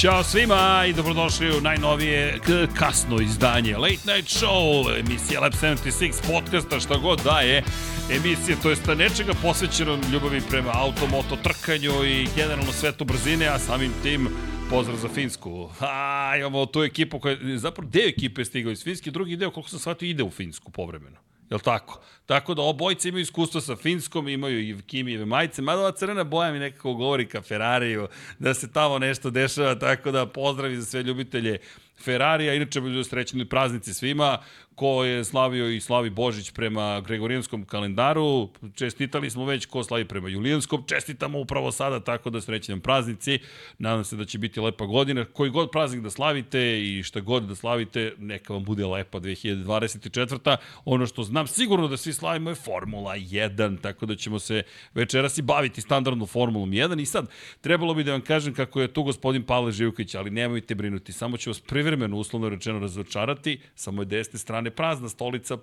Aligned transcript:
Ćao 0.00 0.24
svima 0.24 0.84
i 0.88 0.92
dobrodošli 0.92 1.58
u 1.58 1.60
najnovije 1.60 2.38
kasno 2.78 3.20
izdanje 3.20 3.76
Late 3.76 4.12
Night 4.14 4.30
Show, 4.30 4.98
emisija 5.00 5.40
Lab 5.40 5.52
76 5.52 6.32
podcasta, 6.32 6.80
šta 6.80 6.98
god 6.98 7.20
da 7.24 7.40
je 7.40 7.62
emisija, 8.10 8.56
to 8.62 8.70
jest 8.70 8.86
nečega 8.86 9.32
posvećeno 9.42 9.98
ljubavi 10.12 10.40
prema 10.50 10.70
automoto 10.74 11.36
trkanju 11.36 12.04
i 12.04 12.26
generalno 12.36 12.72
svetu 12.72 13.04
brzine, 13.04 13.46
a 13.46 13.58
samim 13.58 13.92
tim 14.02 14.28
pozdrav 14.70 14.96
za 14.96 15.08
Finsku. 15.08 15.70
A, 15.80 16.34
imamo 16.38 16.66
tu 16.66 16.82
ekipu 16.82 17.18
koja, 17.18 17.36
zapravo 17.56 17.90
deo 17.90 18.08
ekipe 18.08 18.40
je 18.40 18.44
stigao 18.44 18.72
iz 18.72 18.84
Finske, 18.84 19.10
drugi 19.10 19.36
deo, 19.36 19.50
koliko 19.50 19.70
sam 19.70 19.78
shvatio, 19.78 20.06
ide 20.06 20.22
u 20.22 20.30
Finsku 20.30 20.70
povremeno. 20.70 21.16
Jel 21.50 21.60
tako? 21.60 22.00
Tako 22.26 22.54
da 22.54 22.62
obojice 22.62 23.08
imaju 23.08 23.22
iskustvo 23.22 23.60
sa 23.60 23.76
Finskom, 23.76 24.28
imaju 24.28 24.60
i 24.60 24.82
Kimijeve 24.86 25.24
majice, 25.24 25.62
mada 25.62 25.80
ova 25.80 25.92
crvena 25.92 26.24
boja 26.24 26.52
mi 26.52 26.58
nekako 26.58 26.94
govori 26.94 27.28
ka 27.28 27.42
Ferrariju, 27.42 28.08
da 28.38 28.54
se 28.54 28.72
tamo 28.72 28.98
nešto 28.98 29.30
dešava, 29.30 29.74
tako 29.74 30.10
da 30.10 30.26
pozdravi 30.26 30.76
za 30.76 30.84
sve 30.84 31.02
ljubitelje 31.02 31.58
Ferrarija, 31.98 32.54
inače 32.54 32.80
srećni 33.04 33.44
praznici 33.44 33.94
svima, 33.94 34.38
ko 34.76 35.04
je 35.04 35.24
slavio 35.24 35.70
i 35.70 35.80
slavi 35.80 36.10
Božić 36.10 36.50
prema 36.50 37.00
Gregorijanskom 37.00 37.64
kalendaru, 37.64 38.48
čestitali 38.74 39.30
smo 39.30 39.44
već. 39.44 39.66
Ko 39.66 39.84
slavi 39.84 40.04
prema 40.04 40.28
Julijanskom, 40.28 40.84
čestitamo 40.86 41.38
upravo 41.38 41.72
sada, 41.72 42.00
tako 42.00 42.30
da 42.30 42.40
srećni 42.40 42.72
nam 42.72 42.80
praznici, 42.80 43.38
nadam 43.78 44.04
se 44.04 44.16
da 44.16 44.24
će 44.24 44.38
biti 44.38 44.60
lepa 44.60 44.86
godina, 44.86 45.24
koji 45.24 45.50
god 45.50 45.70
praznik 45.70 46.02
da 46.02 46.10
slavite 46.10 46.82
i 46.82 47.02
šta 47.02 47.20
god 47.20 47.42
da 47.42 47.54
slavite, 47.54 48.14
neka 48.18 48.52
vam 48.52 48.64
bude 48.64 48.86
lepa 48.86 49.20
2024. 49.20 50.56
Ono 50.84 51.06
što 51.06 51.22
znam 51.22 51.46
sigurno 51.46 51.88
da 51.88 51.96
svi 51.96 52.12
slavimo 52.12 52.50
je 52.50 52.54
Formula 52.54 53.16
1, 53.16 53.80
tako 53.80 54.06
da 54.06 54.16
ćemo 54.16 54.38
se 54.38 54.62
večeras 54.94 55.38
i 55.38 55.42
baviti 55.42 55.80
standardnom 55.80 56.28
Formulom 56.28 56.70
1 56.70 57.02
i 57.02 57.06
sad, 57.06 57.30
trebalo 57.60 57.94
bi 57.94 58.04
da 58.04 58.12
vam 58.12 58.20
kažem 58.20 58.54
kako 58.54 58.80
je 58.80 58.92
tu 58.92 59.02
gospodin 59.02 59.42
Pavle 59.42 59.72
Živković, 59.72 60.14
ali 60.14 60.30
nemojte 60.30 60.74
brinuti, 60.74 61.12
samo 61.12 61.36
ću 61.36 61.50
vas 61.50 61.60
privremeno, 61.86 62.16
uslovno 62.16 62.48
rečeno, 62.48 62.78
razočarati, 62.78 63.60
sa 63.74 63.90
moje 63.90 64.06
desne 64.06 64.38
strane 64.38 64.70
prazna 64.70 65.08
stolica, 65.08 65.56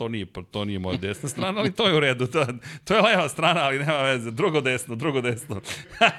to 0.00 0.08
nije, 0.08 0.26
to 0.50 0.64
nije 0.64 0.78
moja 0.78 0.96
desna 0.96 1.28
strana, 1.28 1.60
ali 1.60 1.72
to 1.72 1.88
je 1.88 1.94
u 1.94 2.00
redu. 2.00 2.26
To, 2.26 2.46
to 2.84 2.94
je 2.94 3.00
leva 3.00 3.28
strana, 3.28 3.60
ali 3.60 3.78
nema 3.78 4.02
veze. 4.02 4.30
Drugo 4.30 4.60
desno, 4.60 4.94
drugo 4.94 5.20
desno. 5.20 5.60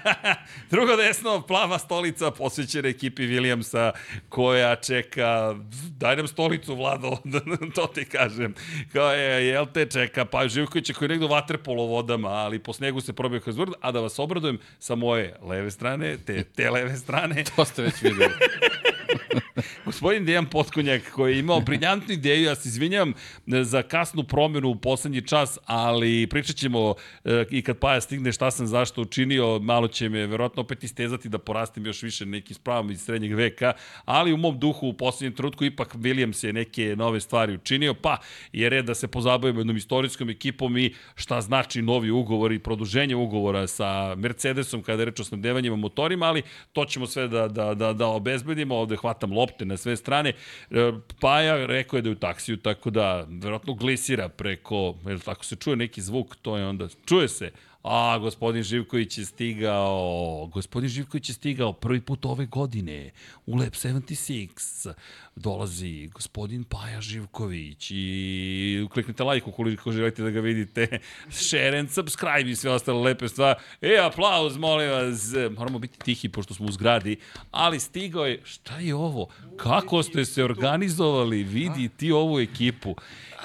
drugo 0.72 0.96
desno, 0.96 1.42
plava 1.42 1.80
stolica 1.80 2.32
posvećena 2.32 2.90
ekipi 2.90 3.24
Williamsa 3.24 3.92
koja 4.30 4.76
čeka, 4.76 5.56
daj 5.98 6.16
nam 6.16 6.28
stolicu, 6.28 6.76
Vlado, 6.76 7.18
to 7.76 7.88
ti 7.88 8.06
kažem. 8.06 8.54
Kao 8.94 9.12
je, 9.12 9.48
jel 9.48 9.66
te 9.74 9.86
čeka, 9.86 10.26
pa 10.26 10.48
Živković 10.48 10.92
koji 10.92 11.06
je 11.06 11.10
negdje 11.10 11.26
u 11.26 11.32
vaterpolo 11.32 11.86
vodama, 11.86 12.30
ali 12.30 12.60
po 12.60 12.74
snegu 12.74 13.02
se 13.02 13.14
probio 13.14 13.40
kroz 13.40 13.58
vrd, 13.58 13.72
a 13.82 13.92
da 13.92 14.00
vas 14.00 14.20
obradujem 14.20 14.60
sa 14.80 14.96
moje 14.96 15.36
leve 15.42 15.72
strane, 15.72 16.18
te, 16.18 16.44
te 16.44 16.70
leve 16.70 16.98
strane. 16.98 17.44
to 17.56 17.66
ste 17.66 17.82
već 17.82 18.02
videli. 18.02 18.34
Gospodin 19.92 20.26
Dejan 20.26 20.46
Potkonjak 20.46 21.02
koji 21.12 21.34
je 21.34 21.40
imao 21.40 21.60
briljantnu 21.60 22.14
ideju, 22.14 22.44
ja 22.44 22.56
se 22.56 22.70
izvinjam 22.70 23.14
za 23.48 23.84
kasnu 23.84 24.24
promenu 24.24 24.70
u 24.70 24.76
poslednji 24.76 25.22
čas, 25.22 25.60
ali 25.66 26.28
pričat 26.28 26.56
ćemo 26.56 26.96
e, 27.26 27.46
i 27.50 27.62
kad 27.62 27.78
Paja 27.78 28.02
stigne 28.02 28.32
šta 28.32 28.52
sam 28.52 28.68
zašto 28.68 29.02
učinio, 29.02 29.60
malo 29.60 29.88
će 29.88 30.10
me 30.10 30.28
verovatno 30.28 30.62
opet 30.62 30.84
istezati 30.84 31.30
da 31.30 31.38
porastim 31.38 31.86
još 31.86 32.04
više 32.04 32.26
neki 32.26 32.54
spravom 32.54 32.92
iz 32.92 33.02
srednjeg 33.02 33.34
veka, 33.34 33.74
ali 34.06 34.34
u 34.34 34.38
mom 34.38 34.60
duhu 34.60 34.88
u 34.88 34.94
poslednjem 34.94 35.36
trutku 35.36 35.66
ipak 35.66 35.96
Williams 35.96 36.46
je 36.46 36.54
neke 36.54 36.96
nove 36.98 37.20
stvari 37.20 37.54
učinio, 37.54 37.94
pa 37.94 38.18
je 38.54 38.70
red 38.70 38.86
da 38.86 38.96
se 38.96 39.08
pozabavimo 39.08 39.60
jednom 39.60 39.78
istorijskom 39.78 40.30
ekipom 40.30 40.78
i 40.78 40.94
šta 41.16 41.42
znači 41.42 41.82
novi 41.82 42.12
ugovor 42.12 42.52
i 42.52 42.60
produženje 42.60 43.16
ugovora 43.16 43.68
sa 43.68 44.16
Mercedesom 44.16 44.84
kada 44.84 45.02
je 45.02 45.06
reč 45.06 45.20
o 45.20 45.24
snabdevanjima 45.24 45.76
motorima, 45.76 46.26
ali 46.26 46.42
to 46.74 46.86
ćemo 46.86 47.08
sve 47.08 47.28
da, 47.28 47.48
da, 47.48 47.74
da, 47.74 47.94
da 47.94 48.08
obezbedimo, 48.08 48.76
ovde 48.76 48.96
hvatam 48.96 49.34
lopte 49.34 49.66
na 49.66 49.81
sve 49.82 49.96
strane. 49.98 50.34
E, 50.72 50.92
Paja 51.20 51.66
rekao 51.66 51.98
je 51.98 52.02
da 52.02 52.10
je 52.10 52.16
u 52.16 52.20
taksiju, 52.20 52.58
tako 52.58 52.90
da 52.90 53.28
verovatno 53.30 53.74
glisira 53.74 54.30
preko, 54.30 54.96
jer 55.06 55.20
tako 55.20 55.46
se 55.46 55.56
čuje 55.56 55.76
neki 55.76 56.02
zvuk, 56.02 56.36
to 56.42 56.58
je 56.58 56.68
onda, 56.68 56.88
čuje 57.06 57.28
se, 57.28 57.52
A, 57.84 58.18
gospodin 58.20 58.64
Živković 58.64 59.18
je 59.18 59.26
stigao, 59.26 60.50
gospodin 60.54 60.90
Živković 60.90 61.30
je 61.30 61.34
stigao 61.34 61.74
prvi 61.74 62.02
put 62.02 62.26
ove 62.26 62.46
godine 62.46 63.12
u 63.46 63.56
Lab 63.56 63.74
76. 63.74 64.94
Dolazi 65.36 66.10
gospodin 66.14 66.64
Paja 66.64 67.02
Živković 67.02 67.92
i 67.92 68.88
kliknite 68.94 69.24
like 69.24 69.50
ukoliko 69.50 69.92
želite 69.92 70.24
da 70.24 70.30
ga 70.30 70.40
vidite. 70.40 71.00
Share 71.30 71.80
and 71.80 71.90
subscribe 71.90 72.52
i 72.52 72.56
sve 72.56 72.72
ostale 72.72 73.00
lepe 73.00 73.28
stvari. 73.28 73.60
E, 73.82 73.98
aplauz, 73.98 74.58
molim 74.58 74.90
vas. 74.90 75.34
Moramo 75.58 75.80
biti 75.80 76.00
tihi 76.00 76.30
pošto 76.30 76.54
smo 76.54 76.66
u 76.66 76.72
zgradi, 76.72 77.18
ali 77.52 77.80
stigao 77.80 78.26
je, 78.26 78.42
šta 78.44 78.80
je 78.80 78.96
ovo? 78.96 79.28
Kako 79.58 80.04
ste 80.04 80.26
se 80.26 80.44
organizovali? 80.44 81.44
Vidi 81.44 81.90
ti 81.90 82.12
ovu 82.12 82.40
ekipu. 82.40 82.96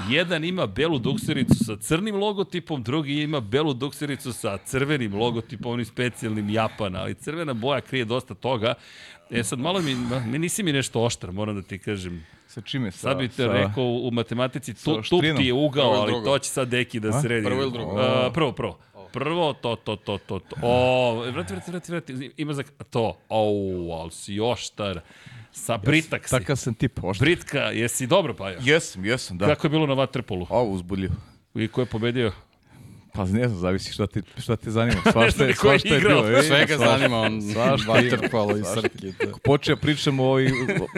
Jedan 0.09 0.45
ima 0.45 0.67
belu 0.67 0.99
duksericu 0.99 1.65
sa 1.65 1.77
crnim 1.77 2.17
logotipom, 2.17 2.83
drugi 2.83 3.23
ima 3.23 3.41
belu 3.41 3.75
duksericu 3.75 4.33
sa 4.33 4.59
crvenim 4.59 5.15
logotipom, 5.15 5.73
onim 5.73 5.85
specijalnim 5.85 6.51
Japana, 6.51 7.01
ali 7.01 7.15
crvena 7.15 7.55
boja 7.55 7.81
krije 7.81 8.05
dosta 8.05 8.35
toga. 8.35 8.75
E 9.31 9.45
sad 9.45 9.59
malo 9.59 9.81
mi, 9.83 9.97
mi 10.27 10.39
nisi 10.39 10.63
mi 10.63 10.73
nešto 10.73 11.03
oštar, 11.03 11.33
moram 11.33 11.57
da 11.57 11.63
ti 11.63 11.79
kažem. 11.79 12.27
Sa 12.47 12.61
čime? 12.61 12.91
Sa, 12.91 12.99
sad 12.99 13.19
bi 13.19 13.29
te 13.29 13.35
sa, 13.35 13.53
rekao 13.53 13.85
u 13.85 14.11
matematici, 14.11 14.75
tu, 14.85 15.03
tup 15.03 15.23
ti 15.37 15.45
je 15.45 15.53
ugao, 15.53 15.91
ali 15.91 16.13
to 16.25 16.39
će 16.39 16.51
sad 16.51 16.69
deki 16.69 17.01
da 17.01 17.21
sredi. 17.21 17.47
Prvo 17.47 17.63
ili 17.63 17.73
drugo? 17.73 17.93
Uh, 17.93 18.33
prvo, 18.35 18.53
prvo. 18.53 18.79
Prvo, 19.13 19.53
to, 19.53 19.77
to, 19.77 19.97
to, 19.97 20.19
to, 20.19 20.39
to. 20.39 20.57
O, 20.63 21.15
vrati, 21.33 21.53
vrati, 21.53 21.71
vrati, 21.71 21.93
vrati, 21.93 22.31
ima 22.37 22.53
za 22.53 22.63
to. 22.91 23.19
O, 23.29 23.99
ali 24.01 24.11
si 24.11 24.41
oštar. 24.41 25.01
Sa 25.53 25.77
Britak 25.77 26.29
si. 26.29 26.31
Takav 26.31 26.57
sam 26.57 26.75
tip, 26.75 27.05
oštar. 27.05 27.25
Britka, 27.27 27.59
jesi 27.59 28.07
dobro 28.07 28.35
pa 28.35 28.51
ja? 28.51 28.59
Jesam, 28.63 29.05
jesam, 29.05 29.39
da. 29.39 29.47
Kako 29.47 29.67
je 29.67 29.71
bilo 29.71 29.87
na 29.87 29.95
Waterpolu? 29.95 30.47
Ovo, 30.51 30.73
uzbudljivo. 30.73 31.15
I 31.55 31.69
ko 31.69 31.81
je 31.81 31.87
pobedio? 31.87 32.33
Pa 33.17 33.25
ne 33.25 33.49
znam, 33.49 33.61
zavisi 33.61 33.93
šta 33.93 34.07
te, 34.07 34.23
šta 34.39 34.57
te 34.57 34.71
zanima. 34.71 35.01
Svašta 35.13 35.45
je, 35.45 35.55
svašta 35.55 35.95
je 35.95 36.01
bilo. 36.01 36.29
Ej, 36.29 36.43
Svega 36.43 36.77
zanima 36.77 37.17
on 37.17 37.41
waterpolo 37.41 38.61
i 38.61 38.65
srke. 38.75 39.29
Ako 39.29 39.39
počeo 39.39 39.77
pričamo, 39.77 40.25
ovaj, 40.25 40.47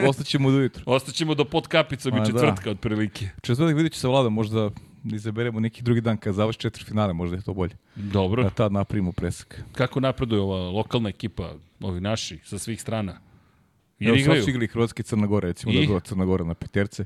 ostaćemo 0.09 0.50
do 0.50 0.59
jutra. 0.59 0.82
Ostaćemo 0.87 1.35
do 1.35 1.44
pod 1.44 1.69
kapicom 1.69 2.23
i 2.23 2.26
četvrtka 2.26 2.65
da. 2.65 2.70
otprilike. 2.70 3.29
Četvrtak 3.43 3.76
vidjet 3.76 3.93
ću 3.93 4.00
sa 4.00 4.09
Vladom, 4.09 4.35
možda 4.35 4.70
izaberemo 5.05 5.61
neki 5.61 5.82
drugi 5.82 6.00
dan 6.00 6.17
kad 6.17 6.35
završi 6.35 6.59
četiri 6.59 6.85
finale, 6.85 7.12
možda 7.12 7.37
je 7.37 7.43
to 7.43 7.55
bolje. 7.55 7.76
Dobro. 7.94 8.43
Da 8.43 8.50
tad 8.50 8.73
napravimo 8.73 9.12
presak. 9.12 9.62
Kako 9.73 10.00
napreduje 10.00 10.41
ova 10.41 10.71
lokalna 10.71 11.09
ekipa, 11.09 11.53
ovi 11.81 12.00
naši, 12.00 12.38
sa 12.44 12.59
svih 12.59 12.81
strana? 12.81 13.21
Jer 13.99 14.11
Evo, 14.11 14.35
sad 14.35 14.44
su 14.44 14.50
igli 14.50 14.67
Hrvatski 14.67 15.03
Crna 15.03 15.26
Gora, 15.26 15.49
recimo 15.49 15.73
I? 15.73 15.87
da 15.87 15.94
je 15.94 16.00
Crna 16.00 16.25
Gora 16.25 16.44
na 16.44 16.55
peterce. 16.55 17.05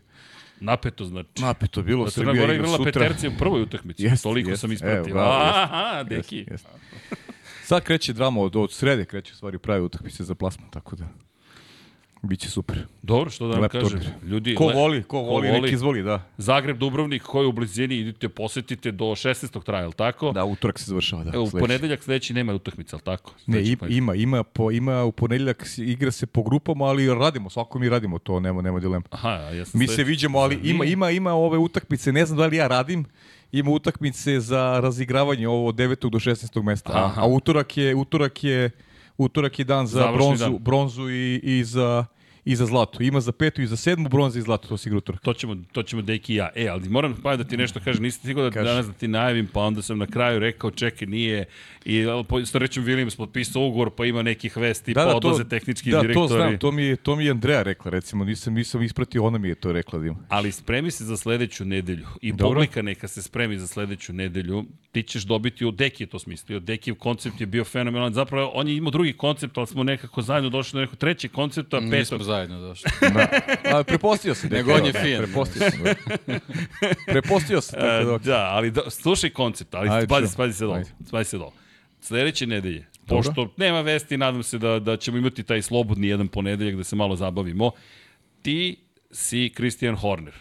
Napeto 0.62 1.04
znači. 1.04 1.42
Napeto 1.42 1.82
bilo, 1.82 2.10
Crna 2.10 2.32
Gora 2.32 2.54
igrala 2.54 2.76
sutra. 2.76 2.92
peterce 2.92 3.28
u 3.28 3.32
prvoj 3.38 3.62
utakmici. 3.62 4.02
Jest, 4.04 4.22
Toliko 4.22 4.50
jest, 4.50 4.60
sam 4.60 4.72
ispratio. 4.72 5.10
Evo, 5.10 5.20
Aha, 5.20 6.04
deki. 6.08 6.36
Jest, 6.36 6.50
jest. 6.50 6.66
Sad 7.64 7.82
kreće 7.84 8.12
drama 8.12 8.40
od, 8.40 8.56
od 8.56 8.72
srede, 8.72 9.04
kreće 9.04 9.34
stvari 9.34 9.58
pravi 9.58 9.82
utakmice 9.84 10.24
za 10.24 10.34
plasman, 10.34 10.70
tako 10.70 10.96
da... 10.96 11.04
Biće 12.22 12.50
super. 12.50 12.86
Dobro, 13.02 13.30
što 13.30 13.46
da 13.46 13.52
vam 13.52 13.62
Lep 13.62 13.72
kažem. 13.72 14.00
Ljudi, 14.24 14.54
ko 14.54 14.64
voli, 14.64 15.02
ko, 15.02 15.08
ko 15.08 15.22
voli, 15.22 15.48
voli, 15.48 15.60
neki 15.60 15.74
izvoli, 15.74 16.02
da. 16.02 16.22
Zagreb, 16.36 16.78
Dubrovnik, 16.78 17.22
koji 17.22 17.44
je 17.44 17.48
u 17.48 17.52
blizini, 17.52 17.96
idite, 17.96 18.28
posetite 18.28 18.90
do 18.90 19.04
16. 19.04 19.62
traja, 19.64 19.84
ali 19.84 19.92
tako? 19.92 20.32
Da, 20.32 20.44
utorak 20.44 20.78
se 20.78 20.84
završava, 20.84 21.24
da. 21.24 21.30
Evo, 21.34 21.44
u 21.44 21.50
ponedeljak 21.50 22.02
sledeći 22.02 22.34
nema 22.34 22.54
utakmica, 22.54 22.96
ali 22.96 23.02
tako? 23.02 23.34
Sledeći 23.44 23.76
ne, 23.82 23.96
ima, 23.96 24.14
ima, 24.14 24.42
po, 24.42 24.70
ima, 24.70 25.04
u 25.04 25.12
ponedeljak 25.12 25.66
igra 25.76 26.10
se 26.10 26.26
po 26.26 26.42
grupama, 26.42 26.84
ali 26.84 27.14
radimo, 27.14 27.50
svako 27.50 27.78
mi 27.78 27.88
radimo 27.88 28.18
to, 28.18 28.40
nema, 28.40 28.62
nema 28.62 28.80
dilema. 28.80 29.04
Aha, 29.10 29.30
ja 29.30 29.64
Mi 29.72 29.88
se 29.88 30.04
viđemo, 30.04 30.38
ali 30.38 30.60
ima, 30.62 30.84
ima, 30.84 31.10
ima 31.10 31.32
ove 31.32 31.58
utakmice, 31.58 32.12
ne 32.12 32.26
znam 32.26 32.38
da 32.38 32.46
li 32.46 32.56
ja 32.56 32.66
radim, 32.66 33.04
ima 33.52 33.70
utakmice 33.70 34.40
za 34.40 34.80
razigravanje 34.80 35.48
ovo 35.48 35.68
od 35.68 35.74
9. 35.74 36.10
do 36.10 36.18
16. 36.18 36.62
mesta. 36.62 36.92
Aha. 36.94 37.20
A, 37.20 37.24
a 37.24 37.26
utorak 37.26 37.76
je, 37.76 37.94
utorak 37.94 38.44
je, 38.44 38.64
utorak 38.64 38.74
je 38.78 38.91
dan 39.64 39.86
za 39.86 39.98
Završni 39.98 40.18
bronzu, 40.18 40.44
dan. 40.44 40.58
bronzu 40.58 41.10
i, 41.10 41.40
i 41.42 41.64
za 41.64 42.04
i 42.44 42.56
za 42.56 42.66
zlato. 42.66 43.02
Ima 43.02 43.20
za 43.20 43.32
petu 43.32 43.62
i 43.62 43.66
za 43.66 43.76
sedmu 43.76 44.08
bronzu 44.08 44.38
i 44.38 44.42
zlato, 44.42 44.68
to 44.68 44.76
si 44.76 44.88
igra 44.88 44.98
utorak. 44.98 45.22
To 45.22 45.34
ćemo, 45.34 45.56
to 45.72 45.82
ćemo 45.82 46.02
Deki 46.02 46.32
i 46.32 46.36
ja. 46.36 46.50
E, 46.54 46.68
ali 46.68 46.88
moram 46.88 47.16
pa 47.22 47.36
da 47.36 47.44
ti 47.44 47.56
nešto 47.56 47.80
kažem, 47.84 48.02
nisam 48.02 48.18
stigao 48.18 48.44
da 48.44 48.50
Kaži. 48.50 48.66
danas 48.66 48.86
da 48.86 48.92
ti 48.92 49.08
najavim, 49.08 49.48
pa 49.52 49.60
onda 49.60 49.82
sam 49.82 49.98
na 49.98 50.06
kraju 50.06 50.38
rekao, 50.38 50.70
čekaj, 50.70 51.08
nije, 51.08 51.44
i 51.84 52.04
s 52.44 52.54
rećem 52.54 52.84
Williams 52.84 53.16
potpisao 53.16 53.66
ugovor, 53.66 53.90
pa 53.90 54.06
ima 54.06 54.22
nekih 54.22 54.56
vesti, 54.56 54.94
da, 54.94 55.04
pa 55.04 55.10
da, 55.10 55.16
odlaze 55.16 55.48
tehnički 55.48 55.90
da, 55.90 56.00
direktori. 56.00 56.28
Da, 56.28 56.34
to 56.34 56.36
znam, 56.36 56.58
to 56.58 56.72
mi, 56.72 56.82
je, 56.82 56.96
to 56.96 57.16
mi 57.16 57.24
je 57.24 57.30
Andreja 57.30 57.62
rekla, 57.62 57.90
recimo, 57.90 58.24
nisam, 58.24 58.54
nisam 58.54 58.82
ispratio, 58.82 59.24
ona 59.24 59.38
mi 59.38 59.48
je 59.48 59.54
to 59.54 59.72
rekla 59.72 59.98
da 59.98 60.06
ima. 60.06 60.16
Ali 60.28 60.52
spremi 60.52 60.90
se 60.90 61.04
za 61.04 61.16
sledeću 61.16 61.64
nedelju 61.64 62.06
i 62.20 62.32
Dobro. 62.32 62.48
publika 62.48 62.82
neka 62.82 63.08
se 63.08 63.22
spremi 63.22 63.58
za 63.58 63.66
sledeću 63.66 64.12
nedelju, 64.12 64.64
ti 64.92 65.02
ćeš 65.02 65.22
dobiti, 65.22 65.64
od 65.64 65.74
Deki 65.74 66.02
je 66.02 66.06
to 66.06 66.18
smislio, 66.18 66.60
Dekijev 66.60 66.96
koncept 66.96 67.40
je 67.40 67.46
bio 67.46 67.64
fenomenalan, 67.64 68.12
zapravo 68.12 68.50
on 68.54 68.68
je 68.68 68.76
imao 68.76 68.90
drugi 68.90 69.12
koncept, 69.12 69.58
ali 69.58 69.66
smo 69.66 69.82
nekako 69.82 70.22
zajedno 70.22 70.50
došli 70.50 70.76
do 70.76 70.80
nekog 70.80 70.98
trećeg 70.98 71.30
koncepta, 71.30 71.80
petog. 71.90 72.22
Zajedno 72.32 72.60
došli. 72.60 72.90
da. 73.14 73.28
A, 73.78 73.84
prepostio 73.84 74.34
se. 74.34 74.48
Nego 74.48 74.72
on 74.72 74.86
je 74.86 74.92
fin. 74.92 75.18
Prepostio 75.18 75.70
se. 75.70 75.94
prepostio 77.12 77.60
se. 77.60 77.76
Tako 77.76 78.10
da, 78.10 78.18
da 78.18 78.48
ali 78.52 78.70
da, 78.70 78.90
slušaj 78.90 79.30
koncept, 79.30 79.74
ali 79.74 79.88
Ajde, 79.88 80.06
pazi, 80.06 80.36
pazi 80.36 80.52
se 80.52 80.64
dole. 80.64 80.84
Pazi 81.10 81.30
se 81.30 81.38
dole. 81.38 81.52
Sledeće 82.00 82.46
nedelje 82.46 82.92
Pošto 83.06 83.32
Dobro. 83.32 83.54
nema 83.56 83.80
vesti, 83.80 84.16
nadam 84.16 84.42
se 84.42 84.58
da, 84.58 84.78
da 84.78 84.96
ćemo 84.96 85.18
imati 85.18 85.42
taj 85.42 85.62
slobodni 85.62 86.08
jedan 86.08 86.28
ponedeljak 86.28 86.76
da 86.76 86.84
se 86.84 86.96
malo 86.96 87.16
zabavimo. 87.16 87.70
Ti 88.42 88.76
si 89.10 89.52
Christian 89.56 89.96
Horner. 89.96 90.34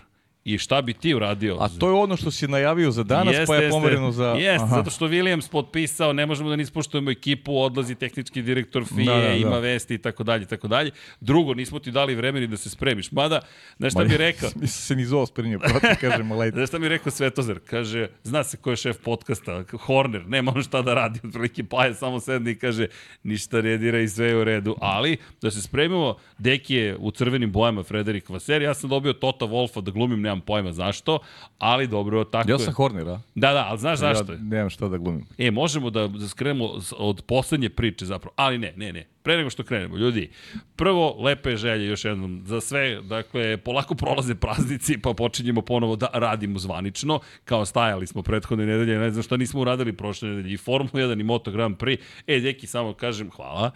I 0.46 0.58
šta 0.58 0.82
bi 0.82 0.94
ti 0.94 1.14
uradio? 1.14 1.58
A 1.60 1.70
to 1.70 1.88
je 1.88 1.94
ono 1.94 2.18
što 2.18 2.32
si 2.32 2.48
najavio 2.48 2.92
za 2.92 3.04
danas, 3.04 3.34
jeste, 3.34 3.46
pa 3.48 3.56
je 3.56 3.70
pomereno 3.70 4.12
za... 4.12 4.26
Jeste, 4.26 4.68
zato 4.70 4.90
što 4.90 5.08
Williams 5.08 5.52
potpisao, 5.52 6.14
ne 6.14 6.26
možemo 6.26 6.50
da 6.50 6.56
nispoštujemo 6.56 7.12
ekipu, 7.12 7.58
odlazi 7.58 7.96
tehnički 7.96 8.42
direktor 8.42 8.86
FIE, 8.86 9.06
da, 9.06 9.16
da, 9.16 9.22
da. 9.22 9.34
ima 9.34 9.60
vesti 9.60 9.94
i 9.94 9.98
tako 9.98 10.24
dalje 10.24 10.46
tako 10.46 10.68
dalje. 10.68 10.92
Drugo, 11.20 11.54
nismo 11.54 11.80
ti 11.80 11.92
dali 11.92 12.16
vremeni 12.16 12.48
da 12.48 12.58
se 12.58 12.70
spremiš. 12.70 13.12
Mada, 13.12 13.42
znaš 13.78 13.94
šta 13.94 14.04
bi 14.04 14.18
rekao? 14.28 14.50
Nisam 14.56 14.82
se 14.82 14.96
ni 14.96 15.06
zove 15.06 15.28
spremio, 15.28 15.60
proti, 15.60 15.96
kažem, 16.02 16.32
lejte. 16.40 16.56
Znaš 16.56 16.70
šta 16.70 16.80
mi 16.80 16.90
rekao 16.90 17.12
Svetozar? 17.12 17.60
Kaže, 17.60 18.08
zna 18.24 18.44
se 18.44 18.58
ko 18.58 18.70
je 18.70 18.76
šef 18.76 18.98
podcasta, 19.04 19.64
Horner, 19.72 20.28
nema 20.28 20.54
on 20.56 20.64
šta 20.64 20.82
da 20.82 20.94
radi, 20.94 21.20
otprilike 21.24 21.64
pa 21.64 21.86
je 21.86 21.94
samo 21.94 22.20
sedni 22.20 22.52
i 22.52 22.56
kaže, 22.56 22.88
ništa 23.24 23.60
redira 23.60 24.00
i 24.00 24.08
sve 24.08 24.28
je 24.28 24.38
u 24.38 24.44
redu. 24.44 24.76
Ali, 24.82 25.18
da 25.42 25.52
se 25.52 25.62
spremimo, 25.62 26.16
Deki 26.38 26.76
je 26.76 26.98
u 26.98 27.12
crvenim 27.12 27.52
bojama 27.52 27.84
Frederik 27.84 28.30
Vaser, 28.30 28.62
ja 28.62 28.74
sam 28.74 28.90
dobio 28.90 29.14
Tota 29.14 29.46
Wolfa 29.46 29.82
da 29.82 29.92
glumim 29.92 30.31
nemam 30.32 30.42
pojma 30.42 30.72
zašto, 30.72 31.20
ali 31.58 31.88
dobro, 31.88 32.24
tako 32.24 32.52
ja 32.52 32.60
sam 32.60 32.74
Horner, 32.74 33.10
a? 33.10 33.20
Da, 33.36 33.54
da, 33.54 33.66
ali 33.70 33.80
znaš 33.80 34.00
zašto 34.00 34.34
ja 34.34 34.40
nemam 34.42 34.70
šta 34.70 34.88
da 34.88 34.98
glumim. 34.98 35.26
E, 35.38 35.52
možemo 35.52 35.90
da, 35.90 36.08
da 36.08 36.28
skrenemo 36.28 36.70
od 36.98 37.22
poslednje 37.28 37.70
priče 37.70 38.06
zapravo, 38.06 38.34
ali 38.36 38.58
ne, 38.58 38.74
ne, 38.76 38.94
ne. 38.94 39.08
Pre 39.24 39.38
nego 39.38 39.50
što 39.50 39.64
krenemo, 39.64 39.98
ljudi, 39.98 40.30
prvo, 40.76 41.18
lepe 41.24 41.56
želje 41.56 41.88
još 41.88 42.06
jednom 42.06 42.42
za 42.46 42.62
sve, 42.62 43.02
dakle, 43.02 43.58
polako 43.58 43.96
prolaze 43.96 44.36
praznici, 44.36 44.98
pa 44.98 45.14
počinjemo 45.14 45.62
ponovo 45.62 45.96
da 45.96 46.10
radimo 46.14 46.60
zvanično, 46.60 47.20
kao 47.46 47.66
stajali 47.66 48.08
smo 48.08 48.24
prethodne 48.24 48.66
nedelje, 48.66 49.00
ne 49.00 49.12
znam 49.12 49.24
šta 49.24 49.38
nismo 49.38 49.62
uradili 49.62 49.94
prošle 49.94 50.30
nedelje, 50.30 50.54
i 50.54 50.58
Formula 50.58 50.92
1 50.94 51.20
i 51.20 51.24
Moto 51.24 51.52
Grand 51.52 51.78
Prix. 51.78 51.98
E, 52.28 52.40
deki, 52.40 52.68
samo 52.68 52.94
kažem 52.94 53.32
hvala. 53.32 53.72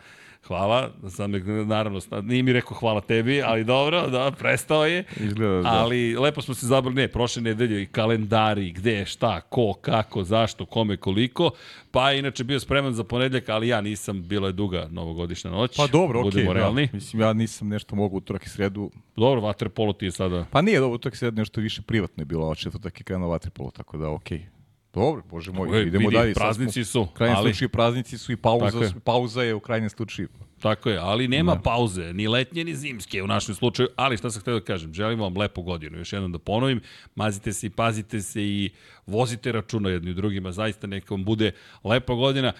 Hvala, 0.47 0.89
sam 1.09 1.31
naravno, 1.67 1.99
nije 2.23 2.43
mi 2.43 2.53
rekao 2.53 2.77
hvala 2.77 3.01
tebi, 3.01 3.41
ali 3.41 3.63
dobro, 3.63 4.07
da, 4.07 4.31
prestao 4.39 4.85
je. 4.85 5.03
Izgleda, 5.19 5.61
da. 5.61 5.69
Ali 5.69 6.15
lepo 6.15 6.41
smo 6.41 6.53
se 6.53 6.67
zabrali, 6.67 6.95
ne, 6.95 7.07
prošle 7.07 7.41
nedelje 7.41 7.81
i 7.81 7.85
kalendari, 7.85 8.71
gde, 8.71 9.05
šta, 9.05 9.41
ko, 9.41 9.73
kako, 9.73 10.23
zašto, 10.23 10.65
kome, 10.65 10.97
koliko. 10.97 11.51
Pa 11.91 12.11
inače 12.11 12.43
bio 12.43 12.59
spreman 12.59 12.93
za 12.93 13.03
ponedljak, 13.03 13.49
ali 13.49 13.67
ja 13.67 13.81
nisam, 13.81 14.23
bila 14.27 14.47
je 14.47 14.53
duga 14.53 14.87
novogodišnja 14.91 15.51
noć. 15.51 15.77
Pa 15.77 15.87
dobro, 15.87 16.27
okej, 16.27 16.43
okay, 16.43 16.53
realni. 16.53 16.87
da. 16.87 16.95
Mislim, 16.95 17.21
ja 17.21 17.33
nisam 17.33 17.67
nešto 17.67 17.95
mogu 17.95 18.17
utorak 18.17 18.45
i 18.45 18.49
sredu. 18.49 18.91
Dobro, 19.15 19.41
vaterpolo 19.41 19.93
ti 19.93 20.05
je 20.05 20.11
sada... 20.11 20.45
Pa 20.51 20.61
nije 20.61 20.79
dobro, 20.79 20.95
utorak 20.95 21.13
i 21.13 21.17
sredu 21.17 21.37
nešto 21.41 21.61
više 21.61 21.81
privatno 21.81 22.21
je 22.21 22.25
bilo, 22.25 22.51
a 22.51 22.55
četvrtak 22.55 22.99
je 22.99 23.03
krenuo 23.03 23.29
vaterpolo, 23.29 23.71
tako 23.71 23.97
da 23.97 24.09
okej. 24.09 24.37
Okay. 24.37 24.54
Dobro, 24.95 25.23
bože 25.31 25.51
moj, 25.51 25.81
idemo 25.81 26.09
vidi, 26.09 26.17
dalje. 26.17 26.33
Praznici 26.33 26.85
su. 26.85 27.01
U 27.01 27.07
krajnjem 27.07 27.37
ali... 27.37 27.49
slučaju 27.49 27.69
praznici 27.69 28.17
su 28.17 28.31
i 28.31 28.37
pauza, 28.37 28.79
je. 28.79 28.91
pauza 29.03 29.43
je 29.43 29.55
u 29.55 29.59
krajnjem 29.59 29.89
slučaju. 29.89 30.27
Tako 30.61 30.89
je, 30.89 30.97
ali 30.97 31.27
nema 31.27 31.55
da. 31.55 31.61
pauze, 31.61 32.13
ni 32.13 32.27
letnje, 32.27 32.63
ni 32.63 32.75
zimske 32.75 33.23
u 33.23 33.27
našem 33.27 33.55
slučaju, 33.55 33.89
ali 33.95 34.17
šta 34.17 34.29
sam 34.29 34.41
htio 34.41 34.53
da 34.53 34.65
kažem, 34.65 34.93
želim 34.93 35.19
vam 35.19 35.37
lepu 35.37 35.61
godinu, 35.61 35.97
još 35.97 36.13
jednom 36.13 36.31
da 36.31 36.39
ponovim, 36.39 36.81
mazite 37.15 37.53
se 37.53 37.67
i 37.67 37.69
pazite 37.69 38.21
se 38.21 38.43
i 38.43 38.69
vozite 39.05 39.51
računa 39.51 39.89
jedni 39.89 40.11
u 40.11 40.13
drugima, 40.13 40.51
zaista 40.51 40.87
neka 40.87 41.13
vam 41.13 41.23
bude 41.23 41.51
lepa 41.83 42.13
godina. 42.13 42.53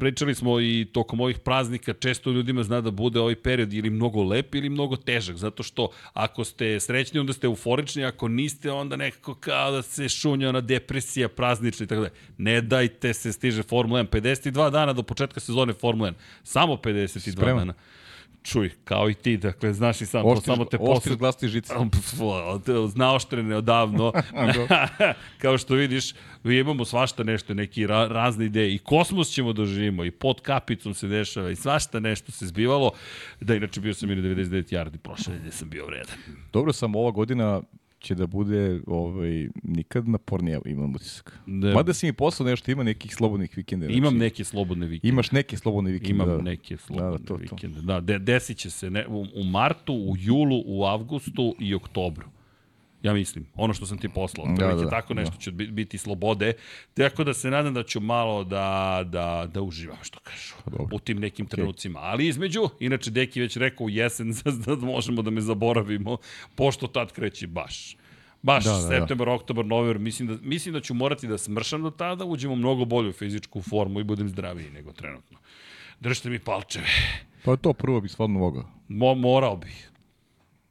Pričali 0.00 0.34
smo 0.34 0.60
i 0.60 0.86
tokom 0.92 1.20
ovih 1.20 1.38
praznika, 1.38 1.92
često 1.92 2.30
ljudima 2.30 2.62
zna 2.62 2.80
da 2.80 2.90
bude 2.90 3.20
ovaj 3.20 3.34
period 3.34 3.72
ili 3.72 3.90
mnogo 3.90 4.22
lep 4.22 4.54
ili 4.54 4.68
mnogo 4.68 4.96
težak, 4.96 5.36
zato 5.36 5.62
što 5.62 5.88
ako 6.12 6.44
ste 6.44 6.80
srećni, 6.80 7.20
onda 7.20 7.32
ste 7.32 7.46
euforični, 7.46 8.04
ako 8.04 8.28
niste, 8.28 8.70
onda 8.70 8.96
nekako 8.96 9.34
kao 9.34 9.70
da 9.70 9.82
se 9.82 10.08
šunja 10.08 10.48
ona 10.48 10.60
depresija 10.60 11.28
praznična 11.28 11.84
i 11.84 11.86
tako 11.86 12.02
da. 12.02 12.08
Ne 12.38 12.60
dajte 12.60 13.14
se, 13.14 13.32
stiže 13.32 13.62
Formula 13.62 14.04
1, 14.04 14.20
52 14.22 14.70
dana 14.70 14.92
do 14.92 15.02
početka 15.02 15.40
sezone 15.40 15.72
Formula 15.72 16.10
1, 16.10 16.14
samo 16.42 16.76
52 17.14 17.32
Spreman. 17.32 17.58
dana. 17.58 17.74
Čuj, 18.42 18.70
kao 18.84 19.10
i 19.10 19.14
ti, 19.14 19.36
dakle, 19.36 19.72
znaš 19.72 20.00
i 20.00 20.06
sam, 20.06 20.26
oštriš, 20.26 20.44
to 20.44 20.52
samo 20.52 20.64
te 20.64 20.78
posle... 20.78 20.94
Oštriš 20.94 21.16
glasti 21.16 21.48
žice. 21.48 21.74
Znaoštrene 22.88 23.56
odavno. 23.56 24.12
kao 25.42 25.58
što 25.58 25.74
vidiš, 25.74 26.14
imamo 26.44 26.84
svašta 26.84 27.24
nešto, 27.24 27.54
neki 27.54 27.86
ra, 27.86 28.06
razne 28.06 28.46
ideje. 28.46 28.74
I 28.74 28.78
kosmos 28.78 29.28
ćemo 29.28 29.52
da 29.52 29.64
živimo, 29.64 30.04
i 30.04 30.10
pod 30.10 30.40
kapicom 30.40 30.94
se 30.94 31.08
dešava, 31.08 31.50
i 31.50 31.56
svašta 31.56 32.00
nešto 32.00 32.32
se 32.32 32.46
zbivalo. 32.46 32.90
Da, 33.40 33.54
inače 33.54 33.80
bio 33.80 33.94
sam 33.94 34.10
i 34.10 34.16
na 34.16 34.22
99 34.22 34.72
yardi, 34.74 34.96
prošle 34.96 35.32
nedelje 35.32 35.52
sam 35.52 35.70
bio 35.70 35.86
vredan. 35.86 36.16
Dobro 36.52 36.72
sam 36.72 36.94
ova 36.94 37.10
godina 37.10 37.62
će 38.00 38.14
da 38.14 38.26
bude 38.26 38.80
ovaj, 38.86 39.48
nikad 39.62 40.08
napornija, 40.08 40.60
imam 40.64 40.94
utisak. 40.94 41.38
Da. 41.46 41.74
Mada 41.74 41.94
si 41.94 42.06
mi 42.06 42.12
poslao 42.12 42.48
nešto, 42.48 42.70
ima 42.70 42.82
nekih 42.82 43.14
slobodnih 43.14 43.56
vikenda. 43.56 43.86
Znači, 43.86 43.98
Imam 43.98 44.16
neke 44.16 44.44
slobodne 44.44 44.86
vikende. 44.86 45.08
Imaš 45.08 45.32
neke 45.32 45.56
slobodne 45.56 45.90
vikende. 45.90 46.10
Imam 46.10 46.28
da. 46.28 46.42
neke 46.42 46.76
slobodne 46.76 47.18
da, 47.18 47.24
to, 47.24 47.34
vikende. 47.34 47.76
To. 47.76 47.82
Da, 47.82 48.00
de, 48.00 48.18
desit 48.18 48.58
će 48.58 48.70
se 48.70 48.90
ne, 48.90 49.06
u, 49.08 49.26
u 49.34 49.44
martu, 49.44 49.92
u 49.92 50.14
julu, 50.18 50.62
u 50.66 50.84
avgustu 50.84 51.54
i 51.58 51.74
oktobru. 51.74 52.26
Ja 53.02 53.12
mislim, 53.14 53.46
ono 53.54 53.74
što 53.74 53.86
sam 53.86 53.98
ti 53.98 54.08
poslao, 54.08 54.46
da, 54.46 54.66
da, 54.66 54.74
da, 54.74 54.90
tako 54.90 55.14
nešto 55.14 55.34
da. 55.34 55.40
će 55.40 55.52
biti 55.52 55.98
slobode, 55.98 56.52
tako 56.94 57.24
da 57.24 57.34
se 57.34 57.50
nadam 57.50 57.74
da 57.74 57.82
ću 57.82 58.00
malo 58.00 58.44
da, 58.44 59.00
da, 59.06 59.48
da 59.54 59.62
uživam, 59.62 59.98
što 60.02 60.20
kažu, 60.20 60.54
pa 60.64 60.70
Dobro. 60.70 60.96
u 60.96 60.98
tim 60.98 61.18
nekim 61.18 61.46
okay. 61.46 61.50
trenucima. 61.50 61.98
Ali 61.98 62.28
između, 62.28 62.68
inače 62.80 63.10
Deki 63.10 63.40
već 63.40 63.56
rekao 63.56 63.84
u 63.84 63.90
jesen 63.90 64.34
da 64.66 64.74
možemo 64.76 65.22
da 65.22 65.30
me 65.30 65.40
zaboravimo, 65.40 66.16
pošto 66.54 66.86
tad 66.86 67.12
kreće 67.12 67.46
baš. 67.46 67.96
Baš, 68.42 68.64
da, 68.64 68.72
da, 68.72 68.80
septembar, 68.80 69.28
da. 69.28 69.34
oktobar, 69.34 69.66
novembar, 69.66 69.98
mislim 69.98 70.28
da, 70.28 70.36
mislim 70.42 70.72
da 70.72 70.80
ću 70.80 70.94
morati 70.94 71.26
da 71.26 71.38
smršam 71.38 71.82
do 71.82 71.90
tada, 71.90 72.24
uđemo 72.24 72.56
mnogo 72.56 72.84
bolju 72.84 73.12
fizičku 73.12 73.62
formu 73.62 74.00
i 74.00 74.04
budem 74.04 74.28
zdraviji 74.28 74.70
nego 74.70 74.92
trenutno. 74.92 75.38
Držite 76.00 76.30
mi 76.30 76.38
palčeve. 76.38 76.86
Pa 77.44 77.56
to 77.56 77.72
prvo 77.72 78.00
bi 78.00 78.08
stvarno 78.08 78.38
mogao. 78.38 78.64
Mo, 78.88 79.14
morao 79.14 79.56
bih. 79.56 79.89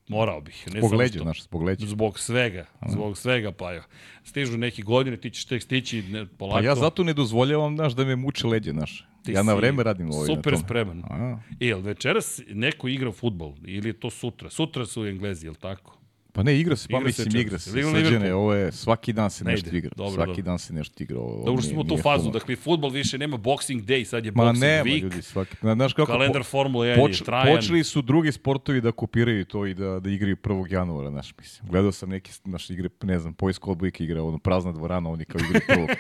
Morao 0.10 0.42
bih. 0.42 0.68
Ne 0.74 0.80
zbog 0.80 0.94
leđa, 0.94 1.20
znaš, 1.20 1.44
zbog 1.44 1.64
leđa. 1.64 1.86
Zbog 1.86 2.20
svega, 2.20 2.66
zbog 2.88 3.18
svega, 3.18 3.52
pa 3.52 3.72
jo. 3.74 3.84
Stižu 4.24 4.58
neke 4.58 4.82
godine, 4.82 5.18
ti 5.18 5.30
ćeš 5.30 5.46
tek 5.46 5.64
stići 5.64 6.02
ne, 6.02 6.26
polako. 6.26 6.60
Pa 6.60 6.66
ja 6.66 6.76
zato 6.76 7.04
ne 7.04 7.14
dozvoljavam, 7.14 7.76
znaš, 7.76 7.94
da 7.94 8.06
me 8.06 8.16
muče 8.16 8.48
leđe, 8.48 8.72
znaš. 8.72 9.06
Ti 9.24 9.32
ja 9.32 9.44
na 9.44 9.54
vreme 9.54 9.84
radim 9.84 10.12
ovo. 10.12 10.26
Super 10.26 10.58
spreman. 10.58 11.04
A. 11.10 11.38
E, 11.60 11.66
jel 11.66 11.82
večeras 11.82 12.42
neko 12.50 12.88
igra 12.88 13.12
futbol 13.12 13.54
ili 13.66 13.90
je 13.90 13.94
to 13.94 14.10
sutra? 14.10 14.50
Sutra 14.50 14.86
su 14.86 15.06
Englezi, 15.06 15.48
jel 15.48 15.56
tako? 15.56 15.99
Pa 16.34 16.44
ne, 16.44 16.60
igra 16.60 16.76
se, 16.76 16.88
pa 16.88 16.98
igra 16.98 17.06
mislim, 17.08 17.32
se 17.32 17.40
igra 17.40 17.60
se. 17.60 17.72
Srđene, 17.72 18.34
ovo 18.34 18.54
je, 18.54 18.72
svaki 18.72 19.14
dan 19.14 19.30
se 19.30 19.44
nešto 19.44 19.76
igra. 19.76 19.92
Dobro, 19.96 20.14
svaki 20.14 20.28
dobro. 20.28 20.44
dan 20.44 20.60
se 20.60 20.74
nešto 20.74 21.04
igra. 21.04 21.20
Ovo, 21.20 21.46
dobro 21.46 21.62
smo 21.62 21.82
u 21.82 21.84
tu 21.84 21.98
fazu, 21.98 22.24
futbol. 22.24 22.40
dakle, 22.40 22.56
futbol 22.56 22.90
više 22.90 23.18
nema 23.18 23.38
Boxing 23.38 23.86
Day, 23.86 24.04
sad 24.04 24.26
je 24.26 24.32
Boxing 24.32 24.46
Ma 24.46 24.52
nema, 24.52 24.84
Week. 24.84 25.02
ljudi, 25.02 25.22
svaki, 25.22 25.56
znaš 25.62 25.94
kako, 25.94 26.12
kalendar 26.12 26.44
Formula 26.44 26.86
1 26.86 26.96
poč, 26.96 27.20
je 27.20 27.26
trajan. 27.26 27.56
Počeli 27.56 27.84
su 27.84 28.02
drugi 28.02 28.32
sportovi 28.32 28.82
da 28.82 28.92
kopiraju 28.92 29.46
to 29.46 29.66
i 29.66 29.74
da, 29.74 30.00
da 30.00 30.10
igraju 30.10 30.36
1. 30.36 30.74
januara, 30.74 31.10
znaš, 31.10 31.34
mislim. 31.38 31.70
Gledao 31.70 31.92
sam 31.92 32.10
neke, 32.10 32.32
naš 32.44 32.70
igre, 32.70 32.90
ne 33.04 33.20
znam, 33.20 33.34
Poisko 33.34 33.72
odbojke 33.72 34.04
igra, 34.04 34.24
ono, 34.24 34.38
prazna 34.38 34.72
dvorana, 34.72 35.10
oni 35.10 35.26
kao 35.26 35.42
igraju 35.50 35.88
1. 35.88 35.96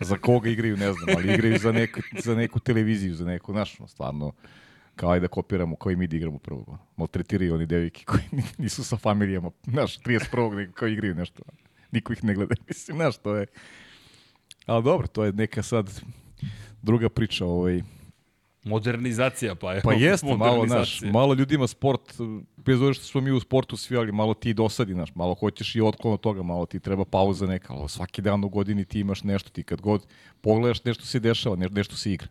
za 0.00 0.16
koga 0.16 0.50
igraju, 0.50 0.76
ne 0.76 0.92
znam, 0.92 1.16
ali 1.16 1.34
igraju 1.34 1.58
za 1.58 1.72
neku, 1.72 2.00
za 2.24 2.34
neku 2.34 2.60
televiziju, 2.60 3.14
za 3.14 3.24
neku, 3.24 3.52
znaš, 3.52 3.76
stvarno 3.86 4.32
kao 4.98 5.10
ajde 5.10 5.24
da 5.24 5.28
kopiramo 5.28 5.76
koji 5.76 5.96
mi 5.96 6.06
da 6.06 6.16
igramo 6.16 6.38
prvog. 6.38 6.78
Maltretiraju 6.96 7.54
oni 7.54 7.66
devike 7.66 8.04
koji 8.04 8.22
nisu 8.58 8.84
sa 8.84 8.96
familijama, 8.96 9.50
znaš, 9.66 9.98
31. 9.98 10.56
nego 10.56 10.72
kao 10.72 10.88
igraju 10.88 11.14
nešto. 11.14 11.42
Niko 11.92 12.12
ih 12.12 12.24
ne 12.24 12.34
gleda, 12.34 12.54
mislim, 12.68 12.96
znaš, 12.96 13.18
to 13.18 13.36
je... 13.36 13.46
Ali 14.66 14.84
dobro, 14.84 15.06
to 15.06 15.24
je 15.24 15.32
neka 15.32 15.62
sad 15.62 16.00
druga 16.82 17.08
priča, 17.08 17.46
ovaj... 17.46 17.82
Modernizacija, 18.64 19.54
pa 19.54 19.72
je. 19.72 19.80
Pa 19.82 19.92
jeste, 19.92 20.36
malo, 20.36 20.66
znaš, 20.66 21.00
malo 21.02 21.34
ljudima 21.34 21.66
sport, 21.66 22.14
bez 22.56 22.80
obzira 22.80 22.94
što 22.94 23.04
smo 23.04 23.20
mi 23.20 23.30
u 23.30 23.40
sportu 23.40 23.76
svi, 23.76 23.96
ali 23.96 24.12
malo 24.12 24.34
ti 24.34 24.54
dosadi, 24.54 24.92
znaš, 24.92 25.14
malo 25.14 25.34
hoćeš 25.34 25.76
i 25.76 25.80
otklon 25.80 26.14
od 26.14 26.20
toga, 26.20 26.42
malo 26.42 26.66
ti 26.66 26.80
treba 26.80 27.04
pauza 27.04 27.46
neka, 27.46 27.74
ali 27.74 27.88
svaki 27.88 28.22
dan 28.22 28.44
u 28.44 28.48
godini 28.48 28.84
ti 28.84 29.00
imaš 29.00 29.22
nešto, 29.22 29.50
ti 29.50 29.62
kad 29.62 29.80
god 29.80 30.06
pogledaš 30.40 30.84
nešto 30.84 31.04
se 31.04 31.20
dešava, 31.20 31.56
nešto 31.56 31.96
se 31.96 32.12
igra. 32.12 32.28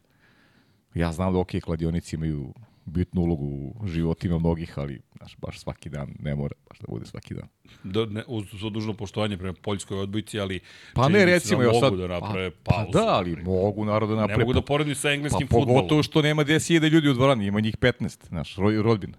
Ja 0.98 1.12
znam 1.12 1.34
da 1.34 1.40
ok, 1.40 1.52
kladionici 1.64 2.16
imaju 2.16 2.54
bitnu 2.86 3.22
ulogu 3.22 3.46
u 3.46 3.88
životima 3.88 4.40
mnogih, 4.40 4.80
ali 4.80 5.02
znaš, 5.18 5.38
baš 5.38 5.60
svaki 5.60 5.90
dan 5.90 6.16
ne 6.20 6.36
mora 6.36 6.56
baš 6.70 6.80
da 6.80 6.86
bude 6.90 7.06
svaki 7.06 7.34
dan. 7.34 7.48
Da, 7.84 8.06
ne, 8.06 8.24
uz 8.28 8.54
uz 8.54 8.72
dužno 8.72 8.94
poštovanje 8.94 9.38
prema 9.38 9.54
poljskoj 9.54 10.00
odbojci, 10.00 10.40
ali 10.40 10.60
pa 10.94 11.10
ne 11.10 11.26
recimo 11.26 11.62
da 11.62 11.68
mogu 11.68 11.80
sad, 11.80 11.94
da 11.94 12.08
naprave 12.08 12.52
pa, 12.52 12.72
pauzu. 12.72 12.92
Pa 12.92 13.00
da, 13.00 13.08
ali 13.08 13.36
mogu 13.36 13.86
narod 13.86 14.10
da 14.10 14.16
naprave. 14.16 14.38
Ne 14.38 14.44
mogu 14.44 14.54
da 14.54 14.62
poredim 14.62 14.96
sa 14.96 15.12
engleskim 15.12 15.48
pa, 15.48 15.54
futbolom. 15.56 15.76
Pogotovo 15.76 16.04
što 16.04 16.22
nema 16.22 16.44
10.000 16.46 16.90
ljudi 16.90 17.10
u 17.10 17.14
dvorani, 17.14 17.46
ima 17.46 17.60
njih 17.60 17.78
15, 17.78 18.28
znaš, 18.28 18.56
rodbina. 18.84 19.18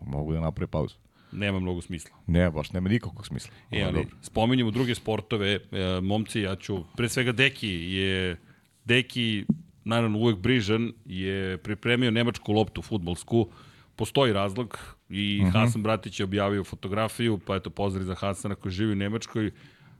Mogu 0.00 0.32
da 0.32 0.40
naprave 0.40 0.66
pauzu. 0.66 0.94
Nema 1.32 1.60
mnogo 1.60 1.80
smisla. 1.80 2.16
Ne, 2.26 2.50
baš 2.50 2.72
nema 2.72 2.88
nikakvog 2.88 3.26
smisla. 3.26 3.50
E, 3.70 3.82
ali, 3.82 4.06
spominjemo 4.22 4.70
druge 4.70 4.94
sportove, 4.94 5.52
e, 5.52 5.60
momci, 6.02 6.40
ja 6.40 6.56
ću, 6.56 6.84
pre 6.96 7.08
svega 7.08 7.32
Deki 7.32 7.68
je, 7.68 8.36
Deki 8.84 9.44
naravno 9.84 10.18
uvek 10.18 10.38
brižan, 10.38 10.92
je 11.04 11.58
pripremio 11.58 12.10
nemačku 12.10 12.52
loptu 12.52 12.82
futbolsku. 12.82 13.48
Postoji 13.96 14.32
razlog 14.32 14.78
i 15.08 15.38
uh 15.40 15.46
mhm. 15.46 15.56
-huh. 15.56 15.60
Hasan 15.60 15.82
Bratić 15.82 16.20
je 16.20 16.24
objavio 16.24 16.64
fotografiju, 16.64 17.38
pa 17.46 17.56
eto 17.56 17.70
pozdrav 17.70 18.04
za 18.04 18.14
Hasana 18.14 18.54
koji 18.54 18.72
živi 18.72 18.92
u 18.92 18.96
Nemačkoj. 18.96 19.50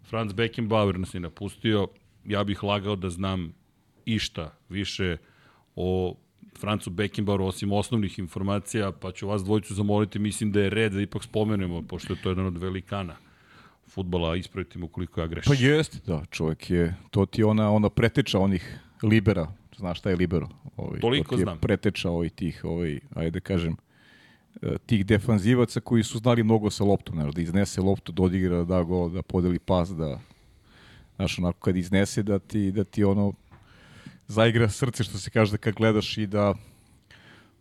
Franz 0.05 0.33
Beckenbauer 0.33 0.99
nas 0.99 1.14
je 1.14 1.21
napustio. 1.21 1.88
Ja 2.25 2.45
bih 2.45 2.62
lagao 2.62 2.97
da 2.97 3.11
znam 3.11 3.55
išta 4.05 4.50
više 4.69 5.17
o 5.76 6.17
Francu 6.61 6.91
Beckenbaueru, 6.91 7.45
osim 7.45 7.73
osnovnih 7.73 8.19
informacija, 8.19 8.93
pa 8.93 9.12
ću 9.12 9.29
vas 9.29 9.45
dvojicu 9.45 9.75
zamoliti, 9.75 10.19
mislim 10.19 10.53
da 10.53 10.61
je 10.61 10.71
red 10.71 10.93
da 10.93 11.00
ipak 11.00 11.25
spomenemo, 11.25 11.83
pošto 11.83 12.12
je 12.12 12.23
to 12.23 12.29
jedan 12.29 12.47
od 12.47 12.59
velikana 12.59 13.17
futbala, 13.88 14.37
ispraviti 14.37 14.79
mu 14.79 14.88
koliko 14.88 15.21
ja 15.21 15.26
grešim. 15.26 15.53
Pa 15.57 15.62
jeste, 15.64 15.99
da, 16.07 16.23
čovjek 16.31 16.71
je, 16.71 16.95
to 17.11 17.26
ti 17.26 17.43
ona, 17.45 17.71
ona 17.71 17.91
preteča 17.91 18.38
onih 18.38 18.81
libera, 19.03 19.47
znaš 19.76 19.99
šta 19.99 20.11
je 20.11 20.16
libero? 20.16 20.49
Ovaj, 20.76 21.00
Toliko 21.00 21.35
je 21.35 21.43
znam. 21.43 21.59
preteča 21.59 22.11
ovih 22.11 22.33
tih, 22.33 22.64
ovaj, 22.64 23.00
ajde 23.14 23.31
da 23.31 23.40
kažem, 23.40 23.76
e, 24.62 24.78
tih 24.87 25.07
defanzivaca 25.07 25.81
koji 25.81 26.02
su 26.02 26.19
znali 26.19 26.43
mnogo 26.43 26.71
sa 26.71 26.85
loptom, 26.85 27.14
znaš, 27.14 27.35
da 27.35 27.43
iznese 27.43 27.81
loptu, 27.81 28.12
da 28.12 28.23
odigra, 28.23 28.57
da 28.57 28.64
da 28.64 28.83
gol, 28.83 29.11
da 29.11 29.23
podeli 29.23 29.59
pas, 29.59 29.90
da, 29.90 30.21
znaš, 31.16 31.38
onako 31.38 31.61
kad 31.61 31.76
iznese 31.76 32.23
da 32.23 32.38
ti, 32.38 32.73
da 32.73 32.85
ti 32.85 33.04
ono 33.04 33.33
zaigra 34.26 34.69
srce 34.69 35.04
što 35.04 35.19
se 35.19 35.31
kaže 35.31 35.50
da 35.50 35.57
kad 35.57 35.75
gledaš 35.75 36.19
i 36.19 36.26
da 36.26 36.54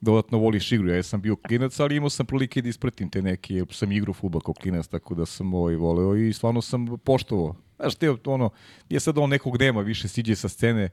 dodatno 0.01 0.38
voliš 0.38 0.72
igru. 0.72 0.89
Ja 0.89 1.03
sam 1.03 1.22
bio 1.22 1.36
klinac, 1.36 1.79
ali 1.79 1.96
imao 1.96 2.10
sam 2.10 2.25
prilike 2.25 2.62
da 2.62 2.70
ispratim 2.70 3.10
te 3.10 3.22
neke, 3.22 3.65
sam 3.72 3.91
igru 3.91 4.13
futbol 4.13 4.41
kao 4.41 4.53
klinac, 4.53 4.88
tako 4.88 5.15
da 5.15 5.25
sam 5.25 5.53
ovaj 5.53 5.75
voleo 5.75 6.15
i 6.15 6.34
stvarno 6.34 6.62
sam 6.62 6.98
poštovao. 7.03 7.55
Znaš, 7.79 7.96
te 7.96 8.10
ono, 8.25 8.50
nije 8.89 9.00
sad 9.00 9.17
on 9.17 9.29
nekog 9.29 9.58
dema 9.58 9.82
više 9.82 10.08
siđe 10.08 10.36
sa 10.36 10.50
scene, 10.50 10.89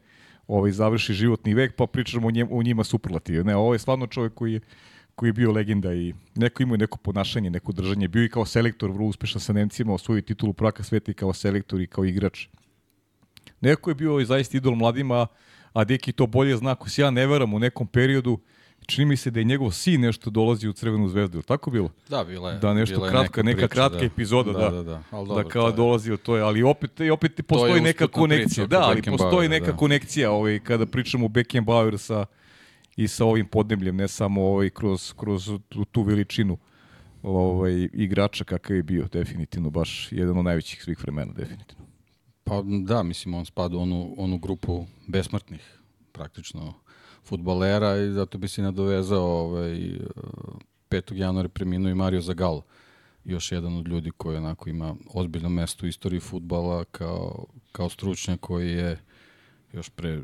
ovaj, 0.51 0.71
završi 0.71 1.15
životni 1.15 1.55
vek, 1.55 1.77
pa 1.77 1.87
pričamo 1.87 2.29
o, 2.29 2.31
njem, 2.31 2.49
o 2.51 2.63
njima 2.63 2.85
superlative. 2.85 3.45
Ne, 3.45 3.57
ovo 3.57 3.73
je 3.73 3.79
stvarno 3.79 4.07
čovjek 4.07 4.35
koji 4.35 4.53
je, 4.53 4.61
koji 5.15 5.29
je 5.29 5.33
bio 5.33 5.53
legenda 5.53 5.95
i 5.95 6.15
neko 6.35 6.63
imao 6.63 6.77
neko 6.77 6.99
ponašanje, 6.99 7.51
neko 7.51 7.73
držanje. 7.73 8.09
Bio 8.09 8.25
i 8.25 8.29
kao 8.29 8.45
selektor, 8.47 8.91
vrlo 8.91 9.07
uspešan 9.07 9.41
sa 9.41 9.53
Nemcima, 9.53 9.95
osvojio 9.95 10.23
titulu 10.23 10.53
praka 10.53 10.83
sveta 10.83 11.11
i 11.11 11.15
kao 11.15 11.33
selektor 11.33 11.81
i 11.81 11.87
kao 11.87 12.05
igrač. 12.05 12.47
Neko 13.61 13.91
je 13.91 13.95
bio 13.95 14.21
i 14.21 14.25
zaista 14.25 14.57
idol 14.57 14.75
mladima, 14.75 15.27
a 15.73 15.85
Deki 15.85 16.13
to 16.13 16.27
bolje 16.27 16.57
zna, 16.57 16.71
ako 16.71 16.91
se 16.91 17.03
ja 17.03 17.11
ne 17.11 17.27
veram 17.27 17.55
u 17.55 17.59
nekom 17.59 17.87
periodu, 17.87 18.39
čini 18.91 19.05
mi 19.05 19.17
se 19.17 19.31
da 19.31 19.41
je 19.41 19.45
njegov 19.45 19.71
sin 19.71 20.01
nešto 20.01 20.31
dolazi 20.31 20.69
u 20.69 20.73
Crvenu 20.73 21.09
zvezdu, 21.09 21.39
je 21.39 21.43
tako 21.43 21.71
bilo? 21.71 21.91
Da, 22.09 22.25
bila 22.25 22.51
je. 22.51 22.59
Da, 22.59 22.75
nešto 22.75 22.95
bila 22.95 23.07
je 23.07 23.11
kratka, 23.13 23.43
neka, 23.43 23.57
priča, 23.57 23.69
kratka 23.69 23.99
da. 23.99 24.05
epizoda, 24.05 24.53
da. 24.53 24.59
Da, 24.59 24.71
da, 24.71 24.83
da. 24.83 25.03
Ali 25.11 25.29
dobro, 25.29 25.43
da 25.45 25.49
kao 25.49 25.63
to 25.63 25.69
je- 25.69 25.77
dolazi 25.77 26.13
od 26.13 26.23
to 26.23 26.37
je, 26.37 26.43
ali 26.43 26.63
opet, 26.63 27.01
opet 27.13 27.41
postoji 27.47 27.81
neka 27.81 28.09
konekcija. 28.09 28.67
Da, 28.67 28.81
ali 28.81 29.03
postoji 29.03 29.09
Beckenbauera, 29.09 29.49
neka 29.49 29.73
da. 29.73 29.77
konekcija 29.77 30.31
ovaj, 30.31 30.59
kada 30.59 30.87
pričamo 30.87 31.27
o 31.27 31.29
Beckenbauer 31.29 31.99
sa, 31.99 32.27
i 32.97 33.09
sa 33.09 33.25
ovim 33.25 33.47
podnebljem, 33.47 33.97
ne 33.97 34.09
samo 34.09 34.43
ovaj, 34.43 34.71
kroz, 34.71 35.13
kroz 35.17 35.51
tu, 35.69 35.85
tu 35.85 36.03
veličinu 36.03 36.59
ovaj, 37.23 37.89
igrača 37.93 38.45
kakav 38.45 38.77
je 38.77 38.83
bio, 38.83 39.09
definitivno, 39.13 39.71
baš 39.71 40.09
jedan 40.13 40.39
od 40.39 40.45
najvećih 40.45 40.83
svih 40.83 41.03
vremena, 41.03 41.33
definitivno. 41.33 41.85
Pa 42.45 42.63
da, 42.87 43.03
mislim, 43.03 43.35
on 43.35 43.45
spada 43.45 43.77
u 43.77 43.81
onu, 43.81 44.15
onu 44.17 44.39
grupu 44.39 44.87
besmrtnih, 45.07 45.79
praktično, 46.13 46.75
futbalera 47.25 47.97
i 47.97 48.13
zato 48.13 48.39
bi 48.39 48.49
se 48.49 48.63
nadovezao 48.63 49.25
ovaj, 49.25 49.77
eh, 49.87 49.99
5. 50.91 51.15
januara 51.17 51.49
preminuo 51.49 51.91
i 51.91 51.95
Mario 51.95 52.21
Zagallo, 52.21 52.63
još 53.25 53.53
jedan 53.53 53.77
od 53.77 53.89
ljudi 53.89 54.11
koji 54.17 54.37
onako 54.37 54.71
ima 54.71 54.95
ozbiljno 55.15 55.49
mesto 55.49 55.87
u 55.87 55.89
istoriji 55.89 56.21
futbala 56.21 56.85
kao, 56.85 57.47
kao 57.73 57.89
stručnjak 57.89 58.41
koji 58.41 58.71
je 58.71 58.99
još 59.73 59.89
pre 59.89 60.23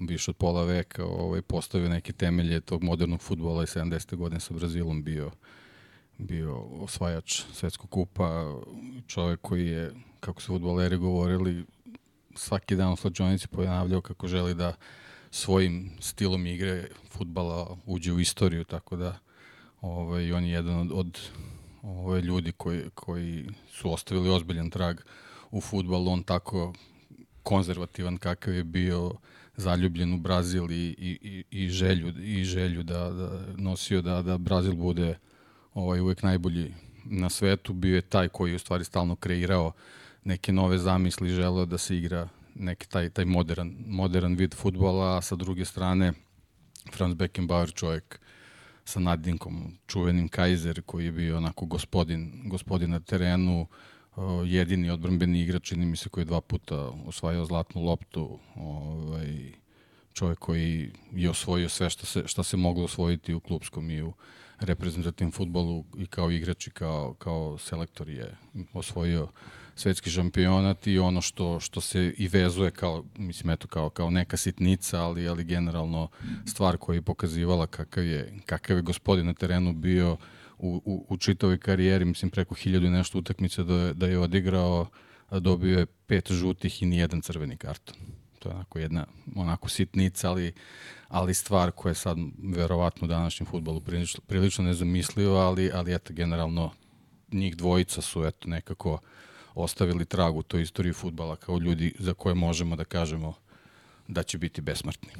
više 0.00 0.30
od 0.30 0.36
pola 0.36 0.64
veka 0.64 1.04
ovaj, 1.04 1.42
postavio 1.42 1.88
neke 1.88 2.12
temelje 2.12 2.60
tog 2.60 2.82
modernog 2.82 3.20
futbola 3.20 3.62
i 3.62 3.66
70. 3.66 4.16
godine 4.16 4.40
sa 4.40 4.54
Brazilom 4.54 5.04
bio 5.04 5.30
bio 6.20 6.56
osvajač 6.56 7.42
svetskog 7.52 7.90
kupa, 7.90 8.54
čovek 9.06 9.40
koji 9.40 9.66
je, 9.66 9.92
kako 10.20 10.42
su 10.42 10.46
futboleri 10.46 10.96
govorili, 10.96 11.64
svaki 12.34 12.76
dan 12.76 12.92
u 12.92 12.96
slađonici 12.96 13.48
ponavljao 13.48 14.00
kako 14.00 14.28
želi 14.28 14.54
da 14.54 14.74
svojim 15.30 15.90
stilom 16.00 16.46
igre 16.46 16.88
futbala 17.08 17.76
uđe 17.86 18.12
u 18.12 18.20
istoriju, 18.20 18.64
tako 18.64 18.96
da 18.96 19.18
ovaj, 19.80 20.32
on 20.32 20.44
je 20.44 20.52
jedan 20.52 20.78
od, 20.80 20.92
od 20.92 21.18
ovaj, 21.82 22.20
ljudi 22.20 22.52
koji, 22.52 22.82
koji 22.94 23.46
su 23.72 23.92
ostavili 23.92 24.30
ozbiljan 24.30 24.70
trag 24.70 25.00
u 25.50 25.60
futbalu, 25.60 26.10
on 26.10 26.22
tako 26.22 26.74
konzervativan 27.42 28.16
kakav 28.16 28.54
je 28.54 28.64
bio 28.64 29.12
zaljubljen 29.56 30.14
u 30.14 30.18
Brazil 30.18 30.70
i, 30.70 30.94
i, 30.98 31.44
i, 31.50 31.68
želju, 31.68 32.08
i 32.22 32.44
želju 32.44 32.82
da, 32.82 33.10
da 33.10 33.42
nosio 33.56 34.02
da, 34.02 34.22
da 34.22 34.38
Brazil 34.38 34.74
bude 34.74 35.18
ovaj, 35.74 36.00
uvek 36.00 36.22
najbolji 36.22 36.74
na 37.04 37.30
svetu, 37.30 37.72
bio 37.72 37.94
je 37.94 38.02
taj 38.02 38.28
koji 38.28 38.50
je 38.50 38.56
u 38.56 38.58
stvari 38.58 38.84
stalno 38.84 39.16
kreirao 39.16 39.72
neke 40.24 40.52
nove 40.52 40.78
zamisli, 40.78 41.28
želeo 41.28 41.66
da 41.66 41.78
se 41.78 41.96
igra 41.96 42.28
neki 42.60 42.88
taj, 42.88 43.10
taj 43.10 43.24
modern, 43.24 43.74
modern 43.86 44.34
vid 44.34 44.54
futbola, 44.54 45.16
a 45.16 45.22
sa 45.22 45.36
druge 45.36 45.64
strane 45.64 46.12
Franz 46.92 47.14
Beckenbauer 47.14 47.72
čovjek 47.72 48.20
sa 48.84 49.00
nadinkom, 49.00 49.78
čuvenim 49.86 50.28
Kaiser 50.28 50.82
koji 50.86 51.04
je 51.04 51.12
bio 51.12 51.36
onako 51.36 51.66
gospodin, 51.66 52.42
gospodin 52.44 52.90
na 52.90 53.00
terenu, 53.00 53.66
jedini 54.46 54.90
odbrambeni 54.90 55.42
igrač, 55.42 55.62
čini 55.62 55.86
mi 55.86 55.96
se, 55.96 56.08
koji 56.08 56.22
je 56.22 56.32
dva 56.32 56.40
puta 56.40 56.88
osvajao 57.06 57.44
zlatnu 57.44 57.82
loptu, 57.82 58.38
ovaj, 58.54 59.52
čovjek 60.12 60.38
koji 60.38 60.92
je 61.12 61.30
osvojio 61.30 61.68
sve 61.68 61.90
što 61.90 62.06
se, 62.06 62.22
što 62.26 62.42
se 62.42 62.56
moglo 62.56 62.84
osvojiti 62.84 63.34
u 63.34 63.40
klubskom 63.40 63.90
i 63.90 64.02
u 64.02 64.12
reprezentativnom 64.60 65.32
futbolu 65.32 65.84
i 65.96 66.06
kao 66.06 66.30
igrač 66.30 66.66
i 66.66 66.70
kao, 66.70 67.14
kao 67.14 67.58
selektor 67.58 68.08
je 68.08 68.36
osvojio 68.72 69.28
svetski 69.80 70.10
šampionat 70.10 70.86
i 70.86 70.98
ono 70.98 71.20
što 71.20 71.60
što 71.60 71.80
se 71.80 72.14
i 72.18 72.28
vezuje 72.28 72.70
kao 72.70 73.04
mislim 73.16 73.50
eto 73.50 73.68
kao 73.68 73.90
kao 73.90 74.10
neka 74.10 74.36
sitnica 74.36 75.02
ali 75.02 75.28
ali 75.28 75.44
generalno 75.44 76.08
stvar 76.46 76.76
koja 76.76 76.94
je 76.94 77.02
pokazivala 77.02 77.66
kakav 77.66 78.04
je 78.04 78.34
kakav 78.46 78.76
je 78.76 78.82
gospodin 78.82 79.26
na 79.26 79.34
terenu 79.34 79.72
bio 79.72 80.16
u, 80.58 80.82
u, 80.84 81.06
u 81.08 81.16
čitavoj 81.16 81.58
karijeri 81.58 82.04
mislim 82.04 82.30
preko 82.30 82.54
hiljadu 82.54 82.86
i 82.86 82.90
nešto 82.90 83.18
utakmica 83.18 83.62
da 83.62 83.92
da 83.92 84.06
je 84.06 84.18
odigrao 84.18 84.86
dobio 85.30 85.78
je 85.78 85.86
pet 85.86 86.32
žutih 86.32 86.82
i 86.82 86.86
ni 86.86 86.98
jedan 86.98 87.20
crveni 87.20 87.56
karton. 87.56 87.96
To 88.38 88.48
je 88.48 88.54
onako 88.54 88.78
jedna 88.78 89.06
onako 89.36 89.68
sitnica 89.68 90.30
ali 90.30 90.52
ali 91.08 91.34
stvar 91.34 91.70
koja 91.70 91.90
je 91.90 91.94
sad 91.94 92.18
verovatno 92.42 93.04
u 93.04 93.08
današnjem 93.08 93.46
fudbalu 93.46 93.80
prilično, 93.80 94.20
prilično 94.26 94.64
nezamisliva 94.64 95.40
ali 95.40 95.70
ali 95.74 95.94
eto 95.94 96.12
generalno 96.12 96.70
njih 97.32 97.56
dvojica 97.56 98.02
su 98.02 98.24
eto 98.24 98.48
nekako 98.48 98.98
ostavili 99.54 100.04
trag 100.04 100.36
u 100.36 100.42
toj 100.42 100.62
istoriji 100.62 100.92
futbala 100.92 101.36
kao 101.36 101.58
ljudi 101.58 101.94
za 101.98 102.14
koje 102.14 102.34
možemo 102.34 102.76
da 102.76 102.84
kažemo 102.84 103.34
da 104.08 104.22
će 104.22 104.38
biti 104.38 104.60
besmrtni. 104.60 105.10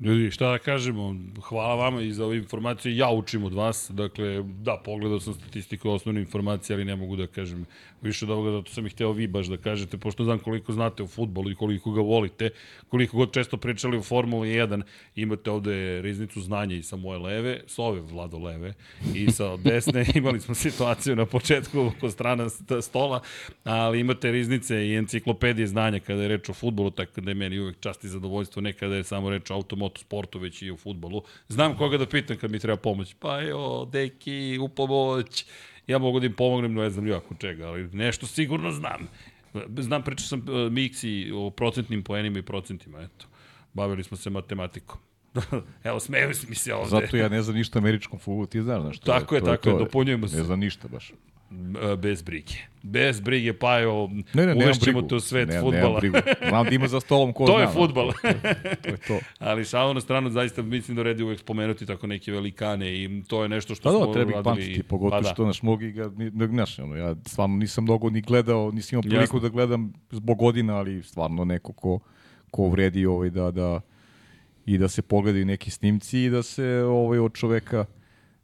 Ljudi, 0.00 0.30
šta 0.30 0.50
da 0.50 0.58
kažemo, 0.58 1.14
hvala 1.42 1.74
vama 1.74 2.02
i 2.02 2.12
za 2.12 2.24
ove 2.24 2.36
informacije, 2.36 2.96
ja 2.96 3.10
učim 3.10 3.44
od 3.44 3.54
vas, 3.54 3.90
dakle, 3.94 4.42
da, 4.42 4.82
pogledao 4.84 5.20
sam 5.20 5.34
statistiku 5.34 5.90
osnovne 5.90 6.20
informacije, 6.20 6.74
ali 6.74 6.84
ne 6.84 6.96
mogu 6.96 7.16
da 7.16 7.26
kažem 7.26 7.66
više 8.02 8.24
od 8.24 8.30
ovoga, 8.30 8.50
zato 8.50 8.72
sam 8.72 8.86
ih 8.86 8.92
hteo 8.92 9.12
vi 9.12 9.26
baš 9.26 9.46
da 9.46 9.56
kažete, 9.56 9.98
pošto 9.98 10.24
znam 10.24 10.38
koliko 10.38 10.72
znate 10.72 11.02
o 11.02 11.06
futbolu 11.06 11.50
i 11.50 11.54
koliko 11.54 11.92
ga 11.92 12.00
volite, 12.00 12.50
koliko 12.88 13.16
god 13.16 13.32
često 13.32 13.56
pričali 13.56 13.96
o 13.96 14.02
Formuli 14.02 14.48
1, 14.48 14.82
imate 15.16 15.50
ovde 15.50 16.02
riznicu 16.02 16.40
znanja 16.40 16.76
i 16.76 16.82
sa 16.82 16.96
moje 16.96 17.18
leve, 17.18 17.60
sa 17.66 17.82
ove 17.82 18.00
vlado 18.00 18.38
leve, 18.38 18.74
i 19.14 19.30
sa 19.30 19.56
desne. 19.56 20.06
Imali 20.14 20.40
smo 20.40 20.54
situaciju 20.54 21.16
na 21.16 21.26
početku 21.26 21.92
kod 22.00 22.12
strana 22.12 22.44
st- 22.44 22.82
stola, 22.82 23.20
ali 23.64 24.00
imate 24.00 24.30
riznice 24.30 24.86
i 24.86 24.94
enciklopedije 24.94 25.66
znanja 25.66 26.00
kada 26.00 26.22
je 26.22 26.28
reč 26.28 26.48
o 26.48 26.54
futbolu, 26.54 26.90
tako 26.90 27.20
da 27.20 27.30
je 27.30 27.34
meni 27.34 27.58
uvek 27.58 27.80
čast 27.80 28.04
i 28.04 28.08
zadovoljstvo, 28.08 28.62
ne 28.62 28.72
kada 28.72 28.96
je 28.96 29.04
samo 29.04 29.30
reč 29.30 29.50
o 29.50 29.54
automotosportu, 29.90 30.38
već 30.38 30.62
i 30.62 30.70
o 30.70 30.76
futbolu. 30.76 31.22
Znam 31.48 31.76
koga 31.76 31.98
da 31.98 32.06
pitam 32.06 32.36
kad 32.36 32.50
mi 32.50 32.58
treba 32.58 32.76
pomoć. 32.76 33.14
Pa 33.18 33.42
evo, 33.42 33.88
deki, 33.92 34.58
u 34.60 34.68
pomoć. 34.68 35.44
Ja 35.86 35.98
mogu 35.98 36.20
da 36.20 36.26
im 36.26 36.32
pomognem, 36.32 36.74
no 36.74 36.82
ne 36.82 36.90
znam 36.90 37.06
jako 37.06 37.34
čega, 37.34 37.68
ali 37.68 37.88
nešto 37.92 38.26
sigurno 38.26 38.72
znam. 38.72 39.08
Znam, 39.78 40.02
pričao 40.02 40.26
sam 40.26 40.38
uh, 40.40 40.72
Miksi 40.72 41.32
o 41.34 41.50
procentnim 41.50 42.02
poenima 42.02 42.38
i 42.38 42.42
procentima, 42.42 43.00
eto. 43.00 43.26
Bavili 43.72 44.04
smo 44.04 44.16
se 44.16 44.30
matematikom. 44.30 44.98
Evo, 45.84 46.00
smeju 46.00 46.28
mi 46.48 46.54
se 46.54 46.74
ovde. 46.74 46.90
Zato 46.90 47.16
ja 47.16 47.28
ne 47.28 47.42
znam 47.42 47.56
ništa 47.56 47.78
američkom 47.78 48.18
futbolu, 48.18 48.46
ti 48.46 48.62
znaš, 48.62 48.82
znaš. 48.82 48.98
to 48.98 49.12
Tako 49.12 49.34
je, 49.34 49.40
tako 49.40 49.68
je, 49.68 49.72
to 49.72 49.78
dopunjujemo 49.78 50.28
se. 50.28 50.36
Ne 50.36 50.44
znam 50.44 50.60
ništa 50.60 50.88
baš. 50.88 51.12
E, 51.50 51.96
Bez 51.96 52.22
brige. 52.22 52.54
Bez 52.82 53.20
brige, 53.20 53.52
pa 53.52 53.80
evo, 53.80 54.10
Ne, 54.34 54.46
ne, 54.46 54.54
uvešćemo 54.54 55.02
te 55.02 55.14
u 55.14 55.20
svet 55.20 55.48
ne, 55.48 55.60
futbala. 55.60 55.98
brigu. 56.00 56.16
Znam 56.48 56.66
da 56.66 56.74
ima 56.74 56.88
za 56.88 57.00
stolom 57.00 57.32
ko 57.32 57.46
To 57.46 57.52
zna. 57.52 57.60
je 57.60 57.66
znaš, 57.66 57.74
fudbal. 57.76 58.12
To, 58.12 58.18
to 58.82 58.88
je 58.88 58.96
to. 58.96 59.18
Ali 59.38 59.64
šalu 59.64 59.94
na 59.94 60.00
stranu, 60.00 60.30
zaista 60.30 60.62
mislim 60.62 60.96
da 60.96 61.02
redi 61.02 61.22
uvek 61.22 61.40
spomenuti 61.40 61.86
tako 61.86 62.06
neke 62.06 62.32
velikane 62.32 62.94
i 62.94 63.22
to 63.26 63.42
je 63.42 63.48
nešto 63.48 63.74
što 63.74 63.82
Pa 63.82 63.96
smo 63.96 64.06
da, 64.06 64.12
treba 64.12 64.30
ih 64.30 64.44
pamtiti, 64.44 64.82
pogotovo 64.82 65.22
pa 65.22 65.28
da. 65.28 65.34
što 65.34 65.46
naš 65.46 65.62
mnogi 65.62 65.92
ga, 65.92 66.10
ne, 66.16 66.46
znaš, 66.46 66.78
ono, 66.78 66.96
ja 66.96 67.14
stvarno 67.26 67.56
nisam 67.56 67.84
mnogo 67.84 68.10
ni 68.10 68.20
gledao, 68.20 68.70
nisam 68.70 68.96
imao 68.96 69.02
priliku 69.02 69.36
Jasno. 69.36 69.40
da 69.40 69.48
gledam 69.48 69.92
zbog 70.10 70.38
godina, 70.38 70.76
ali 70.76 71.02
stvarno 71.02 71.44
neko 71.44 71.72
ko, 71.72 71.98
ko 72.50 72.68
vredi 72.68 73.06
ovaj 73.06 73.30
da, 73.30 73.50
da, 73.50 73.80
i 74.66 74.78
da 74.78 74.88
se 74.88 75.02
pogledaju 75.02 75.46
neki 75.46 75.70
snimci 75.70 76.20
i 76.20 76.30
da 76.30 76.42
se 76.42 76.66
ovaj, 76.88 77.18
od 77.18 77.32
čoveka 77.34 77.84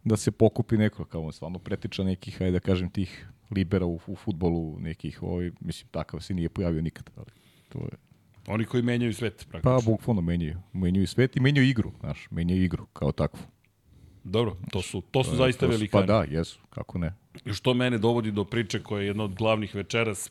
da 0.06 0.16
se 0.16 0.30
pokupi 0.30 0.76
neko, 0.76 1.04
kao 1.04 1.22
on 1.22 1.32
stvarno 1.32 1.58
pretiča 1.58 2.04
nekih, 2.04 2.42
ajde 2.42 2.52
da 2.52 2.60
kažem, 2.60 2.90
tih 2.90 3.26
libera 3.50 3.86
u, 3.86 4.00
u 4.06 4.16
futbolu, 4.16 4.78
nekih, 4.78 5.22
ovaj, 5.22 5.50
mislim, 5.60 5.88
takav 5.90 6.20
se 6.20 6.34
nije 6.34 6.48
pojavio 6.48 6.82
nikad, 6.82 7.10
ali 7.16 7.30
to 7.68 7.78
je 7.78 8.06
Oni 8.46 8.64
koji 8.64 8.82
menjaju 8.82 9.14
svet, 9.14 9.46
praktično. 9.50 9.78
Pa, 9.78 9.84
bukvalno 9.84 10.22
menjaju. 10.22 10.58
Menjaju 10.72 11.06
svet 11.06 11.36
i 11.36 11.40
menjaju 11.40 11.68
igru, 11.68 11.92
znaš, 12.00 12.28
menjaju 12.30 12.64
igru 12.64 12.86
kao 12.86 13.12
takvu. 13.12 13.40
Dobro, 14.24 14.56
to 14.72 14.82
su, 14.82 15.00
to 15.00 15.24
su 15.24 15.36
zaista 15.36 15.66
velike. 15.66 15.90
Pa 15.92 16.02
da, 16.02 16.24
jesu, 16.30 16.60
kako 16.76 16.98
ne. 16.98 17.12
Što 17.52 17.74
mene 17.74 17.98
dovodi 17.98 18.30
do 18.30 18.44
priče 18.44 18.82
koja 18.82 19.00
je 19.00 19.06
jedna 19.06 19.24
od 19.24 19.34
glavnih 19.34 19.74
večeras. 19.74 20.26
E, 20.28 20.30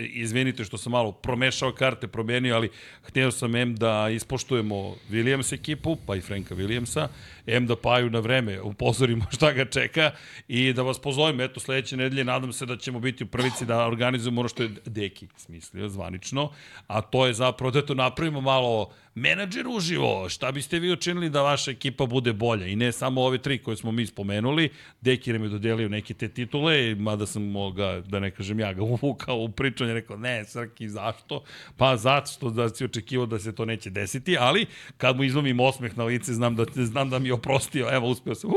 izvinite 0.00 0.64
što 0.64 0.78
sam 0.78 0.92
malo 0.92 1.12
promešao 1.12 1.72
karte, 1.72 2.08
promenio, 2.08 2.56
ali 2.56 2.70
htio 3.02 3.30
sam 3.30 3.56
M 3.56 3.76
da 3.76 4.08
ispoštujemo 4.08 4.94
Williams 5.10 5.54
ekipu, 5.54 5.96
pa 6.06 6.16
i 6.16 6.20
Franka 6.20 6.54
Williamsa, 6.54 7.08
M 7.46 7.66
da 7.66 7.76
paju 7.76 8.10
na 8.10 8.20
vreme, 8.20 8.60
upozorimo 8.60 9.24
šta 9.36 9.52
ga 9.52 9.64
čeka 9.64 10.10
i 10.48 10.72
da 10.72 10.82
vas 10.82 10.98
pozovem, 10.98 11.40
eto, 11.40 11.60
sledeće 11.60 11.96
nedelje 11.96 12.24
nadam 12.24 12.52
se 12.52 12.66
da 12.66 12.76
ćemo 12.76 13.00
biti 13.00 13.24
u 13.24 13.26
prvici 13.26 13.66
da 13.66 13.86
organizujemo 13.86 14.40
ono 14.40 14.48
što 14.48 14.62
je 14.62 14.70
Deki 14.84 15.28
smislio 15.36 15.88
zvanično, 15.88 16.50
a 16.86 17.00
to 17.00 17.26
je 17.26 17.34
zapravo 17.34 17.70
da 17.70 17.86
to 17.86 17.94
napravimo 17.94 18.40
malo 18.40 18.90
menadžer 19.14 19.68
uživo, 19.68 20.28
šta 20.28 20.52
biste 20.52 20.78
vi 20.78 20.92
učinili 20.92 21.30
da 21.30 21.42
vaša 21.42 21.70
ekipa 21.70 22.06
bude 22.06 22.32
bolja 22.32 22.66
i 22.66 22.76
ne 22.76 22.92
samo 22.92 23.22
ove 23.22 23.38
tri 23.38 23.58
koje 23.58 23.76
smo 23.76 23.92
mi 23.92 24.06
spomenuli, 24.06 24.70
Deki 25.00 25.32
nam 25.32 25.42
je 25.42 25.48
dodelio 25.48 25.81
neke 25.88 26.14
te 26.14 26.28
titule, 26.28 26.94
mada 26.94 27.26
sam 27.26 27.52
ga, 27.76 28.02
da 28.06 28.20
ne 28.20 28.30
kažem 28.30 28.60
ja, 28.60 28.72
ga 28.72 28.82
uvukao 29.02 29.38
u 29.38 29.48
pričanje, 29.48 29.94
rekao, 29.94 30.16
ne, 30.16 30.44
Srki, 30.44 30.88
zašto? 30.88 31.42
Pa 31.76 31.96
zato 31.96 32.50
da 32.50 32.68
si 32.68 32.84
očekivao 32.84 33.26
da 33.26 33.38
se 33.38 33.54
to 33.54 33.64
neće 33.64 33.90
desiti, 33.90 34.36
ali 34.38 34.66
kad 34.96 35.16
mu 35.16 35.24
izlomim 35.24 35.60
osmeh 35.60 35.98
na 35.98 36.04
lice, 36.04 36.32
znam 36.32 36.56
da, 36.56 36.64
znam 36.74 37.10
da 37.10 37.18
mi 37.18 37.28
je 37.28 37.34
oprostio, 37.34 37.88
evo, 37.92 38.08
uspeo 38.08 38.34
sam, 38.34 38.50
uh, 38.50 38.56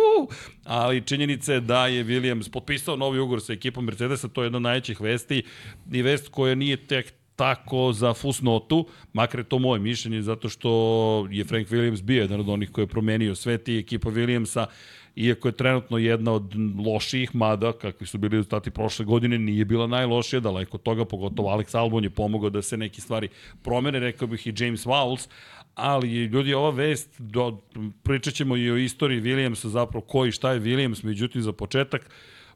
ali 0.63 1.01
činjenica 1.01 1.53
je 1.53 1.59
da 1.61 1.87
je 1.87 2.05
Williams 2.05 2.51
potpisao 2.51 2.95
novi 2.95 3.19
ugovor 3.19 3.41
sa 3.41 3.53
ekipom 3.53 3.85
Mercedesa, 3.85 4.27
to 4.27 4.41
je 4.41 4.45
jedna 4.45 4.57
od 4.57 4.61
najvećih 4.61 5.01
vesti 5.01 5.43
i 5.91 6.01
vest 6.01 6.29
koja 6.29 6.55
nije 6.55 6.77
tek 6.77 7.13
tako 7.35 7.93
za 7.93 8.13
fusnotu, 8.13 8.87
makar 9.13 9.39
je 9.39 9.43
to 9.43 9.59
moje 9.59 9.79
mišljenje, 9.79 10.21
zato 10.21 10.49
što 10.49 11.27
je 11.31 11.43
Frank 11.43 11.67
Williams 11.67 12.01
bio 12.01 12.21
jedan 12.21 12.39
od 12.39 12.49
onih 12.49 12.71
koji 12.71 12.83
je 12.83 12.87
promenio 12.87 13.35
svet 13.35 13.67
i 13.67 13.77
ekipa 13.77 14.09
Williamsa 14.09 14.65
iako 15.15 15.47
je 15.47 15.51
trenutno 15.51 15.97
jedna 15.97 16.31
od 16.31 16.53
lošijih, 16.85 17.35
mada 17.35 17.73
kakvi 17.73 18.07
su 18.07 18.17
bili 18.17 18.37
rezultati 18.37 18.71
prošle 18.71 19.05
godine, 19.05 19.37
nije 19.37 19.65
bila 19.65 19.87
najlošija, 19.87 20.39
daleko 20.39 20.77
toga, 20.77 21.05
pogotovo 21.05 21.49
Alex 21.49 21.77
Albon 21.77 22.03
je 22.03 22.09
pomogao 22.09 22.49
da 22.49 22.61
se 22.61 22.77
neki 22.77 23.01
stvari 23.01 23.29
promene, 23.63 23.99
rekao 23.99 24.27
bih 24.27 24.47
i 24.47 24.53
James 24.57 24.85
Vowles, 24.85 25.29
ali 25.75 26.25
ljudi, 26.25 26.53
ova 26.53 26.69
vest, 26.69 27.21
do, 27.21 27.61
pričat 28.03 28.33
ćemo 28.33 28.57
i 28.57 28.71
o 28.71 28.77
istoriji 28.77 29.21
Williamsa, 29.21 29.67
zapravo 29.67 30.05
ko 30.05 30.25
i 30.25 30.31
šta 30.31 30.51
je 30.51 30.59
Williams, 30.59 31.05
međutim 31.05 31.41
za 31.41 31.53
početak, 31.53 32.09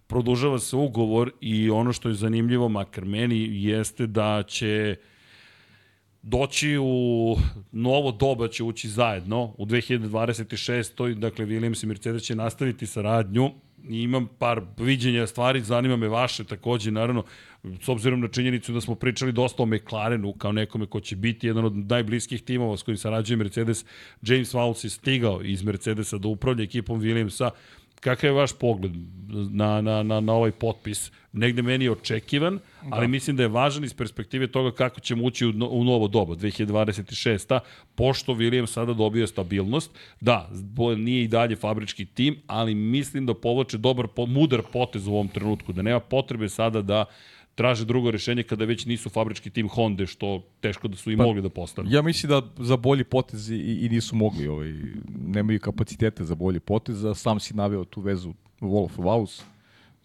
produžava 0.07 0.59
se 0.59 0.75
ugovor 0.75 1.31
i 1.41 1.69
ono 1.69 1.93
što 1.93 2.09
je 2.09 2.15
zanimljivo, 2.15 2.69
makar 2.69 3.05
meni, 3.05 3.63
jeste 3.63 4.07
da 4.07 4.43
će 4.47 4.95
doći 6.21 6.77
u 6.81 7.35
novo 7.71 8.11
doba 8.11 8.47
će 8.47 8.63
ući 8.63 8.89
zajedno 8.89 9.53
u 9.57 9.65
2026. 9.65 11.13
Dakle, 11.13 11.45
Williams 11.45 11.83
i 11.83 11.87
Mercedes 11.87 12.23
će 12.23 12.35
nastaviti 12.35 12.87
saradnju 12.87 13.51
imam 13.89 14.27
par 14.39 14.61
viđenja 14.77 15.27
stvari, 15.27 15.61
zanima 15.61 15.95
me 15.95 16.07
vaše 16.07 16.43
takođe, 16.43 16.91
naravno, 16.91 17.23
s 17.81 17.89
obzirom 17.89 18.19
na 18.19 18.27
činjenicu 18.27 18.73
da 18.73 18.81
smo 18.81 18.95
pričali 18.95 19.31
dosta 19.31 19.63
o 19.63 19.65
McLarenu 19.65 20.33
kao 20.33 20.51
nekome 20.51 20.85
ko 20.85 20.99
će 20.99 21.15
biti 21.15 21.47
jedan 21.47 21.65
od 21.65 21.75
najbliskih 21.75 22.41
timova 22.41 22.77
s 22.77 22.83
kojim 22.83 22.97
sarađuje 22.97 23.37
Mercedes, 23.37 23.85
James 24.21 24.53
Vowles 24.53 24.83
je 24.83 24.89
stigao 24.89 25.41
iz 25.43 25.63
Mercedesa 25.63 26.17
da 26.17 26.27
upravlja 26.27 26.63
ekipom 26.63 27.01
Williamsa, 27.01 27.49
kakav 27.99 28.27
je 28.27 28.33
vaš 28.33 28.53
pogled 28.53 28.91
na, 29.51 29.81
na, 29.81 30.03
na, 30.03 30.19
na 30.19 30.33
ovaj 30.33 30.51
potpis? 30.51 31.11
Negde 31.33 31.61
meni 31.61 31.85
je 31.85 31.91
očekivan, 31.91 32.55
da. 32.55 32.87
ali 32.91 33.07
mislim 33.07 33.35
da 33.35 33.43
je 33.43 33.49
važan 33.49 33.83
iz 33.83 33.93
perspektive 33.93 34.47
toga 34.47 34.71
kako 34.71 34.99
ćemo 34.99 35.23
ući 35.23 35.45
u, 35.45 35.49
u 35.69 35.83
novo 35.83 36.07
dobo, 36.07 36.35
2026. 36.35 37.59
Pošto 37.95 38.33
William 38.33 38.65
sada 38.65 38.93
dobio 38.93 39.27
stabilnost, 39.27 39.91
da, 40.21 40.49
nije 40.97 41.23
i 41.23 41.27
dalje 41.27 41.55
fabrički 41.55 42.05
tim, 42.05 42.41
ali 42.47 42.75
mislim 42.75 43.25
da 43.25 43.33
povlače 43.33 43.77
dobar, 43.77 44.07
mudar 44.27 44.61
potez 44.73 45.07
u 45.07 45.13
ovom 45.13 45.27
trenutku, 45.27 45.73
da 45.73 45.81
nema 45.81 45.99
potrebe 45.99 46.49
sada 46.49 46.81
da 46.81 47.05
traže 47.59 47.85
drugo 47.85 48.11
rešenje 48.11 48.43
kada 48.43 48.65
već 48.65 48.85
nisu 48.85 49.09
fabrički 49.09 49.49
tim 49.49 49.67
Honda, 49.67 50.05
što 50.05 50.43
teško 50.61 50.87
da 50.87 50.95
su 50.95 51.11
i 51.11 51.17
pa, 51.17 51.23
mogli 51.23 51.41
da 51.41 51.49
postanu. 51.49 51.89
Ja 51.91 52.01
mislim 52.01 52.29
da 52.29 52.41
za 52.57 52.77
bolji 52.77 53.03
potez 53.03 53.49
i, 53.51 53.57
i 53.81 53.89
nisu 53.89 54.15
mogli, 54.15 54.47
ovaj, 54.47 54.73
nemaju 55.27 55.59
kapacitete 55.59 56.23
za 56.23 56.35
bolji 56.35 56.59
potez, 56.59 57.03
a 57.05 57.13
sam 57.13 57.39
si 57.39 57.53
naveo 57.53 57.83
tu 57.85 58.01
vezu 58.01 58.33
Wolf 58.61 58.95
Vaus, 58.97 59.43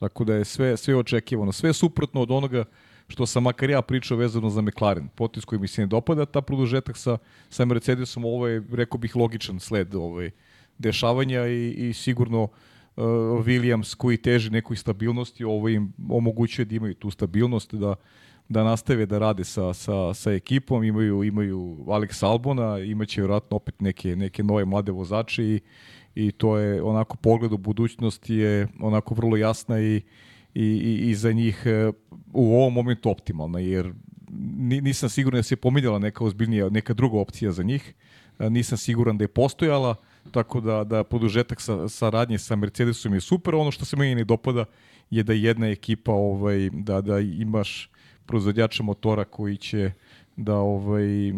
tako 0.05 0.25
da 0.25 0.35
je 0.35 0.45
sve, 0.45 0.77
sve 0.77 0.97
očekivano, 0.97 1.53
sve 1.53 1.73
suprotno 1.73 2.23
od 2.23 2.31
onoga 2.31 2.64
što 3.09 3.27
sam 3.27 3.43
makar 3.43 3.71
ja 3.71 3.83
pričao 3.83 4.17
vezano 4.17 4.51
za 4.51 4.61
McLaren. 4.61 5.09
Potez 5.14 5.45
koji 5.45 5.59
mi 5.59 5.69
se 5.69 5.81
ne 5.83 5.87
dopada, 5.87 6.27
ta 6.27 6.40
produžetak 6.40 6.97
sa, 6.97 7.19
sa 7.51 7.64
Mercedesom, 7.64 8.25
ovo 8.25 8.49
je, 8.49 8.62
rekao 8.73 8.99
bih, 8.99 9.17
logičan 9.17 9.61
sled 9.61 9.95
ovaj, 9.95 10.31
dešavanja 10.79 11.47
i, 11.47 11.88
i 11.88 11.93
sigurno 11.93 12.43
uh, 12.43 13.05
Williams 13.47 13.97
koji 13.97 14.17
teži 14.17 14.51
nekoj 14.51 14.77
stabilnosti, 14.77 15.45
ovo 15.45 15.69
im 15.69 15.93
omogućuje 16.09 16.64
da 16.64 16.75
imaju 16.75 16.95
tu 16.95 17.11
stabilnost, 17.11 17.75
da 17.75 17.95
da 18.49 18.64
nastave 18.64 19.07
da 19.07 19.19
rade 19.19 19.45
sa, 19.45 19.73
sa, 19.75 20.14
sa 20.14 20.33
ekipom, 20.33 20.85
imaju, 20.85 21.25
imaju 21.25 21.77
Alex 21.87 22.27
Albona, 22.27 22.79
imaće 22.79 23.21
vjerojatno 23.21 23.57
opet 23.57 23.81
neke, 23.81 24.17
neke 24.17 24.43
nove 24.43 24.64
mlade 24.64 24.93
vozače 24.93 25.45
i, 25.45 25.61
i 26.14 26.33
to 26.33 26.57
je 26.59 26.83
onako 26.83 27.16
pogled 27.16 27.53
u 27.53 27.57
budućnosti 27.57 28.35
je 28.35 28.68
onako 28.81 29.14
vrlo 29.14 29.37
jasna 29.37 29.81
i, 29.81 30.03
i, 30.55 31.00
i, 31.11 31.14
za 31.14 31.33
njih 31.33 31.62
e, 31.66 31.92
u 32.33 32.57
ovom 32.57 32.72
momentu 32.72 33.11
optimalna, 33.11 33.59
jer 33.59 33.92
nisam 34.61 35.09
siguran 35.09 35.38
da 35.38 35.42
se 35.42 35.57
pominjala 35.57 35.98
neka 35.98 36.24
ozbiljnija, 36.24 36.68
neka 36.68 36.94
druga 36.94 37.18
opcija 37.18 37.53
za 37.53 37.62
njih, 37.62 37.94
e, 38.38 38.50
nisam 38.50 38.79
siguran 38.79 39.18
da 39.18 39.24
je 39.24 39.29
postojala, 39.29 39.94
tako 40.31 40.61
da, 40.61 40.85
da 40.85 41.05
podužetak 41.05 41.61
sa, 41.61 41.88
saradnje 41.88 42.38
sa 42.38 42.57
Mercedesom 42.57 43.14
je 43.14 43.20
super. 43.20 43.55
Ono 43.55 43.70
što 43.70 43.85
se 43.85 43.96
meni 43.96 44.14
ne 44.14 44.24
dopada 44.24 44.64
je 45.11 45.22
da 45.22 45.33
jedna 45.33 45.66
ekipa, 45.66 46.12
ovaj, 46.12 46.70
da, 46.72 47.00
da 47.00 47.20
imaš 47.20 47.90
proizvodjača 48.27 48.83
motora 48.83 49.24
koji 49.24 49.57
će 49.57 49.92
da 50.37 50.57
ovaj, 50.57 51.33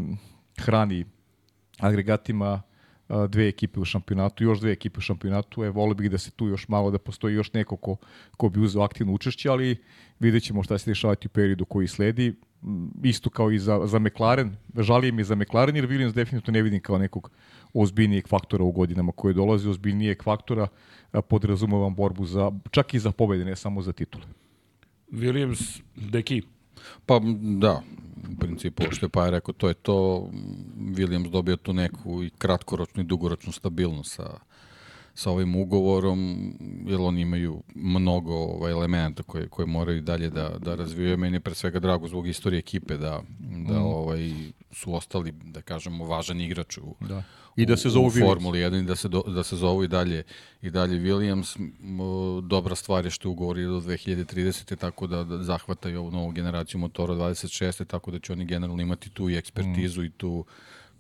hrani 0.58 1.04
agregatima 1.78 2.62
dve 3.28 3.48
ekipe 3.48 3.80
u 3.80 3.84
šampionatu, 3.84 4.44
još 4.44 4.60
dve 4.60 4.72
ekipe 4.72 4.98
u 4.98 5.00
šampionatu, 5.00 5.64
e, 5.64 5.70
vole 5.70 5.94
bih 5.94 6.10
da 6.10 6.18
se 6.18 6.30
tu 6.30 6.46
još 6.48 6.68
malo, 6.68 6.90
da 6.90 6.98
postoji 6.98 7.34
još 7.34 7.52
neko 7.52 7.76
ko, 7.76 7.96
ko 8.36 8.48
bi 8.48 8.60
uzeo 8.60 8.82
aktivno 8.82 9.12
učešće, 9.12 9.48
ali 9.48 9.76
vidjet 10.20 10.42
ćemo 10.42 10.62
šta 10.62 10.78
se 10.78 10.90
dešavati 10.90 11.26
u 11.26 11.30
periodu 11.30 11.64
koji 11.64 11.88
sledi. 11.88 12.34
Isto 13.02 13.30
kao 13.30 13.50
i 13.50 13.58
za, 13.58 13.86
za 13.86 13.98
McLaren, 13.98 14.56
žalijem 14.78 15.16
mi 15.16 15.24
za 15.24 15.34
McLaren 15.34 15.76
jer 15.76 15.88
Williams 15.88 16.14
definitivno 16.14 16.58
ne 16.58 16.62
vidim 16.62 16.80
kao 16.80 16.98
nekog 16.98 17.30
ozbiljnijeg 17.74 18.28
faktora 18.28 18.64
u 18.64 18.72
godinama 18.72 19.12
koje 19.12 19.34
dolazi, 19.34 19.68
ozbiljnijeg 19.68 20.22
faktora 20.22 20.68
podrazumovam 21.28 21.94
borbu 21.94 22.24
za, 22.24 22.52
čak 22.70 22.94
i 22.94 22.98
za 22.98 23.12
pobede, 23.12 23.44
ne 23.44 23.56
samo 23.56 23.82
za 23.82 23.92
titule. 23.92 24.24
Williams, 25.12 25.80
deki? 25.96 26.42
Pa 27.06 27.20
da, 27.60 27.82
u 28.32 28.36
principu, 28.40 28.82
što 28.90 29.06
je 29.06 29.10
pa 29.10 29.24
je 29.24 29.30
rekao, 29.30 29.54
to 29.54 29.68
je 29.68 29.74
to, 29.74 30.28
Williams 30.78 31.30
dobio 31.30 31.56
tu 31.56 31.72
neku 31.72 32.22
i 32.22 32.30
kratkoročnu 32.30 33.02
i 33.02 33.06
dugoročnu 33.06 33.52
stabilnost 33.52 34.14
sa, 34.14 34.38
sa 35.14 35.30
ovim 35.30 35.56
ugovorom, 35.56 36.52
jer 36.86 37.00
oni 37.00 37.20
imaju 37.20 37.62
mnogo 37.74 38.34
ovaj, 38.34 38.72
elementa 38.72 39.22
koje, 39.22 39.48
koje 39.48 39.66
moraju 39.66 40.00
dalje 40.00 40.30
da, 40.30 40.48
da 40.58 40.74
razvijaju. 40.74 41.18
Meni 41.18 41.36
je 41.36 41.40
pre 41.40 41.54
svega 41.54 41.80
drago 41.80 42.08
zbog 42.08 42.28
istorije 42.28 42.58
ekipe 42.58 42.96
da, 42.96 43.22
da 43.68 43.80
mm. 43.80 43.86
ovaj, 43.86 44.32
su 44.72 44.94
ostali, 44.94 45.32
da 45.32 45.62
kažemo, 45.62 46.04
važan 46.04 46.40
igrač 46.40 46.78
u, 46.78 46.94
da. 47.00 47.22
I 47.56 47.66
da 47.66 47.76
se 47.76 47.88
zovu 47.88 48.10
Williams. 48.10 48.26
Formuli 48.26 48.58
1 48.58 48.82
i 48.82 48.86
da 48.86 48.96
se, 48.96 49.08
do, 49.08 49.22
da 49.22 49.42
se 49.42 49.56
zovu 49.56 49.84
i 49.84 49.88
dalje, 49.88 50.22
i 50.62 50.70
dalje 50.70 51.00
Williams. 51.00 51.70
Dobra 52.42 52.74
stvar 52.74 53.04
je 53.04 53.10
što 53.10 53.30
ugovori 53.30 53.64
do 53.64 53.80
2030. 53.80 54.76
tako 54.76 55.06
da, 55.06 55.24
da 55.24 55.42
zahvataju 55.42 56.00
ovu 56.00 56.10
novu 56.10 56.30
generaciju 56.30 56.80
motora 56.80 57.14
26. 57.14 57.84
tako 57.84 58.10
da 58.10 58.18
će 58.18 58.32
oni 58.32 58.44
generalno 58.44 58.82
imati 58.82 59.10
tu 59.10 59.30
i 59.30 59.36
ekspertizu 59.36 60.00
mm. 60.00 60.04
i 60.04 60.10
tu 60.10 60.44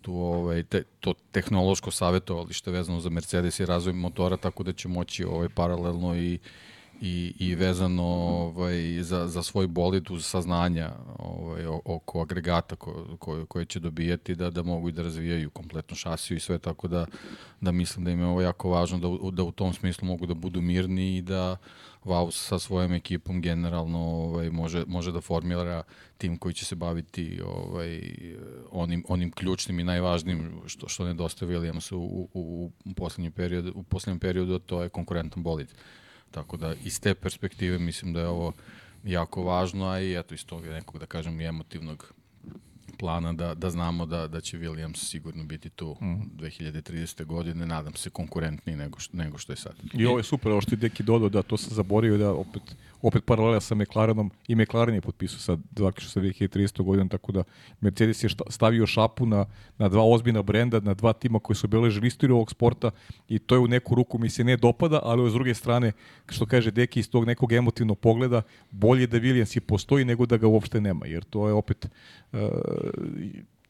tu 0.06 0.14
ovaj 0.14 0.62
te, 0.62 0.82
to 1.00 1.14
tehnološko 1.32 1.90
savjetovalište 1.90 2.70
vezano 2.70 3.00
za 3.00 3.10
Mercedes 3.10 3.60
i 3.60 3.66
razvoj 3.66 3.92
motora 3.92 4.36
tako 4.36 4.62
da 4.62 4.72
će 4.72 4.88
moći 4.88 5.24
ovaj 5.24 5.48
paralelno 5.48 6.16
i 6.16 6.38
i, 7.00 7.34
i 7.38 7.54
vezano 7.54 8.02
ovaj, 8.02 9.02
za, 9.02 9.28
za 9.28 9.42
svoj 9.42 9.66
bolid 9.66 10.10
uz 10.10 10.26
saznanja 10.26 10.92
ovaj, 11.18 11.66
oko 11.84 12.20
agregata 12.20 12.76
ko, 12.76 13.16
ko, 13.18 13.46
koje 13.46 13.64
će 13.64 13.80
dobijati 13.80 14.34
da, 14.34 14.50
da 14.50 14.62
mogu 14.62 14.88
i 14.88 14.92
da 14.92 15.02
razvijaju 15.02 15.50
kompletnu 15.50 15.96
šasiju 15.96 16.36
i 16.36 16.40
sve 16.40 16.58
tako 16.58 16.88
da, 16.88 17.06
da 17.60 17.72
mislim 17.72 18.04
da 18.04 18.10
im 18.10 18.20
je 18.20 18.26
ovo 18.26 18.40
jako 18.40 18.70
važno 18.70 18.98
da, 18.98 19.08
da 19.32 19.42
u 19.42 19.52
tom 19.52 19.72
smislu 19.74 20.06
mogu 20.06 20.26
da 20.26 20.34
budu 20.34 20.60
mirni 20.60 21.16
i 21.16 21.22
da 21.22 21.56
Vaus 22.06 22.46
sa 22.48 22.58
svojom 22.58 22.92
ekipom 22.92 23.40
generalno 23.40 23.98
ovaj, 23.98 24.50
može, 24.50 24.84
može 24.86 25.12
da 25.12 25.20
formira 25.20 25.82
tim 26.18 26.38
koji 26.38 26.54
će 26.54 26.64
se 26.64 26.74
baviti 26.74 27.40
ovaj, 27.44 28.00
onim, 28.70 29.04
onim 29.08 29.30
ključnim 29.30 29.80
i 29.80 29.84
najvažnijim 29.84 30.60
što, 30.66 30.88
što 30.88 31.04
nedostaje 31.04 31.50
Williamsu 31.50 31.94
u, 31.94 32.28
u, 32.34 32.70
u, 32.84 32.94
poslednjem 32.94 33.32
periodu, 33.32 33.72
u 33.74 33.82
poslednjem 33.82 34.20
periodu, 34.20 34.58
to 34.58 34.82
je 34.82 34.88
konkurentan 34.88 35.42
bolid. 35.42 35.74
Tako 36.36 36.56
da 36.56 36.74
iz 36.84 37.00
te 37.00 37.14
perspektive 37.14 37.78
mislim 37.78 38.12
da 38.12 38.20
je 38.20 38.26
ovo 38.28 38.52
jako 39.04 39.42
važno, 39.42 39.88
a 39.88 40.00
i 40.00 40.18
eto 40.18 40.34
iz 40.34 40.46
toga 40.46 40.70
nekog 40.70 41.00
da 41.00 41.06
kažem 41.06 41.40
emotivnog 41.40 42.12
plana 42.98 43.32
da, 43.32 43.54
da 43.54 43.70
znamo 43.70 44.06
da, 44.06 44.28
da 44.28 44.40
će 44.40 44.58
Williams 44.58 44.96
sigurno 44.96 45.44
biti 45.44 45.70
tu 45.70 45.96
mm. 46.00 46.36
2030. 46.38 47.24
godine, 47.24 47.66
nadam 47.66 47.94
se 47.94 48.10
konkurentniji 48.10 48.76
nego, 48.76 48.98
što, 48.98 49.16
nego 49.16 49.38
što 49.38 49.52
je 49.52 49.56
sad. 49.56 49.72
I 49.94 50.06
ovo 50.06 50.18
je 50.18 50.24
super, 50.24 50.52
ovo 50.52 50.60
što 50.60 50.74
je 50.74 50.76
Deki 50.76 51.02
dodao, 51.02 51.28
da 51.28 51.42
to 51.42 51.56
sam 51.56 51.74
zaborio 51.74 52.18
da 52.18 52.30
opet, 52.32 52.62
opet 53.06 53.24
paralela 53.24 53.60
sa 53.60 53.74
McLarenom 53.74 54.30
i 54.48 54.54
McLaren 54.54 54.94
je 54.94 55.00
potpisao 55.00 55.38
sad 55.38 55.60
zaključno 55.76 56.10
sa 56.10 56.20
2030. 56.20 56.82
godinom, 56.82 57.08
tako 57.08 57.32
da 57.32 57.44
Mercedes 57.80 58.24
je 58.24 58.28
stavio 58.50 58.86
šapu 58.86 59.26
na, 59.26 59.46
na 59.78 59.88
dva 59.88 60.04
ozbiljna 60.04 60.42
brenda, 60.42 60.80
na 60.80 60.94
dva 60.94 61.12
tima 61.12 61.38
koji 61.38 61.56
su 61.56 61.66
obeležili 61.66 62.06
istoriju 62.06 62.36
ovog 62.36 62.50
sporta 62.50 62.90
i 63.28 63.38
to 63.38 63.54
je 63.54 63.58
u 63.58 63.68
neku 63.68 63.94
ruku 63.94 64.18
mi 64.18 64.30
se 64.30 64.44
ne 64.44 64.56
dopada, 64.56 65.00
ali 65.02 65.30
s 65.30 65.32
druge 65.32 65.54
strane, 65.54 65.92
što 66.28 66.46
kaže 66.46 66.70
Deki, 66.70 67.00
iz 67.00 67.10
tog 67.10 67.26
nekog 67.26 67.52
emotivnog 67.52 67.98
pogleda, 67.98 68.42
bolje 68.70 69.06
da 69.06 69.18
Williams 69.18 69.56
i 69.56 69.60
postoji 69.60 70.04
nego 70.04 70.26
da 70.26 70.36
ga 70.36 70.46
uopšte 70.46 70.80
nema, 70.80 71.06
jer 71.06 71.24
to 71.24 71.48
je 71.48 71.54
opet 71.54 71.86
uh, 72.32 72.40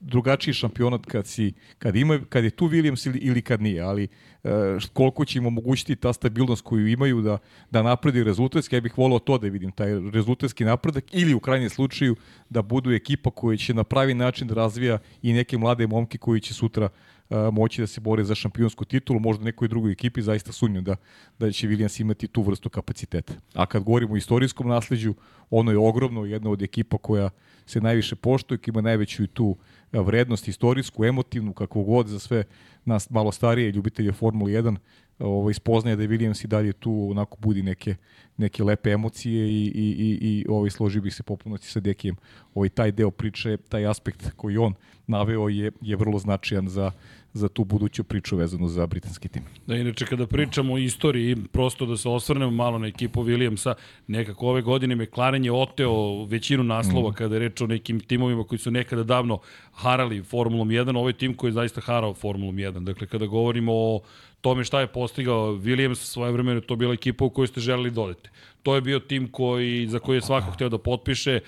drugačiji 0.00 0.54
šampionat 0.54 1.06
kad 1.06 1.26
si 1.26 1.52
kad 1.78 1.96
ima 1.96 2.20
kad 2.28 2.44
je 2.44 2.50
tu 2.50 2.68
Williams 2.68 3.08
ili 3.08 3.18
ili 3.18 3.42
kad 3.42 3.62
nije, 3.62 3.82
ali 3.82 4.08
uh, 4.44 4.50
koliko 4.92 5.24
će 5.24 5.38
im 5.38 5.46
omogućiti 5.46 5.96
ta 5.96 6.12
stabilnost 6.12 6.62
koju 6.62 6.88
imaju 6.88 7.20
da 7.20 7.38
da 7.70 7.82
napredi 7.82 8.24
rezultatski, 8.24 8.76
ja 8.76 8.80
bih 8.80 8.98
voleo 8.98 9.18
to 9.18 9.38
da 9.38 9.48
vidim 9.48 9.72
taj 9.72 9.90
rezultatski 10.12 10.64
napredak 10.64 11.04
ili 11.12 11.34
u 11.34 11.40
krajnjem 11.40 11.70
slučaju 11.70 12.16
da 12.50 12.62
budu 12.62 12.92
ekipa 12.92 13.30
koja 13.30 13.56
će 13.56 13.74
na 13.74 13.84
pravi 13.84 14.14
način 14.14 14.48
da 14.48 14.54
razvija 14.54 14.98
i 15.22 15.32
neke 15.32 15.58
mlade 15.58 15.86
momke 15.86 16.18
koji 16.18 16.40
će 16.40 16.54
sutra 16.54 16.84
uh, 16.84 17.15
moći 17.52 17.80
da 17.80 17.86
se 17.86 18.00
bore 18.00 18.24
za 18.24 18.34
šampionsku 18.34 18.84
titulu, 18.84 19.20
možda 19.20 19.44
nekoj 19.44 19.68
drugoj 19.68 19.92
ekipi, 19.92 20.22
zaista 20.22 20.52
sumnjam 20.52 20.84
da, 20.84 20.96
da 21.38 21.50
će 21.50 21.68
Williams 21.68 22.00
imati 22.00 22.28
tu 22.28 22.42
vrstu 22.42 22.70
kapaciteta. 22.70 23.34
A 23.54 23.66
kad 23.66 23.82
govorimo 23.82 24.14
o 24.14 24.16
istorijskom 24.16 24.68
nasleđu, 24.68 25.14
ono 25.50 25.70
je 25.70 25.78
ogromno, 25.78 26.24
jedna 26.24 26.50
od 26.50 26.62
ekipa 26.62 26.98
koja 26.98 27.30
se 27.66 27.80
najviše 27.80 28.16
poštuje, 28.16 28.58
ima 28.66 28.80
najveću 28.80 29.26
tu 29.26 29.56
vrednost 29.92 30.48
istorijsku, 30.48 31.04
emotivnu, 31.04 31.52
kakvu 31.52 31.84
god 31.84 32.06
za 32.06 32.18
sve 32.18 32.44
nas 32.84 33.10
malo 33.10 33.32
starije 33.32 33.72
ljubitelje 33.72 34.12
Formule 34.12 34.52
1, 34.52 34.76
ovaj, 35.18 35.54
spoznaje 35.54 35.96
da 35.96 36.02
je 36.02 36.08
Williams 36.08 36.44
i 36.44 36.48
dalje 36.48 36.72
tu 36.72 37.08
onako 37.10 37.36
budi 37.40 37.62
neke, 37.62 37.94
neke 38.36 38.64
lepe 38.64 38.90
emocije 38.90 39.48
i, 39.48 39.66
i, 39.66 39.96
i, 39.98 40.18
i 40.20 40.46
ovaj, 40.48 40.70
složio 40.70 41.02
bih 41.02 41.14
se 41.14 41.22
popunosti 41.22 41.68
sa 41.68 41.80
Dekijem. 41.80 42.16
Ovaj, 42.54 42.68
taj 42.68 42.92
deo 42.92 43.10
priče, 43.10 43.56
taj 43.56 43.86
aspekt 43.86 44.30
koji 44.36 44.56
on 44.56 44.74
naveo 45.06 45.48
je, 45.48 45.72
je 45.80 45.96
vrlo 45.96 46.18
značajan 46.18 46.68
za, 46.68 46.90
za 47.32 47.48
tu 47.48 47.64
buduću 47.64 48.04
priču 48.04 48.36
vezanu 48.36 48.68
za 48.68 48.86
britanski 48.86 49.28
tim. 49.28 49.42
Da, 49.66 49.76
inače 49.76 50.06
kada 50.06 50.26
pričamo 50.26 50.74
o 50.74 50.78
istoriji, 50.78 51.36
prosto 51.52 51.86
da 51.86 51.96
se 51.96 52.08
osvrnemo 52.08 52.50
malo 52.50 52.78
na 52.78 52.86
ekipu 52.86 53.24
Williamsa, 53.24 53.74
nekako 54.06 54.48
ove 54.48 54.62
godine 54.62 54.96
McLaren 54.96 55.44
je 55.44 55.52
oteo 55.52 56.24
većinu 56.24 56.62
naslova 56.62 57.10
mm. 57.10 57.14
kada 57.14 57.34
je 57.34 57.38
reč 57.38 57.60
o 57.60 57.66
nekim 57.66 58.00
timovima 58.00 58.44
koji 58.44 58.58
su 58.58 58.70
nekada 58.70 59.02
davno 59.02 59.38
harali 59.72 60.22
Formulom 60.22 60.68
1, 60.68 60.98
ovaj 60.98 61.12
tim 61.12 61.34
koji 61.34 61.48
je 61.48 61.52
zaista 61.52 61.80
harao 61.80 62.14
Formulom 62.14 62.56
1. 62.56 62.84
Dakle, 62.84 63.06
kada 63.06 63.26
govorimo 63.26 63.72
o 63.74 64.00
tome 64.40 64.64
šta 64.64 64.80
je 64.80 64.86
postigao 64.86 65.52
Williams 65.52 65.94
svoje 65.94 66.32
vremene, 66.32 66.60
to 66.60 66.76
bila 66.76 66.94
ekipa 66.94 67.24
u 67.24 67.30
kojoj 67.30 67.46
ste 67.46 67.60
želeli 67.60 67.90
dodete. 67.90 68.30
Da 68.30 68.56
to 68.66 68.74
je 68.74 68.80
bio 68.80 68.98
tim 68.98 69.28
koji, 69.28 69.86
za 69.86 69.98
koji 69.98 70.16
je 70.16 70.22
svako 70.22 70.50
hteo 70.50 70.68
da 70.68 70.78
potpiše, 70.78 71.40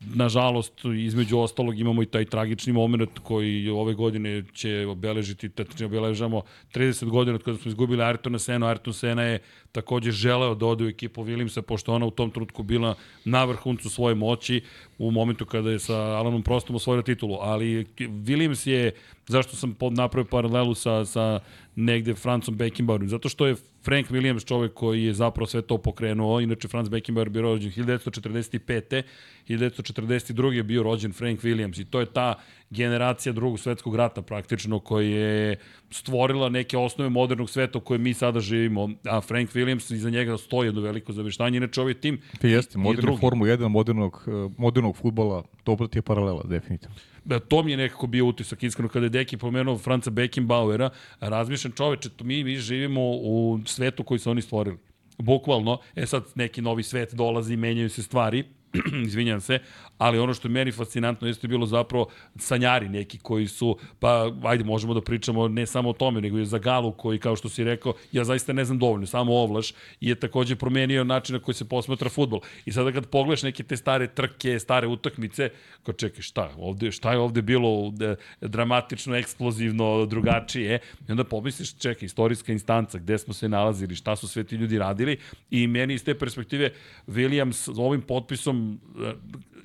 nažalost, 0.00 0.72
između 0.84 1.38
ostalog 1.38 1.78
imamo 1.78 2.02
i 2.02 2.06
taj 2.06 2.24
tragični 2.24 2.72
moment 2.72 3.18
koji 3.22 3.68
ove 3.68 3.94
godine 3.94 4.42
će 4.54 4.86
obeležiti, 4.86 5.48
tačnije 5.48 5.86
obeležamo 5.86 6.42
30 6.74 7.04
godina 7.04 7.34
od 7.34 7.42
kada 7.42 7.58
smo 7.58 7.68
izgubili 7.68 8.02
Ayrtona 8.02 8.38
Sena. 8.38 8.66
Ayrton 8.66 8.92
Sena 8.92 9.22
je 9.22 9.38
takođe 9.72 10.10
želeo 10.10 10.54
da 10.54 10.66
ode 10.66 10.84
u 10.84 10.88
ekipu 10.88 11.24
Williamsa, 11.24 11.62
pošto 11.62 11.94
ona 11.94 12.06
u 12.06 12.10
tom 12.10 12.30
trenutku 12.30 12.62
bila 12.62 12.94
na 13.24 13.44
vrhuncu 13.44 13.90
svoje 13.90 14.14
moći 14.14 14.60
u 14.98 15.10
momentu 15.10 15.46
kada 15.46 15.70
je 15.70 15.78
sa 15.78 15.96
Alanom 15.96 16.42
Prostom 16.42 16.76
osvojila 16.76 17.02
titulu. 17.02 17.38
Ali 17.40 17.84
Williams 17.98 18.68
je, 18.68 18.92
zašto 19.28 19.56
sam 19.56 19.76
napravio 19.90 20.30
paralelu 20.30 20.74
sa, 20.74 21.04
sa 21.04 21.40
negde 21.76 22.14
Francom 22.14 22.56
Beckenbauerom? 22.56 23.08
Zato 23.08 23.28
što 23.28 23.46
je 23.46 23.56
Frank 23.86 24.10
Williams 24.10 24.46
čovek 24.46 24.74
koji 24.74 25.04
je 25.04 25.14
zapravo 25.14 25.46
sve 25.46 25.62
to 25.62 25.78
pokrenuo. 25.78 26.40
Inače, 26.40 26.68
Franz 26.68 26.88
Beckenbauer 26.88 27.28
bio 27.28 27.42
rođen 27.42 27.72
1945. 27.72 29.02
1942. 29.48 30.50
je 30.52 30.62
bio 30.62 30.82
rođen 30.82 31.12
Frank 31.12 31.40
Williams 31.40 31.80
i 31.80 31.84
to 31.84 32.00
je 32.00 32.06
ta 32.06 32.34
generacija 32.70 33.32
drugog 33.32 33.60
svetskog 33.60 33.96
rata 33.96 34.22
praktično 34.22 34.78
koja 34.78 35.06
je 35.06 35.56
stvorila 35.90 36.48
neke 36.48 36.78
osnove 36.78 37.10
modernog 37.10 37.50
sveta 37.50 37.78
u 37.78 37.80
kojem 37.80 38.02
mi 38.02 38.14
sada 38.14 38.40
živimo, 38.40 38.90
a 39.04 39.20
Frank 39.20 39.50
Williams 39.50 39.94
iza 39.94 40.10
njega 40.10 40.36
stoji 40.36 40.68
jedno 40.68 40.80
veliko 40.80 41.12
zaveštanje, 41.12 41.56
inače 41.56 41.80
ovaj 41.80 41.94
tim 41.94 42.20
Ti 42.40 42.48
jeste, 42.48 42.78
modernu 42.78 43.16
formu 43.16 43.46
1 43.46 43.68
modernog, 43.68 44.24
eh, 44.26 44.54
modernog 44.58 44.96
futbola, 44.96 45.42
ti 45.90 45.98
je 45.98 46.02
paralela, 46.02 46.42
definitivno. 46.42 46.96
Da, 47.26 47.40
to 47.40 47.62
mi 47.62 47.70
je 47.70 47.76
nekako 47.76 48.06
bio 48.06 48.26
utisak, 48.26 48.62
iskreno, 48.62 48.88
kada 48.88 49.06
je 49.06 49.10
Deki 49.10 49.36
pomenuo 49.36 49.78
Franca 49.78 50.10
Beckenbauera, 50.10 50.90
razmišljam 51.20 51.72
čoveče, 51.72 52.08
to 52.08 52.24
mi, 52.24 52.44
mi 52.44 52.56
živimo 52.56 53.00
u 53.02 53.60
svetu 53.66 54.04
koji 54.04 54.18
su 54.18 54.30
oni 54.30 54.42
stvorili. 54.42 54.78
Bukvalno, 55.18 55.78
e 55.94 56.06
sad 56.06 56.24
neki 56.34 56.62
novi 56.62 56.82
svet 56.82 57.14
dolazi, 57.14 57.56
menjaju 57.56 57.90
se 57.90 58.02
stvari, 58.02 58.44
izvinjam 59.06 59.40
se, 59.40 59.58
ali 59.98 60.18
ono 60.18 60.34
što 60.34 60.48
je 60.48 60.52
meni 60.52 60.72
fascinantno 60.72 61.26
jeste 61.28 61.48
bilo 61.48 61.66
zapravo 61.66 62.06
sanjari 62.38 62.88
neki 62.88 63.18
koji 63.18 63.46
su, 63.46 63.78
pa 64.00 64.32
ajde 64.44 64.64
možemo 64.64 64.94
da 64.94 65.00
pričamo 65.00 65.48
ne 65.48 65.66
samo 65.66 65.90
o 65.90 65.92
tome, 65.92 66.20
nego 66.20 66.38
i 66.38 66.46
za 66.46 66.58
Galu 66.58 66.92
koji, 66.92 67.18
kao 67.18 67.36
što 67.36 67.48
si 67.48 67.64
rekao, 67.64 67.94
ja 68.12 68.24
zaista 68.24 68.52
ne 68.52 68.64
znam 68.64 68.78
dovoljno, 68.78 69.06
samo 69.06 69.34
ovlaš, 69.34 69.72
je 70.00 70.14
takođe 70.14 70.56
promenio 70.56 71.04
način 71.04 71.34
na 71.34 71.42
koji 71.42 71.54
se 71.54 71.68
posmatra 71.68 72.08
futbol. 72.08 72.40
I 72.64 72.72
sada 72.72 72.92
kad 72.92 73.06
pogledaš 73.06 73.42
neke 73.42 73.62
te 73.62 73.76
stare 73.76 74.06
trke, 74.06 74.58
stare 74.58 74.86
utakmice, 74.86 75.50
ko 75.82 75.92
čekaj, 75.92 76.22
šta, 76.22 76.50
ovde, 76.58 76.92
šta 76.92 77.12
je 77.12 77.18
ovde 77.18 77.42
bilo 77.42 77.92
dramatično, 78.40 79.16
eksplozivno, 79.16 80.06
drugačije, 80.06 80.78
i 81.08 81.12
onda 81.12 81.24
pomisliš, 81.24 81.76
čekaj, 81.78 82.06
istorijska 82.06 82.52
instanca, 82.52 82.98
gde 82.98 83.18
smo 83.18 83.34
se 83.34 83.48
nalazili, 83.48 83.94
šta 83.94 84.16
su 84.16 84.28
sve 84.28 84.44
ti 84.44 84.56
ljudi 84.56 84.78
radili, 84.78 85.18
i 85.50 85.66
meni 85.66 85.94
iz 85.94 86.04
te 86.04 86.18
perspektive 86.18 86.70
Williams 87.06 87.80
ovim 87.80 88.02
potpisom 88.02 88.80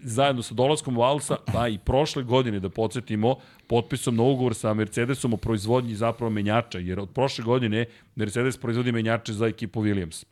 zajedno 0.03 0.43
sa 0.43 0.53
dolaskom 0.53 0.97
Valsa, 0.97 1.37
pa 1.53 1.67
i 1.67 1.77
prošle 1.77 2.23
godine, 2.23 2.59
da 2.59 2.69
podsjetimo, 2.69 3.35
potpisom 3.67 4.15
na 4.15 4.23
ugovor 4.23 4.55
sa 4.55 4.73
Mercedesom 4.73 5.33
o 5.33 5.37
proizvodnji 5.37 5.95
zapravo 5.95 6.29
menjača, 6.29 6.79
jer 6.79 6.99
od 6.99 7.09
prošle 7.09 7.43
godine 7.43 7.85
Mercedes 8.15 8.57
proizvodi 8.57 8.91
menjače 8.91 9.33
za 9.33 9.47
ekipu 9.47 9.81
Williams. 9.83 10.25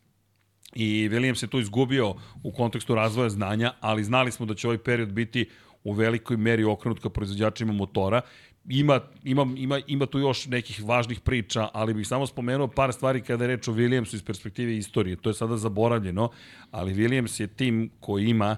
I 0.75 1.09
Williams 1.09 1.43
je 1.43 1.49
tu 1.49 1.59
izgubio 1.59 2.15
u 2.43 2.51
kontekstu 2.51 2.95
razvoja 2.95 3.29
znanja, 3.29 3.73
ali 3.79 4.03
znali 4.03 4.31
smo 4.31 4.45
da 4.45 4.55
će 4.55 4.67
ovaj 4.67 4.77
period 4.77 5.13
biti 5.13 5.49
u 5.83 5.93
velikoj 5.93 6.37
meri 6.37 6.63
okrenut 6.63 6.99
ka 6.99 7.09
proizvođačima 7.09 7.73
motora. 7.73 8.21
Ima, 8.69 8.99
ima, 9.23 9.47
ima, 9.55 9.79
ima 9.87 10.05
tu 10.05 10.19
još 10.19 10.45
nekih 10.45 10.83
važnih 10.83 11.19
priča, 11.19 11.69
ali 11.73 11.93
bih 11.93 12.07
samo 12.07 12.27
spomenuo 12.27 12.67
par 12.67 12.93
stvari 12.93 13.21
kada 13.21 13.43
je 13.43 13.47
reč 13.47 13.67
o 13.67 13.73
Williamsu 13.73 14.15
iz 14.15 14.23
perspektive 14.23 14.77
istorije. 14.77 15.15
To 15.15 15.29
je 15.29 15.33
sada 15.33 15.57
zaboravljeno, 15.57 16.29
ali 16.71 16.93
Williams 16.93 17.41
je 17.41 17.47
tim 17.47 17.89
koji 17.99 18.25
ima 18.25 18.57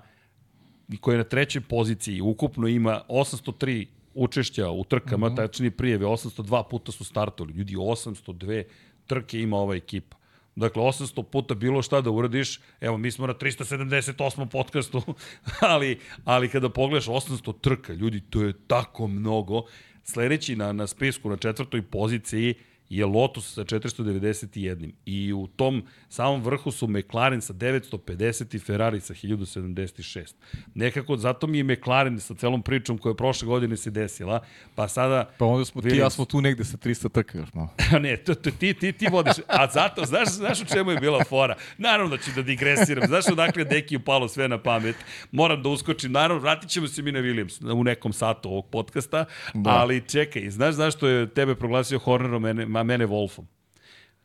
koji 0.98 1.14
je 1.14 1.18
na 1.18 1.24
trećoj 1.24 1.62
poziciji, 1.62 2.22
ukupno 2.22 2.68
ima 2.68 3.02
803 3.10 3.86
učešća 4.14 4.70
u 4.70 4.84
trkama, 4.84 5.28
mhm. 5.28 5.36
-huh. 5.36 5.38
tačnije 5.38 5.72
prijeve, 5.72 6.06
802 6.06 6.64
puta 6.70 6.92
su 6.92 7.04
startovali. 7.04 7.54
Ljudi, 7.58 7.76
802 7.76 8.64
trke 9.08 9.42
ima 9.42 9.58
ova 9.58 9.76
ekipa. 9.76 10.18
Dakle, 10.56 10.84
800 10.84 11.24
puta 11.24 11.56
bilo 11.56 11.82
šta 11.82 12.02
da 12.02 12.12
uradiš, 12.12 12.60
evo, 12.82 12.98
mi 12.98 13.12
smo 13.12 13.28
na 13.28 13.34
378. 13.34 14.46
podcastu, 14.46 15.02
ali, 15.74 16.00
ali 16.26 16.50
kada 16.50 16.70
pogledaš 16.70 17.06
800 17.06 17.54
trka, 17.62 17.94
ljudi, 17.94 18.22
to 18.30 18.42
je 18.42 18.54
tako 18.68 19.08
mnogo. 19.08 19.64
Sledeći 20.04 20.56
na, 20.56 20.74
na 20.74 20.88
spisku, 20.88 21.30
na 21.30 21.38
četvrtoj 21.38 21.82
poziciji, 21.82 22.56
je 22.92 23.06
Lotus 23.06 23.54
sa 23.54 23.64
491. 23.64 24.92
I 25.06 25.34
u 25.34 25.48
tom 25.48 25.84
samom 26.10 26.42
vrhu 26.42 26.72
su 26.72 26.88
McLaren 26.88 27.42
sa 27.42 27.54
950 27.54 28.56
i 28.56 28.60
Ferrari 28.60 29.00
sa 29.00 29.14
1076. 29.14 30.34
Nekako, 30.74 31.18
zato 31.18 31.48
mi 31.48 31.58
je 31.58 31.64
McLaren 31.64 32.20
sa 32.20 32.36
celom 32.36 32.62
pričom 32.62 32.98
koja 32.98 33.12
je 33.12 33.18
prošle 33.18 33.48
godine 33.48 33.78
se 33.78 33.92
desila, 33.92 34.40
pa 34.76 34.88
sada... 34.88 35.30
Pa 35.38 35.46
onda 35.46 35.66
smo 35.66 35.82
ti 35.82 35.98
ja 35.98 36.10
smo 36.10 36.26
tu 36.26 36.42
negde 36.42 36.64
sa 36.64 36.78
300 36.78 37.12
trka 37.12 37.38
još 37.38 37.54
malo. 37.54 37.70
ne, 38.04 38.18
to, 38.18 38.36
to, 38.36 38.52
ti, 38.52 38.74
ti, 38.74 38.92
ti 38.92 39.08
vodiš. 39.12 39.34
A 39.48 39.68
zato, 39.68 40.06
znaš, 40.06 40.30
znaš 40.30 40.62
u 40.62 40.66
čemu 40.66 40.92
je 40.92 40.98
bila 40.98 41.24
fora? 41.24 41.56
Naravno 41.78 42.18
da 42.18 42.24
ću 42.24 42.32
da 42.36 42.42
digresiram. 42.42 43.08
Znaš 43.08 43.28
odakle 43.32 43.64
Deki 43.64 43.98
upalo 43.98 44.28
sve 44.28 44.48
na 44.48 44.58
pamet? 44.58 44.96
Moram 45.32 45.64
da 45.64 45.70
uskočim. 45.70 46.12
Naravno, 46.12 46.42
vratit 46.42 46.70
ćemo 46.70 46.88
se 46.88 47.02
mi 47.02 47.12
na 47.12 47.20
Williams 47.20 47.74
u 47.74 47.84
nekom 47.84 48.14
satu 48.14 48.50
ovog 48.50 48.70
podcasta, 48.72 49.26
da. 49.54 49.70
ali 49.70 50.04
čekaj, 50.08 50.50
znaš 50.50 50.76
zašto 50.76 51.08
je 51.08 51.28
tebe 51.28 51.56
proglasio 51.56 52.00
Hornerom, 52.00 52.42
mene, 52.42 52.66
a 52.82 52.84
mene 52.84 53.06
Wolfom. 53.06 53.48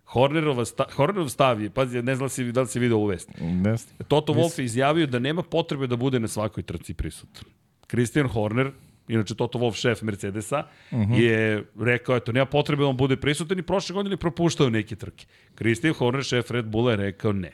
Hornerova 0.06 0.64
sta, 0.64 0.86
Hornerov 0.94 1.28
stav 1.28 1.62
je, 1.62 1.70
pazi, 1.70 2.02
ne 2.02 2.14
znam 2.14 2.26
da 2.26 2.32
si, 2.32 2.52
da 2.52 2.62
li 2.62 2.68
si 2.70 2.80
video 2.80 2.98
u 2.98 3.06
vesti. 3.06 3.32
Ne. 3.42 3.74
Toto 4.08 4.32
Wolf 4.32 4.58
je 4.58 4.64
izjavio 4.64 5.06
da 5.06 5.18
nema 5.18 5.42
potrebe 5.42 5.86
da 5.86 5.96
bude 5.96 6.20
na 6.20 6.28
svakoj 6.28 6.62
trci 6.62 6.94
prisutan. 6.94 7.44
Christian 7.90 8.28
Horner, 8.28 8.70
inače 9.08 9.34
Toto 9.34 9.58
Wolf 9.58 9.74
šef 9.74 10.02
Mercedesa, 10.02 10.64
uh 10.90 10.98
mhm. 10.98 11.12
-huh. 11.12 11.20
je 11.20 11.64
rekao, 11.80 12.16
eto, 12.16 12.32
nema 12.32 12.46
potrebe 12.46 12.82
da 12.82 12.88
on 12.88 12.96
bude 12.96 13.16
prisutan 13.16 13.58
i 13.58 13.62
prošle 13.62 13.94
godine 13.94 14.16
propuštao 14.16 14.70
neke 14.70 14.96
trke. 14.96 15.26
Christian 15.54 15.94
Horner, 15.94 16.24
šef 16.24 16.50
Red 16.50 16.66
Bulla, 16.66 16.90
je 16.90 16.96
rekao 16.96 17.32
ne. 17.32 17.52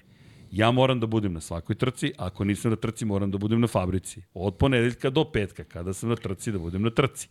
Ja 0.52 0.70
moram 0.70 1.00
da 1.00 1.06
budem 1.06 1.32
na 1.32 1.40
svakoj 1.40 1.76
trci, 1.76 2.12
ako 2.18 2.44
nisam 2.44 2.70
na 2.70 2.76
trci 2.76 3.04
moram 3.04 3.30
da 3.30 3.38
budem 3.38 3.60
na 3.60 3.66
fabrici. 3.66 4.22
Od 4.34 4.56
ponedeljka 4.56 5.10
do 5.10 5.24
petka, 5.24 5.64
kada 5.64 5.92
sam 5.92 6.08
na 6.08 6.16
trci, 6.16 6.52
da 6.52 6.58
budem 6.58 6.82
na 6.82 6.90
trci. 6.90 7.28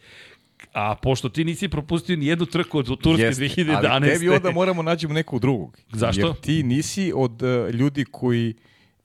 A 0.74 0.96
pošto 0.96 1.30
ti 1.30 1.44
nisi 1.44 1.70
propustio 1.70 2.16
ni 2.16 2.26
jednu 2.26 2.46
trku 2.46 2.78
od 2.78 3.02
Turske 3.02 3.24
Jeste, 3.24 3.44
2011. 3.44 3.88
Ali 3.90 4.08
tebi 4.08 4.30
onda 4.30 4.52
moramo 4.52 4.82
nađemo 4.82 5.14
nekog 5.14 5.40
drugog. 5.40 5.78
Zašto? 5.94 6.28
Jer 6.28 6.36
ti 6.36 6.64
nisi 6.64 7.12
od 7.16 7.42
uh, 7.42 7.76
ljudi 7.76 8.06
koji 8.12 8.54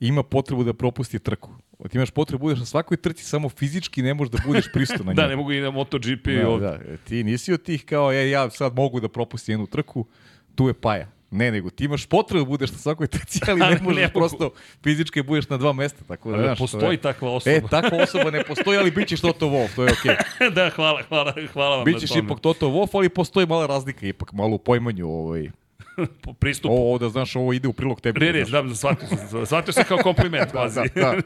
ima 0.00 0.22
potrebu 0.22 0.64
da 0.64 0.72
propusti 0.72 1.18
trku. 1.18 1.50
Ti 1.90 1.96
imaš 1.98 2.10
potrebu 2.10 2.38
da 2.38 2.42
budeš 2.42 2.58
na 2.58 2.66
svakoj 2.66 2.96
trci, 2.96 3.24
samo 3.24 3.48
fizički 3.48 4.02
ne 4.02 4.14
možeš 4.14 4.32
da 4.32 4.38
budeš 4.46 4.64
pristo 4.72 5.04
na 5.04 5.04
njoj. 5.12 5.14
da, 5.14 5.28
ne 5.28 5.36
mogu 5.36 5.52
i 5.52 5.60
na 5.60 5.70
MotoGP. 5.70 6.26
Da, 6.26 6.58
da, 6.58 6.78
ti 7.04 7.24
nisi 7.24 7.52
od 7.52 7.62
tih 7.62 7.84
kao, 7.84 8.12
ja, 8.12 8.22
ja 8.22 8.50
sad 8.50 8.74
mogu 8.74 9.00
da 9.00 9.08
propustim 9.08 9.52
jednu 9.52 9.66
trku, 9.66 10.06
tu 10.54 10.68
je 10.68 10.74
paja. 10.74 11.15
Ne, 11.30 11.50
nego 11.50 11.70
ti 11.70 11.84
imaš 11.84 12.06
potrebu 12.06 12.44
da 12.44 12.48
budeš 12.48 12.72
na 12.72 12.78
svakoj 12.78 13.06
trci, 13.06 13.40
ali 13.48 13.60
ne 13.60 13.78
možeš 13.82 14.02
ne 14.02 14.12
prosto 14.12 14.50
fizički 14.82 15.22
budeš 15.22 15.48
na 15.48 15.56
dva 15.56 15.72
mesta. 15.72 16.04
Tako 16.08 16.32
da, 16.32 16.42
znaš, 16.42 16.58
postoji 16.58 16.94
je, 16.94 17.00
takva 17.00 17.30
osoba. 17.30 17.56
E, 17.56 17.60
takva 17.70 17.98
osoba 18.02 18.30
ne 18.30 18.44
postoji, 18.44 18.78
ali 18.78 18.90
bit 18.90 19.08
ćeš 19.08 19.20
Toto 19.20 19.46
Wolf, 19.46 19.74
to 19.76 19.84
je 19.84 19.92
okej. 19.92 20.14
Okay. 20.14 20.50
da, 20.56 20.70
hvala, 20.70 21.02
hvala, 21.08 21.34
hvala 21.52 21.76
vam 21.76 21.84
Bićeš 21.84 22.16
ipak 22.16 22.40
Toto 22.40 22.68
Wolf, 22.68 22.88
ali 22.92 23.08
postoji 23.08 23.46
mala 23.46 23.66
razlika, 23.66 24.06
ipak 24.06 24.32
malo 24.32 24.54
u 24.54 24.58
pojmanju 24.58 25.08
ovaj, 25.08 25.50
po 26.24 26.32
pristupu. 26.32 26.74
Ovo, 26.74 26.98
da 26.98 27.08
znaš, 27.08 27.36
ovo 27.36 27.52
ide 27.52 27.68
u 27.68 27.72
prilog 27.72 28.00
tebi. 28.00 28.20
Ne, 28.20 28.32
ne, 28.32 28.44
znam, 28.44 28.74
shvatio 28.74 29.08
sam. 29.08 29.46
Shvatio 29.46 29.72
sam 29.72 29.84
kao 29.84 29.98
kompliment, 30.02 30.52
da, 30.52 30.68
da, 30.74 30.84
da. 31.00 31.16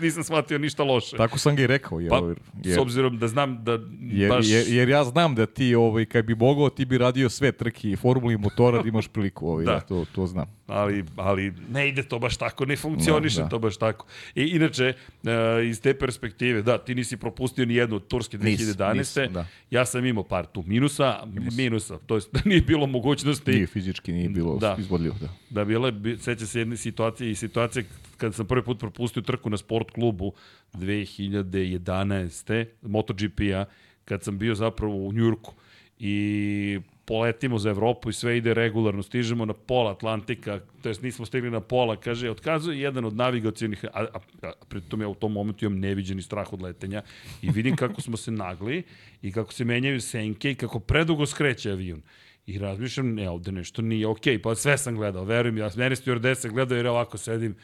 Nisam 0.00 0.24
shvatio 0.24 0.58
ništa 0.58 0.84
loše. 0.84 1.16
Tako 1.16 1.38
sam 1.38 1.56
ga 1.56 1.62
i 1.62 1.66
rekao. 1.66 2.00
Jer, 2.00 2.10
pa, 2.10 2.20
jer, 2.64 2.74
s 2.74 2.78
obzirom 2.78 3.18
da 3.18 3.28
znam 3.28 3.64
da 3.64 3.78
jer, 4.00 4.30
baš... 4.30 4.46
Jer, 4.48 4.68
jer 4.68 4.88
ja 4.88 5.04
znam 5.04 5.34
da 5.34 5.46
ti, 5.46 5.74
ovaj, 5.74 6.04
kad 6.04 6.24
bi 6.24 6.34
mogao, 6.34 6.70
ti 6.70 6.84
bi 6.84 6.98
radio 6.98 7.28
sve 7.28 7.52
trke 7.52 7.90
i 7.90 7.96
formuli 7.96 8.36
motora 8.36 8.82
da 8.82 8.88
imaš 8.88 9.08
priliku. 9.08 9.48
Ovaj, 9.48 9.64
da. 9.64 9.72
ja 9.72 9.80
to, 9.80 10.04
to 10.14 10.26
znam. 10.26 10.61
Ali, 10.72 11.04
ali 11.16 11.52
ne 11.70 11.88
ide 11.88 12.02
to 12.02 12.18
baš 12.18 12.36
tako, 12.36 12.64
ne 12.64 12.76
funkcioniše 12.76 13.36
da, 13.36 13.42
da. 13.42 13.48
to 13.48 13.58
baš 13.58 13.76
tako. 13.76 14.06
I 14.34 14.42
inače, 14.42 14.92
uh, 15.22 15.30
iz 15.64 15.80
te 15.80 15.94
perspektive, 15.98 16.62
da, 16.62 16.78
ti 16.78 16.94
nisi 16.94 17.16
propustio 17.16 17.64
ni 17.66 17.74
jednu 17.74 17.96
od 17.96 18.06
Turske 18.06 18.38
2011. 18.38 18.94
Nis, 18.94 19.16
nis, 19.16 19.30
da. 19.30 19.46
Ja 19.70 19.84
sam 19.86 20.06
imao 20.06 20.24
par 20.24 20.46
tu 20.46 20.64
minusa, 20.66 21.22
Minus. 21.26 21.56
minusa, 21.56 21.98
to 22.06 22.14
jest 22.14 22.32
da 22.34 22.40
nije 22.44 22.60
bilo 22.60 22.86
mogućnosti. 22.86 23.50
Nije 23.50 23.66
fizički 23.66 24.12
nije 24.12 24.28
bilo 24.28 24.58
da. 24.58 24.76
izvodljivo. 24.78 25.16
Da, 25.20 25.28
da 25.50 25.64
bile, 25.64 25.92
seća 26.18 26.46
se 26.46 26.58
jedne 26.58 26.76
situacije 26.76 27.30
i 27.30 27.34
situacije 27.34 27.84
kada 28.16 28.32
sam 28.32 28.46
prvi 28.46 28.62
put 28.62 28.78
propustio 28.78 29.22
trku 29.22 29.50
na 29.50 29.56
sport 29.56 29.90
klubu 29.90 30.32
2011. 30.74 32.66
MotoGP-a, 32.82 33.64
kad 34.04 34.22
sam 34.22 34.38
bio 34.38 34.54
zapravo 34.54 34.96
u 34.96 35.12
Njurku 35.12 35.54
i 35.98 36.80
poletimo 37.04 37.58
za 37.58 37.70
Evropu 37.70 38.10
i 38.10 38.12
sve 38.12 38.36
ide 38.36 38.54
regularno, 38.54 39.02
stižemo 39.02 39.44
na 39.44 39.52
pola 39.52 39.90
Atlantika, 39.90 40.60
to 40.82 40.88
jest 40.88 41.02
nismo 41.02 41.26
stigli 41.26 41.50
na 41.50 41.60
pola, 41.60 41.96
kaže, 41.96 42.30
otkazuje 42.30 42.80
jedan 42.80 43.04
od 43.04 43.16
navigacijonih, 43.16 43.84
a, 43.84 44.06
a, 44.14 44.18
a 44.42 44.52
pritom 44.68 45.00
ja 45.00 45.08
u 45.08 45.14
tom 45.14 45.32
momentu 45.32 45.64
imam 45.64 45.78
neviđeni 45.78 46.22
strah 46.22 46.52
od 46.52 46.62
letenja 46.62 47.02
i 47.42 47.50
vidim 47.50 47.76
kako 47.76 48.00
smo 48.00 48.16
se 48.16 48.30
nagli 48.30 48.82
i 49.22 49.32
kako 49.32 49.52
se 49.52 49.64
menjaju 49.64 50.00
senke 50.00 50.50
i 50.50 50.54
kako 50.54 50.80
predugo 50.80 51.26
skreće 51.26 51.70
avion. 51.70 52.02
I 52.46 52.58
razmišljam, 52.58 53.14
ne, 53.14 53.30
ovde 53.30 53.52
nešto 53.52 53.82
nije 53.82 54.06
okej, 54.06 54.38
okay. 54.38 54.42
pa 54.42 54.54
sve 54.54 54.78
sam 54.78 54.96
gledao, 54.96 55.24
verujem, 55.24 55.58
ja 55.58 55.70
mene 55.76 55.96
stewardesa 55.96 56.50
gledao 56.50 56.76
jer 56.76 56.86
ovako 56.86 57.18
sedim 57.18 57.54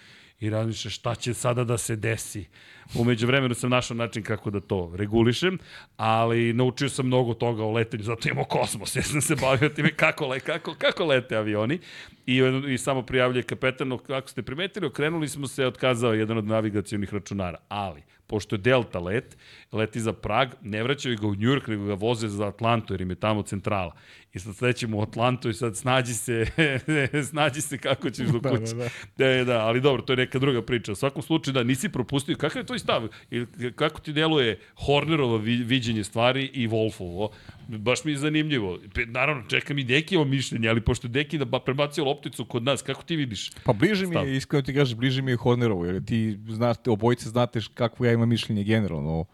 i 0.40 0.51
razmišljam 0.51 0.90
šta 0.90 1.14
će 1.14 1.35
sada 1.35 1.64
da 1.64 1.79
se 1.79 1.96
desi. 1.96 2.46
Umeđu 2.94 3.27
vremenu 3.27 3.55
sam 3.55 3.70
našao 3.70 3.96
način 3.96 4.22
kako 4.22 4.51
da 4.51 4.61
to 4.61 4.92
regulišem, 4.96 5.59
ali 5.96 6.53
naučio 6.53 6.88
sam 6.88 7.07
mnogo 7.07 7.35
toga 7.35 7.64
o 7.64 7.72
letenju, 7.72 8.03
zato 8.03 8.29
imamo 8.29 8.44
kosmos, 8.44 8.96
ja 8.96 9.03
sam 9.03 9.20
se 9.20 9.37
bavio 9.37 9.68
time 9.68 9.94
kako, 9.94 10.27
le, 10.27 10.40
kako, 10.40 10.74
kako 10.74 11.05
lete 11.05 11.37
avioni. 11.37 11.79
I, 12.27 12.42
i 12.68 12.79
samo 12.79 13.03
prijavljuje 13.03 13.42
kapetan, 13.42 13.98
kako 14.07 14.29
ste 14.29 14.42
primetili, 14.42 14.87
okrenuli 14.87 15.29
smo 15.29 15.46
se, 15.46 15.66
otkazao 15.66 16.12
jedan 16.12 16.38
od 16.38 16.44
navigacijonih 16.44 17.14
računara, 17.14 17.59
ali 17.68 18.03
pošto 18.27 18.55
je 18.55 18.59
Delta 18.59 18.98
let, 18.98 19.37
leti 19.72 20.00
za 20.00 20.12
Prag, 20.12 20.48
ne 20.62 20.83
vraćaju 20.83 21.16
ga 21.16 21.26
u 21.26 21.31
New 21.31 21.50
York, 21.50 21.68
nego 21.68 21.85
ga 21.85 21.94
voze 21.94 22.28
za 22.28 22.46
Atlantu, 22.46 22.94
jer 22.94 23.00
im 23.00 23.11
je 23.11 23.16
tamo 23.16 23.42
centrala. 23.42 23.92
I 24.33 24.38
sad 24.38 24.57
slećemo 24.57 24.98
u 24.98 25.02
Atlantu 25.02 25.48
i 25.48 25.54
sad 25.54 25.76
snađi 25.76 26.14
se, 26.14 26.46
snađi 27.31 27.61
se 27.61 27.78
kako 27.78 28.11
ćeš 28.11 28.26
do 28.26 28.40
kuće. 28.40 28.74
Da, 28.74 28.88
da, 29.16 29.28
da. 29.28 29.37
da, 29.37 29.44
da, 29.44 29.59
ali 29.61 29.81
dobro, 29.81 30.02
to 30.02 30.12
je 30.12 30.16
neka 30.16 30.38
druga 30.38 30.62
priča. 30.62 30.92
U 30.92 30.94
svakom 30.94 31.22
slučaju, 31.22 31.52
da, 31.52 31.62
nisi 31.62 31.88
propustio, 31.88 32.37
kakav 32.37 32.61
je 32.61 32.66
tvoj 32.66 32.78
stav? 32.78 33.09
Kako 33.76 34.00
ti 34.00 34.12
deluje 34.12 34.61
Hornerovo 34.74 35.37
viđenje 35.37 36.04
stvari 36.04 36.50
i 36.54 36.68
Wolfovo? 36.68 37.28
Baš 37.68 38.04
mi 38.04 38.12
je 38.12 38.18
zanimljivo. 38.18 38.78
Naravno, 39.07 39.44
čekam 39.48 39.78
i 39.78 39.85
Dekijevo 39.85 40.24
mišljenje, 40.24 40.68
ali 40.68 40.81
pošto 40.81 41.09
Deki 41.09 41.38
da 41.38 41.61
prebacio 41.61 42.04
lopticu 42.04 42.44
kod 42.44 42.62
nas, 42.62 42.83
kako 42.83 43.02
ti 43.02 43.16
vidiš? 43.16 43.50
Pa 43.64 43.72
bliže 43.72 44.07
mi 44.07 44.16
je, 44.16 44.37
iskreno 44.37 44.62
ti 44.62 44.74
kažeš, 44.74 44.94
bliže 44.94 45.22
mi 45.22 45.31
je 45.31 45.37
Hornerovo, 45.37 45.87
jer 45.87 46.04
ti 46.04 46.38
znate, 46.48 46.90
obojice 46.90 47.28
znate 47.28 47.61
kako 47.74 48.04
ja 48.04 48.12
imam 48.12 48.28
mišljenje 48.28 48.64
generalno 48.64 49.24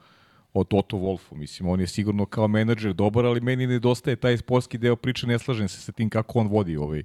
o 0.54 0.64
Toto 0.64 0.96
Wolfu. 0.96 1.34
Mislim, 1.34 1.68
on 1.68 1.80
je 1.80 1.86
sigurno 1.86 2.26
kao 2.26 2.48
menadžer 2.48 2.92
dobar, 2.92 3.26
ali 3.26 3.40
meni 3.40 3.66
nedostaje 3.66 4.16
taj 4.16 4.36
sportski 4.36 4.78
deo 4.78 4.96
priče, 4.96 5.26
ne 5.26 5.38
slažem 5.38 5.68
se 5.68 5.80
sa 5.80 5.92
tim 5.92 6.10
kako 6.10 6.38
on 6.38 6.48
vodi 6.48 6.76
ovaj, 6.76 7.02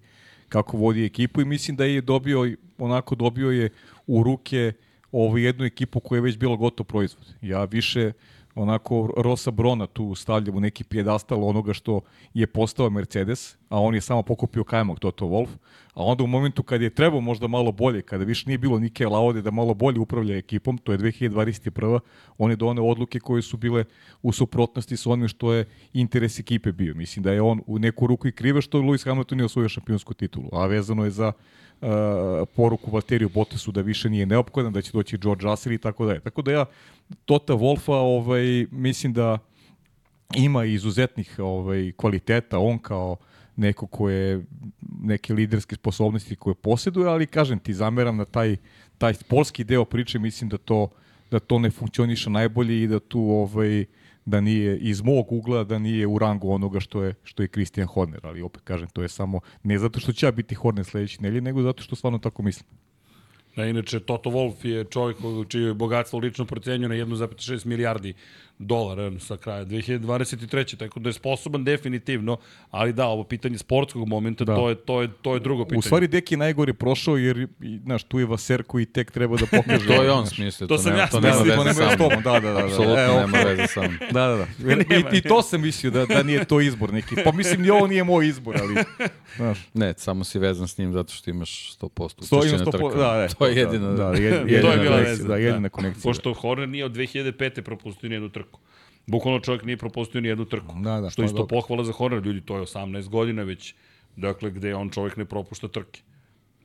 kako 0.50 0.78
vodi 0.78 1.06
ekipu 1.06 1.42
i 1.42 1.46
mislim 1.46 1.78
da 1.78 1.86
je 1.86 2.02
dobio, 2.02 2.56
onako 2.78 3.16
dobio 3.16 3.52
je 3.52 3.70
u 4.08 4.24
ruke 4.24 4.74
ovaj 5.12 5.42
jednu 5.42 5.66
ekipu 5.66 6.00
koja 6.00 6.18
je 6.18 6.22
već 6.22 6.38
bila 6.38 6.56
gotov 6.56 6.86
proizvod. 6.86 7.34
Ja 7.42 7.64
više 7.64 8.12
onako 8.56 9.14
Rosa 9.18 9.52
Brona 9.52 9.88
tu 9.88 10.16
stavljam 10.16 10.56
u 10.56 10.60
neki 10.60 10.84
pjedastal 10.84 11.44
onoga 11.44 11.74
što 11.74 12.02
je 12.34 12.48
postao 12.48 12.90
Mercedes, 12.90 13.58
a 13.70 13.82
on 13.82 13.96
je 13.96 14.02
samo 14.02 14.24
pokupio 14.24 14.64
kajmak 14.64 15.00
Toto 15.00 15.26
Wolf, 15.26 15.50
a 15.94 16.04
onda 16.04 16.24
u 16.24 16.28
momentu 16.28 16.64
kad 16.64 16.82
je 16.82 16.90
trebao 16.90 17.22
možda 17.22 17.48
malo 17.48 17.72
bolje, 17.72 18.02
kada 18.02 18.24
više 18.24 18.44
nije 18.48 18.58
bilo 18.58 18.80
Nike 18.80 19.08
Laude 19.08 19.42
da 19.42 19.52
malo 19.52 19.74
bolje 19.74 20.00
upravlja 20.00 20.38
ekipom, 20.38 20.78
to 20.78 20.92
je 20.92 20.98
2021. 20.98 22.00
On 22.38 22.50
je 22.50 22.56
doneo 22.56 22.86
odluke 22.86 23.20
koje 23.20 23.42
su 23.42 23.58
bile 23.58 23.86
u 24.22 24.32
suprotnosti 24.32 24.98
sa 24.98 25.10
onim 25.10 25.28
što 25.28 25.54
je 25.54 25.66
interes 25.94 26.40
ekipe 26.40 26.72
bio. 26.72 26.96
Mislim 26.96 27.24
da 27.24 27.32
je 27.32 27.42
on 27.42 27.62
u 27.68 27.80
neku 27.80 28.08
ruku 28.08 28.28
i 28.28 28.32
krive 28.32 28.62
što 28.62 28.80
Lewis 28.80 29.06
Hamilton 29.06 29.38
nije 29.38 29.46
osvojio 29.46 29.70
šampionsku 29.70 30.14
titulu, 30.14 30.50
a 30.52 30.66
vezano 30.66 31.04
je 31.06 31.12
za 31.12 31.32
uh, 31.82 31.88
poruku 32.56 32.92
Valteriju 32.92 33.30
Bottasu 33.30 33.72
da 33.72 33.82
više 33.82 34.10
nije 34.10 34.26
neophodan, 34.26 34.74
da 34.74 34.82
će 34.82 34.92
doći 34.92 35.18
George 35.18 35.44
Russell 35.44 35.74
i 35.74 35.78
tako 35.78 36.06
da 36.06 36.14
je. 36.14 36.20
Tako 36.20 36.42
da 36.42 36.52
ja 36.52 36.66
Tota 37.26 37.54
Wolfa 37.54 37.94
ovaj, 37.94 38.68
mislim 38.72 39.14
da 39.14 39.38
ima 40.36 40.66
izuzetnih 40.66 41.36
ovaj, 41.40 41.92
kvaliteta, 41.98 42.60
on 42.60 42.80
kao 42.80 43.18
neko 43.60 43.88
ko 43.88 44.10
je 44.10 44.46
neke 45.02 45.34
liderske 45.34 45.76
sposobnosti 45.76 46.36
koje 46.36 46.56
posjeduje, 46.56 47.08
ali 47.08 47.28
kažem 47.28 47.60
ti, 47.60 47.74
zameram 47.74 48.18
na 48.18 48.26
taj, 48.26 48.56
taj 48.98 49.14
polski 49.30 49.64
deo 49.64 49.86
priče, 49.86 50.20
mislim 50.20 50.50
da 50.50 50.58
to, 50.58 50.88
da 51.32 51.40
to 51.40 51.60
ne 51.60 51.72
funkcioniše 51.72 52.30
najbolje 52.30 52.84
i 52.84 52.88
da 52.88 53.00
tu 53.00 53.22
ovaj, 53.22 53.86
da 54.26 54.42
nije 54.42 54.78
iz 54.78 55.02
mog 55.02 55.32
ugla 55.32 55.64
da 55.64 55.80
nije 55.80 56.08
u 56.08 56.20
rangu 56.20 56.52
onoga 56.52 56.80
što 56.80 57.04
je 57.04 57.14
što 57.24 57.44
je 57.44 57.48
Christian 57.48 57.88
Horner, 57.88 58.20
ali 58.24 58.42
opet 58.42 58.62
kažem 58.64 58.88
to 58.94 59.02
je 59.02 59.10
samo 59.10 59.40
ne 59.64 59.80
zato 59.80 60.00
što 60.00 60.14
će 60.14 60.26
ja 60.26 60.32
biti 60.32 60.56
Horner 60.56 60.86
sledeći 60.86 61.22
nelje, 61.22 61.42
nego 61.42 61.62
zato 61.62 61.84
što 61.84 61.96
stvarno 61.96 62.20
tako 62.20 62.44
mislim. 62.44 62.66
Da, 63.56 63.66
inače, 63.66 64.00
Toto 64.00 64.30
Wolf 64.30 64.66
je 64.66 64.84
čovjek 64.84 65.18
čije 65.48 65.74
bogatstvo 65.74 66.20
lično 66.20 66.46
procenjuje 66.46 66.90
na 66.90 66.96
1,6 66.96 67.66
milijardi 67.66 68.14
dolara 68.60 69.12
sa 69.20 69.38
kraja 69.38 69.66
2023. 69.66 70.78
Tako 70.78 71.00
da 71.00 71.10
je 71.10 71.14
sposoban 71.14 71.64
definitivno, 71.64 72.38
ali 72.72 72.94
da, 72.94 73.08
ovo 73.08 73.24
pitanje 73.24 73.58
sportskog 73.58 74.08
momenta, 74.08 74.46
da. 74.46 74.56
to, 74.56 74.70
je, 74.70 74.76
to, 74.76 75.02
je, 75.02 75.10
to 75.22 75.34
je 75.34 75.40
drugo 75.40 75.64
pitanje. 75.64 75.80
U 75.80 75.82
stvari 75.82 76.08
Deki 76.08 76.38
najgore 76.38 76.74
prošao 76.74 77.18
jer, 77.18 77.48
znaš, 77.84 78.04
tu 78.04 78.20
je 78.20 78.26
Vaser 78.26 78.64
koji 78.64 78.86
tek 78.86 79.12
treba 79.12 79.38
da 79.38 79.46
pokaže. 79.58 79.88
to 79.88 80.04
je 80.04 80.12
on 80.12 80.28
smislio, 80.28 80.68
to, 80.68 80.76
to, 80.76 80.82
sam 80.84 80.92
nema, 80.92 81.02
ja 81.02 81.08
to 81.08 81.20
nema 81.20 81.64
veze 81.64 81.74
sa 81.74 81.96
mnom. 81.96 82.24
Da, 82.24 82.32
da, 82.32 82.40
da. 82.40 82.54
da. 82.54 82.66
Apsolutno 82.66 83.00
e, 83.00 83.20
nema 83.20 83.38
veze 83.38 83.68
sa 83.68 83.82
mnom. 83.82 83.98
Da, 84.12 84.28
da, 84.28 84.36
da. 84.36 84.74
I, 84.96 85.18
I 85.18 85.22
to 85.22 85.42
sam 85.42 85.62
mislio 85.62 85.92
da, 85.92 86.06
da 86.06 86.24
nije 86.24 86.46
to 86.46 86.62
izbor 86.62 86.94
neki. 86.94 87.16
Pa 87.24 87.32
mislim, 87.32 87.62
ni 87.62 87.70
ovo 87.70 87.88
nije 87.88 88.04
moj 88.04 88.28
izbor, 88.28 88.58
ali, 88.62 88.76
znaš. 89.36 89.60
Ne, 89.74 89.94
samo 89.98 90.24
si 90.24 90.40
vezan 90.40 90.68
s 90.68 90.78
njim 90.78 90.94
zato 90.94 91.14
što 91.14 91.30
imaš 91.30 91.78
100% 91.78 92.38
učešće 92.38 92.58
na 92.58 92.66
trkama. 92.66 92.90
Da, 92.90 92.98
da, 92.98 93.28
to 93.28 93.48
je 93.48 93.56
jedina, 93.56 93.90
da, 93.90 93.96
da, 93.96 94.18
jedina, 94.18 94.62
to 94.62 94.72
je 94.72 94.78
bila 94.78 94.98
veza. 94.98 95.28
Da, 95.28 95.36
jedina 95.36 95.70
konekcija. 95.70 96.04
Pošto 96.04 96.34
Horner 96.34 96.70
nije 96.70 96.86
od 96.86 96.92
2005. 96.92 97.62
propustio 97.62 98.10
nijednu 98.10 98.30
trku. 98.30 98.49
Bukvalno 99.08 99.40
čovjek 99.40 99.64
nije 99.64 99.78
propustio 99.78 100.22
ni 100.22 100.28
jednu 100.28 100.46
trku. 100.46 100.76
Da, 100.84 101.02
da, 101.02 101.10
što 101.10 101.24
isto 101.24 101.38
dobro. 101.38 101.58
pohvala 101.58 101.84
za 101.84 101.92
Horner, 101.92 102.26
ljudi, 102.26 102.42
to 102.42 102.58
je 102.58 102.62
18 102.62 103.10
godina 103.10 103.44
već, 103.44 103.76
dakle, 104.16 104.52
gde 104.52 104.76
on 104.76 104.90
čovjek 104.90 105.18
ne 105.18 105.26
propušta 105.26 105.68
trke. 105.68 106.02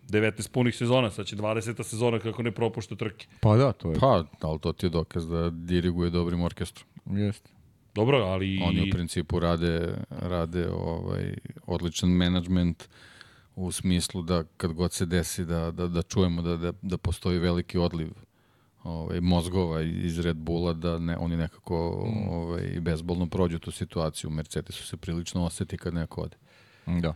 19 0.08 0.50
punih 0.52 0.76
sezona, 0.76 1.10
sad 1.10 1.26
će 1.26 1.36
20. 1.36 1.82
sezona 1.82 2.18
kako 2.18 2.42
ne 2.42 2.50
propušta 2.50 2.96
trke. 2.96 3.26
Pa 3.40 3.56
da, 3.56 3.72
to 3.72 3.90
je. 3.90 3.98
Pa, 4.00 4.24
ali 4.40 4.58
to 4.58 4.72
ti 4.72 4.86
je 4.86 4.90
dokaz 4.90 5.28
da 5.28 5.50
diriguje 5.50 6.10
dobrim 6.10 6.42
orkestrom. 6.42 6.88
Jeste. 7.06 7.50
Dobro, 7.94 8.18
ali... 8.18 8.60
Oni 8.62 8.88
u 8.88 8.92
principu 8.92 9.40
rade, 9.40 9.94
rade 10.10 10.68
ovaj, 10.70 11.34
odličan 11.66 12.10
menadžment 12.10 12.88
u 13.56 13.72
smislu 13.72 14.22
da 14.22 14.44
kad 14.56 14.72
god 14.72 14.92
se 14.92 15.06
desi 15.06 15.44
da, 15.44 15.70
da, 15.70 15.88
da 15.88 16.02
čujemo 16.02 16.42
da, 16.42 16.56
da, 16.56 16.72
da 16.82 16.98
postoji 16.98 17.38
veliki 17.38 17.78
odliv 17.78 18.08
ovaj, 18.84 19.20
mozgova 19.20 19.82
iz 19.82 20.18
Red 20.18 20.36
Bulla 20.36 20.72
da 20.72 20.98
ne, 20.98 21.16
oni 21.16 21.36
nekako 21.36 22.06
mm. 22.06 22.28
ovaj, 22.28 22.80
bezbolno 22.80 23.26
prođu 23.26 23.58
tu 23.58 23.70
situaciju. 23.70 24.30
Mercedesu 24.30 24.86
se 24.86 24.96
prilično 24.96 25.44
oseti 25.44 25.78
kad 25.78 25.94
neko 25.94 26.20
ode. 26.20 26.36
Da. 26.86 27.14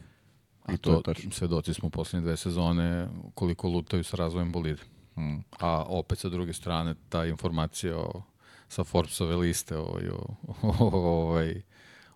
I 0.74 0.76
to, 0.76 1.02
to 1.04 1.14
svedoci 1.30 1.74
smo 1.74 1.86
u 1.86 1.90
posljednje 1.90 2.24
dve 2.26 2.36
sezone 2.36 3.08
koliko 3.34 3.68
lutaju 3.68 4.04
sa 4.04 4.16
razvojem 4.16 4.52
bolide. 4.52 4.82
Hmm. 5.14 5.42
A 5.60 5.84
opet 5.88 6.18
sa 6.18 6.28
druge 6.28 6.52
strane 6.52 6.94
ta 7.08 7.24
informacija 7.24 7.98
o, 7.98 8.22
sa 8.68 8.84
Forbesove 8.84 9.36
liste 9.36 9.76
o, 9.76 9.82
o, 9.82 10.34
o, 10.68 10.74
o, 10.80 10.98
ovaj, 10.98 11.62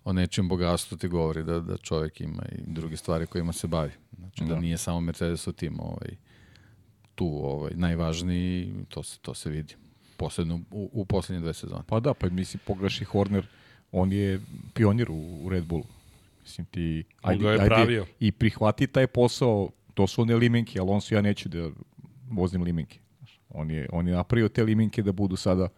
o 0.04 0.12
nečijem 0.12 0.48
bogatstvu 0.48 0.98
ti 0.98 1.08
govori 1.08 1.42
da, 1.44 1.60
da 1.60 1.76
čovjek 1.76 2.20
ima 2.20 2.42
i 2.52 2.62
druge 2.66 2.96
stvari 2.96 3.26
kojima 3.26 3.52
se 3.52 3.66
bavi. 3.66 3.92
Znači 4.16 4.44
da, 4.44 4.54
da 4.54 4.60
nije 4.60 4.78
samo 4.78 5.00
Mercedes 5.00 5.46
u 5.46 5.52
tim 5.52 5.80
ovaj, 5.80 6.16
tu 7.14 7.26
ovaj, 7.26 7.72
najvažniji, 7.74 8.74
to 8.88 9.02
se, 9.02 9.18
to 9.18 9.34
se 9.34 9.50
vidi. 9.50 9.74
Posledno 10.16 10.60
u, 10.70 10.90
u 10.92 11.04
poslednje 11.04 11.40
dve 11.40 11.54
sezone. 11.54 11.82
Pa 11.86 12.00
da, 12.00 12.14
pa 12.14 12.28
mislim, 12.28 12.60
pogledaš 12.66 13.00
i 13.00 13.04
Horner, 13.04 13.46
on 13.92 14.12
je 14.12 14.40
pionir 14.74 15.10
u, 15.10 15.38
u 15.44 15.48
Red 15.48 15.64
Bullu. 15.64 15.86
Mislim 16.42 16.66
ti, 16.66 17.04
ajde, 17.22 17.46
je 17.46 17.60
ajde, 17.60 18.04
i 18.20 18.32
prihvati 18.32 18.86
taj 18.86 19.06
posao, 19.06 19.70
to 19.94 20.06
su 20.06 20.22
one 20.22 20.36
limenke, 20.36 20.80
ali 20.80 20.90
on 20.90 21.00
su 21.00 21.14
ja 21.14 21.20
neću 21.22 21.48
da 21.48 21.70
vozim 22.30 22.62
limenke. 22.62 22.98
On 23.48 23.70
je, 23.70 23.88
on 23.92 24.08
je 24.08 24.14
napravio 24.14 24.48
te 24.48 24.64
limenke 24.64 25.02
da 25.02 25.12
budu 25.12 25.36
sada 25.36 25.68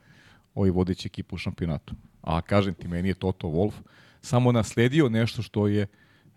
ovi 0.55 0.71
vodeći 0.71 1.09
ekipu 1.09 1.35
u 1.35 1.39
šampionatu. 1.39 1.95
A 2.23 2.41
kažem 2.41 2.75
ti, 2.75 2.89
meni 2.89 3.09
je 3.09 3.15
Toto 3.15 3.49
Wolf 3.49 3.73
samo 4.21 4.53
nasledio 4.53 5.09
nešto 5.09 5.43
što 5.43 5.67
je 5.67 5.87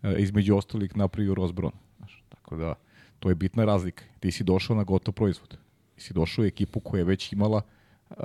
e, 0.03 0.15
između 0.17 0.55
ostalih 0.55 0.97
napravio 0.97 1.33
Rosbron. 1.33 1.71
Znaš, 1.97 2.23
tako 2.29 2.55
da, 2.55 2.73
to 3.19 3.29
je 3.29 3.35
bitna 3.35 3.65
razlika. 3.65 4.03
Ti 4.19 4.31
si 4.31 4.43
došao 4.43 4.75
na 4.75 4.83
gotov 4.83 5.13
proizvod. 5.13 5.57
Ti 5.95 6.01
si 6.01 6.13
došao 6.13 6.43
u 6.43 6.45
ekipu 6.45 6.79
koja 6.79 6.99
je 6.99 7.05
već 7.05 7.33
imala 7.33 7.61
uh, 8.09 8.17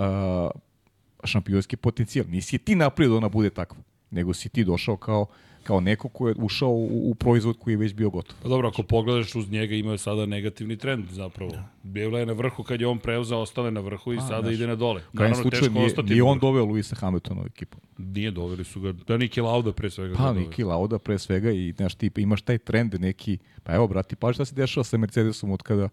šampionski 1.25 1.77
potencijal. 1.77 2.27
Nisi 2.29 2.59
ti 2.59 2.75
napravio 2.75 3.11
da 3.11 3.17
ona 3.17 3.29
bude 3.29 3.51
takva, 3.51 3.79
nego 4.11 4.35
si 4.35 4.49
ti 4.49 4.65
došao 4.65 4.97
kao 4.97 5.27
kao 5.63 5.81
neko 5.81 6.09
ko 6.09 6.29
je 6.29 6.35
ušao 6.39 6.71
u, 6.71 7.11
u 7.11 7.15
proizvod 7.15 7.59
koji 7.59 7.75
je 7.75 7.79
već 7.79 7.95
bio 7.95 8.11
gotov. 8.11 8.37
Pa 8.43 8.49
dobro, 8.49 8.69
ako 8.69 8.83
pogledaš 8.83 9.35
uz 9.35 9.51
njega 9.51 9.75
imao 9.75 9.93
je 9.93 9.99
sada 9.99 10.27
negativni 10.27 10.77
trend 10.77 11.05
zapravo. 11.11 11.51
Da. 11.51 11.69
Bila 11.83 12.19
je 12.19 12.27
na 12.27 12.33
vrhu 12.33 12.63
kad 12.63 12.81
je 12.81 12.87
on 12.87 12.99
preuzao, 12.99 13.41
ostale 13.41 13.71
na 13.71 13.81
vrhu 13.81 14.13
i 14.13 14.17
A, 14.19 14.21
sada 14.21 14.43
znaš, 14.43 14.55
ide 14.55 14.67
na 14.67 14.75
dole. 14.75 15.03
Naravno, 15.13 15.43
slučaju, 15.43 15.71
nije. 15.71 15.95
Nije 16.03 16.23
on 16.23 16.39
doveo 16.39 16.65
Luisa 16.65 16.97
Hamiltona 16.97 17.43
u 17.43 17.47
ekipu. 17.47 17.79
Nije, 17.99 18.31
doveli 18.31 18.65
su 18.65 18.81
ga. 18.81 18.93
Da, 18.93 19.17
Niki 19.17 19.41
Lauda 19.41 19.73
pre 19.73 19.91
svega. 19.91 20.15
Pa, 20.17 20.33
Niki 20.33 20.65
Lauda 20.65 20.99
pre 20.99 21.19
svega 21.19 21.51
i 21.51 21.73
znaš, 21.77 21.95
ti 21.95 22.11
imaš 22.17 22.43
taj 22.43 22.59
trend 22.59 23.01
neki, 23.01 23.39
pa 23.63 23.75
evo, 23.75 23.89
brati, 23.89 24.17
pa 24.17 24.33
šta 24.33 24.45
se 24.45 24.55
dešava 24.55 24.85
sa 24.85 24.97
Mercedesom 24.97 25.51
od 25.51 25.63
kada 25.63 25.89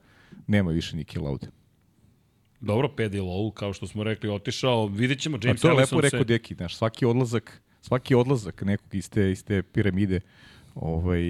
nema 0.48 0.72
više 0.72 0.96
Niki 0.96 1.20
Lauda. 1.20 1.48
Dobro, 2.62 2.90
Pedi 2.90 3.20
Low, 3.20 3.54
kao 3.54 3.74
što 3.74 3.88
smo 3.88 4.04
rekli, 4.04 4.30
otišao. 4.30 4.86
Vidjet 4.86 5.20
ćemo, 5.20 5.38
James 5.44 5.60
A 5.60 5.62
to 5.62 5.68
je 5.68 5.74
lepo 5.74 6.02
rekao 6.02 6.20
se... 6.20 6.26
Deki, 6.26 6.56
znaš, 6.56 6.76
svaki 6.76 7.06
odlazak 7.06 7.62
svaki 7.82 8.16
odlazak 8.16 8.62
nekog 8.62 8.96
iz 8.96 9.10
te, 9.10 9.32
iz 9.32 9.44
te 9.44 9.64
piramide 9.64 10.20
ovaj, 10.76 11.22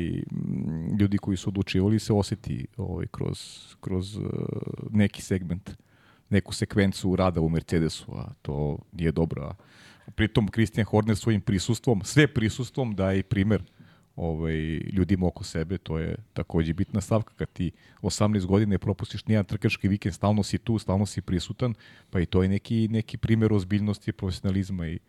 ljudi 0.99 1.17
koji 1.17 1.37
su 1.37 1.49
odlučivali 1.49 1.99
se 1.99 2.13
oseti 2.13 2.67
ovaj, 2.77 3.05
kroz, 3.11 3.39
kroz 3.81 4.15
uh, 4.15 4.23
neki 4.89 5.21
segment, 5.21 5.71
neku 6.29 6.53
sekvencu 6.53 7.15
rada 7.15 7.41
u 7.41 7.49
Mercedesu, 7.49 8.05
a 8.15 8.33
to 8.41 8.77
nije 8.91 9.11
dobro. 9.11 9.55
Pritom 10.15 10.47
Christian 10.47 10.85
Horner 10.85 11.17
svojim 11.17 11.41
prisustvom, 11.41 12.01
sve 12.03 12.27
prisustvom 12.27 12.95
daje 12.95 13.23
primer 13.23 13.63
ovaj, 14.15 14.55
ljudima 14.93 15.27
oko 15.27 15.43
sebe, 15.43 15.77
to 15.77 15.97
je 15.97 16.15
takođe 16.33 16.73
bitna 16.73 17.01
stavka 17.01 17.33
kad 17.35 17.49
ti 17.49 17.71
18 18.01 18.45
godine 18.45 18.77
propustiš 18.77 19.25
nijedan 19.25 19.45
trkački 19.45 19.87
vikend, 19.87 20.15
stalno 20.15 20.43
si 20.43 20.57
tu, 20.57 20.79
stalno 20.79 21.05
si 21.05 21.21
prisutan, 21.21 21.73
pa 22.09 22.19
i 22.19 22.25
to 22.25 22.43
je 22.43 22.49
neki, 22.49 22.87
neki 22.87 23.17
primer 23.17 23.53
ozbiljnosti, 23.53 24.11
profesionalizma 24.11 24.87
i, 24.87 24.99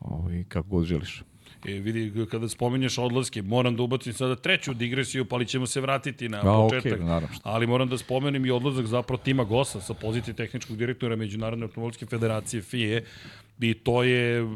ovaj, 0.00 0.44
kako 0.48 0.68
god 0.68 0.84
želiš. 0.84 1.22
E, 1.66 1.72
vidi, 1.72 2.26
kada 2.30 2.48
spominješ 2.48 2.98
odlaske, 2.98 3.42
moram 3.42 3.76
da 3.76 3.82
ubacim 3.82 4.12
sada 4.12 4.36
treću 4.36 4.74
digresiju, 4.74 5.24
pa 5.24 5.36
ali 5.36 5.46
ćemo 5.46 5.66
se 5.66 5.80
vratiti 5.80 6.28
na 6.28 6.38
A, 6.38 6.42
početak. 6.42 7.00
Okay, 7.00 7.04
naravno. 7.04 7.36
Ali 7.42 7.66
moram 7.66 7.88
da 7.88 7.98
spomenem 7.98 8.46
i 8.46 8.50
odlazak 8.50 8.86
zapravo 8.86 9.22
Tima 9.24 9.44
Gosa 9.44 9.80
sa 9.80 9.94
pozicije 9.94 10.34
tehničkog 10.34 10.76
direktora 10.76 11.16
Međunarodne 11.16 11.64
automobilske 11.64 12.06
federacije 12.06 12.62
FIE. 12.62 13.04
I 13.60 13.74
to 13.74 14.02
je 14.02 14.46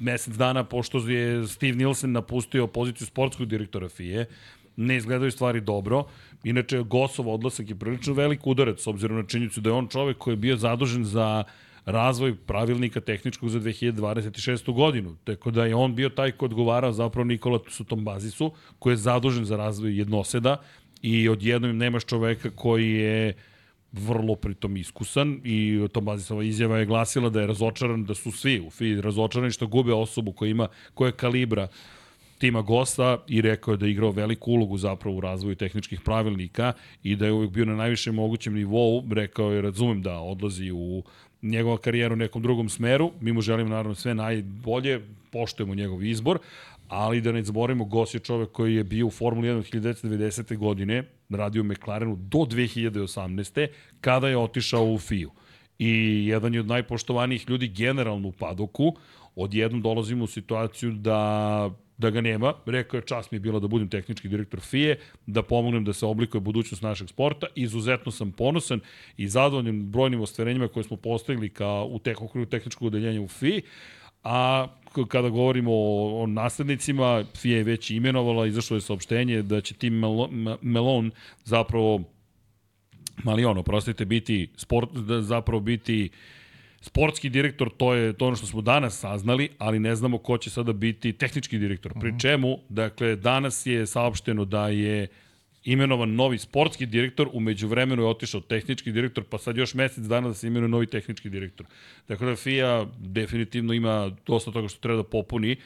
mesec 0.00 0.34
dana 0.34 0.64
pošto 0.64 0.98
je 0.98 1.46
Steve 1.46 1.76
Nielsen 1.76 2.12
napustio 2.12 2.66
poziciju 2.66 3.06
sportskog 3.06 3.46
direktora 3.46 3.88
FIE 3.88 4.26
ne 4.76 4.96
izgledaju 4.96 5.30
stvari 5.30 5.60
dobro. 5.60 6.04
Inače, 6.44 6.82
Gosov 6.82 7.28
odlasak 7.28 7.68
je 7.68 7.78
prilično 7.78 8.14
velik 8.14 8.46
udarac, 8.46 8.80
s 8.80 8.86
obzirom 8.86 9.16
na 9.16 9.26
činjenicu 9.26 9.60
da 9.60 9.70
je 9.70 9.74
on 9.74 9.88
čovek 9.88 10.18
koji 10.18 10.32
je 10.32 10.36
bio 10.36 10.56
zadužen 10.56 11.04
za 11.04 11.44
uh, 11.46 11.52
razvoj 11.84 12.36
pravilnika 12.36 13.00
tehničkog 13.00 13.48
za 13.48 13.60
2026. 13.60 14.72
godinu. 14.72 15.16
Tako 15.24 15.50
da 15.50 15.64
je 15.64 15.74
on 15.74 15.94
bio 15.94 16.08
taj 16.08 16.32
ko 16.32 16.44
odgovara 16.44 16.92
zapravo 16.92 17.24
Nikola 17.24 17.58
Sutom 17.68 18.04
Bazisu, 18.04 18.52
koji 18.78 18.92
je 18.92 18.96
zadužen 18.96 19.44
za 19.44 19.56
razvoj 19.56 19.98
jednoseda 19.98 20.56
i 21.02 21.28
odjednom 21.28 21.76
nemaš 21.76 22.04
čoveka 22.04 22.50
koji 22.50 22.92
je 22.92 23.34
vrlo 23.92 24.34
pritom 24.34 24.76
iskusan 24.76 25.40
i 25.44 25.86
Tom 25.92 26.04
Bazisova 26.04 26.44
izjava 26.44 26.78
je 26.78 26.86
glasila 26.86 27.30
da 27.30 27.40
je 27.40 27.46
razočaran, 27.46 28.04
da 28.04 28.14
su 28.14 28.32
svi 28.32 28.60
u 28.60 28.70
FI 28.70 29.00
razočarani 29.00 29.50
što 29.50 29.66
gube 29.66 29.92
osobu 29.92 30.32
koja 30.32 30.50
ima, 30.50 30.68
koja 30.94 31.08
je 31.08 31.12
kalibra 31.12 31.68
tima 32.38 32.62
gosta 32.62 33.18
i 33.28 33.40
rekao 33.40 33.72
je 33.72 33.78
da 33.78 33.86
je 33.86 33.92
igrao 33.92 34.10
veliku 34.10 34.50
ulogu 34.50 34.78
zapravo 34.78 35.16
u 35.16 35.20
razvoju 35.20 35.56
tehničkih 35.56 36.00
pravilnika 36.00 36.72
i 37.02 37.16
da 37.16 37.26
je 37.26 37.32
uvijek 37.32 37.52
bio 37.52 37.64
na 37.64 37.76
najvišem 37.76 38.14
mogućem 38.14 38.54
nivou. 38.54 39.04
Rekao 39.12 39.52
je, 39.52 39.62
razumem 39.62 40.02
da 40.02 40.18
odlazi 40.18 40.70
u 40.74 41.02
njegova 41.42 41.78
karijera 41.78 42.12
u 42.12 42.16
nekom 42.16 42.42
drugom 42.42 42.68
smeru. 42.68 43.12
Mi 43.20 43.32
mu 43.32 43.40
želimo 43.40 43.70
naravno 43.70 43.94
sve 43.94 44.14
najbolje, 44.14 45.00
poštujemo 45.32 45.74
njegov 45.74 46.04
izbor, 46.04 46.38
ali 46.88 47.20
da 47.20 47.32
ne 47.32 47.42
zaboravimo, 47.42 47.84
Gos 47.84 48.14
je 48.14 48.20
čovek 48.20 48.52
koji 48.52 48.74
je 48.74 48.84
bio 48.84 49.06
u 49.06 49.10
Formuli 49.10 49.48
1 49.48 49.58
od 49.58 49.64
1990. 49.64 50.56
godine, 50.56 51.02
radio 51.30 51.62
u 51.62 51.64
McLarenu 51.64 52.16
do 52.16 52.38
2018. 52.38 53.66
kada 54.00 54.28
je 54.28 54.38
otišao 54.38 54.92
u 54.92 54.98
FIU. 54.98 55.30
I 55.78 56.24
jedan 56.26 56.54
je 56.54 56.60
od 56.60 56.66
najpoštovanijih 56.66 57.48
ljudi 57.48 57.68
generalno 57.68 58.28
u 58.28 58.32
padoku, 58.32 58.96
odjednom 59.36 59.82
dolazimo 59.82 60.24
u 60.24 60.26
situaciju 60.26 60.92
da 60.92 61.70
da 62.02 62.10
ga 62.10 62.20
nema. 62.20 62.54
Rekao 62.66 62.98
je 62.98 63.06
čast 63.06 63.30
mi 63.30 63.36
je 63.36 63.40
bilo 63.40 63.60
da 63.60 63.68
budem 63.68 63.88
tehnički 63.88 64.28
direktor 64.28 64.60
FIE, 64.60 64.96
da 65.26 65.42
pomognem 65.42 65.84
da 65.84 65.92
se 65.92 66.06
oblikuje 66.06 66.40
budućnost 66.40 66.82
našeg 66.82 67.08
sporta. 67.08 67.46
Izuzetno 67.54 68.12
sam 68.12 68.32
ponosan 68.32 68.80
i 69.16 69.28
zadovoljan 69.28 69.90
brojnim 69.90 70.20
ostvarenjima 70.20 70.68
koje 70.68 70.84
smo 70.84 70.96
postavili 70.96 71.48
kao 71.48 71.86
u 71.86 71.98
teh, 71.98 72.16
tehničkog 72.50 72.86
odeljenja 72.86 73.22
u 73.22 73.28
FIE. 73.28 73.60
A 74.24 74.66
kada 75.08 75.28
govorimo 75.28 75.72
o, 75.72 76.22
o 76.22 76.26
naslednicima, 76.26 77.24
FIA 77.36 77.56
je 77.56 77.64
već 77.64 77.90
imenovala, 77.90 78.46
izašlo 78.46 78.76
je 78.76 78.80
saopštenje 78.80 79.42
da 79.42 79.60
će 79.60 79.74
Tim 79.74 80.02
Melon 80.60 81.10
zapravo 81.44 82.02
Malion, 83.24 83.58
oprostite, 83.58 84.04
biti 84.04 84.48
sport, 84.56 84.92
da 84.92 85.22
zapravo 85.22 85.60
biti 85.60 86.08
uh, 86.12 86.41
Sportski 86.82 87.28
direktor, 87.28 87.70
to 87.76 87.94
je 87.94 88.12
to 88.12 88.26
ono 88.26 88.36
što 88.36 88.46
smo 88.46 88.60
danas 88.60 88.98
saznali, 88.98 89.48
ali 89.58 89.78
ne 89.78 89.94
znamo 89.96 90.18
ko 90.18 90.38
će 90.38 90.50
sada 90.50 90.72
biti 90.72 91.12
tehnički 91.12 91.58
direktor. 91.58 91.92
Pri 92.00 92.08
mhm. 92.08 92.18
čemu, 92.18 92.58
dakle, 92.68 93.16
danas 93.16 93.66
je 93.66 93.86
saopšteno 93.86 94.44
da 94.44 94.68
je 94.68 95.08
imenovan 95.64 96.14
novi 96.14 96.38
sportski 96.38 96.86
direktor, 96.86 97.28
umeđu 97.32 97.68
vremenu 97.68 98.02
je 98.02 98.08
otišao 98.08 98.40
tehnički 98.40 98.92
direktor, 98.92 99.24
pa 99.24 99.38
sad 99.38 99.56
još 99.56 99.74
mesec 99.74 100.04
dana 100.04 100.28
da 100.28 100.34
se 100.34 100.46
imenuje 100.46 100.68
novi 100.68 100.86
tehnički 100.86 101.30
direktor. 101.30 101.66
Dakle, 102.08 102.26
da 102.26 102.36
FIA 102.36 102.86
definitivno 102.98 103.72
ima 103.72 104.10
dosta 104.26 104.50
toga 104.50 104.68
što 104.68 104.80
treba 104.80 104.96
da 104.96 105.08
popuni, 105.08 105.56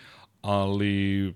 ali 0.42 1.34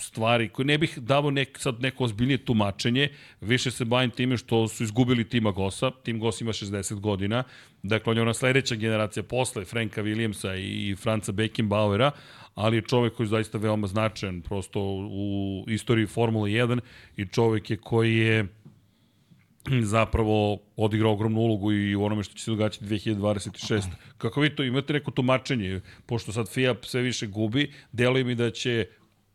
stvari 0.00 0.48
koje 0.48 0.66
ne 0.66 0.78
bih 0.78 0.98
davo 0.98 1.30
nek, 1.30 1.58
sad 1.58 1.80
neko 1.80 2.04
ozbiljnije 2.04 2.38
tumačenje, 2.38 3.08
više 3.40 3.70
se 3.70 3.84
bavim 3.84 4.10
time 4.10 4.36
što 4.36 4.68
su 4.68 4.82
izgubili 4.84 5.28
Tima 5.28 5.50
Gosa, 5.50 5.90
Tim 5.90 6.20
Goss 6.20 6.40
ima 6.40 6.52
60 6.52 7.00
godina, 7.00 7.44
dakle 7.82 8.10
on 8.10 8.16
je 8.16 8.22
ona 8.22 8.34
sledeća 8.34 8.74
generacija 8.74 9.22
posle 9.22 9.64
Franka 9.64 10.02
Williamsa 10.02 10.58
i 10.58 10.96
Franca 10.96 11.32
Beckenbauera, 11.32 12.10
ali 12.54 12.76
je 12.76 12.82
čovek 12.82 13.14
koji 13.14 13.24
je 13.24 13.28
zaista 13.28 13.58
veoma 13.58 13.86
značajan 13.86 14.40
prosto 14.42 14.80
u 15.10 15.64
istoriji 15.68 16.06
Formule 16.06 16.50
1 16.50 16.80
i 17.16 17.26
čovek 17.26 17.70
je 17.70 17.76
koji 17.76 18.16
je 18.16 18.46
zapravo 19.82 20.58
odigrao 20.76 21.12
ogromnu 21.12 21.40
ulogu 21.40 21.72
i 21.72 21.96
u 21.96 22.04
onome 22.04 22.22
što 22.22 22.34
će 22.34 22.44
se 22.44 22.50
događati 22.50 22.84
2026. 22.84 23.82
Kako 24.18 24.40
vi 24.40 24.56
to 24.56 24.62
imate 24.64 24.92
neko 24.92 25.10
tumačenje, 25.10 25.80
pošto 26.06 26.32
sad 26.32 26.48
FIA 26.48 26.74
sve 26.82 27.02
više 27.02 27.26
gubi, 27.26 27.72
deluje 27.92 28.24
mi 28.24 28.34
da 28.34 28.50
će 28.50 28.86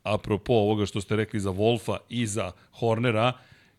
apropo 0.03 0.53
ovoga 0.53 0.85
što 0.85 1.01
ste 1.01 1.15
rekli 1.15 1.39
za 1.39 1.49
Wolfa 1.49 1.97
i 2.09 2.27
za 2.27 2.51
Hornera, 2.71 3.33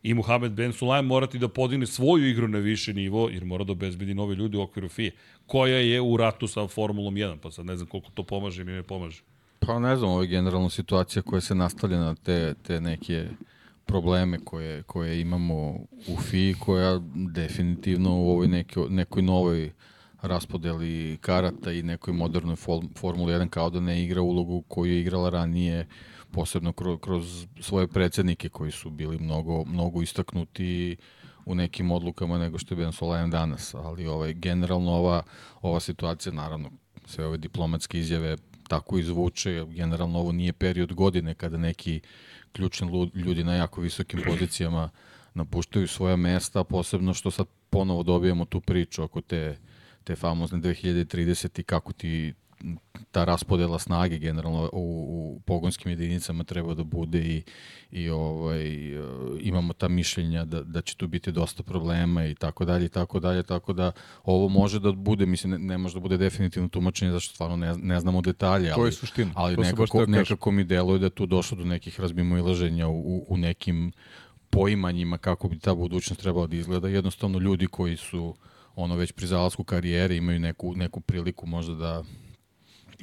i 0.05 0.15
Muhammed 0.15 0.53
Ben 0.53 0.73
Sulaim 0.73 1.07
morati 1.07 1.39
da 1.39 1.49
podigne 1.49 1.87
svoju 1.87 2.29
igru 2.29 2.49
na 2.49 2.59
više 2.59 2.93
nivo, 2.93 3.29
jer 3.29 3.45
mora 3.45 3.65
da 3.65 3.73
obezbedi 3.73 4.15
nove 4.15 4.35
ljudi 4.35 4.57
u 4.57 4.63
okviru 4.63 4.89
FIE, 4.89 5.11
koja 5.47 5.79
je 5.79 6.01
u 6.01 6.17
ratu 6.17 6.49
sa 6.49 6.67
Formulom 6.69 7.15
1, 7.15 7.37
pa 7.43 7.51
sad 7.51 7.67
ne 7.67 7.77
znam 7.77 7.89
koliko 7.89 8.11
to 8.15 8.23
pomaže 8.23 8.63
ili 8.63 8.73
ne 8.73 8.83
pomaže. 8.83 9.23
Pa 9.59 9.79
ne 9.79 9.97
znam, 9.97 10.11
ovo 10.11 10.23
je 10.23 10.29
generalna 10.29 10.71
situacija 10.71 11.23
koja 11.23 11.41
se 11.41 11.55
nastavlja 11.55 11.99
na 11.99 12.15
te, 12.15 12.55
te 12.63 12.81
neke 12.81 13.29
probleme 13.85 14.39
koje, 14.45 14.83
koje 14.83 15.21
imamo 15.21 15.71
u 16.09 16.17
FI, 16.21 16.55
koja 16.61 17.01
definitivno 17.15 18.17
u 18.17 18.31
ovoj 18.31 18.49
neke, 18.49 18.81
nekoj 18.89 19.23
novoj 19.23 19.73
raspodeli 20.23 21.19
karata 21.21 21.73
i 21.73 21.83
nekoj 21.83 22.15
modernoj 22.15 22.57
Formuli 22.97 23.33
1 23.33 23.49
kao 23.49 23.71
da 23.71 23.81
ne 23.81 24.05
igra 24.05 24.23
ulogu 24.23 24.63
koju 24.69 24.93
je 24.93 25.01
igrala 25.01 25.31
ranije 25.31 25.87
posebno 26.35 26.73
kroz, 26.73 26.99
kroz 27.01 27.47
svoje 27.61 27.89
predsednike 27.89 28.49
koji 28.49 28.71
su 28.71 28.91
bili 28.91 29.19
mnogo, 29.19 29.65
mnogo 29.65 30.03
istaknuti 30.03 30.97
u 31.45 31.55
nekim 31.55 31.91
odlukama 31.91 32.39
nego 32.39 32.59
što 32.59 32.75
je 32.75 32.77
Ben 32.77 32.93
Solajan 32.93 33.31
danas, 33.31 33.75
ali 33.75 34.07
ovaj, 34.07 34.35
generalno 34.35 34.91
ova, 34.91 35.23
ova 35.63 35.81
situacija, 35.81 36.33
naravno, 36.33 36.71
sve 37.07 37.27
ove 37.27 37.39
diplomatske 37.39 37.99
izjave 37.99 38.37
tako 38.69 38.99
izvuče, 38.99 39.65
generalno 39.69 40.19
ovo 40.19 40.33
nije 40.33 40.53
period 40.53 40.93
godine 40.93 41.35
kada 41.35 41.57
neki 41.57 42.01
ključni 42.53 43.11
ljudi 43.15 43.45
na 43.45 43.55
jako 43.55 43.81
visokim 43.81 44.21
pozicijama 44.27 44.91
napuštaju 45.35 45.89
svoja 45.89 46.17
mesta, 46.17 46.65
posebno 46.65 47.15
što 47.15 47.31
sad 47.31 47.47
ponovo 47.71 48.03
dobijemo 48.03 48.45
tu 48.45 48.61
priču 48.61 49.03
oko 49.03 49.21
te, 49.21 49.59
te 50.05 50.17
famozne 50.17 50.59
2030 50.59 51.61
i 51.61 51.63
kako 51.63 51.93
ti 51.93 52.35
ta 53.11 53.25
raspodela 53.25 53.79
snage 53.79 54.19
generalno 54.19 54.71
u, 54.73 55.37
u 55.37 55.41
pogonskim 55.41 55.91
jedinicama 55.91 56.45
treba 56.45 56.75
da 56.75 56.85
bude 56.85 57.19
i, 57.19 57.43
i 57.91 58.11
ovaj, 58.11 58.65
imamo 59.41 59.73
ta 59.73 59.89
mišljenja 59.89 60.45
da, 60.45 60.63
da 60.63 60.81
će 60.81 60.97
tu 60.97 61.09
biti 61.09 61.33
dosta 61.33 61.63
problema 61.63 62.27
i 62.27 62.35
tako 62.35 62.65
dalje 62.65 62.87
i 62.87 62.89
tako 62.89 63.21
dalje, 63.21 63.43
tako 63.43 63.73
da 63.73 63.93
ovo 64.25 64.49
može 64.49 64.81
da 64.81 64.93
bude, 64.93 65.27
mislim, 65.27 65.53
ne, 65.53 65.59
ne 65.59 65.79
može 65.79 65.95
da 65.95 66.01
bude 66.01 66.17
definitivno 66.17 66.69
tumačenje 66.69 67.13
zašto 67.13 67.35
stvarno 67.35 67.57
ne, 67.57 67.75
ne 67.77 68.01
znamo 68.01 68.21
detalje, 68.21 68.71
ali, 68.71 68.81
to 68.81 68.87
je 68.87 68.93
suština. 68.93 69.31
ali 69.35 69.57
nekako, 69.57 70.07
nekako 70.07 70.51
mi 70.51 70.65
deluje 70.65 70.99
da 70.99 71.11
tu 71.11 71.27
došlo 71.27 71.59
do 71.59 71.65
nekih 71.65 72.01
razbimo 72.01 72.39
ilaženja 72.39 72.89
u, 72.89 73.01
u, 73.01 73.27
u 73.29 73.37
nekim 73.37 73.93
poimanjima 74.51 75.19
kako 75.19 75.49
bi 75.49 75.59
ta 75.59 75.75
budućnost 75.75 76.21
trebala 76.21 76.47
da 76.47 76.57
izgleda. 76.57 76.89
Jednostavno 76.89 77.39
ljudi 77.39 77.67
koji 77.67 77.97
su 77.97 78.35
ono 78.77 78.97
već 78.97 79.13
pri 79.13 79.27
zalasku 79.27 79.65
karijere 79.65 80.17
imaju 80.17 80.39
neku, 80.39 80.75
neku 80.77 81.01
priliku 81.01 81.47
možda 81.47 81.75
da 81.75 82.05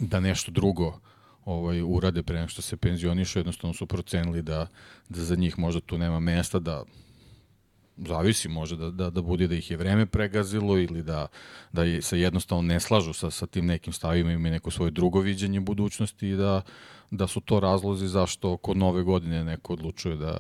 da 0.01 0.19
nešto 0.19 0.51
drugo 0.51 0.99
ovaj, 1.45 1.81
urade 1.81 2.23
pre 2.23 2.35
nego 2.35 2.47
što 2.47 2.61
se 2.61 2.77
penzionišu, 2.77 3.39
jednostavno 3.39 3.73
su 3.73 3.85
procenili 3.85 4.41
da, 4.41 4.67
da 5.09 5.23
za 5.23 5.35
njih 5.35 5.59
možda 5.59 5.81
tu 5.81 5.97
nema 5.97 6.19
mesta, 6.19 6.59
da 6.59 6.83
zavisi 7.97 8.49
može 8.49 8.75
da, 8.75 8.91
da, 8.91 9.09
da 9.09 9.21
bude 9.21 9.47
da 9.47 9.55
ih 9.55 9.71
je 9.71 9.77
vreme 9.77 10.05
pregazilo 10.05 10.77
ili 10.77 11.03
da, 11.03 11.27
da 11.71 11.83
je, 11.83 12.01
se 12.01 12.19
jednostavno 12.19 12.61
ne 12.61 12.79
slažu 12.79 13.13
sa, 13.13 13.31
sa 13.31 13.45
tim 13.47 13.65
nekim 13.65 13.93
stavima, 13.93 14.31
imaju 14.31 14.51
neko 14.51 14.71
svoje 14.71 14.91
drugo 14.91 15.19
viđenje 15.19 15.59
budućnosti 15.59 16.27
i 16.27 16.35
da, 16.35 16.61
da 17.11 17.27
su 17.27 17.41
to 17.41 17.59
razlozi 17.59 18.07
zašto 18.07 18.57
kod 18.57 18.77
nove 18.77 19.03
godine 19.03 19.43
neko 19.43 19.73
odlučuje 19.73 20.15
da, 20.15 20.39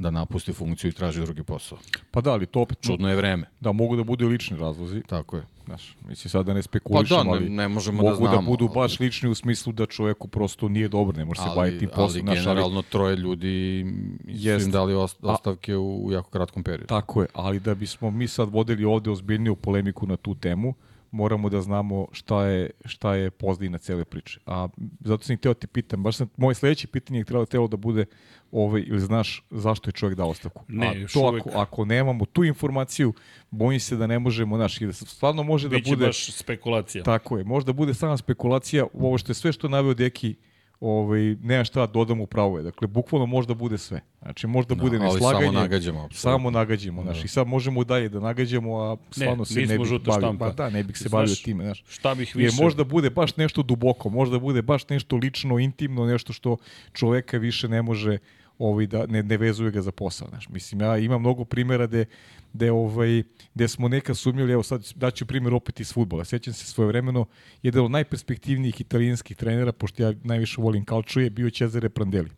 da 0.00 0.10
napusti 0.10 0.52
funkciju 0.52 0.88
i 0.88 0.92
traži 0.92 1.20
drugi 1.20 1.42
posao. 1.42 1.78
Pa 2.10 2.20
da, 2.20 2.32
ali 2.32 2.46
to 2.46 2.60
opet... 2.60 2.78
Čudno 2.80 3.08
je 3.08 3.16
vreme. 3.16 3.46
Da, 3.60 3.72
mogu 3.72 3.96
da 3.96 4.04
budu 4.04 4.28
lični 4.28 4.56
razlozi. 4.56 5.02
Tako 5.06 5.36
je. 5.36 5.42
Znaš, 5.66 5.96
mislim 6.08 6.30
sad 6.30 6.46
da 6.46 6.54
ne 6.54 6.62
spekulišemo, 6.62 7.24
pa 7.24 7.38
da, 7.38 7.40
ne, 7.40 7.48
ne 7.48 7.68
možemo 7.68 8.02
da 8.02 8.10
mogu 8.10 8.24
da 8.24 8.30
znamo. 8.30 8.42
da 8.42 8.46
budu 8.46 8.68
baš 8.68 9.00
lični 9.00 9.28
u 9.28 9.34
smislu 9.34 9.72
da 9.72 9.86
čovjeku 9.86 10.28
prosto 10.28 10.68
nije 10.68 10.88
dobro, 10.88 11.16
ne 11.16 11.24
može 11.24 11.40
se 11.40 11.48
baviti 11.56 11.78
tim 11.78 11.88
poslom. 11.88 12.28
Ali 12.28 12.38
generalno 12.38 12.76
ali, 12.76 12.86
troje 12.90 13.16
ljudi 13.16 13.86
jest, 14.26 14.62
su 14.62 14.68
im 14.68 14.72
dali 14.72 14.94
ostavke 15.22 15.72
a, 15.72 15.78
u 15.78 16.12
jako 16.12 16.30
kratkom 16.30 16.62
periodu. 16.62 16.86
Tako 16.86 17.22
je, 17.22 17.28
ali 17.32 17.60
da 17.60 17.74
bismo 17.74 18.10
mi 18.10 18.28
sad 18.28 18.48
vodili 18.48 18.84
ovde 18.84 19.10
ozbiljniju 19.10 19.56
polemiku 19.56 20.06
na 20.06 20.16
tu 20.16 20.34
temu, 20.34 20.74
moramo 21.10 21.48
da 21.48 21.60
znamo 21.60 22.06
šta 22.12 22.46
je, 22.46 22.70
šta 22.84 23.14
je 23.14 23.30
pozdina 23.30 23.78
cele 23.78 24.04
priče. 24.04 24.40
A 24.46 24.68
zato 25.00 25.24
sam 25.24 25.34
ih 25.34 25.40
teo 25.40 25.54
ti 25.54 25.66
pitam, 25.66 26.02
baš 26.02 26.16
sam, 26.16 26.28
moje 26.36 26.54
sledeće 26.54 26.86
pitanje 26.86 27.20
je 27.20 27.24
trebalo, 27.24 27.46
telo 27.46 27.68
da 27.68 27.76
bude 27.76 28.04
ovaj, 28.52 28.84
ili 28.86 29.00
znaš 29.00 29.44
zašto 29.50 29.88
je 29.88 29.92
čovjek 29.92 30.16
dao 30.16 30.28
ostavku. 30.28 30.64
Ne, 30.68 30.88
A 30.88 30.92
to 31.12 31.36
ako, 31.38 31.50
ako 31.58 31.84
nemamo 31.84 32.24
tu 32.24 32.44
informaciju, 32.44 33.12
bojim 33.50 33.80
se 33.80 33.96
da 33.96 34.06
ne 34.06 34.18
možemo, 34.18 34.56
znaš, 34.56 34.80
i 34.80 34.86
da 34.86 34.92
stvarno 34.92 35.42
može 35.42 35.68
da 35.68 35.76
Biće 35.76 35.90
bude... 35.90 36.06
baš 36.06 36.32
spekulacija. 36.32 37.04
Tako 37.04 37.38
je, 37.38 37.44
možda 37.44 37.72
bude 37.72 37.94
sama 37.94 38.16
spekulacija, 38.16 38.86
ovo 38.94 39.18
što 39.18 39.30
je 39.30 39.34
sve 39.34 39.52
što 39.52 39.66
je 39.66 39.70
naveo 39.70 39.94
Deki, 39.94 40.34
ovaj, 40.80 41.20
nema 41.42 41.64
šta 41.64 41.80
da 41.80 41.92
dodam 41.92 42.20
u 42.20 42.26
pravo 42.26 42.58
je. 42.58 42.62
Dakle, 42.62 42.88
bukvalno 42.88 43.26
možda 43.26 43.54
bude 43.54 43.78
sve. 43.78 44.00
Znači, 44.22 44.46
možda 44.46 44.74
no, 44.74 44.82
bude 44.82 44.98
neslaganje. 44.98 45.46
samo 45.46 45.60
nagađamo. 45.60 45.98
Absolutno. 45.98 46.18
Samo 46.20 46.50
nagađamo. 46.50 47.02
Znači, 47.02 47.28
sad 47.28 47.46
možemo 47.46 47.84
dalje 47.84 48.08
da 48.08 48.20
nagađamo, 48.20 48.80
a 48.80 48.96
stvarno 49.10 49.36
ne, 49.36 49.44
se 49.44 49.60
ne 49.60 49.78
bih 49.78 49.88
bavio. 50.06 50.36
Pa 50.38 50.50
da, 50.50 50.70
ne 50.70 50.84
bih 50.84 50.98
se 50.98 51.08
bavio 51.08 51.34
time. 51.34 51.64
Znaš. 51.64 51.84
Šta 51.88 52.14
bih 52.14 52.36
više? 52.36 52.46
Jer 52.46 52.62
možda 52.62 52.84
bude 52.84 53.10
baš 53.10 53.36
nešto 53.36 53.62
duboko, 53.62 54.08
možda 54.08 54.38
bude 54.38 54.62
baš 54.62 54.88
nešto 54.88 55.16
lično, 55.16 55.58
intimno, 55.58 56.06
nešto 56.06 56.32
što 56.32 56.56
čoveka 56.92 57.38
više 57.38 57.68
ne 57.68 57.82
može 57.82 58.18
ovaj, 58.60 58.86
da 58.86 59.06
ne, 59.06 59.22
ne 59.22 59.36
vezuje 59.36 59.70
ga 59.70 59.82
za 59.82 59.92
posao. 59.92 60.28
Znaš. 60.28 60.48
Mislim, 60.48 60.80
ja 60.80 60.98
imam 60.98 61.20
mnogo 61.20 61.44
primjera 61.44 61.86
gde, 61.86 62.04
gde, 62.52 62.70
ovaj, 62.72 63.22
gde 63.54 63.68
smo 63.68 63.88
neka 63.88 64.14
sumnjali, 64.14 64.52
evo 64.52 64.62
sad 64.62 64.92
daću 64.94 65.26
primjer 65.26 65.54
opet 65.54 65.80
iz 65.80 65.92
futbola. 65.92 66.24
Sjećam 66.24 66.54
se 66.54 66.64
svoje 66.64 66.88
vremeno, 66.88 67.26
jedan 67.62 67.84
od 67.84 67.90
najperspektivnijih 67.90 68.80
italijanskih 68.80 69.36
trenera, 69.36 69.72
pošto 69.72 70.02
ja 70.02 70.12
najviše 70.24 70.60
volim 70.60 70.84
Calcio, 70.84 71.22
je 71.22 71.30
bio 71.30 71.50
Cesare 71.50 71.88
Prandelli. 71.88 72.30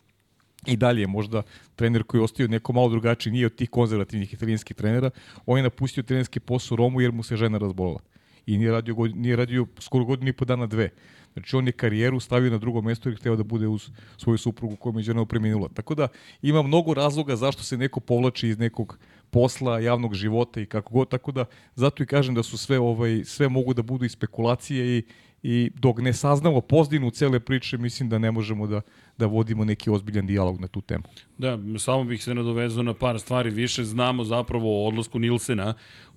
I 0.66 0.76
dalje 0.76 1.06
možda 1.06 1.42
trener 1.76 2.02
koji 2.02 2.20
je 2.20 2.24
ostio 2.24 2.48
neko 2.48 2.72
malo 2.72 2.88
drugačiji, 2.88 3.32
nije 3.32 3.46
od 3.46 3.54
tih 3.54 3.70
konzervativnih 3.70 4.34
italijanskih 4.34 4.76
trenera, 4.76 5.10
on 5.46 5.58
je 5.58 5.62
napustio 5.62 6.02
trenerski 6.02 6.40
posao 6.40 6.74
u 6.74 6.76
Romu 6.76 7.00
jer 7.00 7.12
mu 7.12 7.22
se 7.22 7.36
žena 7.36 7.58
razbolila. 7.58 8.00
I 8.46 8.58
nije 8.58 8.72
radio, 8.72 8.94
nije 9.14 9.36
radio 9.36 9.66
skoro 9.78 10.04
godinu 10.04 10.28
i 10.28 10.32
po 10.32 10.44
dana 10.44 10.66
dve. 10.66 10.90
Znači 11.32 11.56
on 11.56 11.66
je 11.66 11.72
karijeru 11.72 12.20
stavio 12.20 12.50
na 12.50 12.58
drugo 12.58 12.82
mesto 12.82 13.08
jer 13.08 13.18
hteo 13.18 13.36
da 13.36 13.42
bude 13.42 13.68
uz 13.68 13.90
svoju 14.16 14.38
suprugu 14.38 14.76
koja 14.76 14.96
je 14.96 15.02
žena 15.02 15.24
preminula. 15.24 15.68
Tako 15.74 15.94
da 15.94 16.08
ima 16.42 16.62
mnogo 16.62 16.94
razloga 16.94 17.36
zašto 17.36 17.62
se 17.62 17.76
neko 17.76 18.00
povlači 18.00 18.48
iz 18.48 18.58
nekog 18.58 18.98
posla, 19.30 19.80
javnog 19.80 20.14
života 20.14 20.60
i 20.60 20.66
kako 20.66 20.92
god. 20.92 21.08
Tako 21.08 21.32
da 21.32 21.44
zato 21.74 22.02
i 22.02 22.06
kažem 22.06 22.34
da 22.34 22.42
su 22.42 22.58
sve 22.58 22.78
ovaj 22.78 23.24
sve 23.24 23.48
mogu 23.48 23.74
da 23.74 23.82
budu 23.82 24.04
i 24.04 24.08
spekulacije 24.08 24.98
i 24.98 25.02
i 25.42 25.70
dok 25.74 26.00
ne 26.00 26.12
saznamo 26.12 26.60
pozdinu 26.60 27.10
cele 27.10 27.40
priče, 27.40 27.78
mislim 27.78 28.08
da 28.08 28.18
ne 28.18 28.30
možemo 28.30 28.66
da, 28.66 28.80
da 29.18 29.26
vodimo 29.26 29.64
neki 29.64 29.90
ozbiljan 29.90 30.26
dijalog 30.26 30.60
na 30.60 30.68
tu 30.68 30.80
temu. 30.80 31.04
Da, 31.38 31.58
samo 31.78 32.04
bih 32.04 32.24
se 32.24 32.34
nadovezao 32.34 32.82
na 32.82 32.94
par 32.94 33.20
stvari. 33.20 33.50
Više 33.50 33.84
znamo 33.84 34.24
zapravo 34.24 34.84
o 34.84 34.88
odlasku 34.88 35.18
Nilsena, 35.18 35.74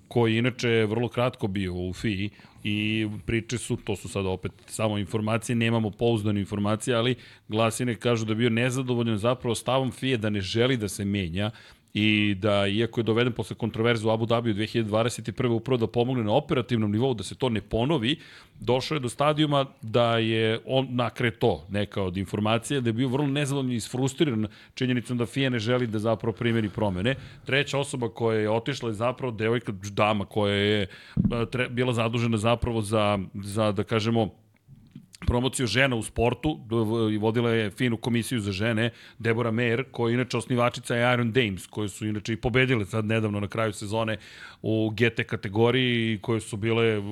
koji 0.08 0.38
inače 0.38 0.68
vrlo 0.68 1.08
kratko 1.08 1.46
bio 1.46 1.74
u 1.74 1.92
FI 1.92 2.30
i 2.64 3.08
priče 3.26 3.58
su, 3.58 3.76
to 3.76 3.96
su 3.96 4.08
sad 4.08 4.26
opet 4.26 4.52
samo 4.66 4.98
informacije, 4.98 5.56
nemamo 5.56 5.90
pouzdane 5.90 6.40
informacije, 6.40 6.96
ali 6.96 7.14
glasine 7.48 7.94
kažu 7.94 8.24
da 8.24 8.32
je 8.32 8.36
bio 8.36 8.50
nezadovoljan 8.50 9.18
zapravo 9.18 9.54
stavom 9.54 9.92
FIE 9.92 10.16
da 10.16 10.30
ne 10.30 10.40
želi 10.40 10.76
da 10.76 10.88
se 10.88 11.04
menja 11.04 11.50
i 11.98 12.34
da, 12.34 12.66
iako 12.66 13.00
je 13.00 13.04
doveden 13.04 13.32
posle 13.32 13.56
kontroverze 13.56 14.06
u 14.06 14.10
Abu 14.10 14.26
Dhabi 14.26 14.50
u 14.50 14.54
2021. 14.54 15.48
upravo 15.48 15.78
da 15.78 15.86
pomogne 15.86 16.24
na 16.24 16.32
operativnom 16.32 16.92
nivou 16.92 17.14
da 17.14 17.24
se 17.24 17.34
to 17.34 17.48
ne 17.48 17.60
ponovi, 17.60 18.18
došao 18.60 18.96
je 18.96 19.00
do 19.00 19.08
stadijuma 19.08 19.64
da 19.82 20.18
je 20.18 20.60
on 20.66 20.88
nakre 20.90 21.30
to, 21.30 21.64
neka 21.70 22.02
od 22.02 22.16
informacija, 22.16 22.80
da 22.80 22.88
je 22.88 22.92
bio 22.92 23.08
vrlo 23.08 23.26
nezadovoljno 23.26 23.72
i 23.72 23.76
isfrustriran 23.76 24.46
činjenicom 24.74 25.18
da 25.18 25.26
FIA 25.26 25.50
ne 25.50 25.58
želi 25.58 25.86
da 25.86 25.98
zapravo 25.98 26.36
primjeri 26.36 26.68
promene. 26.68 27.14
Treća 27.44 27.78
osoba 27.78 28.08
koja 28.08 28.40
je 28.40 28.50
otišla 28.50 28.88
je 28.88 28.94
zapravo 28.94 29.32
devojka, 29.32 29.72
dama 29.72 30.24
koja 30.24 30.54
je 30.54 30.86
tre, 31.50 31.68
bila 31.68 31.92
zadužena 31.92 32.36
zapravo 32.36 32.82
za, 32.82 33.18
za 33.34 33.72
da 33.72 33.84
kažemo, 33.84 34.30
promociju 35.26 35.66
žena 35.66 35.96
u 35.96 36.02
sportu 36.02 36.60
i 37.12 37.18
vodila 37.18 37.50
je 37.50 37.70
finu 37.70 37.96
komisiju 37.96 38.40
za 38.40 38.52
žene 38.52 38.90
Deborah 39.18 39.52
Mayer, 39.52 39.84
koja 39.90 40.10
je 40.10 40.14
inače 40.14 40.36
osnivačica 40.36 40.96
je 40.96 41.14
Iron 41.14 41.32
Dames, 41.32 41.66
koje 41.66 41.88
su 41.88 42.06
inače 42.06 42.32
i 42.32 42.36
pobedile 42.36 42.86
sad 42.86 43.04
nedavno 43.04 43.40
na 43.40 43.48
kraju 43.48 43.72
sezone 43.72 44.16
u 44.62 44.90
GT 44.90 45.26
kategoriji 45.26 46.18
koje 46.18 46.40
su 46.40 46.56
bile 46.56 47.02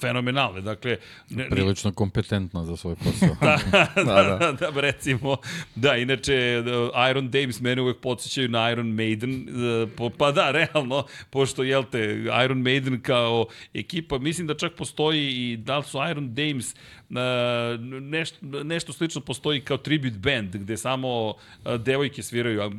fenomenalne. 0.00 0.60
Dakle, 0.60 0.96
ne, 1.30 1.48
Prilično 1.50 1.92
kompetentna 1.92 2.64
za 2.64 2.76
svoj 2.76 2.96
posao. 2.96 3.36
da, 3.40 4.02
da, 4.04 4.38
da, 4.40 4.52
da, 4.52 4.70
da, 4.70 4.80
recimo. 4.80 5.36
Da, 5.74 5.96
inače, 5.96 6.62
Iron 7.10 7.30
Dames 7.30 7.60
mene 7.60 7.82
uvek 7.82 8.00
podsjećaju 8.00 8.48
na 8.48 8.70
Iron 8.70 8.88
Maiden. 8.88 9.48
Pa 10.18 10.32
da, 10.32 10.50
realno, 10.50 11.04
pošto, 11.30 11.62
jel 11.62 11.84
te, 11.84 12.24
Iron 12.44 12.62
Maiden 12.62 13.00
kao 13.02 13.46
ekipa, 13.74 14.18
mislim 14.18 14.46
da 14.46 14.54
čak 14.54 14.72
postoji 14.74 15.52
i 15.52 15.56
da 15.56 15.78
li 15.78 15.84
su 15.84 15.98
Iron 16.10 16.34
Dames 16.34 16.74
E, 16.74 16.99
nešto, 18.00 18.64
nešto 18.64 18.92
slično 18.92 19.20
postoji 19.20 19.60
kao 19.60 19.76
tribute 19.76 20.18
band, 20.18 20.56
gde 20.56 20.76
samo 20.76 21.34
e, 21.64 21.78
devojke 21.78 22.22
sviraju 22.22 22.60
e, 22.60 22.70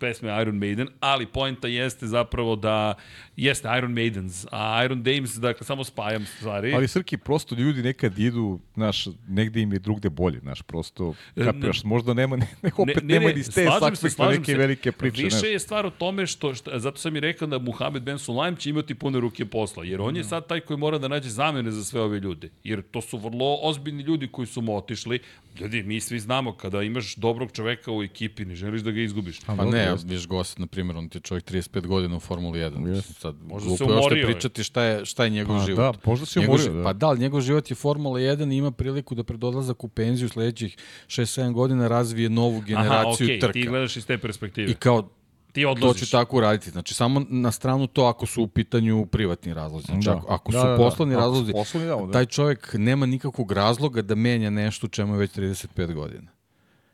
pesme 0.00 0.42
Iron 0.42 0.58
Maiden, 0.58 0.88
ali 1.00 1.26
poenta 1.26 1.68
jeste 1.68 2.06
zapravo 2.06 2.56
da 2.56 2.94
jeste 3.36 3.68
Iron 3.78 3.92
Maidens, 3.92 4.46
a 4.50 4.84
Iron 4.84 5.02
Dames, 5.02 5.34
dakle, 5.34 5.66
samo 5.66 5.84
spajam 5.84 6.26
stvari. 6.26 6.74
Ali 6.74 6.88
Srki, 6.88 7.16
prosto 7.16 7.54
ljudi 7.54 7.82
nekad 7.82 8.18
idu, 8.18 8.60
znaš, 8.74 9.06
negde 9.28 9.60
im 9.60 9.72
je 9.72 9.78
drugde 9.78 10.10
bolje, 10.10 10.40
znaš, 10.40 10.62
prosto, 10.62 11.14
kapiraš, 11.44 11.84
možda 11.84 12.14
nema, 12.14 12.36
ne, 12.36 12.48
ne, 12.62 12.70
opet 12.76 12.96
ne, 12.96 13.02
ne, 13.02 13.20
nema 13.20 13.32
ni 13.32 13.42
ste 13.42 13.64
takve 13.64 14.28
neke 14.30 14.52
se. 14.52 14.58
velike 14.58 14.92
priče. 14.92 15.22
Više 15.22 15.36
znaš. 15.36 15.50
je 15.50 15.58
stvar 15.58 15.86
o 15.86 15.90
tome 15.90 16.26
što, 16.26 16.54
što, 16.54 16.78
zato 16.78 16.98
sam 16.98 17.16
i 17.16 17.20
rekao 17.20 17.48
da 17.48 17.58
Muhammed 17.58 18.02
Ben 18.02 18.18
Sulaim 18.18 18.56
će 18.56 18.70
imati 18.70 18.94
pune 18.94 19.20
ruke 19.20 19.44
posla, 19.44 19.84
jer 19.84 20.00
on 20.00 20.16
je 20.16 20.22
mm. 20.22 20.24
sad 20.24 20.46
taj 20.46 20.60
koji 20.60 20.76
mora 20.76 20.98
da 20.98 21.08
nađe 21.08 21.28
zamene 21.28 21.70
za 21.70 21.84
sve 21.84 22.00
ove 22.00 22.20
ljude, 22.20 22.50
jer 22.64 22.82
to 22.82 23.00
su 23.00 23.18
vrlo 23.18 23.58
ozbiljni 23.76 24.02
ljudi 24.02 24.28
koji 24.28 24.46
su 24.46 24.60
mu 24.60 24.76
otišli, 24.76 25.18
ljudi, 25.60 25.82
mi 25.82 26.00
svi 26.00 26.20
znamo, 26.20 26.52
kada 26.52 26.82
imaš 26.82 27.14
dobrog 27.16 27.52
čoveka 27.52 27.92
u 27.92 28.02
ekipi, 28.02 28.44
ne 28.44 28.54
želiš 28.54 28.82
da 28.82 28.90
ga 28.90 29.00
izgubiš. 29.00 29.40
Pa 29.46 29.64
ne, 29.64 29.78
ja, 29.78 29.96
viš 30.04 30.26
gost, 30.26 30.58
na 30.58 30.66
primjer, 30.66 30.96
on 30.96 31.08
ti 31.08 31.18
je 31.18 31.22
čovjek 31.22 31.44
35 31.44 31.86
godina 31.86 32.16
u 32.16 32.20
Formuli 32.20 32.58
1. 32.58 32.72
Yes. 32.72 33.02
Sad, 33.02 33.34
možda 33.46 33.76
se 33.76 33.84
umorio. 33.84 34.26
pričati 34.26 34.64
šta 34.64 34.82
je, 34.82 35.04
šta 35.04 35.24
je 35.24 35.30
njegov 35.30 35.58
pa, 35.58 35.64
život. 35.64 35.78
Da, 35.78 36.10
možda 36.10 36.26
se 36.26 36.40
umorio. 36.40 36.72
Da. 36.72 36.84
Pa 36.84 36.92
da, 36.92 37.06
ali 37.06 37.18
njegov 37.18 37.40
život 37.40 37.70
je 37.70 37.74
Formula 37.74 38.20
1 38.20 38.52
i 38.52 38.56
ima 38.56 38.70
priliku 38.70 39.14
da 39.14 39.24
pred 39.24 39.44
odlazak 39.44 39.84
u 39.84 39.88
penziju 39.88 40.28
sledećih 40.28 40.76
6-7 41.06 41.52
godina 41.52 41.88
razvije 41.88 42.30
novu 42.30 42.60
generaciju 42.60 43.26
Aha, 43.26 43.32
okay, 43.32 43.40
trka. 43.40 43.52
ti 43.52 43.66
gledaš 43.66 43.96
iz 43.96 44.06
te 44.06 44.18
perspektive. 44.18 44.70
I 44.70 44.74
kao, 44.74 45.08
ti 45.56 45.64
odlaziš. 45.64 46.00
To 46.00 46.06
ću 46.06 46.10
tako 46.10 46.36
uraditi. 46.36 46.70
Znači, 46.70 46.94
samo 46.94 47.22
na 47.28 47.52
stranu 47.52 47.86
to 47.86 48.04
ako 48.04 48.26
su 48.26 48.42
u 48.42 48.48
pitanju 48.48 49.06
privatni 49.06 49.54
razlozi. 49.54 49.86
Znači, 49.86 50.04
da. 50.04 50.16
ako, 50.16 50.32
ako 50.32 50.52
da, 50.52 50.60
su 50.60 50.66
da, 50.66 50.70
da. 50.70 50.76
poslovni 50.76 51.14
da. 51.14 51.20
razlozi, 51.20 51.52
poslovni, 51.52 51.88
da, 51.88 51.96
da. 51.96 52.12
taj 52.12 52.26
čovjek 52.26 52.74
nema 52.78 53.06
nikakvog 53.06 53.52
razloga 53.52 54.02
da 54.02 54.14
menja 54.14 54.50
nešto 54.50 54.88
čemu 54.88 55.14
je 55.14 55.18
već 55.18 55.30
35 55.30 55.94
godina. 55.94 56.30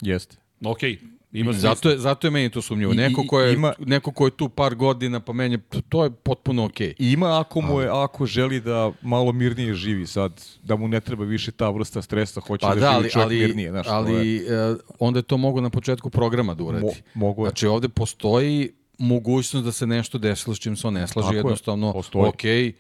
Jeste. 0.01 0.37
Okej, 0.65 0.91
okay. 0.91 1.22
Ima 1.33 1.53
zato, 1.53 1.91
je, 1.91 1.99
zato 1.99 2.27
je 2.27 2.31
meni 2.31 2.51
to 2.51 2.63
sumnjivo. 2.63 2.95
Neko 2.95 3.25
ko 3.29 3.41
je, 3.41 3.55
ima, 3.55 3.73
neko 3.79 4.13
ko 4.13 4.27
je 4.27 4.31
tu 4.31 4.49
par 4.49 4.75
godina 4.75 5.21
pa 5.21 5.33
menja, 5.33 5.59
to 5.89 6.05
je 6.05 6.11
potpuno 6.11 6.65
okej. 6.65 6.89
Okay. 6.89 7.13
Ima 7.13 7.41
ako 7.41 7.61
mu 7.61 7.81
je, 7.81 7.89
ako 7.93 8.27
želi 8.27 8.61
da 8.61 8.93
malo 9.03 9.33
mirnije 9.33 9.75
živi 9.75 10.07
sad, 10.07 10.45
da 10.63 10.77
mu 10.77 10.89
ne 10.89 11.01
treba 11.01 11.25
više 11.25 11.53
ta 11.53 11.71
vrsta 11.71 12.03
stresa, 12.03 12.41
hoće 12.41 12.67
pa 12.67 12.75
da, 12.75 12.81
da 12.81 12.99
živi 12.99 13.11
čovjek 13.11 13.27
ali, 13.27 13.47
mirnije. 13.47 13.71
Znaš, 13.71 13.87
ali 13.91 14.37
je... 14.37 14.77
onda 14.99 15.19
je 15.19 15.23
to 15.23 15.37
mogo 15.37 15.61
na 15.61 15.71
početku 15.71 16.11
programa 16.11 16.55
da 16.55 16.65
uradi. 16.65 16.85
Mo, 16.85 16.91
mogu 17.15 17.45
je. 17.45 17.49
Znači 17.49 17.67
ovde 17.67 17.89
postoji 17.89 18.71
mogućnost 18.99 19.65
da 19.65 19.73
se 19.73 19.87
nešto 19.87 20.19
desilo 20.19 20.55
s 20.55 20.59
čim 20.59 20.77
se 20.77 20.87
on 20.87 20.95
ne 20.95 21.07
slaže, 21.07 21.37
jednostavno, 21.37 22.03
okej, 22.15 22.73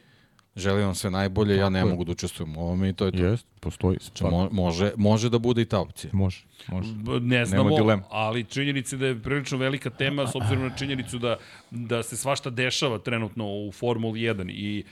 želim 0.57 0.85
vam 0.85 0.95
sve 0.95 1.11
najbolje, 1.11 1.55
Tako 1.55 1.65
ja 1.65 1.69
ne 1.69 1.79
je. 1.79 1.85
mogu 1.85 2.05
da 2.05 2.13
učestvujem 2.13 2.57
u 2.57 2.61
ovome 2.61 2.89
i 2.89 2.93
to 2.93 3.05
je 3.05 3.13
to. 3.13 3.19
Jest, 3.25 3.47
postoji. 3.61 3.99
Mo, 4.21 4.49
može, 4.53 4.93
može 4.97 5.31
da 5.31 5.39
bude 5.39 5.63
i 5.63 5.65
ta 5.65 5.81
opcija. 5.81 6.11
Može. 6.15 6.45
Može. 6.69 6.95
Ne 7.21 7.45
znamo, 7.47 8.03
ali 8.11 8.45
činjenica 8.45 8.97
da 8.97 9.07
je 9.07 9.23
prilično 9.23 9.59
velika 9.59 9.91
tema 9.91 10.27
s 10.27 10.35
obzirom 10.35 10.63
na 10.63 10.77
činjenicu 10.77 11.19
da, 11.19 11.37
da 11.75 12.03
se 12.03 12.16
svašta 12.16 12.51
dešava 12.51 12.99
trenutno 12.99 13.47
u 13.47 13.73
Formuli 13.73 14.20
1 14.20 14.51
i 14.51 14.85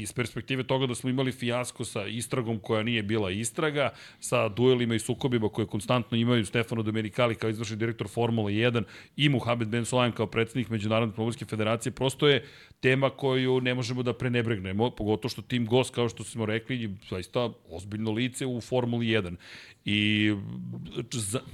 iz 0.00 0.12
perspektive 0.12 0.62
toga 0.62 0.86
da 0.86 0.94
smo 0.94 1.10
imali 1.10 1.32
fijasko 1.32 1.84
sa 1.84 2.06
istragom 2.06 2.58
koja 2.58 2.82
nije 2.82 3.02
bila 3.02 3.30
istraga, 3.30 3.90
sa 4.20 4.48
duelima 4.48 4.94
i 4.94 4.98
sukobima 4.98 5.48
koje 5.48 5.66
konstantno 5.66 6.16
imaju 6.16 6.46
Stefano 6.46 6.82
Domenicali 6.82 7.34
kao 7.34 7.50
izvršni 7.50 7.76
direktor 7.76 8.08
Formule 8.08 8.52
1 8.52 8.82
i 9.16 9.28
Muhammad 9.28 9.68
Ben 9.68 9.84
Solaim 9.84 10.12
kao 10.12 10.26
predsednik 10.26 10.68
Međunarodne 10.68 11.14
pomorske 11.14 11.44
federacije, 11.44 11.92
prosto 11.92 12.28
je 12.28 12.44
tema 12.80 13.10
koju 13.10 13.60
ne 13.60 13.74
možemo 13.74 14.02
da 14.02 14.12
prenebregnemo, 14.12 14.90
pogotovo 14.90 15.30
što 15.30 15.42
Tim 15.42 15.66
Goss, 15.66 15.90
kao 15.90 16.08
što 16.08 16.24
smo 16.24 16.46
rekli, 16.46 16.96
zaista 17.10 17.50
ozbiljno 17.70 18.12
lice 18.12 18.46
u 18.46 18.60
Formuli 18.60 19.06
1. 19.06 19.36
I 19.84 20.32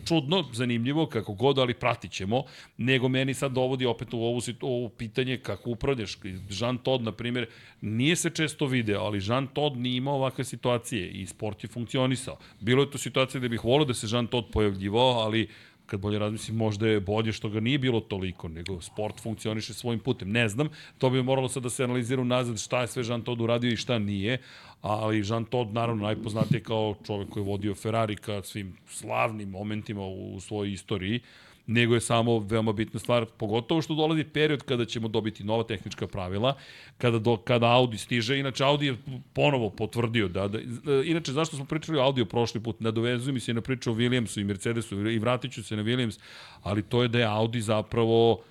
čudno, 0.05 0.45
zanimljivo, 0.53 1.07
kako 1.07 1.33
god, 1.33 1.59
ali 1.59 1.75
pratit 1.75 2.13
ćemo, 2.13 2.43
nego 2.77 3.09
meni 3.09 3.35
sad 3.35 3.53
dovodi 3.53 3.87
opet 3.87 4.15
u 4.15 4.19
ovu, 4.19 4.41
ovu 4.61 4.89
pitanje 4.89 5.39
kako 5.39 5.71
upravljaš. 5.71 6.19
Jean 6.51 6.79
Todd, 6.79 7.05
na 7.05 7.13
primjer, 7.13 7.47
nije 7.81 8.17
se 8.17 8.31
često 8.31 8.67
video, 8.67 9.01
ali 9.01 9.23
Jean 9.27 9.47
Todd 9.47 9.77
nije 9.77 9.97
imao 9.97 10.15
ovakve 10.15 10.45
situacije 10.45 11.11
i 11.11 11.27
sport 11.27 11.65
je 11.65 11.69
funkcionisao. 11.69 12.39
Bilo 12.61 12.83
je 12.83 12.91
to 12.91 12.99
situacija 12.99 13.41
da 13.41 13.49
bih 13.49 13.65
volio 13.65 13.85
da 13.85 13.95
se 13.95 14.07
Jean 14.11 14.27
Todd 14.27 14.47
pojavljivao, 14.53 15.13
ali 15.21 15.49
kad 15.87 16.01
bolje 16.01 16.19
razmislim, 16.19 16.57
možda 16.57 16.89
je 16.89 17.01
bolje 17.01 17.33
što 17.33 17.49
ga 17.49 17.61
nije 17.61 17.79
bilo 17.79 18.01
toliko, 18.01 18.49
nego 18.49 18.81
sport 18.81 19.21
funkcioniše 19.21 19.75
svojim 19.75 20.01
putem. 20.01 20.31
Ne 20.31 20.49
znam, 20.49 20.69
to 20.99 21.11
bi 21.11 21.23
moralo 21.23 21.49
sad 21.49 21.63
da 21.63 21.71
se 21.71 21.85
analizira 21.85 22.25
nazad 22.25 22.61
šta 22.61 22.81
je 22.81 22.87
sve 22.87 23.03
Jean 23.07 23.23
Todt 23.23 23.41
uradio 23.41 23.73
i 23.73 23.77
šta 23.77 23.99
nije, 23.99 24.39
ali 24.81 25.23
Jean 25.29 25.45
Todt 25.45 25.73
naravno 25.73 26.03
najpoznatiji 26.03 26.61
kao 26.61 26.95
čovek 27.07 27.29
koji 27.29 27.43
je 27.43 27.49
vodio 27.49 27.75
Ferrari 27.75 28.17
ka 28.17 28.43
svim 28.43 28.77
slavnim 28.89 29.51
momentima 29.51 30.07
u 30.07 30.41
svojoj 30.41 30.73
istoriji 30.73 31.21
nego 31.67 31.95
je 31.95 32.01
samo 32.01 32.39
veoma 32.39 32.73
bitna 32.73 33.01
stvar, 33.01 33.27
pogotovo 33.37 33.83
što 33.83 33.95
dolazi 33.95 34.25
period 34.25 34.63
kada 34.63 34.85
ćemo 34.85 35.09
dobiti 35.09 35.45
nova 35.45 35.65
tehnička 35.65 36.07
pravila, 36.07 36.55
kada, 36.99 37.19
do, 37.19 37.37
kada 37.37 37.67
Audi 37.67 37.99
stiže, 37.99 38.39
inače 38.39 38.65
Audi 38.65 38.87
je 38.87 38.97
ponovo 39.33 39.71
potvrdio 39.71 40.29
da, 40.29 40.49
da 40.49 40.59
inače 41.05 41.33
zašto 41.33 41.57
smo 41.57 41.65
pričali 41.65 41.99
o 41.99 42.03
Audiju 42.03 42.27
prošli 42.27 42.61
put, 42.61 42.81
nadovezujem 42.81 43.41
se 43.41 43.55
na 43.55 43.61
priču 43.61 43.91
o 43.91 43.95
Williamsu 43.95 44.41
i 44.41 44.45
Mercedesu 44.45 45.09
i 45.09 45.19
vratit 45.19 45.53
ću 45.53 45.63
se 45.63 45.77
na 45.77 45.83
Williams, 45.83 46.19
ali 46.63 46.83
to 46.83 47.03
je 47.03 47.09
da 47.09 47.19
je 47.19 47.25
Audi 47.25 47.61
zapravo 47.61 48.43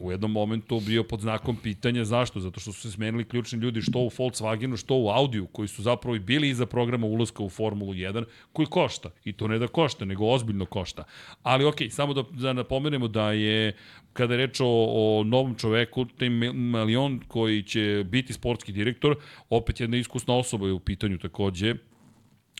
u 0.00 0.10
jednom 0.10 0.32
momentu 0.32 0.80
bio 0.80 1.04
pod 1.04 1.20
znakom 1.20 1.56
pitanja 1.56 2.04
zašto? 2.04 2.40
Zato 2.40 2.60
što 2.60 2.72
su 2.72 2.80
se 2.80 2.90
smenili 2.90 3.24
ključni 3.24 3.58
ljudi 3.58 3.82
što 3.82 3.98
u 3.98 4.10
Volkswagenu, 4.10 4.76
što 4.76 4.96
u 4.96 5.08
Audiju, 5.08 5.46
koji 5.46 5.68
su 5.68 5.82
zapravo 5.82 6.16
i 6.16 6.20
bili 6.20 6.48
iza 6.48 6.66
programa 6.66 7.06
ulaska 7.06 7.42
u 7.42 7.48
Formulu 7.48 7.92
1, 7.92 8.24
koji 8.52 8.66
košta. 8.66 9.10
I 9.24 9.32
to 9.32 9.48
ne 9.48 9.58
da 9.58 9.68
košta, 9.68 10.04
nego 10.04 10.26
ozbiljno 10.26 10.66
košta. 10.66 11.04
Ali 11.42 11.64
okej, 11.64 11.88
okay, 11.88 11.90
samo 11.90 12.14
da, 12.14 12.22
da 12.30 12.52
napomenemo 12.52 13.08
da 13.08 13.32
je, 13.32 13.76
kada 14.12 14.34
je 14.34 14.46
reč 14.46 14.60
o, 14.60 14.66
o 14.66 15.24
novom 15.24 15.54
čoveku, 15.54 16.04
Tim 16.04 16.32
Malion 16.54 17.20
koji 17.28 17.62
će 17.62 18.04
biti 18.08 18.32
sportski 18.32 18.72
direktor, 18.72 19.16
opet 19.50 19.80
jedna 19.80 19.96
iskusna 19.96 20.34
osoba 20.34 20.66
je 20.66 20.72
u 20.72 20.80
pitanju 20.80 21.18
takođe, 21.18 21.74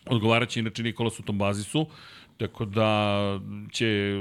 odgovaraće 0.05 0.59
inače 0.59 0.83
Nikolasu 0.83 1.23
Tombazisu, 1.23 1.85
tako 2.37 2.65
da 2.65 3.39
će 3.71 4.19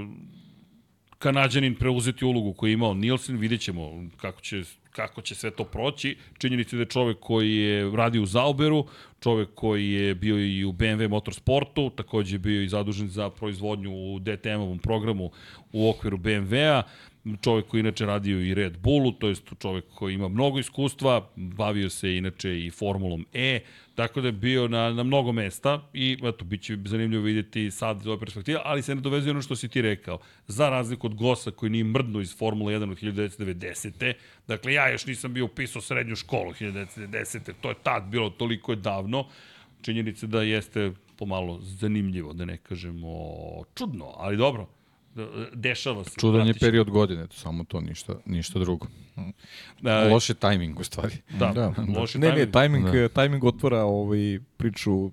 Kanadjanin 1.23 1.75
preuzeti 1.75 2.25
ulogu 2.25 2.53
koju 2.53 2.71
je 2.71 2.75
imao 2.75 2.95
Nielsen, 2.95 3.37
vidjet 3.37 3.61
ćemo 3.61 4.05
kako 4.17 4.41
će, 4.41 4.63
kako 4.91 5.23
će 5.23 5.35
sve 5.35 5.51
to 5.51 5.65
proći. 5.65 6.17
Činjenica 6.39 6.77
da 6.77 6.83
je 6.83 6.87
čovek 6.87 7.19
koji 7.21 7.57
je 7.57 7.91
radio 7.97 8.23
u 8.23 8.27
Zauberu, 8.27 8.87
čovek 9.21 9.49
koji 9.55 9.93
je 9.93 10.15
bio 10.15 10.39
i 10.39 10.65
u 10.65 10.73
BMW 10.73 11.09
Motorsportu, 11.09 11.91
takođe 11.91 12.35
je 12.35 12.39
bio 12.39 12.63
i 12.63 12.69
zadužen 12.69 13.09
za 13.09 13.31
proizvodnju 13.31 13.91
u 13.93 14.19
DTM-ovom 14.19 14.79
programu 14.79 15.31
u 15.73 15.91
okviru 15.91 16.19
BMW-a 16.19 16.83
čovjek 17.41 17.67
koji 17.67 17.81
inače 17.81 18.07
radio 18.07 18.41
i 18.41 18.55
Red 18.55 18.79
Bullu, 18.79 19.13
to 19.13 19.29
jest 19.29 19.43
čovjek 19.59 19.85
koji 19.95 20.15
ima 20.15 20.29
mnogo 20.29 20.59
iskustva, 20.59 21.29
bavio 21.37 21.91
se 21.91 22.17
inače 22.17 22.59
i 22.59 22.71
Formulom 22.71 23.27
E, 23.33 23.61
tako 23.95 24.21
da 24.21 24.29
je 24.29 24.33
bio 24.33 24.69
na, 24.69 24.91
na 24.91 25.03
mnogo 25.03 25.33
mesta 25.33 25.89
i 25.93 26.19
eto, 26.23 26.45
bit 26.45 26.63
će 26.63 26.79
zanimljivo 26.85 27.23
vidjeti 27.23 27.71
sad 27.71 28.01
iz 28.01 28.07
ove 28.07 28.19
perspektive, 28.19 28.61
ali 28.65 28.83
se 28.83 28.95
ne 28.95 29.01
dovezuje 29.01 29.31
ono 29.31 29.43
što 29.43 29.57
si 29.57 29.69
ti 29.69 29.83
rekao. 29.83 30.19
Za 30.47 30.69
razliku 30.69 31.07
od 31.07 31.15
Gosa 31.15 31.51
koji 31.51 31.71
nije 31.71 31.85
mrdno 31.85 32.21
iz 32.21 32.37
Formule 32.39 32.75
1 32.75 32.91
od 32.91 32.99
1990. 32.99 34.13
Dakle, 34.49 34.73
ja 34.73 34.91
još 34.91 35.07
nisam 35.07 35.35
bio 35.35 35.45
upisao 35.45 35.83
srednju 35.83 36.17
školu 36.17 36.53
1990. 36.53 37.53
To 37.61 37.69
je 37.69 37.75
tad 37.83 38.05
bilo, 38.05 38.31
toliko 38.31 38.73
je 38.73 38.77
davno. 38.77 39.27
Činjenica 39.83 40.27
da 40.27 40.43
jeste 40.43 40.93
pomalo 41.19 41.59
zanimljivo, 41.61 42.33
da 42.33 42.45
ne 42.45 42.57
kažemo 42.57 43.09
čudno, 43.75 44.13
ali 44.17 44.37
dobro 44.37 44.82
dešava 45.53 46.05
se. 46.05 46.11
Čudan 46.21 46.47
je 46.47 46.55
period 46.55 46.91
godine, 46.91 47.27
to 47.27 47.37
samo 47.37 47.65
to, 47.65 47.81
ništa, 47.81 48.15
ništa 48.27 48.59
drugo. 48.59 48.87
Da, 49.81 50.05
loše 50.05 50.35
tajming 50.35 50.81
u 50.81 50.85
stvari. 50.85 51.17
Da, 51.39 51.53
da. 51.55 51.75
loše 51.99 52.19
ne, 52.19 52.27
tajming. 52.27 52.47
Ne, 52.47 52.53
tajming, 52.53 52.87
da. 52.87 53.09
tajming 53.09 53.45
otvora 53.45 53.85
ovaj, 53.85 54.41
priču 54.57 55.11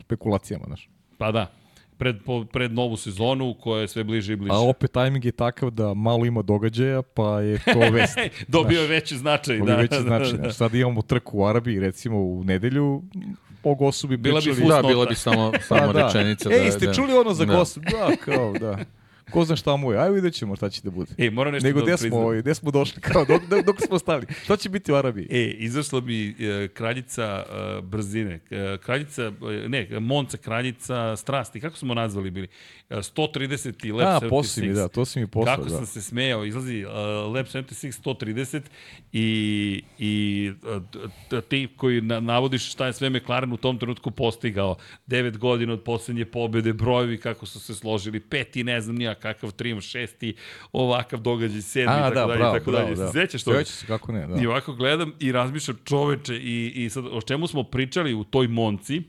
spekulacijama, 0.00 0.64
znaš. 0.66 0.88
Pa 1.18 1.32
da, 1.32 1.50
pred, 1.98 2.16
po, 2.24 2.44
pred 2.44 2.72
novu 2.72 2.96
sezonu 2.96 3.54
koja 3.60 3.80
je 3.80 3.88
sve 3.88 4.04
bliže 4.04 4.32
i 4.32 4.36
bliže. 4.36 4.54
A 4.54 4.58
opet 4.58 4.92
tajming 4.92 5.24
je 5.24 5.32
takav 5.32 5.70
da 5.70 5.94
malo 5.94 6.26
ima 6.26 6.42
događaja, 6.42 7.02
pa 7.02 7.40
je 7.40 7.58
to 7.58 7.78
vest. 7.92 8.18
Dobio 8.48 8.80
je 8.80 8.88
veći 8.88 9.16
značaj. 9.16 9.58
Da, 9.58 9.76
veći 9.76 10.00
značaj. 10.00 10.32
Da, 10.32 10.38
da. 10.38 10.52
Sad 10.52 10.74
imamo 10.74 11.02
trku 11.02 11.38
u 11.38 11.46
Arabiji, 11.46 11.80
recimo 11.80 12.18
u 12.18 12.44
nedelju, 12.44 13.02
o 13.62 13.74
Gosu 13.74 14.08
bi 14.08 14.16
bila 14.16 14.40
pričali. 14.40 14.62
Bi 14.62 14.68
da, 14.68 14.82
bila 14.82 15.06
bi 15.06 15.14
samo, 15.14 15.52
samo 15.60 15.92
da, 15.92 15.92
da. 15.92 16.06
rečenica. 16.06 16.50
Ej, 16.52 16.64
da, 16.64 16.70
ste 16.70 16.86
da. 16.86 16.94
čuli 16.94 17.12
ono 17.12 17.34
za 17.34 17.44
da. 17.44 17.56
Gosu? 17.56 17.80
Da, 17.80 18.16
kao, 18.24 18.52
da. 18.52 18.78
Ko 19.30 19.44
zna 19.44 19.56
šta 19.56 19.76
mu 19.76 19.92
je, 19.92 19.98
ajde 19.98 20.14
vidjet 20.14 20.34
ćemo 20.34 20.56
šta 20.56 20.70
će 20.70 20.80
da 20.82 20.90
bude. 20.90 21.12
E, 21.18 21.30
moram 21.30 21.52
nešto 21.52 21.66
Nego 21.66 21.80
da 21.80 21.84
gde 21.84 21.96
smo, 21.96 22.16
ovaj, 22.16 22.38
gde 22.38 22.54
smo 22.54 22.70
došli, 22.70 23.02
kao, 23.02 23.24
dok, 23.24 23.42
dok 23.66 23.80
smo 23.86 23.98
stali. 23.98 24.26
Šta 24.44 24.56
će 24.56 24.68
biti 24.68 24.92
u 24.92 24.94
Arabiji? 24.94 25.26
E, 25.30 25.50
izašla 25.50 26.00
mi 26.00 26.28
e, 26.28 26.68
kraljica 26.68 27.44
e, 27.48 27.80
brzine, 27.82 28.40
e, 28.50 28.78
kraljica, 28.84 29.22
e, 29.22 29.68
ne, 29.68 30.00
Monca, 30.00 30.36
kraljica 30.36 31.16
strasti, 31.16 31.60
kako 31.60 31.76
smo 31.76 31.94
nazvali 31.94 32.30
bili? 32.30 32.48
130 32.90 33.86
i 33.86 33.92
Lab 33.92 34.22
A, 34.24 34.26
76. 34.26 34.72
da, 34.72 34.88
to 34.88 35.04
si 35.04 35.20
mi 35.20 35.26
poslao, 35.26 35.56
Kako 35.56 35.68
da. 35.68 35.76
sam 35.76 35.86
se 35.86 36.02
smejao, 36.02 36.44
izlazi 36.44 36.84
uh, 36.84 36.92
Lab 37.34 37.46
76 37.46 38.02
130 38.02 38.60
i, 39.12 39.82
i 39.98 40.52
uh, 41.32 41.42
ti 41.48 41.68
koji 41.76 42.00
na, 42.00 42.20
navodiš 42.20 42.72
šta 42.72 42.86
je 42.86 42.92
sve 42.92 43.10
McLaren 43.10 43.52
u 43.52 43.56
tom 43.56 43.78
trenutku 43.78 44.10
postigao, 44.10 44.76
9 45.06 45.38
godina 45.38 45.72
od 45.72 45.82
poslednje 45.82 46.24
pobede, 46.24 46.72
brojevi 46.72 47.18
kako 47.18 47.46
su 47.46 47.60
se 47.60 47.74
složili, 47.74 48.20
peti, 48.20 48.64
ne 48.64 48.80
znam 48.80 48.96
nija 48.96 49.13
kakav 49.14 49.52
trim, 49.52 49.80
šesti, 49.80 50.34
ovakav 50.72 51.20
događaj, 51.20 51.62
sedmi, 51.62 51.92
A, 51.92 51.96
tako 51.96 52.14
da, 52.14 52.26
dalje, 52.26 52.38
bravo, 52.38 52.58
tako 52.58 52.70
bravo, 52.70 52.84
dalje. 52.84 52.96
Da. 52.96 53.12
Sećaš 53.12 53.44
to? 53.44 53.52
Seća 53.52 53.72
se, 53.72 53.86
kako 53.86 54.12
ne, 54.12 54.26
da. 54.26 54.42
I 54.42 54.46
ovako 54.46 54.72
gledam 54.72 55.12
i 55.20 55.32
razmišljam 55.32 55.78
čoveče 55.84 56.36
i, 56.36 56.72
i 56.74 56.90
sad 56.90 57.04
o 57.06 57.20
čemu 57.20 57.46
smo 57.46 57.62
pričali 57.62 58.14
u 58.14 58.24
toj 58.24 58.48
Monci, 58.48 59.02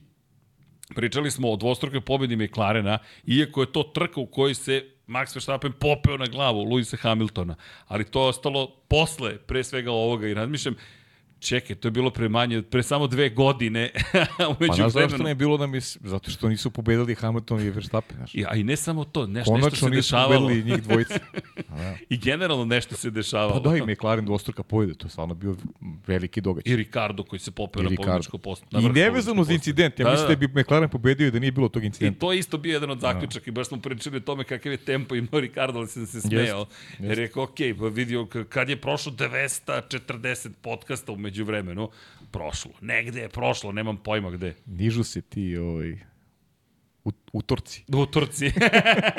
Pričali 0.95 1.31
smo 1.31 1.51
o 1.51 1.55
dvostrukoj 1.55 2.01
pobedi 2.01 2.35
McLarena, 2.35 2.97
iako 3.25 3.61
je 3.61 3.71
to 3.71 3.83
trka 3.83 4.19
u 4.19 4.25
kojoj 4.25 4.53
se 4.53 4.85
Max 5.07 5.35
Verstappen 5.35 5.71
popeo 5.71 6.17
na 6.17 6.25
glavu 6.25 6.63
Luisa 6.63 6.97
Hamiltona, 6.97 7.55
ali 7.87 8.03
to 8.03 8.23
je 8.23 8.29
ostalo 8.29 8.67
posle, 8.87 9.37
pre 9.37 9.63
svega 9.63 9.91
ovoga, 9.91 10.27
i 10.27 10.33
razmišljam, 10.33 10.75
Čekaj, 11.39 11.75
to 11.75 11.87
je 11.87 11.91
bilo 11.91 12.09
pre 12.09 12.29
manje, 12.29 12.61
pre 12.61 12.83
samo 12.83 13.07
dve 13.07 13.29
godine. 13.29 13.89
pa 14.59 14.75
znaš 14.75 14.91
zašto 14.91 15.23
ne 15.23 15.29
je 15.29 15.35
bilo 15.35 15.57
nam 15.57 15.75
je, 15.75 15.81
zato 15.81 16.31
što 16.31 16.49
nisu 16.49 16.71
pobedili 16.71 17.15
Hamilton 17.15 17.61
i 17.61 17.69
Verstappen, 17.69 18.17
znaš. 18.17 18.35
I, 18.35 18.45
a 18.47 18.55
i 18.55 18.63
ne 18.63 18.75
samo 18.75 19.03
to, 19.03 19.27
nešto, 19.27 19.51
Konačno 19.51 19.69
nešto 19.69 19.85
se 19.85 19.95
dešavalo. 19.95 20.39
Konačno 20.39 20.49
nisu 20.49 20.61
pobedili 20.61 20.71
njih 20.71 20.83
dvojice. 20.83 21.19
da. 21.77 21.97
I 22.09 22.17
generalno 22.17 22.65
nešto 22.65 22.95
se 22.95 23.09
dešavalo. 23.11 23.63
Pa 23.63 23.69
da, 23.69 23.77
i 23.77 23.81
McLaren 23.81 24.25
dvostruka 24.25 24.63
pobjede, 24.63 24.93
to 24.93 25.05
je 25.05 25.11
stvarno 25.11 25.33
bio 25.33 25.55
veliki 26.07 26.41
događaj. 26.41 26.73
I 26.73 26.75
Ricardo 26.75 27.23
koji 27.23 27.39
se 27.39 27.51
popeo 27.51 27.83
na 27.83 27.89
pobjedičko 27.97 28.37
posto. 28.37 28.79
I 28.79 28.89
nevezano 28.89 29.43
za 29.43 29.53
incident, 29.53 29.99
ja 29.99 30.03
da, 30.03 30.11
mislim 30.11 30.27
da, 30.27 30.35
da 30.35 30.47
bi 30.47 30.61
McLaren 30.61 30.89
pobedio 30.89 31.27
i 31.27 31.31
da 31.31 31.39
nije 31.39 31.51
bilo 31.51 31.69
tog 31.69 31.83
incidenta. 31.83 32.17
I 32.17 32.19
to 32.19 32.33
isto 32.33 32.57
bio 32.57 32.73
jedan 32.73 32.89
od 32.91 32.97
da. 32.97 33.07
zaključaka 33.13 33.45
da. 33.45 33.49
i 33.49 33.51
baš 33.51 33.67
smo 33.67 33.77
pričali 33.77 34.17
o 34.17 34.19
tome 34.19 34.43
kakav 34.43 34.71
je 34.71 34.77
tempo 34.77 35.15
imao 35.15 35.39
Ricardo, 35.39 35.79
ali 35.79 35.87
se 35.87 36.05
se 36.05 36.21
smejao. 36.21 36.59
Jest, 36.59 36.99
jest. 36.99 37.19
Rekao, 37.19 37.43
ok, 37.43 37.57
pa 37.79 37.87
vidio 37.87 38.27
kad 38.49 38.69
je 38.69 38.81
prošlo 38.81 39.11
240 39.11 40.49
podcasta 40.61 41.11
umeđu 41.11 41.34
vremenu, 41.43 41.89
prošlo. 42.31 42.71
Negde 42.81 43.21
je 43.21 43.29
prošlo, 43.29 43.71
nemam 43.71 43.97
pojma 43.97 44.31
gde. 44.31 44.55
Nižu 44.65 45.03
se 45.03 45.21
ti 45.21 45.57
ovaj, 45.57 45.97
U, 47.05 47.11
utorci. 47.33 47.83
Utorci. 47.95 48.51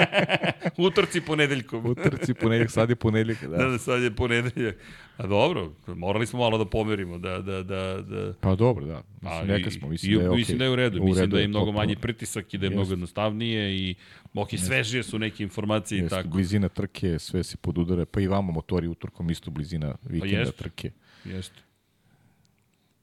utorci 0.86 1.20
ponedeljkom. 1.20 1.86
utorci 1.86 2.34
ponedeljak, 2.34 2.70
sad 2.70 2.90
je 2.90 2.96
ponedeljak. 2.96 3.42
Da. 3.42 3.56
da, 3.56 3.68
da, 3.68 3.78
sad 3.78 4.02
je 4.02 4.10
ponedeljak. 4.10 4.76
A 5.16 5.26
dobro, 5.26 5.72
morali 5.86 6.26
smo 6.26 6.38
malo 6.38 6.58
da 6.58 6.64
pomerimo. 6.64 7.18
Da, 7.18 7.38
da, 7.38 7.62
da, 7.62 8.02
da... 8.02 8.32
Pa 8.40 8.54
dobro, 8.54 8.86
da. 8.86 9.02
Mislim, 9.20 9.48
neka 9.48 9.70
smo, 9.70 9.88
mislim 9.88 10.12
i, 10.12 10.16
da 10.16 10.22
je 10.22 10.30
okay. 10.30 10.36
Mislim 10.36 10.58
da 10.58 10.64
je 10.64 10.70
u 10.70 10.76
redu. 10.76 11.02
U 11.02 11.04
mislim 11.04 11.30
da 11.30 11.40
je 11.40 11.48
mnogo 11.48 11.72
manji 11.72 11.96
pritisak 11.96 12.54
i 12.54 12.58
da 12.58 12.66
je 12.66 12.70
mnogo 12.70 12.90
jednostavnije 12.90 13.76
i 13.76 13.94
ok, 14.34 14.50
svežije 14.58 15.02
su 15.02 15.18
neke 15.18 15.42
informacije 15.42 16.04
i 16.04 16.08
tako. 16.08 16.28
Blizina 16.28 16.68
trke, 16.68 17.18
sve 17.18 17.44
se 17.44 17.56
podudare, 17.56 18.04
pa 18.04 18.20
i 18.20 18.26
vama 18.26 18.52
motori 18.52 18.88
utorkom 18.88 19.30
isto 19.30 19.50
blizina 19.50 19.96
pa 20.02 20.08
vikenda 20.12 20.34
pa 20.34 20.40
jest, 20.40 20.56
trke. 20.56 20.90
Jeste. 21.24 21.65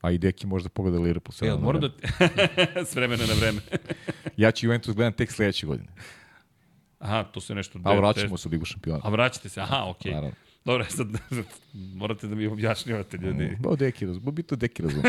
A 0.04 0.12
i 0.12 0.18
Deki 0.18 0.48
možda 0.48 0.70
pogleda 0.70 1.00
Liverpool 1.00 1.32
sada. 1.32 1.52
Jel, 1.52 1.60
mora 1.60 1.80
da... 1.80 1.90
S 2.90 2.96
vremena 2.96 3.26
na 3.26 3.34
vreme. 3.34 3.62
ja 4.38 4.52
ću 4.52 4.66
Juventus 4.66 4.96
gledam 4.96 5.14
tek 5.14 5.32
sledeće 5.32 5.66
godine. 5.66 5.90
Aha, 7.00 7.24
to 7.24 7.42
se 7.42 7.56
nešto... 7.56 7.80
A 7.84 7.94
vraćamo 7.94 8.38
se 8.38 8.48
u 8.48 8.52
Ligu 8.52 8.66
šampiona. 8.66 9.00
A 9.04 9.10
vraćate 9.10 9.50
se, 9.50 9.62
aha, 9.62 9.84
okej. 9.88 10.12
Okay. 10.12 10.16
Naravno. 10.16 10.36
Dobro, 10.66 10.86
sad 10.90 11.08
morate 12.00 12.28
da 12.28 12.36
mi 12.36 12.48
objašnjavate 12.48 13.18
ljudi. 13.18 13.58
Ba, 13.60 13.76
deki 13.76 14.06
razum, 14.06 14.36
bi 14.36 14.44
to 14.44 14.56
deki 14.56 14.82
razum. 14.84 15.02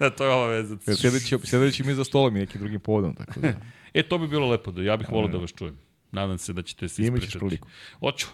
da, 0.00 0.10
to 0.10 0.24
je 0.24 0.30
ova 0.30 0.46
veza. 0.46 0.76
Sledeći, 0.94 1.38
sledeći 1.44 1.84
mi 1.84 1.94
za 1.94 2.04
stolom 2.04 2.36
i 2.36 2.40
nekim 2.40 2.60
drugim 2.60 2.80
povodom, 2.80 3.14
tako 3.14 3.40
da. 3.40 3.52
e, 3.94 4.02
to 4.02 4.18
bi 4.18 4.28
bilo 4.28 4.48
lepo, 4.48 4.70
da 4.70 4.82
ja 4.82 4.96
bih 4.96 5.08
volio 5.10 5.28
da 5.28 5.38
vas 5.38 5.52
čujem. 5.52 5.78
Nadam 6.12 6.38
se 6.38 6.52
da 6.52 6.62
ćete 6.62 6.88
se 6.88 7.02
ispričati. 7.02 7.08
Imaćeš 7.08 7.40
priliku. 7.40 7.68
Hoću. 8.00 8.26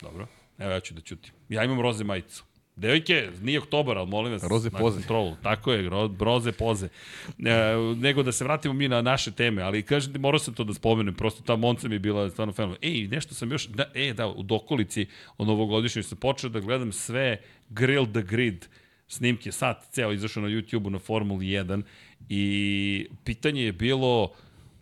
Dobro. 0.00 0.41
Evo 0.62 0.72
ja 0.72 0.80
ću 0.80 0.94
da 0.94 1.00
ćutim. 1.00 1.32
Ja 1.48 1.64
imam 1.64 1.80
roze 1.80 2.04
majicu. 2.04 2.44
Devojke, 2.76 3.30
nije 3.42 3.58
oktobar, 3.58 3.98
ali 3.98 4.08
molim 4.08 4.32
vas. 4.32 4.44
Roze 4.44 4.70
poze. 4.70 4.96
Kontrolu. 4.96 5.36
Tako 5.42 5.72
je, 5.72 5.88
ro, 5.88 6.10
roze 6.20 6.52
poze. 6.52 6.88
E, 7.38 7.76
nego 7.96 8.22
da 8.22 8.32
se 8.32 8.44
vratimo 8.44 8.74
mi 8.74 8.88
na 8.88 9.02
naše 9.02 9.30
teme, 9.30 9.62
ali 9.62 9.82
kažete, 9.82 10.18
morao 10.18 10.38
sam 10.38 10.54
to 10.54 10.64
da 10.64 10.74
spomenem, 10.74 11.14
prosto 11.14 11.42
ta 11.42 11.56
Monca 11.56 11.88
mi 11.88 11.94
je 11.94 11.98
bila 11.98 12.30
stvarno 12.30 12.52
fenomen. 12.52 12.78
Ej, 12.82 13.08
nešto 13.08 13.34
sam 13.34 13.50
još, 13.52 13.66
da, 13.66 13.90
e, 13.94 14.12
da, 14.12 14.28
u 14.28 14.42
dokolici 14.42 15.06
od 15.38 15.46
novogodišnjeg 15.46 16.04
sam 16.04 16.18
počeo 16.18 16.50
da 16.50 16.60
gledam 16.60 16.92
sve 16.92 17.36
Grill 17.68 18.06
the 18.06 18.22
Grid 18.22 18.66
snimke, 19.08 19.52
sad 19.52 19.84
ceo 19.90 20.12
izašao 20.12 20.42
na 20.42 20.48
YouTube-u 20.48 20.90
na 20.90 20.98
Formuli 20.98 21.46
1 21.46 21.82
i 22.28 23.06
pitanje 23.24 23.64
je 23.64 23.72
bilo 23.72 24.32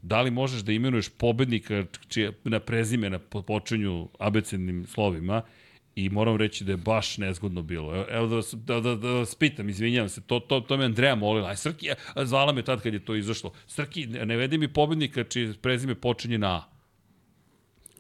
da 0.02 0.22
li 0.22 0.30
možeš 0.30 0.60
da 0.60 0.72
imenuješ 0.72 1.08
pobednika 1.08 1.84
čije, 2.08 2.32
na 2.44 2.60
prezime 2.60 3.10
na 3.10 3.18
počinju 3.18 4.08
abecednim 4.18 4.86
slovima 4.86 5.42
i 5.94 6.08
moram 6.08 6.36
reći 6.36 6.64
da 6.64 6.72
je 6.72 6.76
baš 6.76 7.18
nezgodno 7.18 7.62
bilo. 7.62 8.04
Evo 8.10 8.26
da, 8.26 8.40
da, 8.52 8.80
da, 8.80 8.94
da 8.94 9.08
vas 9.08 9.34
pitam, 9.34 9.68
izvinjavam 9.68 10.08
se, 10.08 10.20
to, 10.20 10.40
to, 10.40 10.60
to 10.60 10.76
me 10.76 10.84
Andreja 10.84 11.14
molila. 11.14 11.48
Aj, 11.48 11.56
Srki, 11.56 11.90
zvala 12.24 12.52
me 12.52 12.62
tad 12.62 12.82
kad 12.82 12.94
je 12.94 13.04
to 13.04 13.14
izašlo. 13.14 13.52
Srki, 13.66 14.06
ne 14.06 14.36
vedi 14.36 14.58
mi 14.58 14.68
pobednika 14.68 15.24
čije 15.24 15.54
prezime 15.62 15.94
počinje 15.94 16.38
na 16.38 16.56
A. 16.56 16.62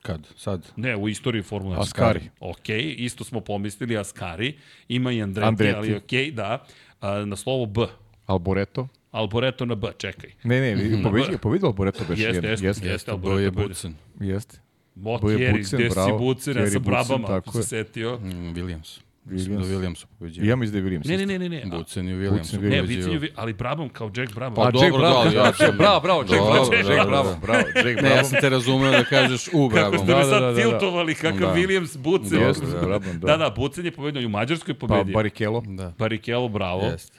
Kad? 0.02 0.28
Sad? 0.36 0.72
Ne, 0.76 0.96
u 0.96 1.08
istoriji 1.08 1.42
Formule 1.42 1.76
1. 1.76 1.80
Askari. 1.80 2.20
Ok, 2.40 2.68
isto 2.96 3.24
smo 3.24 3.40
pomislili 3.40 3.98
Askari. 3.98 4.58
Ima 4.88 5.12
i 5.12 5.22
Andreti, 5.22 5.48
Andreti. 5.48 5.76
ali 5.76 5.94
ok, 5.94 6.34
da. 6.34 6.66
A, 7.00 7.24
na 7.24 7.36
slovo 7.36 7.66
B. 7.66 7.80
Alboreto. 8.26 8.88
Alboreto 9.10 9.66
na 9.66 9.74
B, 9.74 9.88
čekaj. 9.98 10.30
Ne, 10.44 10.60
ne, 10.60 11.02
pobedio, 11.02 11.38
pobedio 11.42 11.66
Alboreto 11.66 12.04
beš. 12.08 12.18
Jeste, 12.18 12.48
jeste, 12.48 12.66
jeste, 12.66 12.88
jeste, 12.88 13.10
Alboreto 13.10 13.38
je 13.38 13.50
Bucen. 13.50 13.94
Jeste. 14.20 14.60
Motjeri, 14.94 15.62
gde 15.72 15.90
si 15.90 16.12
Bucen, 16.18 16.56
ja 16.56 16.70
sam 16.70 16.82
Brabama, 16.82 17.28
ako 17.36 17.52
se 17.52 17.62
setio. 17.62 18.18
Mm, 18.18 18.54
Williams. 18.54 19.00
Williams. 19.26 19.68
Da 19.68 19.74
Williams 19.74 20.06
pobeđuje. 20.18 20.48
Ja 20.48 20.56
mislim 20.56 20.72
da 20.72 20.78
je 20.78 20.84
Williams. 20.84 21.08
Ne, 21.08 21.16
ne, 21.26 21.38
ne, 21.38 21.48
ne, 21.48 21.48
ne. 21.48 21.76
Bucen 21.76 22.08
i 22.08 22.12
Williams. 22.12 22.38
Bucen, 22.38 22.68
ne, 22.68 22.82
Bucen 22.82 23.22
je, 23.22 23.32
ali 23.34 23.52
Brabham 23.52 23.88
kao 23.88 24.10
Jack 24.16 24.34
Brabham. 24.34 24.54
Pa, 24.54 24.62
pa 24.62 24.70
dobro, 24.70 24.98
bravo, 24.98 25.24
da, 25.24 25.30
ja 25.30 25.52
sam... 25.52 25.76
bravo, 25.76 26.00
bravo, 26.00 26.20
Jack 26.20 26.30
Brabham, 26.30 26.72
Jack 26.72 27.08
Brabham, 27.08 27.40
bravo, 27.42 27.58
Jack 27.58 27.74
Brabham. 27.74 28.04
Ne, 28.04 28.10
ja 28.10 28.24
sam 28.24 28.40
te 28.40 28.48
razumeo 28.48 28.90
da 28.90 29.04
kažeš 29.04 29.48
u 29.52 29.68
Brabham. 29.68 29.92
Kako 29.92 30.04
ste 30.04 30.14
me 30.14 30.24
sad 30.24 30.56
tiltovali, 30.56 31.14
kakav 31.14 31.56
Williams, 31.56 31.98
Bucen. 31.98 32.40
Jeste, 32.40 32.66
Brabham, 32.82 33.20
da. 33.20 33.26
Da, 33.26 33.36
da, 33.36 33.50
Bucen 33.56 33.84
je 33.84 33.90
pobedio, 33.92 34.26
u 34.26 34.30
Mađarskoj 34.30 34.74
pobedio. 34.74 35.04
Pa 35.04 35.18
Barikelo. 35.18 35.62
Da. 35.66 35.92
Barikelo, 35.98 36.48
bravo. 36.48 36.82
Jeste. 36.82 37.18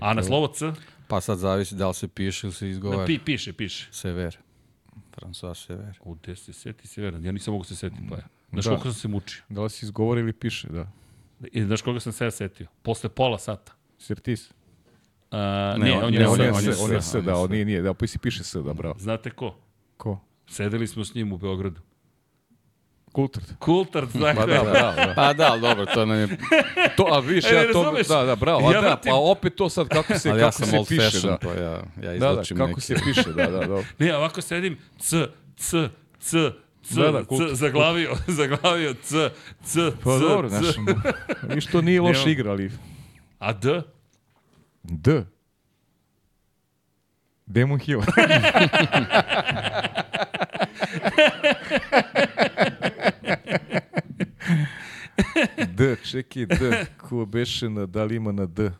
A 0.00 0.14
na 0.14 0.22
slovo 0.22 0.46
C? 0.46 0.72
Pa 1.08 1.20
sad 1.20 1.38
zavisi 1.38 1.74
da 1.74 1.88
li 1.88 1.94
se 1.94 2.08
piše 2.08 2.46
ili 2.46 2.54
se 2.54 2.68
izgovara. 2.68 3.06
Pi, 3.06 3.18
piše, 3.18 3.52
piše. 3.52 3.88
Sever. 3.90 4.38
François 5.16 5.66
Sever. 5.66 5.98
U, 6.04 6.14
gde 6.14 6.36
se 6.36 6.52
seti 6.52 6.88
Sever? 6.88 7.14
Ja 7.22 7.32
nisam 7.32 7.52
mogu 7.52 7.64
se 7.64 7.76
setiti, 7.76 8.02
pa 8.08 8.16
ja. 8.16 8.28
Znaš 8.52 8.64
da. 8.64 8.70
koliko 8.70 8.84
sam 8.84 9.00
se 9.00 9.08
mučio? 9.08 9.42
Da 9.48 9.62
li 9.62 9.70
se 9.70 9.86
izgovara 9.86 10.20
ili 10.20 10.32
piše, 10.32 10.68
da. 10.68 10.88
I 11.52 11.64
znaš 11.64 11.82
koga 11.82 12.00
sam 12.00 12.12
se 12.12 12.30
setio? 12.30 12.66
Posle 12.82 13.10
pola 13.10 13.38
sata. 13.38 13.72
Sertis. 13.98 14.50
Uh, 14.50 15.38
ne, 15.78 15.78
ne, 15.78 16.04
on, 16.04 16.14
je, 16.14 16.28
on, 16.28 16.40
je, 16.40 16.52
on 16.52 16.64
je, 16.64 16.74
on 16.80 16.92
je 16.92 17.02
S, 17.02 17.16
da, 17.24 17.36
on 17.36 17.50
nije, 17.50 17.64
nije, 17.64 17.82
da, 17.82 17.94
pa 17.94 18.06
si 18.06 18.18
piše 18.18 18.44
S, 18.44 18.54
da, 18.54 18.72
bravo. 18.74 18.94
Znate 18.98 19.30
ko? 19.30 19.56
Ko? 19.96 20.20
Sedeli 20.46 20.86
smo 20.86 21.04
s 21.04 21.14
njim 21.14 21.32
u 21.32 21.38
Beogradu. 21.38 21.80
Kultard. 23.12 23.44
Kultard, 23.58 24.10
znači. 24.18 24.36
Pa 24.36 24.46
da, 24.46 24.62
da, 24.62 24.94
da. 24.96 25.12
Pa 25.16 25.32
da, 25.32 25.56
dobro, 25.60 25.86
to 25.86 26.06
nam 26.06 26.18
je... 26.18 26.28
To, 26.96 27.06
a 27.10 27.18
viš, 27.18 27.44
e, 27.44 27.54
ja 27.54 27.72
to, 27.72 27.94
da, 28.08 28.24
da, 28.24 28.36
bravo, 28.36 28.68
a 28.68 28.72
ja 28.72 28.80
da, 28.80 29.00
pa 29.04 29.14
opet 29.14 29.56
to 29.56 29.68
sad 29.68 29.88
kako 29.88 30.18
se, 30.18 30.30
Ali 30.30 30.40
kako 30.40 30.48
ja 30.48 30.52
sam 30.52 30.66
se 30.66 30.78
old 30.78 30.88
piše, 30.88 31.10
fashion, 31.10 31.32
da. 31.32 31.36
to 31.36 31.52
ja, 31.52 31.82
ja 32.02 32.14
izločim 32.14 32.56
da, 32.56 32.66
da, 32.66 32.66
kako 32.66 32.68
neki. 32.68 32.80
se 32.80 32.94
piše, 33.04 33.32
da, 33.32 33.46
da, 33.46 33.66
da. 33.66 33.82
ne, 34.04 34.16
ovako 34.16 34.40
sedim, 34.40 34.78
c, 34.98 35.26
c, 35.56 35.88
c, 36.20 36.50
C, 36.82 37.00
da, 37.00 37.10
da, 37.12 37.24
C, 37.24 37.54
zaglavio, 37.54 38.16
zaglavio, 38.40 38.94
C, 39.02 39.30
C, 39.64 39.92
pa, 40.04 40.18
C, 40.18 40.24
dobro, 40.24 40.48
znaš, 40.48 40.74
viš 41.42 41.66
to 41.66 41.80
nije 41.80 42.00
loš 42.00 42.26
igra, 42.26 42.50
ali... 42.50 42.70
A 43.38 43.52
D? 43.52 43.82
D? 44.82 45.24
Demon 47.46 47.78
Hill. 47.78 48.00
D, 55.76 55.96
čekaj, 56.10 56.46
D. 56.46 56.86
Ko 56.96 57.26
beše 57.26 57.70
na, 57.70 57.86
da 57.86 58.04
li 58.04 58.16
ima 58.16 58.32
na 58.32 58.46
D? 58.46 58.70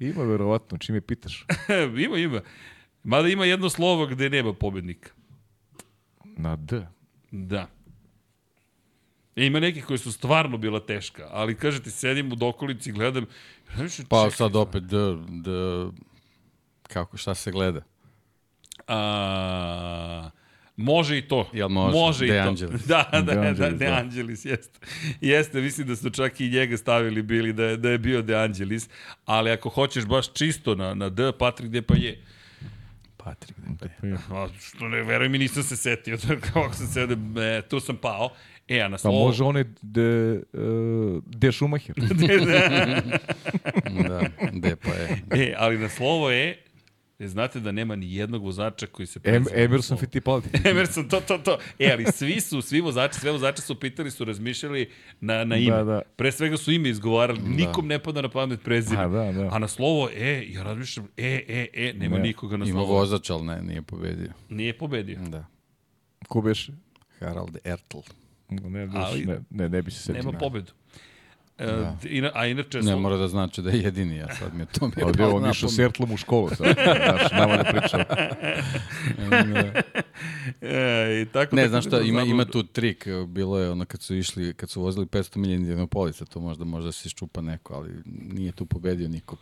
Ima 0.00 0.22
verovatno, 0.22 0.78
čime 0.78 1.00
pitaš? 1.00 1.46
ima, 2.06 2.18
ima. 2.18 2.40
Mada 3.04 3.28
ima 3.28 3.44
jedno 3.44 3.70
slovo 3.70 4.06
gde 4.06 4.30
nema 4.30 4.52
pobednika. 4.52 5.10
Na 6.24 6.56
D? 6.56 6.86
Da. 7.30 7.68
E, 9.36 9.46
ima 9.46 9.60
nekih 9.60 9.84
koji 9.84 9.98
su 9.98 10.12
stvarno 10.12 10.58
bila 10.58 10.80
teška, 10.80 11.28
ali 11.30 11.54
kažete, 11.54 11.90
sedim 11.90 12.32
u 12.32 12.34
dokolici 12.34 12.90
i 12.90 12.92
gledam... 12.92 13.26
Pa 13.66 13.88
čekaj, 13.88 14.30
sad 14.30 14.56
opet, 14.56 14.82
d, 14.82 14.96
d, 15.28 15.50
kako, 16.82 17.16
šta 17.16 17.34
se 17.34 17.50
gleda? 17.52 17.80
A, 18.86 20.30
može 20.76 21.18
i 21.18 21.22
to. 21.22 21.50
Jel 21.52 21.68
može? 21.68 21.98
Može 21.98 22.26
De 22.26 22.38
i 22.38 22.42
to. 22.42 22.48
Angelis. 22.48 22.86
Da, 22.88 23.08
da, 23.12 23.20
da, 23.20 23.52
da, 23.52 23.70
De 23.70 23.86
Angelis, 23.86 24.44
jeste. 24.44 24.78
Jeste, 25.20 25.60
mislim 25.60 25.86
da 25.86 25.96
su 25.96 26.10
čak 26.10 26.40
i 26.40 26.50
njega 26.50 26.76
stavili 26.76 27.22
bili 27.22 27.52
da 27.52 27.64
je, 27.64 27.76
da 27.76 27.90
je 27.90 27.98
bio 27.98 28.22
De 28.22 28.36
Angelis, 28.36 28.88
ali 29.24 29.50
ako 29.50 29.68
hoćeš 29.68 30.04
baš 30.04 30.32
čisto 30.32 30.74
na, 30.74 30.94
na 30.94 31.08
D, 31.08 31.32
Patrik 31.38 31.70
De 31.70 31.82
pa 31.82 31.94
je. 31.94 32.22
Patrik 33.16 33.56
De 33.58 34.16
A, 34.30 34.48
što 34.60 34.88
ne, 34.88 35.02
veruj 35.02 35.28
mi, 35.28 35.38
nisam 35.38 35.62
se 35.62 35.76
setio. 35.76 36.18
Kako 36.52 36.74
sam 36.74 36.86
se, 36.86 37.00
e, 37.40 37.62
tu 37.62 37.80
sam 37.80 37.96
pao. 37.96 38.30
E, 38.68 38.80
a 38.80 38.88
na 38.88 38.98
slovo... 38.98 39.18
Pa 39.18 39.26
može 39.26 39.44
one 39.44 39.64
de, 39.82 40.42
uh, 40.52 41.22
de 41.26 41.52
Schumacher. 41.52 41.94
da, 44.08 44.20
de 44.52 44.76
pa 44.76 44.90
je. 44.90 45.22
E, 45.30 45.54
ali 45.58 45.78
na 45.78 45.88
slovo 45.88 46.30
je 46.30 46.65
E, 47.18 47.28
znate 47.28 47.60
da 47.60 47.72
nema 47.72 47.96
ni 47.96 48.14
jednog 48.14 48.42
vozača 48.44 48.86
koji 48.86 49.06
se 49.06 49.20
em, 49.24 49.44
Emerson 49.54 49.98
Fittipaldi. 49.98 50.48
Emerson, 50.70 51.08
to, 51.08 51.20
to, 51.20 51.38
to. 51.38 51.58
E, 51.78 51.90
ali 51.92 52.04
svi 52.12 52.40
su, 52.40 52.62
svi 52.62 52.80
vozači, 52.80 53.20
sve 53.20 53.30
vozače 53.30 53.62
su 53.62 53.80
pitali, 53.80 54.10
su 54.10 54.24
razmišljali 54.24 54.90
na, 55.20 55.44
na 55.44 55.56
ime. 55.56 55.76
Da, 55.76 55.84
da. 55.84 56.02
Pre 56.16 56.32
svega 56.32 56.56
su 56.56 56.72
ime 56.72 56.88
izgovarali, 56.88 57.40
da. 57.40 57.48
nikom 57.48 57.86
ne 57.86 57.98
pada 57.98 58.22
na 58.22 58.28
pamet 58.28 58.60
prezime. 58.62 59.02
A, 59.02 59.08
da, 59.08 59.32
da. 59.32 59.48
A 59.52 59.58
na 59.58 59.68
slovo 59.68 60.08
E, 60.14 60.44
ja 60.48 60.62
razmišljam, 60.62 61.08
E, 61.16 61.44
E, 61.48 61.66
E, 61.72 61.92
nema 61.92 62.16
ne. 62.16 62.22
nikoga 62.22 62.56
na 62.56 62.66
slovo. 62.66 62.80
Ima 62.80 62.92
vozač, 62.92 63.30
ali 63.30 63.46
ne, 63.46 63.62
nije 63.62 63.82
pobedio. 63.82 64.32
Nije 64.48 64.78
pobedio. 64.78 65.18
Da. 65.28 65.46
Ko 66.28 66.40
beše? 66.40 66.72
Harald 67.20 67.56
Ertl. 67.64 67.98
Ne, 68.50 68.88
ali, 68.94 69.24
ne, 69.26 69.40
ne, 69.50 69.68
ne 69.68 69.82
bi 69.82 69.90
se 69.90 69.98
setio. 70.02 70.22
Nema 70.22 70.38
pobedu. 70.38 70.72
E, 71.58 71.66
da. 71.66 71.96
Ina, 72.08 72.30
a 72.34 72.46
inače... 72.46 72.82
Ne 72.82 72.96
mora 72.96 73.16
da 73.16 73.28
znači 73.28 73.62
da 73.62 73.70
je 73.70 73.80
jedini, 73.80 74.16
ja 74.16 74.34
sad 74.34 74.54
mi 74.54 74.62
je 74.62 74.66
to 74.66 74.86
mi 74.86 74.92
je 74.96 75.04
Ovdje 75.04 75.26
on 75.26 75.50
išao 75.50 75.68
s 75.68 75.78
Ertlom 75.78 76.12
u 76.12 76.16
školu, 76.16 76.48
sad, 76.48 76.66
znaš, 76.84 77.32
nama 77.32 77.56
ne 77.56 77.64
pričao. 77.64 78.00
e, 80.60 81.22
i 81.22 81.26
tako 81.32 81.56
ne, 81.56 81.68
znaš 81.68 81.86
šta, 81.86 82.00
ima, 82.00 82.22
ima 82.22 82.44
tu 82.44 82.62
trik, 82.62 83.06
bilo 83.26 83.58
je 83.58 83.70
ono 83.70 83.84
kad 83.84 84.02
su 84.02 84.16
išli, 84.16 84.54
kad 84.54 84.70
su 84.70 84.82
vozili 84.82 85.06
500 85.06 85.36
milija 85.36 85.56
Indianapolisa, 85.56 86.24
to 86.24 86.40
možda, 86.40 86.64
možda 86.64 86.92
se 86.92 87.06
iščupa 87.06 87.40
neko, 87.40 87.74
ali 87.74 87.90
nije 88.04 88.52
tu 88.52 88.66
pobedio 88.66 89.08
niko, 89.08 89.36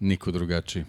niko 0.00 0.30
drugačiji. 0.30 0.84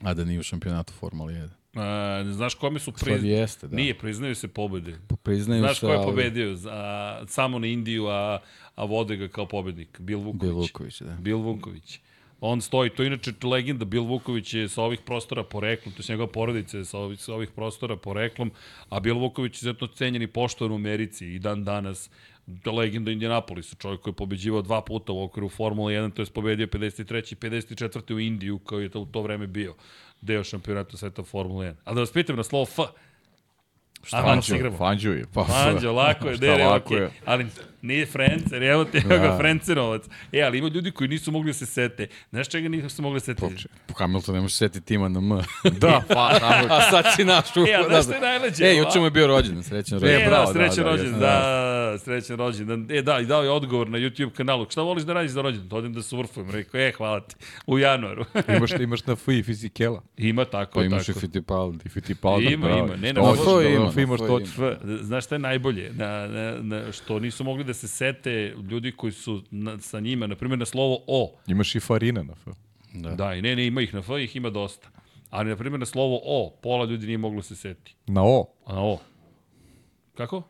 A 0.00 0.14
da 0.14 0.24
nije 0.24 0.40
u 0.40 0.42
šampionatu 0.42 0.92
Formula 0.92 1.32
1. 1.32 1.48
A, 1.74 2.24
znaš 2.32 2.54
kome 2.54 2.78
su 2.78 2.92
priznali? 2.92 3.28
jeste, 3.28 3.68
da. 3.68 3.76
Nije, 3.76 3.98
priznaju 3.98 4.34
se 4.34 4.48
pobede. 4.48 4.98
Pa 5.08 5.16
priznaju 5.16 5.60
znaš 5.60 5.80
se, 5.80 5.86
ko 5.86 5.92
je 5.92 6.02
pobedio? 6.02 6.56
A, 6.68 7.22
samo 7.26 7.58
na 7.58 7.66
Indiju, 7.66 8.06
a, 8.06 8.38
a 8.74 8.84
vode 8.84 9.16
ga 9.16 9.28
kao 9.28 9.46
pobednik. 9.46 10.00
Bil 10.00 10.18
Vuković. 10.18 10.40
Bil 10.40 10.54
Vuković, 10.54 11.00
da. 11.00 11.16
Bil 11.20 11.38
Vuković. 11.38 12.00
On 12.40 12.60
stoji, 12.60 12.90
to 12.90 13.02
je 13.02 13.06
inače 13.06 13.32
legenda, 13.42 13.84
Bil 13.84 14.02
Vuković 14.02 14.54
je 14.54 14.68
sa 14.68 14.82
ovih 14.82 15.00
prostora 15.00 15.42
poreklom, 15.44 15.94
to 15.94 16.02
je 16.02 16.12
njegova 16.12 16.32
porodica 16.32 16.78
je 16.78 16.84
sa 16.84 16.98
ovih, 16.98 17.20
sa 17.20 17.34
ovih 17.34 17.50
prostora 17.50 17.96
poreklom, 17.96 18.50
a 18.88 19.00
Bil 19.00 19.18
Vuković 19.18 19.52
je 19.52 19.56
izuzetno 19.56 19.86
cenjen 19.86 20.22
i 20.22 20.26
poštovan 20.26 20.72
u 20.72 20.74
Americi 20.74 21.26
i 21.26 21.38
dan 21.38 21.64
danas 21.64 22.10
legenda 22.66 23.10
Indianapolisa, 23.10 23.76
čovjek 23.76 24.00
koji 24.00 24.12
je 24.12 24.16
pobeđivao 24.16 24.62
dva 24.62 24.80
puta 24.80 25.12
u 25.12 25.22
okviru 25.22 25.48
Formula 25.48 25.90
1, 25.90 26.12
to 26.12 26.22
je 26.22 26.26
pobedio 26.26 26.66
53. 26.66 27.32
i 27.32 27.36
54. 27.36 28.14
u 28.14 28.20
Indiju, 28.20 28.58
kao 28.58 28.80
je 28.80 28.88
to 28.88 29.00
u 29.00 29.06
to 29.06 29.22
vreme 29.22 29.46
bio 29.46 29.74
deo 30.20 30.44
šampionata 30.44 30.96
sveta 30.96 31.22
Formula 31.22 31.64
1. 31.64 31.74
Ali 31.84 31.94
da 31.94 32.00
vas 32.00 32.12
pitam 32.12 32.36
na 32.36 32.42
slovo 32.42 32.64
F, 32.64 32.78
Šta 34.02 34.22
Fanđo, 34.22 34.70
Fanđo 34.78 35.10
je. 35.10 35.24
Pa, 35.34 35.44
Fanđo, 35.44 35.92
lako 35.92 36.28
je, 36.28 36.36
dere, 36.36 36.64
lako 36.64 36.94
je. 36.94 37.10
Ali 37.24 37.46
nije 37.82 38.06
Frencer, 38.06 38.62
evo 38.62 38.84
ti, 38.84 38.98
evo 38.98 39.08
ga 39.08 39.28
da. 39.28 39.38
Frencerovac. 39.38 40.02
E, 40.32 40.42
ali 40.42 40.58
ima 40.58 40.68
ljudi 40.68 40.90
koji 40.90 41.08
nisu 41.08 41.32
mogli 41.32 41.48
da 41.48 41.52
se 41.52 41.66
sete. 41.66 42.06
Znaš 42.30 42.48
čega 42.48 42.68
nisu 42.68 43.02
mogli 43.02 43.16
da 43.16 43.20
se 43.20 43.34
setiti? 43.34 43.64
Po 43.86 43.94
Hamilton 43.94 44.34
ne 44.34 44.40
može 44.40 44.54
setiti 44.54 44.86
tima 44.86 45.08
na 45.08 45.18
M. 45.18 45.28
da, 45.80 46.02
pa. 46.08 46.38
A 46.70 46.90
sad 46.90 47.04
si 47.16 47.24
naš 47.24 47.56
u... 47.56 47.60
E, 47.60 47.74
a 47.74 47.84
znaš 47.88 48.04
što 48.04 48.14
je 48.14 48.20
najleđe? 48.20 48.64
E, 48.64 48.76
juče 48.76 48.98
mu 48.98 49.04
je 49.04 49.10
bio 49.10 49.26
rođen, 49.26 49.62
srećan 49.62 50.00
rođen. 50.00 50.20
E, 50.20 50.30
da, 50.30 50.46
srećan 50.52 50.84
da, 50.84 50.90
rođen, 50.90 51.12
da, 51.12 51.18
da, 51.18 51.98
srećan 51.98 52.36
rođen. 52.36 52.86
E, 52.90 53.02
da, 53.02 53.20
i 53.20 53.26
dao 53.26 53.42
je 53.42 53.50
odgovor 53.50 53.88
na 53.88 53.98
YouTube 53.98 54.30
kanalu. 54.30 54.66
Šta 54.70 54.82
voliš 54.82 55.04
da 55.04 55.12
radiš 55.12 55.30
za 55.30 55.42
rođen? 55.42 55.68
Da 55.68 55.76
odem 55.76 55.92
da 55.92 56.02
surfujem. 56.02 56.50
Rekao, 56.50 56.80
e, 56.80 56.92
hvala 56.96 57.20
ti. 57.20 57.34
U 57.66 57.78
januaru. 57.78 58.24
imaš, 58.56 58.70
imaš 58.80 59.06
na 59.06 59.16
FI 59.16 59.42
fizikela. 59.42 60.02
Ima 60.16 60.44
tako, 60.44 60.78
pa 60.78 60.84
imaš 60.84 61.06
tako. 61.06 61.18
i 61.18 61.20
Fittipaldi. 61.20 61.88
Fittipaldi, 61.88 62.52
ima, 62.52 62.70
ima. 62.70 62.96
Ne, 62.96 63.12
na, 63.12 63.22
na, 63.96 64.02
na, 64.02 64.08
na, 64.08 64.16
imaš 64.16 64.20
to. 64.20 64.40
Znaš 65.02 65.24
šta 65.24 65.34
je 65.34 65.38
najbolje? 65.38 65.92
Na, 65.92 66.26
na, 66.26 66.62
na, 66.62 66.92
što 66.92 67.18
nisu 67.18 67.44
mogli 67.44 67.64
da 67.64 67.74
se 67.74 67.88
sete 67.88 68.54
ljudi 68.70 68.92
koji 68.92 69.12
su 69.12 69.42
na, 69.50 69.78
sa 69.78 70.00
njima, 70.00 70.26
na 70.26 70.36
primjer 70.36 70.58
na 70.58 70.66
slovo 70.66 70.98
O. 71.06 71.32
Imaš 71.46 71.74
i 71.74 71.80
Farina 71.80 72.22
na 72.22 72.32
F. 72.32 72.48
Da. 72.94 73.10
da, 73.10 73.34
i 73.34 73.42
ne, 73.42 73.56
ne, 73.56 73.66
ima 73.66 73.82
ih 73.82 73.94
na 73.94 74.00
F, 74.00 74.08
ih 74.18 74.36
ima 74.36 74.50
dosta. 74.50 74.88
Ali, 75.30 75.50
na 75.50 75.56
primjer, 75.56 75.80
na 75.80 75.86
slovo 75.86 76.20
O, 76.24 76.58
pola 76.62 76.84
ljudi 76.84 77.06
nije 77.06 77.18
moglo 77.18 77.42
se 77.42 77.56
seti. 77.56 77.94
Na 78.06 78.22
O? 78.24 78.46
A 78.66 78.74
na 78.74 78.82
O. 78.82 78.98
Kako? 80.14 80.42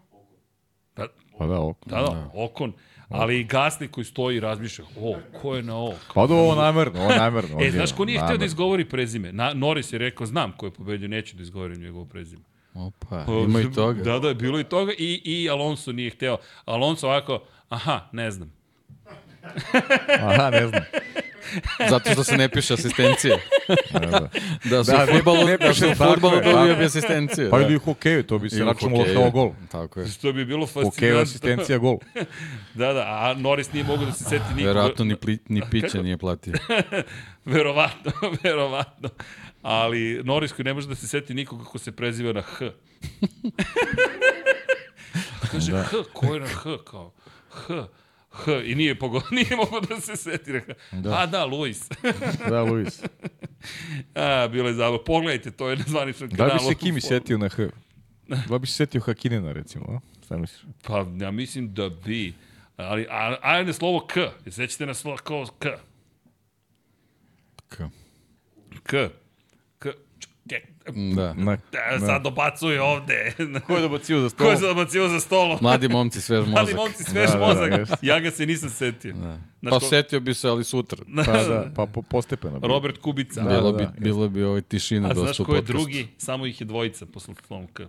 Da, 0.96 1.06
pa 1.38 1.46
da, 1.46 1.60
Okon. 1.60 1.90
Da, 1.90 1.96
da, 1.96 2.02
da. 2.02 2.30
Okon. 2.34 2.72
Ali 3.08 3.40
i 3.40 3.44
gasnik 3.44 3.90
koji 3.90 4.04
stoji 4.04 4.36
i 4.36 4.40
razmišlja, 4.40 4.84
o, 5.00 5.16
ko 5.40 5.56
je 5.56 5.62
na 5.62 5.76
O? 5.76 5.94
Pa 6.14 6.26
da 6.26 6.34
ovo 6.34 6.54
namerno, 6.54 7.00
ovo 7.00 7.14
namerno. 7.14 7.56
e, 7.60 7.70
znaš 7.70 7.92
ko 7.92 8.04
nije 8.04 8.20
htio 8.20 8.36
da 8.36 8.44
izgovori 8.44 8.84
prezime? 8.84 9.32
Na, 9.32 9.52
Norris 9.54 9.92
je 9.92 9.98
rekao, 9.98 10.26
znam 10.26 10.52
ko 10.56 10.66
je 10.66 10.70
pobedio, 10.70 11.08
neću 11.08 11.36
da 11.36 11.42
izgovorim 11.42 11.80
njegovo 11.80 12.04
prezime. 12.04 12.42
Opa, 12.74 13.24
ima 13.48 13.60
i 13.60 13.72
toga. 13.72 14.02
Da, 14.02 14.18
da, 14.18 14.28
je 14.28 14.34
bilo 14.34 14.60
i 14.60 14.64
toga 14.64 14.92
i, 14.98 15.22
i 15.24 15.50
Alonso 15.50 15.92
nije 15.92 16.10
hteo. 16.10 16.38
Alonso 16.64 17.06
ovako, 17.06 17.42
aha, 17.68 18.00
ne 18.12 18.30
znam. 18.30 18.52
aha, 20.28 20.50
ne 20.50 20.66
znam. 20.68 20.82
Zato 21.90 22.12
što 22.12 22.24
se 22.24 22.36
ne 22.36 22.48
piše 22.48 22.74
asistencije. 22.74 23.38
da, 23.92 23.98
da. 24.00 24.28
da 24.64 24.84
su 24.84 24.90
da, 24.90 25.06
ne, 25.46 25.56
da 25.56 25.74
su 25.74 25.86
u 25.86 25.94
futbalu 25.94 26.40
dobio 26.44 26.76
bi 26.76 26.84
asistenciju. 26.84 27.50
Pa 27.50 27.58
da. 27.58 27.66
ili 27.66 27.76
u 27.76 27.78
hokeju, 27.78 28.22
to 28.22 28.38
bi 28.38 28.50
se 28.50 28.64
računalo 28.64 29.04
kao 29.14 29.30
gol. 29.30 29.50
Tako 29.72 30.00
je. 30.00 30.06
To 30.22 30.32
bi 30.32 30.44
bilo 30.44 30.66
fascinantno. 30.66 30.90
Hokeju 30.90 31.18
asistencija 31.18 31.78
gol. 31.78 31.98
da, 32.74 32.92
da, 32.92 33.00
a 33.00 33.34
Norris 33.38 33.72
nije 33.72 33.84
mogo 33.84 34.04
da 34.04 34.12
se 34.12 34.24
seti 34.24 34.54
niko. 34.54 34.66
Verovatno 34.66 35.04
ni, 35.04 35.16
pli, 35.16 35.38
ni 35.48 35.62
piće 35.70 36.02
nije 36.02 36.18
platio. 36.18 36.54
verovatno, 37.44 38.12
verovatno. 38.42 39.08
Ali 39.62 40.20
Norris 40.24 40.52
koji 40.52 40.64
ne 40.64 40.74
može 40.74 40.88
da 40.88 40.94
se 40.94 41.08
seti 41.08 41.34
nikoga 41.34 41.64
kako 41.64 41.78
se 41.78 41.92
preziva 41.92 42.32
na 42.32 42.42
H. 42.42 42.70
Kaže, 45.52 45.72
da. 45.72 45.82
H, 45.82 45.96
ko 46.12 46.34
je 46.34 46.40
na 46.40 46.46
H, 46.46 46.76
kao, 46.84 47.12
H, 47.50 47.88
H, 48.30 48.52
i 48.64 48.74
nije, 48.74 48.98
pogo, 48.98 49.22
nije 49.36 49.56
mogo 49.56 49.80
da 49.80 50.00
se 50.00 50.16
seti. 50.16 50.52
Da. 50.92 51.18
A 51.18 51.26
da, 51.26 51.44
Luis. 51.44 51.88
da, 52.50 52.62
Luis. 52.62 53.02
A, 54.14 54.48
bilo 54.48 54.68
je 54.68 54.74
zabavno. 54.74 55.04
Pogledajte, 55.04 55.50
to 55.50 55.70
je 55.70 55.76
na 55.76 55.84
zvaničnom 55.86 56.30
kanalu. 56.30 56.50
Da 56.50 56.54
bi 56.54 56.74
se 56.74 56.74
Kimi 56.74 57.00
setio 57.00 57.38
na 57.38 57.48
H? 57.48 57.68
Da 58.48 58.58
bi 58.58 58.66
se 58.66 58.72
setio 58.72 59.00
Hakinena, 59.00 59.52
recimo, 59.52 59.84
a? 59.88 60.00
Šta 60.24 60.36
misliš? 60.36 60.62
Pa, 60.82 61.06
ja 61.20 61.30
mislim 61.30 61.74
da 61.74 61.88
bi. 61.88 62.34
Ali, 62.76 63.06
a, 63.10 63.36
ajde 63.42 63.72
slovo 63.72 64.06
K. 64.06 64.50
Sećate 64.50 64.86
na 64.86 64.94
slovo 64.94 65.16
K? 65.16 65.66
K. 67.68 67.76
K. 68.82 68.94
Da. 71.16 71.34
Na, 71.34 71.56
da, 71.72 72.06
sad 72.06 72.22
dobacuje 72.22 72.82
ovde. 72.82 73.34
Ko 73.66 73.74
je 73.76 73.82
dobacio 73.82 74.20
za 74.20 74.28
stolom? 74.28 74.56
Ko 74.56 74.64
je 74.64 74.68
dobacio 74.68 75.08
za 75.08 75.20
stolom? 75.20 75.58
Mladi 75.62 75.88
momci, 75.88 76.20
svež 76.20 76.38
mozak. 76.38 76.52
Mladi 76.52 76.74
momci, 76.74 77.04
svež 77.04 77.30
da, 77.30 77.38
mozak. 77.38 77.70
Da, 77.70 77.84
da, 77.84 77.96
ja 78.02 78.20
ga 78.20 78.30
se 78.30 78.46
nisam 78.46 78.70
setio. 78.70 79.12
Da. 79.12 79.38
Znaš, 79.60 79.70
pa 79.70 79.78
ko... 79.78 79.86
setio 79.86 80.20
bi 80.20 80.34
se, 80.34 80.48
ali 80.48 80.64
sutra. 80.64 81.04
Pa 81.26 81.32
da, 81.32 81.72
pa 81.76 81.86
po, 81.86 82.02
postepeno. 82.02 82.60
Robert 82.62 82.98
Kubica. 82.98 83.42
Da, 83.42 83.48
bilo, 83.48 83.72
da, 83.72 83.78
bi, 83.78 83.84
da, 83.84 83.92
bilo 83.98 84.28
bi 84.28 84.42
ovaj 84.42 84.62
tišina 84.62 85.08
A 85.08 85.14
dosta 85.14 85.34
znaš 85.34 85.46
ko 85.46 85.54
je 85.54 85.62
drugi? 85.62 86.08
Samo 86.18 86.46
ih 86.46 86.60
je 86.60 86.64
dvojica 86.64 87.06
posle 87.06 87.34
slovom 87.46 87.66
K. 87.66 87.82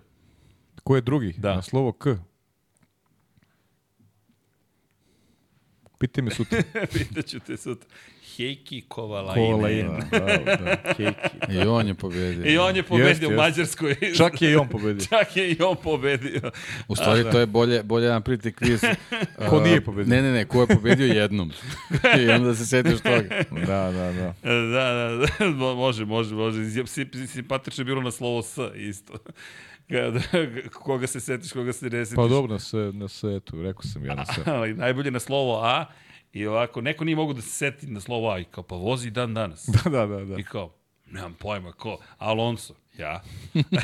Ko 0.84 0.96
je 0.96 1.00
drugi? 1.02 1.34
Da. 1.38 1.54
Na 1.54 1.62
slovo 1.62 1.92
K. 1.92 2.16
Pitaj 5.98 6.24
me 6.24 6.30
sutra. 6.30 6.62
Pitaću 6.92 7.40
te 7.40 7.56
sutra. 7.56 7.88
Heiki 8.36 8.80
Kovalainen. 8.88 9.52
Kovalainen, 9.52 10.02
da, 10.10 10.18
da, 10.18 10.76
Heiki. 10.96 11.52
I 11.52 11.58
on 11.58 11.88
je 11.88 11.94
pobedio. 11.94 12.52
I 12.52 12.58
on 12.58 12.76
je 12.76 12.82
pobedio 12.82 13.08
jest, 13.08 13.22
u 13.22 13.30
Mađarskoj. 13.30 13.96
Čak 14.16 14.42
je 14.42 14.52
i 14.52 14.56
on 14.56 14.68
pobedio. 14.68 15.06
Čak 15.10 15.36
je 15.36 15.50
i 15.50 15.56
on 15.62 15.76
pobedio. 15.82 16.50
U 16.88 16.96
stvari, 16.96 17.24
to 17.32 17.40
je 17.40 17.46
bolje, 17.46 17.82
bolje 17.82 18.08
napriti 18.08 18.52
kviz. 18.52 18.80
ko 19.50 19.60
nije 19.60 19.80
pobedio? 19.80 20.16
Ne, 20.16 20.22
ne, 20.22 20.32
ne, 20.32 20.44
ko 20.44 20.60
je 20.60 20.66
pobedio 20.66 21.06
jednom. 21.06 21.52
I 22.20 22.30
onda 22.30 22.54
se 22.54 22.66
setiš 22.66 23.00
toga. 23.00 23.44
Da, 23.66 23.90
da, 23.90 24.12
da. 24.12 24.34
Da, 24.42 24.62
da, 24.62 25.26
da. 25.38 25.74
može, 25.74 26.04
može, 26.04 26.34
može. 26.34 26.86
Simpatično 27.26 27.82
je 27.82 27.84
bilo 27.84 28.02
na 28.02 28.10
slovo 28.10 28.42
S 28.42 28.58
isto. 28.76 29.12
Kada, 29.90 30.20
koga 30.72 31.06
se 31.06 31.20
setiš, 31.20 31.52
koga 31.52 31.72
se 31.72 31.90
ne 31.90 32.04
setiš. 32.04 32.16
Pa 32.16 32.28
dobro, 32.28 32.52
na 32.52 32.58
sve, 32.58 32.92
na 32.92 33.08
sve, 33.08 33.40
tu, 33.40 33.62
rekao 33.62 33.82
sam 33.82 34.04
ja 34.04 34.14
na 34.14 34.24
sve. 34.24 34.42
Ali 34.46 34.74
najbolje 34.74 35.10
na 35.10 35.20
slovo 35.20 35.60
A, 35.64 35.84
I 36.32 36.46
ovako, 36.46 36.80
neko 36.80 37.04
nije 37.04 37.16
mogu 37.16 37.32
da 37.32 37.42
se 37.42 37.50
seti 37.50 37.86
na 37.86 38.00
slovo 38.00 38.30
A 38.30 38.38
i 38.38 38.44
kao, 38.44 38.64
pa 38.64 38.74
vozi 38.74 39.10
dan 39.10 39.34
danas. 39.34 39.68
Da, 39.84 39.90
da, 39.90 40.06
da. 40.06 40.24
da. 40.24 40.38
I 40.38 40.44
kao, 40.44 40.74
nemam 41.06 41.34
pojma, 41.34 41.72
ko? 41.72 41.98
Alonso, 42.18 42.74
ja. 42.98 43.22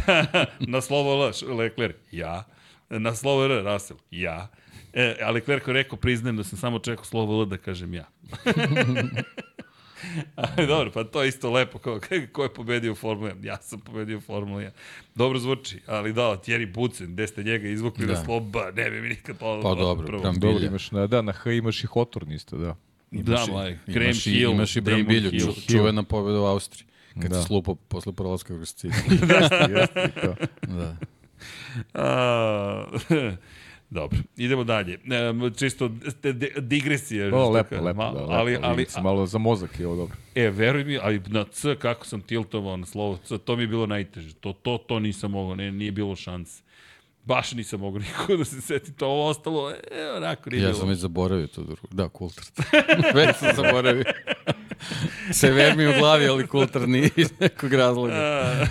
na 0.73 0.81
slovo 0.81 1.27
L, 1.27 1.55
Leclerc, 1.57 1.97
ja. 2.11 2.45
Na 2.89 3.15
slovo 3.15 3.45
R, 3.45 3.65
Russell, 3.65 4.01
ja. 4.11 4.49
E, 4.93 5.17
a 5.23 5.31
Leclerc 5.31 5.67
je 5.67 5.73
rekao, 5.73 5.99
priznajem 5.99 6.37
da 6.37 6.45
sam 6.45 6.59
samo 6.59 6.79
čekao 6.79 7.05
slovo 7.05 7.41
L 7.41 7.45
da 7.45 7.57
kažem 7.57 7.95
ja. 7.95 8.07
Ali 10.37 10.67
dobro, 10.67 10.91
pa 10.91 11.05
to 11.05 11.23
je 11.23 11.29
isto 11.29 11.51
lepo. 11.51 11.79
Ko, 11.79 12.01
ko 12.33 12.43
je 12.43 12.55
pobedio 12.55 12.93
u 12.93 12.95
Formula 12.95 13.31
1? 13.35 13.47
Ja 13.47 13.57
sam 13.57 13.81
pobedio 13.81 14.19
u 14.19 14.21
Formula 14.21 14.61
1. 14.61 14.71
Dobro 15.15 15.39
zvuči, 15.39 15.81
ali 15.87 16.13
da, 16.13 16.23
Thierry 16.23 16.73
Bucen, 16.75 17.13
gde 17.13 17.27
ste 17.27 17.43
njega 17.43 17.69
izvukli 17.69 18.07
da. 18.07 18.13
na 18.13 18.25
sloba, 18.25 18.71
ne 18.77 18.91
bi 18.91 19.01
mi 19.01 19.09
nikad 19.09 19.39
to... 19.39 19.61
Pa 19.63 19.75
dobro, 19.75 20.07
prvo. 20.07 20.33
Dobro, 20.33 20.67
imaš 20.67 20.91
na, 20.91 21.07
da, 21.07 21.23
na 21.23 21.33
H 21.33 21.53
imaš 21.53 21.85
i 21.85 21.87
Hotorn 21.87 22.33
isto, 22.33 22.59
da. 22.59 22.77
Imaš 23.11 23.47
da, 23.47 23.53
maj, 23.53 23.79
Krem 23.93 24.15
Hill, 24.25 24.53
imaš 24.53 24.77
i 24.77 24.81
Brambilju, 24.81 25.41
ču, 25.41 25.73
čuvena 25.73 26.03
pobeda 26.03 26.41
u 26.41 26.45
Austriji. 26.45 26.89
Kad 27.23 27.31
da. 27.31 27.43
se 27.43 27.47
slupo 27.47 27.75
posle 27.75 28.13
prolaska 28.13 28.55
kroz 28.55 28.75
cilj. 28.75 28.91
jeste, 29.11 29.67
jeste, 29.71 30.11
to. 30.23 30.35
Da. 30.67 30.97
A, 31.95 32.87
Dobro, 33.91 34.19
idemo 34.37 34.65
dalje. 34.65 34.95
E, 34.95 34.99
čisto 35.59 35.91
digresija. 36.59 37.37
O, 37.37 37.51
lepo, 37.51 37.75
lepo, 37.81 37.97
malo, 37.97 38.15
da, 38.15 38.21
lepo, 38.21 38.33
ali, 38.33 38.59
ali, 38.63 38.87
malo 39.03 39.27
za 39.27 39.39
mozak 39.39 39.81
je 39.81 39.87
ovo 39.87 39.97
dobro. 39.97 40.17
E, 40.35 40.51
veruj 40.51 40.85
mi, 40.85 40.99
ali 41.03 41.23
na 41.27 41.45
C 41.45 41.77
kako 41.77 42.07
sam 42.07 42.21
tiltovao 42.21 42.77
na 42.77 42.87
slovo 42.87 43.17
C, 43.25 43.39
to 43.39 43.57
mi 43.57 43.63
je 43.63 43.67
bilo 43.67 43.87
najteže. 43.87 44.35
To, 44.35 44.53
to, 44.53 44.79
to 44.79 44.99
nisam 45.01 45.31
mogao, 45.31 45.55
ne, 45.55 45.73
nije 45.73 45.93
bilo 45.93 46.17
šanse. 46.17 46.63
Baš 47.25 47.53
nisam 47.53 47.81
mogao 47.81 47.99
nikako 48.01 48.37
da 48.37 48.45
se 48.45 48.61
seti 48.61 48.93
to 48.93 49.07
ovo 49.07 49.27
ostalo, 49.29 49.71
e, 49.71 50.11
onako 50.17 50.51
nije 50.51 50.63
Ja 50.63 50.67
bilo. 50.69 50.79
sam 50.79 50.89
već 50.89 50.99
zaboravio 50.99 51.47
to 51.47 51.63
drugo. 51.63 51.89
Da, 51.91 52.09
kultrat. 52.09 52.53
već 53.15 53.37
sam 53.37 53.49
zaboravio. 53.57 54.05
Sever 55.33 55.77
mi 55.77 55.87
u 55.87 55.93
glavi, 55.99 56.29
ali 56.29 56.47
kultar 56.47 56.89
nije 56.89 57.11
iz 57.17 57.31
nekog 57.41 57.73
razloga. 57.73 58.15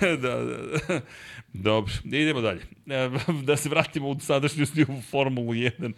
da, 0.00 0.16
da, 0.16 0.56
da. 0.88 1.00
Dobro, 1.54 1.92
idemo 2.04 2.40
dalje. 2.40 2.60
E, 2.86 3.10
da 3.46 3.56
se 3.56 3.68
vratimo 3.68 4.08
u 4.08 4.20
sadašnjosti 4.20 4.82
u 4.82 5.02
Formulu 5.10 5.52
1. 5.52 5.92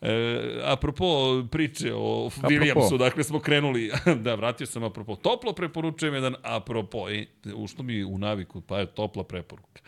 E, 0.00 0.60
apropo 0.64 1.06
priče 1.50 1.92
o 1.94 2.26
apropo. 2.26 2.48
Williamsu, 2.48 2.98
dakle 2.98 3.24
smo 3.24 3.40
krenuli, 3.40 3.92
da 4.24 4.34
vratio 4.34 4.66
sam 4.66 4.82
apropo, 4.82 5.16
toplo 5.16 5.52
preporučujem 5.52 6.14
jedan 6.14 6.34
apropo, 6.42 7.10
e, 7.10 7.26
ušlo 7.54 7.84
mi 7.84 8.04
u 8.04 8.18
naviku, 8.18 8.60
pa 8.60 8.78
je 8.78 8.86
topla 8.86 9.24
preporuka. 9.24 9.80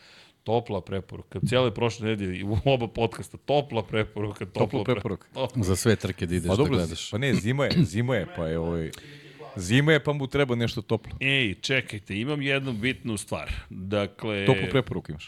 Topla 0.45 0.81
preporuka. 0.81 1.41
Cijele 1.49 1.75
prošle 1.75 2.07
nedelje 2.07 2.45
u 2.45 2.57
oba 2.65 2.89
podcasta 2.89 3.37
topla 3.37 3.83
preporuka, 3.83 4.45
topla, 4.45 4.61
topla 4.61 4.85
preporuka. 4.85 5.27
Topla. 5.35 5.63
Za 5.63 5.77
sve 5.77 5.97
trke 5.97 6.27
da 6.27 6.35
ideš 6.35 6.49
pa, 6.49 6.57
dobro, 6.57 6.77
da 6.77 6.83
gledaš. 6.83 7.11
Pa 7.11 7.19
ne, 7.19 7.35
zima 7.35 7.65
je, 7.65 7.73
zima 7.85 8.17
je, 8.17 8.27
pa 8.37 8.47
je 8.47 8.59
ovaj 8.59 8.91
Zima 9.59 9.93
je 9.93 10.05
pa 10.05 10.13
mu 10.13 10.27
treba 10.27 10.55
nešto 10.55 10.83
toplo. 10.83 11.13
Ej, 11.21 11.55
čekajte, 11.55 12.21
imam 12.21 12.43
jednu 12.43 12.73
bitnu 12.73 13.17
stvar. 13.17 13.53
Dakle... 13.71 14.47
Toplu 14.47 14.63
preporuku 14.71 15.13
imaš. 15.13 15.27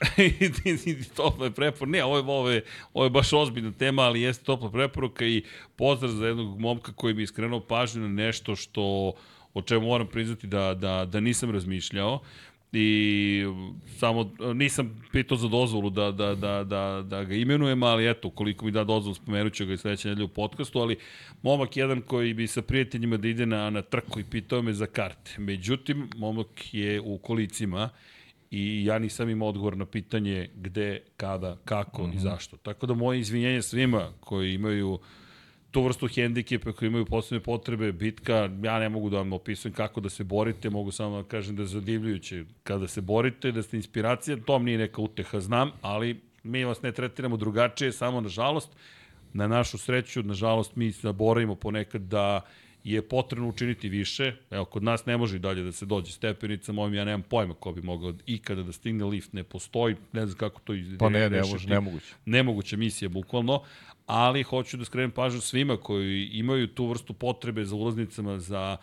topla 1.17 1.51
preporuka. 1.51 1.91
Ne, 1.91 2.05
ovo 2.05 2.17
je, 2.17 2.23
ovo, 2.23 2.51
je, 2.51 2.65
ovo 2.95 3.07
je 3.07 3.11
baš 3.11 3.33
ozbiljna 3.33 3.73
tema, 3.73 4.03
ali 4.03 4.21
jeste 4.21 4.45
topla 4.45 4.71
preporuka 4.71 5.25
i 5.25 5.43
pozdrav 5.77 6.13
za 6.13 6.27
jednog 6.27 6.61
momka 6.61 6.93
koji 6.93 7.15
mi 7.15 7.23
je 7.23 7.27
skrenuo 7.27 7.61
pažnju 7.61 8.03
na 8.03 8.09
nešto 8.09 8.57
što 8.57 9.13
o 9.55 9.63
čemu 9.63 9.87
moram 9.87 10.07
priznati 10.07 10.47
da, 10.47 10.75
da, 10.75 11.05
da 11.05 11.21
nisam 11.21 11.51
razmišljao 11.51 12.21
i 12.73 13.45
samo 13.99 14.31
nisam 14.55 15.03
pitao 15.13 15.37
za 15.37 15.49
dozvolu 15.49 15.91
da, 15.91 16.11
da, 16.11 16.35
da, 16.35 16.65
da, 16.65 17.05
da 17.09 17.25
ga 17.25 17.35
imenujem, 17.35 17.83
ali 17.83 18.11
eto, 18.11 18.31
koliko 18.31 18.65
mi 18.65 18.71
da 18.71 18.85
dozvolu, 18.85 19.15
spomenut 19.15 19.53
ću 19.53 19.67
ga 19.67 19.73
i 19.73 19.77
sledeće 19.77 20.09
nedelje 20.09 20.25
u 20.25 20.29
podcastu, 20.29 20.79
ali 20.79 20.97
momak 21.43 21.77
jedan 21.77 22.03
koji 22.03 22.35
bi 22.35 22.47
sa 22.47 22.63
prijateljima 22.63 23.17
da 23.17 23.29
ide 23.29 23.47
na, 23.47 23.71
na 23.71 23.83
trku 23.83 24.21
i 24.21 24.25
pitao 24.25 24.63
me 24.63 24.73
za 24.73 24.87
karte. 24.87 25.35
Međutim, 25.39 26.09
momak 26.17 26.75
je 26.75 27.01
u 27.01 27.19
kolicima 27.19 27.89
i 28.51 28.85
ja 28.85 28.99
nisam 28.99 29.31
imao 29.31 29.49
odgovor 29.49 29.77
na 29.77 29.87
pitanje 29.87 30.49
gde, 30.55 31.03
kada, 31.17 31.57
kako 31.65 32.03
mm 32.03 32.07
-hmm. 32.07 32.13
i 32.13 32.17
mhm. 32.17 32.23
zašto. 32.23 32.57
Tako 32.57 32.87
da 32.87 32.95
moje 32.95 33.21
izvinjenje 33.21 33.63
svima 33.63 34.13
koji 34.21 34.55
imaju 34.55 34.93
uh, 34.93 35.01
tu 35.71 35.83
vrstu 35.83 36.09
hendikepa 36.09 36.73
koji 36.73 36.87
imaju 36.87 37.05
posebne 37.05 37.41
potrebe, 37.41 37.93
bitka, 37.93 38.51
ja 38.63 38.79
ne 38.79 38.89
mogu 38.89 39.11
da 39.11 39.17
vam 39.17 39.33
opisujem 39.33 39.75
kako 39.75 40.01
da 40.01 40.09
se 40.09 40.25
borite, 40.25 40.71
mogu 40.71 40.91
samo 40.91 41.23
da 41.23 41.29
kažem 41.29 41.57
da 41.57 41.63
je 41.63 41.67
zadivljujuće 41.67 42.45
kada 42.63 42.89
se 42.89 43.01
borite, 43.01 43.53
da 43.53 43.63
ste 43.63 43.77
inspiracija, 43.77 44.37
to 44.47 44.59
nije 44.59 44.79
neka 44.79 45.03
uteha, 45.03 45.41
znam, 45.41 45.71
ali 45.83 46.21
mi 46.43 46.65
vas 46.65 46.83
ne 46.83 46.93
tretiramo 46.93 47.37
drugačije, 47.37 47.93
samo 47.93 48.21
nažalost, 48.21 48.71
na 49.33 49.47
našu 49.47 49.79
sreću, 49.79 50.23
nažalost, 50.23 50.77
mi 50.77 50.91
zaboravimo 50.91 51.55
ponekad 51.55 52.03
da 52.03 52.41
je 52.85 53.03
potrebno 53.03 53.49
učiniti 53.49 53.89
više. 53.89 54.33
Evo, 54.51 54.65
kod 54.65 54.83
nas 54.83 55.07
ne 55.07 55.17
može 55.17 55.39
dalje 55.39 55.63
da 55.63 55.73
se 55.73 55.87
dođe 55.87 56.13
stepenica, 56.13 56.73
mojim 56.73 56.95
ja 56.95 57.05
nemam 57.05 57.23
pojma 57.23 57.55
ko 57.55 57.73
bi 57.73 57.83
mogao 57.83 58.15
ikada 58.27 58.63
da 58.63 58.73
stigne 58.73 59.05
lift, 59.05 59.33
ne 59.33 59.45
postoji, 59.45 59.97
ne 60.13 60.27
znam 60.27 60.39
kako 60.39 60.61
to 60.61 60.75
izgleda. 60.75 60.99
Pa 60.99 61.09
ne, 61.09 61.31
ne 61.31 61.43
može, 61.53 61.69
nemoguće. 61.69 62.15
Nemoguća 62.25 62.77
misija, 62.77 63.09
bukvalno, 63.09 63.63
ali 64.07 64.43
hoću 64.43 64.77
da 64.77 64.85
skrenem 64.85 65.11
pažnju 65.11 65.41
svima 65.41 65.77
koji 65.77 66.27
imaju 66.33 66.67
tu 66.67 66.87
vrstu 66.87 67.13
potrebe 67.13 67.65
za 67.65 67.77
ulaznicama, 67.77 68.39
za 68.39 68.77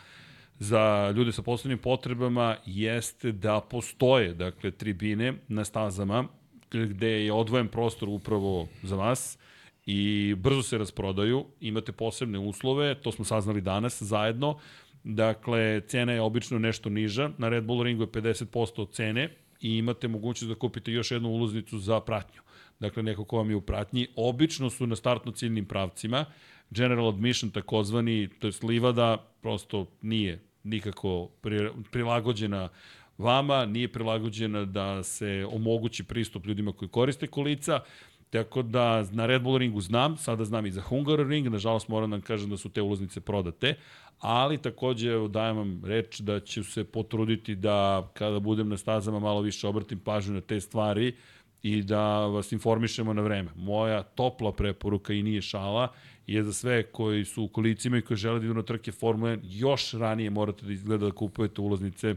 za 0.59 1.13
ljude 1.15 1.31
sa 1.31 1.41
posebnim 1.41 1.77
potrebama 1.77 2.57
jeste 2.65 3.31
da 3.31 3.61
postoje 3.61 4.33
dakle 4.33 4.71
tribine 4.71 5.33
na 5.47 5.65
stazama 5.65 6.27
gde 6.71 7.25
je 7.25 7.33
odvojen 7.33 7.67
prostor 7.67 8.09
upravo 8.09 8.67
za 8.83 8.95
vas 8.95 9.37
i 9.87 10.35
brzo 10.35 10.61
se 10.63 10.77
rasprodaju, 10.77 11.45
imate 11.61 11.91
posebne 11.91 12.39
uslove, 12.39 12.95
to 13.01 13.11
smo 13.11 13.25
saznali 13.25 13.61
danas 13.61 14.01
zajedno, 14.01 14.59
dakle 15.03 15.81
cena 15.87 16.13
je 16.13 16.21
obično 16.21 16.59
nešto 16.59 16.89
niža, 16.89 17.29
na 17.37 17.49
Red 17.49 17.63
Bull 17.63 17.83
ringu 17.83 18.03
je 18.03 18.07
50% 18.07 18.81
od 18.81 18.91
cene 18.91 19.29
i 19.61 19.77
imate 19.77 20.07
mogućnost 20.07 20.49
da 20.49 20.59
kupite 20.59 20.91
još 20.91 21.11
jednu 21.11 21.29
ulaznicu 21.29 21.79
za 21.79 21.99
pratnju. 21.99 22.41
Dakle 22.79 23.03
neko 23.03 23.25
ko 23.25 23.37
vam 23.37 23.49
je 23.49 23.55
u 23.55 23.61
pratnji, 23.61 24.07
obično 24.15 24.69
su 24.69 24.87
na 24.87 24.95
startno 24.95 25.31
ciljnim 25.31 25.65
pravcima, 25.65 26.25
general 26.69 27.09
admission 27.09 27.51
takozvani, 27.51 28.29
to 28.39 28.47
je 28.47 28.53
livada, 28.63 29.17
prosto 29.41 29.85
nije 30.01 30.43
nikako 30.63 31.29
prilagođena 31.91 32.69
vama, 33.17 33.65
nije 33.65 33.91
prilagođena 33.91 34.65
da 34.65 35.03
se 35.03 35.47
omogući 35.51 36.03
pristup 36.03 36.45
ljudima 36.45 36.71
koji 36.71 36.89
koriste 36.89 37.27
kolica, 37.27 37.79
Tako 38.29 38.61
da 38.61 39.05
na 39.11 39.25
Red 39.25 39.41
Bull 39.41 39.57
ringu 39.57 39.81
znam, 39.81 40.17
sada 40.17 40.45
znam 40.45 40.65
i 40.65 40.71
za 40.71 40.81
Hungar 40.81 41.19
ring, 41.27 41.47
nažalost 41.47 41.87
moram 41.87 42.11
da 42.11 42.21
kažem 42.21 42.49
da 42.49 42.57
su 42.57 42.69
te 42.69 42.81
ulaznice 42.81 43.21
prodate, 43.21 43.75
ali 44.19 44.57
takođe 44.57 45.27
dajem 45.29 45.57
vam 45.57 45.81
reč 45.85 46.19
da 46.19 46.39
ću 46.39 46.63
se 46.63 46.83
potruditi 46.83 47.55
da 47.55 48.09
kada 48.13 48.39
budem 48.39 48.69
na 48.69 48.77
stazama 48.77 49.19
malo 49.19 49.41
više 49.41 49.67
obratim 49.67 49.99
pažnju 49.99 50.33
na 50.33 50.41
te 50.41 50.59
stvari, 50.59 51.13
i 51.63 51.81
da 51.83 52.25
vas 52.25 52.51
informišemo 52.51 53.13
na 53.13 53.21
vreme. 53.21 53.51
Moja 53.55 54.03
topla 54.03 54.51
preporuka 54.51 55.13
i 55.13 55.23
nije 55.23 55.41
šala 55.41 55.93
je 56.27 56.43
za 56.43 56.53
sve 56.53 56.83
koji 56.83 57.25
su 57.25 57.43
u 57.43 57.47
kolicima 57.47 57.97
i 57.97 58.01
koji 58.01 58.17
žele 58.17 58.39
da 58.39 58.45
idu 58.45 58.53
na 58.53 58.63
trke 58.63 58.91
Formule 58.91 59.37
1, 59.37 59.39
još 59.43 59.93
ranije 59.93 60.29
morate 60.29 60.65
da 60.65 60.73
izgleda 60.73 61.05
da 61.05 61.11
kupujete 61.11 61.61
ulaznice 61.61 62.15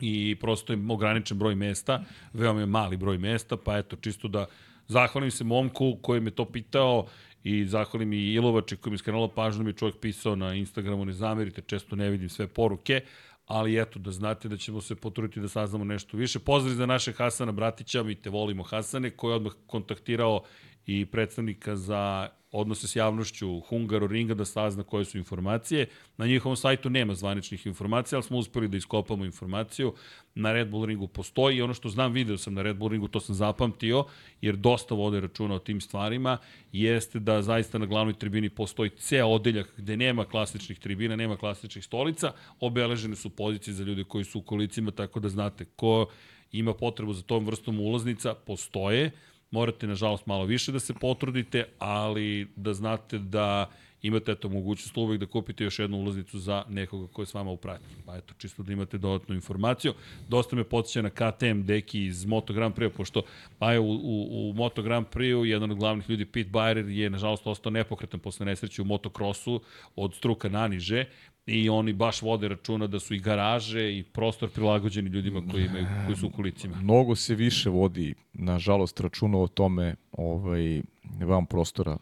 i 0.00 0.36
prosto 0.40 0.72
je 0.72 0.78
ograničen 0.88 1.38
broj 1.38 1.54
mesta, 1.54 2.04
veoma 2.32 2.60
je 2.60 2.66
mali 2.66 2.96
broj 2.96 3.18
mesta, 3.18 3.56
pa 3.56 3.78
eto, 3.78 3.96
čisto 3.96 4.28
da 4.28 4.46
zahvalim 4.90 5.30
se 5.30 5.44
momku 5.44 5.96
koji 6.02 6.20
me 6.20 6.30
to 6.30 6.44
pitao 6.44 7.06
i 7.44 7.64
zahvalim 7.64 8.12
i 8.12 8.32
Ilovače 8.32 8.76
koji 8.76 8.90
mi 8.92 8.98
skrenalo 8.98 9.28
pažnju, 9.28 9.64
mi 9.64 9.72
čovjek 9.72 9.96
pisao 10.00 10.36
na 10.36 10.54
Instagramu, 10.54 11.04
ne 11.04 11.12
zamerite, 11.12 11.62
često 11.66 11.96
ne 11.96 12.10
vidim 12.10 12.28
sve 12.28 12.46
poruke, 12.46 13.00
ali 13.46 13.80
eto, 13.80 13.98
da 13.98 14.10
znate 14.10 14.48
da 14.48 14.56
ćemo 14.56 14.80
se 14.80 14.94
potruditi 14.94 15.40
da 15.40 15.48
saznamo 15.48 15.84
nešto 15.84 16.16
više. 16.16 16.38
Pozdrav 16.38 16.74
za 16.74 16.86
našeg 16.86 17.16
Hasana 17.16 17.52
Bratića, 17.52 18.02
mi 18.02 18.14
te 18.14 18.30
volimo 18.30 18.62
Hasane, 18.62 19.10
koji 19.10 19.32
je 19.32 19.36
odmah 19.36 19.52
kontaktirao 19.66 20.42
i 20.86 21.06
predstavnika 21.06 21.76
za 21.76 22.28
odnose 22.52 22.88
s 22.88 22.96
javnošću 22.96 23.60
Hungaru 23.60 24.06
Ringa 24.06 24.34
da 24.34 24.44
sazna 24.44 24.82
koje 24.82 25.04
su 25.04 25.18
informacije. 25.18 25.86
Na 26.16 26.26
njihovom 26.26 26.56
sajtu 26.56 26.90
nema 26.90 27.14
zvaničnih 27.14 27.66
informacija, 27.66 28.16
ali 28.16 28.22
smo 28.22 28.38
uspeli 28.38 28.68
da 28.68 28.76
iskopamo 28.76 29.24
informaciju. 29.24 29.94
Na 30.34 30.52
Red 30.52 30.68
Bull 30.68 30.84
Ringu 30.84 31.06
postoji 31.06 31.56
i 31.56 31.62
ono 31.62 31.74
što 31.74 31.88
znam, 31.88 32.12
video 32.12 32.38
sam 32.38 32.54
na 32.54 32.62
Red 32.62 32.76
Bull 32.76 32.90
Ringu, 32.90 33.08
to 33.08 33.20
sam 33.20 33.34
zapamtio, 33.34 34.04
jer 34.40 34.56
dosta 34.56 34.94
vode 34.94 35.20
računa 35.20 35.54
o 35.54 35.58
tim 35.58 35.80
stvarima, 35.80 36.38
jeste 36.72 37.18
da 37.18 37.42
zaista 37.42 37.78
na 37.78 37.86
glavnoj 37.86 38.14
tribini 38.14 38.50
postoji 38.50 38.90
ceo 38.90 39.28
odeljak 39.28 39.72
gde 39.76 39.96
nema 39.96 40.24
klasičnih 40.24 40.78
tribina, 40.78 41.16
nema 41.16 41.36
klasičnih 41.36 41.84
stolica, 41.84 42.32
obeležene 42.60 43.16
su 43.16 43.30
pozicije 43.30 43.74
za 43.74 43.84
ljude 43.84 44.04
koji 44.04 44.24
su 44.24 44.38
u 44.38 44.42
kolicima, 44.42 44.90
tako 44.90 45.20
da 45.20 45.28
znate 45.28 45.64
ko 45.64 46.06
ima 46.52 46.74
potrebu 46.74 47.12
za 47.12 47.22
tom 47.22 47.46
vrstom 47.46 47.80
ulaznica, 47.80 48.34
postoje 48.34 49.10
morate 49.50 49.86
nažalost 49.86 50.26
malo 50.26 50.44
više 50.44 50.72
da 50.72 50.80
se 50.80 50.94
potrudite, 50.94 51.64
ali 51.78 52.48
da 52.56 52.74
znate 52.74 53.18
da 53.18 53.70
imate 54.02 54.32
eto 54.32 54.48
mogućnost 54.48 54.96
uvek 54.96 55.20
da 55.20 55.26
kupite 55.26 55.64
još 55.64 55.78
jednu 55.78 55.96
ulaznicu 55.96 56.38
za 56.38 56.64
nekoga 56.68 57.12
ko 57.12 57.22
je 57.22 57.26
s 57.26 57.34
vama 57.34 57.50
u 57.50 57.56
pratnji. 57.56 57.94
Pa 58.06 58.16
eto, 58.16 58.34
čisto 58.38 58.62
da 58.62 58.72
imate 58.72 58.98
dodatnu 58.98 59.34
informaciju. 59.34 59.92
Dosta 60.28 60.56
me 60.56 60.64
podsjeća 60.64 61.02
na 61.02 61.10
KTM 61.10 61.62
deki 61.62 62.04
iz 62.04 62.24
Moto 62.24 62.52
Grand 62.52 62.74
Prix, 62.74 62.88
pošto 62.88 63.22
je 63.60 63.78
u, 63.78 63.90
u, 63.92 64.50
u 64.50 64.52
Moto 64.52 64.82
Grand 64.82 65.06
Prix 65.06 65.44
jedan 65.44 65.70
od 65.70 65.78
glavnih 65.78 66.10
ljudi, 66.10 66.24
Pete 66.24 66.50
Bayer, 66.50 66.88
je 66.88 67.10
nažalost 67.10 67.46
ostao 67.46 67.70
nepokretan 67.70 68.20
posle 68.20 68.46
nesreće 68.46 68.82
u 68.82 68.84
motokrosu 68.84 69.60
od 69.96 70.14
struka 70.14 70.48
naniže 70.48 71.04
i 71.46 71.68
oni 71.68 71.92
baš 71.92 72.22
vode 72.22 72.48
računa 72.48 72.86
da 72.86 73.00
su 73.00 73.14
i 73.14 73.18
garaže 73.18 73.98
i 73.98 74.02
prostor 74.02 74.50
prilagođeni 74.50 75.10
ljudima 75.10 75.42
koji, 75.50 75.64
imaju, 75.64 75.86
koji 76.06 76.16
su 76.16 76.26
u 76.26 76.30
kolicima. 76.30 76.76
Mnogo 76.76 77.14
se 77.16 77.34
više 77.34 77.70
vodi, 77.70 78.14
nažalost, 78.32 79.00
računa 79.00 79.38
o 79.38 79.46
tome 79.46 79.94
ovaj, 80.12 80.82
vam 81.20 81.46
prostora 81.46 81.96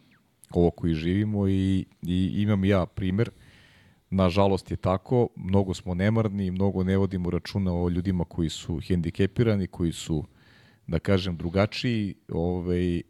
ovo 0.51 0.71
koji 0.71 0.95
živimo 0.95 1.49
i, 1.49 1.85
i 2.03 2.33
imam 2.37 2.65
ja 2.65 2.87
primer. 2.87 3.31
Nažalost 4.11 4.71
je 4.71 4.77
tako, 4.77 5.29
mnogo 5.37 5.75
smo 5.75 5.95
nemarni, 5.95 6.51
mnogo 6.51 6.85
ne 6.85 6.97
vodimo 6.97 7.31
računa 7.31 7.75
o 7.75 7.89
ljudima 7.89 8.25
koji 8.25 8.49
su 8.49 8.81
hendikepirani, 8.81 9.67
koji 9.67 9.93
su, 9.93 10.25
da 10.87 10.99
kažem, 10.99 11.37
drugačiji, 11.37 12.15
ovaj, 12.29 12.97
eh, 12.97 13.03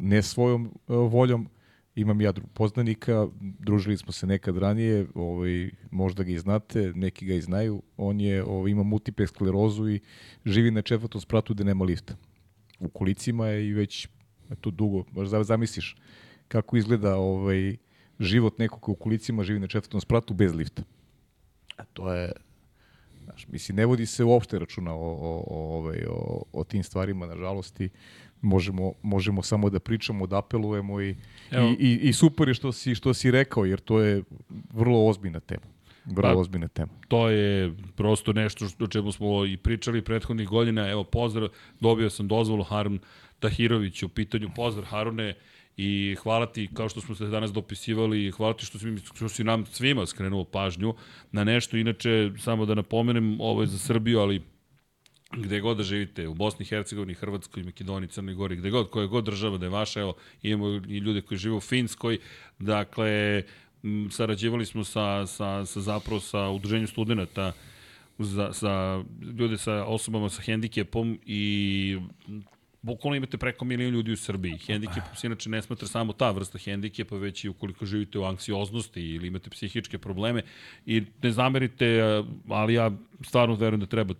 ne 0.00 0.22
svojom 0.22 0.66
eh, 0.66 0.92
voljom, 0.94 1.48
imam 1.96 2.20
ja 2.20 2.32
poznanika, 2.54 3.28
družili 3.40 3.96
smo 3.96 4.12
se 4.12 4.26
nekad 4.26 4.56
ranije, 4.56 5.06
ovaj, 5.14 5.70
možda 5.90 6.22
ga 6.22 6.30
i 6.30 6.38
znate, 6.38 6.92
neki 6.94 7.26
ga 7.26 7.34
i 7.34 7.40
znaju, 7.40 7.82
on 7.96 8.20
je, 8.20 8.44
ovaj, 8.44 8.70
ima 8.70 8.82
multiple 8.82 9.26
sklerozu 9.26 9.88
i 9.88 10.00
živi 10.44 10.70
na 10.70 10.82
četvrtom 10.82 11.20
spratu 11.20 11.54
gde 11.54 11.64
nema 11.64 11.84
lifta. 11.84 12.16
U 12.80 12.88
kolicima 12.88 13.46
je 13.46 13.68
i 13.68 13.72
već 13.72 14.08
to 14.60 14.70
dugo, 14.70 15.04
možda 15.12 15.44
zamisliš 15.44 15.96
kako 16.48 16.76
izgleda 16.76 17.16
ovaj, 17.16 17.76
život 18.20 18.58
nekog 18.58 18.88
u 18.88 18.94
kolicima 18.94 19.42
živi 19.42 19.60
na 19.60 19.66
četvrtom 19.66 20.00
spratu 20.00 20.34
bez 20.34 20.54
lifta. 20.54 20.82
A 21.76 21.84
to 21.84 22.12
je 22.12 22.32
Znaš, 23.26 23.48
mislim, 23.48 23.76
ne 23.76 23.86
vodi 23.86 24.06
se 24.06 24.24
uopšte 24.24 24.58
računa 24.58 24.94
o, 24.94 24.98
o, 24.98 25.44
o, 25.46 25.76
ovaj, 25.76 26.04
o, 26.08 26.42
o 26.52 26.64
tim 26.64 26.82
stvarima, 26.82 27.26
nažalost, 27.26 27.80
i 27.80 27.90
možemo, 28.46 28.92
možemo 29.02 29.42
samo 29.42 29.70
da 29.70 29.78
pričamo, 29.78 30.26
da 30.26 30.38
apelujemo 30.38 31.00
i, 31.00 31.10
i, 31.52 31.76
i, 31.78 32.08
i 32.08 32.12
super 32.12 32.48
je 32.48 32.54
što 32.54 32.72
si, 32.72 32.94
što 32.94 33.14
si 33.14 33.30
rekao, 33.30 33.64
jer 33.64 33.80
to 33.80 34.00
je 34.00 34.22
vrlo 34.72 35.06
ozbiljna 35.06 35.40
tema. 35.40 35.66
Vrlo 36.04 36.34
pa, 36.34 36.40
ozbiljna 36.40 36.68
tema. 36.68 36.92
To 37.08 37.28
je 37.28 37.72
prosto 37.96 38.32
nešto 38.32 38.66
o 38.80 38.86
čemu 38.86 39.12
smo 39.12 39.44
i 39.46 39.56
pričali 39.56 40.02
prethodnih 40.02 40.48
godina. 40.48 40.88
Evo, 40.90 41.04
pozdrav, 41.04 41.48
dobio 41.80 42.10
sam 42.10 42.28
dozvolu 42.28 42.64
Harun 42.64 42.98
Tahirović 43.38 44.02
u 44.02 44.08
pitanju. 44.08 44.50
Pozdrav 44.56 44.86
Harune 44.86 45.34
i 45.76 46.16
hvala 46.22 46.46
ti, 46.46 46.68
kao 46.74 46.88
što 46.88 47.00
smo 47.00 47.14
se 47.14 47.26
danas 47.26 47.52
dopisivali, 47.52 48.30
hvala 48.30 48.54
ti 48.54 48.64
što 48.64 48.78
si, 48.78 48.96
što 49.14 49.28
si 49.28 49.44
nam 49.44 49.66
svima 49.66 50.06
skrenuo 50.06 50.44
pažnju 50.44 50.94
na 51.32 51.44
nešto. 51.44 51.76
Inače, 51.76 52.30
samo 52.38 52.66
da 52.66 52.74
napomenem, 52.74 53.40
ovo 53.40 53.60
je 53.60 53.66
za 53.66 53.78
Srbiju, 53.78 54.18
ali 54.18 54.42
gde 55.32 55.60
god 55.60 55.76
da 55.76 55.82
živite, 55.82 56.28
u 56.28 56.34
Bosni 56.34 56.62
i 56.62 56.68
Hercegovini, 56.68 57.14
Hrvatskoj, 57.14 57.62
Makedoniji, 57.62 58.08
Crnoj 58.08 58.34
Gori, 58.34 58.56
gde 58.56 58.70
god, 58.70 58.90
koja 58.90 59.06
god 59.06 59.24
država 59.24 59.58
da 59.58 59.66
je 59.66 59.70
vaša, 59.70 60.00
evo, 60.00 60.14
imamo 60.42 60.68
i 60.88 60.98
ljude 60.98 61.20
koji 61.20 61.38
žive 61.38 61.54
u 61.54 61.60
Finskoj, 61.60 62.18
dakle, 62.58 63.42
sarađivali 64.10 64.66
smo 64.66 64.84
sa, 64.84 65.26
sa, 65.26 65.66
sa 65.66 65.80
zapravo 65.80 66.20
sa 66.20 66.48
udruženjem 66.48 66.86
studenta 66.86 67.52
za, 68.18 68.52
sa 68.52 69.04
ljude 69.38 69.58
sa 69.58 69.84
osobama 69.84 70.28
sa 70.28 70.42
hendikepom 70.42 71.18
i 71.26 71.98
bukvalno 72.82 73.16
imate 73.16 73.36
preko 73.36 73.64
milion 73.64 73.90
ljudi 73.92 74.12
u 74.12 74.16
Srbiji. 74.16 74.58
Hendikep 74.66 75.02
se 75.16 75.26
inače 75.26 75.50
ne 75.50 75.62
smatra 75.62 75.88
samo 75.88 76.12
ta 76.12 76.30
vrsta 76.30 76.58
hendikepa, 76.58 77.16
već 77.16 77.44
i 77.44 77.48
ukoliko 77.48 77.86
živite 77.86 78.18
u 78.18 78.24
anksioznosti 78.24 79.00
ili 79.00 79.26
imate 79.26 79.50
psihičke 79.50 79.98
probleme 79.98 80.42
i 80.86 81.02
ne 81.22 81.32
zamerite, 81.32 82.00
ali 82.48 82.74
ja 82.74 82.90
stvarno 83.24 83.54
verujem 83.54 83.80
da 83.80 83.86
treba 83.86 84.14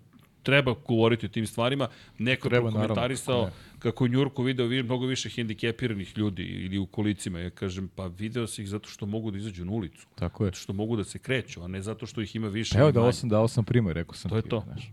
treba 0.46 0.74
govoriti 0.88 1.26
o 1.26 1.28
tim 1.28 1.46
stvarima. 1.46 1.88
Neko 2.18 2.48
treba 2.48 2.70
komentarisao 2.70 3.34
naravno. 3.34 3.56
kako 3.78 4.04
u 4.04 4.08
Njurku 4.08 4.42
video 4.42 4.66
vi, 4.66 4.82
mnogo 4.82 5.06
više 5.06 5.28
hendikepiranih 5.28 6.18
ljudi 6.18 6.42
ili 6.42 6.78
u 6.78 6.86
kolicima. 6.86 7.40
Ja 7.40 7.50
kažem, 7.50 7.88
pa 7.94 8.06
video 8.06 8.46
se 8.46 8.62
ih 8.62 8.68
zato 8.68 8.88
što 8.88 9.06
mogu 9.06 9.30
da 9.30 9.38
izađu 9.38 9.64
na 9.64 9.72
ulicu. 9.72 10.06
Tako 10.14 10.44
je. 10.44 10.46
Zato 10.46 10.58
što 10.58 10.72
mogu 10.72 10.96
da 10.96 11.04
se 11.04 11.18
kreću, 11.18 11.62
a 11.62 11.68
ne 11.68 11.82
zato 11.82 12.06
što 12.06 12.20
ih 12.20 12.36
ima 12.36 12.48
više. 12.48 12.78
Evo, 12.78 12.92
dao 12.92 13.12
sam, 13.12 13.28
dao 13.28 13.48
sam 13.48 13.64
primjer, 13.64 13.96
rekao 13.96 14.14
sam 14.14 14.30
to 14.30 14.40
ti. 14.40 14.46
Je 14.46 14.50
to. 14.50 14.62
Znaš, 14.66 14.92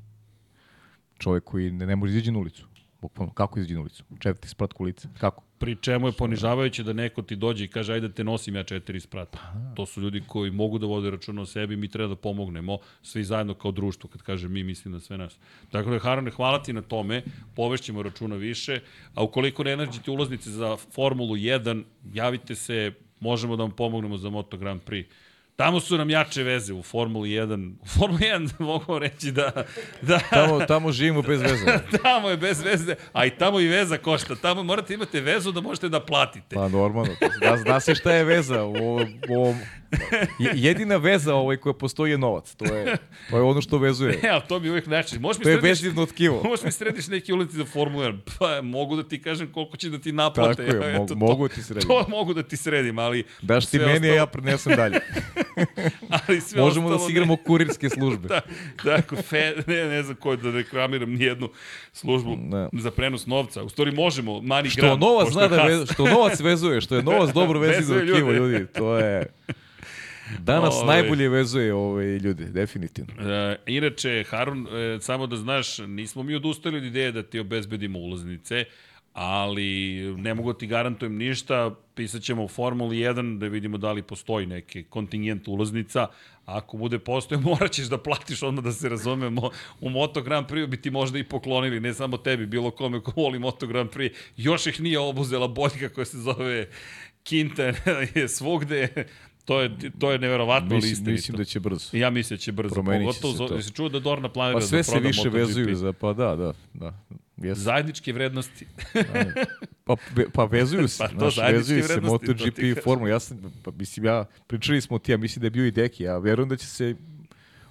čovjek 1.19 1.43
koji 1.43 1.71
ne, 1.71 1.85
ne 1.85 1.95
može 1.95 2.13
izaći 2.13 2.31
na 2.31 2.39
ulicu. 2.39 2.67
Bukvalno, 3.03 3.33
kako 3.33 3.59
izađi 3.59 3.73
na 3.73 3.81
ulicu? 3.81 4.03
Četvrti 4.19 4.47
sprat 4.47 4.73
kulice. 4.73 5.07
Kako? 5.19 5.43
Pri 5.57 5.75
čemu 5.75 6.07
je 6.07 6.11
ponižavajuće 6.11 6.83
da 6.83 6.93
neko 6.93 7.21
ti 7.21 7.35
dođe 7.35 7.65
i 7.65 7.67
kaže 7.67 7.93
ajde 7.93 8.07
da 8.07 8.13
te 8.13 8.23
nosim 8.23 8.55
ja 8.55 8.63
četiri 8.63 8.99
sprata. 8.99 9.37
Pa, 9.37 9.75
to 9.75 9.85
su 9.85 10.01
ljudi 10.01 10.23
koji 10.27 10.51
mogu 10.51 10.77
da 10.77 10.87
vode 10.87 11.11
računa 11.11 11.41
o 11.41 11.45
sebi, 11.45 11.75
mi 11.75 11.87
treba 11.87 12.09
da 12.09 12.15
pomognemo 12.15 12.77
svi 13.01 13.23
zajedno 13.23 13.53
kao 13.53 13.71
društvo, 13.71 14.09
kad 14.09 14.21
kaže 14.21 14.47
mi 14.47 14.63
mislim 14.63 14.93
na 14.93 14.99
sve 14.99 15.17
nas. 15.17 15.37
Tako 15.71 15.91
da, 15.91 15.99
Harane, 15.99 16.31
hvala 16.31 16.63
ti 16.63 16.73
na 16.73 16.81
tome, 16.81 17.23
povešćemo 17.55 18.03
računa 18.03 18.35
više, 18.35 18.79
a 19.15 19.23
ukoliko 19.23 19.63
ne 19.63 19.77
nađete 19.77 20.11
ulaznice 20.11 20.49
za 20.49 20.77
Formulu 20.77 21.35
1, 21.35 21.83
javite 22.13 22.55
se, 22.55 22.91
možemo 23.19 23.55
da 23.55 23.63
vam 23.63 23.71
pomognemo 23.71 24.17
za 24.17 24.29
Moto 24.29 24.57
Grand 24.57 24.81
Prix. 24.81 25.05
Tamo 25.55 25.79
su 25.79 25.97
nam 25.97 26.09
jače 26.09 26.43
veze 26.43 26.73
u 26.73 26.83
Formuli 26.83 27.29
1. 27.29 27.73
U 27.81 27.87
Formuli 27.87 28.21
1 28.21 28.51
mogu 28.63 28.99
reći 28.99 29.31
da... 29.31 29.51
da 30.01 30.19
tamo, 30.29 30.65
tamo 30.65 30.91
živimo 30.91 31.21
bez 31.21 31.41
veze. 31.41 31.65
tamo 32.03 32.29
je 32.29 32.37
bez 32.37 32.61
veze, 32.63 32.95
a 33.13 33.25
i 33.25 33.29
tamo 33.29 33.59
i 33.59 33.67
veza 33.67 33.97
košta. 33.97 34.35
Tamo 34.35 34.63
morate 34.63 34.93
imate 34.93 35.21
vezu 35.21 35.51
da 35.51 35.61
možete 35.61 35.89
da 35.89 35.99
platite. 35.99 36.55
Pa 36.55 36.67
normalno. 36.67 37.13
Da, 37.41 37.57
zna 37.57 37.79
se 37.79 37.95
šta 37.95 38.11
je 38.11 38.23
veza 38.23 38.63
u 38.63 38.75
ovom 39.29 39.55
jedina 40.53 40.97
veza 40.97 41.35
ovaj 41.35 41.57
koja 41.57 41.73
postoji 41.73 42.11
je 42.11 42.17
novac. 42.17 42.55
To 42.55 42.65
je, 42.65 42.97
to 43.29 43.37
je 43.37 43.43
ono 43.43 43.61
što 43.61 43.77
vezuje. 43.77 44.19
E, 44.23 44.29
ali 44.29 44.41
to 44.47 44.59
mi 44.59 44.69
uvijek 44.69 44.85
znači. 44.85 45.19
Možeš 45.19 45.39
mi 45.39 45.43
to 45.43 45.49
je 45.49 45.57
vezivno 45.57 46.05
tkivo. 46.05 46.41
Možeš 46.49 46.65
mi 46.65 46.71
središ 46.71 47.07
neki 47.07 47.33
ulici 47.33 47.55
za 47.55 47.65
Formula 47.65 48.05
1. 48.05 48.19
Pa 48.39 48.61
mogu 48.61 48.95
da 48.95 49.03
ti 49.03 49.21
kažem 49.21 49.51
koliko 49.51 49.77
će 49.77 49.89
da 49.89 49.99
ti 49.99 50.11
naplate. 50.11 50.65
Tako 50.65 50.85
je, 50.85 50.93
mogu, 50.99 51.15
mogu 51.15 51.47
ti 51.47 51.63
sredim. 51.63 51.87
To 51.87 52.05
mogu 52.09 52.33
da 52.33 52.43
ti 52.43 52.57
sredim, 52.57 52.99
ali... 52.99 53.23
Daš 53.41 53.65
ti 53.65 53.79
meni, 53.79 53.93
ostalo... 53.93 54.13
ja 54.13 54.25
prenesem 54.25 54.75
dalje. 54.75 54.99
ali 56.09 56.41
sve 56.41 56.61
Možemo 56.61 56.89
da 56.89 56.99
se 56.99 57.11
igramo 57.11 57.35
kurirske 57.35 57.89
službe. 57.89 58.27
da, 58.27 58.41
tako, 58.83 59.15
fe, 59.15 59.53
ne, 59.67 59.85
ne 59.85 60.03
znam 60.03 60.15
ko 60.15 60.35
da 60.35 60.51
reklamiram 60.51 61.13
nijednu 61.13 61.49
službu 61.93 62.35
ne. 62.37 62.69
za 62.73 62.91
prenos 62.91 63.25
novca. 63.25 63.63
U 63.63 63.69
stvari 63.69 63.91
možemo, 63.91 64.41
mani 64.41 64.69
što 64.69 64.97
Novac 64.97 65.31
zna 65.31 65.47
da 65.47 65.63
vez, 65.63 65.91
što 65.91 66.05
novac 66.05 66.39
vezuje, 66.39 66.81
što 66.81 66.95
je 66.95 67.03
novac 67.03 67.33
dobro 67.33 67.59
vezuje 67.59 68.13
tkivo, 68.13 68.31
ljudi. 68.31 68.65
To 68.73 68.97
je... 68.97 69.33
Danas 70.39 70.75
ove, 70.75 70.85
najbolje 70.85 71.29
vezuje 71.29 71.73
ove 71.73 72.19
ljude, 72.19 72.45
definitivno. 72.45 73.13
E, 73.31 73.57
inače, 73.65 74.23
Harun, 74.29 74.67
e, 74.67 74.97
samo 75.01 75.27
da 75.27 75.35
znaš, 75.37 75.77
nismo 75.77 76.23
mi 76.23 76.35
odustali 76.35 76.77
od 76.77 76.83
ideje 76.83 77.11
da 77.11 77.23
ti 77.23 77.39
obezbedimo 77.39 77.99
ulaznice, 77.99 78.65
ali 79.13 79.99
ne 80.17 80.33
mogu 80.33 80.53
da 80.53 80.59
ti 80.59 80.67
garantujem 80.67 81.15
ništa, 81.15 81.75
pisat 81.95 82.21
ćemo 82.21 82.43
u 82.43 82.47
Formuli 82.47 82.97
1 82.97 83.37
da 83.37 83.47
vidimo 83.47 83.77
da 83.77 83.91
li 83.91 84.01
postoji 84.01 84.45
neki 84.45 84.83
kontingent 84.83 85.47
ulaznica, 85.47 86.07
ako 86.45 86.77
bude 86.77 86.99
postoje, 86.99 87.41
morat 87.49 87.71
ćeš 87.71 87.85
da 87.85 87.97
platiš 87.97 88.43
onda 88.43 88.61
da 88.61 88.71
se 88.71 88.89
razumemo. 88.89 89.49
U 89.81 89.89
Moto 89.89 90.21
Grand 90.21 90.47
Prix 90.47 90.67
bi 90.67 90.81
ti 90.81 90.91
možda 90.91 91.19
i 91.19 91.23
poklonili, 91.23 91.79
ne 91.79 91.93
samo 91.93 92.17
tebi, 92.17 92.45
bilo 92.45 92.71
kome 92.71 93.01
ko 93.01 93.13
voli 93.15 93.39
Moto 93.39 93.67
Grand 93.67 93.89
Prix. 93.89 94.13
Još 94.37 94.67
ih 94.67 94.81
nije 94.81 94.99
obuzela 94.99 95.47
boljka 95.47 95.89
koja 95.89 96.05
se 96.05 96.17
zove 96.17 96.67
Kinta 97.23 97.63
je 98.15 98.27
svugde, 98.27 99.05
To 99.45 99.61
je, 99.61 99.71
to 99.99 100.11
je 100.11 100.19
neverovatno 100.19 100.75
mislim. 100.75 101.13
Mislim 101.13 101.37
da 101.37 101.45
će 101.45 101.59
brzo. 101.59 101.97
Ja 101.97 102.09
mislim 102.09 102.37
da 102.37 102.41
će 102.41 102.51
brzo. 102.51 102.73
Promenit 102.73 103.21
Pogotovo, 103.21 103.61
se 103.61 103.71
čuo 103.71 103.89
da 103.89 103.99
Dorna 103.99 104.29
planira 104.29 104.59
pa 104.59 104.65
sve 104.65 104.77
da 104.77 104.83
se 104.83 104.99
više 104.99 105.29
vezuju 105.29 105.75
za, 105.75 105.93
pa 105.93 106.13
da, 106.13 106.35
da, 106.35 106.53
da. 106.73 106.93
Yes. 107.37 107.53
Zajedničke 107.53 108.13
vrednosti. 108.13 108.65
pa, 109.85 109.95
pa 110.33 110.45
vezuju 110.45 110.87
se, 110.87 111.03
pa 111.19 111.29
znaš, 111.29 111.51
vezuju 111.51 111.83
se 111.83 112.01
MotoGP 112.01 112.59
i 112.59 112.75
Formula. 112.83 113.09
Ja 113.09 113.19
sam, 113.19 113.53
pa, 113.63 113.71
mislim, 113.71 114.05
ja, 114.05 114.25
pričali 114.47 114.81
smo 114.81 114.99
ti, 114.99 115.11
ja 115.11 115.17
mislim 115.17 115.41
da 115.41 115.45
je 115.45 115.51
bio 115.51 115.65
i 115.65 115.71
Deki, 115.71 116.03
ja 116.03 116.17
verujem 116.17 116.49
da 116.49 116.57
će 116.57 116.65
se 116.65 116.95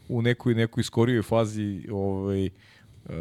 u 0.09 0.23
nekoj, 0.23 0.55
nekoj 0.55 0.83
skorijoj 0.83 1.23
fazi 1.23 1.87
ovaj, 1.91 2.47
uh, 2.47 3.13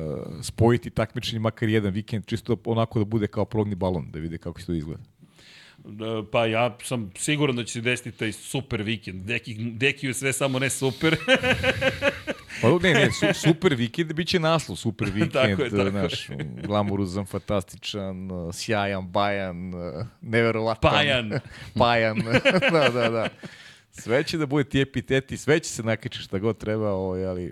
spojiti 0.42 0.90
takmičenje 0.90 1.40
makar 1.40 1.70
jedan 1.70 1.94
vikend, 1.94 2.26
čisto 2.26 2.58
onako 2.66 3.00
da 3.00 3.06
bude 3.06 3.28
kao 3.28 3.46
progni 3.46 3.76
balon, 3.76 4.12
da 4.12 4.20
vide 4.20 4.38
kako 4.38 4.60
se 4.60 4.66
to 4.66 4.74
izgleda. 4.74 5.04
Da, 5.86 6.24
pa 6.32 6.46
ja 6.46 6.78
sam 6.84 7.12
siguran 7.16 7.56
da 7.56 7.64
će 7.64 7.74
se 7.74 7.82
desiti 7.82 8.12
taj 8.12 8.32
super 8.32 8.82
vikend. 8.82 9.26
Deki, 9.26 9.56
deki 9.56 10.08
je 10.08 10.14
sve 10.14 10.34
samo 10.34 10.60
ne 10.60 10.70
super. 10.70 11.16
pa 12.62 12.70
ne, 12.82 12.94
ne, 12.94 13.12
su, 13.12 13.26
super 13.34 13.74
vikend 13.74 14.14
biće 14.14 14.40
naslov, 14.40 14.76
super 14.76 15.10
vikend, 15.14 15.32
tako 15.32 15.64
je, 15.64 15.70
tako 15.70 15.92
naš, 15.92 16.28
glamuruzan, 16.64 17.26
fantastičan, 17.26 18.30
sjajan, 18.54 19.08
bajan, 19.08 19.72
neverovatan. 20.22 20.92
Pajan. 20.92 21.32
Pajan, 21.80 22.20
da, 22.72 22.90
da, 22.90 23.10
da. 23.10 23.28
Sve 23.92 24.24
će 24.24 24.38
da 24.38 24.46
bude 24.46 24.70
ti 24.70 24.82
epiteti, 24.82 25.38
sve 25.38 25.60
će 25.60 25.70
se 25.70 25.84
nakačiti 25.84 26.24
šta 26.24 26.40
god 26.40 26.58
treba, 26.58 26.92
ovaj, 26.92 27.26
ali 27.26 27.52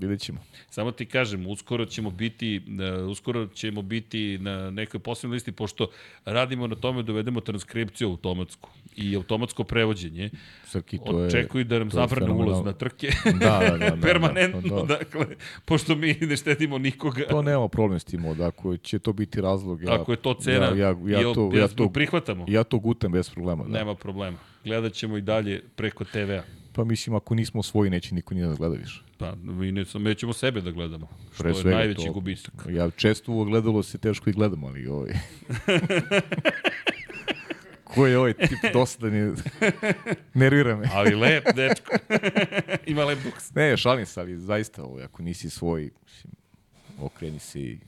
vidjet 0.00 0.20
ćemo. 0.20 0.38
Samo 0.70 0.92
ti 0.92 1.06
kažem, 1.06 1.46
uskoro 1.46 1.86
ćemo 1.86 2.10
biti, 2.10 2.60
uh, 3.02 3.10
uskoro 3.10 3.46
ćemo 3.46 3.82
biti 3.82 4.38
na 4.40 4.70
nekoj 4.70 5.00
posebnoj 5.00 5.34
listi, 5.34 5.52
pošto 5.52 5.90
radimo 6.24 6.66
na 6.66 6.74
tome 6.76 7.02
da 7.02 7.12
uvedemo 7.12 7.40
transkripciju 7.40 8.10
automatsku 8.10 8.70
i 8.96 9.16
automatsko 9.16 9.64
prevođenje. 9.64 10.30
Srki, 10.64 10.98
to 11.06 11.20
je, 11.20 11.26
Očekuju 11.26 11.64
da 11.64 11.78
nam 11.78 11.90
zabrane 11.90 12.32
ulaz 12.32 12.64
na 12.64 12.72
trke. 12.72 13.10
Da, 13.24 13.60
da, 13.70 13.78
da. 13.78 13.90
da 13.96 14.02
Permanentno, 14.02 14.60
da, 14.60 14.82
da. 14.82 14.96
dakle, 14.98 15.26
pošto 15.64 15.94
mi 15.94 16.14
ne 16.20 16.36
štedimo 16.36 16.78
nikoga. 16.78 17.26
To 17.30 17.42
nema 17.42 17.68
problem 17.68 18.00
s 18.00 18.04
tim, 18.04 18.24
ako 18.42 18.76
će 18.76 18.98
to 18.98 19.12
biti 19.12 19.40
razlog. 19.40 19.82
Ja, 19.82 20.00
ako 20.00 20.12
je 20.12 20.16
to 20.16 20.34
cena, 20.34 20.66
ja, 20.66 20.74
ja, 20.76 20.96
ja, 21.06 21.34
to, 21.34 21.50
ja, 21.54 21.68
to, 21.68 21.88
prihvatamo. 21.88 22.44
Ja 22.48 22.64
to 22.64 22.78
gutam 22.78 23.12
bez 23.12 23.30
problema. 23.30 23.64
Da. 23.64 23.78
Nema 23.78 23.94
problema. 23.94 24.38
Gledat 24.64 24.92
ćemo 24.92 25.16
i 25.16 25.20
dalje 25.20 25.62
preko 25.76 26.04
TV-a. 26.04 26.42
Pa 26.78 26.84
mislim, 26.84 27.16
ako 27.16 27.34
nismo 27.34 27.62
svoji, 27.62 27.90
neće 27.90 28.14
niko 28.14 28.34
ni 28.34 28.42
da 28.42 28.54
gleda 28.54 28.74
više. 28.74 29.02
Pa, 29.16 29.34
mi 29.34 29.72
ne, 29.72 29.84
mi 29.94 30.14
ćemo 30.14 30.32
sebe 30.32 30.60
da 30.60 30.70
gledamo, 30.70 31.08
što 31.34 31.42
Pre 31.42 31.52
je 31.52 31.64
najveći 31.64 32.06
to, 32.06 32.12
gubitak. 32.12 32.54
Ja 32.70 32.90
često 32.90 33.32
u 33.32 33.40
ogledalo 33.40 33.82
se 33.82 33.98
teško 33.98 34.30
i 34.30 34.32
gledam, 34.32 34.64
ali 34.64 34.86
ovaj... 34.86 35.12
Ko 37.84 38.06
je 38.06 38.18
ovaj 38.18 38.32
tip 38.32 38.72
dosta 38.72 39.10
ni... 39.10 39.34
Nervira 40.34 40.76
me. 40.76 40.88
ali 40.92 41.14
lep, 41.14 41.44
dečko. 41.56 41.96
Ima 42.92 43.04
lep 43.04 43.18
duks. 43.24 43.54
Ne, 43.54 43.76
šalim 43.76 44.06
se, 44.06 44.20
ali 44.20 44.38
zaista, 44.38 44.84
ovaj, 44.84 45.04
ako 45.04 45.22
nisi 45.22 45.50
svoj, 45.50 45.90
mislim, 46.04 46.32
okreni 47.00 47.38
se 47.38 47.60
i... 47.60 47.78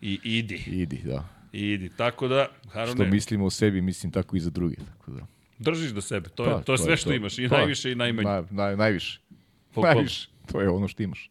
I 0.00 0.20
idi. 0.24 0.62
Idi, 0.66 1.02
da. 1.04 1.28
Idi. 1.52 1.88
Tako 1.96 2.28
da, 2.28 2.48
Harone... 2.68 2.94
Što 2.94 3.04
mislimo 3.04 3.44
o 3.46 3.50
sebi, 3.50 3.80
mislim 3.80 4.12
tako 4.12 4.36
i 4.36 4.40
za 4.40 4.50
druge. 4.50 4.76
Tako 4.76 5.10
da. 5.10 5.26
Držiš 5.60 5.92
do 5.92 6.00
sebe, 6.00 6.28
to, 6.28 6.44
pa, 6.44 6.50
je, 6.50 6.64
to 6.64 6.72
je 6.72 6.78
sve 6.78 6.92
to 6.92 6.96
što 6.96 7.10
to. 7.10 7.16
imaš, 7.16 7.38
i 7.38 7.48
pa, 7.48 7.56
najviše 7.56 7.92
i 7.92 7.94
najmanje. 7.94 8.28
Na, 8.28 8.44
na, 8.50 8.76
najviše. 8.76 9.20
Najviše. 9.76 10.28
To 10.52 10.60
je 10.60 10.68
ono 10.68 10.88
što 10.88 11.02
imaš. 11.02 11.30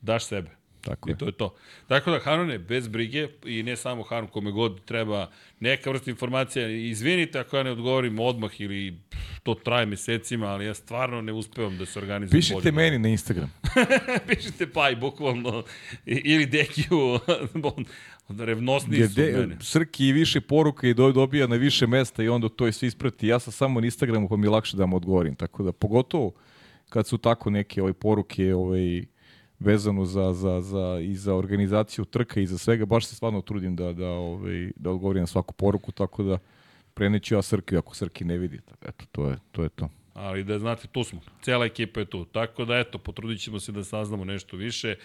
Daš 0.00 0.24
sebe. 0.24 0.50
Tako 0.84 1.08
I 1.08 1.12
je. 1.12 1.18
to 1.18 1.26
je 1.26 1.32
to. 1.32 1.54
Tako 1.88 2.10
da, 2.10 2.18
Hanone, 2.18 2.58
bez 2.58 2.88
brige, 2.88 3.28
i 3.44 3.62
ne 3.62 3.76
samo 3.76 4.02
Hanon, 4.02 4.26
kome 4.26 4.50
god 4.50 4.84
treba 4.84 5.30
neka 5.60 5.90
vrsta 5.90 6.10
informacija, 6.10 6.68
izvinite 6.68 7.38
ako 7.38 7.56
ja 7.56 7.62
ne 7.62 7.70
odgovorim 7.70 8.18
odmah 8.18 8.60
ili 8.60 8.94
to 9.42 9.54
traje 9.54 9.86
mesecima, 9.86 10.46
ali 10.46 10.66
ja 10.66 10.74
stvarno 10.74 11.20
ne 11.20 11.32
uspevam 11.32 11.78
da 11.78 11.86
se 11.86 11.98
organizujem. 11.98 12.40
Pišite 12.40 12.72
meni 12.72 12.98
na 12.98 13.08
Instagram. 13.08 13.52
Pišite 14.28 14.66
Paj, 14.66 14.96
bukvalno. 14.96 15.62
Ili 16.06 16.46
Dekiju, 16.46 17.18
revnosni 18.38 19.08
su 19.08 19.14
de, 19.14 19.32
mene. 19.32 19.56
Srki 19.60 20.06
i 20.06 20.12
više 20.12 20.40
poruka 20.40 20.86
i 20.86 20.94
dobija 20.94 21.46
na 21.46 21.56
više 21.56 21.86
mesta 21.86 22.22
i 22.22 22.28
onda 22.28 22.48
to 22.48 22.66
je 22.66 22.72
sve 22.72 22.88
isprati. 22.88 23.26
Ja 23.26 23.38
sam 23.38 23.52
samo 23.52 23.80
na 23.80 23.86
Instagramu 23.86 24.28
pa 24.28 24.36
mi 24.36 24.46
je 24.46 24.50
lakše 24.50 24.76
da 24.76 24.86
mu 24.86 24.96
odgovorim. 24.96 25.34
Tako 25.34 25.62
da, 25.62 25.72
pogotovo 25.72 26.32
kad 26.88 27.06
su 27.06 27.18
tako 27.18 27.50
neke 27.50 27.82
ovaj, 27.82 27.92
poruke 27.92 28.54
ovaj, 28.54 29.04
vezano 29.60 30.04
za, 30.04 30.32
za, 30.32 30.60
za, 30.60 30.98
i 31.02 31.14
za 31.14 31.34
organizaciju 31.34 32.04
trka 32.04 32.40
i 32.40 32.46
za 32.46 32.58
svega, 32.58 32.86
baš 32.86 33.06
se 33.06 33.14
stvarno 33.14 33.40
trudim 33.40 33.76
da, 33.76 33.92
da, 33.92 34.08
ovaj, 34.08 34.70
da 34.76 34.90
odgovorim 34.90 35.20
na 35.20 35.26
svaku 35.26 35.54
poruku, 35.54 35.92
tako 35.92 36.22
da 36.22 36.38
preneću 36.94 37.34
ja 37.34 37.42
Srki 37.42 37.76
ako 37.76 37.94
Srki 37.94 38.24
ne 38.24 38.38
vidi. 38.38 38.60
Eto, 38.82 39.04
to 39.12 39.30
je 39.30 39.38
to. 39.52 39.62
Je 39.62 39.68
to. 39.68 39.88
Ali 40.14 40.44
da 40.44 40.58
znate, 40.58 40.88
tu 40.88 41.04
smo. 41.04 41.20
Cijela 41.42 41.66
ekipa 41.66 42.00
je 42.00 42.06
tu. 42.06 42.24
Tako 42.24 42.64
da, 42.64 42.78
eto, 42.78 42.98
potrudit 42.98 43.40
ćemo 43.40 43.60
se 43.60 43.72
da 43.72 43.84
saznamo 43.84 44.24
nešto 44.24 44.56
više 44.56 44.96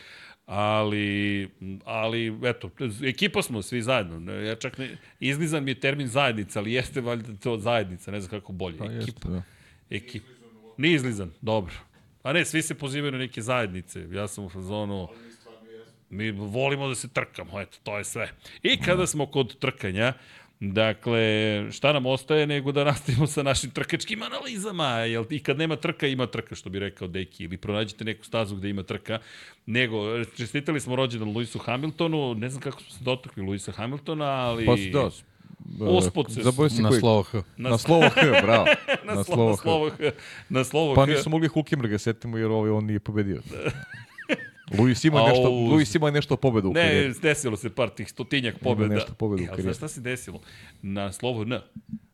ali, 0.45 1.49
ali 1.85 2.39
eto, 2.43 2.69
ekipa 3.03 3.41
smo 3.41 3.61
svi 3.61 3.81
zajedno. 3.81 4.31
Ja 4.33 4.55
čak 4.55 4.77
ne, 4.77 4.97
izlizan 5.19 5.63
mi 5.63 5.71
je 5.71 5.79
termin 5.79 6.07
zajednica, 6.07 6.59
ali 6.59 6.73
jeste 6.73 7.01
valjda 7.01 7.35
to 7.35 7.57
zajednica, 7.57 8.11
ne 8.11 8.21
znam 8.21 8.29
kako 8.29 8.51
bolje. 8.51 8.77
Pa 8.77 8.85
ekipa. 8.85 8.99
Jeste, 8.99 9.29
da. 9.29 9.43
Ekipa. 9.89 10.27
Nije 10.77 10.95
izlizan, 10.95 11.31
dobro. 11.41 11.73
A 12.23 12.33
ne, 12.33 12.45
svi 12.45 12.61
se 12.61 12.75
pozivaju 12.75 13.11
na 13.11 13.17
neke 13.17 13.41
zajednice. 13.41 14.07
Ja 14.11 14.27
sam 14.27 14.45
u 14.45 14.49
fazonu... 14.49 15.07
Mi 16.09 16.31
volimo 16.31 16.87
da 16.87 16.95
se 16.95 17.07
trkamo, 17.07 17.61
eto, 17.61 17.77
to 17.83 17.97
je 17.97 18.03
sve. 18.03 18.31
I 18.63 18.81
kada 18.81 19.07
smo 19.07 19.25
kod 19.25 19.59
trkanja, 19.59 20.13
Dakle, 20.59 21.21
šta 21.71 21.93
nam 21.93 22.05
ostaje 22.05 22.47
nego 22.47 22.71
da 22.71 22.83
nastavimo 22.83 23.27
sa 23.27 23.43
našim 23.43 23.71
trkačkim 23.71 24.23
analizama, 24.23 24.87
jel 24.87 25.25
i 25.29 25.39
kad 25.39 25.57
nema 25.57 25.75
trka, 25.75 26.07
ima 26.07 26.27
trka, 26.27 26.55
što 26.55 26.69
bi 26.69 26.79
rekao 26.79 27.07
Deki, 27.07 27.43
ili 27.43 27.57
pronađite 27.57 28.03
neku 28.05 28.25
stazu 28.25 28.55
gde 28.55 28.69
ima 28.69 28.83
trka, 28.83 29.19
nego, 29.65 30.23
čestitali 30.37 30.79
smo 30.79 30.95
rođendan 30.95 31.33
Luisu 31.33 31.59
Hamiltonu, 31.59 32.35
ne 32.35 32.49
znam 32.49 32.61
kako 32.61 32.81
smo 32.81 32.91
se 32.91 33.03
dotakli 33.03 33.43
Luisa 33.43 33.71
Hamiltona, 33.71 34.25
ali... 34.25 34.65
Pa 34.65 34.75
da, 34.75 35.09
Usput 35.79 36.31
se... 36.31 36.41
si 36.69 36.81
na 36.81 36.91
slovo 36.91 37.23
H. 37.23 37.41
Na, 37.57 37.69
na 37.69 37.77
slovo 37.77 38.09
H, 38.09 38.21
bravo. 38.41 38.65
na, 39.05 39.13
na 39.13 39.23
slovo 39.23 39.55
H. 39.55 40.11
Na 40.49 40.63
slovo 40.63 40.93
H. 40.93 40.95
Pa 40.95 41.05
nisu 41.05 41.29
mogli 41.29 41.47
Hulkenberga, 41.47 41.97
setimo, 41.97 42.37
jer 42.37 42.51
ovaj 42.51 42.71
on 42.71 42.85
nije 42.85 42.99
pobedio. 42.99 43.41
Luis 44.79 45.03
ima 45.03 45.21
nešto, 45.27 45.47
Au, 45.47 45.65
Luis 45.65 45.95
ima 45.95 46.11
nešto 46.11 46.35
pobedu 46.35 46.69
u 46.69 46.73
Ne, 46.73 47.11
desilo 47.21 47.57
se 47.57 47.69
par 47.69 47.89
tih 47.89 48.09
stotinjak 48.09 48.59
pobeda. 48.59 48.85
Ima 48.85 48.95
nešto 48.95 49.13
pobedu 49.13 49.43
u 49.43 49.47
karijeri. 49.47 49.73
Šta 49.73 49.87
se 49.87 50.01
desilo? 50.01 50.41
Na 50.81 51.11
slovo 51.11 51.41
N, 51.41 51.59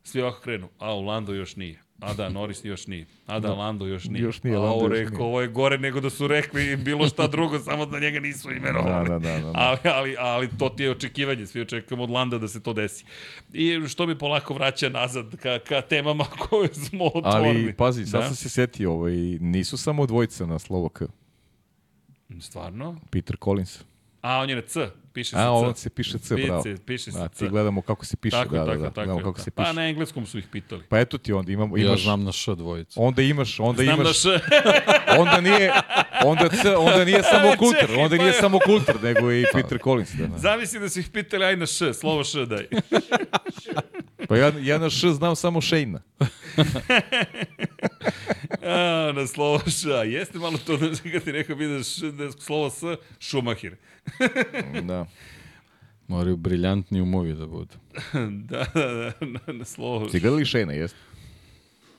svi 0.04 0.22
ovako 0.22 0.42
krenu, 0.42 0.70
a 0.80 0.96
u 0.96 1.02
Lando 1.02 1.34
još 1.34 1.56
nije. 1.56 1.85
A 2.00 2.14
da, 2.14 2.30
Norris 2.30 2.66
još 2.66 2.88
nije. 2.88 3.06
A 3.26 3.40
da, 3.40 3.48
da. 3.48 3.54
Lando 3.54 3.88
još 3.88 4.06
nije. 4.06 4.24
Još 4.24 4.44
nije, 4.44 4.58
Lando 4.58 4.96
još 4.96 5.10
nije. 5.10 5.24
Ovo 5.24 5.42
je 5.42 5.48
gore 5.48 5.78
nego 5.78 6.00
da 6.00 6.10
su 6.10 6.28
rekli 6.28 6.76
bilo 6.76 7.08
šta 7.08 7.28
drugo, 7.28 7.60
samo 7.60 7.86
da 7.86 8.00
njega 8.00 8.20
nisu 8.20 8.52
imenovali. 8.52 9.10
Da, 9.10 9.20
da, 9.20 9.20
da, 9.20 9.40
da, 9.40 9.52
da. 9.52 9.52
Ali, 9.56 9.80
ali, 9.84 10.16
ali 10.20 10.50
to 10.58 10.70
ti 10.70 10.84
je 10.84 10.92
očekivanje, 10.92 11.46
svi 11.48 11.62
očekujemo 11.62 12.04
od 12.04 12.10
Landa 12.10 12.38
da 12.38 12.48
se 12.48 12.64
to 12.64 12.74
desi. 12.74 13.06
I 13.54 13.88
što 13.88 14.06
mi 14.06 14.18
polako 14.18 14.54
vraća 14.54 14.90
nazad 14.90 15.36
ka, 15.36 15.60
ka 15.60 15.82
temama 15.82 16.26
koje 16.50 16.74
smo 16.74 17.06
otvorili. 17.06 17.64
Ali, 17.64 17.74
pazi, 17.74 18.06
sad 18.06 18.22
da? 18.22 18.28
sam 18.28 18.36
se 18.36 18.50
setio, 18.50 18.92
ovaj, 18.92 19.16
nisu 19.40 19.78
samo 19.78 20.06
dvojica 20.06 20.46
na 20.46 20.60
slovo 20.60 20.90
K. 20.90 21.02
Stvarno? 22.40 22.98
Peter 23.10 23.38
Collins. 23.44 23.84
A, 24.26 24.40
on 24.40 24.50
je 24.50 24.56
na 24.56 24.62
C, 24.62 24.90
piše 25.14 25.30
se 25.30 25.36
A, 25.36 25.40
C. 25.40 25.46
A, 25.46 25.52
on 25.52 25.76
se 25.76 25.90
piše 25.90 26.18
C, 26.18 26.36
bravo. 26.36 26.64
Piše, 26.64 26.78
piše 26.86 27.12
se 27.12 27.20
da, 27.20 27.28
C. 27.28 27.48
gledamo 27.48 27.82
kako 27.82 28.06
se 28.06 28.18
piše. 28.18 28.38
Tako, 28.38 28.56
da, 28.56 28.66
tako, 28.66 28.78
da, 28.78 28.78
da, 28.78 28.90
tako. 28.90 28.94
gledamo 28.94 29.20
kako 29.20 29.32
tako. 29.32 29.44
se 29.44 29.52
pa 29.52 29.64
piše. 29.64 29.74
na 29.74 29.88
engleskom 29.88 30.26
su 30.26 30.38
ih 30.38 30.48
pitali. 30.52 30.84
Pa 30.90 31.00
eto 31.00 31.18
ti 31.18 31.34
onda, 31.34 31.52
imamo, 31.52 31.78
imaš... 31.78 32.00
Ja 32.00 32.04
znam 32.04 32.24
na 32.24 32.32
Š 32.32 32.56
dvojicu. 32.56 33.04
Onda 33.04 33.22
imaš, 33.22 33.60
onda 33.60 33.84
znam 33.84 33.96
imaš... 33.96 34.22
Znam 34.22 34.34
na 34.34 34.40
Š. 34.40 35.20
onda 35.22 35.42
nije, 35.42 35.74
onda, 36.24 36.50
C, 36.50 36.76
onda 36.76 37.06
nije 37.06 37.24
samo 37.34 37.52
kultur, 37.58 38.00
onda 38.00 38.18
nije 38.18 38.34
samo 38.34 38.60
kultur, 38.66 39.04
nego 39.04 39.32
i 39.32 39.46
Peter 39.54 39.80
Collins. 39.84 40.12
Da, 40.12 40.28
da. 40.28 40.38
Zamisli 40.38 40.80
da 40.80 40.90
su 40.90 41.00
ih 41.00 41.10
pitali, 41.10 41.46
aj 41.46 41.56
na 41.56 41.66
Š, 41.66 41.94
slovo 41.94 42.24
Š 42.24 42.46
daj. 42.46 42.68
pa 44.28 44.38
ja, 44.38 44.52
ja 44.62 44.78
na 44.78 44.88
Š 44.88 45.10
znam 45.10 45.36
samo 45.36 45.62
Shane. 45.62 46.00
A, 48.62 49.12
na 49.16 49.28
slovo 49.28 49.62
Š. 49.68 49.92
A 49.92 50.04
jeste 50.04 50.40
malo 50.40 50.58
to 50.66 50.78
da 50.78 50.88
kad 51.12 51.24
ti 51.24 51.32
rekao 51.32 51.56
bi 51.56 51.68
da, 51.68 51.84
š, 51.84 52.12
da 52.12 52.32
slovo 52.32 52.70
S, 52.70 52.82
Schumacher. 53.20 53.76
da. 54.90 55.06
Moraju 56.08 56.38
briljantni 56.38 57.02
umovi 57.02 57.34
da 57.34 57.46
budu. 57.46 57.76
da, 58.50 58.66
da, 58.74 58.94
da, 58.94 59.12
na, 59.26 59.54
na 59.54 59.66
slovo. 59.66 60.10
Si 60.10 60.20
gledali 60.20 60.46
Shane, 60.46 60.78
jeste? 60.78 60.98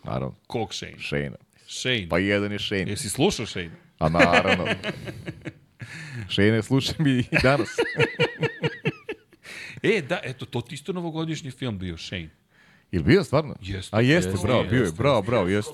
Naravno. 0.05 0.35
Kog 0.47 0.75
Shane? 0.75 0.99
Shane. 1.01 1.37
Shane. 1.67 2.07
Pa 2.09 2.19
jedan 2.19 2.53
je 2.53 2.59
Shane. 2.59 2.85
Jesi 2.87 3.11
slušao 3.11 3.47
Shane? 3.47 3.71
A 3.99 4.09
naravno. 4.09 4.67
Shane 6.31 6.63
slušam 6.63 7.07
i 7.07 7.25
danas. 7.43 7.69
E, 9.87 10.03
da, 10.03 10.21
eto, 10.23 10.47
to 10.47 10.61
ti 10.61 10.75
isto 10.75 10.93
novogodišnji 10.93 11.51
film 11.51 11.79
bio, 11.79 11.97
Shane. 11.99 12.31
Ili 12.91 13.05
bio 13.05 13.25
stvarno? 13.25 13.55
Jeste. 13.61 13.97
A 13.97 14.01
jeste, 14.01 14.31
jeste 14.31 14.47
bravo, 14.47 14.65
bio 14.65 14.85
je, 14.85 14.93
bravo, 14.93 15.23
bravo, 15.23 15.49
jeste. 15.49 15.73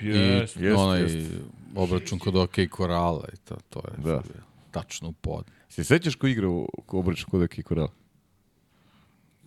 Jeste, 0.00 0.60
I 0.60 0.70
onaj 0.70 1.02
jest. 1.02 1.32
obračun 1.74 2.18
kod 2.18 2.36
OK 2.36 2.54
Korala 2.70 3.28
i 3.32 3.36
to, 3.36 3.56
to 3.70 3.78
je 3.78 4.02
da. 4.04 4.22
tačno 4.70 5.08
u 5.08 5.12
pod. 5.12 5.44
Se 5.68 5.84
sećaš 5.84 6.14
ko 6.14 6.26
igra 6.26 6.48
u 6.48 6.68
obračun 6.86 7.30
kod 7.30 7.42
OK 7.42 7.62
Korala? 7.64 7.92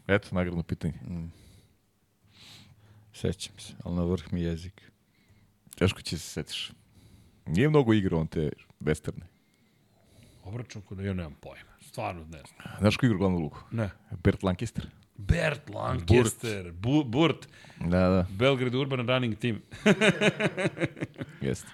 Eto, 0.07 0.27
nagradno 0.31 0.63
pitanje. 0.63 0.93
Mm. 0.93 1.31
Sećam 3.13 3.59
se, 3.59 3.73
ali 3.83 3.95
na 3.95 4.03
vrh 4.03 4.33
mi 4.33 4.41
jezik. 4.41 4.91
Teško 5.75 6.01
će 6.01 6.17
se 6.17 6.29
setiš. 6.29 6.71
Nije 7.45 7.69
mnogo 7.69 7.93
igrao 7.93 8.19
on 8.19 8.27
te 8.27 8.49
westerne. 8.81 9.23
Obračun 10.43 10.81
kod 10.81 10.99
ja 10.99 11.13
nemam 11.13 11.35
pojma. 11.41 11.68
Stvarno 11.99 12.21
ne 12.21 12.27
znam. 12.27 12.77
Znaš 12.79 12.97
ko 12.97 13.05
igra 13.05 13.17
glavnu 13.17 13.37
luku? 13.37 13.59
Ne. 13.71 13.89
Bert 14.23 14.43
Lancaster. 14.43 14.85
Bert 15.17 15.69
Lancaster, 15.69 16.63
Burt. 16.71 16.75
Bu, 16.75 17.03
Burt. 17.03 17.47
Da, 17.79 18.09
da. 18.09 18.25
Belgrade 18.29 18.77
Urban 18.77 19.07
Running 19.07 19.35
Team. 19.35 19.61
Jeste. 21.41 21.67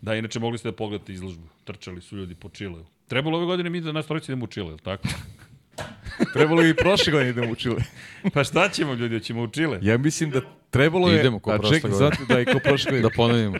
Da, 0.00 0.14
inače 0.14 0.40
mogli 0.40 0.58
ste 0.58 0.70
da 0.70 0.76
pogledate 0.76 1.12
izložbu. 1.12 1.48
Trčali 1.64 2.00
su 2.00 2.16
ljudi 2.16 2.34
po 2.34 2.48
Čileu. 2.48 2.84
Trebalo 3.08 3.36
ove 3.36 3.46
godine 3.46 3.70
mi 3.70 3.80
da 3.80 3.92
nas 3.92 4.06
trojice 4.06 4.32
idemo 4.32 4.44
u 4.44 4.48
Čile, 4.48 4.66
je 4.66 4.72
li 4.72 4.78
tako? 4.78 5.08
Trebalo 6.32 6.66
i 6.66 6.74
prošle 6.74 7.12
godine 7.12 7.30
idemo 7.30 7.52
u 7.52 7.54
Čile. 7.54 7.82
pa 8.34 8.44
šta 8.44 8.68
ćemo 8.68 8.94
ljudi, 8.94 9.20
ćemo 9.20 9.42
u 9.42 9.48
Čile? 9.48 9.78
Ja 9.82 9.98
mislim 9.98 10.30
da 10.30 10.40
trebalo 10.70 11.08
je... 11.08 11.20
Idemo 11.20 11.38
ko 11.38 11.50
prošle 11.58 11.80
godine. 11.80 11.98
Zato 11.98 12.24
da 12.28 12.40
i 12.40 12.44
ko 12.44 12.58
prošle 12.64 12.90
godine. 12.92 13.02
da 13.02 13.16
ponovimo. 13.16 13.58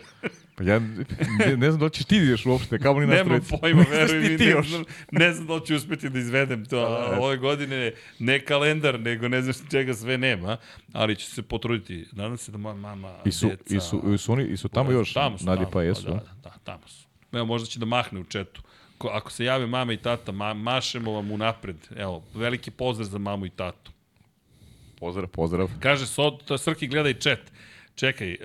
Pa 0.57 0.63
ja 0.63 0.79
ne, 0.79 1.57
ne 1.57 1.71
znam 1.71 1.79
da 1.79 1.85
li 1.85 1.91
ćeš 1.91 2.05
ti 2.05 2.17
ideš 2.17 2.45
uopšte, 2.45 2.79
kao 2.79 2.93
li 2.93 3.07
nas 3.07 3.17
Nemam 3.17 3.41
pojma, 3.61 3.85
veruj 3.91 4.19
mi, 4.19 4.37
ne, 4.37 4.61
znam, 4.61 4.83
ne 5.11 5.33
znam 5.33 5.47
da 5.47 5.53
li 5.53 5.65
ću 5.65 5.75
uspeti 5.75 6.09
da 6.09 6.19
izvedem 6.19 6.65
to. 6.65 6.79
A, 6.79 7.17
ove 7.19 7.37
godine 7.37 7.93
ne 8.19 8.39
kalendar, 8.39 8.99
nego 8.99 9.27
ne 9.27 9.41
znam 9.41 9.69
čega 9.71 9.93
sve 9.93 10.17
nema, 10.17 10.57
ali 10.93 11.15
ću 11.15 11.31
se 11.31 11.41
potruditi. 11.41 12.07
Nadam 12.11 12.37
se 12.37 12.51
da 12.51 12.57
moja 12.57 12.75
mama, 12.75 13.13
I 13.25 13.31
su, 13.31 13.47
deca... 13.47 13.75
I 13.75 13.79
su, 13.79 14.13
i 14.13 14.17
su, 14.17 14.31
oni, 14.31 14.43
i 14.43 14.57
su 14.57 14.69
tamo 14.69 14.91
još, 14.91 15.13
tamo 15.13 15.37
su, 15.37 15.45
Nadi 15.45 15.59
tamo, 15.59 15.71
pa 15.71 15.83
jesu. 15.83 16.03
Da, 16.03 16.13
da, 16.13 16.33
da, 16.43 16.53
tamo 16.63 16.87
su. 16.87 17.07
Evo, 17.31 17.45
možda 17.45 17.67
će 17.67 17.79
da 17.79 17.85
mahne 17.85 18.19
u 18.19 18.23
četu. 18.23 18.61
Ko, 18.97 19.07
ako 19.07 19.31
se 19.31 19.45
jave 19.45 19.67
mama 19.67 19.93
i 19.93 19.97
tata, 19.97 20.31
ma, 20.31 20.53
mašemo 20.53 21.11
vam 21.11 21.31
unapred. 21.31 21.75
Evo, 21.95 22.23
veliki 22.33 22.71
pozdrav 22.71 23.09
za 23.09 23.17
mamu 23.17 23.45
i 23.45 23.49
tatu. 23.49 23.91
Pozdrav, 24.99 25.27
pozdrav. 25.27 25.69
Kaže, 25.79 26.07
so, 26.07 26.31
to 26.31 26.57
Srki 26.57 26.87
gleda 26.87 27.09
i 27.09 27.13
čet. 27.13 27.51
Čekaj, 27.95 28.31
e, 28.31 28.37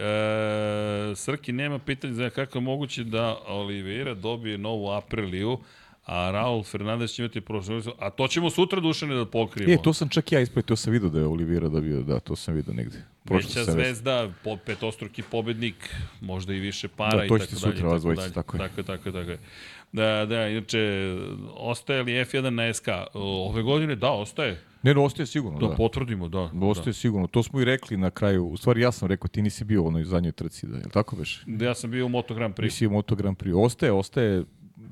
Srki 1.17 1.53
nema 1.53 1.79
pitanja 1.79 2.13
za 2.13 2.31
kako 2.31 2.59
je 2.59 2.63
moguće 2.63 3.05
da 3.05 3.39
Oliveira 3.47 4.15
dobije 4.15 4.59
novu 4.59 4.91
Apriliju, 4.91 5.59
a 6.07 6.31
Raul 6.31 6.63
Fernandez 6.63 7.11
će 7.11 7.23
imati 7.23 7.41
prošlo, 7.41 7.83
a 7.99 8.11
to 8.11 8.29
ćemo 8.29 8.51
sutra 8.51 8.81
dušane 8.81 9.15
da 9.15 9.27
pokrijemo. 9.27 9.75
E, 9.75 9.83
to 9.83 9.93
sam 9.93 10.09
čak 10.09 10.33
ja 10.33 10.41
ispred, 10.41 10.65
to 10.65 10.77
sam 10.77 10.93
vidio 10.93 11.09
da 11.09 11.19
je 11.19 11.27
Oliveira 11.27 11.69
dobio, 11.69 12.03
da, 12.03 12.21
to 12.21 12.37
sam 12.37 12.55
vidio 12.55 12.75
negde. 12.75 13.03
Prošlo 13.25 13.61
Veća 13.61 13.73
zvezda, 13.73 14.31
po, 14.45 14.57
petostruki 14.57 15.23
pobednik, 15.23 15.95
možda 16.21 16.55
i 16.55 16.59
više 16.59 16.89
para 16.89 17.17
da, 17.17 17.25
i 17.25 17.29
tako 17.29 17.39
dalje. 17.39 17.57
sutra 17.57 17.89
vas 17.89 18.03
dvojice, 18.03 18.33
tako 18.33 18.57
je. 18.57 18.59
Tako 18.59 18.81
je, 18.81 18.85
tako 18.85 19.09
je, 19.09 19.13
tako 19.13 19.31
je. 19.31 19.39
Da, 19.93 20.27
da, 20.27 20.49
inače, 20.49 21.13
ostaje 21.57 22.03
li 22.03 22.13
F1 22.13 22.51
na 22.51 22.75
SK? 22.75 22.89
Ove 23.15 23.63
godine, 23.63 23.97
da, 23.97 24.11
ostaje. 24.11 24.61
Ne, 24.83 24.95
ne, 24.95 25.01
ostaje 25.01 25.27
sigurno, 25.27 25.59
da. 25.59 25.67
Da 25.67 25.75
potvrdimo, 25.75 26.29
da. 26.29 26.51
Ostaje 26.61 26.87
da. 26.87 26.93
sigurno. 26.93 27.27
To 27.27 27.43
smo 27.43 27.61
i 27.61 27.65
rekli 27.65 27.97
na 27.97 28.11
kraju. 28.11 28.47
U 28.47 28.57
stvari, 28.57 28.81
ja 28.81 28.93
sam 28.93 29.09
rekao, 29.09 29.29
ti 29.29 29.43
nisi 29.43 29.65
bio 29.65 29.83
u 29.83 29.87
onoj 29.87 30.05
zadnjoj 30.05 30.33
trci, 30.33 30.67
da, 30.67 30.77
je 30.77 30.85
li 30.85 30.91
tako 30.91 31.17
veš? 31.17 31.43
Da, 31.47 31.65
ja 31.65 31.75
sam 31.75 31.91
bio 31.91 32.07
u 32.07 32.09
Moto 32.09 32.35
Grand 32.35 32.55
Prix. 32.55 32.63
Nisi 32.63 32.87
u 32.87 32.91
Moto 32.91 33.15
Grand 33.15 33.37
Prix. 33.37 33.65
Ostaje, 33.65 33.93
ostaje, 33.93 34.45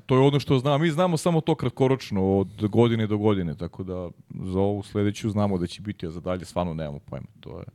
to 0.05 0.15
je 0.15 0.21
ono 0.21 0.39
što 0.39 0.59
znam. 0.59 0.81
Mi 0.81 0.89
znamo 0.89 1.17
samo 1.17 1.41
to 1.41 1.55
kratkoročno, 1.55 2.37
od 2.37 2.67
godine 2.67 3.07
do 3.07 3.17
godine, 3.17 3.55
tako 3.57 3.83
da 3.83 4.09
za 4.29 4.59
ovu 4.59 4.83
sledeću 4.83 5.29
znamo 5.29 5.57
da 5.57 5.67
će 5.67 5.81
biti, 5.81 6.07
a 6.07 6.09
za 6.09 6.19
dalje 6.19 6.45
stvarno 6.45 6.73
nemamo 6.73 6.99
pojma. 6.99 7.27
To 7.39 7.59
je... 7.59 7.65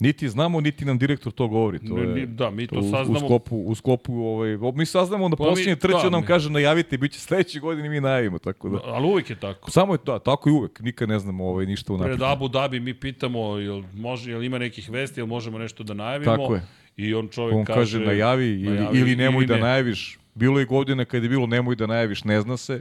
Niti 0.00 0.28
znamo, 0.28 0.60
niti 0.60 0.84
nam 0.84 0.98
direktor 0.98 1.32
to 1.32 1.48
govori. 1.48 1.78
To 1.78 1.98
je, 1.98 2.26
da, 2.26 2.50
mi 2.50 2.66
to, 2.66 2.74
to 2.74 2.82
saznamo. 2.82 3.18
U 3.18 3.28
sklopu, 3.28 3.56
u 3.56 3.74
sklopu 3.74 4.14
ovaj, 4.14 4.58
mi 4.74 4.86
saznamo 4.86 5.28
da 5.28 5.36
pa 5.36 5.44
posljednje 5.44 5.76
trče 5.76 6.02
da, 6.02 6.10
nam 6.10 6.20
mi... 6.20 6.26
kaže 6.26 6.50
najavite, 6.50 6.98
bit 6.98 7.12
će 7.12 7.20
sledeće 7.20 7.60
godine 7.60 7.88
mi 7.88 8.00
najavimo. 8.00 8.38
Tako 8.38 8.68
da. 8.68 8.78
Ali 8.84 9.06
uvek 9.06 9.30
je 9.30 9.36
tako. 9.36 9.70
Samo 9.70 9.94
je 9.94 9.98
to, 9.98 10.18
tako 10.18 10.48
i 10.48 10.52
uvek. 10.52 10.80
Nikad 10.80 11.08
ne 11.08 11.18
znamo 11.18 11.44
ovaj, 11.44 11.66
ništa 11.66 11.92
unaprijed. 11.92 12.18
Pred 12.18 12.30
Abu 12.30 12.48
Dhabi 12.48 12.80
mi 12.80 12.94
pitamo 12.94 13.58
jel, 13.58 13.82
može, 13.94 14.30
jel 14.30 14.44
ima 14.44 14.58
nekih 14.58 14.90
vesti, 14.90 15.20
jel 15.20 15.26
možemo 15.26 15.58
nešto 15.58 15.84
da 15.84 15.94
najavimo. 15.94 16.36
Tako 16.36 16.54
je. 16.54 16.62
I 16.96 17.14
on 17.14 17.28
čovjek 17.28 17.56
on 17.56 17.64
kaže, 17.64 17.98
kaže 17.98 18.06
najavi, 18.06 18.46
ili, 18.46 18.76
najavi, 18.76 18.98
ili 18.98 19.16
nemoj 19.16 19.38
ili 19.38 19.46
da 19.46 19.54
ne. 19.54 19.60
najaviš. 19.60 20.19
Bilo 20.34 20.58
je 20.58 20.64
godina 20.64 21.04
kad 21.04 21.22
je 21.22 21.28
bilo 21.28 21.46
nemoj 21.46 21.76
da 21.76 21.86
najaviš, 21.86 22.24
ne 22.24 22.40
zna 22.40 22.56
se 22.56 22.80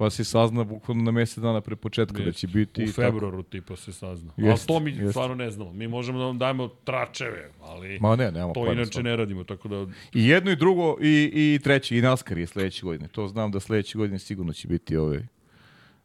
pa 0.00 0.10
se 0.10 0.24
sazna 0.24 0.64
bukvalno 0.64 1.02
na 1.04 1.10
mesec 1.10 1.38
dana 1.38 1.60
pre 1.60 1.76
početka 1.76 2.18
Jest. 2.18 2.26
da 2.26 2.32
će 2.32 2.46
biti. 2.46 2.84
U 2.84 2.92
februaru 2.92 3.42
tako. 3.42 3.50
tipa 3.50 3.76
se 3.76 3.92
sazna. 3.92 4.32
Jest, 4.36 4.70
ali 4.70 4.78
to 4.78 4.84
mi 4.84 4.90
jest. 4.90 5.10
stvarno 5.10 5.34
ne 5.34 5.50
znamo. 5.50 5.72
Mi 5.72 5.88
možemo 5.88 6.18
da 6.18 6.24
vam 6.24 6.38
dajemo 6.38 6.68
tračeve, 6.68 7.50
ali 7.60 7.98
Ma 8.00 8.16
ne, 8.16 8.32
nema 8.32 8.52
to 8.52 8.72
inače 8.72 8.86
stvarno. 8.86 9.10
ne 9.10 9.16
radimo. 9.16 9.44
Tako 9.44 9.68
da... 9.68 9.86
I 10.14 10.28
jedno 10.28 10.50
i 10.50 10.56
drugo 10.56 10.96
i, 11.00 11.30
i 11.34 11.58
treći, 11.62 11.96
i 11.96 12.02
NASCAR 12.02 12.38
je 12.38 12.46
sledeće 12.46 12.82
godine. 12.82 13.08
To 13.08 13.28
znam 13.28 13.50
da 13.50 13.60
sledeće 13.60 13.98
godine 13.98 14.18
sigurno 14.18 14.52
će 14.52 14.68
biti 14.68 14.96
ove, 14.96 15.26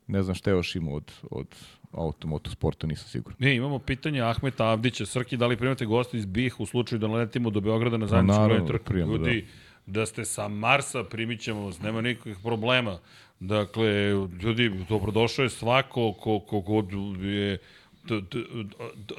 ne 0.07 0.23
znam 0.23 0.35
šta 0.35 0.49
još 0.49 0.75
ima 0.75 0.91
od, 0.91 1.11
od 1.31 1.47
auto 1.91 2.39
sporta, 2.51 2.87
nisam 2.87 3.07
siguran. 3.07 3.37
Ne, 3.39 3.55
imamo 3.55 3.79
pitanje 3.79 4.21
Ahmeta 4.21 4.65
Avdića. 4.65 5.05
Srki, 5.05 5.37
da 5.37 5.47
li 5.47 5.57
primate 5.57 5.85
gosta 5.85 6.17
iz 6.17 6.25
BiH 6.25 6.59
u 6.59 6.65
slučaju 6.65 6.99
da 6.99 7.07
letimo 7.07 7.49
do 7.49 7.59
Beograda 7.59 7.97
na 7.97 8.07
zajedničku 8.07 8.67
trku? 8.67 8.93
Ljudi, 8.93 9.41
da. 9.41 9.64
Da 9.85 10.05
ste 10.05 10.25
sa 10.25 10.47
Marsa, 10.47 11.03
primit 11.03 11.41
ćemo 11.41 11.65
vas, 11.65 11.81
nema 11.81 12.01
nikakvih 12.01 12.37
problema. 12.43 12.99
Dakle, 13.39 14.09
ljudi, 14.43 14.71
dobrodošao 14.89 15.43
je 15.43 15.49
svako 15.49 16.13
ko, 16.13 16.39
ko 16.39 16.59
god 16.59 16.89
je 17.21 17.57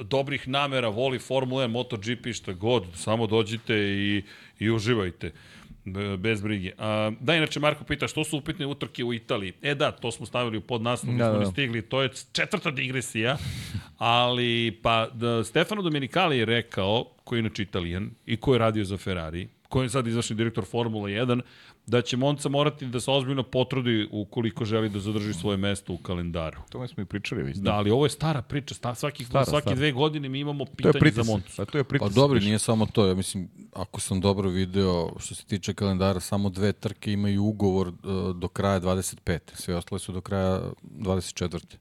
dobrih 0.01 0.47
namera, 0.47 0.89
voli 0.89 1.19
Formula 1.19 1.67
1, 1.67 1.67
MotoGP, 1.67 2.33
šta 2.33 2.53
god, 2.53 2.85
samo 2.95 3.27
dođite 3.27 3.75
i, 3.77 4.23
i 4.59 4.69
uživajte 4.69 5.31
bez 6.17 6.41
brige. 6.41 6.71
A, 6.77 7.11
da, 7.19 7.35
inače, 7.35 7.59
Marko 7.59 7.83
pita, 7.83 8.07
što 8.07 8.23
su 8.23 8.37
upitne 8.37 8.65
utrke 8.65 9.03
u 9.03 9.13
Italiji? 9.13 9.53
E 9.61 9.75
da, 9.75 9.91
to 9.91 10.11
smo 10.11 10.25
stavili 10.25 10.57
u 10.57 10.61
podnaslov, 10.61 11.15
da, 11.15 11.27
nismo 11.27 11.45
da. 11.45 11.51
stigli, 11.51 11.81
to 11.81 12.01
je 12.01 12.09
četvrta 12.31 12.71
digresija, 12.71 13.37
ali, 13.97 14.79
pa, 14.83 15.07
da, 15.13 15.43
Stefano 15.43 15.81
Domenicali 15.81 16.37
je 16.37 16.45
rekao, 16.45 17.05
koji 17.23 17.37
je 17.37 17.39
inače 17.39 17.63
italijan 17.63 18.09
i 18.25 18.37
koji 18.37 18.55
je 18.55 18.59
radio 18.59 18.85
za 18.85 18.97
Ferrari, 18.97 19.47
koji 19.69 19.85
je 19.85 19.89
sad 19.89 20.07
izvršni 20.07 20.35
direktor 20.35 20.65
Formula 20.65 21.09
1, 21.09 21.41
da 21.85 22.01
će 22.01 22.17
Monca 22.17 22.49
morati 22.49 22.85
da 22.85 22.99
se 22.99 23.11
ozbiljno 23.11 23.43
potrudi 23.43 24.07
ukoliko 24.11 24.65
želi 24.65 24.89
da 24.89 24.99
zadrži 24.99 25.33
svoje 25.33 25.57
mesto 25.57 25.93
u 25.93 25.97
kalendaru. 25.97 26.57
To 26.69 26.87
smo 26.87 27.03
i 27.03 27.05
pričali 27.05 27.43
već. 27.43 27.57
Da, 27.57 27.73
ali 27.73 27.91
ovo 27.91 28.05
je 28.05 28.09
stara 28.09 28.41
priča. 28.41 28.75
Sta, 28.75 28.95
svaki, 28.95 29.25
stara, 29.25 29.45
svaki 29.45 29.61
stara. 29.61 29.75
dve 29.75 29.91
godine 29.91 30.29
mi 30.29 30.39
imamo 30.39 30.65
pitanje 30.65 31.11
za 31.11 31.23
Moncu. 31.23 31.61
A 31.61 31.65
to 31.65 31.77
je 31.77 31.83
pritisak. 31.83 32.13
Pa 32.13 32.21
dobro, 32.21 32.39
nije 32.39 32.59
samo 32.59 32.85
to. 32.85 33.07
Ja 33.07 33.15
mislim, 33.15 33.49
ako 33.73 33.99
sam 33.99 34.21
dobro 34.21 34.49
video, 34.49 35.13
što 35.19 35.35
se 35.35 35.45
tiče 35.45 35.73
kalendara, 35.73 36.19
samo 36.19 36.49
dve 36.49 36.73
trke 36.73 37.13
imaju 37.13 37.43
ugovor 37.43 37.87
uh, 37.87 38.35
do 38.35 38.47
kraja 38.47 38.79
25. 38.79 39.39
Sve 39.53 39.75
ostale 39.75 39.99
su 39.99 40.11
do 40.11 40.21
kraja 40.21 40.61
24. 40.83 41.77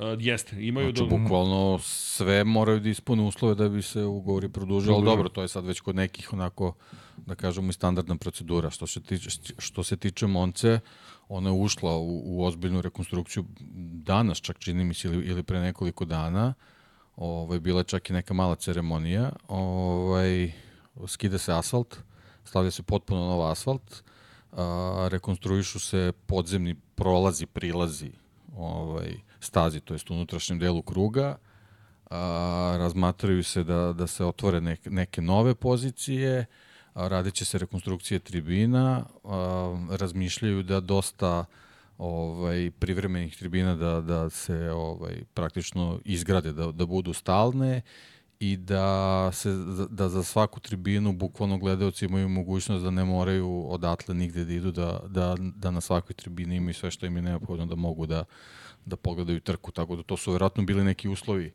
Uh, 0.00 0.06
jeste, 0.18 0.56
imaju 0.66 0.86
znači, 0.86 1.10
do... 1.10 1.18
bukvalno 1.18 1.78
sve 1.82 2.44
moraju 2.44 2.80
da 2.80 2.88
ispune 2.88 3.22
uslove 3.22 3.54
da 3.54 3.68
bi 3.68 3.82
se 3.82 4.04
ugovori 4.04 4.48
produžili, 4.48 4.94
ali 4.94 5.04
dobro, 5.04 5.28
to 5.28 5.42
je 5.42 5.48
sad 5.48 5.66
već 5.66 5.80
kod 5.80 5.96
nekih 5.96 6.32
onako, 6.32 6.74
da 7.26 7.34
kažemo, 7.34 7.70
i 7.70 7.72
standardna 7.72 8.16
procedura. 8.16 8.70
Što 8.70 8.86
se 8.86 9.00
tiče, 9.00 9.30
što 9.58 9.84
se 9.84 9.96
tiče 9.96 10.26
Monce, 10.26 10.80
ona 11.28 11.50
je 11.50 11.56
ušla 11.56 11.96
u, 11.96 12.22
u 12.24 12.44
ozbiljnu 12.44 12.80
rekonstrukciju 12.80 13.44
danas, 14.04 14.38
čak 14.40 14.58
čini 14.58 14.84
mi 14.84 14.94
se, 14.94 15.08
ili, 15.08 15.24
ili 15.24 15.42
pre 15.42 15.60
nekoliko 15.60 16.04
dana. 16.04 16.54
Ovaj, 17.16 17.60
bila 17.60 17.80
je 17.80 17.84
čak 17.84 18.10
i 18.10 18.12
neka 18.12 18.34
mala 18.34 18.54
ceremonija. 18.54 19.32
Ovaj, 19.48 20.52
skide 21.06 21.38
se 21.38 21.52
asfalt, 21.52 21.96
stavlja 22.44 22.70
se 22.70 22.82
potpuno 22.82 23.20
nov 23.20 23.50
asfalt, 23.50 24.02
a, 24.52 25.08
rekonstruišu 25.10 25.80
se 25.80 26.12
podzemni 26.26 26.74
prolazi, 26.94 27.46
prilazi 27.46 28.10
ovaj, 28.56 29.14
stazi, 29.40 29.80
to 29.80 29.94
jest 29.94 30.10
unutrašnjem 30.10 30.58
delu 30.58 30.82
kruga, 30.82 31.36
a, 32.10 32.74
razmatraju 32.78 33.44
se 33.44 33.64
da, 33.64 33.92
da 33.92 34.06
se 34.06 34.24
otvore 34.24 34.60
neke, 34.60 34.90
neke 34.90 35.22
nove 35.22 35.54
pozicije, 35.54 36.46
radit 36.94 37.34
će 37.34 37.44
se 37.44 37.58
rekonstrukcije 37.58 38.18
tribina, 38.18 39.04
razmišljaju 39.90 40.62
da 40.62 40.80
dosta 40.80 41.44
ovaj 41.98 42.70
privremenih 42.78 43.36
tribina 43.36 43.74
da 43.74 44.00
da 44.00 44.30
se 44.30 44.70
ovaj 44.70 45.24
praktično 45.34 46.00
izgrade 46.04 46.52
da 46.52 46.72
da 46.72 46.86
budu 46.86 47.12
stalne 47.12 47.82
i 48.40 48.56
da 48.56 49.30
se 49.32 49.50
da 49.90 50.08
za 50.08 50.22
svaku 50.22 50.60
tribinu 50.60 51.12
bukvalno 51.12 51.58
gledaoci 51.58 52.04
imaju 52.04 52.28
mogućnost 52.28 52.84
da 52.84 52.90
ne 52.90 53.04
moraju 53.04 53.66
odatle 53.68 54.14
nigde 54.14 54.44
da 54.44 54.52
idu 54.52 54.72
da 54.72 55.00
da 55.06 55.36
da 55.38 55.70
na 55.70 55.80
svakoj 55.80 56.14
tribini 56.14 56.56
imaju 56.56 56.74
sve 56.74 56.90
što 56.90 57.06
im 57.06 57.16
je 57.16 57.22
neophodno 57.22 57.66
da 57.66 57.74
mogu 57.74 58.06
da 58.06 58.24
da 58.84 58.96
pogledaju 58.96 59.40
trku, 59.40 59.72
tako 59.72 59.96
da 59.96 60.02
to 60.02 60.16
su 60.16 60.32
verovatno 60.32 60.64
bili 60.64 60.84
neki 60.84 61.08
uslovi 61.08 61.52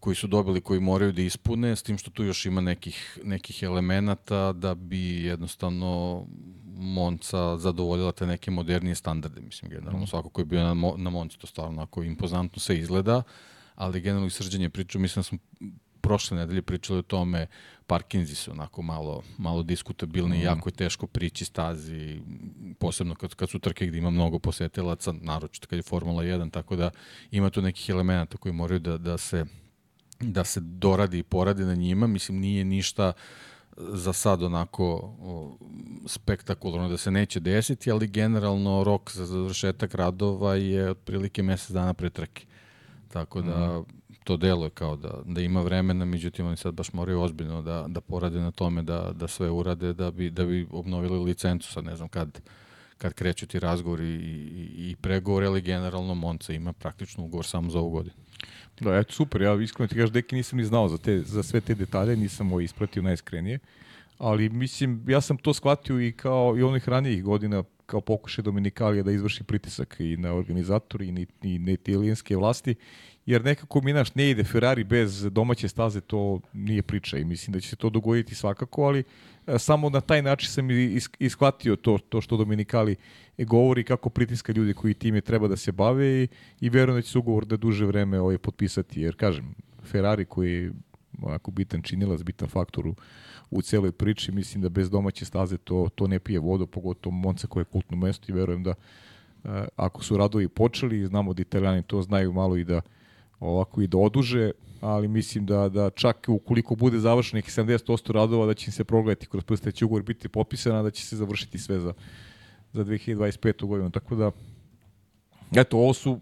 koji 0.00 0.16
su 0.16 0.26
dobili, 0.26 0.60
koji 0.60 0.80
moraju 0.80 1.12
da 1.12 1.22
ispune, 1.22 1.76
s 1.76 1.82
tim 1.82 1.98
što 1.98 2.10
tu 2.10 2.24
još 2.24 2.46
ima 2.46 2.60
nekih, 2.60 3.18
nekih 3.24 3.62
elemenata 3.62 4.52
da 4.52 4.74
bi 4.74 5.24
jednostavno 5.24 6.22
Monca 6.78 7.56
zadovoljila 7.56 8.12
te 8.12 8.26
neke 8.26 8.50
modernije 8.50 8.94
standarde. 8.94 9.40
Mislim, 9.40 9.70
generalno 9.70 10.04
mm. 10.04 10.06
svako 10.06 10.28
ko 10.28 10.40
je 10.40 10.44
bio 10.44 10.74
na, 10.74 10.92
na 10.96 11.10
Monci, 11.10 11.38
to 11.38 11.46
stvarno 11.46 11.72
onako 11.72 12.02
impozantno 12.02 12.60
se 12.60 12.78
izgleda, 12.78 13.22
ali 13.74 14.00
generalno 14.00 14.26
i 14.26 14.30
srđanje 14.30 14.70
priču, 14.70 14.98
mislim 14.98 15.20
da 15.20 15.24
smo 15.24 15.38
prošle 16.00 16.36
nedelje 16.36 16.62
pričali 16.62 16.98
o 16.98 17.02
tome, 17.02 17.46
parkinzi 17.86 18.34
su 18.34 18.50
onako 18.50 18.82
malo, 18.82 19.22
malo 19.38 19.62
diskutabilni, 19.62 20.38
mm. 20.38 20.42
jako 20.42 20.68
je 20.68 20.72
teško 20.72 21.06
prići 21.06 21.44
stazi, 21.44 22.20
posebno 22.78 23.14
kad, 23.14 23.34
kad 23.34 23.50
su 23.50 23.58
trke 23.58 23.86
gde 23.86 23.98
ima 23.98 24.10
mnogo 24.10 24.38
posetilaca, 24.38 25.12
naročito 25.12 25.66
kad 25.66 25.76
je 25.76 25.82
Formula 25.82 26.22
1, 26.22 26.50
tako 26.50 26.76
da 26.76 26.90
ima 27.30 27.50
tu 27.50 27.62
nekih 27.62 27.88
elemenata 27.88 28.36
koji 28.36 28.52
moraju 28.52 28.80
da, 28.80 28.98
da 28.98 29.18
se 29.18 29.44
da 30.20 30.44
se 30.44 30.60
doradi 30.60 31.18
i 31.18 31.22
poradi 31.22 31.64
na 31.64 31.74
njima, 31.74 32.06
mislim 32.06 32.38
nije 32.38 32.64
ništa 32.64 33.12
za 33.76 34.12
sad 34.12 34.42
onako 34.42 35.12
spektakularno 36.06 36.88
da 36.88 36.96
se 36.96 37.10
neće 37.10 37.40
desiti, 37.40 37.90
ali 37.90 38.06
generalno 38.06 38.84
rok 38.84 39.12
za 39.12 39.26
završetak 39.26 39.94
radova 39.94 40.54
je 40.54 40.90
otprilike 40.90 41.42
mesec 41.42 41.70
dana 41.70 41.94
pre 41.94 42.10
trke. 42.10 42.46
Tako 43.08 43.42
da 43.42 43.78
mm 43.78 43.84
to 44.26 44.36
deluje 44.36 44.70
kao 44.70 44.96
da, 44.96 45.22
da 45.24 45.40
ima 45.40 45.62
vremena, 45.62 46.04
međutim 46.04 46.46
oni 46.46 46.56
sad 46.56 46.74
baš 46.74 46.92
moraju 46.92 47.20
ozbiljno 47.20 47.62
da, 47.62 47.84
da 47.88 48.00
porade 48.00 48.40
na 48.40 48.50
tome 48.50 48.82
da, 48.82 49.12
da 49.14 49.28
sve 49.28 49.50
urade 49.50 49.92
da 49.92 50.10
bi, 50.10 50.30
da 50.30 50.44
bi 50.44 50.66
obnovili 50.70 51.18
licencu, 51.18 51.72
sad 51.72 51.84
ne 51.84 51.96
znam 51.96 52.08
kad, 52.08 52.40
kad 52.98 53.14
kreću 53.14 53.46
ti 53.46 53.58
razgovori 53.58 54.06
i, 54.06 54.16
i, 54.16 54.90
i 54.90 54.96
pregovori, 54.96 55.46
ali 55.46 55.60
generalno 55.60 56.14
Monca 56.14 56.52
ima 56.52 56.72
praktično 56.72 57.24
ugovor 57.24 57.46
samo 57.46 57.70
za 57.70 57.78
ovu 57.78 57.90
godinu. 57.90 58.16
Da, 58.80 58.96
eto, 58.96 59.12
super, 59.12 59.42
ja 59.42 59.62
iskreno 59.62 59.88
ti 59.88 59.94
kažeš, 59.94 60.10
deki 60.10 60.36
nisam 60.36 60.58
ni 60.58 60.64
znao 60.64 60.88
za, 60.88 60.98
te, 60.98 61.18
za 61.18 61.42
sve 61.42 61.60
te 61.60 61.74
detalje, 61.74 62.16
nisam 62.16 62.52
ovo 62.52 62.60
ispratio 62.60 63.02
najiskrenije, 63.02 63.58
ali 64.18 64.48
mislim, 64.48 65.04
ja 65.08 65.20
sam 65.20 65.36
to 65.36 65.54
shvatio 65.54 66.00
i 66.00 66.12
kao 66.12 66.54
i 66.58 66.62
onih 66.62 66.88
ranijih 66.88 67.24
godina, 67.24 67.62
kao 67.86 68.00
pokušaj 68.00 68.42
Dominikalija 68.42 69.02
da 69.02 69.12
izvrši 69.12 69.44
pritisak 69.44 69.96
i 69.98 70.16
na 70.16 70.34
organizatori 70.34 71.08
i, 71.08 71.26
i, 71.42 71.54
i 71.54 71.58
na 71.58 71.72
italijanske 71.72 72.36
vlasti 72.36 72.74
jer 73.26 73.44
nekako 73.44 73.80
mi 73.80 73.92
naš 73.92 74.14
ne 74.14 74.30
ide 74.30 74.44
Ferrari 74.44 74.84
bez 74.84 75.22
domaće 75.30 75.68
staze, 75.68 76.00
to 76.00 76.40
nije 76.52 76.82
priča 76.82 77.18
i 77.18 77.24
mislim 77.24 77.52
da 77.52 77.60
će 77.60 77.68
se 77.68 77.76
to 77.76 77.90
dogoditi 77.90 78.34
svakako, 78.34 78.82
ali 78.82 79.04
samo 79.58 79.90
na 79.90 80.00
taj 80.00 80.22
način 80.22 80.50
sam 80.50 80.68
iskvatio 81.18 81.76
to, 81.76 81.98
to 82.08 82.20
što 82.20 82.36
Dominikali 82.36 82.96
govori 83.38 83.84
kako 83.84 84.08
pritiska 84.10 84.52
ljudi 84.52 84.74
koji 84.74 84.94
time 84.94 85.20
treba 85.20 85.48
da 85.48 85.56
se 85.56 85.72
bave 85.72 86.22
i, 86.22 86.28
i 86.60 86.70
verujem 86.70 86.98
da 86.98 87.02
će 87.02 87.10
se 87.10 87.18
ugovor 87.18 87.44
da 87.44 87.56
duže 87.56 87.86
vreme 87.86 88.20
ovaj, 88.20 88.38
potpisati, 88.38 89.00
jer 89.00 89.16
kažem, 89.16 89.54
Ferrari 89.82 90.24
koji 90.24 90.52
je 90.52 90.72
onako 91.22 91.50
bitan 91.50 91.82
činilac, 91.82 92.22
bitan 92.22 92.48
faktor 92.48 92.86
u, 92.86 92.94
u 93.50 93.62
celoj 93.62 93.92
priči, 93.92 94.32
mislim 94.32 94.62
da 94.62 94.68
bez 94.68 94.90
domaće 94.90 95.24
staze 95.24 95.58
to, 95.58 95.88
to 95.94 96.06
ne 96.06 96.18
pije 96.18 96.38
vodu, 96.38 96.66
pogotovo 96.66 97.14
Monca 97.14 97.46
koje 97.46 97.60
je 97.60 97.64
kultno 97.72 97.96
mesto 97.96 98.24
i 98.28 98.34
verujem 98.34 98.62
da 98.62 98.70
uh, 98.70 99.50
ako 99.76 100.04
su 100.04 100.16
radovi 100.16 100.48
počeli, 100.48 101.06
znamo 101.06 101.34
da 101.34 101.42
italijani 101.42 101.82
to 101.82 102.02
znaju 102.02 102.32
malo 102.32 102.56
i 102.56 102.64
da 102.64 102.80
ovako 103.40 103.82
i 103.82 103.86
da 103.86 103.98
oduže, 103.98 104.50
ali 104.80 105.08
mislim 105.08 105.46
da, 105.46 105.68
da 105.68 105.90
čak 105.90 106.26
ukoliko 106.28 106.74
bude 106.74 106.98
završenih 106.98 107.44
70% 107.44 108.12
radova 108.12 108.46
da 108.46 108.54
će 108.54 108.70
se 108.70 108.84
progledati 108.84 109.26
kroz 109.26 109.44
prsteći 109.44 109.84
ugovor 109.84 110.02
biti 110.02 110.28
popisana, 110.28 110.82
da 110.82 110.90
će 110.90 111.06
se 111.06 111.16
završiti 111.16 111.58
sve 111.58 111.80
za, 111.80 111.92
za 112.72 112.84
2025. 112.84 113.66
godinu. 113.66 113.90
Tako 113.90 114.16
da, 114.16 114.30
eto, 115.56 115.78
ovo 115.78 115.94
su 115.94 116.20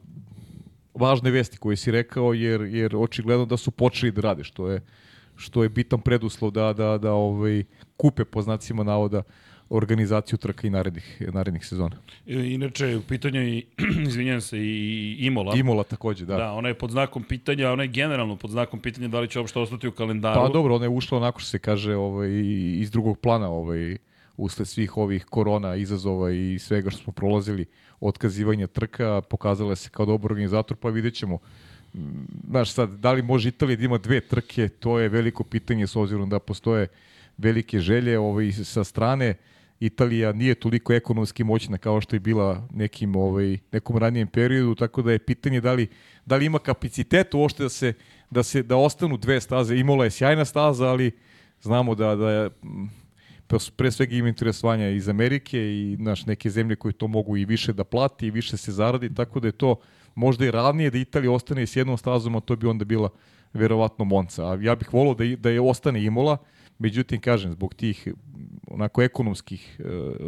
važne 0.95 1.31
vesti 1.31 1.59
koje 1.59 1.77
si 1.77 1.91
rekao, 1.91 2.35
jer, 2.35 2.61
jer 2.61 2.97
očigledno 2.97 3.47
da 3.47 3.57
su 3.57 3.71
počeli 3.71 4.13
da 4.13 4.21
rade, 4.21 4.45
što 4.45 4.69
je, 4.71 4.81
što 5.37 5.63
je 5.63 5.69
bitan 5.69 6.01
preduslov 6.01 6.51
da, 6.51 6.73
da, 6.73 6.99
da 6.99 7.13
ovaj, 7.13 7.65
kupe 7.97 8.25
po 8.25 8.43
znacima 8.43 8.83
navoda 8.83 9.23
organizaciju 9.77 10.39
trka 10.39 10.67
i 10.67 10.71
narednih, 10.71 11.23
narednih 11.33 11.67
sezona. 11.67 11.97
Inače, 12.27 12.97
u 12.97 13.03
pitanju 13.03 13.43
i, 13.43 13.67
izvinjam 14.09 14.41
se, 14.41 14.59
i 14.59 15.17
Imola. 15.21 15.55
Imola 15.57 15.85
takođe, 15.85 16.27
da. 16.27 16.37
Da, 16.37 16.53
ona 16.53 16.69
je 16.69 16.75
pod 16.75 16.91
znakom 16.91 17.23
pitanja, 17.23 17.73
ona 17.73 17.83
je 17.83 17.89
generalno 17.89 18.37
pod 18.37 18.51
znakom 18.51 18.81
pitanja 18.81 19.09
da 19.09 19.21
li 19.21 19.29
će 19.29 19.39
uopšte 19.39 19.59
ostati 19.59 19.89
u 19.89 19.93
kalendaru. 19.93 20.41
Pa 20.41 20.49
dobro, 20.49 20.75
ona 20.75 20.85
je 20.85 20.89
ušla 20.89 21.19
onako 21.19 21.41
što 21.41 21.49
se 21.49 21.59
kaže 21.59 21.97
ovaj, 21.97 22.31
iz 22.81 22.91
drugog 22.91 23.19
plana 23.19 23.51
ovaj, 23.51 23.97
usled 24.37 24.69
svih 24.69 24.97
ovih 24.97 25.25
korona 25.25 25.77
izazova 25.77 26.31
i 26.31 26.59
svega 26.59 26.91
što 26.91 27.03
smo 27.03 27.13
prolazili 27.13 27.67
otkazivanja 28.01 28.67
trka, 28.67 29.23
pokazala 29.31 29.77
se 29.77 29.91
kao 29.91 30.07
dobar 30.07 30.33
organizator, 30.33 30.77
pa 30.77 30.89
vidjet 30.89 31.15
ćemo 31.15 31.39
znaš 32.49 32.73
sad, 32.73 32.91
da 32.91 33.13
li 33.13 33.23
može 33.23 33.49
Italija 33.49 33.77
da 33.77 33.85
ima 33.85 33.99
dve 33.99 34.21
trke, 34.21 34.69
to 34.69 34.99
je 34.99 35.09
veliko 35.09 35.45
pitanje 35.45 35.87
s 35.87 35.97
obzirom 35.97 36.29
da 36.29 36.39
postoje 36.39 36.89
velike 37.39 37.81
želje 37.81 38.19
ovaj, 38.19 38.53
sa 38.53 38.85
strane. 38.85 39.35
Italija 39.81 40.33
nije 40.33 40.55
toliko 40.55 40.93
ekonomski 40.93 41.45
moćna 41.45 41.79
kao 41.79 42.01
što 42.01 42.17
je 42.17 42.21
bila 42.21 42.69
nekim, 42.73 43.17
ovaj, 43.17 43.59
nekom 43.73 43.97
ranijem 43.97 44.29
periodu, 44.29 44.75
tako 44.75 45.03
da 45.03 45.13
je 45.13 45.19
pitanje 45.19 45.61
da 45.61 45.73
li, 45.73 45.89
da 46.27 46.37
li 46.37 46.47
ima 46.47 46.59
kapacitet 46.59 47.35
uopšte 47.35 47.63
da 47.63 47.69
se, 47.69 47.93
da 48.31 48.43
se 48.43 48.63
da 48.63 48.77
ostanu 48.77 49.17
dve 49.17 49.41
staze. 49.41 49.77
Imola 49.77 50.05
je 50.05 50.11
sjajna 50.11 50.45
staza, 50.45 50.87
ali 50.87 51.11
znamo 51.61 51.95
da, 51.95 52.17
da 52.17 52.31
je 52.31 52.51
pre 53.77 53.91
svega 53.91 54.17
ima 54.17 54.29
interesovanja 54.29 54.89
iz 54.89 55.09
Amerike 55.09 55.59
i 55.59 55.97
naš, 55.99 56.27
neke 56.27 56.51
zemlje 56.51 56.77
koje 56.77 56.93
to 56.93 57.07
mogu 57.07 57.37
i 57.37 57.45
više 57.45 57.73
da 57.73 57.85
plati 57.85 58.27
i 58.27 58.31
više 58.31 58.57
se 58.57 58.73
zaradi, 58.73 59.15
tako 59.15 59.41
da 59.41 59.49
je 59.49 59.53
to 59.53 59.77
možda 60.15 60.47
i 60.47 60.51
ravnije 60.51 60.91
da 60.91 60.99
Italija 60.99 61.33
ostane 61.33 61.67
s 61.67 61.77
jednom 61.77 61.99
stazom, 61.99 62.37
a 62.37 62.41
to 62.41 62.57
bi 62.57 62.67
onda 62.67 62.85
bila 62.85 63.09
verovatno 63.53 64.05
Monca. 64.05 64.51
A 64.51 64.59
ja 64.61 64.75
bih 64.75 64.95
volao 64.95 65.15
da, 65.15 65.25
da 65.37 65.51
je 65.51 65.61
ostane 65.61 66.05
Imola, 66.05 66.39
Međutim, 66.79 67.21
kažem, 67.21 67.53
zbog 67.53 67.75
tih 67.75 68.09
onako 68.75 69.03
ekonomskih 69.03 69.81
e, 69.81 69.85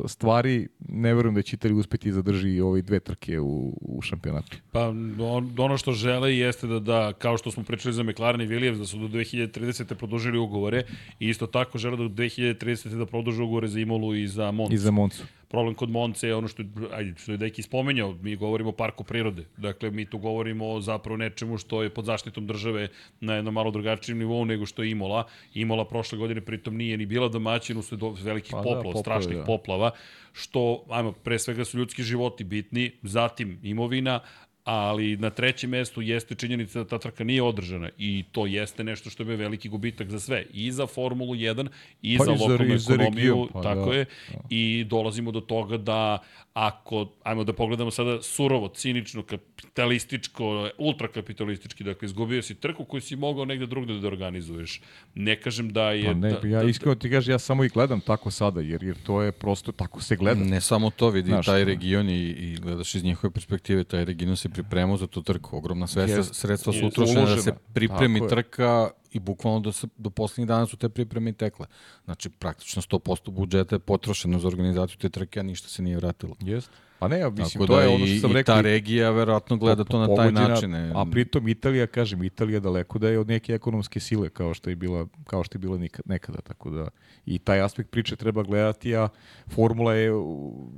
stvari, 0.08 0.68
ne 0.88 1.14
verujem 1.14 1.34
da 1.34 1.42
će 1.42 1.56
Italija 1.56 1.78
uspeti 1.78 2.12
zadrži 2.12 2.60
ove 2.60 2.82
dve 2.82 3.00
trke 3.00 3.40
u, 3.40 3.78
u 3.80 4.02
šampionatu. 4.02 4.56
Pa 4.72 4.88
on, 5.18 5.54
ono 5.58 5.78
što 5.78 5.92
žele 5.92 6.36
jeste 6.36 6.66
da, 6.66 6.80
da, 6.80 7.12
kao 7.12 7.38
što 7.38 7.50
smo 7.50 7.64
pričali 7.64 7.94
za 7.94 8.02
McLaren 8.02 8.40
i 8.40 8.48
Williams, 8.48 8.78
da 8.78 8.86
su 8.86 8.98
do 8.98 9.08
2030. 9.08 9.94
produžili 9.94 10.38
ugovore 10.38 10.84
i 11.20 11.28
isto 11.28 11.46
tako 11.46 11.78
žele 11.78 11.96
da 11.96 12.02
do 12.02 12.08
2030. 12.08 12.98
da 12.98 13.06
produže 13.06 13.42
ugovore 13.42 13.68
za 13.68 13.80
Imolu 13.80 14.14
i 14.14 14.28
za 14.28 14.50
Moncu. 14.50 14.74
I 14.74 14.78
za 14.78 14.90
Moncu. 14.90 15.24
Problem 15.56 15.74
kod 15.74 15.90
Monce 15.90 16.28
je 16.28 16.34
ono 16.34 16.48
što, 16.48 16.62
ajde, 16.92 17.14
što 17.16 17.32
je 17.32 17.38
Deki 17.38 17.62
spomenjao, 17.62 18.12
mi 18.22 18.36
govorimo 18.36 18.70
o 18.70 18.72
parku 18.72 19.04
prirode. 19.04 19.46
Dakle, 19.56 19.90
mi 19.90 20.04
tu 20.04 20.18
govorimo 20.18 20.68
o 20.68 20.80
zapravo 20.80 21.16
nečemu 21.16 21.58
što 21.58 21.82
je 21.82 21.90
pod 21.90 22.04
zaštitom 22.04 22.46
države 22.46 22.88
na 23.20 23.34
jednom 23.34 23.54
malo 23.54 23.70
drugačijem 23.70 24.18
nivou 24.18 24.44
nego 24.44 24.66
što 24.66 24.82
je 24.82 24.90
Imola. 24.90 25.24
Imola 25.54 25.84
prošle 25.88 26.18
godine 26.18 26.40
pritom 26.40 26.76
nije 26.76 26.96
ni 26.96 27.06
bila 27.06 27.28
domaćin 27.28 27.78
usled 27.78 28.00
velikih 28.22 28.52
pa, 28.52 28.56
poplava, 28.56 28.76
da, 28.76 28.82
poplave, 28.82 29.02
strašnih 29.02 29.36
da. 29.36 29.44
poplava, 29.44 29.90
što, 30.32 30.84
ajmo, 30.90 31.12
pre 31.12 31.38
svega 31.38 31.64
su 31.64 31.78
ljudski 31.78 32.02
životi 32.02 32.44
bitni, 32.44 32.90
zatim 33.02 33.58
imovina, 33.62 34.20
ali 34.66 35.16
na 35.16 35.30
trećem 35.30 35.70
mestu 35.70 36.02
jeste 36.02 36.34
činjenica 36.34 36.78
da 36.78 36.88
ta 36.88 36.98
trka 36.98 37.24
nije 37.24 37.42
održana 37.42 37.88
i 37.98 38.24
to 38.32 38.46
jeste 38.46 38.84
nešto 38.84 39.10
što 39.10 39.22
je 39.22 39.36
veliki 39.36 39.68
gubitak 39.68 40.10
za 40.10 40.20
sve, 40.20 40.44
i 40.52 40.72
za 40.72 40.86
Formulu 40.86 41.34
1 41.34 41.68
i 42.02 42.18
pa 42.18 42.24
za 42.24 42.30
lokalnu 42.30 42.74
i 42.74 42.78
za 42.78 42.94
ekonomiju, 42.94 43.48
pa 43.52 43.62
tako 43.62 43.90
da, 43.90 43.96
je, 43.96 44.04
da. 44.32 44.38
i 44.50 44.84
dolazimo 44.84 45.30
do 45.30 45.40
toga 45.40 45.76
da 45.76 46.18
ako, 46.56 47.08
ajmo 47.22 47.44
da 47.44 47.52
pogledamo 47.52 47.90
sada 47.90 48.22
surovo, 48.22 48.68
cinično, 48.68 49.22
kapitalističko, 49.22 50.70
ultrakapitalistički, 50.78 51.84
dakle, 51.84 52.06
izgubio 52.06 52.42
si 52.42 52.54
trku 52.54 52.84
koju 52.84 53.00
si 53.00 53.16
mogao 53.16 53.44
negde 53.44 53.66
drugde 53.66 53.98
da 54.00 54.08
organizuješ. 54.08 54.80
Ne 55.14 55.36
kažem 55.36 55.72
da 55.72 55.90
je... 55.90 56.04
Pa 56.04 56.14
ne, 56.14 56.30
da, 56.30 56.48
ja 56.48 56.62
da, 56.62 56.68
iskreno 56.68 56.94
ti 56.94 57.10
kažem, 57.10 57.34
ja 57.34 57.38
samo 57.38 57.64
i 57.64 57.68
gledam 57.68 58.00
tako 58.00 58.30
sada, 58.30 58.60
jer, 58.60 58.82
jer 58.82 58.96
to 59.06 59.22
je 59.22 59.32
prosto, 59.32 59.72
tako 59.72 60.00
se 60.02 60.16
gleda. 60.16 60.44
Ne 60.44 60.60
samo 60.60 60.90
to, 60.90 61.10
vidi 61.10 61.28
Znaš, 61.28 61.46
taj 61.46 61.64
region 61.64 62.10
i, 62.10 62.20
i 62.28 62.56
gledaš 62.56 62.94
iz 62.94 63.04
njihove 63.04 63.30
perspektive, 63.30 63.84
taj 63.84 64.04
region 64.04 64.36
se 64.36 64.48
pripremao 64.62 64.96
za 64.96 65.06
tu 65.06 65.22
trku, 65.22 65.56
ogromna 65.56 65.86
sredstva, 65.86 66.22
yes, 66.22 66.32
sredstva 66.32 66.72
su 66.72 66.86
utrošene 66.86 67.26
da 67.26 67.42
se 67.42 67.52
pripremi 67.72 68.28
trka 68.28 68.90
i 69.12 69.18
bukvalno 69.18 69.60
do, 69.60 69.72
se, 69.72 69.86
do 69.96 70.10
poslednjih 70.10 70.48
dana 70.48 70.66
su 70.66 70.76
te 70.76 70.88
pripreme 70.88 71.30
i 71.30 71.32
tekle. 71.32 71.66
Znači, 72.04 72.30
praktično 72.30 72.82
100% 72.82 73.30
budžeta 73.30 73.74
je 73.74 73.78
potrošeno 73.78 74.38
za 74.38 74.48
organizaciju 74.48 74.98
te 74.98 75.08
trke, 75.08 75.40
a 75.40 75.42
ništa 75.42 75.68
se 75.68 75.82
nije 75.82 75.96
vratilo. 75.96 76.36
Jeste. 76.40 76.76
Pa 76.98 77.08
ne, 77.08 77.30
mislim, 77.30 77.46
Tako 77.52 77.66
to 77.66 77.76
da 77.76 77.82
je 77.82 77.88
ono 77.88 78.06
što 78.06 78.20
sam 78.20 78.32
rekao. 78.32 78.54
I 78.54 78.56
ta 78.56 78.60
regija 78.60 79.10
verovatno 79.10 79.56
gleda 79.56 79.84
to 79.84 79.98
na 79.98 80.16
taj 80.16 80.32
način. 80.32 80.70
Ne. 80.70 80.92
A 80.94 81.04
pritom 81.10 81.48
Italija, 81.48 81.86
kažem, 81.86 82.22
Italija 82.22 82.60
daleko 82.60 82.98
da 82.98 83.08
je 83.08 83.18
od 83.18 83.28
neke 83.28 83.52
ekonomske 83.52 84.00
sile 84.00 84.28
kao 84.28 84.54
što 84.54 84.70
je 84.70 84.76
bila, 84.76 85.06
kao 85.24 85.44
što 85.44 85.56
je 85.56 85.60
bila 85.60 85.78
nekada, 86.04 86.40
tako 86.40 86.70
da 86.70 86.88
i 87.26 87.38
taj 87.38 87.60
aspekt 87.60 87.90
priče 87.90 88.16
treba 88.16 88.42
gledati, 88.42 88.96
a 88.96 89.08
formula 89.48 89.94
je 89.94 90.12
u 90.14 90.70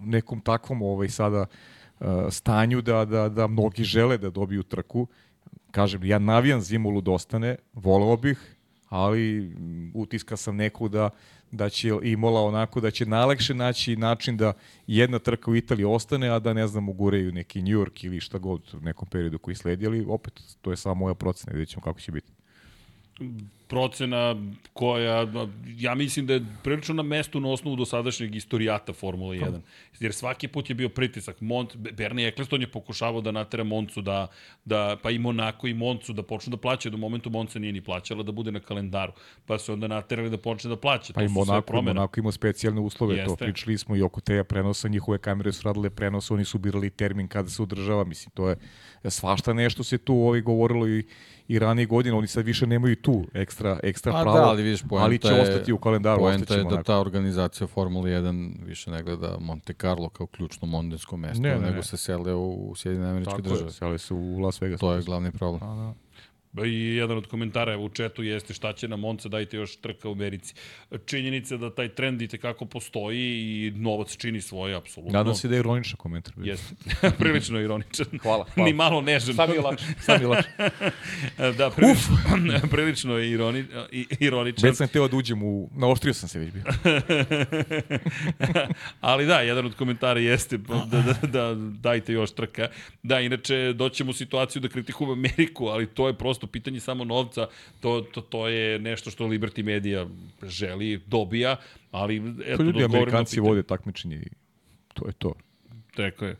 nekom 0.00 0.40
takvom 0.40 0.82
ovaj 0.82 1.08
sada 1.08 1.46
stanju 2.30 2.80
da, 2.80 3.04
da, 3.04 3.28
da 3.28 3.46
mnogi 3.46 3.84
žele 3.84 4.18
da 4.18 4.30
dobiju 4.30 4.62
trku. 4.62 5.06
Kažem, 5.70 6.04
ja 6.04 6.18
navijam 6.18 6.60
Zimulu 6.60 7.00
da 7.00 7.10
ostane, 7.10 7.56
voleo 7.72 8.16
bih, 8.16 8.56
ali 8.88 9.52
utiska 9.94 10.36
sam 10.36 10.56
neku 10.56 10.88
da, 10.88 11.10
da 11.50 11.68
će 11.68 11.90
Imola 12.02 12.42
onako, 12.42 12.80
da 12.80 12.90
će 12.90 13.06
najlekše 13.06 13.54
naći 13.54 13.96
način 13.96 14.36
da 14.36 14.52
jedna 14.86 15.18
trka 15.18 15.50
u 15.50 15.56
Italiji 15.56 15.84
ostane, 15.84 16.28
a 16.28 16.38
da 16.38 16.52
ne 16.52 16.66
znam, 16.66 16.88
ugureju 16.88 17.32
neki 17.32 17.62
New 17.62 17.78
York 17.78 18.04
ili 18.06 18.20
šta 18.20 18.38
god 18.38 18.74
u 18.74 18.80
nekom 18.80 19.08
periodu 19.08 19.38
koji 19.38 19.54
sledi, 19.54 19.86
ali 19.86 20.06
opet, 20.08 20.40
to 20.60 20.70
je 20.70 20.76
samo 20.76 20.94
moja 20.94 21.14
procena, 21.14 21.52
vidjet 21.52 21.68
ćemo 21.68 21.82
kako 21.82 22.00
će 22.00 22.12
biti 22.12 22.32
procena 23.70 24.36
koja, 24.72 25.26
ja 25.76 25.94
mislim 25.94 26.26
da 26.26 26.34
je 26.34 26.46
prilično 26.62 26.94
na 26.94 27.02
mestu 27.02 27.40
na 27.40 27.48
osnovu 27.48 27.76
dosadašnjeg 27.76 28.34
istorijata 28.34 28.92
Formula 28.92 29.34
1. 29.34 29.60
Jer 30.00 30.12
svaki 30.12 30.48
put 30.48 30.70
je 30.70 30.74
bio 30.74 30.88
pritisak. 30.88 31.40
Mont, 31.40 31.76
Bernie 31.76 32.28
Eccleston 32.28 32.60
je 32.60 32.70
pokušavao 32.70 33.20
da 33.20 33.30
natera 33.30 33.64
Moncu 33.64 34.02
da, 34.02 34.26
da, 34.64 34.96
pa 35.02 35.10
i 35.10 35.18
Monaco 35.18 35.66
i 35.66 35.74
Moncu 35.74 36.12
da 36.12 36.22
počnu 36.22 36.50
da 36.50 36.56
plaćaju. 36.56 36.90
Do 36.90 36.98
momentu 36.98 37.30
Monca 37.30 37.58
nije 37.58 37.72
ni 37.72 37.80
plaćala 37.80 38.22
da 38.22 38.32
bude 38.32 38.52
na 38.52 38.60
kalendaru. 38.60 39.12
Pa 39.46 39.58
su 39.58 39.72
onda 39.72 39.88
naterali 39.88 40.30
da 40.30 40.38
počne 40.38 40.68
da 40.68 40.76
plaća. 40.76 41.12
Pa 41.12 41.20
to 41.20 41.26
i 41.26 41.28
Monaco, 41.28 41.82
Monaco 41.82 42.20
ima 42.20 42.32
specijalne 42.32 42.80
uslove. 42.80 43.16
Jeste. 43.16 43.28
To 43.28 43.36
pričali 43.36 43.78
smo 43.78 43.96
i 43.96 44.02
oko 44.02 44.20
teja 44.20 44.44
prenosa. 44.44 44.88
Njihove 44.88 45.18
kamere 45.18 45.52
su 45.52 45.62
radile 45.64 45.90
prenos, 45.90 46.30
oni 46.30 46.44
su 46.44 46.58
birali 46.58 46.90
termin 46.90 47.28
kada 47.28 47.48
se 47.48 47.62
održava. 47.62 48.04
Mislim, 48.04 48.30
to 48.34 48.48
je 48.48 48.56
svašta 49.04 49.52
nešto 49.52 49.84
se 49.84 49.98
tu 49.98 50.14
ovaj 50.14 50.40
govorilo 50.40 50.88
i 50.88 51.04
i 51.50 51.58
ranije 51.58 51.86
godine, 51.86 52.16
oni 52.16 52.26
sad 52.26 52.46
više 52.46 52.66
nemaju 52.66 52.96
tu 52.96 53.26
ekstra, 53.34 53.59
ekstra 53.82 54.16
A, 54.16 54.22
pravo, 54.22 54.38
da, 54.38 54.44
ali, 54.44 54.62
vidiš, 54.62 54.82
ali 54.90 55.18
će 55.18 55.28
je, 55.28 55.40
ostati 55.40 55.72
u 55.72 55.78
kalendaru. 55.78 56.20
Poenta 56.20 56.54
je 56.54 56.62
da 56.62 56.68
onako. 56.68 56.82
ta 56.82 56.98
organizacija 56.98 57.66
Formula 57.66 58.08
1 58.08 58.64
više 58.64 58.90
ne 58.90 59.02
gleda 59.02 59.36
Monte 59.40 59.72
Carlo 59.72 60.08
kao 60.08 60.26
ključno 60.26 60.68
mondensko 60.68 61.16
mesto, 61.16 61.42
ne, 61.42 61.54
ne, 61.54 61.60
nego 61.60 61.76
ne. 61.76 61.82
se 61.82 61.96
sele 61.96 62.34
u 62.34 62.74
Sjedine 62.76 63.06
američke 63.10 63.42
države. 63.42 63.60
Tako 63.60 63.72
sele 63.72 63.98
se 63.98 64.14
u 64.14 64.38
Las 64.38 64.62
Vegas. 64.62 64.80
To 64.80 64.92
je 64.92 65.02
glavni 65.02 65.30
problem. 65.32 65.62
A, 65.62 65.74
da. 65.74 66.09
I 66.64 66.96
jedan 66.96 67.16
od 67.16 67.26
komentara 67.26 67.78
u 67.78 67.88
četu 67.88 68.22
jeste 68.22 68.54
šta 68.54 68.72
će 68.72 68.88
na 68.88 68.96
Monca, 68.96 69.28
dajte 69.28 69.56
još 69.56 69.76
trka 69.76 70.08
u 70.08 70.12
Americi. 70.12 70.54
Činjenica 71.06 71.56
da 71.56 71.74
taj 71.74 71.88
trend 71.88 72.22
i 72.22 72.28
tekako 72.28 72.64
postoji 72.64 73.20
i 73.20 73.72
novac 73.76 74.16
čini 74.16 74.40
svoje, 74.40 74.74
apsolutno. 74.74 75.18
Nadam 75.18 75.34
se 75.34 75.48
da 75.48 75.54
je 75.54 75.58
ironičan 75.58 75.96
komentar. 75.96 76.34
Jeste, 76.36 76.74
prilično 77.18 77.60
ironičan. 77.60 78.06
Hvala, 78.22 78.44
hvala. 78.54 78.66
Ni 78.66 78.72
malo 78.72 79.00
nežan. 79.00 79.34
Sam 79.34 79.52
je 79.52 79.60
lakše, 79.60 79.86
sam 80.00 80.20
je 80.20 80.26
lakše. 80.26 80.50
da, 81.58 81.70
prilično, 81.70 82.16
prilično 82.70 83.18
je 83.18 83.30
ironi, 83.30 83.64
ironičan. 84.20 84.68
Već 84.68 84.76
sam 84.76 84.88
teo 84.88 85.08
da 85.08 85.16
uđem 85.16 85.42
u... 85.42 85.70
Naoštrio 85.76 86.14
sam 86.14 86.28
se 86.28 86.38
već 86.38 86.50
bio. 86.52 86.62
Ali 89.00 89.26
da, 89.26 89.40
jedan 89.40 89.66
od 89.66 89.74
komentara 89.74 90.20
jeste 90.20 90.58
da, 90.58 91.02
da, 91.02 91.26
da, 91.26 91.54
dajte 91.54 92.12
još 92.12 92.30
trka. 92.30 92.68
Da, 93.02 93.20
inače, 93.20 93.72
doćemo 93.72 94.10
u 94.10 94.14
situaciju 94.14 94.62
da 94.62 94.68
kritikujemo 94.68 95.12
Ameriku, 95.12 95.66
ali 95.66 95.86
to 95.86 96.06
je 96.06 96.14
prosto 96.14 96.39
prosto 96.40 96.52
pitanje 96.52 96.80
samo 96.80 97.04
novca, 97.04 97.46
to, 97.80 98.00
to, 98.00 98.20
to 98.20 98.48
je 98.48 98.78
nešto 98.78 99.10
što 99.10 99.24
Liberty 99.24 99.62
Media 99.62 100.06
želi, 100.42 101.00
dobija, 101.06 101.56
ali 101.90 102.22
eto, 102.46 102.56
to 102.56 102.62
ljudi, 102.62 102.84
Amerikanci 102.84 103.40
vode 103.40 103.62
takmičenje 103.62 104.22
to 104.94 105.06
je 105.06 105.12
to. 105.12 105.34
Tako 105.96 106.24
je. 106.24 106.36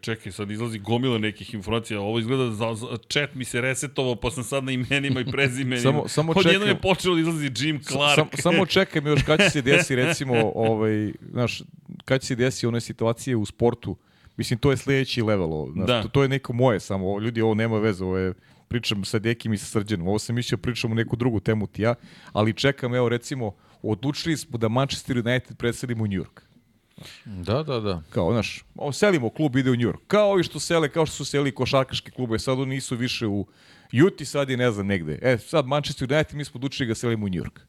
Čekaj, 0.00 0.32
sad 0.32 0.50
izlazi 0.50 0.78
gomila 0.78 1.18
nekih 1.18 1.54
informacija. 1.54 2.00
Ovo 2.00 2.18
izgleda, 2.18 2.50
za, 2.50 2.74
za, 2.74 2.86
chat 3.08 3.34
mi 3.34 3.44
se 3.44 3.60
resetovao, 3.60 4.16
pa 4.16 4.30
sam 4.30 4.44
sad 4.44 4.64
na 4.64 4.72
imenima 4.72 5.20
i 5.20 5.24
prezimenima. 5.24 5.82
samo, 5.82 6.08
samo. 6.08 6.32
Odjedno 6.36 6.66
je 6.66 6.80
počelo 6.80 7.14
da 7.14 7.20
izlazi 7.20 7.50
Jim 7.56 7.82
Clark. 7.82 8.14
Sam, 8.14 8.28
samo 8.32 8.66
čekaj 8.66 9.02
mi 9.02 9.10
još 9.10 9.22
kad 9.22 9.40
će 9.40 9.50
se 9.50 9.62
desi, 9.62 9.96
recimo, 9.96 10.52
ovaj, 10.54 11.12
znaš, 11.30 11.62
kad 12.04 12.20
će 12.20 12.26
se 12.26 12.34
desi 12.34 12.66
one 12.66 12.80
situacije 12.80 13.36
u 13.36 13.44
sportu, 13.46 13.96
Mislim, 14.36 14.58
to 14.58 14.70
je 14.70 14.76
sledeći 14.76 15.22
level. 15.22 15.72
Znaš, 15.72 15.86
da. 15.86 16.02
to, 16.02 16.08
to 16.08 16.22
je 16.22 16.28
neko 16.28 16.52
moje 16.52 16.80
samo. 16.80 17.20
Ljudi, 17.20 17.40
ovo 17.40 17.54
nema 17.54 17.78
veze, 17.78 18.04
ovo 18.04 18.18
je 18.18 18.34
pričam 18.74 19.04
sa 19.04 19.18
Dekim 19.18 19.52
i 19.52 19.58
sa 19.58 19.66
Srđanom. 19.66 20.08
Ovo 20.08 20.18
sam 20.18 20.34
mislio 20.34 20.58
pričam 20.58 20.92
o 20.92 20.94
neku 20.94 21.16
drugu 21.16 21.40
temu 21.40 21.66
ti 21.66 21.82
ja, 21.82 21.94
ali 22.32 22.52
čekam, 22.52 22.94
evo 22.94 23.08
recimo, 23.08 23.54
odlučili 23.82 24.36
smo 24.36 24.58
da 24.58 24.68
Manchester 24.68 25.18
United 25.18 25.56
preselimo 25.56 26.04
u 26.04 26.06
New 26.06 26.18
York. 26.22 26.42
Da, 27.24 27.62
da, 27.62 27.80
da. 27.80 28.02
Kao, 28.10 28.32
znaš, 28.32 28.64
selimo 28.92 29.30
klub, 29.30 29.56
ide 29.56 29.70
u 29.70 29.76
New 29.76 29.86
York. 29.86 30.02
Kao 30.06 30.40
i 30.40 30.42
što 30.42 30.60
sele, 30.60 30.88
kao 30.88 31.06
što 31.06 31.16
su 31.16 31.24
seli 31.24 31.54
košarkaški 31.54 32.10
klube, 32.10 32.38
sad 32.38 32.58
oni 32.58 32.74
nisu 32.74 32.96
više 32.96 33.26
u 33.26 33.46
Juti, 33.92 34.24
sad 34.24 34.50
je 34.50 34.56
ne 34.56 34.70
znam 34.70 34.86
negde. 34.86 35.18
E, 35.22 35.38
sad 35.38 35.66
Manchester 35.66 36.12
United, 36.12 36.34
mi 36.34 36.44
smo 36.44 36.58
odlučili 36.58 36.86
da 36.86 36.90
ga 36.90 36.94
selimo 36.94 37.26
u 37.26 37.28
New 37.28 37.42
York. 37.42 37.60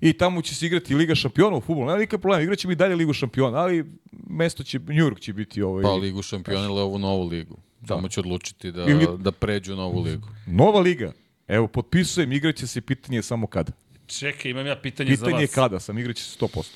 I 0.00 0.12
tamo 0.12 0.42
će 0.42 0.54
se 0.54 0.66
igrati 0.66 0.94
Liga 0.94 1.14
šampiona 1.14 1.56
u 1.56 1.60
futbolu. 1.60 1.86
Nema 1.86 1.98
nikakve 1.98 2.18
problema, 2.18 2.42
igraće 2.42 2.68
mi 2.68 2.74
dalje 2.74 2.96
Ligu 2.96 3.12
šampiona, 3.12 3.58
ali 3.58 3.84
mesto 4.30 4.62
će, 4.62 4.78
New 4.78 5.06
York 5.06 5.20
će 5.20 5.32
biti 5.32 5.62
ovaj... 5.62 5.82
Pa 5.82 5.94
Ligu 5.94 6.22
šampiona 6.22 6.64
ili 6.64 6.80
ovu 6.80 6.98
novu 6.98 7.28
ligu. 7.28 7.56
Da. 7.86 7.94
Tamo 7.94 8.08
će 8.08 8.20
odlučiti 8.20 8.72
da, 8.72 8.84
ili... 8.84 9.06
da 9.18 9.32
pređu 9.32 9.72
u 9.72 9.76
novu 9.76 10.02
ligu. 10.02 10.28
Nova 10.46 10.80
liga. 10.80 11.12
Evo, 11.48 11.66
potpisujem, 11.66 12.32
igraće 12.32 12.66
se, 12.66 12.80
pitanje 12.80 13.22
samo 13.22 13.46
kada. 13.46 13.72
Čekaj, 14.06 14.50
imam 14.50 14.66
ja 14.66 14.76
pitanje, 14.76 15.10
pitanje 15.10 15.16
za 15.16 15.24
vas. 15.24 15.50
Pitanje 15.50 15.68
kada 15.68 15.80
sam, 15.80 15.98
igraće 15.98 16.22
se 16.22 16.38
100%. 16.38 16.66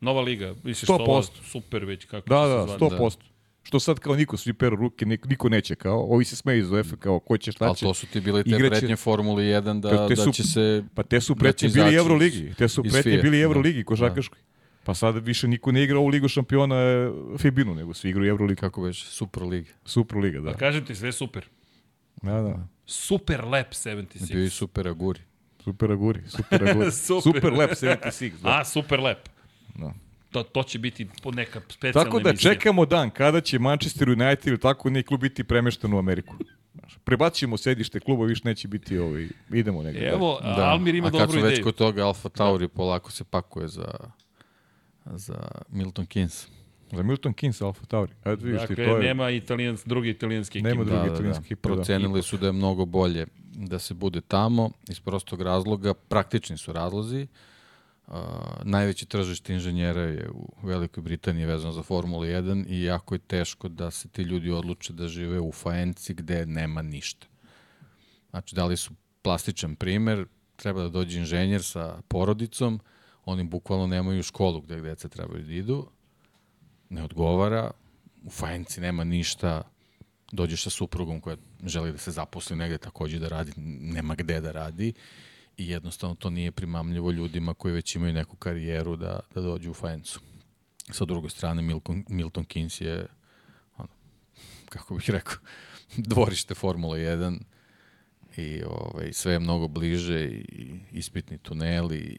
Nova 0.00 0.20
liga, 0.20 0.54
misliš 0.64 0.88
100%. 0.88 1.08
Ova 1.08 1.22
super 1.22 1.84
već 1.84 2.04
kako 2.04 2.28
da, 2.28 2.46
da, 2.46 2.78
100%. 2.78 3.16
Da. 3.16 3.26
Što 3.62 3.80
sad 3.80 3.98
kao 3.98 4.16
niko 4.16 4.36
svi 4.36 4.52
peru 4.52 4.76
ruke, 4.76 5.06
niko 5.06 5.48
neće 5.48 5.74
kao, 5.74 6.00
ovi 6.00 6.24
se 6.24 6.36
smeju 6.36 6.58
iz 6.58 6.70
UEFA 6.70 6.96
kao 6.96 7.18
ko 7.20 7.38
će 7.38 7.52
šta 7.52 7.64
će. 7.64 7.68
Ali 7.68 7.76
to 7.76 7.94
su 7.94 8.06
ti 8.06 8.20
bile 8.20 8.42
te 8.42 8.50
igraće, 8.50 8.70
pretnje 8.70 8.96
Formuli 8.96 9.44
1 9.44 9.80
da, 9.80 10.08
te 10.08 10.16
su, 10.16 10.24
da 10.24 10.32
će 10.32 10.42
se... 10.42 10.84
Pa 10.94 11.02
te 11.02 11.20
su 11.20 11.34
da 11.34 11.38
pretnje 11.38 11.68
da 11.68 11.84
bili 11.84 11.96
Euroligi, 11.96 12.54
te 12.58 12.68
su 12.68 12.82
pretnje 12.82 13.18
bili 13.18 13.40
Euroligi 13.40 13.84
košarkaškoj. 13.84 14.38
Da. 14.38 14.55
Pa 14.86 14.94
sad 14.94 15.26
više 15.26 15.48
niko 15.48 15.72
ne 15.72 15.82
igra 15.82 15.98
u 15.98 16.06
Ligu 16.06 16.28
šampiona 16.28 16.76
e, 16.76 17.10
Fibinu, 17.38 17.74
nego 17.74 17.94
svi 17.94 18.10
igraju 18.10 18.30
Euroligu. 18.30 18.60
Kako 18.60 18.82
već, 18.82 19.04
Super 19.04 19.42
Liga. 19.42 19.70
Super 19.84 20.18
Liga, 20.18 20.40
da. 20.40 20.52
Pa 20.52 20.58
kažem 20.58 20.84
ti, 20.84 20.94
sve 20.94 21.12
super. 21.12 21.46
Da, 22.22 22.42
da. 22.42 22.68
Super 22.86 23.44
Lep 23.44 23.72
76. 23.72 24.32
Bio 24.32 24.44
i 24.44 24.50
Super 24.50 24.88
Aguri. 24.88 25.20
Super 25.64 25.92
Aguri, 25.92 26.22
Super 26.26 26.70
Aguri. 26.70 26.90
super. 27.06 27.22
super 27.22 27.52
Lep 27.52 27.70
76. 27.70 28.30
Da. 28.42 28.60
A, 28.60 28.64
Super 28.64 29.00
Lep. 29.00 29.28
Da 29.74 29.94
to, 30.36 30.42
to 30.42 30.62
će 30.62 30.78
biti 30.78 31.08
neka 31.24 31.60
specijalna 31.68 32.04
Tako 32.04 32.20
da 32.20 32.30
emisija. 32.30 32.54
čekamo 32.54 32.86
dan 32.86 33.10
kada 33.10 33.40
će 33.40 33.58
Manchester 33.58 34.08
United 34.08 34.46
ili 34.46 34.60
tako 34.60 34.90
neki 34.90 35.06
klub 35.06 35.20
biti 35.20 35.44
premešten 35.44 35.92
u 35.92 35.98
Ameriku. 35.98 36.34
Prebacimo 37.04 37.56
sedište 37.56 38.00
kluba, 38.00 38.24
više 38.24 38.42
neće 38.44 38.68
biti 38.68 38.98
ovaj, 38.98 39.28
idemo 39.52 39.82
negdje. 39.82 40.08
Evo, 40.08 40.38
da. 40.42 40.64
Almir 40.64 40.94
ima 40.94 41.10
dobru 41.10 41.24
ideju. 41.24 41.38
A 41.38 41.42
kad 41.42 41.56
su 41.56 41.56
već 41.56 41.62
kod 41.62 41.74
toga, 41.74 42.06
Alfa 42.06 42.28
Tauri 42.28 42.66
da. 42.66 42.68
polako 42.68 43.12
se 43.12 43.24
pakuje 43.24 43.68
za, 43.68 43.94
za 45.14 45.48
Milton 45.68 46.06
Keynes. 46.06 46.46
Za 46.92 47.02
Milton 47.02 47.34
Keynes 47.34 47.64
Alfa 47.64 47.86
Tauri. 47.86 48.12
Evo, 48.24 48.36
vidiš 48.36 48.60
dakle, 48.60 48.76
ti, 48.76 48.84
to 48.84 48.96
je... 48.96 49.02
nema 49.02 49.30
italijans, 49.30 49.84
drugi 49.84 50.10
italijanski 50.10 50.58
ekip. 50.58 50.68
Nema 50.70 50.84
drugi 50.84 51.08
da, 51.08 51.14
italijanski 51.14 51.54
da, 51.54 51.54
da. 51.54 51.74
Procenili 51.74 52.22
su 52.22 52.36
da 52.36 52.46
je 52.46 52.52
mnogo 52.52 52.84
bolje 52.84 53.26
da 53.54 53.78
se 53.78 53.94
bude 53.94 54.20
tamo 54.20 54.70
iz 54.88 55.00
prostog 55.00 55.42
razloga, 55.42 55.94
praktični 55.94 56.58
su 56.58 56.72
razlozi. 56.72 57.22
Uh, 57.22 57.28
Uh, 58.06 58.14
najveći 58.64 59.06
tržište 59.06 59.52
inženjera 59.52 60.00
je 60.00 60.30
u 60.30 60.54
Velikoj 60.62 61.02
Britaniji 61.02 61.46
vezano 61.46 61.72
za 61.72 61.82
Formulu 61.82 62.24
1 62.24 62.64
i 62.68 62.82
jako 62.82 63.14
je 63.14 63.18
teško 63.18 63.68
da 63.68 63.90
se 63.90 64.08
ti 64.08 64.22
ljudi 64.22 64.50
odluče 64.50 64.92
da 64.92 65.08
žive 65.08 65.40
u 65.40 65.52
Faenci 65.52 66.14
gde 66.14 66.46
nema 66.46 66.82
ništa. 66.82 67.26
Znači, 68.30 68.54
da 68.54 68.64
li 68.64 68.76
su 68.76 68.94
plastičan 69.22 69.76
primer, 69.76 70.26
treba 70.56 70.82
da 70.82 70.88
dođe 70.88 71.18
inženjer 71.18 71.62
sa 71.62 72.02
porodicom, 72.08 72.80
oni 73.26 73.44
bukvalno 73.44 73.86
nemaju 73.86 74.22
školu 74.22 74.60
gde 74.60 74.80
deca 74.80 75.08
trebaju 75.08 75.44
da 75.44 75.52
idu, 75.52 75.86
ne 76.88 77.02
odgovara, 77.02 77.70
u 78.24 78.30
Faenci 78.30 78.80
nema 78.80 79.04
ništa, 79.04 79.62
dođeš 80.32 80.62
sa 80.62 80.70
suprugom 80.70 81.20
koja 81.20 81.36
želi 81.64 81.92
da 81.92 81.98
se 81.98 82.10
zaposli 82.10 82.56
negde 82.56 82.78
takođe 82.78 83.18
da 83.18 83.28
radi, 83.28 83.52
nema 83.80 84.14
gde 84.14 84.40
da 84.40 84.52
radi 84.52 84.92
i 85.56 85.68
jednostavno 85.68 86.14
to 86.14 86.30
nije 86.30 86.52
primamljivo 86.52 87.10
ljudima 87.10 87.54
koji 87.54 87.74
već 87.74 87.96
imaju 87.96 88.12
neku 88.12 88.36
karijeru 88.36 88.96
da, 88.96 89.20
da 89.34 89.40
dođu 89.40 89.70
u 89.70 89.74
Fajencu. 89.74 90.20
Sa 90.90 91.04
druge 91.04 91.30
strane, 91.30 91.62
Milton, 91.62 92.04
Milton 92.08 92.44
Keynes 92.44 92.84
je, 92.84 93.06
ono, 93.78 93.88
kako 94.68 94.94
bih 94.94 95.10
rekao, 95.10 95.38
dvorište 95.96 96.54
Formula 96.54 96.96
1 96.96 97.40
i 98.36 98.62
ovaj, 98.64 99.12
sve 99.12 99.32
je 99.32 99.38
mnogo 99.38 99.68
bliže 99.68 100.24
i 100.24 100.80
ispitni 100.92 101.38
tunel 101.38 101.92
i, 101.92 102.18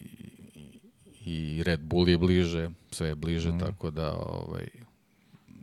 i 1.28 1.64
Red 1.64 1.80
Bull 1.80 2.10
je 2.10 2.18
bliže, 2.18 2.70
sve 2.91 3.08
je 3.08 3.16
bliže, 3.16 3.52
mm. 3.52 3.60
tako 3.60 3.91
da 3.91 4.14
ovaj, 4.14 4.68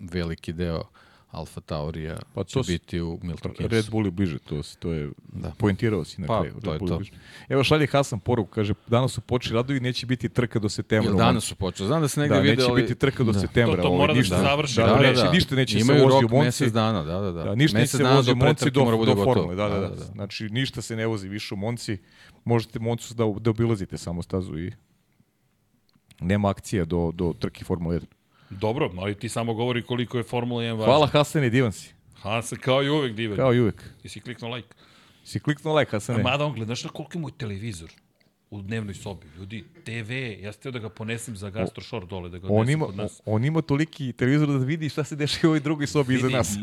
veliki 0.01 0.53
deo 0.53 0.83
Alfa 1.31 1.61
Taurija 1.61 2.17
pa 2.35 2.45
će 2.45 2.61
biti 2.67 3.01
u 3.01 3.19
Milton 3.23 3.53
Keynes. 3.53 3.69
Red 3.69 3.91
Bull 3.91 4.07
je 4.07 4.11
bliže, 4.11 4.39
to, 4.39 4.61
to 4.79 4.93
je, 4.93 5.11
da. 5.33 5.53
poentirao 5.59 6.05
si 6.05 6.21
na 6.21 6.27
pa, 6.27 6.41
kraju. 6.41 6.55
to 6.65 6.73
je 6.73 6.79
to. 6.79 7.01
Evo 7.49 7.65
šalje 7.65 7.87
Hasan 7.87 8.21
poruku, 8.21 8.51
kaže, 8.51 8.75
danas 8.87 9.13
su 9.13 9.21
počeli 9.21 9.55
radovi, 9.55 9.81
neće 9.81 10.07
biti 10.07 10.29
trka 10.29 10.59
do 10.59 10.69
septembra. 10.69 11.11
Jel 11.11 11.19
danas 11.19 11.45
su 11.45 11.55
počeli, 11.55 11.87
znam 11.87 12.01
da 12.01 12.09
se 12.09 12.21
negde 12.21 12.35
da, 12.35 12.41
video... 12.41 12.69
neće 12.69 12.83
biti 12.83 12.95
trka 12.95 13.25
do 13.25 13.33
da. 13.33 13.41
septembra. 13.41 13.77
To, 13.77 13.83
to 13.83 13.95
mora 13.95 14.15
da 14.15 14.23
se 14.23 14.29
završi. 14.29 14.77
Da, 14.77 14.87
da, 14.87 15.13
da, 15.13 15.13
da. 15.13 15.31
Ništa 15.31 15.55
neće 15.55 15.79
Imaju 15.79 15.99
se 15.99 16.05
vozi 16.05 16.25
u 16.25 16.29
Monci. 16.29 16.45
mesec 16.45 16.73
dana, 16.73 17.03
da, 17.05 17.21
da, 17.21 17.33
da. 17.33 17.45
da 17.45 17.55
ništa 17.55 17.79
neće 17.79 17.97
se 17.97 18.05
vozi 18.05 18.33
u 18.33 18.37
Monci 18.37 18.71
do, 18.71 18.85
do, 18.85 19.05
do 19.05 19.25
formule. 19.25 19.55
Da, 19.55 19.69
da, 19.69 19.81
da, 19.81 19.89
da. 19.89 20.05
Znači, 20.05 20.49
ništa 20.49 20.83
se 20.83 20.97
ne 20.97 21.07
vozi 21.07 21.29
više 21.29 21.55
u 21.55 21.57
Monci. 21.57 21.99
Možete 22.45 22.79
Moncu 22.79 23.15
da, 23.15 23.25
da 23.41 23.51
obilazite 23.51 23.99
samo 23.99 24.23
stazu 24.23 24.59
i 24.59 24.73
nema 26.21 26.51
akcija 26.51 26.85
do, 26.85 27.11
do 27.15 27.35
trke 27.39 27.65
Formule 27.65 28.01
1. 28.01 28.05
Dobro, 28.51 28.91
ali 28.99 29.15
ti 29.15 29.29
samo 29.29 29.55
govori 29.55 29.83
koliko 29.83 30.19
je 30.19 30.23
Formula 30.23 30.63
1 30.63 30.71
važna. 30.71 30.85
Hvala 30.85 31.07
Hasane, 31.07 31.51
divan 31.51 31.73
si. 31.73 31.95
Hasan, 32.15 32.59
kao 32.59 32.83
i 32.83 32.89
uvek 32.89 33.15
divan. 33.15 33.37
Kao 33.37 33.55
i 33.55 33.61
uvek. 33.61 33.85
Ti 34.03 34.09
si 34.09 34.21
kliknuo 34.21 34.55
like. 34.55 34.75
Si 35.25 35.41
kliknuo 35.41 35.79
like, 35.79 35.91
Hasane. 35.91 36.23
Mada 36.23 36.45
on 36.45 36.53
gledaš 36.53 36.85
na 36.85 36.91
koliko 36.91 37.19
je 37.19 37.21
moj 37.21 37.33
televizor 37.39 37.91
u 38.51 38.63
dnevnoj 38.63 38.95
sobi. 38.95 39.27
Ljudi, 39.39 39.65
TV, 39.85 40.13
ja 40.45 40.53
sam 40.53 40.73
da 40.73 40.79
ga 40.79 40.89
ponesem 40.89 41.37
za 41.37 41.51
gastrošor 41.51 42.07
dole, 42.07 42.29
da 42.29 42.39
ga 42.39 42.49
on 42.51 42.71
ima, 42.71 42.87
kod 42.87 42.97
nas. 42.97 43.21
On 43.25 43.45
ima 43.45 43.63
toliki 43.63 44.13
televizor 44.13 44.49
da 44.49 44.65
vidi 44.65 44.89
šta 44.89 45.05
se 45.05 45.17
dešava 45.17 45.49
u 45.49 45.51
ovoj 45.51 45.61
drugoj 45.61 45.87
sobi 45.87 46.15
iza 46.15 46.29
nas. 46.29 46.57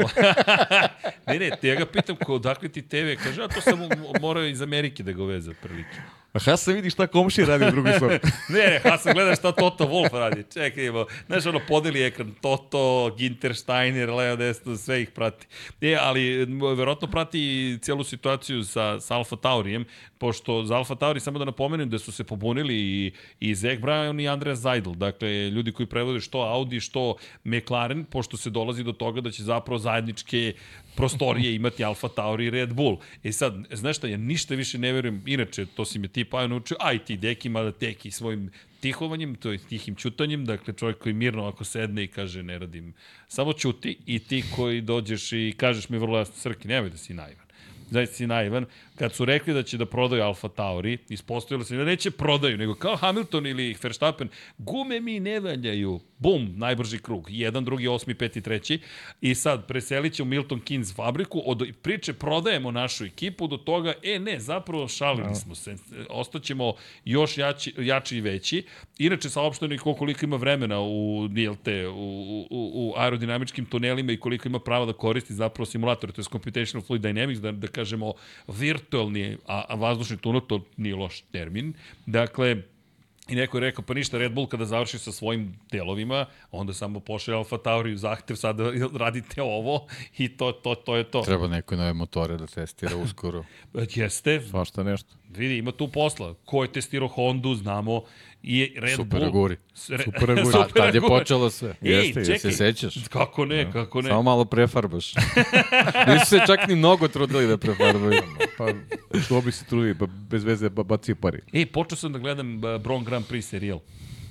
ne, 1.27 1.39
ne, 1.39 1.51
te 1.61 1.67
ja 1.67 1.75
ga 1.75 1.85
pitam 1.85 2.15
ko, 2.15 2.35
odakle 2.35 2.69
ti 2.69 2.81
TV, 2.81 3.17
kaže, 3.23 3.43
a 3.43 3.47
to 3.47 3.61
sam 3.61 3.79
morao 4.21 4.45
iz 4.45 4.61
Amerike 4.61 5.03
da 5.03 5.11
ga 5.11 5.23
uveze 5.23 5.53
prilike. 5.53 6.01
A 6.33 6.39
Hasan 6.39 6.75
vidi 6.75 6.89
šta 6.89 7.07
komši 7.07 7.45
radi 7.45 7.65
u 7.65 7.71
drugoj 7.71 7.93
sobi. 7.99 8.19
ne, 8.49 8.59
ne, 8.67 8.79
Hasan 8.83 9.13
gleda 9.13 9.35
šta 9.35 9.51
Toto 9.51 9.85
Wolf 9.85 10.13
radi. 10.13 10.43
Čekaj, 10.53 10.85
ima, 10.85 11.05
znaš, 11.27 11.45
ono, 11.45 11.59
podeli 11.67 12.03
ekran, 12.03 12.31
Toto, 12.41 13.15
Ginter, 13.17 13.55
Steiner, 13.55 14.09
Leo 14.09 14.35
Desto, 14.35 14.75
sve 14.77 15.01
ih 15.01 15.09
prati. 15.09 15.47
E, 15.81 15.97
ali, 16.01 16.45
verovatno 16.77 17.07
prati 17.07 17.77
cijelu 17.81 18.03
situaciju 18.03 18.63
sa, 18.63 18.99
sa 18.99 19.15
Alfa 19.15 19.35
Taurijem, 19.35 19.85
pošto 20.17 20.63
za 20.63 20.75
Alfa 20.75 20.95
Tauri, 20.95 21.19
samo 21.19 21.39
da 21.39 21.45
napomenem 21.45 21.89
da 21.89 21.99
su 21.99 22.11
se 22.11 22.23
pobunili 22.23 22.75
i, 22.75 23.11
i 23.39 23.55
Zach 23.55 23.81
Brown 23.81 24.21
i 24.21 24.27
Andreas 24.27 24.59
Zajdl, 24.59 24.91
dakle, 24.91 25.49
ljudi 25.49 25.71
koji 25.71 25.87
prevode 25.87 26.19
što 26.19 26.39
Audi, 26.39 26.79
što 26.79 27.15
McLaren, 27.43 28.05
pošto 28.05 28.37
se 28.37 28.49
dolazi 28.49 28.83
do 28.83 28.91
toga 28.91 29.21
da 29.21 29.31
će 29.31 29.43
zapravo 29.43 29.77
zajedničke 29.79 30.53
prostorije 30.95 31.55
imati 31.55 31.83
Alfa 31.83 32.07
Tauri 32.07 32.45
i 32.45 32.49
Red 32.49 32.73
Bull. 32.73 32.97
E 33.23 33.31
sad, 33.31 33.65
znaš 33.71 33.97
šta, 33.97 34.07
ja 34.07 34.17
ništa 34.17 34.55
više 34.55 34.77
ne 34.77 34.91
verujem, 34.93 35.23
inače, 35.25 35.65
to 35.65 35.85
si 35.85 35.99
me 35.99 36.07
ti 36.07 36.25
pa 36.25 36.47
naučio, 36.47 36.77
a 36.79 36.93
i 36.93 36.99
ti 36.99 37.17
deki, 37.17 37.49
mada 37.49 37.71
teki 37.71 38.11
svojim 38.11 38.51
tihovanjem, 38.79 39.35
to 39.35 39.51
je 39.51 39.57
tihim 39.57 39.95
čutanjem, 39.95 40.45
dakle 40.45 40.73
čovjek 40.73 40.97
koji 40.97 41.13
mirno 41.13 41.47
ako 41.47 41.63
sedne 41.63 42.03
i 42.03 42.07
kaže 42.07 42.43
ne 42.43 42.59
radim, 42.59 42.93
samo 43.27 43.53
čuti 43.53 43.97
i 44.05 44.19
ti 44.19 44.43
koji 44.55 44.81
dođeš 44.81 45.31
i 45.31 45.53
kažeš 45.57 45.89
mi 45.89 45.97
vrlo 45.97 46.17
jasno, 46.17 46.35
Srki, 46.35 46.67
nemoj 46.67 46.89
da 46.89 46.97
si 46.97 47.13
naivan 47.13 47.51
zaista 47.91 48.15
si 48.15 48.27
naivan, 48.27 48.65
kad 49.01 49.13
su 49.13 49.25
rekli 49.25 49.53
da 49.53 49.63
će 49.63 49.77
da 49.77 49.85
prodaju 49.85 50.23
Alfa 50.23 50.47
Tauri, 50.47 50.97
ispostavilo 51.09 51.65
se 51.65 51.75
da 51.75 51.83
neće 51.83 52.11
prodaju, 52.11 52.57
nego 52.57 52.75
kao 52.75 52.95
Hamilton 52.95 53.47
ili 53.47 53.75
Verstappen, 53.83 54.29
gume 54.57 54.99
mi 54.99 55.19
ne 55.19 55.39
valjaju, 55.39 55.99
bum, 56.17 56.53
najbrži 56.55 56.99
krug, 56.99 57.27
jedan, 57.29 57.65
drugi, 57.65 57.87
osmi, 57.87 58.15
peti, 58.15 58.41
treći, 58.41 58.79
i 59.21 59.35
sad 59.35 59.67
preselit 59.67 60.13
će 60.13 60.23
u 60.23 60.25
Milton 60.25 60.61
Keynes 60.61 60.95
fabriku, 60.95 61.41
od 61.45 61.67
priče 61.81 62.13
prodajemo 62.13 62.71
našu 62.71 63.05
ekipu, 63.05 63.47
do 63.47 63.57
toga, 63.57 63.93
e 64.03 64.19
ne, 64.19 64.39
zapravo 64.39 64.87
šalili 64.87 65.35
smo 65.35 65.55
se, 65.55 65.75
ostaćemo 66.09 66.73
još 67.05 67.37
jači, 67.37 67.73
jači 67.77 68.17
i 68.17 68.21
veći, 68.21 68.63
inače 68.97 69.29
saopšteno 69.29 69.73
i 69.73 69.77
koliko 69.77 70.25
ima 70.25 70.35
vremena 70.35 70.81
u, 70.81 71.27
DLT, 71.27 71.67
u, 71.93 72.47
u, 72.49 72.71
u 72.73 72.93
aerodinamičkim 72.97 73.65
tunelima 73.65 74.11
i 74.11 74.17
koliko 74.17 74.47
ima 74.47 74.59
prava 74.59 74.85
da 74.85 74.93
koristi 74.93 75.33
zapravo 75.33 75.65
simulator, 75.65 76.11
to 76.11 76.21
je 76.21 76.25
Computational 76.31 76.85
Fluid 76.85 77.01
Dynamics, 77.01 77.39
da, 77.39 77.51
da 77.51 77.67
kažemo 77.67 78.13
virtualni, 78.91 79.37
a, 79.47 79.63
a 79.69 79.75
vazdušni 79.75 80.17
tunel, 80.17 80.41
to 80.41 80.65
nije 80.77 80.95
loš 80.95 81.23
termin. 81.31 81.73
Dakle, 82.05 82.63
I 83.29 83.35
neko 83.35 83.57
je 83.57 83.61
rekao, 83.61 83.85
pa 83.85 83.93
ništa, 83.93 84.17
Red 84.17 84.33
Bull 84.33 84.47
kada 84.47 84.65
završi 84.65 84.97
sa 84.99 85.11
svojim 85.11 85.53
delovima, 85.71 86.25
onda 86.51 86.73
samo 86.73 86.99
pošle 86.99 87.35
Alfa 87.35 87.57
Tauri 87.57 87.93
zahtev, 87.97 88.35
sad 88.35 88.57
radite 89.03 89.41
ovo 89.41 89.87
i 90.17 90.27
to, 90.37 90.51
to, 90.51 90.75
to 90.75 90.95
je 90.95 91.03
to. 91.03 91.21
Treba 91.21 91.47
neko 91.47 91.75
nove 91.75 91.93
motore 91.93 92.37
da 92.37 92.47
testira 92.47 92.97
uskoro. 92.97 93.45
Jeste. 93.95 94.41
Svašta 94.41 94.83
nešto. 94.83 95.15
Vidi, 95.29 95.57
ima 95.57 95.71
tu 95.71 95.87
posla. 95.87 96.33
Ko 96.45 96.63
je 96.63 96.71
testirao 96.71 97.07
Hondu, 97.07 97.55
znamo. 97.55 98.01
I 98.43 98.73
Red 98.77 98.95
Super 98.95 99.19
Bull... 99.19 99.29
Aguri. 99.29 99.57
Re... 99.89 100.03
Super 100.03 100.31
Aguri. 100.31 100.51
Tad, 100.51 100.73
tad 100.73 100.95
je 100.95 101.01
počelo 101.01 101.49
sve. 101.49 101.75
Ej, 101.81 101.91
Jeste, 101.91 102.25
čekaj. 102.25 102.39
Se 102.39 102.51
sećaš? 102.51 103.07
Kako 103.09 103.45
ne, 103.45 103.71
kako 103.71 104.01
ne. 104.01 104.09
Samo 104.09 104.23
malo 104.23 104.45
prefarbaš. 104.45 105.13
Nisu 106.07 106.25
se 106.25 106.39
čak 106.47 106.67
ni 106.67 106.75
mnogo 106.75 107.07
trudili 107.07 107.47
da 107.47 107.57
prefarbaju. 107.57 108.21
pa, 108.57 108.67
što 109.25 109.41
bi 109.41 109.51
se 109.51 109.65
trudili, 109.65 109.97
pa 109.97 110.05
bez 110.05 110.43
veze 110.43 110.69
ba, 110.69 110.83
bacio 110.83 111.15
pari. 111.15 111.41
Ej, 111.53 111.65
počeo 111.65 111.95
sam 111.95 112.13
da 112.13 112.19
gledam 112.19 112.61
Bron 112.83 113.03
Grand 113.03 113.25
Prix 113.25 113.41
serijal. 113.41 113.79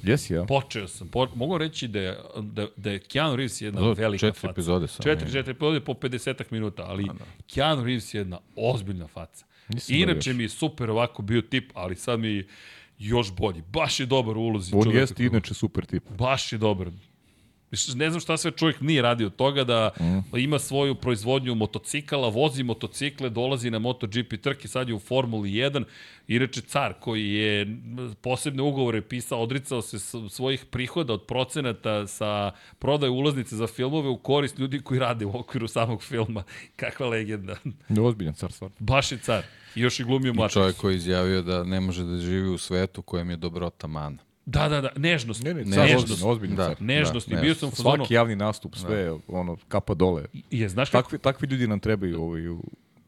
Jesi, 0.03 0.35
ja? 0.35 0.45
Počeo 0.45 0.89
sam. 0.89 1.09
Po, 1.09 1.27
mogu 1.35 1.59
reći 1.59 1.89
da 1.89 2.01
je, 2.01 2.19
da, 2.41 2.67
da 2.77 2.91
je 2.91 2.99
Keanu 2.99 3.37
Reeves 3.37 3.61
jedna 3.61 3.81
Do, 3.81 3.93
velika 3.93 4.27
četiri 4.27 4.41
faca. 4.41 4.51
epizode 4.51 4.89
sam. 4.89 5.03
Četiri, 5.03 5.33
četiri 5.33 5.51
epizode 5.51 5.81
po 5.81 5.93
50 5.93 6.45
minuta, 6.51 6.85
ali 6.87 7.05
da. 7.05 7.25
Keanu 7.55 7.85
Reeves 7.85 8.15
je 8.15 8.19
jedna 8.19 8.39
ozbiljna 8.57 9.07
faca. 9.07 9.45
Nisam 9.69 9.97
Inače 9.97 10.33
mi 10.33 10.43
je 10.43 10.49
super 10.49 10.91
ovako 10.91 11.23
bio 11.23 11.43
tip, 11.43 11.71
ali 11.75 11.97
sad 11.97 12.21
mi 12.21 12.45
još 13.01 13.33
bolji. 13.33 13.63
Baš 13.63 14.01
je 14.01 14.07
dobar 14.07 14.37
u 14.37 14.41
ulozi. 14.41 14.73
On 14.75 14.91
jeste 14.91 15.25
inače 15.25 15.55
super 15.55 15.87
tip. 15.87 16.11
Baš 16.19 16.53
je 16.53 16.59
dobar. 16.59 16.91
Ne 17.95 18.11
znam 18.11 18.21
šta 18.21 18.37
sve 18.37 18.51
čovjek 18.51 18.81
nije 18.81 19.03
radio 19.03 19.27
od 19.27 19.37
toga 19.37 19.65
da 19.65 19.91
mm. 20.01 20.37
ima 20.37 20.59
svoju 20.59 20.95
proizvodnju 20.95 21.55
motocikala, 21.55 22.29
vozi 22.29 22.63
motocikle, 22.63 23.31
dolazi 23.31 23.71
na 23.71 23.79
MotoGP 23.79 24.43
trke, 24.43 24.69
sad 24.69 24.89
je 24.89 24.95
u 24.95 24.99
Formuli 24.99 25.51
1 25.51 25.85
i 26.29 26.39
reče 26.39 26.61
car 26.61 26.95
koji 27.01 27.31
je 27.31 27.79
posebne 28.21 28.63
ugovore 28.63 29.03
pisao, 29.03 29.43
odricao 29.43 29.83
se 29.83 29.99
svojih 30.29 30.65
prihoda 30.65 31.13
od 31.13 31.27
procenata 31.27 32.07
sa 32.07 32.53
prodaje 32.79 33.11
ulaznice 33.11 33.57
za 33.57 33.67
filmove 33.67 34.09
u 34.09 34.17
korist 34.17 34.59
ljudi 34.59 34.81
koji 34.81 35.01
rade 35.01 35.27
u 35.27 35.39
okviru 35.39 35.69
samog 35.69 36.03
filma. 36.03 36.43
Kakva 36.77 37.09
legenda. 37.09 37.57
Ozbiljan 38.01 38.35
car 38.35 38.53
stvar. 38.53 38.71
Baš 38.79 39.13
je 39.13 39.19
car. 39.19 39.43
I 39.75 39.81
još 39.81 40.01
i 40.01 40.05
glumio 40.05 40.33
Matrix. 40.33 40.53
Čovjek 40.53 40.77
koji 40.77 40.97
izjavio 40.97 41.43
da 41.43 41.65
ne 41.65 41.81
može 41.81 42.05
da 42.05 42.17
živi 42.17 42.49
u 42.49 42.59
svetu 42.59 43.03
kojem 43.03 43.31
je 43.31 43.37
dobrota 43.37 43.87
mana. 43.87 44.30
Da, 44.51 44.69
da, 44.69 44.81
da, 44.81 44.91
nežnost. 44.97 45.43
Ne, 45.43 45.55
ne, 45.55 45.65
nežnost. 45.65 46.25
Ozbiljno, 46.25 46.57
da, 46.57 46.75
nežnost. 46.81 47.29
Da, 47.29 47.39
I 47.39 47.41
bio 47.41 47.55
sam 47.55 47.71
fazonu... 47.71 47.97
Svaki 47.97 48.15
javni 48.15 48.37
nastup, 48.37 48.77
sve, 48.77 49.05
da. 49.05 49.17
ono, 49.29 49.57
kapa 49.69 49.95
dole. 49.95 50.25
Je, 50.51 50.69
znaš 50.69 50.91
kako? 50.91 51.03
Takvi, 51.03 51.19
takvi 51.19 51.49
ljudi 51.49 51.69
nam 51.69 51.81
trebaju 51.81 52.23
ovaj, 52.23 52.49
u 52.49 52.63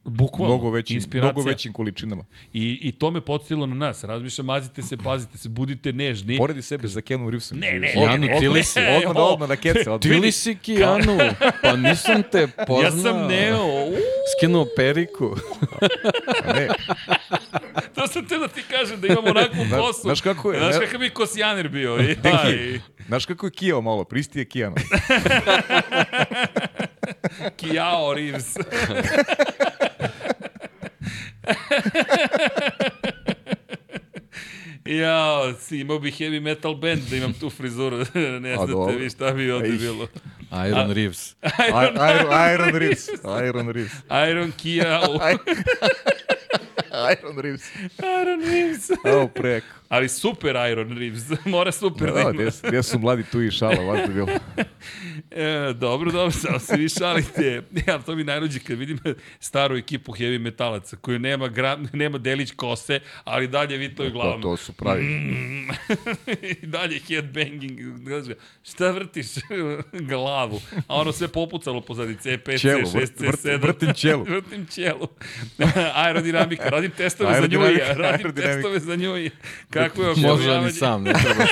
Bukvalno, 0.04 0.54
mnogo 0.54 0.70
većim, 0.70 0.96
inspiracija. 0.96 1.32
mnogo 1.32 1.48
većim 1.48 1.72
količinama. 1.72 2.24
I, 2.52 2.78
I 2.82 2.92
to 2.92 3.10
me 3.10 3.20
podsjetilo 3.20 3.66
na 3.66 3.74
nas. 3.74 4.04
Razmišljam, 4.04 4.46
mazite 4.46 4.82
se, 4.82 4.96
pazite 4.96 5.38
se, 5.38 5.48
budite 5.48 5.92
nežni. 5.92 6.38
Poredi 6.38 6.62
sebe 6.62 6.88
za 6.88 7.00
Keanu 7.00 7.30
Reevesom. 7.30 7.58
Ne, 7.58 7.72
ne, 7.72 8.18
ne. 8.18 8.38
ti 8.40 8.48
li 8.48 8.64
si? 8.64 8.80
Odmah, 8.96 9.14
da, 9.14 9.22
odmah 9.22 9.48
da 9.48 9.56
kece. 9.56 9.84
Ti 10.00 10.08
li 10.08 10.32
si 10.32 10.54
Kijanu? 10.54 11.18
Pa 11.62 11.76
nisam 11.76 12.22
te 12.32 12.48
poznao. 12.66 12.82
Ja 12.82 12.90
sam 12.90 13.26
Neo. 13.28 13.66
Skinuo 14.36 14.66
periku. 14.76 15.36
ne. 16.54 16.68
to 18.02 18.08
sam 18.08 18.26
te 18.26 18.38
da 18.38 18.48
ti 18.48 18.62
kažem, 18.70 19.00
da 19.00 19.06
imamo 19.06 19.28
onakvu 19.28 19.64
kosu. 19.70 20.00
Znaš 20.00 20.20
kako 20.20 20.52
je? 20.52 20.58
Znaš 20.58 20.74
kakav 20.84 21.00
bi 21.00 21.10
kosjaner 21.10 21.68
bio. 21.68 22.00
I, 22.00 22.16
aj. 22.22 22.80
Znaš 23.06 23.26
kako 23.26 23.46
je 23.46 23.52
Kijao 23.52 23.80
malo, 23.80 24.04
pristi 24.04 24.38
je 24.38 24.44
Kijano. 24.44 24.76
Kijao 27.56 28.14
Reeves. 28.14 28.56
Ja, 34.84 35.52
imao 35.70 35.98
bih 35.98 36.20
heavy 36.20 36.40
metal 36.40 36.74
band 36.74 37.00
da 37.10 37.16
imam 37.16 37.32
tu 37.32 37.50
frizuru. 37.50 37.98
ne 38.40 38.56
znate 38.56 38.96
vi 38.98 39.10
šta 39.10 39.30
bi 39.30 39.50
ovde 39.50 39.68
bilo. 39.68 40.08
Iron 40.68 40.90
A, 40.90 40.92
Reeves. 40.92 41.36
Iron, 41.68 41.94
Iron, 41.94 42.52
Iron 42.54 42.74
Reeves. 42.74 43.08
Iron 43.48 43.68
Reeves. 43.68 43.92
Iron 44.30 44.52
Kia. 44.52 45.00
Iron 47.10 47.36
Reeves. 47.36 47.70
Iron 48.02 48.40
Reeves. 48.40 48.90
Evo 49.04 49.28
preko. 49.28 49.66
Ali 49.92 50.08
super 50.08 50.56
Iron 50.70 50.98
Reeves. 50.98 51.22
Mora 51.44 51.72
super 51.72 52.12
da, 52.12 52.12
da 52.12 52.30
ima. 52.30 52.50
Gde 52.62 52.82
su 52.82 52.98
mladi 52.98 53.24
tu 53.32 53.42
i 53.42 53.50
šala, 53.50 53.84
vas 53.84 54.08
bi 54.08 54.14
bilo. 54.14 54.28
E, 55.30 55.72
dobro, 55.74 56.12
dobro, 56.12 56.30
samo 56.30 56.58
se 56.58 56.76
vi 56.76 56.88
šalite. 56.88 57.62
Ja, 57.86 57.98
to 57.98 58.16
mi 58.16 58.24
najluđi 58.24 58.60
kad 58.60 58.78
vidim 58.78 58.98
staru 59.40 59.76
ekipu 59.76 60.12
heavy 60.12 60.38
metalaca 60.38 60.96
koju 60.96 61.18
nema, 61.18 61.48
gra, 61.48 61.78
nema 61.92 62.18
delić 62.18 62.52
kose, 62.56 63.00
ali 63.24 63.48
dalje 63.48 63.76
vi 63.76 63.94
to 63.94 64.04
i 64.04 64.10
glavom. 64.10 64.42
To, 64.42 64.48
to 64.48 64.56
su 64.56 64.72
pravi. 64.72 65.02
Mm. 65.02 65.68
I 66.62 66.66
dalje 66.66 67.00
headbanging. 67.08 67.80
Šta 68.62 68.90
vrtiš 68.90 69.26
glavu? 70.08 70.60
A 70.86 70.94
ono 70.94 71.12
sve 71.12 71.28
popucalo 71.28 71.80
pozadi 71.80 72.14
C5, 72.14 72.46
C6, 72.46 73.06
C7. 73.18 73.62
Vrtim 73.62 73.94
ćelu. 73.94 74.24
vrtim 74.24 74.66
ćelu. 74.66 75.08
Aerodinamika. 75.94 76.68
Radim 76.68 76.90
testove 76.90 77.40
za 77.40 77.46
njuj. 77.46 77.78
Radim 77.96 78.34
testove 78.34 78.78
za 78.78 78.96
njuj. 78.96 79.30
Kako 79.88 80.02
je 80.02 80.10
oživljavanje? 80.10 80.46
Može 80.46 80.52
on 80.52 80.68
i 80.68 80.72
sam, 80.72 81.02
ne 81.02 81.12
treba. 81.12 81.44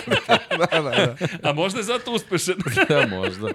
da, 0.58 0.80
da, 0.80 0.90
da. 0.90 1.48
A 1.50 1.52
možda 1.52 1.78
je 1.78 1.84
zato 1.84 2.12
uspešan. 2.12 2.54
da, 2.88 3.06
možda. 3.06 3.48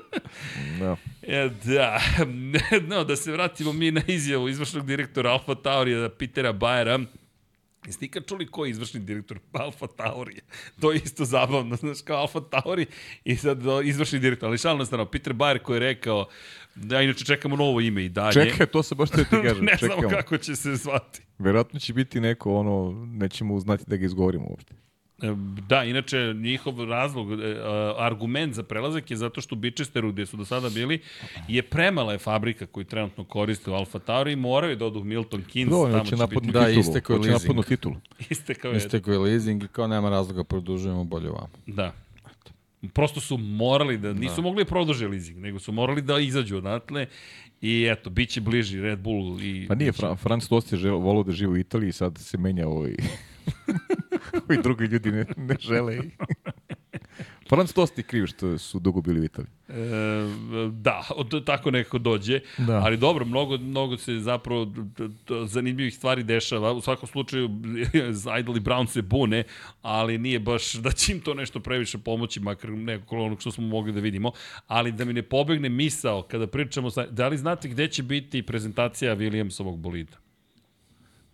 Da. 0.80 0.96
E, 1.22 1.50
da. 1.64 2.02
No, 2.88 3.04
da 3.04 3.16
se 3.16 3.32
vratimo 3.32 3.74
mi 3.74 3.92
na 3.92 4.02
izjavu 4.08 4.50
izvršnog 4.50 4.86
direktora 4.86 5.32
Alfa 5.32 5.56
Taurija, 5.56 6.10
Pitera 6.10 6.54
Bajera. 6.54 7.00
Jeste 7.86 8.06
ikad 8.06 8.26
čuli 8.28 8.48
ko 8.48 8.66
je 8.66 8.72
izvršni 8.72 9.00
direktor 9.00 9.40
Alfa 9.54 9.88
Tauri? 9.88 10.42
To 10.82 10.92
je 10.92 11.02
isto 11.06 11.26
zabavno, 11.26 11.76
znaš, 11.76 12.02
kao 12.02 12.18
Alfa 12.18 12.40
Tauri 12.40 12.86
i 13.24 13.36
sad 13.36 13.60
izvršni 13.84 14.20
direktor. 14.20 14.50
Ali 14.50 14.58
šalno 14.58 14.86
strano, 14.86 15.06
Peter 15.06 15.34
Bayer 15.34 15.60
koji 15.60 15.76
je 15.76 15.80
rekao, 15.80 16.28
da 16.76 17.02
inače 17.02 17.26
čekamo 17.26 17.56
novo 17.56 17.82
ime 17.82 18.06
i 18.06 18.10
dalje. 18.10 18.34
Čekaj, 18.34 18.66
to 18.66 18.84
se 18.84 18.96
baš 18.96 19.10
te 19.10 19.24
ti 19.24 19.36
kažem. 19.48 19.66
ne 19.66 19.78
znamo 19.80 20.10
kako 20.10 20.38
će 20.38 20.56
se 20.56 20.76
zvati. 20.76 21.22
Verovatno 21.40 21.80
će 21.80 21.94
biti 21.94 22.20
neko, 22.22 22.56
ono, 22.56 23.06
nećemo 23.08 23.60
znati 23.60 23.84
da 23.88 23.98
ga 23.98 24.06
izgovorimo 24.06 24.46
uopšte. 24.50 24.74
E, 25.22 25.36
da, 25.68 25.84
inače 25.84 26.34
njihov 26.34 26.84
razlog, 26.84 27.32
e, 27.32 27.36
argument 27.98 28.54
za 28.54 28.64
prelazak 28.64 29.12
je 29.12 29.18
zato 29.18 29.42
što 29.42 29.56
u 29.56 29.58
Bičesteru 29.58 30.12
gde 30.12 30.26
su 30.26 30.38
do 30.38 30.46
sada 30.46 30.70
bili 30.70 31.02
je 31.48 31.62
premala 31.62 32.12
je 32.12 32.18
fabrika 32.18 32.66
koju 32.66 32.84
trenutno 32.84 33.24
koriste 33.24 33.72
u 33.72 33.74
Alfa 33.74 34.00
Tauri 34.00 34.32
i 34.32 34.36
moraju 34.36 34.76
da 34.76 34.86
odu 34.86 35.00
u 35.00 35.04
Milton 35.04 35.44
Keynes. 35.54 35.70
Do, 35.70 35.90
tamo 35.92 36.06
će 36.06 36.36
biti... 36.36 36.52
Da, 36.52 36.70
istekao 36.70 37.16
je 37.16 37.20
leasing. 37.20 37.66
titulu. 37.66 37.96
Istekao 38.30 38.72
je. 38.72 38.78
Istekao 38.78 39.14
je 39.14 39.20
leasing 39.20 39.64
i 39.64 39.68
kao 39.68 39.88
nema 39.88 40.10
razloga 40.10 40.44
produžujemo 40.44 41.04
bolje 41.04 41.30
ovamo. 41.30 41.54
Da. 41.68 41.94
Prosto 42.90 43.20
su 43.22 43.38
morali 43.38 43.98
da, 43.98 44.14
nisu 44.14 44.36
da. 44.36 44.42
mogli 44.42 44.64
da 44.64 44.70
produže 44.70 45.08
leasing, 45.08 45.38
nego 45.38 45.60
su 45.60 45.72
morali 45.72 46.02
da 46.02 46.20
izađu 46.20 46.58
odatle 46.58 47.08
i 47.62 47.88
eto, 47.92 48.10
bit 48.10 48.30
će 48.30 48.42
bliži 48.42 48.82
Red 48.82 49.00
Bull. 49.00 49.42
I, 49.42 49.66
pa 49.68 49.76
nije, 49.76 49.92
Fra, 49.92 50.16
Franz 50.16 50.50
Tost 50.50 50.74
je 50.74 50.92
volao 50.92 51.24
da 51.24 51.32
živi 51.32 51.52
u 51.52 51.58
Italiji, 51.58 51.92
sad 51.92 52.18
se 52.18 52.38
menja 52.38 52.68
ovaj... 52.68 52.96
Ovi 54.50 54.62
drugi 54.64 54.84
ljudi 54.84 55.12
ne, 55.12 55.26
ne 55.38 55.56
žele. 55.60 56.00
Franz 57.50 57.74
Tost 57.74 57.98
je 57.98 58.04
kriv 58.04 58.26
što 58.26 58.58
su 58.58 58.80
dugo 58.80 59.02
bili 59.02 59.20
u 59.20 59.24
Italiji. 59.24 59.52
E, 59.70 59.74
da, 60.72 61.08
od, 61.16 61.46
tako 61.46 61.72
nekako 61.72 61.98
dođe. 61.98 62.40
Da. 62.58 62.78
Ali 62.78 62.98
dobro, 62.98 63.26
mnogo, 63.26 63.58
mnogo 63.58 63.98
se 63.98 64.20
zapravo 64.20 64.74
zanimljivih 65.46 65.96
stvari 65.96 66.24
dešava. 66.24 66.72
U 66.72 66.82
svakom 66.82 67.10
slučaju, 67.10 67.50
Idol 68.40 68.58
i 68.58 68.60
Brown 68.60 68.88
se 68.88 69.02
bune, 69.02 69.44
ali 69.82 70.18
nije 70.18 70.40
baš 70.40 70.74
da 70.74 70.92
će 70.92 71.12
im 71.12 71.22
to 71.22 71.34
nešto 71.34 71.60
previše 71.60 71.98
pomoći, 71.98 72.40
makar 72.40 72.70
nekako 72.70 73.18
onog 73.18 73.42
što 73.42 73.52
smo 73.52 73.68
mogli 73.68 73.94
da 73.94 74.00
vidimo. 74.00 74.32
Ali 74.68 74.92
da 74.92 75.06
mi 75.06 75.14
ne 75.14 75.24
pobegne 75.24 75.70
misao 75.70 76.22
kada 76.22 76.48
pričamo, 76.48 76.90
sa, 76.90 77.08
da 77.08 77.28
li 77.28 77.38
znate 77.38 77.68
gde 77.68 77.88
će 77.88 78.04
biti 78.04 78.44
prezentacija 78.44 79.16
Williamsovog 79.16 79.78
bolida? 79.78 80.18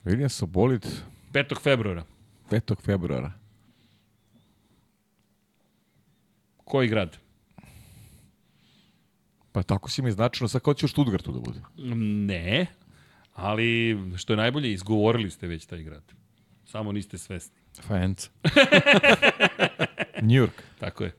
Williamsov 0.06 0.46
bolid? 0.46 0.86
5. 1.34 1.62
februara. 1.62 2.04
5. 2.50 2.82
februara. 2.82 3.41
Koji 6.72 6.88
grad? 6.88 7.18
Pa 9.52 9.64
tako 9.64 9.90
si 9.90 10.02
mi 10.02 10.12
značilo, 10.12 10.48
sad 10.48 10.62
kao 10.62 10.74
će 10.74 10.86
u 10.86 10.90
Stuttgartu 10.90 11.32
da 11.32 11.40
bude. 11.40 11.60
Ne, 12.26 12.68
ali 13.34 13.98
što 14.18 14.34
je 14.34 14.38
najbolje, 14.38 14.72
izgovorili 14.72 15.32
ste 15.32 15.48
već 15.48 15.66
taj 15.66 15.84
grad. 15.84 16.04
Samo 16.66 16.92
niste 16.92 17.18
svesni. 17.18 17.56
Fajenca. 17.82 18.30
New 20.22 20.46
York. 20.46 20.62
Tako 20.80 21.04
je. 21.04 21.12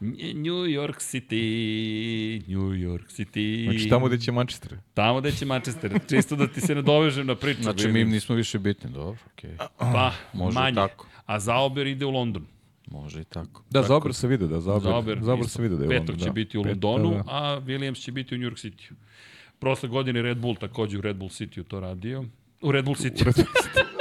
New 0.00 0.66
York 0.66 0.98
City, 0.98 2.42
New 2.48 2.70
York 2.70 3.06
City. 3.08 3.70
Znači 3.70 3.88
tamo 3.88 4.06
gde 4.06 4.18
će 4.18 4.32
Manchester. 4.32 4.78
Tamo 4.94 5.20
gde 5.20 5.32
će 5.32 5.46
Manchester. 5.46 6.00
Čisto 6.08 6.36
da 6.36 6.46
ti 6.46 6.60
se 6.60 6.74
ne 6.74 6.82
dovežem 6.82 7.26
na 7.26 7.34
priču. 7.34 7.62
Znači 7.62 7.88
mi 7.88 8.00
im 8.00 8.10
nismo 8.10 8.34
više 8.34 8.58
bitni, 8.58 8.90
dobro, 8.90 9.18
okej. 9.32 9.50
Okay. 9.50 9.68
Pa, 9.78 10.12
Može 10.32 10.54
manje. 10.54 10.74
Tako. 10.74 11.06
A 11.26 11.40
Zaober 11.40 11.86
ide 11.86 12.04
u 12.04 12.10
London. 12.10 12.46
Može 12.90 13.20
i 13.20 13.24
tako. 13.24 13.62
Da, 13.70 13.80
tako. 13.80 13.88
Zaober 13.88 14.14
se 14.14 14.28
vidi, 14.28 14.48
da, 14.48 14.60
Zaober, 14.60 14.90
Zaober, 14.90 15.18
Zaober 15.22 15.48
se 15.48 15.62
vidi 15.62 15.76
da 15.76 15.84
je 15.84 15.88
Petog 15.88 16.08
London, 16.08 16.18
će 16.18 16.24
da. 16.24 16.32
biti 16.32 16.58
u 16.58 16.62
Pet, 16.62 16.70
Londonu, 16.70 17.10
da, 17.10 17.16
da. 17.16 17.22
a 17.26 17.60
Williams 17.60 18.02
će 18.04 18.12
biti 18.12 18.34
u 18.34 18.38
New 18.38 18.50
York 18.50 18.66
City. 18.66 18.92
Prošle 19.58 19.88
godine 19.88 20.22
Red 20.22 20.38
Bull 20.38 20.56
takođe 20.56 20.98
u 20.98 21.00
Red 21.00 21.16
Bull 21.16 21.30
City 21.30 21.64
to 21.64 21.80
radio. 21.80 22.24
U 22.60 22.72
Red 22.72 22.84
Bull 22.84 22.96
City. 22.96 23.22
U 23.22 23.24
Red 23.24 23.34
Bull 23.34 23.46
City. 23.46 23.82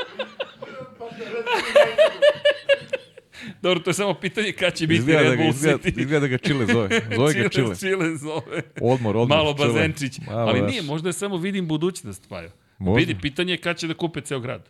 Dobro, 3.61 3.79
to 3.79 3.89
je 3.89 3.93
samo 3.93 4.13
pitanje 4.13 4.51
kada 4.51 4.71
će 4.71 4.87
biti 4.87 4.99
izgleda 4.99 5.21
Red 5.21 5.31
da 5.31 5.37
Bull 5.37 5.49
izgleda, 5.49 5.77
City. 5.77 5.99
Izgleda 5.99 6.19
da 6.19 6.27
ga 6.27 6.37
Čile 6.37 6.65
zove. 6.65 6.89
Zove 7.15 7.33
ga 7.33 7.49
Čile. 7.49 7.75
Čile 7.75 8.15
zove. 8.17 8.61
Odmor, 8.81 9.17
odmor. 9.17 9.37
Malo 9.37 9.53
Bazenčić. 9.53 10.19
Malo 10.27 10.39
Ali 10.39 10.61
nije, 10.61 10.81
možda 10.81 11.09
je 11.09 11.13
samo 11.13 11.37
vidim 11.37 11.67
budućnost, 11.67 12.29
Pajo. 12.29 12.51
Vidi, 12.97 13.15
pitanje 13.21 13.53
je 13.53 13.57
kada 13.57 13.73
će 13.73 13.87
da 13.87 13.93
kupe 13.93 14.21
ceo 14.21 14.39
grad. 14.39 14.69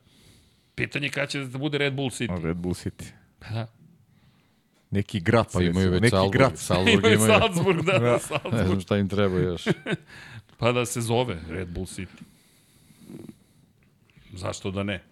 Pitanje 0.75 1.05
je 1.05 1.11
kada 1.11 1.27
će 1.27 1.39
da 1.39 1.57
bude 1.57 1.77
Red 1.77 1.93
Bull 1.93 2.09
City. 2.09 2.43
Red 2.43 2.57
Bull 2.57 2.73
City. 2.73 3.05
Pa, 3.39 3.67
Neki 4.91 5.19
grad. 5.19 5.47
Pa 5.53 5.61
imaju 5.61 5.91
već 5.91 6.01
neki 6.01 6.09
Salzburg. 6.09 6.33
grad. 6.37 6.57
Salzburg 6.59 7.05
imaju. 7.05 7.19
Salzburg, 7.19 7.85
da, 7.85 7.99
da. 8.11 8.19
Salzburg. 8.19 8.55
Ne 8.55 8.65
znam 8.65 8.81
šta 8.81 8.97
im 8.97 9.09
treba 9.09 9.39
još. 9.39 9.65
pa 10.59 10.71
da 10.71 10.85
se 10.85 11.01
zove 11.01 11.41
Red 11.49 11.67
Bull 11.67 11.85
City. 11.85 12.21
Zašto 14.33 14.71
da 14.71 14.83
ne? 14.83 15.03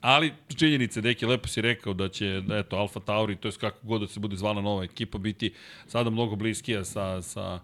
Ali 0.00 0.32
činjenice, 0.56 1.00
Deki, 1.00 1.26
lepo 1.26 1.48
si 1.48 1.60
rekao 1.60 1.94
da 1.94 2.08
će, 2.08 2.40
da 2.46 2.56
eto, 2.58 2.76
Alfa 2.76 3.00
Tauri, 3.00 3.36
to 3.36 3.48
je 3.48 3.52
kako 3.60 3.78
god 3.82 4.00
da 4.00 4.06
se 4.08 4.20
bude 4.20 4.36
zvala 4.36 4.60
nova 4.60 4.84
ekipa, 4.84 5.18
biti 5.18 5.52
sada 5.86 6.10
mnogo 6.10 6.36
bliskija 6.36 6.84
sa, 6.84 7.22
sa 7.22 7.60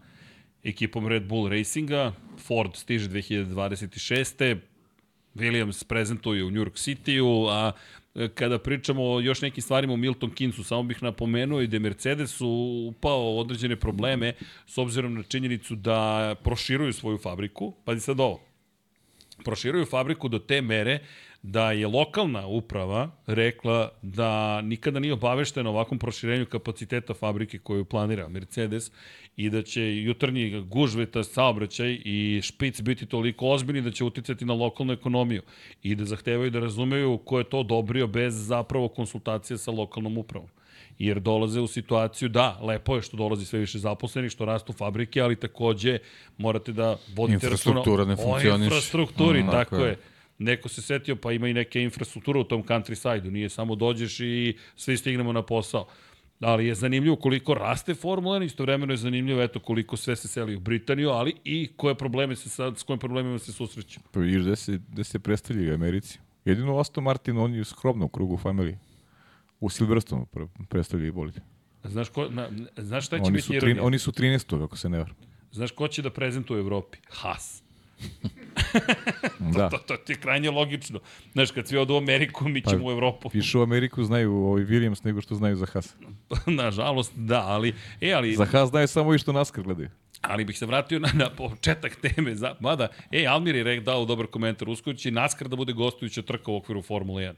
ekipom 0.65 1.09
Red 1.09 1.23
Bull 1.27 1.49
Racinga. 1.49 2.13
Ford 2.47 2.71
stiže 2.75 3.09
2026. 3.09 4.57
Williams 5.35 5.85
prezentuje 5.85 6.45
u 6.45 6.51
New 6.51 6.63
York 6.65 6.75
City-u, 6.75 7.47
a 7.49 7.73
kada 8.35 8.59
pričamo 8.59 9.03
o 9.05 9.21
još 9.21 9.43
nekim 9.43 9.63
stvarima 9.63 9.93
u 9.93 9.97
Milton 9.97 10.31
Kinsu, 10.31 10.65
samo 10.65 10.83
bih 10.83 11.03
napomenuo 11.03 11.61
i 11.61 11.67
da 11.67 11.77
je 11.77 11.81
Mercedes 11.81 12.41
upao 12.41 13.37
određene 13.37 13.77
probleme 13.77 14.33
s 14.67 14.79
obzirom 14.79 15.15
na 15.15 15.23
činjenicu 15.23 15.75
da 15.75 16.35
proširuju 16.45 16.93
svoju 16.93 17.19
fabriku. 17.19 17.75
Pazi 17.85 18.01
sad 18.01 18.21
ovo. 18.21 18.41
Proširuju 19.45 19.87
fabriku 19.87 20.29
do 20.29 20.39
te 20.39 20.63
mere 20.63 20.99
da 21.43 21.73
je 21.73 21.87
lokalna 21.87 22.47
uprava 22.47 23.11
rekla 23.27 23.91
da 24.03 24.61
nikada 24.61 25.01
nije 25.01 25.13
obaveštena 25.13 25.71
ovakvom 25.71 25.99
proširenju 25.99 26.47
kapaciteta 26.47 27.15
fabrike 27.15 27.59
koju 27.59 27.85
planira 27.85 28.29
Mercedes 28.29 28.91
i 29.37 29.51
da 29.51 29.63
će 29.63 30.03
jutarnji 30.03 30.61
gužveta, 30.61 31.25
saobraćaj 31.25 31.99
i 32.05 32.41
špic 32.43 32.81
biti 32.81 33.07
toliko 33.07 33.49
ozbiljni 33.49 33.83
da 33.83 33.91
će 33.91 34.05
uticati 34.05 34.45
na 34.45 34.55
lokalnu 34.55 34.93
ekonomiju 34.93 35.43
i 35.83 35.95
da 35.95 36.05
zahtevaju 36.05 36.51
da 36.51 36.61
razumeju 36.61 37.19
ko 37.19 37.39
je 37.39 37.45
to 37.45 37.59
odobrio 37.59 38.07
bez 38.07 38.47
zapravo 38.47 38.89
konsultacije 38.89 39.59
sa 39.59 39.71
lokalnom 39.71 40.19
upravom 40.19 40.49
jer 40.99 41.21
dolaze 41.21 41.61
u 41.61 41.67
situaciju 41.67 42.29
da, 42.29 42.59
lepo 42.63 42.97
je 42.97 43.03
što 43.03 43.17
dolazi 43.17 43.47
sve 43.47 43.59
više 43.59 43.79
zaposlenih, 43.79 44.31
što 44.31 44.45
rastu 44.45 44.73
fabrike, 44.73 45.21
ali 45.21 45.37
takođe 45.37 45.99
morate 46.39 46.73
da 46.73 46.97
vodite 47.15 47.35
Infrastruktura 47.35 48.05
ne 48.05 48.17
funkcioniš. 48.17 48.61
O 48.61 48.65
infrastrukturi, 48.65 49.43
mm, 49.43 49.47
tako, 49.47 49.71
tako 49.71 49.85
je. 49.85 49.91
je 49.91 49.97
neko 50.41 50.69
se 50.69 50.83
setio 50.83 51.17
pa 51.17 51.33
ima 51.33 51.49
i 51.49 51.55
neke 51.55 51.83
infrastrukture 51.83 52.39
u 52.39 52.45
tom 52.45 52.63
countryside-u, 52.63 53.31
nije 53.31 53.49
samo 53.49 53.75
dođeš 53.75 54.21
i 54.21 54.57
svi 54.77 54.97
stignemo 54.97 55.33
na 55.33 55.43
posao. 55.43 55.87
Ali 56.41 56.67
je 56.67 56.75
zanimljivo 56.75 57.17
koliko 57.17 57.55
raste 57.55 57.95
Formula 57.95 58.39
1, 58.39 58.45
istovremeno 58.45 58.93
je 58.93 58.97
zanimljivo 58.97 59.43
eto 59.43 59.61
koliko 59.61 59.97
sve 59.97 60.17
se 60.17 60.29
seli 60.29 60.57
u 60.57 60.61
Britaniju, 60.61 61.11
ali 61.11 61.35
i 61.45 61.69
koje 61.77 61.95
probleme 61.95 62.37
se 62.37 62.49
sad, 62.49 62.79
s 62.79 62.83
kojim 62.83 62.99
problemima 62.99 63.39
se 63.39 63.53
susreću. 63.53 64.01
Pa 64.13 64.21
vidiš 64.21 64.43
gde 64.43 64.57
se, 64.57 64.81
gde 64.89 65.05
se 65.05 65.19
predstavljaju 65.19 65.75
Americi. 65.75 66.19
Jedino 66.45 66.79
Aston 66.79 67.05
Martin, 67.05 67.39
on 67.39 67.55
je 67.55 67.65
skromno 67.65 68.05
u 68.05 68.09
krugu 68.09 68.37
familije. 68.37 68.79
U 69.61 69.71
Silverstone 69.71 70.25
predstavljaju 70.69 71.13
bolide. 71.13 71.41
Znaš, 71.85 72.09
ko, 72.09 72.29
na, 72.29 72.49
znaš 72.77 73.07
šta 73.07 73.19
će 73.19 73.23
oni 73.23 73.37
biti 73.37 73.55
ironija? 73.57 73.85
Oni 73.85 73.99
su 73.99 74.13
13. 74.13 74.65
ako 74.65 74.77
se 74.77 74.89
ne 74.89 74.99
var. 74.99 75.13
Znaš 75.53 75.71
ko 75.71 75.89
će 75.89 76.03
da 76.03 76.11
prezentuje 76.11 76.61
u 76.61 76.65
Evropi? 76.65 76.99
Haas. 77.09 77.60
Da. 79.39 79.69
to, 79.69 79.79
to, 79.79 79.85
to 79.87 79.97
ti 79.97 80.13
je 80.13 80.17
krajnje 80.17 80.51
logično. 80.51 81.01
Znaš, 81.33 81.51
kad 81.51 81.69
svi 81.69 81.79
odu 81.79 81.95
u 81.95 81.97
Ameriku, 81.97 82.49
mi 82.49 82.63
ćemo 82.63 82.83
pa, 82.83 82.89
u 82.89 82.91
Evropu. 82.91 83.31
Više 83.35 83.59
u 83.59 83.63
Ameriku 83.63 84.05
znaju 84.05 84.33
ovaj 84.33 84.63
Williams 84.63 85.05
nego 85.05 85.21
što 85.21 85.35
znaju 85.35 85.57
za 85.57 85.67
Haas. 85.67 85.97
Nažalost, 86.47 87.13
da, 87.17 87.41
ali... 87.47 87.75
E, 88.01 88.13
ali... 88.13 88.37
Za 88.37 88.45
Haas 88.45 88.71
znaju 88.71 88.89
samo 88.89 89.15
i 89.15 89.19
što 89.19 89.33
NASCAR 89.33 89.65
gledaju. 89.65 89.89
Ali 90.21 90.45
bih 90.45 90.59
se 90.59 90.67
vratio 90.67 90.99
na, 90.99 91.09
na 91.15 91.31
početak 91.31 91.97
teme. 91.97 92.35
Za, 92.35 92.55
mada, 92.61 92.89
e, 93.11 93.27
Almir 93.27 93.55
je 93.55 93.81
dao 93.81 94.05
dobar 94.05 94.27
komentar. 94.27 94.69
Uskoro 94.69 94.97
će 94.97 95.11
NASCAR 95.11 95.49
da 95.49 95.57
bude 95.57 95.73
gostujuća 95.73 96.23
trka 96.23 96.51
u 96.51 96.57
okviru 96.57 96.83
Formule 96.83 97.23
1. 97.23 97.35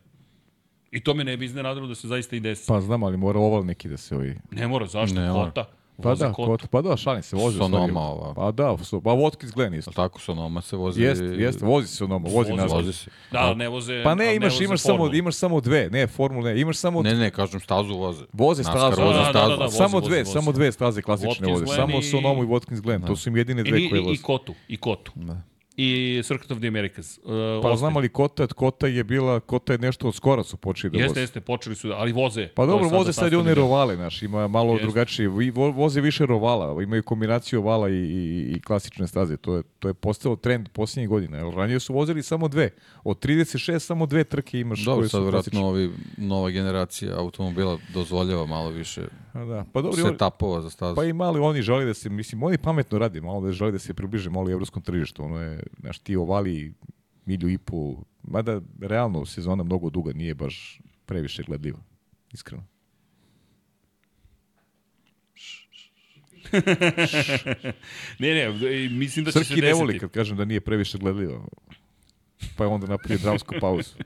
I 0.90 1.00
to 1.00 1.14
me 1.14 1.24
ne 1.24 1.36
bi 1.36 1.44
iznenadilo 1.44 1.86
da 1.86 1.94
se 1.94 2.08
zaista 2.08 2.36
i 2.36 2.40
desi. 2.40 2.64
Pa 2.68 2.80
znam, 2.80 3.02
ali 3.02 3.16
mora 3.16 3.38
oval 3.38 3.64
neki 3.64 3.88
da 3.88 3.96
se 3.96 4.16
ovi... 4.16 4.38
Ne 4.50 4.68
mora, 4.68 4.86
zašto? 4.86 5.20
Ne, 5.20 5.30
Kota. 5.32 5.64
Pa 6.02 6.14
da, 6.14 6.32
kot, 6.32 6.66
pa 6.70 6.82
da, 6.82 6.96
šalim 6.96 7.22
se, 7.22 7.36
vozi 7.36 7.58
Sonoma 7.58 8.00
ova. 8.00 8.34
Pa 8.34 8.50
da, 8.52 8.76
so, 8.84 9.00
pa 9.00 9.10
Watkins 9.10 9.54
Glen 9.54 9.74
isto. 9.74 9.90
Tako 9.90 10.20
Sonoma 10.20 10.62
se 10.62 10.76
vozi. 10.76 11.02
Jeste, 11.02 11.24
jeste, 11.24 11.66
vozi 11.66 11.88
se 11.88 11.96
Sonoma, 11.96 12.28
vozi, 12.28 12.36
vozi 12.36 12.52
nazad. 12.52 12.76
Vozi 12.76 12.92
se. 12.92 13.10
Da, 13.32 13.54
ne 13.54 13.68
voze. 13.68 14.02
Pa 14.04 14.14
ne, 14.14 14.36
imaš, 14.36 14.58
ne 14.58 14.64
imaš 14.64 14.80
samo, 14.80 15.14
imaš 15.14 15.34
samo 15.34 15.60
dve, 15.60 15.90
ne, 15.90 16.06
formule, 16.06 16.60
imaš 16.60 16.76
samo 16.76 17.02
Ne, 17.02 17.14
ne, 17.14 17.30
kažem 17.30 17.60
stazu 17.60 17.94
voze. 17.94 18.24
Voze 18.32 18.64
stazu, 18.64 19.02
voze 19.02 19.18
da, 19.18 19.24
stazu. 19.30 19.50
Da, 19.50 19.56
da, 19.56 19.62
da, 19.64 19.70
samo 19.70 19.98
vozi, 19.98 20.08
dve, 20.08 20.18
vozi. 20.18 20.32
samo 20.32 20.52
dve 20.52 20.72
staze 20.72 21.02
klasične 21.02 21.52
voze. 21.52 21.66
Samo 21.66 22.02
Sonoma 22.02 22.42
i 22.42 22.46
Watkins 22.46 22.80
Glen, 22.80 23.02
to 23.02 23.16
su 23.16 23.28
im 23.28 23.36
jedine 23.36 23.62
dve 23.62 23.88
koje 23.90 24.00
voze. 24.00 24.14
I 24.14 24.22
Kotu, 24.22 24.54
i 24.68 24.76
Kotu. 24.76 25.12
Da 25.14 25.51
i 25.76 26.20
Circuit 26.24 26.50
of 26.50 26.58
the 26.58 26.68
Americas. 26.68 27.18
Uh, 27.18 27.24
pa 27.62 27.68
Austin. 27.68 27.78
znam 27.78 27.96
ali 27.96 28.08
Kota, 28.08 28.46
Kota 28.46 28.86
je 28.86 29.04
bila, 29.04 29.40
Kota 29.40 29.72
je 29.72 29.78
nešto 29.78 30.08
od 30.08 30.14
skora 30.14 30.42
su 30.42 30.56
počeli 30.56 30.90
da 30.90 30.98
jeste, 30.98 31.08
voze. 31.08 31.20
Jeste, 31.20 31.40
počeli 31.40 31.76
su, 31.76 31.92
ali 31.94 32.12
voze. 32.12 32.48
Pa 32.48 32.66
dobro, 32.66 32.88
voze 32.88 33.12
sad 33.12 33.32
i 33.32 33.36
one 33.36 33.54
rovale, 33.54 33.96
znaš, 33.96 34.22
ima 34.22 34.48
malo 34.48 34.72
jeste. 34.72 34.86
drugačije, 34.86 35.28
voze 35.74 36.00
više 36.00 36.26
rovala, 36.26 36.82
imaju 36.82 37.02
kombinaciju 37.02 37.60
ovala 37.60 37.88
i, 37.88 37.94
i, 37.94 38.52
i 38.56 38.60
klasične 38.60 39.06
staze, 39.06 39.36
to 39.36 39.56
je, 39.56 39.62
to 39.78 39.88
je 39.88 39.94
postao 39.94 40.36
trend 40.36 40.68
posljednjih 40.68 41.08
godina, 41.08 41.36
jer 41.36 41.54
ranije 41.54 41.80
su 41.80 41.94
vozili 41.94 42.22
samo 42.22 42.48
dve, 42.48 42.70
od 43.04 43.24
36 43.24 43.78
samo 43.78 44.06
dve 44.06 44.24
trke 44.24 44.60
imaš 44.60 44.84
dobro, 44.84 45.00
koje 45.00 45.08
su 45.08 45.16
sad 45.16 45.24
vratno 45.24 45.66
ovi, 45.66 45.90
nova 46.16 46.50
generacija 46.50 47.18
automobila 47.18 47.78
dozvoljava 47.94 48.46
malo 48.46 48.70
više 48.70 49.02
A 49.32 49.44
da. 49.44 49.64
Pa 49.72 49.82
dobro, 49.82 50.02
setupova 50.02 50.60
za 50.60 50.70
stazu. 50.70 50.96
Pa 50.96 51.04
i 51.04 51.12
mali 51.12 51.40
oni 51.40 51.62
žele 51.62 51.84
da 51.84 51.94
se, 51.94 52.10
mislim, 52.10 52.42
oni 52.42 52.58
pametno 52.58 52.98
radi, 52.98 53.20
malo 53.20 53.40
da 53.40 53.52
žele 53.52 53.70
da 53.72 53.78
se 53.78 53.94
približe 53.94 54.30
malo 54.30 54.50
evropskom 54.50 54.82
tržištu. 54.82 55.24
Ono 55.24 55.40
je, 55.40 55.61
znaš, 55.80 55.98
ti 55.98 56.16
ovali 56.16 56.74
milju 57.26 57.48
i 57.48 57.58
po, 57.58 58.02
mada 58.22 58.60
realno 58.80 59.26
sezona 59.26 59.62
mnogo 59.62 59.90
duga, 59.90 60.12
nije 60.12 60.34
baš 60.34 60.80
previše 61.06 61.42
gledljiva, 61.42 61.78
iskreno. 62.32 62.66
ne, 68.18 68.34
ne, 68.34 68.52
mislim 68.90 69.24
da 69.24 69.30
će 69.30 69.38
Srki 69.38 69.44
se 69.44 69.54
desiti. 69.54 69.60
ne 69.60 69.74
voli 69.74 69.98
kad 69.98 70.10
kažem 70.10 70.36
da 70.36 70.44
nije 70.44 70.60
previše 70.60 70.98
gledljiva 70.98 71.44
pa 72.56 72.64
je 72.64 72.68
onda 72.68 72.86
napravio 72.86 73.18
dramsku 73.18 73.54
pauzu. 73.60 73.90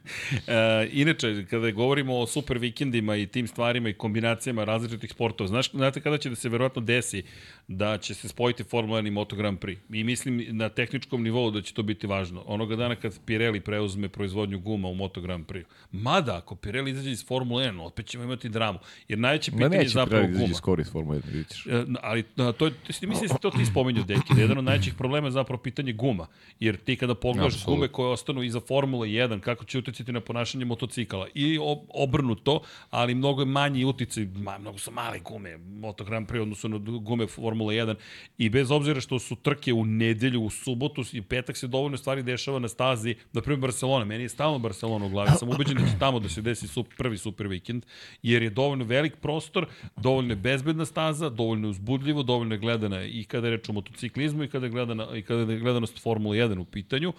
e, 0.47 0.89
inače, 0.93 1.47
kada 1.51 1.71
govorimo 1.71 2.19
o 2.19 2.27
super 2.27 2.59
vikendima 2.59 3.17
i 3.17 3.27
tim 3.27 3.47
stvarima 3.47 3.89
i 3.89 3.93
kombinacijama 3.93 4.65
različitih 4.65 5.11
sportova, 5.11 5.49
znaš, 5.49 5.71
znate 5.71 6.01
kada 6.01 6.19
će 6.19 6.29
da 6.31 6.37
se 6.37 6.49
verovatno 6.49 6.83
desi 6.83 7.23
da 7.69 7.99
će 7.99 8.15
se 8.15 8.29
spojiti 8.29 8.65
Formula 8.65 9.03
1 9.03 9.07
i 9.07 9.11
Moto 9.11 9.37
Grand 9.37 9.59
Prix? 9.59 9.77
I 9.91 10.05
mislim 10.05 10.47
na 10.51 10.69
tehničkom 10.69 11.23
nivou 11.23 11.51
da 11.51 11.63
će 11.63 11.75
to 11.75 11.83
biti 11.83 12.07
važno. 12.07 12.43
Onoga 12.47 12.77
dana 12.77 12.97
kad 12.97 13.21
Pirelli 13.27 13.61
preuzme 13.61 14.09
proizvodnju 14.09 14.61
guma 14.61 14.89
u 14.89 14.95
Moto 14.95 15.21
Grand 15.21 15.47
Prix. 15.47 15.65
Mada, 15.93 16.37
ako 16.37 16.55
Pirelli 16.55 16.91
izađe 16.91 17.11
iz 17.11 17.27
Formula 17.27 17.63
1, 17.63 17.81
opet 17.81 18.07
ćemo 18.07 18.25
imati 18.25 18.49
dramu. 18.49 18.79
Jer 19.09 19.19
najveće 19.19 19.51
pitanje 19.51 19.77
je 19.77 19.89
zapravo 19.89 20.27
guma. 20.27 20.39
Neće 20.39 20.63
Pirelli 20.65 20.83
iz 20.83 20.93
Formula 20.93 21.19
1, 21.19 21.33
vidiš. 21.33 21.67
E, 21.67 21.85
ali 22.03 22.23
to, 22.23 22.53
to, 22.53 22.71
mislim 22.87 23.29
da 23.29 23.39
to 23.39 23.51
ti 23.51 23.67
spomenuo, 23.67 24.05
Deki, 24.05 24.35
da 24.35 24.41
jedan 24.41 24.59
od 24.59 24.65
najvećih 24.65 24.95
problema 24.95 25.27
je 25.27 25.31
zapravo 25.31 25.63
pitanje 25.63 25.93
guma. 25.93 26.27
Jer 26.61 26.77
ti 26.77 26.97
kada 26.97 27.15
pogledaš 27.15 27.65
gume 27.65 27.89
koje 27.89 28.09
ostanu 28.27 28.43
iza 28.43 28.61
Formule 28.61 29.09
1, 29.09 29.41
kako 29.41 29.65
će 29.65 29.79
uticati 29.79 30.13
na 30.13 30.21
ponašanje 30.21 30.65
motocikala. 30.65 31.29
I 31.35 31.59
obrnuto, 31.95 32.61
ali 32.91 33.15
mnogo 33.15 33.43
je 33.43 33.47
manji 33.47 33.85
uticaj, 33.85 34.27
ma, 34.35 34.59
mnogo 34.59 34.79
su 34.79 34.91
male 34.91 35.21
gume 35.21 35.59
Moto 35.59 36.05
Grand 36.05 36.29
Prix 36.29 36.43
odnosno 36.43 36.69
na 36.69 36.79
gume 36.79 37.27
Formule 37.27 37.75
1 37.75 37.95
i 38.39 38.49
bez 38.51 38.71
obzira 38.71 39.01
što 39.01 39.19
su 39.19 39.37
trke 39.37 39.73
u 39.73 39.85
nedelju, 39.85 40.43
u 40.43 40.51
subotu 40.51 41.05
i 41.13 41.23
petak 41.23 41.57
se 41.57 41.67
dovoljno 41.67 41.97
stvari 41.97 42.23
dešava 42.23 42.59
na 42.59 42.69
stazi, 42.69 43.15
na 43.33 43.41
primjer 43.41 43.61
Barcelona, 43.61 44.05
meni 44.05 44.25
je 44.25 44.29
stalno 44.29 44.59
Barcelona 44.59 45.07
u 45.07 45.09
glavi, 45.09 45.31
sam 45.39 45.49
ubeđen 45.49 45.77
da 45.77 45.87
će 45.87 45.99
tamo 45.99 46.21
da 46.21 46.29
se 46.29 46.43
desi 46.43 46.69
super, 46.69 46.97
prvi 46.97 47.19
super 47.19 47.47
vikend, 47.47 47.87
jer 48.23 48.43
je 48.43 48.51
dovoljno 48.51 48.85
velik 48.85 49.17
prostor, 49.17 49.67
dovoljno 49.97 50.33
je 50.33 50.37
bezbedna 50.37 50.85
staza, 50.85 51.29
dovoljno 51.31 51.67
je 51.69 51.71
uzbudljivo, 51.71 52.23
dovoljno 52.23 52.55
je 52.55 52.59
gledana 52.59 53.05
i 53.05 53.25
kada 53.25 53.47
je 53.47 53.57
reč 53.57 53.69
o 53.69 53.73
motociklizmu 53.73 54.45
i 54.45 54.49
kada 54.49 54.67
je, 54.67 54.71
gledana, 54.71 55.17
i 55.17 55.23
kada 55.23 55.53
je 55.53 55.59
gledanost 55.59 56.03
Formule 56.03 56.39
1 56.39 56.59
u 56.59 56.65
pitanju, 56.65 57.13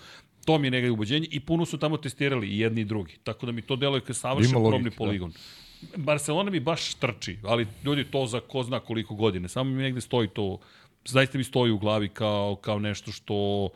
To 0.47 0.57
mi 0.57 0.67
je 0.67 0.71
negaj 0.71 0.89
ubeđenje 0.89 1.27
i 1.31 1.39
puno 1.39 1.65
su 1.65 1.77
tamo 1.77 1.97
testirali 1.97 2.47
i 2.47 2.59
jedni 2.59 2.81
i 2.81 2.85
drugi. 2.85 3.17
Tako 3.23 3.45
da 3.45 3.51
mi 3.51 3.61
to 3.61 3.75
deluje 3.75 4.01
kao 4.01 4.13
savršen 4.13 4.51
probni 4.51 4.89
da. 4.89 4.95
poligon. 4.95 5.31
Da. 5.31 5.97
Barcelona 5.97 6.51
mi 6.51 6.59
baš 6.59 6.93
trči, 6.93 7.37
ali 7.43 7.67
ljudi 7.83 8.05
to 8.11 8.25
za 8.25 8.39
ko 8.39 8.63
zna 8.63 8.79
koliko 8.79 9.15
godine. 9.15 9.49
Samo 9.49 9.69
mi 9.69 9.83
negde 9.83 10.01
stoji 10.01 10.27
to, 10.27 10.59
zaista 11.05 11.37
mi 11.37 11.43
stoji 11.43 11.71
u 11.71 11.77
glavi 11.77 12.09
kao, 12.09 12.55
kao 12.55 12.79
nešto 12.79 13.11
što 13.11 13.69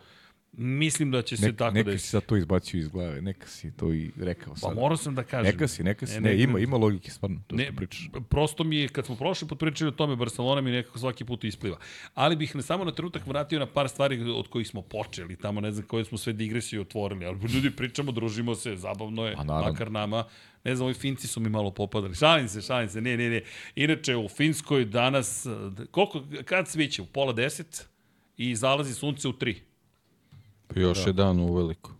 Mislim 0.53 1.11
da 1.11 1.22
će 1.22 1.38
se 1.38 1.45
Nek, 1.45 1.57
tako 1.57 1.73
neka 1.73 1.84
da... 1.84 1.91
Neka 1.91 1.99
si 2.02 2.07
sad 2.07 2.26
to 2.26 2.38
izbacio 2.38 2.78
iz 2.78 2.88
glave, 2.88 3.22
neka 3.22 3.48
si 3.48 3.72
to 3.72 3.94
i 3.94 4.11
rekao 4.18 4.56
sad. 4.56 4.69
Pa 4.69 4.82
morao 4.82 4.98
sam 4.98 5.15
da 5.15 5.23
kažem. 5.23 5.52
Neka 5.52 5.68
si, 5.68 5.84
neka 5.84 6.07
si, 6.07 6.14
ne, 6.14 6.19
ne, 6.19 6.36
ne 6.36 6.44
ima, 6.44 6.60
ima 6.60 6.78
logike, 6.78 7.11
stvarno, 7.11 7.41
to 7.48 7.56
ne, 7.56 7.64
što 7.64 7.76
pričaš. 7.76 8.10
Prosto 8.30 8.64
mi 8.64 8.76
je, 8.76 8.88
kad 8.88 9.06
smo 9.06 9.15
prošli 9.15 9.48
pod 9.48 9.57
pričali 9.57 9.88
o 9.88 9.91
tome, 9.91 10.15
Barcelona 10.15 10.61
mi 10.61 10.72
nekako 10.72 10.99
svaki 10.99 11.26
put 11.26 11.44
ispliva. 11.44 11.78
Ali 12.14 12.36
bih 12.36 12.56
ne 12.56 12.61
samo 12.61 12.86
na 12.86 12.91
trenutak 12.91 13.28
vratio 13.28 13.60
na 13.60 13.65
par 13.65 13.90
stvari 13.90 14.22
od 14.22 14.48
kojih 14.48 14.68
smo 14.68 14.82
počeli, 14.82 15.36
tamo 15.36 15.61
ne 15.61 15.72
znam 15.72 15.88
koje 15.88 16.06
smo 16.06 16.18
sve 16.18 16.34
digresije 16.34 16.82
otvorili, 16.82 17.26
ali 17.26 17.40
ljudi 17.53 17.72
pričamo, 17.72 18.11
družimo 18.11 18.56
se, 18.56 18.76
zabavno 18.76 19.26
je, 19.26 19.36
makar 19.36 19.91
nama, 19.91 20.23
ne 20.64 20.76
znam, 20.76 20.86
ovi 20.86 20.94
Finci 20.94 21.28
su 21.28 21.40
mi 21.40 21.49
malo 21.49 21.72
popadali. 21.72 22.15
Šalim 22.15 22.48
se, 22.48 22.61
šalim 22.61 22.90
se, 22.90 23.02
ne, 23.02 23.18
ne, 23.18 23.30
ne. 23.30 23.41
Inače, 23.76 24.15
u 24.15 24.30
Finskoj 24.30 24.86
danas, 24.86 25.48
koliko, 25.91 26.23
kad 26.45 26.68
sviće? 26.68 27.02
U 27.02 27.06
pola 27.06 27.34
deset? 27.34 27.88
I 28.38 28.56
zalazi 28.56 28.94
sunce 28.94 29.28
u 29.28 29.34
tri. 29.34 29.70
Još 30.76 31.03
da. 31.03 31.10
je 31.10 31.14
dan 31.14 31.39
u 31.39 31.53
veliko. 31.53 31.91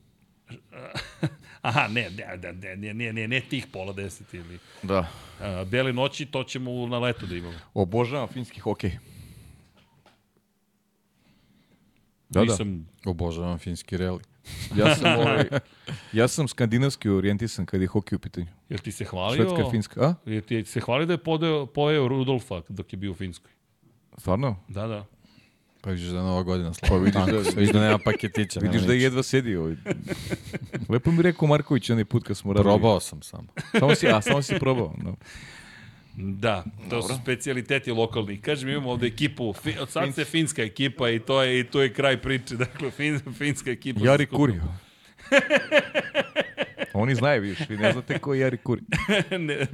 Aha, 1.62 1.88
ne, 1.88 2.10
ne, 2.10 2.54
ne, 2.54 2.76
ne, 2.76 2.94
ne, 2.94 3.14
ne, 3.14 3.28
ne 3.28 3.42
tih 3.42 3.68
pola 3.72 3.94
deset 3.94 4.34
ili... 4.34 4.60
Da. 4.84 5.08
A, 5.40 5.66
bele 5.66 5.94
noći, 5.94 6.26
to 6.26 6.44
ćemo 6.44 6.88
na 6.88 7.00
leto 7.00 7.26
da 7.26 7.36
imamo. 7.36 7.58
Obožavam 7.74 8.28
finski 8.28 8.60
hokej. 8.60 8.98
Da, 12.30 12.42
Nisam... 12.42 12.88
da. 13.04 13.10
Obožavam 13.10 13.58
finski 13.60 13.98
reli. 13.98 14.20
ja 14.76 14.96
sam 14.96 15.16
ovaj, 15.20 15.46
ja 16.14 16.28
sam 16.28 16.48
skandinavski 16.48 17.10
orijentisan 17.10 17.66
kad 17.66 17.82
je 17.82 17.88
hokej 17.88 18.16
u 18.16 18.20
pitanju. 18.20 18.48
Jel 18.70 18.80
ti 18.80 18.92
se 18.92 19.06
hvalio? 19.06 19.36
Švedska, 19.36 19.72
Finska, 19.72 20.02
a? 20.02 20.16
Jel 20.26 20.42
ti 20.42 20.66
se 20.66 20.80
hvalio 20.80 21.06
da 21.06 21.14
je 21.14 21.18
podeo, 21.18 21.66
pojeo 21.66 22.08
Rudolfa 22.08 22.62
dok 22.70 22.94
je 22.94 22.98
bio 22.98 23.12
u 23.12 23.16
Finskoj? 23.16 23.52
Stvarno? 24.18 24.56
Da, 24.68 24.88
da. 24.88 25.06
Pa 25.82 25.90
vidiš 25.90 26.08
da 26.08 26.18
je 26.18 26.24
nova 26.24 26.44
godina 26.44 26.74
slava. 26.74 26.96
Pa 27.14 27.24
vidiš 27.24 27.46
da, 27.46 27.60
vidiš 27.60 27.74
da 27.74 27.80
nema 27.80 27.98
paketića. 27.98 28.60
Vidiš 28.60 28.82
da 28.82 28.94
jedva 28.94 29.24
sedi 29.24 29.56
ovaj. 29.56 29.76
Lepo 30.90 31.12
mi 31.12 31.22
rekao 31.22 31.48
Marković 31.48 31.90
onaj 31.90 32.06
put 32.06 32.24
kad 32.24 32.38
smo 32.38 32.54
radili. 32.54 32.64
Probao 32.64 33.00
sam 33.00 33.22
samo. 33.22 33.48
samo 33.80 33.96
si, 33.96 34.08
a, 34.08 34.22
samo 34.22 34.42
si 34.42 34.60
probao. 34.60 34.96
No. 35.04 35.16
Da, 36.16 36.64
to 36.64 36.90
Dobro. 36.90 37.08
su 37.08 37.22
specialiteti 37.22 37.92
lokalni. 37.92 38.42
Kažem, 38.42 38.70
imamo 38.70 38.92
ovde 38.92 39.08
ekipu, 39.08 39.54
fi, 39.54 39.78
od 39.80 39.90
sad 39.90 40.16
se 40.16 40.26
finska 40.26 40.64
ekipa 40.64 41.10
i 41.10 41.20
to 41.20 41.42
je, 41.42 41.60
i 41.60 41.64
to 41.64 41.82
je 41.82 41.94
kraj 41.94 42.22
priče. 42.22 42.56
Dakle, 42.56 42.92
fin, 42.92 43.20
finska 43.38 43.72
ekipa. 43.72 44.00
Jari 44.06 44.26
Kurio. 44.26 44.62
Oni 46.94 47.16
znaju 47.16 47.42
više, 47.42 47.66
vi 47.70 47.78
ne 47.78 47.92
znate 47.92 48.20
ko 48.20 48.34
je 48.34 48.40
Jari 48.40 48.58
Kuri. 48.58 48.82
ne, 49.48 49.68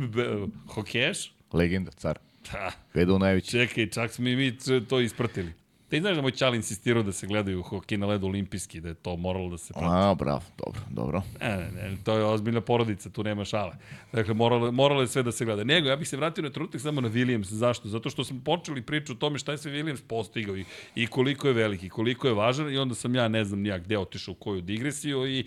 hokeš? 0.68 1.34
Legenda, 1.54 1.92
car. 1.92 2.20
Da. 2.52 2.72
Vedo 2.94 3.18
najveći. 3.18 3.52
Čekaj, 3.52 3.90
čak 3.90 4.12
smo 4.12 4.28
i 4.28 4.36
mi 4.36 4.58
to 4.90 5.00
ispratili. 5.00 5.54
Ti 5.90 6.00
znaš 6.00 6.16
da 6.16 6.22
moj 6.22 6.32
čal 6.32 6.56
insistirao 6.56 7.04
da 7.04 7.12
se 7.12 7.28
gledaju 7.28 7.62
hokej 7.64 7.98
na 7.98 8.08
ledu 8.08 8.28
olimpijski, 8.28 8.82
da 8.82 8.90
je 8.90 8.94
to 8.94 9.18
moralo 9.18 9.50
da 9.50 9.58
se 9.58 9.74
prati. 9.74 9.88
A, 9.90 10.16
bravo, 10.16 10.42
dobro, 10.58 10.82
dobro. 10.90 11.22
Ne, 11.42 11.58
ne, 11.58 11.72
ne, 11.72 11.98
to 12.04 12.18
je 12.18 12.26
ozbiljna 12.26 12.62
porodica, 12.62 13.10
tu 13.10 13.24
nema 13.24 13.46
šale. 13.46 13.72
Dakle, 14.12 14.34
moralo, 14.34 14.72
moralo 14.72 15.02
je 15.02 15.08
sve 15.08 15.24
da 15.24 15.32
se 15.32 15.46
gleda. 15.46 15.64
Nego, 15.64 15.88
ja 15.88 15.96
bih 15.96 16.08
se 16.08 16.18
vratio 16.18 16.44
na 16.44 16.50
trenutak 16.50 16.82
samo 16.82 17.02
na 17.02 17.10
Williams. 17.10 17.44
Zašto? 17.44 17.90
Zato 17.90 18.10
što 18.10 18.24
smo 18.24 18.40
počeli 18.46 18.82
priču 18.82 19.14
o 19.14 19.16
tome 19.16 19.40
šta 19.40 19.52
je 19.52 19.58
sve 19.58 19.72
Williams 19.72 20.02
postigao 20.08 20.58
i, 20.58 20.66
i 20.96 21.08
koliko 21.08 21.48
je 21.48 21.54
veliki, 21.54 21.90
koliko 21.90 22.28
je 22.28 22.34
važan 22.34 22.74
i 22.74 22.78
onda 22.78 22.96
sam 22.96 23.16
ja, 23.16 23.28
ne 23.28 23.46
znam 23.46 23.60
nijak 23.60 23.84
gde 23.84 23.98
otišao 23.98 24.32
u 24.32 24.36
koju 24.36 24.62
digresiju 24.62 25.28
i 25.28 25.46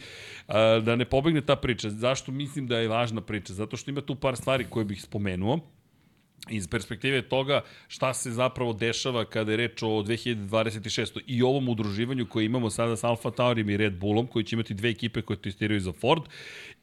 a, 0.49 0.81
da 0.85 0.97
ne 0.97 1.05
pobegne 1.05 1.41
ta 1.41 1.57
priča. 1.57 1.91
Zašto 1.91 2.33
mislim 2.33 2.67
da 2.67 2.79
je 2.79 2.89
važna 2.89 3.21
priča? 3.21 3.53
Zato 3.53 3.77
što 3.77 3.91
ima 3.91 4.01
tu 4.01 4.15
par 4.15 4.37
stvari 4.37 4.67
koje 4.71 4.85
bih 4.85 5.03
spomenuo 5.03 5.61
iz 6.49 6.69
perspektive 6.69 7.23
toga 7.23 7.61
šta 7.89 8.15
se 8.15 8.31
zapravo 8.31 8.73
dešava 8.73 9.25
kada 9.25 9.51
je 9.51 9.57
reč 9.57 9.83
o 9.83 9.87
2026. 9.87 11.21
i 11.27 11.43
ovom 11.43 11.69
udruživanju 11.69 12.27
koje 12.27 12.45
imamo 12.45 12.71
sada 12.71 12.97
sa 12.97 13.09
Alfa 13.09 13.31
Taurim 13.31 13.71
i 13.71 13.77
Red 13.77 13.99
Bullom, 13.99 14.27
koji 14.27 14.45
će 14.45 14.57
imati 14.57 14.75
dve 14.75 14.91
ekipe 14.91 15.23
koje 15.23 15.37
testiraju 15.37 15.81
za 15.81 15.93
Ford. 15.93 16.23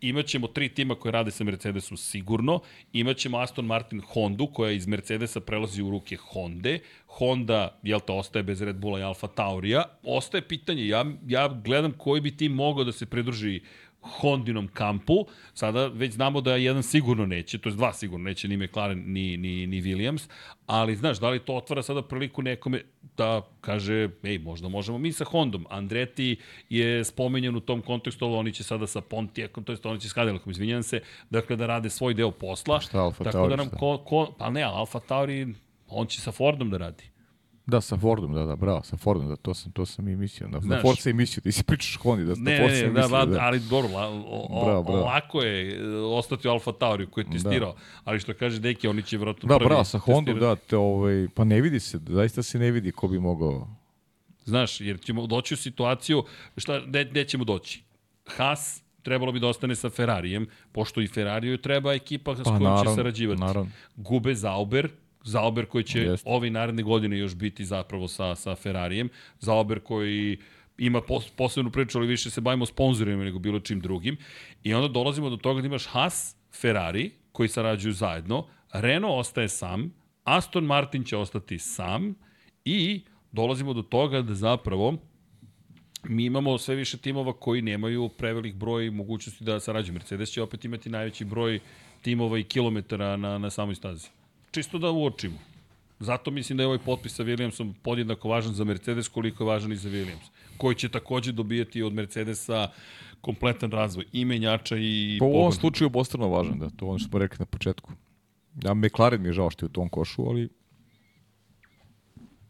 Imaćemo 0.02 0.48
tri 0.48 0.70
tima 0.70 0.96
koje 0.96 1.12
rade 1.12 1.32
sa 1.32 1.44
Mercedesom 1.44 1.98
sigurno. 1.98 2.60
Imaćemo 2.94 3.38
Aston 3.38 3.66
Martin 3.66 4.02
Hondu 4.02 4.48
koja 4.48 4.72
iz 4.72 4.88
Mercedesa 4.88 5.40
prelazi 5.40 5.82
u 5.82 5.92
ruke 5.92 6.16
Honda. 6.16 6.78
Honda, 7.08 7.80
jel 7.84 8.00
to, 8.00 8.16
ostaje 8.16 8.44
bez 8.44 8.62
Red 8.62 8.76
Bulla 8.76 9.00
i 9.00 9.04
Alfa 9.04 9.28
Taurija. 9.28 9.84
Ostaje 10.04 10.48
pitanje, 10.48 10.88
ja, 10.88 11.06
ja 11.28 11.48
gledam 11.48 11.92
koji 11.92 12.22
bi 12.22 12.38
tim 12.38 12.52
mogao 12.52 12.84
da 12.84 12.92
se 12.92 13.06
pridruži 13.06 13.62
Hondinom 14.08 14.68
kampu. 14.68 15.26
Sada 15.54 15.88
već 15.88 16.14
znamo 16.14 16.42
da 16.42 16.56
jedan 16.56 16.84
sigurno 16.84 17.26
neće, 17.26 17.58
to 17.58 17.70
je 17.70 17.76
dva 17.76 17.94
sigurno 17.94 18.24
neće, 18.24 18.48
ni 18.48 18.58
McLaren, 18.58 19.04
ni, 19.06 19.38
ni, 19.38 19.68
ni 19.68 19.82
Williams, 19.82 20.30
ali 20.66 20.96
znaš, 20.96 21.20
da 21.20 21.30
li 21.30 21.40
to 21.40 21.56
otvara 21.56 21.84
sada 21.84 22.02
priliku 22.02 22.42
nekome 22.42 22.82
da 23.18 23.42
kaže, 23.62 24.10
ej, 24.24 24.40
možda 24.40 24.68
možemo 24.68 24.98
mi 24.98 25.12
sa 25.12 25.26
Hondom. 25.26 25.66
Andretti 25.70 26.36
je 26.70 27.04
spomenjen 27.04 27.56
u 27.56 27.60
tom 27.60 27.82
kontekstu, 27.82 28.26
ali 28.26 28.36
oni 28.36 28.54
će 28.54 28.64
sada 28.64 28.88
sa 28.88 29.02
Pontiacom, 29.02 29.64
to 29.64 29.72
je 29.72 29.78
oni 29.84 30.00
će 30.00 30.10
s 30.10 30.14
Cadillacom, 30.14 30.52
izvinjam 30.52 30.84
se, 30.84 31.02
dakle 31.30 31.56
da 31.56 31.68
rade 31.68 31.90
svoj 31.90 32.14
deo 32.14 32.32
posla. 32.32 32.80
Šta 32.80 33.02
Alfa 33.02 33.24
Tauri? 33.24 33.34
Tako 33.34 33.48
da 33.48 33.56
nam 33.56 33.70
ko, 33.70 33.98
ko, 33.98 34.36
pa 34.38 34.50
ne, 34.50 34.64
Alfa 34.64 35.00
Tauri, 35.00 35.48
on 35.88 36.08
će 36.08 36.22
sa 36.22 36.32
Fordom 36.32 36.70
da 36.70 36.78
radi. 36.78 37.04
Da, 37.68 37.82
sa 37.82 37.98
Fordom, 37.98 38.34
da, 38.34 38.46
da, 38.46 38.56
bravo, 38.56 38.84
sa 38.84 38.98
Fordom, 38.98 39.30
da, 39.30 39.36
to 39.36 39.54
sam, 39.54 39.72
to 39.72 39.86
sam 39.86 40.08
i 40.08 40.16
mislio. 40.16 40.50
Da, 40.50 40.60
na 40.60 40.82
Forza 40.82 41.10
i 41.10 41.14
mislio, 41.14 41.42
ti 41.42 41.52
si 41.52 41.64
pričaš 41.64 41.98
Hondi, 41.98 42.26
da 42.26 42.34
ne, 42.38 42.58
Forza 42.62 42.82
ne, 42.82 42.88
ne, 42.88 43.08
da, 43.08 43.26
da, 43.26 43.40
ali 43.42 43.60
dobro, 43.60 43.92
la, 43.92 44.08
o, 44.10 44.66
bravo, 44.66 44.84
bravo. 44.84 45.06
lako 45.06 45.42
je 45.42 45.76
e, 45.76 45.96
ostati 45.96 46.48
u 46.48 46.52
Alfa 46.52 46.72
Tauri 46.72 47.08
koji 47.08 47.24
je 47.24 47.28
da. 47.28 47.34
testirao, 47.34 47.74
da. 47.74 47.80
ali 48.04 48.20
što 48.20 48.34
kaže 48.34 48.60
Deki, 48.60 48.88
oni 48.88 49.04
će 49.04 49.18
vratno 49.18 49.48
da, 49.48 49.58
prvi 49.58 49.68
bravo, 49.68 49.84
sa 49.84 49.98
Hondom, 49.98 50.40
da, 50.40 50.56
te, 50.56 50.78
ovaj, 50.78 51.28
pa 51.36 51.44
ne 51.44 51.62
vidi 51.62 51.80
se, 51.80 52.00
zaista 52.08 52.44
se 52.44 52.60
ne 52.60 52.72
vidi 52.72 52.92
ko 52.92 53.08
bi 53.08 53.20
mogao. 53.20 53.68
Znaš, 54.46 54.82
jer 54.82 55.00
ćemo 55.00 55.28
doći 55.28 55.54
u 55.54 55.58
situaciju, 55.58 56.24
šta, 56.58 56.80
gde, 56.86 57.06
gde 57.06 57.26
ćemo 57.26 57.44
doći? 57.44 57.84
Haas, 58.26 58.84
trebalo 59.04 59.32
bi 59.32 59.40
da 59.40 59.48
ostane 59.48 59.76
sa 59.76 59.90
Ferrarijem, 59.90 60.48
pošto 60.72 61.02
i 61.02 61.08
Ferrariju 61.08 61.58
treba 61.58 61.94
ekipa 61.94 62.36
s 62.36 62.38
pa, 62.38 62.44
kojom 62.44 62.64
naravno, 62.64 62.92
će 62.92 62.96
sarađivati. 62.96 63.42
Naravno. 63.42 63.72
Gube 63.96 64.36
Zauber, 64.36 64.90
Zauber 65.28 65.66
koji 65.66 65.84
će 65.84 66.00
Jest. 66.00 66.24
ove 66.28 66.50
naredne 66.50 66.84
godine 66.84 67.18
još 67.18 67.36
biti 67.36 67.66
zapravo 67.66 68.08
sa, 68.08 68.36
sa 68.36 68.56
Ferrarijem. 68.56 69.10
Zauber 69.40 69.80
koji 69.80 70.38
ima 70.78 71.02
pos, 71.02 71.30
posebnu 71.30 71.72
priču, 71.72 71.98
ali 71.98 72.08
više 72.08 72.30
se 72.30 72.42
bavimo 72.42 72.66
sponsorima 72.66 73.24
nego 73.24 73.40
bilo 73.40 73.60
čim 73.60 73.80
drugim. 73.82 74.18
I 74.64 74.74
onda 74.74 74.88
dolazimo 74.88 75.30
do 75.30 75.38
toga 75.38 75.62
da 75.62 75.68
imaš 75.68 75.86
Haas, 75.86 76.36
Ferrari, 76.62 77.12
koji 77.32 77.50
sarađuju 77.50 77.94
zajedno, 77.94 78.48
Renault 78.74 79.20
ostaje 79.20 79.50
sam, 79.50 79.94
Aston 80.24 80.64
Martin 80.64 81.04
će 81.04 81.18
ostati 81.18 81.60
sam 81.60 82.16
i 82.66 83.02
dolazimo 83.32 83.74
do 83.74 83.82
toga 83.82 84.22
da 84.22 84.36
zapravo 84.36 84.98
mi 86.04 86.26
imamo 86.26 86.58
sve 86.58 86.76
više 86.76 86.98
timova 86.98 87.34
koji 87.34 87.62
nemaju 87.62 88.10
prevelik 88.10 88.56
broj 88.56 88.92
mogućnosti 88.92 89.44
da 89.44 89.60
sarađuju. 89.60 89.94
Mercedes 89.94 90.30
će 90.30 90.42
opet 90.42 90.66
imati 90.66 90.90
najveći 90.90 91.26
broj 91.26 91.60
timova 92.02 92.40
i 92.40 92.44
kilometara 92.44 93.18
na, 93.18 93.38
na 93.38 93.50
samoj 93.50 93.76
stazi 93.76 94.10
čisto 94.52 94.78
da 94.78 94.92
uočimo. 94.92 95.38
Zato 96.00 96.32
mislim 96.32 96.58
da 96.58 96.64
je 96.64 96.68
ovaj 96.68 96.80
potpis 96.86 97.16
sa 97.16 97.24
Williamsom 97.24 97.74
podjednako 97.82 98.30
važan 98.30 98.54
za 98.54 98.64
Mercedes 98.64 99.08
koliko 99.08 99.44
je 99.44 99.48
važan 99.48 99.72
i 99.72 99.76
za 99.76 99.90
Williams, 99.90 100.30
koji 100.58 100.76
će 100.76 100.90
takođe 100.90 101.32
dobijati 101.32 101.82
od 101.82 101.94
Mercedesa 101.94 102.72
kompletan 103.22 103.72
razvoj 103.72 104.06
i 104.14 104.26
menjača 104.26 104.78
i 104.78 105.18
Po 105.20 105.26
ovom 105.26 105.52
slučaju 105.52 105.88
obostrano 105.88 106.28
važan, 106.28 106.60
da, 106.60 106.70
to 106.70 106.88
ono 106.88 107.00
što 107.00 107.10
smo 107.10 107.20
rekli 107.20 107.38
na 107.40 107.46
početku. 107.46 107.92
Ja, 108.64 108.74
McLaren 108.74 109.22
mi 109.22 109.28
je 109.28 109.34
žao 109.34 109.50
što 109.50 109.66
je 109.66 109.68
u 109.68 109.74
tom 109.74 109.90
košu, 109.90 110.30
ali 110.30 110.50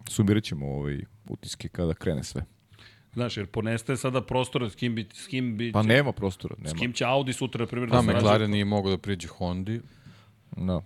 sumirat 0.10 0.44
ćemo 0.44 0.68
ovaj 0.68 1.00
utiske 1.30 1.70
kada 1.70 1.94
krene 1.94 2.24
sve. 2.24 2.46
Znaš, 3.14 3.38
jer 3.38 3.46
ponestaje 3.46 3.98
sada 3.98 4.22
prostora 4.22 4.70
s 4.70 4.76
kim 4.76 4.96
bi... 4.96 5.08
S 5.14 5.28
kim 5.28 5.58
bi 5.58 5.72
pa 5.72 5.84
nema 5.84 6.12
prostora. 6.12 6.56
Nema. 6.58 6.70
S 6.70 6.80
kim 6.80 6.94
će 6.94 7.06
Audi 7.06 7.34
sutra, 7.34 7.60
na 7.60 7.68
primjer, 7.68 7.90
da, 7.90 8.02
da 8.02 8.02
McLaren 8.02 8.52
nije 8.52 8.66
mogao 8.66 8.92
da 8.92 8.98
priđe 8.98 9.28
Hondi. 9.28 9.82
No. 10.58 10.84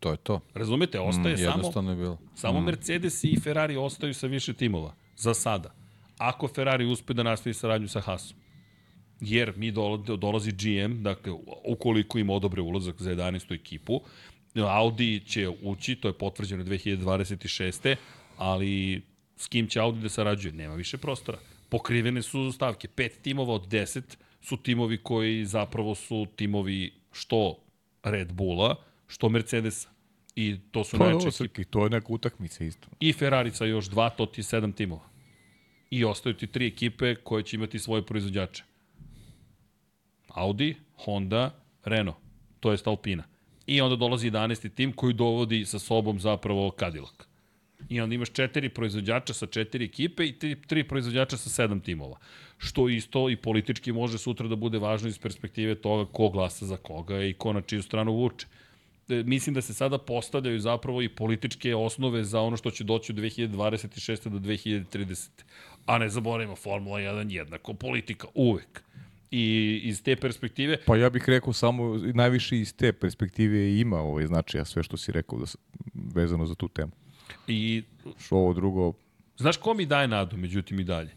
To 0.00 0.10
je 0.10 0.16
to. 0.16 0.40
Razumete, 0.54 1.00
ostaje 1.00 1.34
mm, 1.34 1.72
samo, 1.72 1.90
je 1.90 1.96
bilo. 1.96 2.18
samo 2.34 2.60
mm. 2.60 2.64
Mercedes 2.64 3.24
i 3.24 3.40
Ferrari 3.40 3.76
ostaju 3.76 4.14
sa 4.14 4.26
više 4.26 4.52
timova, 4.52 4.94
za 5.16 5.34
sada. 5.34 5.74
Ako 6.18 6.48
Ferrari 6.48 6.86
uspe 6.86 7.14
da 7.14 7.22
nastavi 7.22 7.54
saradnju 7.54 7.88
sa 7.88 8.00
Haasom. 8.00 8.36
Jer 9.20 9.52
mi 9.56 9.70
dolazi 10.18 10.52
GM, 10.52 11.02
dakle, 11.02 11.32
ukoliko 11.64 12.18
ima 12.18 12.32
odobre 12.32 12.62
ulazak 12.62 13.02
za 13.02 13.10
11. 13.14 13.54
ekipu, 13.54 14.00
Audi 14.56 15.20
će 15.26 15.48
ući, 15.62 15.94
to 15.94 16.08
je 16.08 16.18
potvrđeno 16.18 16.64
2026. 16.64 17.96
Ali 18.36 19.02
s 19.36 19.48
kim 19.48 19.68
će 19.68 19.80
Audi 19.80 20.00
da 20.00 20.08
sarađuje? 20.08 20.52
Nema 20.52 20.74
više 20.74 20.98
prostora. 20.98 21.38
Pokrivene 21.68 22.22
su 22.22 22.52
stavke. 22.52 22.88
Pet 22.88 23.22
timova 23.22 23.54
od 23.54 23.68
10 23.68 24.02
su 24.40 24.56
timovi 24.56 24.98
koji 25.02 25.44
zapravo 25.44 25.94
su 25.94 26.26
timovi 26.36 26.92
što 27.12 27.56
Red 28.02 28.32
Bulla, 28.32 28.76
što 29.10 29.28
Mercedesa. 29.28 29.88
I 30.36 30.56
to 30.70 30.84
su 30.84 30.98
pa, 30.98 31.04
najveće 31.04 31.44
ekipe. 31.44 31.64
To 31.64 31.84
je 31.84 31.90
neka 31.90 32.06
utakmica 32.08 32.64
isto. 32.64 32.88
I 33.00 33.12
Ferrari 33.12 33.50
sa 33.50 33.64
još 33.64 33.86
dva, 33.86 34.10
to 34.10 34.26
ti 34.26 34.42
sedam 34.42 34.72
timova. 34.72 35.08
I 35.90 36.04
ostaju 36.04 36.34
ti 36.34 36.46
tri 36.46 36.66
ekipe 36.66 37.14
koje 37.14 37.42
će 37.42 37.56
imati 37.56 37.78
svoje 37.78 38.06
proizvođače. 38.06 38.64
Audi, 40.28 40.76
Honda, 41.04 41.50
Renault, 41.84 42.18
to 42.60 42.72
je 42.72 42.78
Alpina. 42.84 43.24
I 43.66 43.80
onda 43.80 43.96
dolazi 43.96 44.30
11. 44.30 44.74
tim 44.74 44.92
koji 44.92 45.14
dovodi 45.14 45.64
sa 45.64 45.78
sobom 45.78 46.20
zapravo 46.20 46.70
Cadillac. 46.78 47.14
I 47.88 48.00
onda 48.00 48.14
imaš 48.14 48.32
četiri 48.32 48.68
proizvođača 48.68 49.34
sa 49.34 49.46
četiri 49.46 49.84
ekipe 49.84 50.26
i 50.26 50.38
tri, 50.38 50.62
tri 50.66 50.84
proizvođača 50.84 51.36
sa 51.36 51.50
sedam 51.50 51.80
timova. 51.80 52.18
Što 52.58 52.88
isto 52.88 53.30
i 53.30 53.36
politički 53.36 53.92
može 53.92 54.18
sutra 54.18 54.48
da 54.48 54.56
bude 54.56 54.78
važno 54.78 55.08
iz 55.08 55.18
perspektive 55.18 55.74
toga 55.74 56.12
ko 56.12 56.28
glasa 56.28 56.66
za 56.66 56.76
koga 56.76 57.22
i 57.22 57.32
ko 57.32 57.52
na 57.52 57.60
čiju 57.60 57.82
stranu 57.82 58.12
vuče. 58.12 58.46
E, 59.10 59.22
mislim 59.26 59.54
da 59.54 59.62
se 59.62 59.74
sada 59.74 59.98
postavljaju 59.98 60.60
zapravo 60.60 61.02
i 61.02 61.08
političke 61.08 61.74
osnove 61.74 62.24
za 62.24 62.40
ono 62.40 62.56
što 62.56 62.70
će 62.70 62.84
doći 62.84 63.12
od 63.12 63.18
2026. 63.18 64.28
do 64.28 64.38
2030. 64.38 65.28
A 65.86 65.98
ne 65.98 66.08
zaboravimo, 66.08 66.56
Formula 66.56 66.98
1 66.98 67.32
jednako, 67.32 67.74
politika 67.74 68.26
uvek. 68.34 68.82
I 69.30 69.80
iz 69.84 70.02
te 70.02 70.16
perspektive... 70.16 70.76
Pa 70.86 70.96
ja 70.96 71.10
bih 71.10 71.24
rekao 71.26 71.52
samo, 71.52 71.96
najviše 72.14 72.58
iz 72.58 72.74
te 72.76 72.92
perspektive 72.92 73.78
ima 73.78 73.98
ovaj 73.98 74.26
značaja 74.26 74.64
sve 74.64 74.82
što 74.82 74.96
si 74.96 75.12
rekao 75.12 75.38
da, 75.38 75.44
vezano 76.14 76.46
za 76.46 76.54
tu 76.54 76.68
temu. 76.68 76.92
I... 77.46 77.82
Što 78.18 78.36
ovo 78.36 78.52
drugo... 78.52 78.92
Znaš 79.36 79.56
ko 79.56 79.74
mi 79.74 79.86
daje 79.86 80.08
nadu, 80.08 80.36
međutim 80.36 80.80
i 80.80 80.84
dalje? 80.84 81.10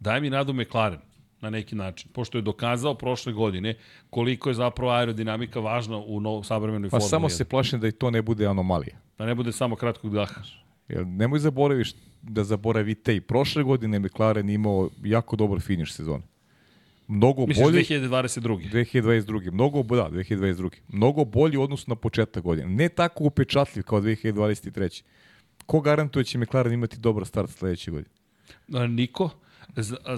Daje 0.00 0.20
mi 0.20 0.30
nadu 0.30 0.52
McLaren 0.52 1.07
na 1.40 1.50
neki 1.50 1.74
način, 1.74 2.10
pošto 2.12 2.38
je 2.38 2.42
dokazao 2.42 2.94
prošle 2.94 3.32
godine 3.32 3.74
koliko 4.10 4.50
je 4.50 4.54
zapravo 4.54 4.92
aerodinamika 4.92 5.60
važna 5.60 5.96
u 5.96 6.20
novom 6.20 6.44
savremenoj 6.44 6.90
Formuli. 6.90 7.04
Pa 7.04 7.08
samo 7.08 7.28
se 7.28 7.44
plašim 7.44 7.80
da 7.80 7.88
i 7.88 7.92
to 7.92 8.10
ne 8.10 8.22
bude 8.22 8.46
anomalija. 8.46 8.96
Da 9.18 9.26
ne 9.26 9.34
bude 9.34 9.52
samo 9.52 9.76
kratkog 9.76 10.14
daha. 10.14 10.42
Jer 10.88 11.06
nemoj 11.06 11.38
zaboraviš 11.38 11.92
da 12.22 12.44
zaboravite 12.44 13.16
i 13.16 13.20
prošle 13.20 13.62
godine 13.62 13.98
McLaren 13.98 14.50
imao 14.50 14.90
jako 15.04 15.36
dobar 15.36 15.60
finiš 15.60 15.92
sezone. 15.92 16.22
Mnogo 17.08 17.46
Misliš 17.46 17.64
bolji 17.64 17.84
2022. 17.84 18.70
2022. 18.72 19.52
Mnogo 19.52 19.82
da, 19.82 20.10
2022. 20.10 20.70
Mnogo 20.88 21.24
bolji 21.24 21.56
u 21.56 21.62
odnosu 21.62 21.84
na 21.88 21.94
početak 21.94 22.42
godine. 22.42 22.68
Ne 22.68 22.88
tako 22.88 23.24
upečatljiv 23.24 23.82
kao 23.82 24.00
2023. 24.00 25.02
ko 25.66 25.80
garantuje 25.80 26.24
će 26.24 26.38
McLaren 26.38 26.72
imati 26.72 26.98
dobar 26.98 27.26
start 27.26 27.50
sledeće 27.50 27.90
godine? 27.90 28.14
Niko. 28.88 29.30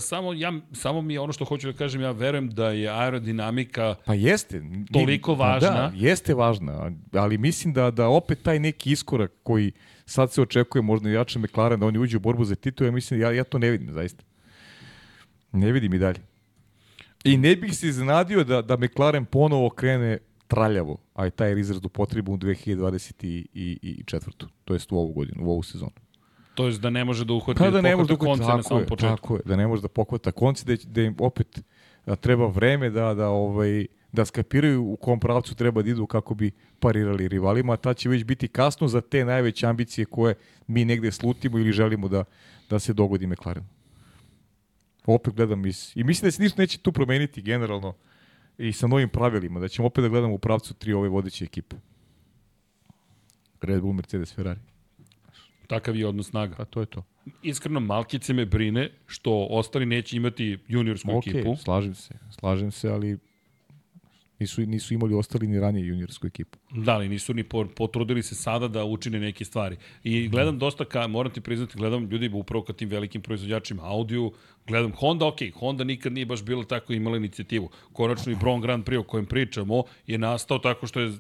Samo, 0.01 0.32
ja, 0.32 0.52
samo 0.72 1.02
mi 1.02 1.14
je 1.14 1.20
ono 1.20 1.32
što 1.32 1.44
hoću 1.44 1.72
da 1.72 1.78
kažem, 1.78 2.01
ja 2.01 2.10
verujem 2.10 2.51
da 2.51 2.70
je 2.70 2.89
aerodinamika 2.89 3.94
pa 4.05 4.14
jeste, 4.14 4.62
toliko 4.93 5.36
pa 5.36 5.44
važna. 5.44 5.70
Da, 5.70 5.93
jeste 5.94 6.35
važna, 6.35 6.90
ali 7.12 7.39
mislim 7.39 7.74
da, 7.74 7.90
da 7.90 8.09
opet 8.09 8.43
taj 8.43 8.59
neki 8.59 8.93
iskorak 8.93 9.32
koji 9.43 9.72
sad 10.06 10.32
se 10.32 10.43
očekuje 10.43 10.82
možda 10.82 11.10
i 11.10 11.12
jače 11.12 11.39
McLaren 11.39 11.81
da 11.81 11.86
oni 11.86 11.98
uđu 11.98 12.16
u 12.16 12.20
borbu 12.20 12.44
za 12.44 12.55
titul, 12.55 12.86
ja 12.86 12.93
mislim, 12.93 13.20
ja, 13.20 13.32
ja 13.32 13.44
to 13.44 13.59
ne 13.59 13.70
vidim 13.70 13.93
zaista. 13.93 14.24
Ne 15.52 15.72
vidim 15.72 15.94
i 15.94 15.98
dalje. 15.98 16.20
I 17.24 17.36
ne 17.36 17.56
bih 17.56 17.77
se 17.77 17.89
iznenadio 17.89 18.44
da, 18.44 18.62
da 18.62 18.77
McLaren 18.77 19.24
ponovo 19.24 19.70
krene 19.70 20.18
traljavo, 20.48 20.98
a 21.14 21.24
je 21.24 21.31
taj 21.31 21.60
izraz 21.60 21.81
potrebu 21.93 22.32
u 22.32 22.36
2024. 22.36 24.47
To 24.64 24.74
jest 24.74 24.93
u 24.93 24.97
ovu 24.97 25.12
godinu, 25.12 25.47
u 25.47 25.51
ovu 25.51 25.62
sezonu. 25.62 25.93
To 26.61 26.66
jest 26.66 26.81
da 26.81 26.91
ne 26.91 27.05
može 27.05 27.24
da 27.24 27.35
uhvati 27.35 27.59
pa 27.59 27.70
da 27.70 27.81
ne 27.81 27.97
može 27.97 28.09
da 28.09 28.16
konce 28.16 28.45
na 28.45 28.62
samom 28.62 28.85
početku. 28.87 29.16
Tako 29.16 29.37
je, 29.37 29.41
da 29.45 29.57
ne 29.57 29.66
može 29.66 29.82
da 29.82 29.89
pokvata 29.89 30.32
konce, 30.32 30.65
da, 30.65 30.77
da 30.85 31.03
im 31.03 31.15
opet 31.19 31.62
da 32.07 32.16
treba 32.16 32.47
vreme 32.47 32.91
da, 32.91 33.15
da, 33.15 33.28
ovaj, 33.28 33.87
da 34.12 34.24
skapiraju 34.24 34.82
u 34.82 34.97
kom 34.97 35.20
pravcu 35.20 35.55
treba 35.55 35.82
da 35.82 35.91
idu 35.91 36.07
kako 36.07 36.35
bi 36.35 36.51
parirali 36.78 37.28
rivalima, 37.28 37.73
a 37.73 37.77
ta 37.77 37.95
će 37.95 38.09
već 38.09 38.24
biti 38.24 38.49
kasno 38.49 38.89
za 38.89 39.01
te 39.01 39.24
najveće 39.24 39.66
ambicije 39.66 40.05
koje 40.05 40.35
mi 40.66 40.85
negde 40.85 41.12
slutimo 41.12 41.59
ili 41.59 41.73
želimo 41.73 42.09
da, 42.09 42.24
da 42.70 42.78
se 42.78 42.93
dogodi 42.93 43.27
McLaren. 43.27 43.65
Opet 45.07 45.35
gledam 45.35 45.66
iz... 45.66 45.93
I 45.95 46.05
mislim 46.05 46.27
da 46.27 46.32
se 46.32 46.43
ništa 46.43 46.62
neće 46.62 46.78
tu 46.78 46.93
promeniti 46.93 47.43
generalno 47.43 47.95
i 48.59 48.73
sa 48.73 48.87
novim 48.87 49.09
pravilima, 49.09 49.61
da 49.61 49.69
ćemo 49.69 49.87
opet 49.87 50.03
da 50.03 50.09
gledamo 50.09 50.35
u 50.35 50.39
pravcu 50.39 50.74
tri 50.74 50.93
ove 50.93 51.09
vodeće 51.09 51.45
ekipe. 51.45 51.77
Red 53.61 53.81
Bull, 53.81 53.93
Mercedes, 53.93 54.35
Ferrari. 54.35 54.61
Takav 55.70 55.97
je 55.97 56.06
odnos 56.06 56.28
snaga. 56.28 56.55
A 56.59 56.64
to 56.64 56.80
je 56.80 56.86
to. 56.86 57.02
Iskreno, 57.42 57.80
Malkice 57.80 58.32
me 58.32 58.47
brine 58.47 58.90
što 59.06 59.47
ostali 59.51 59.86
neće 59.86 60.16
imati 60.16 60.59
juniorsku 60.68 61.09
okay, 61.09 61.30
ekipu. 61.30 61.56
slažem 61.56 61.94
se, 61.94 62.14
slažem 62.30 62.70
se, 62.70 62.88
ali 62.88 63.18
Nisu, 64.40 64.60
nisu 64.66 64.94
imali 64.94 65.14
ostali 65.14 65.46
ni 65.46 65.60
ranije 65.60 65.86
juniorsku 65.86 66.26
ekipu. 66.26 66.58
Da, 66.70 66.94
ali 66.94 67.08
nisu 67.08 67.34
ni 67.34 67.44
potrudili 67.76 68.22
se 68.22 68.34
sada 68.34 68.68
da 68.68 68.84
učine 68.84 69.20
neke 69.20 69.44
stvari. 69.44 69.76
I 70.04 70.28
gledam 70.28 70.58
dosta, 70.58 70.84
ka, 70.84 71.06
moram 71.06 71.32
ti 71.32 71.40
priznati, 71.40 71.76
gledam 71.76 72.04
ljudi 72.10 72.30
upravo 72.34 72.64
ka 72.64 72.72
tim 72.72 72.88
velikim 72.88 73.22
proizvođačima 73.22 73.82
Audiju, 73.84 74.32
gledam 74.66 74.92
Honda, 74.92 75.26
ok, 75.26 75.38
Honda 75.54 75.84
nikad 75.84 76.12
nije 76.12 76.26
baš 76.26 76.42
bila 76.42 76.64
tako 76.64 76.92
imala 76.92 77.16
inicijativu. 77.16 77.70
Konačno 77.92 78.32
i 78.32 78.36
Bron 78.36 78.60
Grand 78.60 78.84
Prix 78.84 78.98
o 78.98 79.02
kojem 79.02 79.26
pričamo 79.26 79.82
je 80.06 80.18
nastao 80.18 80.58
tako 80.58 80.86
što 80.86 81.00
je, 81.00 81.12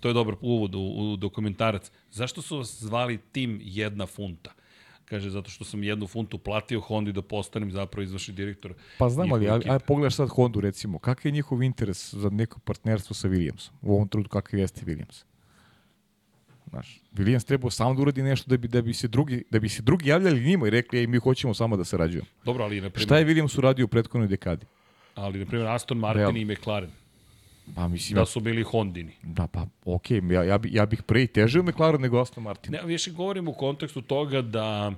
to 0.00 0.08
je 0.08 0.14
dobar 0.14 0.34
uvod 0.40 0.74
u, 0.74 0.80
u 0.80 1.16
dokumentarac. 1.16 1.90
Zašto 2.10 2.42
su 2.42 2.56
vas 2.56 2.82
zvali 2.82 3.18
tim 3.32 3.60
jedna 3.62 4.06
funta? 4.06 4.59
Kaže, 5.10 5.30
zato 5.30 5.50
što 5.50 5.64
sam 5.64 5.82
jednu 5.82 6.06
funtu 6.06 6.38
platio 6.38 6.80
Hondi 6.80 7.12
da 7.12 7.22
postanem 7.22 7.72
zapravo 7.72 8.02
izvršni 8.02 8.34
direktor. 8.34 8.74
Pa 8.98 9.08
znam, 9.08 9.32
ali, 9.32 9.48
ali, 9.48 9.64
ali 9.68 9.80
pogledaš 9.86 10.14
sad 10.14 10.28
Hondu 10.28 10.60
recimo, 10.60 10.98
kakav 10.98 11.26
je 11.26 11.32
njihov 11.32 11.62
interes 11.62 12.14
za 12.14 12.30
neko 12.30 12.60
partnerstvo 12.60 13.14
sa 13.14 13.28
Williamsom? 13.28 13.70
U 13.82 13.94
ovom 13.94 14.08
trudu 14.08 14.28
kakav 14.28 14.60
jeste 14.60 14.86
Williams? 14.86 15.24
Znaš, 16.70 17.00
Williams 17.12 17.46
trebao 17.46 17.70
samo 17.70 17.94
da 17.94 18.02
uradi 18.02 18.22
nešto 18.22 18.50
da 18.50 18.56
bi, 18.56 18.68
da 18.68 18.82
bi, 18.82 18.94
se, 18.94 19.08
drugi, 19.08 19.44
da 19.50 19.58
bi 19.58 19.68
se 19.68 19.82
drugi 19.82 20.08
javljali 20.08 20.44
njima 20.44 20.66
i 20.66 20.70
rekli, 20.70 20.98
ej, 20.98 21.06
mi 21.06 21.18
hoćemo 21.18 21.54
samo 21.54 21.76
da 21.76 21.84
sarađujemo. 21.84 22.26
Dobro, 22.44 22.64
ali... 22.64 22.80
Naprimjer, 22.80 23.06
Šta 23.06 23.18
je 23.18 23.26
Williams 23.26 23.58
uradio 23.58 23.84
u 23.84 23.88
prethodnoj 23.88 24.28
dekadi? 24.28 24.66
Ali, 25.14 25.38
na 25.38 25.46
primjer, 25.46 25.68
Aston 25.68 25.98
Martin 25.98 26.20
Real. 26.20 26.36
i 26.36 26.44
McLaren. 26.44 26.90
Pa 27.74 27.88
mislim 27.88 28.14
da 28.14 28.26
su 28.26 28.40
bili 28.40 28.62
Hondini. 28.62 29.12
Da, 29.22 29.46
pa 29.46 29.66
okej, 29.84 30.20
okay, 30.20 30.32
ja, 30.32 30.44
ja, 30.44 30.58
bi, 30.58 30.68
ja 30.72 30.86
bih 30.86 31.02
pre 31.02 31.22
i 31.22 31.26
teže 31.26 31.60
u 31.60 31.62
McLaren 31.62 32.00
nego 32.00 32.20
Aston 32.20 32.44
Martin. 32.44 32.72
Ne, 32.72 32.80
više 32.84 33.10
govorim 33.10 33.48
u 33.48 33.52
kontekstu 33.52 34.02
toga 34.02 34.42
da 34.42 34.92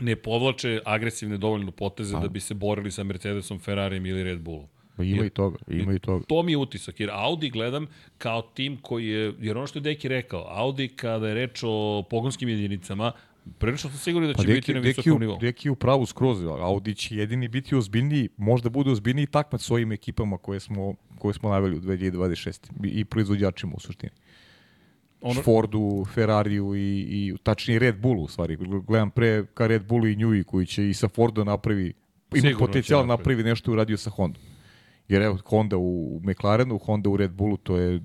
ne 0.00 0.16
povlače 0.16 0.80
agresivne 0.84 1.36
dovoljno 1.36 1.70
poteze 1.70 2.14
pa. 2.14 2.20
da 2.20 2.28
bi 2.28 2.40
se 2.40 2.54
borili 2.54 2.90
sa 2.90 3.02
Mercedesom, 3.02 3.58
Ferrarijem 3.58 4.06
ili 4.06 4.24
Red 4.24 4.40
Bullom. 4.40 4.66
Pa 4.96 5.04
ima 5.04 5.16
jer, 5.16 5.26
i 5.26 5.30
toga, 5.30 5.58
ima 5.68 5.94
i 5.94 5.98
toga. 5.98 6.24
To 6.28 6.42
mi 6.42 6.52
je 6.52 6.56
utisak, 6.56 7.00
jer 7.00 7.10
Audi 7.12 7.50
gledam 7.50 7.86
kao 8.18 8.42
tim 8.42 8.76
koji 8.76 9.06
je, 9.06 9.34
jer 9.40 9.56
ono 9.56 9.66
što 9.66 9.78
je 9.78 9.82
Deki 9.82 10.08
rekao, 10.08 10.46
Audi 10.48 10.88
kada 10.88 11.28
je 11.28 11.34
reč 11.34 11.60
o 11.62 12.04
pogonskim 12.10 12.48
jedinicama, 12.48 13.12
Prilično 13.58 13.90
sam 13.90 13.98
sigurno 13.98 14.28
da 14.28 14.34
pa 14.34 14.42
će 14.42 14.48
pa 14.48 14.54
biti 14.54 14.74
na 14.74 14.80
visokom 14.80 15.20
nivou. 15.20 15.38
Deki 15.38 15.70
u 15.70 15.74
pravu 15.74 16.06
skroz, 16.06 16.44
Audi 16.44 16.94
će 16.94 17.16
jedini 17.16 17.48
biti 17.48 17.76
ozbiljniji, 17.76 18.28
možda 18.36 18.70
bude 18.70 18.90
ozbiljniji 18.90 19.26
takmat 19.26 19.60
s 19.60 19.70
ovim 19.70 19.92
ekipama 19.92 20.38
koje 20.38 20.60
smo, 20.60 20.94
koje 21.18 21.34
smo 21.34 21.50
naveli 21.50 21.76
u 21.76 21.80
2026. 21.80 22.70
I 22.84 23.04
proizvođačima 23.04 23.72
u 23.76 23.80
suštini 23.80 24.12
ono... 25.20 25.42
Fordu, 25.42 26.06
Ferrariju 26.14 26.74
i, 26.74 27.00
i 27.00 27.34
tačnije 27.42 27.78
Red 27.78 28.00
Bullu 28.00 28.22
u 28.22 28.28
stvari. 28.28 28.56
Gledam 28.86 29.10
pre 29.10 29.44
ka 29.54 29.66
Red 29.66 29.86
Bullu 29.86 30.06
i 30.06 30.16
Njui 30.16 30.44
koji 30.44 30.66
će 30.66 30.88
i 30.88 30.94
sa 30.94 31.08
Fordom 31.08 31.46
napravi 31.46 31.92
ima 32.34 32.58
potencijal 32.58 33.06
napravi 33.06 33.42
nešto 33.42 33.72
uradio 33.72 33.96
sa 33.96 34.10
Hondom. 34.10 34.42
Jer 35.08 35.22
evo, 35.22 35.38
Honda 35.44 35.76
u 35.76 36.20
McLarenu, 36.24 36.78
Honda 36.78 37.10
u 37.10 37.16
Red 37.16 37.30
Bullu, 37.30 37.56
to 37.56 37.76
je 37.76 38.00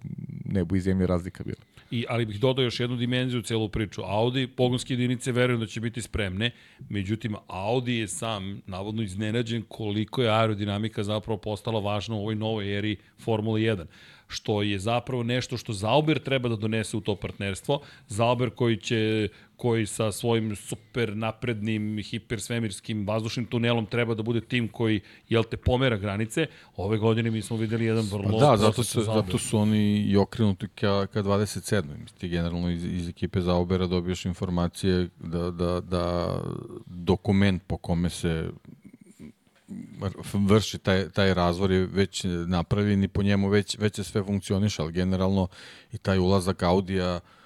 nebo 0.45 0.76
i 0.76 0.80
zemlje 0.80 1.07
razlika 1.07 1.44
bila. 1.44 1.57
I, 1.91 2.06
ali 2.10 2.26
bih 2.26 2.40
dodao 2.40 2.64
još 2.64 2.80
jednu 2.80 2.95
dimenziju 2.95 3.40
u 3.40 3.44
celu 3.44 3.69
priču. 3.69 4.02
Audi, 4.06 4.48
pogonske 4.48 4.94
jedinice, 4.94 5.32
verujem 5.32 5.60
da 5.60 5.68
će 5.68 5.80
biti 5.80 6.02
spremne, 6.02 6.52
međutim, 6.90 7.36
Audi 7.48 7.95
je 7.95 8.07
sam 8.07 8.61
navodno 8.68 9.03
iznenađen 9.03 9.64
koliko 9.68 10.22
je 10.22 10.30
aerodinamika 10.30 11.03
zapravo 11.03 11.38
postala 11.38 11.80
važna 11.80 12.15
u 12.15 12.19
ovoj 12.19 12.36
novoj 12.36 12.78
eri 12.78 12.95
Formula 13.19 13.57
1 13.60 13.86
što 14.32 14.61
je 14.61 14.80
zapravo 14.80 15.23
nešto 15.23 15.57
što 15.57 15.73
Zauber 15.73 16.19
treba 16.19 16.49
da 16.49 16.56
donese 16.56 16.98
u 16.98 17.02
to 17.02 17.15
partnerstvo. 17.15 17.82
Zauber 18.07 18.49
koji 18.49 18.78
će 18.78 19.28
koji 19.61 19.85
sa 19.85 20.11
svojim 20.11 20.55
super 20.55 21.17
naprednim 21.17 21.97
hipersvemirskim 22.03 23.07
vazdušnim 23.07 23.45
tunelom 23.45 23.85
treba 23.85 24.15
da 24.15 24.23
bude 24.23 24.41
tim 24.41 24.67
koji 24.67 25.01
jel 25.29 25.43
te 25.43 25.57
pomera 25.57 25.97
granice. 25.97 26.47
Ove 26.75 26.97
godine 26.97 27.31
mi 27.31 27.41
smo 27.41 27.57
videli 27.57 27.85
jedan 27.85 28.05
vrlo 28.11 28.39
pa 28.39 28.45
da, 28.45 28.57
zato 28.57 28.83
su, 28.83 29.01
zato 29.01 29.38
su 29.38 29.57
oni 29.57 29.97
i 29.97 30.17
okrenuti 30.17 30.67
ka, 30.67 31.07
ka 31.13 31.23
27. 31.23 31.83
Ti 32.17 32.29
generalno 32.29 32.69
iz, 32.69 32.85
iz 32.85 33.09
ekipe 33.09 33.41
Zaubera 33.41 33.88
dobiješ 33.88 34.25
informacije 34.25 35.09
da, 35.19 35.51
da, 35.51 35.79
da 35.79 36.38
dokument 36.85 37.63
po 37.67 37.77
kome 37.77 38.09
se 38.09 38.49
vrši 40.33 40.77
taj, 40.77 41.09
taj 41.09 41.33
razvor 41.33 41.71
je 41.71 41.85
već 41.85 42.25
napravljen 42.47 43.03
i 43.03 43.07
po 43.07 43.23
njemu 43.23 43.49
već, 43.49 43.77
već 43.77 43.97
je 43.97 44.03
sve 44.03 44.23
funkcioniše, 44.23 44.81
ali 44.81 44.91
generalno 44.91 45.47
i 45.91 45.97
taj 45.97 46.19
ulazak 46.19 46.63
Audija 46.63 47.15
uh, 47.15 47.40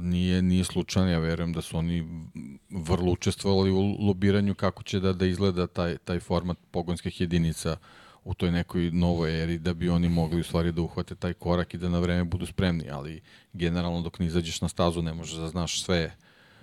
nije, 0.00 0.42
nije 0.42 0.64
slučajan, 0.64 1.08
ja 1.10 1.18
verujem 1.18 1.52
da 1.52 1.60
su 1.60 1.78
oni 1.78 2.24
vrlo 2.70 3.12
učestvovali 3.12 3.70
u 3.70 3.96
lobiranju 4.06 4.54
kako 4.54 4.82
će 4.82 5.00
da, 5.00 5.12
da 5.12 5.26
izgleda 5.26 5.66
taj, 5.66 5.96
taj 5.98 6.20
format 6.20 6.58
pogonskih 6.70 7.20
jedinica 7.20 7.76
u 8.24 8.34
toj 8.34 8.50
nekoj 8.50 8.90
novoj 8.90 9.42
eri 9.42 9.58
da 9.58 9.74
bi 9.74 9.88
oni 9.88 10.08
mogli 10.08 10.40
u 10.40 10.44
stvari 10.44 10.72
da 10.72 10.82
uhvate 10.82 11.14
taj 11.14 11.32
korak 11.32 11.74
i 11.74 11.78
da 11.78 11.88
na 11.88 11.98
vreme 11.98 12.24
budu 12.24 12.46
spremni, 12.46 12.90
ali 12.90 13.20
generalno 13.52 14.02
dok 14.02 14.18
ne 14.18 14.26
izađeš 14.26 14.60
na 14.60 14.68
stazu 14.68 15.02
ne 15.02 15.14
možeš 15.14 15.34
da 15.34 15.48
znaš 15.48 15.82
sve 15.82 16.06
uh, 16.06 16.12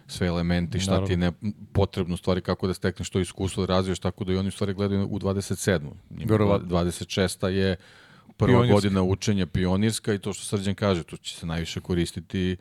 sve 0.07 0.27
elemente 0.27 0.77
i 0.77 0.81
šta 0.81 0.91
Naravno. 0.91 1.07
ti 1.07 1.13
je 1.13 1.17
ne, 1.17 1.31
potrebno 1.73 2.17
stvari 2.17 2.41
kako 2.41 2.67
da 2.67 2.73
stekneš 2.73 3.09
to 3.09 3.19
iskustvo 3.19 3.65
da 3.65 3.73
razviješ 3.73 3.99
tako 3.99 4.23
da 4.23 4.33
i 4.33 4.37
oni 4.37 4.47
u 4.47 4.51
stvari 4.51 4.73
gledaju 4.73 5.07
u 5.11 5.19
27. 5.19 5.91
Verovatno. 6.09 6.67
26. 6.67 7.47
je 7.47 7.75
prva 8.37 8.51
Pionirska. 8.51 8.73
godina 8.73 9.03
učenja 9.03 9.45
pionirska 9.45 10.13
i 10.13 10.19
to 10.19 10.33
što 10.33 10.45
Srđan 10.45 10.75
kaže, 10.75 11.03
tu 11.03 11.17
će 11.17 11.35
se 11.35 11.45
najviše 11.45 11.79
koristiti 11.79 12.57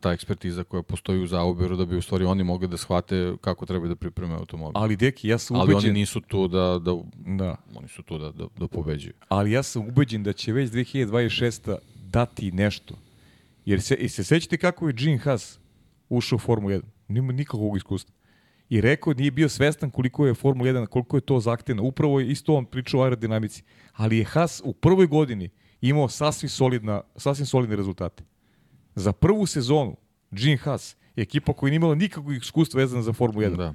ta 0.00 0.12
ekspertiza 0.12 0.64
koja 0.64 0.82
postoji 0.82 1.22
u 1.22 1.26
Zauberu 1.26 1.76
da 1.76 1.84
bi 1.84 1.96
u 1.96 2.02
stvari 2.02 2.24
oni 2.24 2.44
mogli 2.44 2.68
da 2.68 2.76
shvate 2.76 3.34
kako 3.40 3.66
treba 3.66 3.88
da 3.88 3.96
pripreme 3.96 4.34
automobil. 4.34 4.82
Ali 4.82 4.96
deki, 4.96 5.28
ja 5.28 5.38
sam 5.38 5.56
ubeđen... 5.56 5.76
Ali 5.76 5.88
oni 5.88 5.98
nisu 5.98 6.20
tu 6.20 6.48
da, 6.48 6.78
da, 6.78 6.92
da. 7.16 7.56
oni 7.74 7.88
su 7.88 8.02
tu 8.02 8.18
da, 8.18 8.30
da, 8.30 8.46
da 8.58 8.68
pobeđuju. 8.68 9.12
Ali 9.28 9.52
ja 9.52 9.62
sam 9.62 9.88
ubeđen 9.88 10.22
da 10.22 10.32
će 10.32 10.52
već 10.52 10.70
2026. 10.70 11.76
dati 12.10 12.52
nešto. 12.52 12.94
Jer 13.64 13.82
se, 13.82 13.94
i 13.94 14.08
se 14.08 14.24
sećate 14.24 14.56
kako 14.56 14.86
je 14.86 14.92
Gene 14.92 15.18
Haas 15.18 15.58
ušao 16.08 16.36
u 16.36 16.38
Formu 16.38 16.68
1. 16.68 16.82
Nima 17.08 17.32
nikakvog 17.32 17.76
iskustva. 17.76 18.14
I 18.68 18.80
rekao 18.80 19.12
nije 19.12 19.30
bio 19.30 19.48
svestan 19.48 19.90
koliko 19.90 20.26
je 20.26 20.34
Formula 20.34 20.70
1, 20.70 20.86
koliko 20.86 21.16
je 21.16 21.20
to 21.20 21.40
zahtevno. 21.40 21.82
Upravo 21.82 22.20
je 22.20 22.28
isto 22.28 22.54
on 22.54 22.64
pričao 22.64 23.00
o 23.00 23.04
aerodinamici. 23.04 23.62
Ali 23.92 24.18
je 24.18 24.24
Haas 24.24 24.62
u 24.64 24.72
prvoj 24.72 25.06
godini 25.06 25.50
imao 25.80 26.08
sasvim, 26.08 26.48
solidna, 26.48 27.02
sasvim 27.16 27.46
solidne 27.46 27.76
rezultate. 27.76 28.24
Za 28.94 29.12
prvu 29.12 29.46
sezonu 29.46 29.96
Gene 30.30 30.56
Haas, 30.56 30.96
ekipa 31.16 31.52
koja 31.52 31.70
nije 31.70 31.76
imala 31.76 31.94
nikakvog 31.94 32.34
iskustva 32.34 32.80
vezana 32.80 33.02
za 33.02 33.12
Formulu 33.12 33.46
1. 33.46 33.56
Da. 33.56 33.74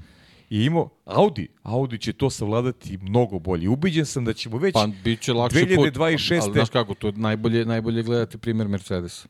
I 0.50 0.64
imao 0.64 0.90
Audi, 1.06 1.48
Audi 1.64 1.98
će 1.98 2.14
to 2.14 2.30
savladati 2.30 2.98
mnogo 2.98 3.40
bolje. 3.40 3.70
Ubiđen 3.70 4.06
sam 4.06 4.26
da 4.26 4.34
ćemo 4.34 4.58
već 4.58 4.74
pa, 4.74 4.88
biće 5.04 5.34
2026. 5.34 5.76
Put, 5.76 6.44
ali 6.44 6.54
znaš 6.54 6.70
kako, 6.70 6.94
to 6.94 7.12
najbolje, 7.12 7.66
najbolje 7.66 8.04
gledati 8.04 8.38
primjer 8.38 8.68
Mercedesa. 8.68 9.28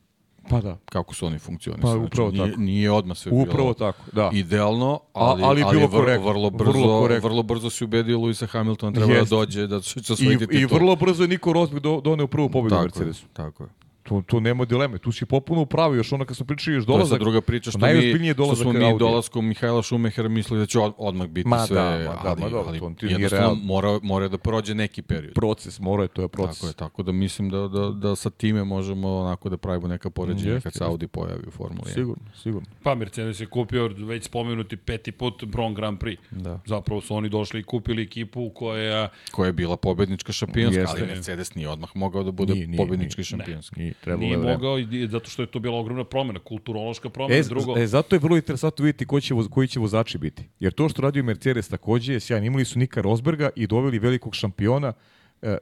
Pa 0.50 0.62
da. 0.62 0.78
Kako 0.86 1.16
su 1.16 1.26
oni 1.26 1.40
funkcionisali. 1.40 2.00
Pa 2.00 2.06
upravo 2.06 2.32
znači, 2.32 2.52
tako. 2.52 2.62
Nije, 2.62 2.72
nije 2.74 2.92
odmah 2.92 3.18
sve 3.18 3.32
upravo 3.32 3.58
bilo 3.58 3.74
tako, 3.74 4.04
da. 4.14 4.30
idealno, 4.34 5.00
ali, 5.14 5.44
A, 5.44 5.48
ali, 5.48 5.64
ali 5.64 5.78
bilo 5.78 5.88
vrlo, 5.88 6.02
korektno, 6.02 6.30
vrlo, 6.30 6.50
brzo, 6.50 7.02
vrlo, 7.02 7.20
vrlo 7.20 7.44
brzo 7.44 7.70
se 7.70 7.84
ubedio 7.84 8.18
Luisa 8.18 8.46
Hamilton 8.46 8.94
treba 8.94 9.14
Jest. 9.14 9.30
da 9.30 9.36
dođe, 9.36 9.68
da 9.68 9.82
će 9.82 10.14
osvojiti 10.14 10.46
I, 10.52 10.60
I 10.60 10.66
vrlo 10.66 10.96
brzo 10.96 11.24
je 11.24 11.28
Niko 11.28 11.54
Rosberg 11.54 11.84
do, 11.84 12.02
doneo 12.02 12.28
prvu 12.28 12.50
pobedu 12.50 12.76
tako 12.76 12.84
Mercedesu. 12.84 13.26
Je, 13.26 13.34
tako 13.34 13.64
je. 13.64 13.70
Tu, 14.10 14.22
tu 14.22 14.40
nema 14.40 14.66
dileme, 14.66 14.98
tu 14.98 15.12
si 15.12 15.26
popuno 15.26 15.62
upravo, 15.62 15.96
još 15.96 16.14
ono 16.14 16.26
kad 16.26 16.38
smo 16.38 16.46
pričali 16.46 16.76
još 16.76 16.86
dolazak. 16.86 17.10
To 17.10 17.16
je 17.16 17.20
druga 17.20 17.42
priča 17.42 17.72
što, 17.72 17.80
mi, 17.80 18.34
što 18.34 18.56
smo 18.56 18.74
mi 18.74 18.98
dolaskom 19.00 19.48
Mihajla 19.48 19.82
Šumehera 19.82 20.30
mislili 20.30 20.60
da 20.60 20.66
će 20.66 20.80
od, 20.80 20.94
odmah 20.98 21.28
biti 21.28 21.50
ma 21.50 21.66
sve, 21.66 21.76
da, 21.76 21.84
ma 21.84 22.24
da, 22.24 22.30
ali, 22.30 22.42
ma 22.42 22.50
dobro, 22.50 22.70
ali, 22.70 22.96
to 22.96 23.06
jednostavno 23.06 23.56
mora, 23.56 24.00
mora 24.04 24.28
da 24.28 24.38
prođe 24.38 24.76
neki 24.76 25.02
period. 25.02 25.34
Proces, 25.34 25.80
mora 25.80 26.04
je, 26.04 26.08
to 26.08 26.22
je 26.22 26.28
proces. 26.28 26.60
Tako 26.60 26.68
je, 26.68 26.74
tako 26.74 27.04
da 27.04 27.12
mislim 27.12 27.50
da, 27.50 27.68
da, 27.68 27.90
da 27.90 28.16
sa 28.16 28.30
time 28.30 28.64
možemo 28.64 29.18
onako 29.18 29.50
da 29.50 29.58
pravimo 29.58 29.88
neka 29.88 30.10
poređenja 30.10 30.60
kad 30.60 30.74
se 30.74 30.84
Audi 30.84 31.08
pojavi 31.08 31.44
u 31.48 31.52
Formuli 31.52 31.86
1. 31.86 31.94
Sigurno, 31.94 32.24
sigurno. 32.36 32.68
Pa 32.84 32.96
Mercedes 32.96 33.40
je 33.40 33.46
kupio 33.46 33.88
već 33.88 34.26
spomenuti 34.26 34.78
peti 34.78 35.12
put 35.12 35.44
Bron 35.46 35.74
Grand 35.74 36.00
Prix. 36.00 36.18
Da. 36.32 36.60
Zapravo 36.66 37.02
su 37.02 37.16
oni 37.16 37.30
došli 37.30 37.60
i 37.60 37.64
kupili 37.64 38.04
ekipu 38.04 38.50
koja... 38.56 39.10
Koja 39.32 39.48
je 39.48 39.54
bila 39.54 39.78
pobednička 39.78 40.32
šampionska, 40.32 40.86
ali 40.88 41.02
Mercedes 41.02 41.56
nije 41.56 41.70
odmah 41.70 41.90
mogao 41.94 42.24
da 42.24 42.32
bude 42.32 42.54
nije, 42.54 42.68
nije, 42.68 42.78
pobednički 42.78 43.24
šampionski. 43.24 43.94
Nije, 44.06 44.18
nije 44.18 44.38
mogao 44.38 44.78
zato 45.10 45.30
što 45.30 45.42
je 45.42 45.46
to 45.46 45.60
bila 45.60 45.78
ogromna 45.78 46.04
promena, 46.04 46.40
kulturološka 46.40 47.10
promena. 47.10 47.40
E, 47.40 47.44
drugo... 47.44 47.78
e, 47.78 47.88
zato 47.88 48.16
je 48.16 48.20
vrlo 48.20 48.36
interesantno 48.36 48.86
vidjeti 48.86 49.06
koji 49.06 49.22
će, 49.22 49.34
koji 49.52 49.68
će 49.68 49.80
vozači 49.80 50.18
biti. 50.18 50.44
Jer 50.60 50.74
to 50.74 50.90
što 50.90 51.02
radio 51.02 51.24
Mercedes 51.24 51.70
takođe 51.70 52.14
je 52.14 52.20
sjajan. 52.20 52.44
Imali 52.46 52.66
su 52.66 52.80
Nika 52.80 53.02
Rosberga 53.02 53.50
i 53.56 53.68
doveli 53.68 54.00
velikog 54.00 54.36
šampiona. 54.36 54.94
E, 55.42 55.58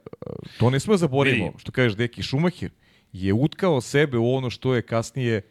to 0.60 0.70
ne 0.70 0.80
sme 0.80 0.98
zaboravimo, 0.98 1.54
što 1.58 1.72
kažeš 1.72 1.96
Deki 1.96 2.24
Schumacher 2.24 2.72
je 3.14 3.34
utkao 3.34 3.82
sebe 3.82 4.18
u 4.18 4.34
ono 4.34 4.50
što 4.50 4.76
je 4.76 4.82
kasnije 4.82 5.42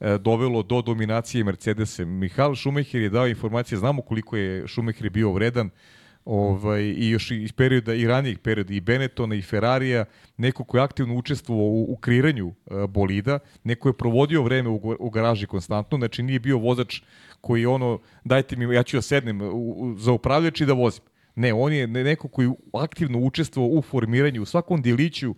e, 0.00 0.18
dovelo 0.18 0.62
do 0.62 0.82
dominacije 0.82 1.44
Mercedesa. 1.44 2.04
Mihal 2.04 2.56
Schumacher 2.56 3.00
je 3.00 3.08
dao 3.10 3.28
informacije, 3.28 3.78
znamo 3.78 4.02
koliko 4.02 4.36
je 4.36 4.68
Schumacher 4.68 5.10
bio 5.10 5.32
vredan, 5.32 5.70
ovaj, 6.24 6.82
i 6.82 7.10
još 7.10 7.30
iz 7.30 7.52
perioda, 7.52 7.94
i 7.94 8.06
ranijih 8.06 8.38
perioda, 8.38 8.74
i 8.74 8.80
Benettona, 8.80 9.34
i 9.34 9.42
Ferrarija, 9.42 10.04
neko 10.36 10.64
ko 10.64 10.76
je 10.76 10.82
aktivno 10.82 11.14
učestvovao 11.14 11.64
u, 11.64 11.92
u 11.92 11.96
kreiranju 11.96 12.46
uh, 12.46 12.86
bolida, 12.86 13.38
neko 13.64 13.88
je 13.88 13.92
provodio 13.92 14.42
vreme 14.42 14.68
u, 14.68 14.96
u 14.98 15.10
garaži 15.10 15.46
konstantno, 15.46 15.98
znači 15.98 16.22
nije 16.22 16.38
bio 16.38 16.58
vozač 16.58 17.02
koji 17.40 17.66
ono, 17.66 17.98
dajte 18.24 18.56
mi, 18.56 18.74
ja 18.74 18.82
ću 18.82 18.96
da 18.96 19.02
sednem 19.02 19.40
u, 19.40 19.74
u, 19.76 19.98
za 19.98 20.12
upravljač 20.12 20.60
i 20.60 20.66
da 20.66 20.72
vozim. 20.72 21.02
Ne, 21.36 21.52
on 21.54 21.72
je 21.72 21.86
neko 21.86 22.28
koji 22.28 22.50
aktivno 22.72 23.18
učestvovao 23.18 23.78
u 23.78 23.82
formiranju, 23.82 24.42
u 24.42 24.46
svakom 24.46 24.82
djeliću 24.82 25.30
uh, 25.30 25.36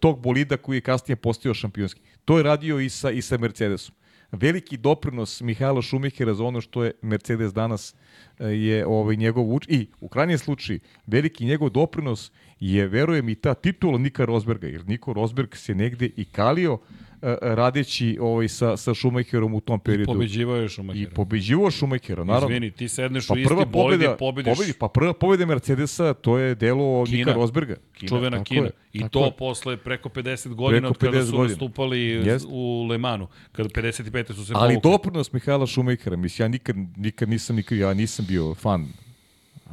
tog 0.00 0.20
bolida 0.20 0.56
koji 0.56 0.76
je 0.76 0.80
kasnije 0.80 1.16
postao 1.16 1.54
šampionski. 1.54 2.00
To 2.24 2.36
je 2.36 2.42
radio 2.42 2.80
i 2.80 2.88
sa, 2.88 3.10
i 3.10 3.22
sa 3.22 3.38
Mercedesom. 3.38 3.94
Veliki 4.32 4.76
doprinos 4.76 5.40
Mihajla 5.40 5.82
Šumihera 5.82 6.34
za 6.34 6.44
ono 6.44 6.60
što 6.60 6.84
je 6.84 6.92
Mercedes 7.02 7.52
danas 7.52 7.94
je 8.38 8.86
ovaj 8.86 9.16
njegov 9.16 9.54
uč... 9.54 9.66
i 9.68 9.86
u 10.00 10.08
krajnjem 10.08 10.38
slučaju 10.38 10.80
veliki 11.06 11.44
njegov 11.44 11.70
doprinos 11.70 12.32
je 12.60 12.86
verujem 12.88 13.28
i 13.28 13.34
ta 13.34 13.54
titula 13.54 13.98
Nika 13.98 14.24
Rosberga 14.24 14.66
jer 14.66 14.88
Niko 14.88 15.12
Rosberg 15.12 15.56
se 15.56 15.74
negde 15.74 16.10
i 16.16 16.24
kalio 16.24 16.78
E, 17.09 17.09
radeći 17.42 18.18
ovaj, 18.20 18.48
sa, 18.48 18.76
sa 18.76 18.94
Šumacherom 18.94 19.54
u 19.54 19.60
tom 19.60 19.80
periodu. 19.80 20.12
I 20.12 20.14
pobeđivao 20.14 20.56
je 20.56 20.68
Šumachera. 20.68 21.10
I 21.10 21.14
pobeđivao 21.14 21.70
Šumachera, 21.70 22.24
naravno. 22.24 22.48
Izvini, 22.48 22.70
ti 22.70 22.88
sedneš 22.88 23.26
pa 23.26 23.34
u 23.34 23.36
isti 23.36 23.54
bolid 23.72 24.02
i 24.02 24.06
pobediš. 24.18 24.56
Pobedi, 24.56 24.72
pa 24.78 24.88
prva 24.88 25.12
pobeda 25.12 25.46
Mercedesa, 25.46 26.14
to 26.14 26.38
je 26.38 26.54
delo 26.54 27.04
Kina. 27.04 27.18
Nika 27.18 27.32
Rosberga. 27.32 27.76
Kina, 27.92 28.08
Čuvena 28.08 28.44
Kina. 28.44 28.66
Je, 28.66 28.72
I 28.92 29.08
to 29.08 29.24
je. 29.24 29.32
posle 29.38 29.76
preko 29.76 30.08
50 30.08 30.54
godina 30.54 30.88
preko 30.88 31.06
50 31.06 31.08
od 31.08 31.12
kada 31.12 31.26
su 31.26 31.32
godina. 31.32 31.48
nastupali 31.48 31.98
yes. 31.98 32.46
u 32.48 32.86
Le 32.90 32.98
Manu. 32.98 33.28
Kada 33.52 33.68
55. 33.68 34.34
su 34.34 34.46
se 34.46 34.52
Ali 34.56 34.74
povukli. 34.74 34.90
doprinos 34.90 35.32
Mihajla 35.32 35.66
Šumachera, 35.66 36.16
mislim, 36.16 36.44
ja 36.44 36.48
nikad, 36.48 36.76
nikad 36.96 37.28
nisam, 37.28 37.56
nikad, 37.56 37.78
ja 37.78 37.94
nisam 37.94 38.26
bio 38.28 38.54
fan 38.54 38.86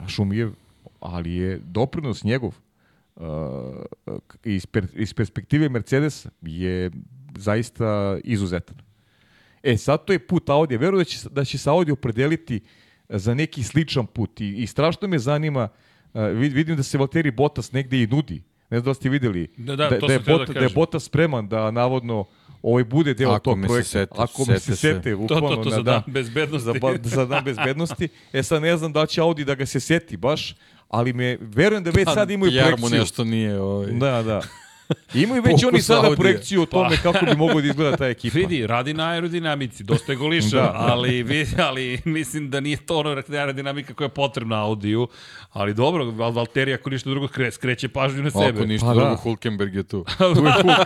Šumijev, 0.08 0.52
ali 1.00 1.34
je 1.34 1.60
doprinos 1.64 2.24
njegov 2.24 2.54
uh, 3.16 3.24
iz, 4.44 4.66
per, 4.66 4.88
iz 4.94 5.14
perspektive 5.14 5.70
Mercedesa 5.70 6.30
je 6.42 6.92
zaista 7.38 8.18
izuzetan. 8.24 8.78
E, 9.64 9.78
sad 9.78 10.06
to 10.06 10.14
je 10.14 10.20
put 10.20 10.50
Audi. 10.50 10.78
Verujem 10.78 11.00
da 11.00 11.04
će, 11.04 11.30
da 11.30 11.46
će 11.46 11.58
se 11.58 11.70
Audi 11.70 11.92
opredeliti 11.92 12.60
za 13.10 13.34
neki 13.34 13.64
sličan 13.64 14.06
put. 14.06 14.42
I, 14.42 14.54
i 14.56 14.68
strašno 14.68 15.08
me 15.08 15.20
zanima, 15.20 15.70
uh, 16.14 16.22
vidim 16.34 16.76
da 16.76 16.84
se 16.84 16.98
Valtteri 16.98 17.32
Bottas 17.32 17.72
negde 17.72 18.04
i 18.04 18.08
nudi. 18.08 18.44
Ne 18.70 18.80
znam 18.80 18.86
da 18.86 18.94
ste 18.94 19.10
videli. 19.10 19.48
Da, 19.58 19.76
da, 19.76 19.90
da, 19.90 19.98
da, 20.08 20.14
je, 20.14 20.20
Bot, 20.20 20.48
da, 20.48 20.54
da 20.54 20.60
je 20.60 20.70
Bottas 20.70 21.04
spreman 21.04 21.48
da 21.48 21.72
navodno 21.72 22.26
ovaj 22.62 22.84
bude 22.84 23.14
deo 23.14 23.30
Ako 23.30 23.40
tog 23.40 23.60
projekta. 23.66 23.90
Sete, 23.90 24.16
Ako 24.18 24.46
mi 24.48 24.60
se 24.60 24.76
sete, 24.76 25.16
bukvalno 25.16 25.50
to, 25.50 25.56
to, 25.56 25.64
to 25.64 25.70
za 25.70 25.82
dan 25.82 26.04
bezbednosti. 26.08 26.66
Za, 26.80 26.98
za 27.16 27.26
dan 27.26 27.44
bezbednosti. 27.44 28.08
E 28.34 28.44
sad 28.44 28.62
ne 28.62 28.78
znam 28.78 28.94
da 28.94 29.06
će 29.06 29.22
Audi 29.22 29.46
da 29.46 29.56
ga 29.56 29.66
se 29.66 29.80
seti 29.80 30.18
baš, 30.18 30.56
ali 30.90 31.14
me 31.14 31.38
verujem 31.42 31.84
da 31.84 31.90
već 31.90 32.06
pa, 32.06 32.14
sad 32.14 32.32
imaju 32.32 32.52
projekciju. 32.52 32.72
Jer 32.72 32.80
mu 32.80 32.90
nešto 32.90 33.24
nije 33.24 33.62
ovaj. 33.62 33.92
Da, 33.92 34.24
da. 34.24 34.42
Imaju 35.14 35.42
već 35.42 35.64
oni 35.64 35.82
sada 35.82 36.16
projekciju 36.16 36.62
o 36.62 36.66
tome 36.66 36.96
pa. 37.04 37.12
kako 37.12 37.26
bi 37.26 37.36
moglo 37.36 37.62
da 37.62 37.68
izgleda 37.68 37.98
ta 37.98 38.08
ekipa. 38.16 38.38
Vidi, 38.38 38.68
radi 38.68 38.94
na 38.94 39.10
aerodinamici, 39.10 39.84
dosta 39.84 40.12
je 40.12 40.16
goliša, 40.16 40.56
da, 40.56 40.62
da. 40.62 40.74
ali, 40.74 41.26
ali 41.70 42.00
mislim 42.06 42.50
da 42.50 42.60
nije 42.60 42.78
to 42.78 43.00
ono 43.00 43.22
aerodinamika 43.30 43.94
koja 43.94 44.06
je 44.06 44.10
potrebna 44.10 44.64
Audiju, 44.64 45.08
ali 45.52 45.74
dobro, 45.74 46.06
Valtteri 46.12 46.74
ako 46.74 46.90
ništa 46.90 47.10
drugo 47.10 47.28
skreće 47.52 47.88
pažnju 47.88 48.24
na 48.24 48.32
sebe. 48.32 48.60
Ako 48.60 48.66
ništa 48.66 48.88
pa, 48.88 48.94
drugo, 48.94 49.10
da. 49.10 49.16
Hulkenberg 49.16 49.76
je 49.76 49.84
tu. 49.84 50.06
tu 50.18 50.46
je 50.46 50.52
Hulk. 50.52 50.78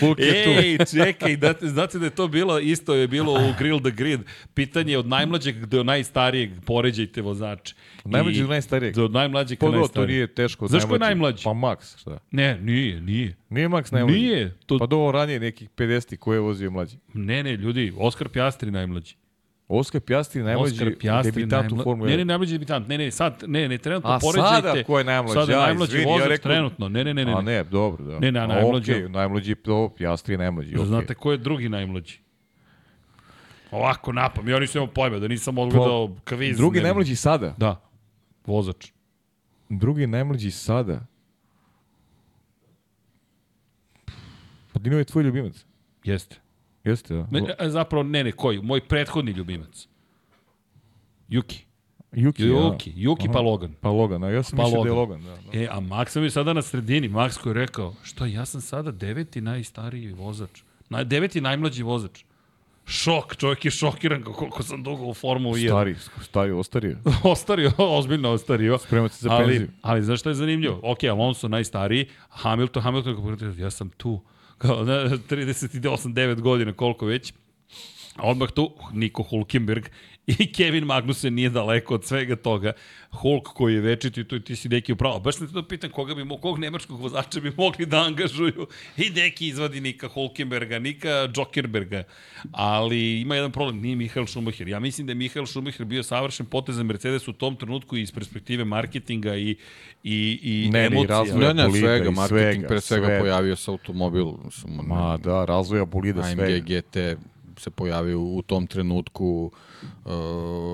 Hulk 0.00 0.18
je 0.18 0.44
tu. 0.44 0.50
Ej, 0.50 0.78
čekaj, 0.90 1.36
da, 1.36 1.54
znate 1.60 1.98
da 1.98 2.04
je 2.04 2.10
to 2.10 2.28
bilo, 2.28 2.58
isto 2.58 2.94
je 2.94 3.08
bilo 3.08 3.32
u 3.32 3.54
Grill 3.58 3.80
the 3.80 3.90
Grid, 3.90 4.20
pitanje 4.54 4.98
od 4.98 5.06
najmlađeg 5.06 5.66
do 5.66 5.82
najstarijeg, 5.82 6.50
poređajte 6.66 7.22
vozače. 7.22 7.74
Od 8.04 8.10
najmlađeg 8.10 8.42
do 8.42 8.48
najstarijeg? 8.48 8.98
Od 8.98 9.12
najmlađeg 9.12 9.60
do 9.60 9.70
najstarijeg. 9.70 10.08
To 10.08 10.12
nije 10.12 10.26
teško. 10.26 10.68
Znaš 10.68 10.84
ko 10.84 10.94
je 10.94 10.98
najmlađi? 10.98 11.44
Pa 11.44 11.50
Max, 11.50 12.00
šta? 12.00 12.18
Ne, 12.30 12.60
nije, 12.60 12.91
nije. 13.00 13.36
Nije 13.48 13.68
Max 13.68 13.92
najmlađi? 13.92 14.20
Nije. 14.20 14.54
To... 14.66 14.78
Pa 14.78 14.86
do 14.86 15.10
ranije 15.12 15.40
nekih 15.40 15.70
50 15.70 16.16
koje 16.16 16.36
je 16.36 16.40
vozio 16.40 16.70
mlađi. 16.70 16.96
Ne, 17.14 17.42
ne, 17.42 17.56
ljudi, 17.56 17.92
Oskar 17.96 18.28
Pjastri 18.28 18.70
najmlađi. 18.70 19.14
Oskar 19.68 20.00
Pjastri 20.00 20.42
najmlađi 20.42 20.74
Oskar 20.74 20.92
Pjastri 20.98 21.32
debitant 21.32 21.70
najmla... 21.70 21.82
u 21.82 21.84
Formuli 21.84 22.10
Ne, 22.10 22.16
ne, 22.16 22.24
najmlađi 22.24 22.52
debitant. 22.52 22.88
Ne, 22.88 22.98
ne, 22.98 23.10
sad, 23.10 23.42
ne, 23.46 23.68
ne, 23.68 23.78
trenutno 23.78 24.10
A 24.10 24.18
poređajte. 24.18 24.68
A 24.68 24.72
sada 24.72 24.84
ko 24.84 24.98
je 24.98 25.04
najmlađi? 25.04 25.34
Sada 25.34 25.52
je 25.52 25.58
najmlađi 25.58 25.98
ja, 25.98 26.08
vozač 26.08 26.24
ja 26.24 26.28
rekao... 26.28 26.52
trenutno. 26.52 26.88
Ne, 26.88 27.04
ne, 27.04 27.14
ne, 27.14 27.24
ne. 27.24 27.32
A 27.32 27.40
ne, 27.40 27.64
dobro, 27.64 28.04
da. 28.04 28.18
Ne, 28.18 28.32
ne, 28.32 28.46
najmlađi. 28.46 28.92
Okay, 28.92 29.08
najmlađi, 29.08 29.54
to 29.54 29.94
Pjastri 29.96 30.34
je 30.34 30.38
najmlađi. 30.38 30.76
Okay. 30.76 30.86
Znate 30.86 31.14
ko 31.14 31.32
je 31.32 31.38
drugi 31.38 31.68
najmlađi? 31.68 32.18
Ovako 33.70 34.12
napam, 34.12 34.48
ja 34.48 34.58
nisam 34.58 34.82
imao 34.82 34.94
pojma, 34.94 35.18
da 35.18 35.28
nisam 35.28 35.58
odgledao 35.58 36.16
kviz. 36.24 36.56
Drugi 36.56 36.78
ne, 36.78 36.82
najmlađi 36.82 37.16
sada? 37.16 37.54
Da, 37.58 37.80
vozač. 38.46 38.90
Drugi 39.68 40.06
najmlađi 40.06 40.50
sada? 40.50 41.06
Pa 44.72 44.78
Dino 44.78 44.98
je 44.98 45.04
tvoj 45.04 45.24
ljubimac. 45.24 45.64
Jeste. 46.04 46.36
Jeste, 46.84 47.14
da. 47.14 47.26
Ne, 47.30 47.54
e, 47.58 47.70
zapravo, 47.70 48.02
ne, 48.02 48.24
ne, 48.24 48.32
koji? 48.32 48.62
Moj 48.62 48.80
prethodni 48.80 49.32
ljubimac. 49.32 49.88
Juki. 51.28 51.64
Juki, 52.12 52.44
Juki, 52.44 52.90
ja. 52.90 52.94
Juki 52.96 53.28
pa 53.32 53.40
Logan. 53.40 53.74
Pa 53.80 53.88
Logan, 53.88 54.24
a 54.24 54.30
ja 54.30 54.42
sam 54.42 54.56
pa 54.56 54.62
mislio 54.62 54.82
da 54.82 54.88
je 54.88 54.94
Logan. 54.94 55.22
Da, 55.22 55.30
da. 55.30 55.58
E, 55.58 55.68
a 55.70 55.80
Max 55.80 56.22
je 56.22 56.30
sada 56.30 56.52
na 56.52 56.62
sredini. 56.62 57.08
Max 57.08 57.38
koji 57.42 57.50
je 57.50 57.54
rekao, 57.54 57.94
što 58.02 58.26
ja 58.26 58.44
sam 58.44 58.60
sada 58.60 58.90
deveti 58.90 59.40
najstariji 59.40 60.12
vozač. 60.12 60.62
Na, 60.90 61.04
deveti 61.04 61.40
najmlađi 61.40 61.82
vozač. 61.82 62.24
Šok, 62.86 63.36
čovjek 63.36 63.64
je 63.64 63.70
šokiran 63.70 64.22
koliko 64.22 64.62
sam 64.62 64.82
dugo 64.82 65.04
u 65.04 65.14
Formuli 65.14 65.60
1. 65.60 65.68
Stari, 65.68 65.96
stari, 66.22 66.52
ostario. 66.52 66.96
ostario, 67.32 67.72
ozbiljno 67.78 68.30
ostario. 68.30 68.78
Spremate 68.78 69.14
se 69.14 69.22
za 69.22 69.30
ali, 69.30 69.46
penziju. 69.46 69.68
Ali 69.82 70.02
znaš 70.02 70.20
što 70.20 70.28
je 70.28 70.34
zanimljivo? 70.34 70.80
Ok, 70.82 71.04
Alonso 71.04 71.48
najstariji, 71.48 72.06
Hamilton, 72.28 72.82
Hamilton, 72.82 73.54
ja 73.58 73.70
sam 73.70 73.90
tu. 73.90 74.20
Kao, 74.62 74.84
ne, 74.84 75.18
38, 75.28 76.14
9 76.14 76.40
godina, 76.40 76.72
koliko 76.72 77.06
već. 77.06 77.32
Odmah 78.18 78.50
tu 78.50 78.70
Niko 78.92 79.22
Hulkenberg 79.22 79.86
i 80.38 80.52
Kevin 80.52 80.84
Magnussen 80.84 81.34
nije 81.34 81.50
daleko 81.50 81.94
od 81.94 82.04
svega 82.04 82.36
toga. 82.36 82.72
Hulk 83.10 83.48
koji 83.48 83.74
je 83.74 83.80
večiti, 83.80 84.24
to 84.24 84.38
ti 84.38 84.56
si 84.56 84.68
neki 84.68 84.92
upravo. 84.92 85.20
Baš 85.20 85.36
sam 85.36 85.46
te 85.46 85.52
to 85.52 85.62
pitan 85.68 85.90
koga 85.90 86.14
bi, 86.14 86.24
kog 86.42 86.58
nemačkog 86.58 87.00
vozača 87.00 87.40
bi 87.40 87.52
mogli 87.56 87.86
da 87.86 88.02
angažuju 88.02 88.66
i 88.96 89.10
neki 89.10 89.46
izvadi 89.46 89.80
Nika 89.80 90.08
Hulkenberga, 90.08 90.78
Nika 90.78 91.28
Jokerberga. 91.36 92.02
Ali 92.52 93.20
ima 93.20 93.34
jedan 93.34 93.52
problem, 93.52 93.80
nije 93.80 93.96
Mihael 93.96 94.26
Schumacher. 94.26 94.68
Ja 94.68 94.80
mislim 94.80 95.06
da 95.06 95.10
je 95.10 95.14
Mihael 95.14 95.46
Schumacher 95.46 95.86
bio 95.86 96.02
savršen 96.02 96.46
potez 96.46 96.76
za 96.76 96.82
Mercedes 96.82 97.28
u 97.28 97.32
tom 97.32 97.56
trenutku 97.56 97.96
iz 97.96 98.12
perspektive 98.12 98.64
marketinga 98.64 99.36
i, 99.36 99.56
i, 100.04 100.40
i 100.42 100.70
ne, 100.72 100.86
emocija. 100.86 101.36
Ne, 101.36 101.54
ne, 101.54 101.54
ne, 101.54 101.80
svega, 101.80 102.10
marketing 102.10 102.54
svega, 102.54 102.68
pre 102.68 102.80
svega, 102.80 103.06
svega 103.06 103.20
pojavio 103.20 103.56
se 103.56 103.70
automobil. 103.70 104.26
Ma 104.66 105.16
da, 105.16 105.44
razvoja 105.44 105.84
bolida 105.84 106.22
svega. 106.22 106.42
AMG 106.42 106.64
GT 106.64 106.96
se 107.62 107.70
pojavio 107.70 108.20
u 108.20 108.42
tom 108.42 108.66
trenutku. 108.66 109.50
Uh, 110.04 110.12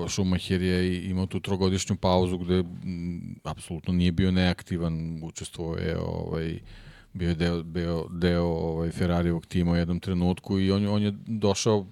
Schumacher 0.09 0.61
je 0.61 1.09
imao 1.09 1.25
tu 1.25 1.39
trogodišnju 1.39 1.95
pauzu 1.95 2.37
gde 2.37 2.59
m, 2.59 3.35
apsolutno 3.43 3.93
nije 3.93 4.11
bio 4.11 4.31
neaktivan, 4.31 5.23
učestvovao 5.23 5.77
je 5.77 5.97
ovaj, 5.99 6.59
bio 7.13 7.29
je 7.29 7.35
deo, 7.35 7.63
deo, 7.63 8.07
deo 8.09 8.45
ovaj, 8.45 8.91
Ferrarijevog 8.91 9.45
tima 9.45 9.71
u 9.71 9.75
jednom 9.75 9.99
trenutku 9.99 10.59
i 10.59 10.71
on, 10.71 10.87
on 10.87 11.03
je 11.03 11.13
došao 11.27 11.85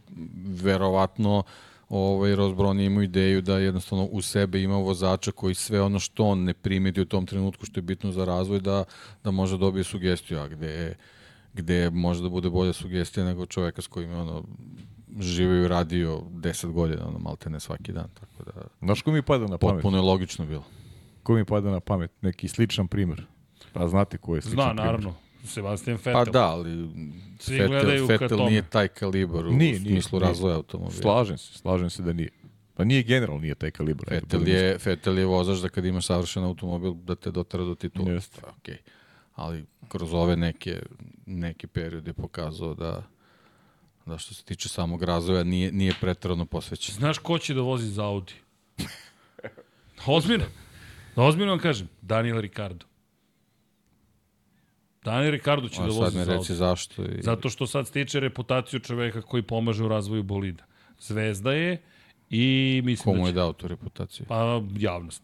verovatno 0.46 1.44
ovaj, 1.90 2.36
Rosbroni 2.36 2.86
imao 2.86 3.04
ideju 3.04 3.42
da 3.42 3.58
jednostavno 3.58 4.06
u 4.06 4.22
sebe 4.22 4.62
ima 4.62 4.78
vozača 4.78 5.32
koji 5.32 5.56
sve 5.56 5.82
ono 5.82 6.00
što 6.00 6.26
on 6.26 6.44
ne 6.44 6.54
primeti 6.54 7.02
u 7.02 7.06
tom 7.06 7.26
trenutku 7.26 7.66
što 7.66 7.78
je 7.78 7.82
bitno 7.82 8.12
za 8.12 8.26
razvoj 8.26 8.60
da, 8.60 8.84
da 9.24 9.32
može 9.32 9.58
dobije 9.58 9.84
sugestiju, 9.84 10.40
a 10.40 10.48
gde, 10.48 10.96
gde 11.58 11.90
može 11.90 12.24
da 12.24 12.30
bude 12.30 12.50
bolja 12.50 12.74
sugestija 12.74 13.26
nego 13.26 13.46
čoveka 13.46 13.82
s 13.82 13.88
kojim 13.88 14.10
je 14.12 14.18
ono, 14.18 14.44
živio 15.20 15.66
i 15.66 15.68
radio 15.68 16.22
10 16.32 16.72
godina, 16.72 17.08
ono, 17.08 17.20
malte 17.20 17.50
ne 17.50 17.60
svaki 17.60 17.92
dan. 17.94 18.10
Tako 18.14 18.44
da, 18.44 18.52
Znaš 18.82 19.02
ko 19.02 19.12
mi 19.12 19.22
pada 19.22 19.48
na 19.48 19.58
pamet? 19.58 19.76
Potpuno 19.76 19.98
je 19.98 20.02
logično 20.02 20.46
bilo. 20.46 20.64
Ko 21.24 21.34
mi 21.34 21.46
pada 21.46 21.72
na 21.72 21.80
pamet? 21.80 22.12
Neki 22.22 22.48
sličan 22.48 22.88
primer. 22.88 23.26
Pa 23.74 23.88
znate 23.88 24.18
ko 24.18 24.36
je 24.36 24.42
sličan 24.42 24.56
Zna, 24.56 24.68
primer? 24.68 24.86
naravno. 24.86 25.16
Sebastian 25.44 25.96
Vettel. 25.98 26.14
Pa 26.14 26.26
da, 26.26 26.46
ali 26.46 26.90
Svi 27.40 27.60
Vettel, 27.60 28.06
Vettel 28.06 28.38
nije 28.38 28.62
taj 28.62 28.88
kalibar 28.88 29.46
u 29.46 29.52
Nije, 29.52 29.72
nije, 29.72 29.80
smislu 29.80 30.20
nije. 30.20 30.28
razvoja 30.30 30.56
automobila. 30.56 31.02
Slažem 31.02 31.38
se, 31.38 31.54
slažem 31.54 31.90
se 31.90 32.04
da 32.04 32.14
nije. 32.14 32.30
Pa 32.74 32.84
nije 32.84 33.04
generalno, 33.04 33.42
nije 33.42 33.56
taj 33.56 33.72
kalibar. 33.72 34.06
Vettel 34.10 34.48
je, 34.48 34.78
Vettel 34.86 35.20
je 35.20 35.26
vozač 35.26 35.58
da 35.60 35.70
kad 35.70 35.86
imaš 35.86 36.06
savršen 36.06 36.44
automobil 36.44 36.94
da 36.94 37.16
te 37.16 37.32
dotara 37.32 37.64
do 37.64 37.76
titula. 37.76 38.12
Jeste. 38.12 38.42
Pa, 38.42 38.48
okej. 38.60 38.78
Ali 39.38 39.66
kroz 39.88 40.14
ove 40.14 40.36
neke, 40.36 40.82
neke 41.26 41.68
periode 41.68 42.10
je 42.10 42.14
pokazao 42.14 42.74
da 42.74 43.04
da 44.06 44.18
što 44.18 44.34
se 44.34 44.44
tiče 44.44 44.70
samog 44.70 45.04
razvoja 45.04 45.44
nije, 45.44 45.72
nije 45.72 45.94
pretrano 46.02 46.46
posvećen. 46.46 46.96
Znaš 46.96 47.18
ko 47.18 47.38
će 47.40 47.54
da 47.54 47.62
vozi 47.62 47.88
za 47.88 48.06
Audi? 48.06 48.34
Ozbiljno. 50.06 50.46
Da 51.16 51.22
ozbiljno 51.24 51.52
vam 51.52 51.60
kažem. 51.60 51.90
Daniel 52.02 52.40
Ricardo. 52.42 52.86
Daniel 55.04 55.32
Ricardo 55.32 55.70
će 55.70 55.82
A 55.82 55.86
da 55.88 55.92
vozi 55.94 56.18
za 56.18 56.24
reci 56.24 56.34
Audi. 56.36 56.56
zašto. 56.56 57.04
I, 57.06 57.22
Zato 57.22 57.50
što 57.50 57.68
sad 57.68 57.88
stiče 57.88 58.20
reputaciju 58.20 58.80
čoveka 58.80 59.22
koji 59.22 59.44
pomaže 59.44 59.84
u 59.84 59.88
razvoju 59.88 60.24
bolida. 60.24 60.64
Zvezda 61.00 61.54
je 61.54 61.82
i 62.30 62.82
mislim 62.86 63.04
Komu 63.14 63.24
da 63.24 63.28
je 63.28 63.32
će... 63.32 63.36
dao 63.36 63.54
tu 63.54 63.68
reputaciju? 63.68 64.26
Pa 64.30 64.62
javnost. 64.78 65.24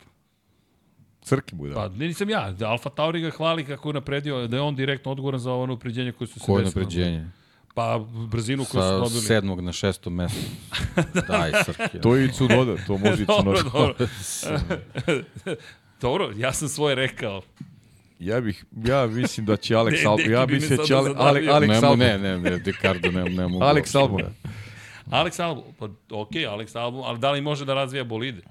Srki 1.24 1.56
mu 1.56 1.66
je 1.66 1.70
dao. 1.70 1.82
Pa 1.82 1.96
nisam 1.96 2.30
ja. 2.30 2.52
Da 2.52 2.68
Alfa 2.68 2.90
Tauri 2.90 3.22
ga 3.22 3.30
hvali 3.30 3.66
kako 3.66 3.90
je 3.90 3.94
napredio, 3.94 4.48
da 4.48 4.56
je 4.58 4.62
on 4.62 4.76
direktno 4.76 5.12
odgovoran 5.12 5.40
za 5.40 5.52
ovo 5.52 5.66
napređenje 5.66 6.12
koje 6.12 6.28
su 6.28 6.34
se 6.34 6.46
Koje 6.46 6.64
desile. 6.64 6.82
napređenje? 6.82 7.28
Pa 7.76 8.00
brzinu 8.28 8.66
koju 8.66 8.82
su 8.82 8.88
Sa 8.88 8.98
dobili. 8.98 9.22
sedmog 9.22 9.62
na 9.62 9.72
šestom 9.74 10.14
mestu. 10.16 10.46
Daj, 11.28 11.52
Srki. 11.66 12.02
To 12.02 12.16
je 12.16 12.26
i 12.26 12.32
Cunoda, 12.32 12.76
to 12.88 12.98
može 13.00 13.24
i 13.24 13.26
Dobro, 13.38 13.58
Cunoda. 13.60 13.70
dobro. 13.72 14.08
Dobro, 16.02 16.32
ja 16.36 16.54
sam 16.54 16.68
svoje 16.68 16.96
rekao. 16.96 17.42
Ja 18.20 18.42
bih, 18.42 18.66
ja 18.78 19.08
mislim 19.08 19.46
da 19.46 19.58
će 19.58 19.74
Alex 19.76 20.08
Albon, 20.08 20.32
ja 20.32 20.46
bi 20.46 20.54
me 20.54 20.56
mislim 20.56 20.70
da 20.70 20.76
sad 20.78 20.88
će 20.88 20.96
Ale, 20.96 21.10
Ale, 21.10 21.42
zadavio. 21.42 21.54
Alex 21.54 21.68
ne, 21.72 21.76
Albon. 21.78 22.00
ne, 22.00 22.18
ne, 22.18 22.40
ne, 22.40 22.58
Ricardo 22.58 23.12
ne, 23.12 23.24
ne 23.26 23.48
mogu. 23.48 23.64
Alex 23.66 23.96
Albon. 23.96 24.22
da- 24.22 24.50
Alex 25.12 25.40
Albon, 25.40 25.64
pa 25.80 25.88
okej, 26.12 26.46
Alex 26.46 26.76
Albon, 26.76 27.02
ali 27.06 27.20
da 27.20 27.32
li 27.32 27.42
može 27.42 27.66
da 27.66 27.74
razvija 27.74 28.04
bolide? 28.04 28.42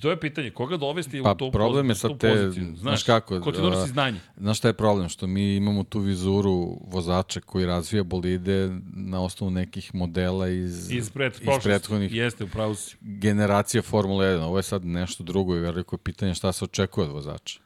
To 0.00 0.10
je 0.10 0.20
pitanje, 0.20 0.50
koga 0.50 0.76
dovesti 0.76 1.22
Pa 1.22 1.32
u 1.32 1.34
tu, 1.34 1.50
problem 1.50 1.88
je 1.88 1.94
sad 1.94 2.10
tu 2.10 2.18
te, 2.18 2.30
poziciju? 2.30 2.64
znaš 2.64 2.80
Znaš, 2.80 3.02
kako, 3.02 3.40
Ko 3.40 3.52
ti 3.52 3.60
donosi 3.60 3.90
znanje? 3.90 4.18
Znaš 4.36 4.58
šta 4.58 4.68
je 4.68 4.74
problem? 4.74 5.08
Što 5.08 5.26
mi 5.26 5.56
imamo 5.56 5.84
tu 5.84 5.98
vizuru 6.00 6.78
vozača 6.86 7.40
koji 7.40 7.66
razvija 7.66 8.02
bolide 8.02 8.70
na 8.94 9.22
osnovu 9.22 9.50
nekih 9.50 9.94
modela 9.94 10.48
iz, 10.48 10.92
Iz, 10.92 11.10
pred, 11.10 11.32
iz 11.40 11.48
prethodnih 11.62 12.14
Jeste, 12.14 12.44
upravo 12.44 12.74
si. 12.74 12.96
generacija 13.00 13.82
Formule 13.82 14.26
1. 14.26 14.40
Ovo 14.40 14.56
je 14.56 14.62
sad 14.62 14.84
nešto 14.84 15.24
drugo 15.24 15.56
i 15.56 15.60
veliko 15.60 15.94
je 15.94 16.00
pitanje 16.00 16.34
šta 16.34 16.52
se 16.52 16.64
očekuje 16.64 17.06
od 17.06 17.12
vozača. 17.12 17.60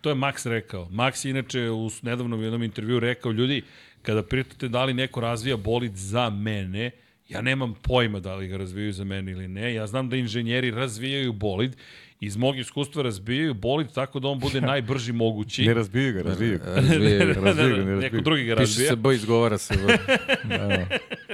To 0.00 0.08
je 0.08 0.14
Max 0.16 0.48
rekao. 0.48 0.86
Max 0.86 1.26
je 1.26 1.30
inače 1.30 1.70
u 1.70 1.90
nedavnom 2.02 2.42
jednom 2.42 2.62
intervju 2.62 3.00
rekao, 3.00 3.32
ljudi, 3.32 3.62
kada 4.02 4.22
pitate 4.22 4.68
da 4.68 4.84
li 4.84 4.94
neko 4.94 5.20
razvija 5.20 5.56
bolid 5.56 5.96
za 5.96 6.30
mene, 6.30 6.90
ja 7.32 7.40
nemam 7.40 7.74
pojma 7.82 8.20
da 8.20 8.34
li 8.34 8.48
ga 8.48 8.56
razvijaju 8.56 8.92
za 8.92 9.04
mene 9.04 9.32
ili 9.32 9.48
ne. 9.48 9.74
Ja 9.74 9.86
znam 9.86 10.08
da 10.08 10.16
inženjeri 10.16 10.70
razvijaju 10.70 11.32
bolid, 11.32 11.76
iz 12.20 12.36
mog 12.36 12.58
iskustva 12.58 13.02
razbijaju 13.02 13.54
bolid 13.54 13.92
tako 13.92 14.20
da 14.20 14.28
on 14.28 14.38
bude 14.38 14.60
najbrži 14.72 15.12
mogući. 15.12 15.66
Ne 15.66 15.74
razbiju 15.74 16.12
ga, 16.12 16.22
razbiju 16.22 16.58
ga. 16.58 16.74
Razvijaju. 16.74 17.34
razviju 17.34 17.76
ga, 17.76 17.84
ne 17.84 17.96
Neko 17.96 18.00
razbiju. 18.02 18.20
drugi 18.22 18.44
ga 18.44 18.54
Piše 18.54 18.60
razvija. 18.60 18.88
se 18.90 18.96
B, 18.96 19.14
izgovara 19.14 19.58
se 19.58 19.74
B. 19.76 20.86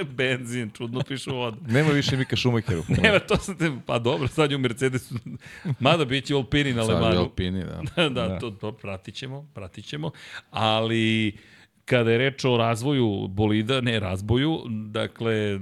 Benzin, 0.17 0.69
čudno 0.77 1.01
piše 1.07 1.31
voda. 1.31 1.57
Nema 1.67 1.91
više 1.91 2.17
Mika 2.17 2.35
Šumacheru. 2.35 2.83
Nema, 3.03 3.19
to 3.19 3.35
sam 3.37 3.57
te, 3.57 3.71
pa 3.85 3.99
dobro, 3.99 4.27
sad 4.27 4.51
je 4.51 4.55
u 4.55 4.59
Mercedesu. 4.59 5.15
Mada 5.79 6.05
bit 6.05 6.25
će 6.25 6.35
u 6.35 6.37
Alpini 6.37 6.73
na 6.73 6.81
Sad 6.83 6.89
je 6.89 6.95
Lemanu. 6.95 7.19
Alpini, 7.19 7.63
da. 7.95 8.09
da, 8.09 8.39
to, 8.39 8.51
to 8.51 8.71
pratit 8.71 9.15
ćemo, 9.15 9.47
pratit 9.53 9.85
ćemo. 9.85 10.11
Ali 10.51 11.33
kada 11.89 12.11
je 12.11 12.17
reč 12.17 12.45
o 12.45 12.57
razvoju 12.57 13.27
bolida, 13.27 13.81
ne 13.81 13.99
razboju, 13.99 14.59
dakle, 14.91 15.59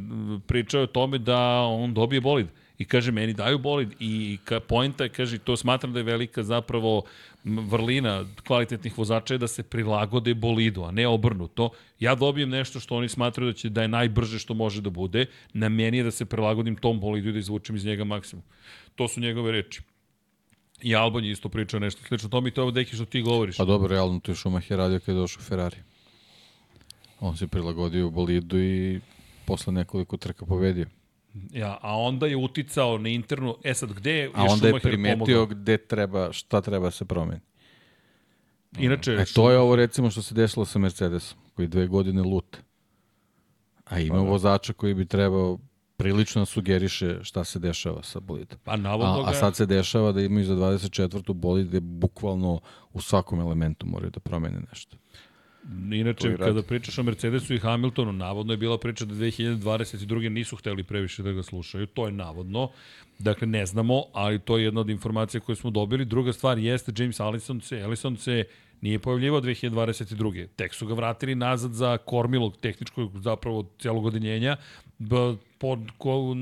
pričao 0.47 0.79
je 0.79 0.83
o 0.83 0.95
tome 0.99 1.17
da 1.17 1.39
on 1.61 1.93
dobije 1.93 2.21
bolid. 2.21 2.47
I 2.77 2.85
kaže, 2.85 3.11
meni 3.11 3.33
daju 3.33 3.57
bolid. 3.57 3.93
I 3.99 4.37
ka, 4.45 4.59
poenta 4.59 5.03
je, 5.07 5.09
kaže, 5.09 5.39
to 5.39 5.55
smatram 5.57 5.93
da 5.93 5.99
je 5.99 6.03
velika 6.03 6.43
zapravo 6.43 7.01
vrlina 7.43 8.25
kvalitetnih 8.47 8.97
vozača 8.97 9.33
je 9.33 9.37
da 9.37 9.47
se 9.47 9.63
prilagode 9.63 10.33
bolidu, 10.33 10.83
a 10.83 10.91
ne 10.91 11.07
obrnuto. 11.07 11.69
Ja 11.99 12.15
dobijem 12.15 12.49
nešto 12.49 12.79
što 12.79 12.95
oni 12.95 13.09
smatraju 13.09 13.51
da 13.51 13.57
će 13.57 13.69
da 13.69 13.81
je 13.81 13.87
najbrže 13.87 14.39
što 14.39 14.53
može 14.53 14.81
da 14.81 14.89
bude. 14.89 15.25
Na 15.53 15.69
meni 15.69 15.97
je 15.97 16.03
da 16.03 16.11
se 16.11 16.25
prilagodim 16.25 16.75
tom 16.75 16.99
bolidu 16.99 17.29
i 17.29 17.33
da 17.33 17.39
izvučem 17.39 17.75
iz 17.75 17.85
njega 17.85 18.03
maksimum. 18.03 18.43
To 18.95 19.07
su 19.07 19.21
njegove 19.21 19.51
reči. 19.51 19.81
I 20.81 20.95
Albon 20.95 21.25
je 21.25 21.31
isto 21.31 21.49
pričao 21.49 21.79
nešto 21.79 22.01
slično 22.07 22.29
tome 22.29 22.49
i 22.49 22.51
to 22.51 22.61
je 22.61 22.63
ovo 22.63 22.71
deki 22.71 22.95
što 22.95 23.05
ti 23.05 23.21
govoriš. 23.21 23.57
Pa 23.57 23.65
dobro, 23.65 23.87
realno 23.87 24.19
to 24.19 24.31
je 24.31 24.35
Schumacher 24.35 24.77
radio 24.77 24.99
kada 24.99 25.11
je 25.11 25.21
došao 25.21 25.41
Ferrari. 25.41 25.77
On 27.19 27.37
se 27.37 27.47
prilagodio 27.47 28.07
u 28.07 28.11
bolidu 28.11 28.59
i 28.59 29.01
posle 29.45 29.73
nekoliko 29.73 30.17
trka 30.17 30.45
pobedio. 30.45 30.85
Ja, 31.51 31.77
a 31.81 31.97
onda 31.97 32.27
je 32.27 32.37
uticao 32.37 32.97
na 32.97 33.09
internu, 33.09 33.57
e 33.63 33.73
sad 33.73 33.93
gde 33.93 34.11
je 34.11 34.31
A 34.33 34.43
onda 34.43 34.67
je 34.67 34.79
primetio 34.79 35.17
pomogao? 35.25 35.45
gde 35.45 35.77
treba, 35.77 36.33
šta 36.33 36.61
treba 36.61 36.91
se 36.91 37.05
promeni. 37.05 37.41
Inače, 38.77 39.11
E, 39.11 39.25
to 39.33 39.51
je 39.51 39.59
ovo 39.59 39.75
recimo 39.75 40.09
što 40.11 40.21
se 40.21 40.35
desilo 40.35 40.65
sa 40.65 40.79
Mercedesom, 40.79 41.37
koji 41.53 41.67
dve 41.67 41.87
godine 41.87 42.21
lut. 42.21 42.57
A 43.85 43.99
ima 43.99 44.19
vozača 44.19 44.73
koji 44.73 44.93
bi 44.93 45.05
trebao 45.05 45.59
prilično 45.97 46.41
da 46.41 46.45
sugeriše 46.45 47.19
šta 47.23 47.43
se 47.43 47.59
dešava 47.59 48.03
sa 48.03 48.19
bolidom. 48.19 48.59
pa 48.63 48.71
A, 48.71 49.23
a 49.25 49.33
sad 49.33 49.55
se 49.55 49.65
dešava 49.65 50.11
da 50.11 50.21
imaju 50.21 50.45
za 50.45 50.55
24. 50.55 51.33
bolid 51.33 51.67
gde 51.67 51.79
bukvalno 51.79 52.59
u 52.93 53.01
svakom 53.01 53.39
elementu 53.39 53.87
moraju 53.87 54.11
da 54.11 54.19
promene 54.19 54.59
nešto. 54.69 54.97
Inače, 55.91 56.37
kada 56.37 56.61
pričaš 56.61 56.97
o 56.97 57.03
Mercedesu 57.03 57.53
i 57.53 57.59
Hamiltonu, 57.59 58.13
navodno 58.13 58.53
je 58.53 58.57
bila 58.57 58.77
priča 58.77 59.05
da 59.05 59.13
2022. 59.13 60.29
nisu 60.29 60.55
hteli 60.55 60.83
previše 60.83 61.23
da 61.23 61.31
ga 61.31 61.43
slušaju, 61.43 61.85
to 61.85 62.05
je 62.05 62.11
navodno. 62.11 62.69
Dakle, 63.19 63.47
ne 63.47 63.65
znamo, 63.65 64.03
ali 64.13 64.39
to 64.39 64.57
je 64.57 64.63
jedna 64.63 64.81
od 64.81 64.89
informacija 64.89 65.41
koje 65.41 65.55
smo 65.55 65.69
dobili. 65.69 66.05
Druga 66.05 66.33
stvar 66.33 66.57
jeste, 66.57 66.91
James 66.97 67.19
Allison 67.19 67.61
se, 67.61 67.81
Allison 67.81 68.17
se 68.17 68.43
nije 68.81 68.99
pojavljivao 68.99 69.41
2022. 69.41 70.47
Tek 70.47 70.73
su 70.73 70.87
ga 70.87 70.93
vratili 70.93 71.35
nazad 71.35 71.73
za 71.73 71.97
kormilog 71.97 72.57
tehničkog 72.57 73.19
zapravo 73.19 73.65
celogodinjenja 73.79 74.57
b- 74.99 75.15
pod, 75.57 75.79
ko, 75.97 76.33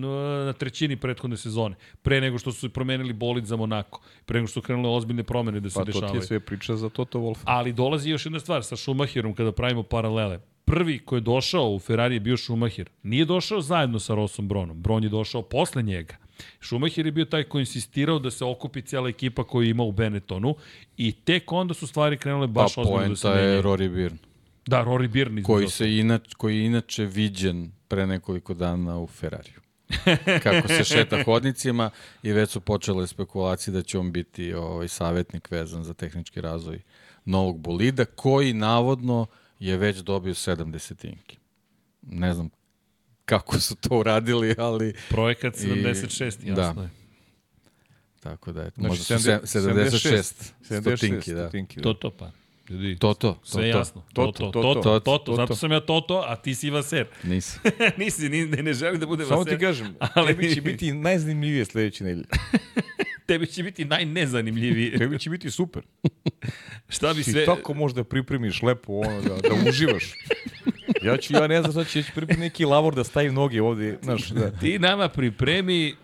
na 0.45 0.53
trećini 0.53 0.95
prethodne 0.97 1.37
sezone, 1.37 1.75
pre 2.01 2.21
nego 2.21 2.37
što 2.37 2.51
su 2.51 2.69
promenili 2.69 3.13
bolid 3.13 3.45
za 3.45 3.55
Monako, 3.55 4.01
pre 4.25 4.39
nego 4.39 4.47
što 4.47 4.53
su 4.53 4.61
krenule 4.61 4.89
ozbiljne 4.89 5.23
promene 5.23 5.59
da 5.59 5.69
se 5.69 5.73
Pa 5.75 5.79
to 5.79 5.85
ti 5.85 5.91
dešavaju. 5.91 6.15
je 6.15 6.21
sve 6.21 6.39
priča 6.39 6.75
za 6.75 6.89
Toto 6.89 7.19
Wolff. 7.19 7.39
Ali 7.43 7.73
dolazi 7.73 8.09
još 8.09 8.25
jedna 8.25 8.39
stvar 8.39 8.63
sa 8.63 8.75
Schumacherom 8.75 9.33
kada 9.33 9.51
pravimo 9.51 9.83
paralele. 9.83 10.39
Prvi 10.65 10.99
koji 10.99 11.17
je 11.17 11.21
došao 11.21 11.69
u 11.69 11.79
Ferrari 11.79 12.15
je 12.15 12.19
bio 12.19 12.37
Schumacher. 12.37 12.89
Nije 13.03 13.25
došao 13.25 13.61
zajedno 13.61 13.99
sa 13.99 14.15
Rossom 14.15 14.47
Bronom. 14.47 14.81
Bron 14.81 15.03
je 15.03 15.09
došao 15.09 15.41
posle 15.41 15.83
njega. 15.83 16.15
Schumacher 16.61 17.05
je 17.05 17.11
bio 17.11 17.25
taj 17.25 17.43
koji 17.43 17.59
je 17.59 17.63
insistirao 17.63 18.19
da 18.19 18.31
se 18.31 18.45
okupi 18.45 18.81
cijela 18.81 19.09
ekipa 19.09 19.43
koju 19.43 19.69
ima 19.69 19.83
u 19.83 19.91
Benettonu 19.91 20.55
i 20.97 21.11
tek 21.11 21.51
onda 21.51 21.73
su 21.73 21.87
stvari 21.87 22.17
krenule 22.17 22.47
Pa 22.47 22.51
baš 22.51 22.77
ozbiljno 22.77 23.09
da 23.09 23.15
se 23.15 23.21
poenta 23.21 23.39
je 23.39 23.45
menjaju. 23.45 23.63
Rory 23.63 23.89
Byrne, 23.91 24.17
Da, 24.65 24.83
Rory 24.83 25.09
Byrne. 25.09 25.43
koji, 25.43 25.67
se 25.67 25.97
inač, 25.97 26.33
koji 26.33 26.57
je 26.57 26.65
inače 26.65 27.05
viđen 27.05 27.71
pre 27.87 28.07
nekoliko 28.07 28.53
dana 28.53 28.99
u 28.99 29.07
Ferrariju. 29.07 29.59
Kako 30.43 30.67
se 30.67 30.83
šeta 30.83 31.23
hodnicima 31.23 31.89
i 32.23 32.31
već 32.31 32.49
su 32.49 32.61
počele 32.61 33.07
spekulacije 33.07 33.73
da 33.73 33.81
će 33.81 33.99
on 33.99 34.11
biti 34.11 34.53
ovaj 34.53 34.87
savjetnik 34.87 35.51
vezan 35.51 35.83
za 35.83 35.93
tehnički 35.93 36.41
razvoj 36.41 36.81
novog 37.25 37.59
bolida, 37.59 38.05
koji 38.05 38.53
navodno 38.53 39.25
je 39.59 39.77
već 39.77 39.97
dobio 39.97 40.33
7 40.33 40.71
desetinki. 40.71 41.37
Ne 42.01 42.33
znam 42.33 42.49
kako 43.25 43.59
su 43.59 43.75
to 43.75 43.97
uradili, 43.97 44.55
ali 44.57 44.93
Projekat 45.09 45.55
I- 45.55 45.59
76, 45.59 46.21
jasno 46.43 46.53
da. 46.73 46.81
je. 46.81 46.89
tako 48.19 48.51
da 48.51 48.61
je. 48.61 48.69
Znači, 48.69 48.87
možda 48.89 49.03
su 49.03 49.19
se- 49.19 49.39
76 49.43 50.53
stotinki, 50.81 51.33
da. 51.33 51.41
stotinki, 51.41 51.75
da. 51.75 51.83
To, 51.83 51.93
to 51.93 52.09
pa. 52.11 52.31
Ljudi, 52.69 52.95
To, 52.95 53.13
to, 53.13 53.31
to, 53.33 53.39
sve 53.43 53.61
to. 53.61 53.77
jasno. 53.77 54.03
To, 54.13 54.25
to, 54.25 54.31
to, 54.31 54.39
to, 54.43 54.61
Toto, 54.63 54.81
to, 54.83 54.99
Toto. 54.99 55.35
Zato 55.35 55.55
sam 55.55 55.71
ja 55.71 55.79
Toto, 55.81 56.23
a 56.27 56.35
ti 56.35 56.55
si 56.55 56.69
Vaser. 56.69 57.07
Nisam. 57.23 57.61
Nisi, 57.97 58.29
ni, 58.29 58.45
ne, 58.45 58.63
ne 58.63 58.73
želim 58.73 58.99
da 58.99 59.05
bude 59.05 59.25
Samo 59.25 59.37
Vaser. 59.37 59.53
ti 59.53 59.59
kažem, 59.59 59.95
ali- 60.13 60.27
tebi 60.27 60.53
će 60.53 60.61
biti 60.61 60.91
najzanimljivije 60.93 61.65
sledeće 61.65 62.03
nedelje. 62.03 62.25
Tebi 63.27 63.47
će 63.47 63.63
biti 63.63 63.85
najnezanimljiviji. 63.85 64.97
Tebi 64.97 65.19
će 65.19 65.29
biti 65.29 65.51
super. 65.51 65.83
Šta 66.89 67.13
bi 67.13 67.23
Ti 67.23 67.31
sve... 67.31 67.45
tako 67.45 67.73
možda 67.73 68.03
pripremiš 68.03 68.61
lepo 68.61 68.93
ono, 68.93 69.21
da, 69.21 69.29
da 69.29 69.69
uživaš. 69.69 70.03
Ja 71.05 71.17
ću, 71.17 71.33
ja 71.33 71.47
ne 71.47 71.61
znam 71.61 71.71
šta 71.71 71.83
ću, 71.83 71.99
ja 71.99 72.03
ću 72.03 72.11
pripremiti 72.11 72.39
neki 72.39 72.65
lavor 72.65 72.95
da 72.95 73.03
stavim 73.03 73.33
noge 73.33 73.61
ovde, 73.61 73.97
znaš, 74.01 74.27
da. 74.29 74.51
Ti 74.51 74.79
nama 74.79 75.09
pripremi 75.09 75.95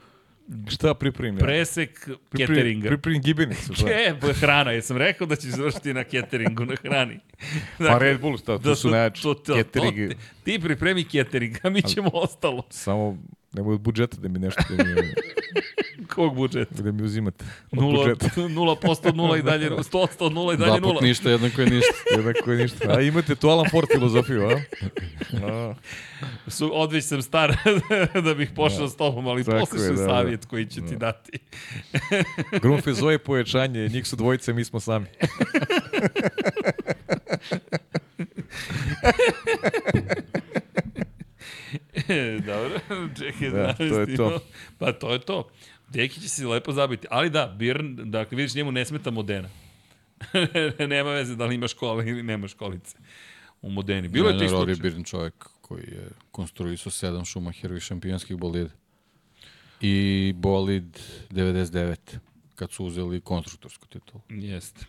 Šta 0.69 0.93
pripremim 0.93 1.35
ja? 1.35 1.45
presek 1.45 2.09
cateringa. 2.37 2.87
Pripremim 2.87 3.21
gibenicu. 3.21 3.73
Ke, 3.73 4.33
hrana, 4.33 4.71
jesam 4.71 4.97
rekao 4.97 5.27
da 5.27 5.35
ćeš 5.35 5.49
završiti 5.49 5.93
na 5.93 6.03
cateringu, 6.03 6.65
na 6.65 6.75
hrani. 6.75 7.19
Pa 7.77 7.97
Red 7.97 8.19
Bull, 8.21 8.37
šta, 8.37 8.45
to 8.45 8.57
Da, 8.57 8.75
su 8.75 8.89
najjači. 8.89 9.21
to, 9.23 9.33
to, 9.33 9.53
Catering. 9.55 10.11
to, 10.11 10.17
ti, 10.43 10.53
ti 10.53 10.59
pripremi 10.59 11.03
catering, 11.03 11.57
a 11.63 11.69
mi 11.69 11.81
ćemo 11.81 12.09
ostalo. 12.13 12.63
Samo 12.69 13.17
nemoj 13.53 13.73
od 13.73 13.81
budžeta 13.81 14.17
da 14.17 14.27
mi 14.27 14.39
nešto 14.39 14.61
da 14.69 14.83
mi, 14.83 14.91
Kog 16.07 16.35
budžeta? 16.35 16.81
da 16.81 16.91
mi 16.91 17.03
uzimate. 17.03 17.45
Od 17.71 17.79
Nula, 17.79 17.97
budžeta. 17.97 18.41
nula 18.49 18.75
posto 18.75 19.09
od 19.09 19.15
nula 19.15 19.37
i 19.37 19.41
dalje, 19.41 19.69
100 19.69 20.07
od 20.19 20.33
nula 20.33 20.53
i 20.53 20.57
dalje 20.57 20.69
Dva 20.69 20.79
nula. 20.79 20.93
put 20.93 21.01
ništa, 21.01 21.29
jednako 21.29 21.61
je 21.61 21.69
ništa. 21.69 21.93
Jednako 22.17 22.51
je 22.51 22.57
ništa. 22.57 22.89
A 22.89 23.01
imate 23.01 23.35
tu 23.35 23.49
Alan 23.49 23.69
Ford 23.71 23.87
filozofiju, 23.93 24.41
a? 24.43 24.59
a 25.43 25.73
Su, 26.47 26.71
odveć 26.73 27.05
sam 27.05 27.21
star 27.21 27.55
da 28.23 28.33
bih 28.33 28.51
pošao 28.55 28.87
s 28.87 28.95
tobom, 28.95 29.27
ali 29.27 29.43
Tako 29.43 29.59
poslušaj 29.59 29.87
je, 29.87 29.91
da, 29.91 29.97
da. 29.97 30.07
savjet 30.07 30.45
koji 30.45 30.65
ću 30.65 30.81
ti 30.81 30.95
dati. 30.95 31.31
Grunfe 32.61 32.93
zove 32.93 33.17
pojačanje, 33.17 33.87
njih 33.87 34.07
su 34.07 34.15
dvojice, 34.15 34.53
mi 34.53 34.63
smo 34.63 34.79
sami. 34.79 35.05
Dobro, 42.45 42.79
čekaj, 43.17 43.49
Da, 43.49 43.57
da, 43.57 43.73
to 43.73 43.99
je 43.99 44.15
to. 44.17 44.39
Pa 44.77 44.91
to 44.91 45.13
je 45.13 45.19
to. 45.19 45.49
Deki 45.89 46.21
će 46.21 46.29
se 46.29 46.47
lepo 46.47 46.71
zabiti. 46.71 47.07
Ali 47.09 47.29
da, 47.29 47.55
Birn, 47.57 48.11
dakle, 48.11 48.35
vidiš, 48.35 48.55
njemu 48.55 48.71
ne 48.71 48.85
smeta 48.85 49.11
Modena. 49.11 49.49
nema 50.87 51.09
veze 51.09 51.35
da 51.35 51.45
li 51.45 51.55
ima 51.55 51.67
škola 51.67 52.03
ili 52.03 52.23
nema 52.23 52.47
školice 52.47 52.97
u 53.61 53.69
Modeni. 53.69 54.07
Bilo 54.07 54.27
je 54.27 54.33
Ne, 54.33 54.39
tih 54.39 54.51
ne, 54.51 54.57
Rory 54.57 54.75
slučaja. 54.75 54.91
Byrne 54.93 55.05
čovjek 55.05 55.33
koji 55.61 55.81
je 55.83 56.09
konstruisao 56.31 56.91
sedam 56.91 57.25
Schumacherovih 57.25 57.83
šampionskih 57.83 58.37
bolida. 58.37 58.69
I 59.81 59.95
bolid 60.35 60.99
99, 61.29 61.95
kad 62.55 62.71
su 62.71 62.85
uzeli 62.85 63.21
konstruktorsku 63.21 63.87
titulu. 63.87 64.21
Jeste. 64.29 64.85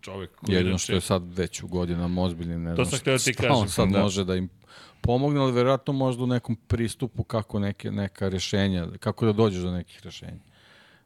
Čovek 0.00 0.30
koji 0.34 0.56
Jedino 0.56 0.78
što 0.78 0.92
je 0.92 1.00
sad 1.00 1.38
već 1.38 1.62
u 1.62 1.66
godinama 1.68 2.22
ozbiljni, 2.22 2.58
ne 2.58 2.74
znam 2.74 2.86
šta- 2.86 3.18
ti 3.18 3.32
šta 3.32 3.52
on 3.52 3.68
sad 3.68 3.88
da. 3.88 4.02
može 4.02 4.24
da 4.24 4.36
im 4.36 4.48
pomogne, 5.04 5.40
ali 5.40 5.52
verovatno 5.52 5.92
možda 5.92 6.24
u 6.24 6.26
nekom 6.26 6.56
pristupu 6.56 7.24
kako 7.24 7.58
neke, 7.58 7.90
neka 7.90 8.28
rešenja, 8.28 8.88
kako 9.00 9.26
da 9.26 9.32
dođeš 9.32 9.62
do 9.62 9.70
nekih 9.70 10.00
rešenja. 10.04 10.40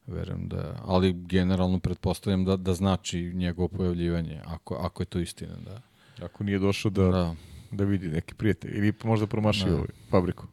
Verujem 0.06 0.48
da, 0.48 0.74
ali 0.84 1.12
generalno 1.12 1.78
pretpostavljam 1.78 2.44
da, 2.44 2.56
da 2.56 2.74
znači 2.74 3.20
njegovo 3.34 3.68
pojavljivanje, 3.68 4.40
ako, 4.46 4.74
ako 4.74 5.02
je 5.02 5.06
to 5.06 5.18
istina, 5.18 5.56
da. 5.64 5.80
Ako 6.24 6.44
nije 6.44 6.58
došao 6.58 6.90
da, 6.90 7.02
da. 7.02 7.10
Da, 7.10 7.34
da 7.70 7.84
vidi 7.84 8.08
neki 8.08 8.34
prijatelj. 8.34 8.78
Ili 8.78 8.92
možda 9.04 9.26
promašio 9.26 9.74
ovaj 9.74 9.88
fabriku. 10.10 10.46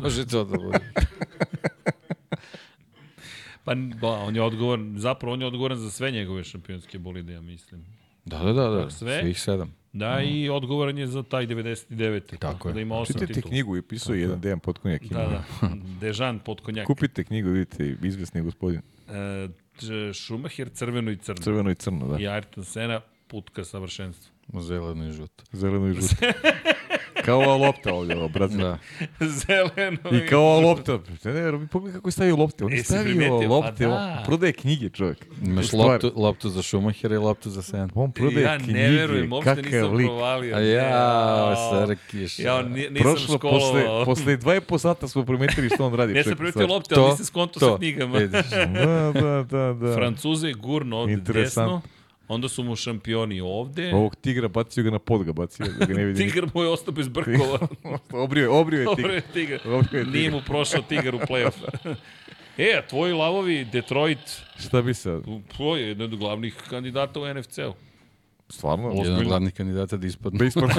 može 0.00 0.26
to 0.26 0.44
da 0.44 0.58
bude. 0.58 0.78
Pa 3.64 3.74
ba, 4.00 4.08
on 4.08 4.36
je 4.36 4.42
odgovoran, 4.42 4.94
zapravo 4.98 5.34
on 5.34 5.40
je 5.40 5.46
odgovoran 5.46 5.78
za 5.78 5.90
sve 5.90 6.10
njegove 6.10 6.44
šampionske 6.44 6.98
bolide, 6.98 7.32
ja 7.32 7.40
mislim. 7.40 7.84
Da, 8.24 8.38
da, 8.38 8.52
da, 8.52 8.68
da, 8.68 8.90
Sve? 8.90 9.20
svih 9.20 9.40
sedam. 9.40 9.74
Da, 9.92 10.22
i 10.22 10.48
odgovoran 10.48 10.98
je 10.98 11.06
za 11.06 11.22
taj 11.22 11.46
99. 11.46 12.38
Tako 12.38 12.68
je. 12.68 12.74
Da 12.74 12.80
ima 12.80 12.98
osam 12.98 13.14
Čitajte 13.14 13.34
titula. 13.34 13.50
knjigu 13.50 13.76
i 13.76 13.82
pisao 13.82 14.14
je 14.14 14.20
jedan 14.20 14.40
Dejan 14.40 14.60
Potkonjak. 14.60 15.02
Da, 15.04 15.18
da. 15.18 15.68
Dežan 16.00 16.38
pod 16.38 16.60
konjak. 16.60 16.86
Kupite 16.86 17.24
knjigu, 17.24 17.48
vidite, 17.48 17.96
izvesni 18.02 18.42
gospodin. 18.42 18.80
E, 19.08 19.48
Schumacher 20.14 20.70
crveno 20.74 21.10
i 21.10 21.16
crno. 21.16 21.42
Crveno 21.42 21.70
i 21.70 21.74
crno, 21.74 22.08
da. 22.08 22.18
I 22.18 22.22
Ayrton 22.22 22.64
Senna 22.64 23.00
put 23.26 23.50
ka 23.50 23.64
savršenstvu. 23.64 24.32
Zeleno 24.60 25.08
i 25.08 25.12
žuto. 25.12 25.44
Zeleno 25.52 25.88
i 25.88 25.94
žuto. 25.94 26.14
Kao 27.24 27.38
ova 27.38 27.56
lopta 27.56 27.94
ovdje, 27.94 28.16
ovo, 28.18 28.28
brate. 28.28 28.54
Da. 28.54 28.78
Zeleno 29.38 29.98
I 30.12 30.28
kao 30.28 30.42
ova 30.42 30.60
lopta. 30.60 30.98
Ne, 31.24 31.32
ne, 31.52 31.66
pogledaj 31.66 31.92
kako 31.94 32.08
je 32.08 32.12
stavio 32.12 32.36
lopte. 32.36 32.64
On 32.64 32.72
je 32.72 32.76
Jesi 32.76 32.86
stavio 32.86 33.04
primetio? 33.04 33.48
lopte. 33.48 33.84
Pa 33.84 33.90
da. 33.90 34.22
prodaje 34.26 34.52
knjige, 34.52 34.88
čovjek. 34.88 35.26
Imaš 35.44 35.72
loptu, 35.72 36.12
loptu 36.16 36.50
za 36.50 36.62
Schumachera 36.62 37.14
i 37.14 37.18
loptu 37.18 37.50
za 37.50 37.62
Senna. 37.62 37.88
On 37.94 38.12
prodaje 38.12 38.42
ja 38.42 38.58
knjige. 38.58 38.72
ne 38.72 38.90
verujem, 38.90 39.32
uopšte 39.32 39.62
nisam 39.62 39.92
lik. 39.92 40.06
provalio. 40.06 40.56
A 40.56 40.60
ja, 40.60 40.82
Jao. 40.82 41.86
Srkiš. 41.86 42.38
Ja 42.38 42.62
ni, 42.62 42.68
nisam 42.80 42.94
Prošlo, 42.94 43.38
posle, 43.38 43.60
školovao. 43.80 44.04
posle 44.04 44.36
dva 44.36 44.56
i 44.56 44.60
po 44.60 44.78
sata 44.78 45.08
smo 45.08 45.24
primetili 45.24 45.68
što 45.68 45.86
on 45.86 45.94
radi. 45.94 46.14
Ja 46.14 46.24
sam 46.24 46.36
primetio 46.36 46.66
lopte, 46.66 46.94
ali 46.98 47.10
nisam 47.10 47.24
skonto 47.26 47.60
sa 47.60 47.76
knjigama. 47.78 48.18
Da, 48.20 48.42
da, 49.12 49.44
da, 49.50 49.72
da. 49.74 49.94
Francuze 49.94 50.52
gurno 50.52 50.96
ovde 50.98 51.16
desno, 51.16 51.82
onda 52.32 52.48
su 52.48 52.62
mu 52.62 52.76
šampioni 52.76 53.40
ovde. 53.40 53.94
Ovog 53.94 54.16
tigra 54.16 54.48
bacio 54.48 54.84
ga 54.84 54.90
na 54.90 54.98
pod 54.98 55.24
ga 55.24 55.32
bacio, 55.32 55.66
da 55.68 55.86
ga 55.86 55.94
ne 55.94 56.04
vidi. 56.04 56.18
Tigar 56.22 56.46
mu 56.54 56.62
je 56.62 56.68
ostao 56.68 56.92
bez 56.92 57.08
brkova. 57.08 57.58
obrio 58.14 58.42
je, 58.42 58.48
obrio 58.50 58.80
je 58.80 58.86
tigar. 58.96 59.10
je 59.10 59.20
Tigar. 59.22 59.60
Obrio 59.68 59.98
je 59.98 60.04
Nije 60.04 60.12
tigar. 60.14 60.32
mu 60.32 60.42
prošao 60.42 60.82
Tigar 60.82 61.14
u 61.14 61.20
play-off. 61.20 61.96
e, 62.58 62.74
a 62.74 62.82
tvoji 62.82 63.12
lavovi, 63.12 63.64
Detroit, 63.64 64.18
Šta 64.58 64.82
bi 64.82 64.94
sad? 64.94 65.22
to 65.56 65.76
je 65.76 65.88
jedan 65.88 66.04
od 66.04 66.16
glavnih 66.16 66.54
kandidata 66.70 67.20
u 67.20 67.34
NFC-u. 67.34 67.72
Stvarno? 68.48 68.84
Jedan 68.84 68.98
od 68.98 69.06
Ozbiljno? 69.06 69.28
glavnih 69.28 69.54
kandidata 69.54 69.96
da 69.96 70.06
ispadne. 70.06 70.38
Da 70.38 70.44
ispadne. 70.44 70.74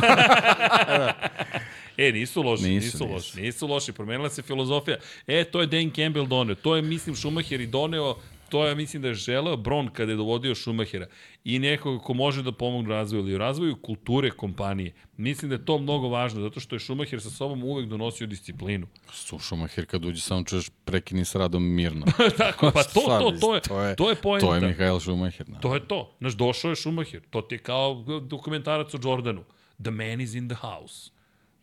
E, 1.97 2.11
nisu 2.11 2.41
loši, 2.41 2.63
nisu, 2.63 2.73
Nisu, 2.75 2.85
nisu 2.87 2.97
nisu. 2.97 3.13
loši, 3.13 3.41
nisu 3.41 3.67
loši, 3.67 3.91
promenila 3.91 4.29
se 4.29 4.41
filozofija. 4.41 4.97
E, 5.27 5.43
to 5.43 5.61
je 5.61 5.67
Dan 5.67 5.91
Campbell 5.91 6.27
doneo, 6.27 6.55
to 6.55 6.75
je, 6.75 6.81
mislim, 6.81 7.15
Schumacher 7.15 7.61
i 7.61 7.67
doneo, 7.67 8.15
to 8.53 8.65
je, 8.67 8.75
mislim 8.75 9.01
da 9.01 9.07
je 9.07 9.13
želeo 9.13 9.57
Bron 9.57 9.87
kada 9.87 10.11
je 10.11 10.15
dovodio 10.15 10.55
Schumachera 10.55 11.07
i 11.43 11.59
nekoga 11.59 12.03
ko 12.03 12.13
može 12.13 12.43
da 12.43 12.51
pomogne 12.51 12.89
razvoju 12.89 13.23
ili 13.23 13.37
razvoju 13.37 13.75
kulture 13.75 14.31
kompanije. 14.31 14.93
Mislim 15.17 15.49
da 15.49 15.55
je 15.55 15.65
to 15.65 15.77
mnogo 15.77 16.07
važno, 16.07 16.41
zato 16.41 16.59
što 16.59 16.75
je 16.75 16.79
Schumacher 16.79 17.21
sa 17.21 17.29
sobom 17.29 17.63
uvek 17.63 17.87
donosio 17.87 18.27
disciplinu. 18.27 18.87
Su 19.11 19.39
Schumacher 19.39 19.85
kad 19.85 20.05
uđe 20.05 20.21
samo 20.21 20.43
čuješ 20.43 20.69
prekini 20.85 21.25
s 21.25 21.35
radom 21.35 21.63
mirno. 21.63 22.05
Tako, 22.37 22.71
pa 22.73 22.83
to, 22.83 23.01
to, 23.01 23.31
to 23.41 23.55
je, 23.55 23.61
to 23.61 23.81
je, 23.81 23.95
to 23.95 24.09
je 24.09 24.15
poenta. 24.15 24.47
To 24.47 24.55
je 24.55 24.61
Mihael 24.61 24.99
Schumacher. 24.99 25.45
Da. 25.47 25.59
To 25.59 25.73
je 25.73 25.87
to. 25.87 26.15
Znaš, 26.19 26.33
došao 26.33 26.69
je 26.69 26.75
Schumacher. 26.75 27.21
To 27.29 27.41
ti 27.41 27.55
je 27.55 27.59
kao 27.59 28.03
dokumentarac 28.21 28.93
o 28.93 28.99
Jordanu. 29.03 29.43
The 29.83 29.91
man 29.91 30.21
is 30.21 30.33
in 30.33 30.49
the 30.49 30.57
house. 30.61 31.11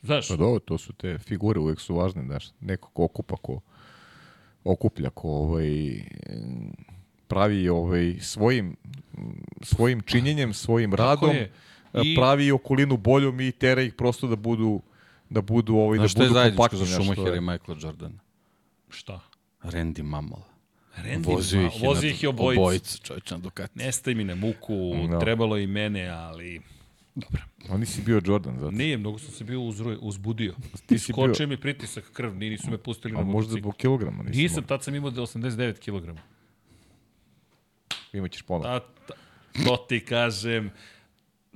Znaš, 0.03 0.29
Pa 0.29 0.37
dobro, 0.37 0.59
to 0.59 0.79
su 0.79 0.93
te 0.93 1.19
figure, 1.19 1.61
uvek 1.61 1.81
su 1.81 1.95
važne, 1.95 2.23
znaš. 2.23 2.49
Neko 2.61 2.91
ko 2.91 3.05
okupa, 3.05 3.37
ko 3.37 3.61
okuplja, 4.65 5.11
ko 5.11 5.29
ovaj, 5.29 6.01
pravi 7.27 7.69
ovaj, 7.69 8.17
svojim, 8.21 8.77
svojim 9.63 10.01
činjenjem, 10.01 10.55
svojim 10.55 10.95
radom, 10.95 11.31
je. 11.31 11.53
I- 11.95 12.13
I... 12.13 12.15
pravi 12.17 12.53
okolinu 12.53 12.97
boljom 12.97 13.41
i 13.41 13.53
tera 13.53 13.83
ih 13.83 13.95
prosto 13.95 14.27
da 14.27 14.37
budu 14.37 14.81
da 15.31 15.41
budu 15.41 15.75
ovaj 15.77 15.97
Znaš 15.99 16.05
da 16.05 16.09
šta 16.11 16.23
je 16.23 16.29
budu 16.29 16.35
zajedničko 16.35 16.57
kompaktni 16.59 16.79
za 16.79 16.85
je. 16.85 17.37
i 17.37 17.41
Michaela 17.41 17.81
Jordana? 17.83 18.19
šta? 18.89 19.21
Randy 19.63 20.03
Mammal. 20.03 20.41
Randy 20.97 21.27
Vozio 21.27 21.61
Ma- 21.61 21.67
ih 21.67 21.83
vozi 21.83 22.07
ih 22.09 22.23
je 22.23 22.29
obojicu. 22.29 22.61
obojicu 22.61 22.99
čovječ 22.99 23.31
na 23.31 23.39
Ducati. 23.39 23.79
Ne 23.79 23.93
stavi 23.93 24.15
mi 24.15 24.25
na 24.25 24.35
muku, 24.35 24.75
Da. 25.11 25.19
trebalo 25.19 25.59
i 25.59 25.67
mene, 25.67 26.09
ali... 26.09 26.61
Dobro. 27.15 27.43
A 27.69 27.77
nisi 27.77 28.03
bio 28.03 28.21
Jordan, 28.25 28.59
zato. 28.59 28.71
Nije, 28.71 28.97
mnogo 28.97 29.19
sam 29.19 29.31
se 29.31 29.45
bio 29.45 29.61
uzruje, 29.61 29.99
uzbudio. 29.99 30.55
Ti 30.87 30.99
si 30.99 31.13
bio- 31.13 31.27
Skočio 31.27 31.47
mi 31.47 31.57
pritisak 31.57 32.05
krv, 32.13 32.35
ni 32.35 32.51
nisu 32.51 32.71
me 32.71 32.79
pustili 32.79 33.15
A 33.15 33.19
na 33.19 33.25
možda 33.25 33.33
motocikl. 33.39 33.61
zbog 33.61 33.77
kilograma 33.77 34.23
nisi 34.23 34.39
Nisam, 34.39 34.65
tad 34.65 34.85
sam 34.85 34.95
imao 34.95 35.11
89 35.11 35.79
kg. 35.81 35.93
mogao. 35.93 36.15
Imaćeš 38.13 38.43
ponovno. 38.43 38.69
A, 38.69 38.81
ta, 38.81 39.15
to 39.65 39.77
ti 39.79 40.01
kažem. 40.01 40.71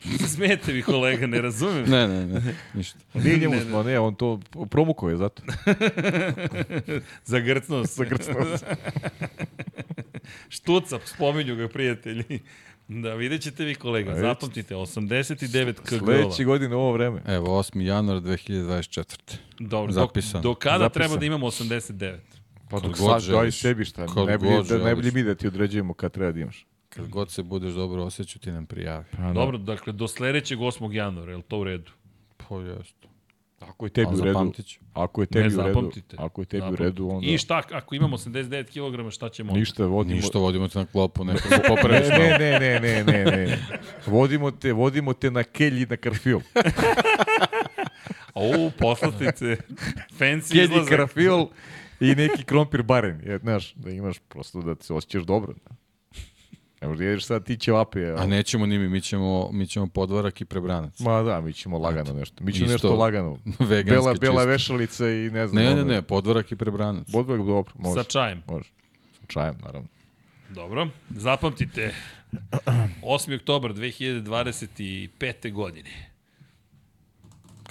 Smijete 0.34 0.72
vi 0.72 0.82
kolega, 0.82 1.26
ne 1.26 1.40
razumem. 1.40 1.84
Ne, 1.84 2.08
ne, 2.08 2.26
ne, 2.26 2.42
ništa. 2.74 2.98
Nije 3.16 3.38
njemu, 3.38 3.54
ne, 3.54 3.84
ne, 3.84 3.98
on 3.98 4.14
to 4.14 4.40
promukao 4.70 5.10
je 5.10 5.16
zato. 5.16 5.42
Zagrcnuo 7.24 7.86
se. 7.86 7.94
Zagrcnuo 7.94 8.58
se. 8.58 8.66
Štuca, 10.48 10.98
spominju 11.06 11.56
ga 11.56 11.68
prijatelji. 11.68 12.40
Da, 12.88 13.14
vidjet 13.14 13.42
ćete 13.42 13.64
vi 13.64 13.74
kolega, 13.74 14.10
A, 14.10 14.18
zapamtite, 14.20 14.74
89 14.74 15.74
kg. 15.74 15.98
Sledeće 16.04 16.44
godine 16.44 16.76
u 16.76 16.78
ovo 16.78 16.92
vreme. 16.92 17.22
Evo, 17.26 17.46
8. 17.46 17.80
januar 17.80 18.18
2024. 18.22 19.36
Dobro, 19.60 19.92
Zapisan. 19.92 20.42
Do, 20.42 20.48
do 20.48 20.54
kada 20.54 20.78
Zapisan. 20.78 21.02
treba 21.02 21.16
da 21.20 21.26
imamo 21.26 21.46
89? 21.46 22.18
Pa 22.70 22.80
dok 22.80 22.98
god 22.98 23.22
sad 23.22 23.32
daj 23.32 23.50
sebi 23.50 23.84
šta. 23.84 24.06
Najbolje, 24.26 24.56
god 24.56 24.66
da, 24.66 24.78
najbolje 24.78 25.02
želiš. 25.02 25.14
mi 25.14 25.22
da 25.22 25.34
ti 25.34 25.46
određujemo 25.46 25.94
kad 25.94 26.12
treba 26.12 26.32
da 26.32 26.40
imaš. 26.40 26.66
Kad 26.88 27.08
god 27.08 27.30
se 27.30 27.42
budeš 27.42 27.72
dobro 27.72 28.02
osjećao, 28.04 28.40
ti 28.40 28.50
nam 28.52 28.66
prijavi. 28.66 29.04
Pa, 29.16 29.32
Dobro, 29.32 29.58
dakle, 29.58 29.92
do 29.92 30.08
sledećeg 30.08 30.58
8. 30.58 30.92
januara, 30.92 31.30
je 31.30 31.36
li 31.36 31.42
to 31.42 31.58
u 31.58 31.64
redu? 31.64 31.90
Po 32.36 32.60
jeste. 32.60 33.03
Ako 33.68 33.86
je 33.86 33.90
tebi 33.90 34.14
u 34.14 34.24
redu, 34.24 34.52
ako 34.94 35.20
je 35.20 35.26
tebi 35.26 35.40
u 35.40 35.50
redu, 35.50 35.56
zapamtite. 35.56 36.16
ako 36.18 36.42
je 36.42 36.46
tebi 36.46 36.66
u 36.72 36.76
redu, 36.76 37.08
onda 37.08 37.26
I 37.26 37.38
šta, 37.38 37.62
ako 37.72 37.94
imamo 37.94 38.16
89 38.16 38.64
kg, 39.04 39.10
šta 39.10 39.28
ćemo? 39.28 39.52
ništa 39.52 39.86
vodimo. 39.86 40.16
Ništa, 40.16 40.38
vodimo 40.38 40.68
te 40.68 40.78
na 40.78 40.86
klopu, 40.86 41.24
Ne, 41.24 41.34
popraviš 41.68 42.08
ne, 42.08 42.36
ne, 42.38 42.58
ne, 42.60 42.80
ne, 42.80 43.04
ne, 43.04 43.24
ne. 43.24 43.58
Vodimo 44.06 44.50
te, 44.50 44.72
vodimo 44.72 45.12
te 45.12 45.30
na 45.30 45.42
kelj 45.42 45.82
i 45.82 45.86
na 45.86 45.96
karfil. 45.96 46.40
O, 48.34 48.70
poslastice. 48.78 49.56
Fancy 50.18 50.52
Kelj 50.52 50.60
i 50.60 50.64
izlazak. 50.64 50.88
karfil 50.88 51.46
i 52.00 52.14
neki 52.14 52.44
krompir 52.44 52.82
baren. 52.82 53.20
Je, 53.24 53.38
znaš, 53.38 53.74
da 53.74 53.90
imaš 53.90 54.18
prosto 54.18 54.62
da 54.62 54.74
se 54.80 54.94
osjećaš 54.94 55.22
dobro. 55.22 55.52
Ne 55.52 55.83
možda 56.88 57.04
jedeš 57.04 57.26
sad 57.26 57.44
ti 57.44 57.56
ćevapi. 57.56 58.04
A 58.04 58.26
nećemo 58.26 58.66
ni 58.66 58.78
mi, 58.78 58.88
mi 58.88 59.00
ćemo, 59.00 59.50
mi 59.52 59.66
ćemo 59.66 59.86
podvarak 59.86 60.40
i 60.40 60.44
prebranac. 60.44 61.00
Ma 61.00 61.22
da, 61.22 61.40
mi 61.40 61.52
ćemo 61.52 61.78
lagano 61.78 62.12
nešto. 62.12 62.44
Mi 62.44 62.52
ćemo 62.52 62.64
Isto 62.64 62.72
nešto 62.72 62.96
lagano. 62.96 63.38
Bela, 63.86 64.14
bela 64.20 64.44
vešalica 64.44 65.08
i 65.08 65.30
ne 65.30 65.46
znam. 65.46 65.64
Ne, 65.64 65.74
ne, 65.74 65.84
ne, 65.84 66.02
podvarak 66.02 66.52
i 66.52 66.56
prebranac. 66.56 67.12
Podvarak, 67.12 67.46
dobro, 67.46 67.72
može. 67.74 68.02
Sa 68.02 68.08
čajem. 68.10 68.42
Može. 68.46 68.70
Sa 69.20 69.26
čajem, 69.26 69.54
naravno. 69.64 69.88
Dobro, 70.50 70.88
zapamtite. 71.10 71.94
8. 73.02 73.36
oktobar 73.36 73.72
2025. 73.72 75.52
godine. 75.52 76.13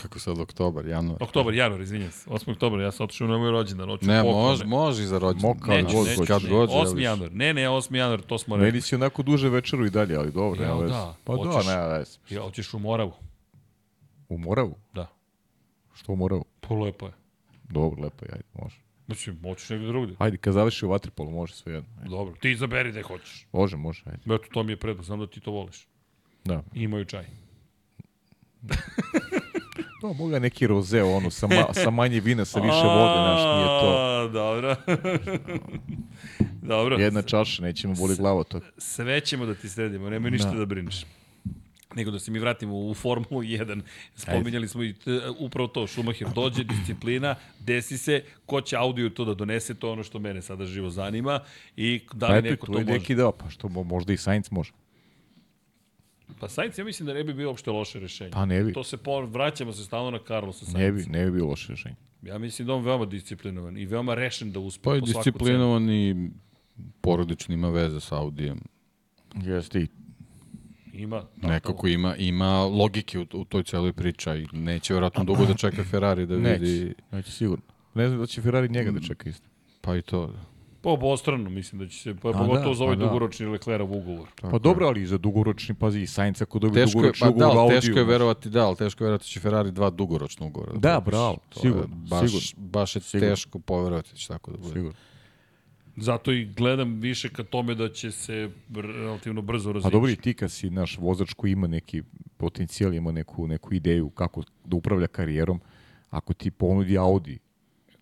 Kako 0.03 0.19
sad 0.19 0.39
oktobar, 0.39 0.85
januar? 0.85 1.23
Oktobar, 1.23 1.53
januar, 1.53 1.81
izvinjam 1.81 2.11
se. 2.11 2.29
8. 2.29 2.51
oktobar, 2.51 2.79
ja 2.79 2.91
sam 2.91 3.03
otišao 3.03 3.27
na 3.27 3.37
moj 3.37 3.51
rođendan. 3.51 3.89
Oću 3.89 4.05
ne, 4.05 4.23
može, 4.23 4.65
može 4.65 5.03
i 5.03 5.05
za 5.05 5.19
rođendan. 5.19 5.49
Moka, 5.49 5.71
neću, 5.71 5.95
god, 5.95 6.07
neću, 6.07 6.21
kad 6.27 6.47
god 6.47 6.69
8. 6.69 6.99
januar. 6.99 7.31
Ne, 7.31 7.53
ne, 7.53 7.61
8. 7.61 7.95
januar, 7.95 8.21
to 8.21 8.37
smo 8.37 8.55
rekli. 8.55 8.65
Meni 8.65 8.81
si 8.81 8.95
onako 8.95 9.23
duže 9.23 9.49
večeru 9.49 9.85
i 9.85 9.89
dalje, 9.89 10.15
ali 10.15 10.31
dobro. 10.31 10.63
Ja, 10.63 10.75
da. 10.75 11.15
Pa 11.23 11.35
hoćeš, 11.35 11.65
da, 11.65 11.93
ne, 11.93 11.99
ne. 11.99 12.05
Ja, 12.35 12.41
hoćeš 12.41 12.73
u 12.73 12.79
Moravu. 12.79 13.13
U 14.29 14.37
Moravu? 14.37 14.75
Da. 14.93 15.07
Što 15.93 16.11
u 16.11 16.15
Moravu? 16.15 16.45
Po 16.59 16.75
lepo 16.75 17.05
je. 17.05 17.13
Dobro, 17.69 18.03
lepo 18.03 18.25
je, 18.25 18.31
ajde, 18.31 18.45
može. 18.53 18.75
Znači, 19.05 19.33
hoćeš 19.43 19.69
negdje 19.69 19.87
drugdje. 19.87 20.15
Ajde, 20.19 20.37
kad 20.37 20.53
završi 20.53 20.85
u 20.85 20.89
Vatripolu, 20.89 21.31
može 21.31 21.53
sve 21.53 21.73
jedno. 21.73 21.89
Ajde. 21.97 22.09
Dobro, 22.09 22.35
ti 22.41 22.51
izaberi 22.51 22.91
da 22.91 23.01
hoćeš. 23.01 23.47
Može, 23.51 23.77
može, 23.77 24.03
ajde. 24.05 24.35
Eto, 24.35 24.45
to 24.51 24.63
mi 24.63 24.71
je 24.71 24.77
predlog, 24.77 25.05
znam 25.05 25.19
da 25.19 25.27
ti 25.27 25.39
to 25.39 25.51
voliš. 25.51 25.87
Da. 26.43 26.63
I 26.73 26.83
imaju 26.83 27.05
čaj. 27.05 27.25
No, 30.03 30.13
moga 30.13 30.39
neki 30.39 30.67
roze, 30.67 31.03
ono, 31.03 31.31
sa, 31.31 31.47
ma, 31.47 31.73
sa 31.73 31.89
manje 31.89 32.19
vina, 32.19 32.45
sa 32.45 32.59
više 32.59 32.83
vode, 32.97 33.13
znaš, 33.13 33.41
nije 33.55 33.67
to. 33.81 34.29
Dobro. 34.33 34.75
Dobro. 36.75 36.97
Jedna 36.97 37.21
čaša, 37.21 37.61
nećemo 37.61 37.93
boli 37.93 38.15
glava 38.15 38.43
to. 38.43 38.59
Sve 38.77 39.21
ćemo 39.21 39.45
da 39.45 39.55
ti 39.55 39.69
sredimo, 39.69 40.09
nemoj 40.09 40.31
ništa 40.31 40.51
da, 40.51 40.57
da 40.57 40.65
brineš. 40.65 41.05
Nego 41.95 42.11
da 42.11 42.19
se 42.19 42.31
mi 42.31 42.39
vratimo 42.39 42.77
u 42.77 42.93
Formulu 42.93 43.41
1. 43.41 43.81
Spominjali 44.15 44.67
smo 44.67 44.83
i 44.83 44.93
t, 44.93 45.21
upravo 45.39 45.67
to, 45.67 45.87
Schumacher 45.87 46.27
dođe, 46.35 46.63
disciplina, 46.73 47.35
desi 47.59 47.97
se, 47.97 48.23
ko 48.45 48.61
će 48.61 48.77
audio 48.77 49.09
to 49.09 49.25
da 49.25 49.33
donese, 49.33 49.73
to 49.73 49.87
je 49.87 49.91
ono 49.91 50.03
što 50.03 50.19
mene 50.19 50.41
sada 50.41 50.65
živo 50.65 50.89
zanima 50.89 51.39
i 51.77 52.01
da 52.13 52.27
li 52.27 52.41
neko 52.41 52.65
to 52.65 52.71
može. 52.71 52.85
Neki 52.85 53.15
deo, 53.15 53.31
pa 53.31 53.49
što 53.49 53.69
možda 53.69 54.13
i 54.13 54.17
Sainz 54.17 54.51
može. 54.51 54.71
Pa 56.39 56.49
Sainz 56.49 56.79
ja 56.79 56.85
mislim 56.85 57.07
da 57.07 57.13
ne 57.13 57.23
bi 57.23 57.33
bio 57.33 57.49
uopšte 57.49 57.71
loše 57.71 57.99
rešenje. 57.99 58.31
Pa 58.31 58.45
ne 58.45 58.63
bi. 58.63 58.73
To 58.73 58.83
se 58.83 58.97
po, 58.97 59.21
vraćamo 59.25 59.73
se 59.73 59.83
stalno 59.83 60.11
na 60.11 60.19
Carlosa 60.27 60.65
Sainz. 60.65 60.77
Ne 60.77 60.91
bi, 60.91 61.05
ne 61.09 61.25
bi 61.25 61.31
bio 61.31 61.45
loše 61.45 61.71
rešenje. 61.71 61.95
Ja 62.21 62.37
mislim 62.37 62.67
da 62.67 62.73
on 62.73 62.83
veoma 62.85 63.05
disciplinovan 63.05 63.77
i 63.77 63.85
veoma 63.85 64.13
rešen 64.13 64.51
da 64.51 64.59
uspe 64.59 64.83
pa 64.83 64.89
po 64.89 64.99
disciplinovan 64.99 65.89
i 65.89 66.29
porodično 67.01 67.53
ima 67.53 67.69
veze 67.69 67.99
sa 67.99 68.17
Audijem. 68.17 68.59
Jeste 69.35 69.79
i 69.79 69.87
Ima. 70.93 71.23
Nekako 71.41 71.87
ima, 71.87 72.15
ima 72.15 72.65
logike 72.65 73.19
u, 73.19 73.25
u 73.33 73.45
toj 73.45 73.63
celoj 73.63 73.93
priči 73.93 74.29
i 74.29 74.57
neće 74.57 74.93
vjerojatno 74.93 75.23
dugo 75.23 75.45
da 75.45 75.53
čeka 75.53 75.83
Ferrari 75.83 76.25
da 76.25 76.37
neće, 76.37 76.59
vidi... 76.59 76.93
Neće 77.11 77.31
sigurno. 77.31 77.63
Ne 77.93 78.07
znam 78.07 78.19
da 78.19 78.25
će 78.25 78.41
Ferrari 78.41 78.69
njega 78.69 78.91
da 78.91 78.99
čeka 78.99 79.29
isto. 79.29 79.47
Pa 79.81 79.95
i 79.95 80.01
to. 80.01 80.33
Pa 80.83 80.89
obostrano 80.89 81.49
mislim 81.49 81.79
da 81.79 81.87
će 81.87 81.97
se, 81.97 82.15
pa, 82.15 82.31
pogotovo 82.31 82.69
da, 82.69 82.73
za 82.73 82.83
ovaj 82.83 82.95
pa 82.95 82.99
da. 82.99 83.05
dugoročni 83.05 83.45
Leclerov 83.45 83.93
ugovor. 83.93 84.27
Tako 84.35 84.51
pa 84.51 84.59
dobro, 84.59 84.87
ali 84.87 85.05
za 85.05 85.17
dugoročni, 85.17 85.75
pazi, 85.75 86.01
i 86.01 86.07
Sainz 86.07 86.41
ako 86.41 86.59
dobije 86.59 86.85
teško 86.85 86.99
dugoročni 86.99 87.25
pa, 87.25 87.29
ugovor 87.29 87.55
da, 87.55 87.61
Audi. 87.61 87.75
Teško 87.75 87.99
je 87.99 88.05
verovati, 88.05 88.49
da, 88.49 88.65
ali 88.65 88.75
teško 88.75 89.03
je 89.03 89.05
verovati 89.05 89.23
da 89.23 89.27
će 89.27 89.39
Ferrari 89.39 89.71
dva 89.71 89.89
dugoročna 89.89 90.45
ugovora. 90.45 90.73
Da, 90.73 90.79
da 90.79 90.99
bravo, 90.99 91.37
sigurno. 91.61 91.87
Baš, 91.87 92.31
sigurno. 92.31 92.69
baš 92.69 92.95
je 92.95 93.01
sigurno. 93.01 93.35
teško 93.35 93.59
poverovati 93.59 94.11
da 94.11 94.17
će 94.17 94.27
tako 94.27 94.51
da 94.51 94.57
bude. 94.57 94.73
Sigurno. 94.73 94.93
Zato 95.95 96.31
i 96.31 96.45
gledam 96.45 96.99
više 96.99 97.29
ka 97.29 97.43
tome 97.43 97.75
da 97.75 97.89
će 97.89 98.11
se 98.11 98.49
relativno 98.75 99.41
brzo 99.41 99.71
razvići. 99.71 99.87
A 99.87 99.91
dobro 99.91 100.11
i 100.11 100.15
ti 100.15 100.33
kad 100.33 100.51
si 100.51 100.69
naš 100.69 100.97
vozač 100.97 101.33
koji 101.33 101.51
ima 101.51 101.67
neki 101.67 102.03
potencijal, 102.37 102.93
ima 102.93 103.11
neku, 103.11 103.47
neku 103.47 103.73
ideju 103.73 104.09
kako 104.09 104.43
da 104.65 104.75
upravlja 104.75 105.07
karijerom, 105.07 105.61
ako 106.09 106.33
ti 106.33 106.51
ponudi 106.51 106.97
Audi 106.97 107.39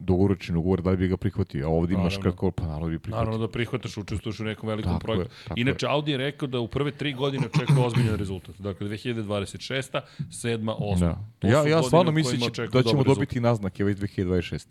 dugoročni 0.02 0.58
ugovor, 0.58 0.82
da 0.82 0.90
li 0.90 0.98
bi 0.98 1.08
ga 1.08 1.18
prihvatio? 1.18 1.68
A 1.68 1.70
ovdje 1.70 1.94
imaš 1.96 2.18
kako, 2.18 2.52
pa 2.52 2.64
naravno 2.64 2.88
bi 2.88 3.00
prihvatio. 3.00 3.26
Naravno 3.26 3.48
da 3.48 3.52
prihvataš, 3.52 3.98
učestvuješ 3.98 4.40
u 4.40 4.44
nekom 4.44 4.70
velikom 4.70 4.92
tako 4.92 5.04
projektu. 5.04 5.36
Je, 5.50 5.62
Inače, 5.62 5.86
je. 5.86 5.92
Audi 5.92 6.12
je 6.12 6.18
rekao 6.18 6.48
da 6.48 6.60
u 6.60 6.68
prve 6.68 6.92
tri 6.92 7.14
godine 7.14 7.48
očekuje 7.54 7.86
ozbiljan 7.86 8.16
rezultat. 8.16 8.56
Dakle, 8.60 8.88
2026. 8.88 10.02
7. 10.30 10.76
8. 10.80 11.00
Da. 11.00 11.50
Ja, 11.50 11.68
ja 11.68 11.84
stvarno 11.84 12.12
mislim 12.12 12.42
da 12.74 12.84
ćemo 12.84 13.04
dobiti 13.04 13.40
naznake 13.40 13.84
već 13.84 13.98
2026 13.98 14.66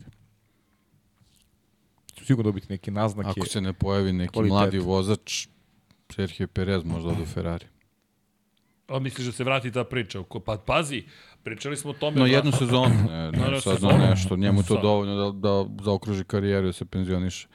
sigurno 2.31 2.49
dobiti 2.49 2.67
neke 2.71 2.91
naznake. 2.91 3.41
Ako 3.41 3.47
se 3.47 3.61
ne 3.61 3.73
pojavi 3.73 4.13
neki 4.13 4.33
kvaliteta. 4.33 4.55
mladi 4.55 4.79
vozač, 4.79 5.47
Sergio 6.15 6.47
Perez 6.47 6.85
možda 6.85 7.15
do 7.15 7.25
Ferrari. 7.25 7.67
A 8.91 8.99
misliš 8.99 9.27
da 9.27 9.33
se 9.33 9.45
vrati 9.45 9.73
ta 9.73 9.85
priča? 9.85 10.23
Pa 10.45 10.57
pazi, 10.67 11.05
pričali 11.43 11.77
smo 11.77 11.91
o 11.91 11.95
tome... 11.95 12.17
No 12.17 12.27
da... 12.27 12.33
jednu 12.33 12.53
sezonu, 12.53 12.95
ne, 13.11 13.33
ne, 13.33 13.51
ne 13.51 13.61
sad 13.61 13.83
nešto, 14.11 14.37
njemu 14.37 14.63
to 14.63 14.81
dovoljno 14.83 15.33
da, 15.33 15.49
da 15.49 15.85
zaokruži 15.85 16.25
karijeru 16.25 16.67
da 16.67 16.73
se 16.73 16.85
penzioniše. 16.85 17.49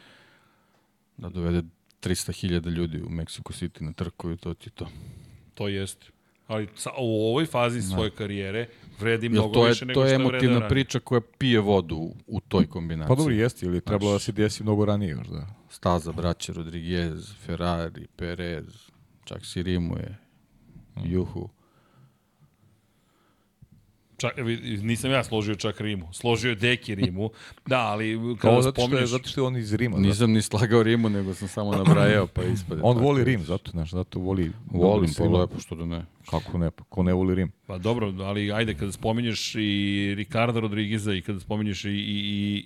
Da 1.17 1.29
dovede 1.29 1.61
300.000 2.01 2.69
ljudi 2.69 3.01
u 3.01 3.09
Mexico 3.09 3.51
City 3.51 3.81
na 3.81 3.93
trku 3.93 4.31
i 4.31 4.37
to 4.37 4.53
ti 4.53 4.69
to. 4.69 4.87
To 5.53 5.67
jeste. 5.67 6.07
Ali 6.47 6.67
sa, 6.75 6.89
u 6.99 7.29
ovoj 7.29 7.45
fazi 7.45 7.79
da. 7.79 7.85
svoje 7.85 8.09
karijere 8.09 8.67
vredi 8.99 9.29
mnogo 9.29 9.53
to 9.53 9.65
je, 9.65 9.69
više 9.69 9.85
nego 9.85 10.01
što 10.01 10.07
je 10.07 10.17
To 10.17 10.23
je 10.23 10.27
emotivna 10.27 10.67
priča 10.67 10.99
koja 10.99 11.21
pije 11.37 11.59
vodu 11.59 11.95
u, 11.95 12.15
u 12.27 12.39
toj 12.39 12.67
kombinaciji. 12.67 13.15
Pa 13.15 13.15
dobro, 13.15 13.33
jeste, 13.33 13.65
ili 13.65 13.81
trebalo 13.81 14.13
da 14.13 14.19
se 14.19 14.31
desi 14.31 14.63
mnogo 14.63 14.85
ranije 14.85 15.11
još, 15.11 15.27
da. 15.27 15.47
Staza, 15.69 16.11
braće, 16.11 16.53
Rodriguez, 16.53 17.33
Ferrari, 17.45 18.07
Perez, 18.15 18.65
čak 19.23 19.45
si 19.45 19.63
Rimuje, 19.63 20.17
Juhu. 21.03 21.49
Čak, 24.17 24.33
nisam 24.81 25.11
ja 25.11 25.23
složio 25.23 25.55
čak 25.55 25.81
Rimu. 25.81 26.13
Složio 26.13 26.49
je 26.49 26.55
Deki 26.55 26.95
Rimu. 26.95 27.29
Da, 27.65 27.79
ali 27.79 28.19
kada 28.41 28.61
zato 28.61 28.81
spominješ... 28.81 29.09
Što 29.09 29.15
je, 29.15 29.19
zato 29.19 29.29
što 29.29 29.41
je 29.41 29.45
on 29.45 29.57
iz 29.57 29.73
Rima. 29.73 29.97
Nisam 29.97 30.31
ni 30.31 30.41
slagao 30.41 30.83
Rimu, 30.83 31.09
nego 31.09 31.33
sam 31.33 31.47
samo 31.47 31.71
nabrajao, 31.71 32.27
pa 32.27 32.43
ispade. 32.43 32.81
on 32.83 32.97
voli 32.97 33.23
Rim, 33.23 33.43
zato, 33.43 33.71
znaš, 33.71 33.91
zato 33.91 34.19
voli... 34.19 34.51
Volim, 34.71 35.09
pa 35.17 35.23
lepo, 35.23 35.59
što 35.59 35.75
da 35.75 35.85
ne. 35.85 36.05
Kako 36.29 36.57
ne, 36.57 36.71
pa 36.71 36.83
ko 36.83 37.03
ne 37.03 37.13
voli 37.13 37.35
Rim? 37.35 37.51
Pa 37.67 37.77
dobro, 37.77 38.13
ali 38.19 38.51
ajde, 38.51 38.73
kada 38.73 38.91
spominješ 38.91 39.55
i 39.55 40.13
Ricardo 40.17 40.59
Rodrigueza 40.59 41.13
i 41.13 41.21
kada 41.21 41.39
spominješ 41.39 41.85
i, 41.85 41.89
i, 41.89 41.93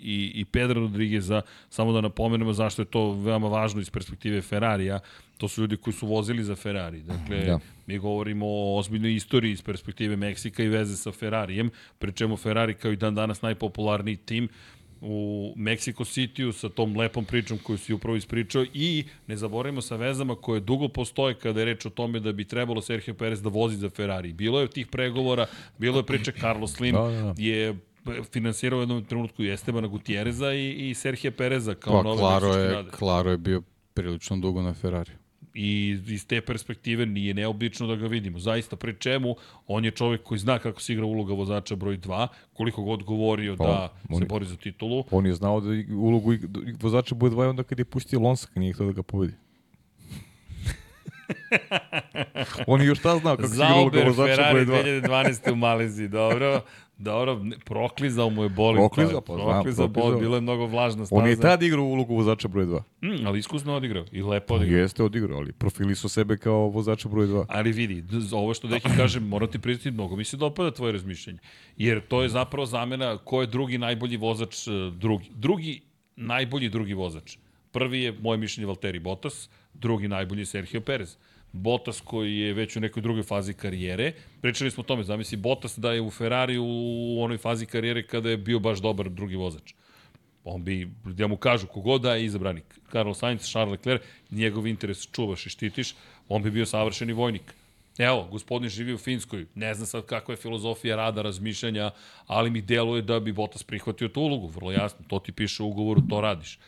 i, 0.03 0.31
i 0.35 0.45
Pedro 0.45 0.81
Rodrigueza, 0.81 1.41
samo 1.69 1.91
da 1.91 2.01
napomenemo 2.01 2.53
zašto 2.53 2.81
je 2.81 2.85
to 2.85 3.13
veoma 3.13 3.47
važno 3.47 3.81
iz 3.81 3.89
perspektive 3.89 4.41
Ferrarija, 4.41 4.99
to 5.37 5.47
su 5.47 5.61
ljudi 5.61 5.77
koji 5.77 5.93
su 5.93 6.07
vozili 6.07 6.43
za 6.43 6.55
Ferrari. 6.55 7.01
Dakle, 7.01 7.45
da. 7.45 7.59
Mi 7.89 7.97
govorimo 7.97 8.45
o 8.47 8.77
ozbiljnoj 8.77 9.15
istoriji 9.15 9.51
iz 9.51 9.61
perspektive 9.61 10.15
Meksika 10.15 10.63
i 10.63 10.67
veze 10.69 10.97
sa 10.97 11.11
Ferrarijem, 11.11 11.71
pri 11.99 12.11
čemu 12.11 12.37
Ferrari 12.37 12.73
kao 12.73 12.91
i 12.91 12.95
dan 12.95 13.15
danas 13.15 13.41
najpopularniji 13.41 14.15
tim, 14.15 14.49
u 15.01 15.53
Mexico 15.57 16.05
City-u 16.05 16.51
sa 16.51 16.69
tom 16.69 16.97
lepom 16.97 17.25
pričom 17.25 17.57
koju 17.57 17.77
si 17.77 17.93
upravo 17.93 18.17
ispričao 18.17 18.65
i 18.73 19.05
ne 19.27 19.37
zaboravimo 19.37 19.81
sa 19.81 19.95
vezama 19.95 20.35
koje 20.35 20.59
dugo 20.59 20.87
postoje 20.87 21.35
kada 21.35 21.59
je 21.59 21.65
reč 21.65 21.85
o 21.85 21.89
tome 21.89 22.19
da 22.19 22.31
bi 22.31 22.45
trebalo 22.45 22.81
Sergio 22.81 23.13
Perez 23.13 23.41
da 23.41 23.49
vozi 23.49 23.77
za 23.77 23.89
Ferrari. 23.89 24.33
Bilo 24.33 24.61
je 24.61 24.69
tih 24.69 24.87
pregovora, 24.87 25.45
bilo 25.77 25.99
je 25.99 26.05
priče 26.05 26.31
Carlos 26.31 26.73
Slim 26.73 26.95
da, 26.95 27.01
da. 27.01 27.21
da. 27.21 27.33
je 27.37 27.75
finansirao 28.31 28.79
u 28.79 28.81
jednom 28.81 29.05
trenutku 29.05 29.43
i 29.43 29.49
Estebana 29.49 29.87
Gutierreza 29.87 30.53
i, 30.53 30.89
i 30.89 30.93
Sergio 30.93 31.31
Pereza 31.31 31.75
kao 31.75 31.93
pa, 31.93 32.03
nove 32.03 32.19
Klaro 32.19 32.53
je, 32.53 32.85
Klaro 32.91 33.31
je 33.31 33.37
bio 33.37 33.61
prilično 33.93 34.37
dugo 34.37 34.61
na 34.61 34.73
Ferrari. 34.73 35.11
I 35.61 35.99
iz 36.07 36.27
te 36.27 36.41
perspektive 36.41 37.05
nije 37.05 37.33
neobično 37.33 37.87
da 37.87 37.95
ga 37.95 38.07
vidimo. 38.07 38.39
Zaista, 38.39 38.75
pre 38.75 38.93
čemu, 38.93 39.35
on 39.67 39.85
je 39.85 39.91
čovek 39.91 40.23
koji 40.23 40.39
zna 40.39 40.59
kako 40.59 40.81
se 40.81 40.93
igra 40.93 41.05
uloga 41.05 41.33
vozača 41.33 41.75
broj 41.75 41.97
2, 41.97 42.27
koliko 42.53 42.83
god 42.83 43.03
govorio 43.03 43.55
pa, 43.57 43.65
da 43.65 43.93
on, 44.09 44.19
se 44.19 44.25
bori 44.25 44.45
za 44.45 44.55
titulu. 44.55 45.03
On 45.11 45.25
je 45.25 45.33
znao 45.33 45.61
da 45.61 45.67
ulogu 45.95 46.33
vozača 46.81 47.15
broj 47.15 47.31
2 47.31 47.49
onda 47.49 47.63
kad 47.63 47.79
je 47.79 47.85
pustio 47.85 48.19
Lonsa, 48.19 48.47
kad 48.47 48.57
nije 48.57 48.73
htio 48.73 48.85
da 48.85 48.91
ga 48.91 49.03
pobedi. 49.03 49.33
on 52.67 52.81
je 52.81 52.87
još 52.87 52.99
šta 52.99 53.17
znao 53.17 53.35
kako 53.35 53.47
se 53.47 53.55
igra 53.55 53.75
uloga 53.75 54.03
vozača 54.03 54.51
broj 54.51 54.65
2. 54.65 54.65
Zauber 54.65 54.83
Ferrari 54.83 55.01
2012. 55.01 55.51
u 55.51 55.55
Maleziji, 55.55 56.07
dobro. 56.07 56.61
Dobro, 56.99 57.41
proklizao 57.65 58.29
mu 58.29 58.43
je 58.43 58.49
boli. 58.49 58.77
Proklizao, 58.77 59.21
pa, 59.21 59.33
proklizao, 59.33 59.87
znam, 59.87 59.93
boli, 59.93 60.19
bilo 60.19 60.35
je 60.35 60.41
mnogo 60.41 60.65
vlažna 60.65 61.05
staza. 61.05 61.21
On 61.21 61.29
je 61.29 61.39
tad 61.39 61.63
igrao 61.63 61.85
ulogu 61.85 62.15
vozača 62.15 62.47
broj 62.47 62.65
2. 62.65 62.81
Mm, 63.01 63.27
ali 63.27 63.39
iskusno 63.39 63.75
odigrao 63.75 64.05
i 64.11 64.21
lepo 64.21 64.53
odigrao. 64.53 64.79
Jeste 64.79 65.03
odigrao, 65.03 65.37
ali 65.37 65.51
profili 65.51 65.95
su 65.95 66.09
sebe 66.09 66.37
kao 66.37 66.69
vozača 66.69 67.09
broj 67.09 67.27
2. 67.27 67.45
Ali 67.49 67.71
vidi, 67.71 68.03
ovo 68.31 68.53
što 68.53 68.67
Deki 68.67 68.89
kaže, 68.97 69.19
moram 69.19 69.51
ti 69.51 69.59
priznati, 69.59 69.91
mnogo 69.91 70.15
mi 70.15 70.23
se 70.23 70.37
dopada 70.37 70.71
tvoje 70.71 70.91
razmišljenje. 70.91 71.39
Jer 71.77 72.01
to 72.07 72.21
je 72.21 72.29
zapravo 72.29 72.65
zamena 72.65 73.17
ko 73.17 73.41
je 73.41 73.47
drugi 73.47 73.77
najbolji 73.77 74.17
vozač, 74.17 74.67
e, 74.67 74.71
drugi, 74.97 75.29
drugi 75.35 75.81
najbolji 76.15 76.69
drugi 76.69 76.93
vozač. 76.93 77.37
Prvi 77.71 78.01
je, 78.01 78.13
moje 78.21 78.37
mišljenje, 78.37 78.67
Valtteri 78.67 78.99
Bottas, 78.99 79.49
drugi 79.73 80.07
najbolji 80.07 80.41
je 80.41 80.45
Sergio 80.45 80.81
Perez. 80.81 81.17
Bottas 81.51 82.01
koji 82.01 82.37
je 82.37 82.53
već 82.53 82.75
u 82.75 82.79
nekoj 82.79 83.01
drugoj 83.01 83.23
fazi 83.23 83.53
karijere. 83.53 84.13
Pričali 84.41 84.71
smo 84.71 84.81
o 84.81 84.85
tome, 84.85 85.03
zamisli 85.03 85.37
Bottas 85.37 85.79
da 85.79 85.93
je 85.93 86.01
u 86.01 86.11
Ferrari 86.11 86.57
u 86.57 87.17
onoj 87.21 87.37
fazi 87.37 87.65
karijere 87.65 88.07
kada 88.07 88.29
je 88.29 88.37
bio 88.37 88.59
baš 88.59 88.79
dobar 88.79 89.09
drugi 89.09 89.35
vozač. 89.35 89.73
On 90.43 90.63
bi, 90.63 90.89
da 91.05 91.27
mu 91.27 91.37
kažu 91.37 91.67
kogod 91.67 92.01
da 92.01 92.15
je 92.15 92.25
izabranik, 92.25 92.79
Carlos 92.91 93.19
Sainz, 93.19 93.49
Charles 93.49 93.71
Leclerc, 93.71 94.01
njegov 94.31 94.67
interes 94.67 95.07
čuvaš 95.11 95.45
i 95.45 95.49
štitiš, 95.49 95.95
on 96.29 96.43
bi 96.43 96.51
bio 96.51 96.65
savršeni 96.65 97.13
vojnik. 97.13 97.53
Evo, 97.97 98.27
gospodin 98.31 98.69
živi 98.69 98.93
u 98.93 98.97
Finskoj, 98.97 99.45
ne 99.55 99.73
znam 99.73 99.87
sad 99.87 100.05
kakva 100.05 100.33
je 100.33 100.37
filozofija 100.37 100.95
rada, 100.95 101.21
razmišljanja, 101.21 101.91
ali 102.27 102.49
mi 102.49 102.61
deluje 102.61 103.01
da 103.01 103.19
bi 103.19 103.31
Bottas 103.31 103.63
prihvatio 103.63 104.07
tu 104.07 104.21
ulogu, 104.21 104.47
vrlo 104.47 104.71
jasno, 104.71 105.05
to 105.07 105.19
ti 105.19 105.31
piše 105.31 105.63
u 105.63 105.67
ugovoru, 105.67 106.01
to 106.09 106.21
radiš. 106.21 106.59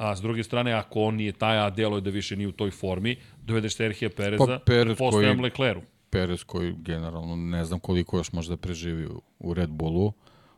A 0.00 0.16
s 0.16 0.20
druge 0.20 0.42
strane, 0.42 0.72
ako 0.72 1.02
on 1.02 1.14
nije 1.14 1.32
taj, 1.32 1.58
a 1.58 1.70
deluje 1.70 2.00
da 2.00 2.10
više 2.10 2.36
nije 2.36 2.48
u 2.48 2.52
toj 2.52 2.70
formi, 2.70 3.16
dovedeš 3.42 3.76
Serhija 3.76 4.10
Pereza, 4.10 4.44
pa 4.46 4.58
Perez 4.66 4.98
postojem 4.98 5.36
koji, 5.36 5.42
Lecleru. 5.42 5.82
Perez 6.10 6.44
koji 6.44 6.72
generalno 6.72 7.36
ne 7.36 7.64
znam 7.64 7.80
koliko 7.80 8.16
još 8.16 8.32
može 8.32 8.48
da 8.50 8.56
preživi 8.56 9.08
u 9.38 9.54
Red 9.54 9.70
Bullu, 9.70 10.12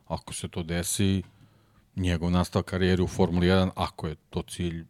ako 0.07 0.33
se 0.33 0.47
to 0.47 0.63
desi, 0.63 1.23
njegov 1.95 2.31
nastav 2.31 2.63
karijeri 2.63 3.01
u 3.01 3.07
Formuli 3.07 3.47
1, 3.47 3.69
ako 3.75 4.07
je 4.07 4.15
to 4.29 4.41
cilj, 4.41 4.85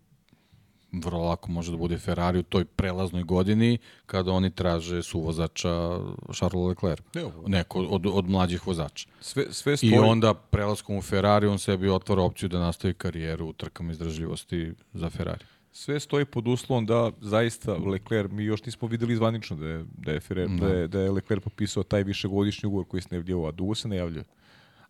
vrlo 0.94 1.24
lako 1.24 1.52
može 1.52 1.72
da 1.72 1.78
bude 1.78 1.98
Ferrari 1.98 2.40
u 2.40 2.44
toj 2.44 2.65
prelaznoj 2.65 3.24
godini 3.24 3.78
kada 4.06 4.32
oni 4.32 4.49
traže 4.49 5.03
suvozača 5.03 5.99
Charles 6.34 6.68
Leclerc. 6.68 7.03
Ne, 7.15 7.24
neko 7.48 7.80
od, 7.80 8.06
od 8.06 8.30
mlađih 8.30 8.68
vozača. 8.68 9.07
Sve, 9.22 9.45
sve 9.52 9.78
stoji... 9.78 9.91
I 9.91 9.98
onda 9.98 10.34
prelaskom 10.34 10.98
u 10.98 11.02
Ferrari 11.02 11.48
on 11.48 11.60
sebi 11.60 11.90
otvara 11.90 12.22
opciju 12.22 12.49
da 12.49 12.60
nastavi 12.60 12.94
karijeru 12.94 13.48
u 13.48 13.53
trkama 13.53 13.91
izdržljivosti 13.91 14.74
za 14.94 15.10
Ferrari. 15.10 15.45
Sve 15.72 15.99
stoji 15.99 16.26
pod 16.26 16.48
uslovom 16.48 16.86
da 16.86 17.11
zaista 17.22 17.74
Leclerc, 17.74 18.32
mi 18.32 18.44
još 18.44 18.65
nismo 18.65 18.88
videli 18.88 19.15
zvanično 19.15 19.57
da 19.57 19.68
je, 19.68 19.86
da 19.98 20.11
je, 20.11 20.20
Ferrari, 20.20 20.49
da. 20.60 20.68
da 20.68 20.74
je, 20.74 20.88
da 20.88 20.99
je 20.99 21.11
Leclerc 21.11 21.44
popisao 21.44 21.84
taj 21.84 22.03
višegodišnji 22.03 22.68
ugovor 22.68 22.88
koji 22.88 23.02
se 23.02 23.07
najavljava, 23.11 23.48
a 23.48 23.52
dugo 23.52 23.76
se 23.76 23.88
najavljaju. 23.88 24.24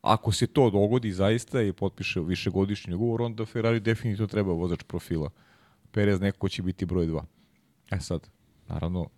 Ako 0.02 0.32
se 0.32 0.48
to 0.48 0.70
dogodi 0.70 1.12
zaista 1.12 1.62
i 1.62 1.74
potpiše 1.74 2.20
višegodišnji 2.20 2.94
ugovor, 2.94 3.22
onda 3.22 3.46
Ferrari 3.46 3.80
definitivno 3.80 4.28
treba 4.28 4.54
vozač 4.54 4.84
profila. 4.84 5.30
Perez 5.94 6.22
neko 6.22 6.50
će 6.50 6.62
biti 6.62 6.86
broj 6.86 7.08
2. 7.08 7.22
E 7.92 8.00
sad, 8.00 8.30
naravno, 8.68 9.10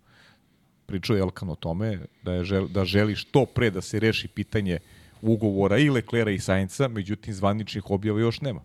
pričao 0.86 1.16
je 1.16 1.20
Elkan 1.20 1.50
o 1.50 1.54
tome 1.54 1.98
da, 2.22 2.32
je 2.32 2.44
žel, 2.44 2.68
da 2.68 2.84
želi 2.84 3.16
što 3.16 3.46
pre 3.46 3.70
da 3.70 3.80
se 3.80 4.00
reši 4.00 4.28
pitanje 4.28 4.78
ugovora 5.22 5.78
i 5.78 5.90
Leklera 5.90 6.30
i 6.30 6.38
Sainca, 6.38 6.88
međutim 6.88 7.34
zvaničnih 7.34 7.90
objava 7.90 8.20
još 8.20 8.40
nema. 8.40 8.60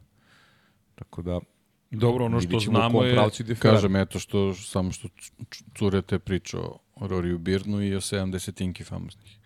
Tako 0.95 1.21
da 1.21 1.39
Dobro, 1.91 2.25
ono 2.25 2.41
što 2.41 2.59
znamo 2.59 3.03
je... 3.03 3.17
Kažem, 3.59 3.95
eto, 3.95 4.19
što, 4.19 4.53
samo 4.53 4.91
što 4.91 5.07
curete 5.77 6.19
priča 6.19 6.57
o 6.95 7.07
Roriju 7.07 7.37
Birnu 7.37 7.81
i 7.81 7.95
o 7.95 8.01
70 8.01 8.63
inki 8.63 8.83
famoznih 8.83 9.41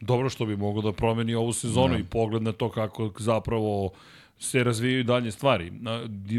dobro 0.00 0.30
što 0.30 0.46
bi 0.46 0.56
moglo 0.56 0.82
da 0.82 0.92
promeni 0.92 1.34
ovu 1.34 1.52
sezonu 1.52 1.94
da. 1.94 1.98
i 1.98 2.04
pogled 2.04 2.42
na 2.42 2.52
to 2.52 2.70
kako 2.70 3.12
zapravo 3.18 3.90
se 4.38 4.64
razvijaju 4.64 5.04
dalje 5.04 5.30
stvari. 5.30 5.72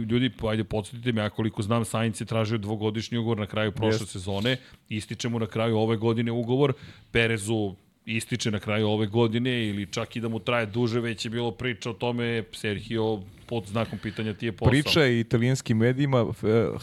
Ljudi, 0.09 0.31
ajde, 0.49 0.63
podsjetite 0.63 1.11
me, 1.11 1.21
ja 1.21 1.29
koliko 1.29 1.61
znam, 1.61 1.85
Sainz 1.85 2.21
je 2.21 2.25
tražio 2.25 2.57
dvogodišnji 2.57 3.17
ugovor 3.17 3.37
na 3.37 3.45
kraju 3.45 3.71
prošle 3.71 4.05
yes. 4.05 4.09
sezone, 4.09 4.57
ističe 4.89 5.29
mu 5.29 5.39
na 5.39 5.47
kraju 5.47 5.77
ove 5.77 5.97
godine 5.97 6.31
ugovor, 6.31 6.73
Perezu 7.11 7.75
ističe 8.05 8.51
na 8.51 8.59
kraju 8.59 8.87
ove 8.87 9.07
godine 9.07 9.67
ili 9.67 9.85
čak 9.91 10.15
i 10.15 10.19
da 10.19 10.27
mu 10.27 10.39
traje 10.39 10.65
duže, 10.65 10.99
već 10.99 11.25
je 11.25 11.31
bilo 11.31 11.51
priča 11.51 11.89
o 11.89 11.93
tome, 11.93 12.43
Sergio 12.53 13.19
pod 13.45 13.65
znakom 13.65 13.99
pitanja 13.99 14.33
ti 14.33 14.45
je 14.45 14.51
posao. 14.51 14.71
Priča 14.71 15.01
je 15.01 15.19
italijanskim 15.19 15.77
medijima, 15.77 16.25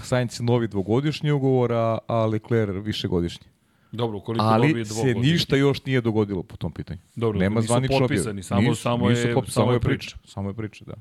Sainz 0.03 0.41
novi 0.41 0.69
dvogodišnji 0.69 1.31
ugovor, 1.31 1.73
a 2.09 2.27
Leclerc 2.27 2.87
višegodišnji. 2.87 3.54
Dobro, 3.95 4.19
ukoliko 4.19 4.45
Ali 4.45 4.69
dobije 4.69 4.85
dvogodišnji. 4.85 5.25
se 5.25 5.33
ništa 5.33 5.57
još 5.57 5.85
nije 5.85 6.01
dogodilo 6.01 6.43
po 6.43 6.57
tom 6.57 6.73
pitanju. 6.73 7.01
Dobro, 7.17 7.39
Nema 7.39 7.61
nisu 7.61 7.67
zvanično 7.67 7.99
potpisani, 7.99 8.43
samo, 8.43 8.61
nisu, 8.69 8.83
samo, 8.83 9.09
nisu 9.11 9.29
je, 9.29 9.35
samo 9.49 9.73
je 9.73 9.81
priča. 9.81 10.17
Samo 10.25 10.51
je 10.51 10.55
priča, 10.55 10.85
da. 10.85 10.95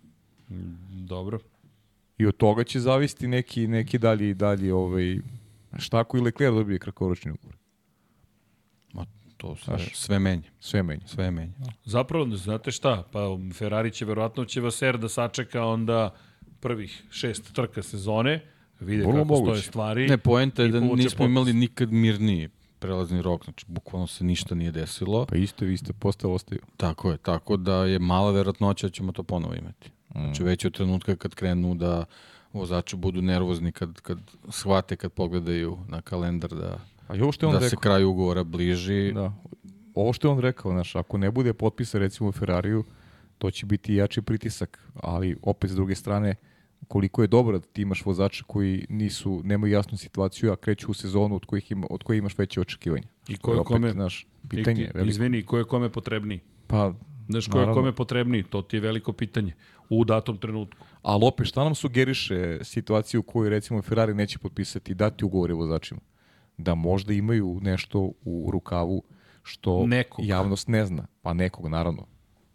Mm, 0.55 1.05
dobro. 1.05 1.39
I 2.17 2.25
od 2.25 2.37
toga 2.37 2.63
će 2.63 2.79
zavisiti 2.79 3.27
neki, 3.27 3.67
neki 3.67 3.97
dalji, 3.97 4.33
dalji 4.33 4.71
ovaj, 4.71 5.17
šta 5.77 5.99
ako 5.99 6.17
i 6.17 6.21
Leclerc 6.21 6.53
dobije 6.55 6.79
kratkoročni 6.79 7.31
ugovor. 7.31 7.55
Ma, 8.93 9.05
to 9.37 9.55
sve, 9.55 9.77
Znaš, 9.77 9.95
sve 9.95 10.19
menje. 10.19 10.51
Sve 10.59 10.83
menje. 10.83 11.07
Sve 11.07 11.31
menje. 11.31 11.53
Zapravo, 11.85 12.35
znate 12.35 12.71
šta, 12.71 13.03
pa 13.11 13.19
Ferrari 13.53 13.91
će 13.91 14.05
verovatno 14.05 14.45
će 14.45 14.61
Vaser 14.61 14.97
da 14.97 15.09
sačeka 15.09 15.65
onda 15.65 16.15
prvih 16.59 17.03
šest 17.09 17.53
trka 17.53 17.83
sezone, 17.83 18.45
vide 18.79 19.03
Vrlo 19.03 19.13
kako 19.13 19.25
moguće. 19.25 19.45
stoje 19.45 19.61
stvari. 19.61 20.07
Ne, 20.07 20.17
poenta 20.17 20.63
je 20.63 20.69
da 20.69 20.79
nismo 20.79 21.25
imali 21.25 21.53
nikad 21.53 21.91
mirniji 21.91 22.49
prelazni 22.83 23.21
rok, 23.21 23.43
znači 23.43 23.65
bukvalno 23.67 24.07
se 24.07 24.23
ništa 24.23 24.55
nije 24.55 24.71
desilo. 24.71 25.25
Pa 25.25 25.35
isto, 25.35 25.65
isto, 25.65 25.93
postao 25.93 26.33
ostaju. 26.33 26.61
Tako 26.77 27.11
je, 27.11 27.17
tako 27.17 27.57
da 27.57 27.85
je 27.85 27.99
mala 27.99 28.31
verovatnoća 28.31 28.87
da 28.87 28.91
ćemo 28.91 29.11
to 29.11 29.23
ponovo 29.23 29.53
imati. 29.53 29.89
Mm. 30.15 30.19
Znači 30.19 30.43
već 30.43 30.65
od 30.65 30.73
trenutka 30.73 31.15
kad 31.15 31.35
krenu 31.35 31.75
da 31.75 32.05
vozači 32.53 32.95
budu 32.95 33.21
nervozni 33.21 33.71
kad, 33.71 34.01
kad 34.01 34.19
shvate, 34.49 34.95
kad 34.95 35.11
pogledaju 35.11 35.77
na 35.87 36.01
kalendar 36.01 36.49
da, 36.49 36.79
A 37.07 37.13
ovo 37.13 37.31
što 37.31 37.47
on 37.47 37.53
da 37.53 37.59
rekao, 37.59 37.69
se 37.69 37.75
kraj 37.81 38.03
ugovora 38.03 38.43
bliži. 38.43 39.11
Da. 39.13 39.33
Ovo 39.95 40.13
što 40.13 40.27
je 40.27 40.31
on 40.31 40.39
rekao, 40.39 40.71
znaš, 40.71 40.95
ako 40.95 41.17
ne 41.17 41.31
bude 41.31 41.53
potpisa 41.53 41.99
recimo 41.99 42.29
u 42.29 42.31
Ferrariju, 42.31 42.83
to 43.37 43.51
će 43.51 43.65
biti 43.65 43.95
jači 43.95 44.21
pritisak, 44.21 44.79
ali 44.95 45.37
opet 45.41 45.71
s 45.71 45.75
druge 45.75 45.95
strane, 45.95 46.35
koliko 46.87 47.21
je 47.21 47.27
dobro 47.27 47.59
da 47.59 47.65
ti 47.65 47.81
imaš 47.81 48.05
vozača 48.05 48.43
koji 48.47 48.85
nisu, 48.89 49.41
nemaju 49.43 49.73
jasnu 49.73 49.97
situaciju, 49.97 50.51
a 50.51 50.55
kreću 50.55 50.91
u 50.91 50.93
sezonu 50.93 51.35
od 51.35 51.45
kojih, 51.45 51.71
ima, 51.71 51.87
od 51.89 52.03
kojih 52.03 52.19
imaš 52.19 52.37
veće 52.37 52.61
očekivanja. 52.61 53.07
I 53.27 53.37
ko 53.37 53.53
je 53.53 53.63
kome, 53.63 53.93
naš, 53.93 54.27
pitanje, 54.49 54.91
i, 55.05 55.07
izvini, 55.07 55.45
ko 55.45 55.57
je 55.57 55.63
kome 55.63 55.89
potrebniji? 55.89 56.39
Pa, 56.67 56.93
Znaš, 57.29 57.47
ko 57.47 57.59
je 57.59 57.73
kome 57.73 57.95
potrebniji? 57.95 58.43
To 58.43 58.61
ti 58.61 58.75
je 58.75 58.79
veliko 58.79 59.13
pitanje 59.13 59.53
u 59.89 60.05
datom 60.05 60.37
trenutku. 60.37 60.85
Ali 61.01 61.25
opet, 61.25 61.47
šta 61.47 61.63
nam 61.63 61.75
sugeriše 61.75 62.59
situaciju 62.61 63.19
u 63.19 63.23
kojoj 63.23 63.49
recimo 63.49 63.81
Ferrari 63.81 64.13
neće 64.13 64.39
potpisati 64.39 64.91
i 64.91 64.95
dati 64.95 65.25
ugovore 65.25 65.53
vozačima? 65.53 66.01
Da 66.57 66.75
možda 66.75 67.13
imaju 67.13 67.59
nešto 67.61 68.11
u 68.23 68.49
rukavu 68.51 69.03
što 69.43 69.85
nekog. 69.87 70.25
javnost 70.25 70.67
ne 70.67 70.85
zna. 70.85 71.07
Pa 71.21 71.33
nekog, 71.33 71.67
naravno. 71.67 72.05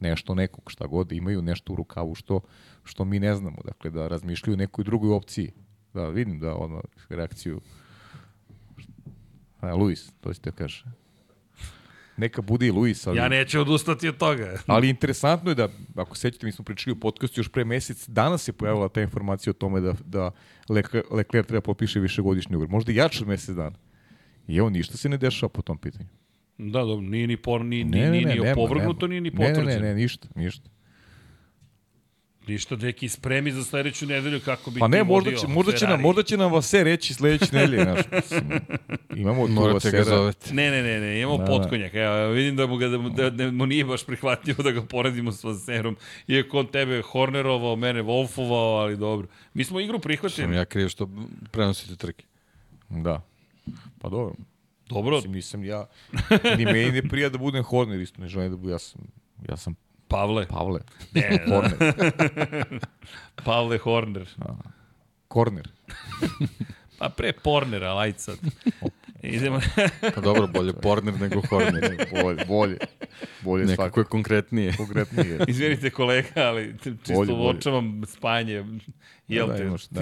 Nešto 0.00 0.34
nekog, 0.34 0.64
šta 0.66 0.86
god 0.86 1.12
imaju, 1.12 1.42
nešto 1.42 1.72
u 1.72 1.76
rukavu 1.76 2.14
što 2.14 2.40
što 2.88 3.04
mi 3.04 3.18
ne 3.18 3.34
znamo, 3.34 3.56
dakle 3.64 3.90
da 3.90 4.08
razmišljaju 4.08 4.54
o 4.54 4.56
nekoj 4.56 4.84
drugoj 4.84 5.10
opciji. 5.10 5.52
Da 5.94 6.08
vidim 6.08 6.38
da 6.40 6.54
ono 6.54 6.82
reakciju 7.08 7.60
A, 9.60 9.74
Luis, 9.74 10.12
to 10.20 10.34
ćete 10.34 10.52
kaže. 10.52 10.84
Neka 12.16 12.42
bude 12.42 12.66
i 12.66 12.70
Luis, 12.70 13.06
ali... 13.06 13.18
Ja 13.18 13.28
neću 13.28 13.60
odustati 13.60 14.08
od 14.08 14.16
toga. 14.16 14.58
ali 14.66 14.88
interesantno 14.88 15.50
je 15.50 15.54
da, 15.54 15.68
ako 15.94 16.16
sećate, 16.16 16.46
mi 16.46 16.52
smo 16.52 16.64
pričali 16.64 16.92
u 16.92 17.00
podcastu 17.00 17.40
još 17.40 17.48
pre 17.48 17.64
mesec, 17.64 18.08
danas 18.08 18.42
se 18.42 18.52
pojavila 18.52 18.88
ta 18.88 19.00
informacija 19.00 19.50
o 19.50 19.54
tome 19.54 19.80
da, 19.80 19.94
da 20.04 20.30
Leclerc 21.10 21.46
treba 21.46 21.60
popiše 21.60 22.00
višegodišnji 22.00 22.56
ugovor. 22.56 22.70
Možda 22.70 22.92
i 22.92 22.96
jače 22.96 23.24
od 23.24 23.28
mesec 23.28 23.56
dana. 23.56 23.76
I 24.48 24.56
evo, 24.56 24.70
ništa 24.70 24.96
se 24.96 25.08
ne 25.08 25.16
dešava 25.16 25.50
po 25.50 25.62
tom 25.62 25.78
pitanju. 25.78 26.08
Da, 26.58 26.84
dobro, 26.84 27.06
nije 27.06 27.26
ni, 27.26 27.36
por, 27.36 27.64
ni, 27.64 27.84
ne, 27.84 28.10
ni, 28.10 28.24
ne, 28.24 28.34
ni 28.34 28.40
ne, 28.40 28.52
opovrgnuto, 28.52 29.06
nije 29.06 29.20
ni 29.20 29.30
potvrđeno. 29.30 29.64
Ne, 29.64 29.74
ne, 29.74 29.80
ne, 29.80 29.94
ništa, 29.94 30.28
ništa. 30.34 30.70
Ništa, 32.48 32.76
neki 32.76 33.08
spremi 33.08 33.52
za 33.52 33.64
sledeću 33.64 34.06
nedelju 34.06 34.40
kako 34.44 34.70
bi 34.70 34.80
Pa 34.80 34.88
ne, 34.88 35.04
možda 35.04 35.36
će, 35.36 35.48
možda 35.48 35.72
će, 35.72 35.86
nam, 35.86 36.00
možda 36.00 36.22
će 36.22 36.36
nam 36.36 36.52
Vase 36.52 36.84
reći 36.84 37.14
sledeće 37.14 37.46
nedelje. 37.52 37.84
Naš, 37.84 38.00
imamo 39.16 39.46
tu 39.46 39.54
Vasera. 39.54 40.32
Ne, 40.50 40.70
ne, 40.70 40.82
ne, 40.82 41.00
ne, 41.00 41.20
imamo 41.20 41.38
da, 41.38 41.44
da. 41.44 41.50
potkonjak. 41.50 41.94
Evo, 41.94 42.28
vidim 42.28 42.56
da 42.56 42.66
mu, 42.66 42.76
ga, 42.76 42.88
da, 42.88 42.98
da, 42.98 43.30
da 43.30 43.50
mu 43.50 43.66
nije 43.66 43.84
baš 43.84 44.06
prihvatljivo 44.06 44.62
da 44.62 44.70
ga 44.70 44.82
poredimo 44.82 45.32
s 45.32 45.44
Vaserom. 45.44 45.96
Iako 46.26 46.58
on 46.58 46.66
tebe 46.66 47.02
Hornerovao, 47.02 47.76
mene 47.76 48.02
Wolfovao, 48.02 48.80
ali 48.80 48.96
dobro. 48.96 49.28
Mi 49.54 49.64
smo 49.64 49.80
igru 49.80 49.98
prihvatili. 49.98 50.46
Sam 50.46 50.52
ja 50.52 50.64
kriv 50.64 50.88
što 50.88 51.08
prenosite 51.50 51.96
trke. 51.96 52.24
Da. 52.88 53.22
Pa 53.98 54.08
dobro. 54.08 54.34
Dobro. 54.88 55.16
Mislim, 55.16 55.32
nisam 55.32 55.64
ja, 55.64 55.86
ni 56.58 56.64
meni 56.64 56.92
ne 56.92 57.02
prija 57.02 57.28
da 57.28 57.38
budem 57.38 57.62
Horner, 57.62 58.00
isto 58.00 58.22
ne 58.22 58.28
želim 58.28 58.50
da 58.50 58.56
budem, 58.56 58.72
ja 58.72 58.78
sam, 58.78 59.00
ja 59.48 59.56
sam 59.56 59.74
Pavle. 60.08 60.46
Pavle. 60.46 60.80
Ne, 61.14 61.38
Horner. 61.48 61.94
Pavle 63.44 63.78
Horner. 63.78 64.28
Korner. 65.28 65.68
pa 66.98 67.08
pre 67.08 67.32
Porner, 67.32 67.84
ali 67.84 68.00
ajde 68.08 68.18
sad. 68.18 68.38
Idemo. 69.22 69.60
pa 70.14 70.20
dobro, 70.20 70.46
bolje 70.46 70.72
Porner 70.72 71.20
nego 71.20 71.40
Horner. 71.50 72.06
bolje, 72.22 72.44
bolje. 72.44 72.78
Bolje 73.42 73.64
Nekako 73.64 73.82
svako. 73.82 74.00
je 74.00 74.04
konkretnije. 74.04 74.76
Konkretnije. 74.76 75.38
Izvinite 75.48 75.90
kolega, 75.90 76.30
ali 76.36 76.74
čisto 76.82 77.14
bolje, 77.14 77.32
uočavam 77.32 78.02
spajanje. 78.06 78.64
Jel 79.28 79.46
da, 79.46 79.56
te, 79.56 79.62
imaš, 79.62 79.86
da 79.88 80.00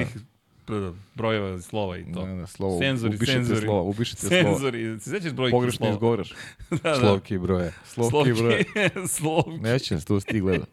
brojeva 1.15 1.61
slova 1.61 1.99
i 1.99 2.13
to. 2.15 2.27
Ne, 2.27 2.35
ne, 2.35 2.47
slovo, 2.47 2.79
senzori, 2.79 3.17
ubišite 3.17 3.33
senzori. 3.33 3.67
Slova, 3.67 3.83
ubišite 3.83 4.27
slova. 4.27 4.43
Senzori, 4.43 5.01
se 5.01 5.11
sećaš 5.11 5.33
brojke 5.33 5.53
Pogrešno 5.53 5.77
slova? 5.79 5.93
izgovaraš. 5.93 6.33
da, 6.71 6.77
da. 6.91 6.95
Slovke 6.95 7.35
i 7.35 7.39
broje. 7.39 7.73
Slovke 7.85 8.31
i 8.31 8.35
broje. 8.35 8.65
Slovke. 9.19 9.51
Neće, 9.51 10.05
to 10.05 10.21
si 10.21 10.27
ti 10.27 10.41
gledao. 10.41 10.67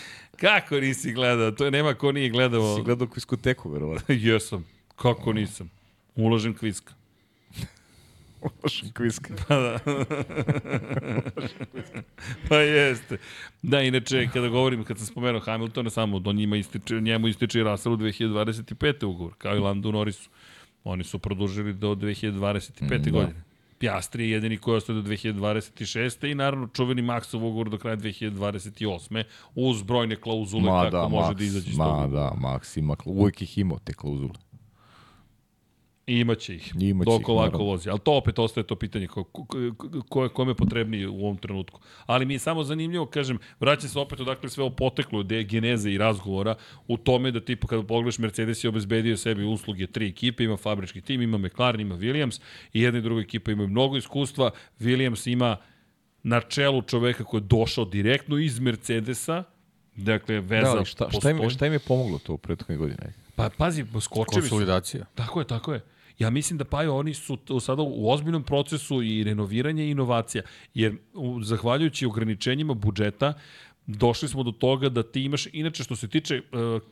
Kako 0.40 0.80
nisi 0.80 1.12
gledao? 1.12 1.50
To 1.50 1.64
je 1.64 1.70
nema 1.70 1.94
ko 1.94 2.12
nije 2.12 2.30
gledao. 2.30 2.76
Si 2.76 2.82
gledao 2.82 3.08
kviskoteku, 3.08 3.70
verovatno. 3.70 4.14
Jesam. 4.14 4.66
Kako 4.96 5.32
nisam? 5.32 5.70
Uložen 6.16 6.54
kviska. 6.54 6.94
Lošan 8.62 8.90
kviska. 8.92 9.34
Pa 9.48 9.56
da. 9.56 9.78
pa 12.48 12.56
jeste. 12.56 13.18
Da, 13.62 13.82
inače, 13.82 14.28
kada 14.32 14.48
govorim, 14.48 14.84
kad 14.84 14.98
sam 14.98 15.06
spomenuo 15.06 15.40
Hamiltona, 15.40 15.90
samo 15.90 16.18
do 16.18 16.32
njima 16.32 16.56
ističe, 16.56 17.00
njemu 17.00 17.28
ističe 17.28 17.60
i 17.60 17.62
Russell 17.62 17.94
u 17.94 17.98
2025. 17.98 19.04
ugovor, 19.04 19.34
kao 19.38 19.56
i 19.56 19.58
Landu 19.58 19.92
Norrisu. 19.92 20.30
Oni 20.84 21.04
su 21.04 21.18
produžili 21.18 21.72
do 21.72 21.94
2025. 21.94 22.82
Mm, 22.82 23.02
da. 23.02 23.10
godine. 23.10 23.42
Piastri 23.78 24.24
je 24.24 24.30
jedini 24.30 24.56
koji 24.56 24.76
ostaje 24.76 25.02
do 25.02 25.08
2026. 25.08 26.30
i 26.30 26.34
naravno 26.34 26.66
čuveni 26.66 27.02
Maxov 27.02 27.36
ugovor 27.36 27.70
do 27.70 27.78
kraja 27.78 27.96
2028. 27.96 29.24
uz 29.54 29.82
brojne 29.82 30.16
klauzule 30.16 30.62
ma 30.62 30.82
kako 30.82 30.96
da, 30.96 31.08
može 31.08 31.28
Max, 31.28 31.34
da 31.34 31.44
izađe 31.44 31.70
iz 31.70 31.76
toga. 31.76 32.00
Ma 32.00 32.06
da, 32.06 32.32
Max 32.40 32.78
ima, 32.78 32.96
uvijek 33.04 33.42
ih 33.42 33.58
imao 33.58 33.78
te 33.78 33.92
klauzule. 33.92 34.34
I 36.10 36.20
imaće 36.20 36.54
ih. 36.54 36.72
Imaće 36.80 37.10
dok 37.10 37.20
ih, 37.20 37.28
lako 37.28 37.42
naravno. 37.42 37.64
vozi. 37.64 37.90
Ali 37.90 37.98
to 38.00 38.16
opet 38.16 38.38
ostaje 38.38 38.66
to 38.66 38.76
pitanje 38.76 39.06
ko, 39.06 39.24
ko, 39.24 39.46
ko, 40.08 40.28
kome 40.28 40.50
je 40.50 40.54
potrebniji 40.54 41.06
u 41.06 41.24
ovom 41.24 41.36
trenutku. 41.36 41.80
Ali 42.06 42.26
mi 42.26 42.34
je 42.34 42.38
samo 42.38 42.64
zanimljivo, 42.64 43.06
kažem, 43.06 43.38
vraća 43.60 43.88
se 43.88 43.98
opet 43.98 44.20
odakle 44.20 44.50
sve 44.50 44.64
ovo 44.64 44.74
poteklo, 44.74 45.22
gde 45.22 45.36
je 45.36 45.44
geneze 45.44 45.90
i 45.90 45.98
razgovora 45.98 46.54
u 46.88 46.96
tome 46.96 47.30
da 47.30 47.40
tipa 47.40 47.66
kada 47.66 47.82
pogledaš 47.82 48.18
Mercedes 48.18 48.64
je 48.64 48.68
obezbedio 48.68 49.16
sebi 49.16 49.44
usluge 49.44 49.86
tri 49.86 50.08
ekipe, 50.08 50.44
ima 50.44 50.56
fabrički 50.56 51.00
tim, 51.00 51.22
ima 51.22 51.38
McLaren, 51.38 51.80
ima 51.80 51.94
Williams 51.94 52.40
i 52.72 52.82
jedna 52.82 52.98
i 52.98 53.02
druga 53.02 53.20
ekipa 53.20 53.50
imaju 53.50 53.68
mnogo 53.68 53.96
iskustva. 53.96 54.50
Williams 54.80 55.32
ima 55.32 55.56
na 56.22 56.40
čelu 56.40 56.82
čoveka 56.82 57.24
koji 57.24 57.40
je 57.40 57.46
došao 57.46 57.84
direktno 57.84 58.38
iz 58.38 58.58
Mercedesa, 58.58 59.44
dakle 59.96 60.40
veza 60.40 60.74
da, 60.74 60.84
šta, 60.84 61.10
šta, 61.10 61.30
im, 61.30 61.50
šta 61.50 61.66
im 61.66 61.72
je 61.72 61.78
pomoglo 61.78 62.18
to 62.18 62.34
u 62.34 62.38
prethodnoj 62.38 62.76
godini? 62.78 63.12
Pa 63.36 63.50
pazi, 63.58 63.84
skočevi 64.00 64.24
su. 64.34 64.40
Konsolidacija. 64.40 65.04
Tako 65.14 65.40
je, 65.40 65.46
tako 65.46 65.72
je. 65.72 65.80
Ja 66.20 66.30
mislim 66.30 66.58
da 66.58 66.64
pa 66.64 66.78
oni 66.78 67.14
su 67.14 67.38
sada 67.60 67.82
u 67.82 68.10
ozbiljnom 68.10 68.42
procesu 68.42 69.02
i 69.02 69.24
renoviranja 69.24 69.84
i 69.84 69.90
inovacija, 69.90 70.42
jer 70.74 70.96
zahvaljujući 71.42 72.06
ograničenjima 72.06 72.74
budžeta 72.74 73.32
došli 73.86 74.28
smo 74.28 74.42
do 74.42 74.52
toga 74.52 74.88
da 74.88 75.02
ti 75.02 75.22
imaš, 75.24 75.46
inače 75.52 75.84
što 75.84 75.96
se 75.96 76.08
tiče 76.08 76.42
uh, 76.52 76.82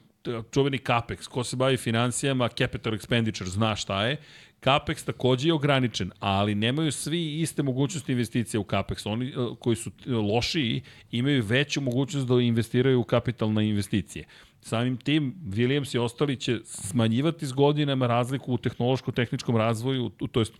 čuveni 0.50 0.78
CAPEX, 0.78 1.28
ko 1.28 1.44
se 1.44 1.56
bavi 1.56 1.76
financijama, 1.76 2.48
capital 2.48 2.92
expenditure, 2.92 3.46
zna 3.46 3.76
šta 3.76 4.06
je, 4.06 4.16
CAPEX 4.60 5.04
takođe 5.04 5.48
je 5.48 5.52
ograničen, 5.52 6.10
ali 6.18 6.54
nemaju 6.54 6.92
svi 6.92 7.40
iste 7.40 7.62
mogućnosti 7.62 8.12
investicija 8.12 8.60
u 8.60 8.64
CAPEX. 8.64 9.08
Oni 9.08 9.32
koji 9.58 9.76
su 9.76 9.90
lošiji 10.06 10.82
imaju 11.10 11.44
veću 11.46 11.80
mogućnost 11.80 12.26
da 12.26 12.40
investiraju 12.40 13.00
u 13.00 13.04
kapitalne 13.04 13.68
investicije. 13.68 14.24
Samim 14.60 14.96
tim, 14.96 15.34
Williams 15.46 15.94
i 15.94 15.98
ostali 15.98 16.36
će 16.36 16.60
smanjivati 16.64 17.46
s 17.46 17.52
godinama 17.52 18.06
razliku 18.06 18.52
u 18.52 18.58
tehnološko-tehničkom 18.58 19.56
razvoju, 19.56 20.10
to 20.32 20.40
jest 20.40 20.52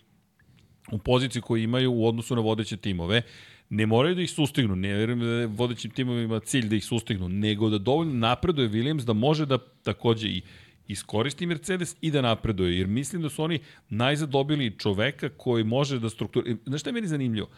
u 0.93 0.99
poziciji 0.99 1.43
koju 1.43 1.63
imaju 1.63 1.93
u 1.93 2.07
odnosu 2.07 2.35
na 2.35 2.41
vodeće 2.41 2.77
timove. 2.77 3.23
Ne 3.71 3.87
moraju 3.87 4.15
da 4.15 4.23
ih 4.23 4.31
sustignu, 4.31 4.77
ne 4.77 4.95
verujem 4.95 5.21
da 5.21 5.27
je 5.27 5.47
vodećim 5.47 5.91
timovima 5.91 6.41
cilj 6.41 6.69
da 6.69 6.77
ih 6.77 6.85
sustignu, 6.85 7.29
nego 7.29 7.71
da 7.71 7.79
dovoljno 7.79 8.15
napreduje 8.15 8.69
Williams 8.69 9.05
da 9.05 9.13
može 9.13 9.47
da 9.47 9.59
takođe 9.83 10.29
i 10.29 10.43
iskoristi 10.89 11.47
Mercedes 11.47 11.97
i 12.01 12.11
da 12.11 12.23
napreduje, 12.23 12.79
jer 12.79 12.87
mislim 12.87 13.23
da 13.23 13.29
su 13.29 13.43
oni 13.43 13.59
najzad 13.89 14.29
dobili 14.29 14.79
čoveka 14.79 15.29
koji 15.29 15.65
može 15.65 15.99
da 15.99 16.11
struktura... 16.11 16.57
Znaš 16.67 16.81
šta 16.81 16.91
je 16.91 16.95
meni 16.95 17.07
zanimljivo? 17.07 17.49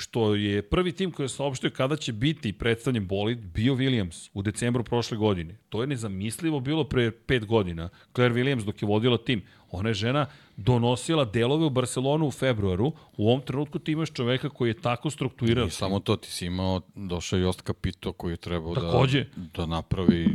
što 0.00 0.34
je 0.34 0.62
prvi 0.62 0.92
tim 0.92 1.10
koji 1.10 1.24
je 1.24 1.28
saopštio 1.28 1.70
kada 1.70 1.96
će 1.96 2.12
biti 2.12 2.52
predstavljen 2.52 3.06
bolid 3.06 3.38
bio 3.38 3.74
Williams 3.74 4.30
u 4.34 4.42
decembru 4.42 4.84
prošle 4.84 5.16
godine. 5.16 5.56
To 5.68 5.80
je 5.80 5.86
nezamislivo 5.86 6.60
bilo 6.60 6.84
pre 6.84 7.10
pet 7.10 7.46
godina. 7.46 7.88
Claire 8.14 8.34
Williams 8.34 8.64
dok 8.64 8.82
je 8.82 8.88
vodila 8.88 9.18
tim, 9.18 9.42
ona 9.70 9.88
je 9.88 9.94
žena 9.94 10.26
donosila 10.56 11.24
delove 11.24 11.66
u 11.66 11.70
Barcelonu 11.70 12.26
u 12.26 12.30
februaru. 12.30 12.92
U 13.16 13.28
ovom 13.28 13.40
trenutku 13.40 13.78
ti 13.78 13.92
imaš 13.92 14.12
čoveka 14.12 14.48
koji 14.48 14.70
je 14.70 14.80
tako 14.80 15.10
strukturiran. 15.10 15.68
I 15.68 15.70
samo 15.70 16.00
to 16.00 16.16
ti 16.16 16.30
si 16.30 16.46
imao, 16.46 16.80
došao 16.94 17.38
Jost 17.38 17.62
Capito 17.66 18.12
koji 18.12 18.32
je 18.32 18.36
trebao 18.36 18.74
da, 18.74 19.06
da 19.54 19.66
napravi 19.66 20.28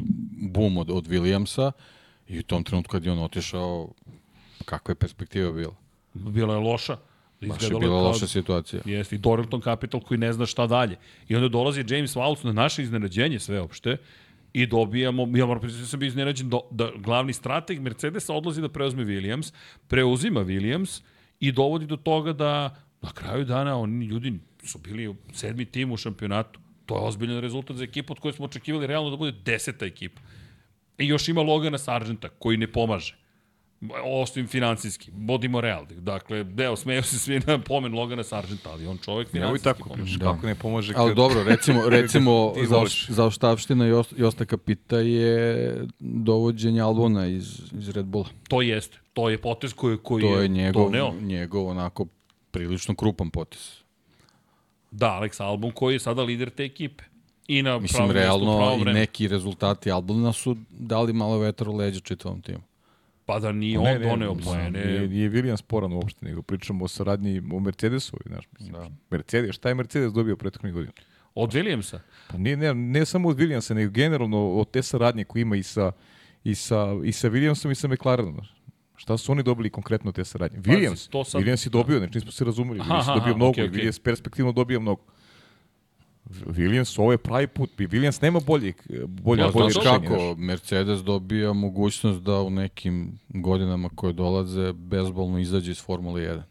boom 0.53 0.77
od, 0.77 0.89
od 0.89 1.07
Williamsa 1.07 1.71
i 2.27 2.39
u 2.39 2.43
tom 2.43 2.63
trenutku 2.63 2.91
kad 2.91 3.05
je 3.05 3.11
on 3.11 3.19
otišao, 3.19 3.89
kakva 4.65 4.91
je 4.91 4.95
perspektiva 4.95 5.51
bila? 5.51 5.75
Bila 6.13 6.53
je 6.53 6.59
loša. 6.59 6.97
Baš 7.41 7.63
je 7.63 7.69
bila 7.69 8.01
loša 8.01 8.27
situacija. 8.27 8.81
Jeste, 8.85 9.15
i 9.15 9.19
Doralton 9.19 9.61
Capital 9.61 10.01
koji 10.01 10.17
ne 10.17 10.33
zna 10.33 10.45
šta 10.45 10.67
dalje. 10.67 10.97
I 11.27 11.35
onda 11.35 11.47
dolazi 11.47 11.85
James 11.87 12.15
Waltz 12.15 12.45
na 12.45 12.51
naše 12.51 12.83
iznenađenje 12.83 13.39
sve 13.39 13.61
opšte 13.61 13.97
i 14.53 14.65
dobijamo, 14.65 15.37
ja 15.37 15.45
moram 15.45 15.61
priznati 15.61 15.83
da 15.83 15.87
sam 15.87 15.99
bio 15.99 16.07
iznenađen 16.07 16.49
da, 16.49 16.59
da 16.71 16.91
glavni 16.97 17.33
strateg 17.33 17.81
Mercedesa 17.81 18.33
odlazi 18.33 18.61
da 18.61 18.69
preuzme 18.69 19.03
Williams, 19.03 19.53
preuzima 19.87 20.39
Williams 20.39 21.01
i 21.39 21.51
dovodi 21.51 21.85
do 21.85 21.97
toga 21.97 22.33
da 22.33 22.75
na 23.01 23.11
kraju 23.11 23.45
dana 23.45 23.77
oni 23.77 24.05
ljudi 24.05 24.39
su 24.63 24.77
bili 24.77 25.15
sedmi 25.33 25.65
tim 25.65 25.91
u 25.91 25.97
šampionatu. 25.97 26.59
To 26.85 26.95
je 26.95 27.01
ozbiljan 27.01 27.39
rezultat 27.39 27.77
za 27.77 27.83
ekipu 27.83 28.13
od 28.13 28.19
koje 28.19 28.33
smo 28.33 28.45
očekivali 28.45 28.87
realno 28.87 29.09
da 29.09 29.17
bude 29.17 29.31
deseta 29.45 29.85
ekipa. 29.85 30.21
I 30.97 31.07
još 31.07 31.29
ima 31.29 31.41
Logana 31.41 31.77
Sargenta 31.77 32.29
koji 32.29 32.57
ne 32.57 32.71
pomaže 32.71 33.25
osim 34.03 34.47
financijski, 34.47 35.11
bodimo 35.11 35.61
realni. 35.61 35.95
Dakle, 35.95 36.43
deo, 36.43 36.75
smeju 36.75 37.03
se 37.03 37.19
svi 37.19 37.39
na 37.47 37.59
pomen 37.59 37.93
Logana 37.93 38.23
Sargenta, 38.23 38.71
ali 38.71 38.87
on 38.87 38.97
čovjek 38.97 39.29
financijski 39.29 39.63
tako, 39.63 39.89
pomaže. 39.89 40.17
Da. 40.17 40.25
Kako 40.25 40.47
ne 40.47 40.55
pomaže? 40.55 40.93
Kad... 40.93 41.01
Ali 41.01 41.15
dobro, 41.15 41.43
recimo, 41.43 41.89
recimo 41.99 42.53
za, 42.69 42.81
za 43.09 43.25
oštavština 43.25 43.85
Josta 44.17 44.45
Kapita 44.45 44.97
je 44.97 45.75
dovođenje 45.99 46.81
Albona 46.81 47.27
iz, 47.27 47.61
iz 47.77 47.89
Red 47.89 48.05
Bulla. 48.05 48.27
To 48.47 48.61
jeste. 48.61 48.97
To 49.13 49.29
je 49.29 49.41
potez 49.41 49.73
koji, 49.73 49.97
koji 49.97 50.21
to 50.21 50.41
je 50.41 50.47
njegov, 50.47 50.91
to 50.91 51.13
njegov 51.21 51.67
onako 51.67 52.05
prilično 52.51 52.95
krupan 52.95 53.29
potez. 53.29 53.71
Da, 54.91 55.19
Alex 55.21 55.43
Albon 55.43 55.71
koji 55.71 55.95
je 55.95 55.99
sada 55.99 56.23
lider 56.23 56.49
te 56.49 56.63
ekipe. 56.63 57.03
I 57.47 57.61
na 57.61 57.79
Mislim, 57.79 58.11
realno 58.11 58.77
i 58.79 58.83
neki 58.83 59.27
rezultati 59.27 59.91
Albona 59.91 60.33
su 60.33 60.55
dali 60.69 61.13
malo 61.13 61.39
vetra 61.39 61.69
u 61.69 61.75
leđa 61.75 61.99
čitavom 61.99 62.41
timu. 62.41 62.61
Pa 63.25 63.39
da 63.39 63.51
nije 63.51 63.79
on 63.79 64.01
doneo 64.01 64.35
poene. 64.35 64.85
Nije, 64.85 65.07
nije 65.07 65.29
Williams 65.29 65.57
sporan 65.57 65.93
uopšte, 65.93 66.25
nego 66.25 66.41
pričamo 66.41 66.85
o 66.85 66.87
saradnji 66.87 67.41
o 67.53 67.59
Mercedesu. 67.59 68.17
Znaš, 68.25 68.45
mislim. 68.59 68.73
Da. 68.73 68.89
Mercedes, 69.09 69.55
šta 69.55 69.69
je 69.69 69.75
Mercedes 69.75 70.13
dobio 70.13 70.35
prethodnih 70.35 70.73
godina? 70.73 70.93
Od 71.35 71.53
Williamsa? 71.53 71.99
Pa 72.27 72.37
nije, 72.37 72.57
ne, 72.57 72.73
ne 72.73 73.05
samo 73.05 73.29
od 73.29 73.37
Williamsa, 73.37 73.73
nego 73.73 73.91
generalno 73.91 74.51
od 74.51 74.71
te 74.71 74.83
saradnje 74.83 75.23
koje 75.23 75.41
ima 75.41 75.55
i 75.55 75.63
sa, 75.63 75.91
i 76.43 76.55
sa, 76.55 76.87
i 77.03 77.11
sa 77.11 77.29
Williamsom 77.29 77.71
i 77.71 77.75
sa 77.75 77.87
McLarenom. 77.87 78.41
Šta 78.95 79.17
su 79.17 79.31
oni 79.31 79.43
dobili 79.43 79.69
konkretno 79.69 80.11
te 80.11 80.25
saradnje? 80.25 80.59
Williams, 80.59 81.09
to 81.09 81.23
sad... 81.23 81.41
Williams 81.41 81.67
je 81.67 81.69
dobio, 81.69 81.97
znači 81.97 82.17
nismo 82.17 82.31
se 82.31 82.45
razumeli. 82.45 82.79
Aha, 82.79 82.89
Williams 82.89 83.09
je 83.09 83.19
dobio 83.19 83.31
aha, 83.31 83.37
mnogo, 83.37 83.51
okay, 83.51 83.69
okay. 83.69 83.73
Williams 83.73 84.01
perspektivno 84.01 84.51
dobio 84.51 84.79
mnogo. 84.79 85.01
Williams, 86.29 86.99
ovo 86.99 87.11
je 87.11 87.17
pravi 87.17 87.47
put. 87.47 87.71
Williams 87.77 88.21
nema 88.21 88.39
bolje, 88.39 88.73
bolje, 89.07 89.41
ja, 89.41 89.51
bolje 89.51 89.67
rešenje. 89.67 90.07
kako, 90.07 90.35
Mercedes 90.37 90.99
dobija 90.99 91.53
mogućnost 91.53 92.21
da 92.21 92.41
u 92.41 92.49
nekim 92.49 93.19
godinama 93.29 93.89
koje 93.95 94.13
dolaze 94.13 94.73
bezbolno 94.73 95.39
izađe 95.39 95.71
iz 95.71 95.83
Formule 95.83 96.21
1 96.21 96.41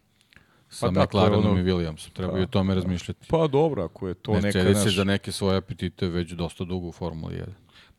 sa 0.69 0.91
pa 0.91 1.03
McLarenom 1.03 1.45
ono, 1.45 1.59
i 1.59 1.63
Williamsom. 1.63 2.13
Treba 2.13 2.33
pa, 2.33 2.39
i 2.39 2.41
o 2.41 2.45
tome 2.45 2.75
razmišljati. 2.75 3.27
Pa 3.29 3.47
dobro, 3.47 3.83
ako 3.83 4.07
je 4.07 4.13
to 4.13 4.31
Mercedes 4.31 4.55
neka 4.55 4.67
Mercedes 4.67 4.93
je 4.93 4.97
za 4.97 5.03
neke 5.03 5.31
svoje 5.31 5.57
apetite 5.57 6.07
već 6.07 6.31
dosta 6.31 6.63
dugo 6.63 6.87
u 6.87 6.91
Formuli 6.91 7.35
1. 7.35 7.45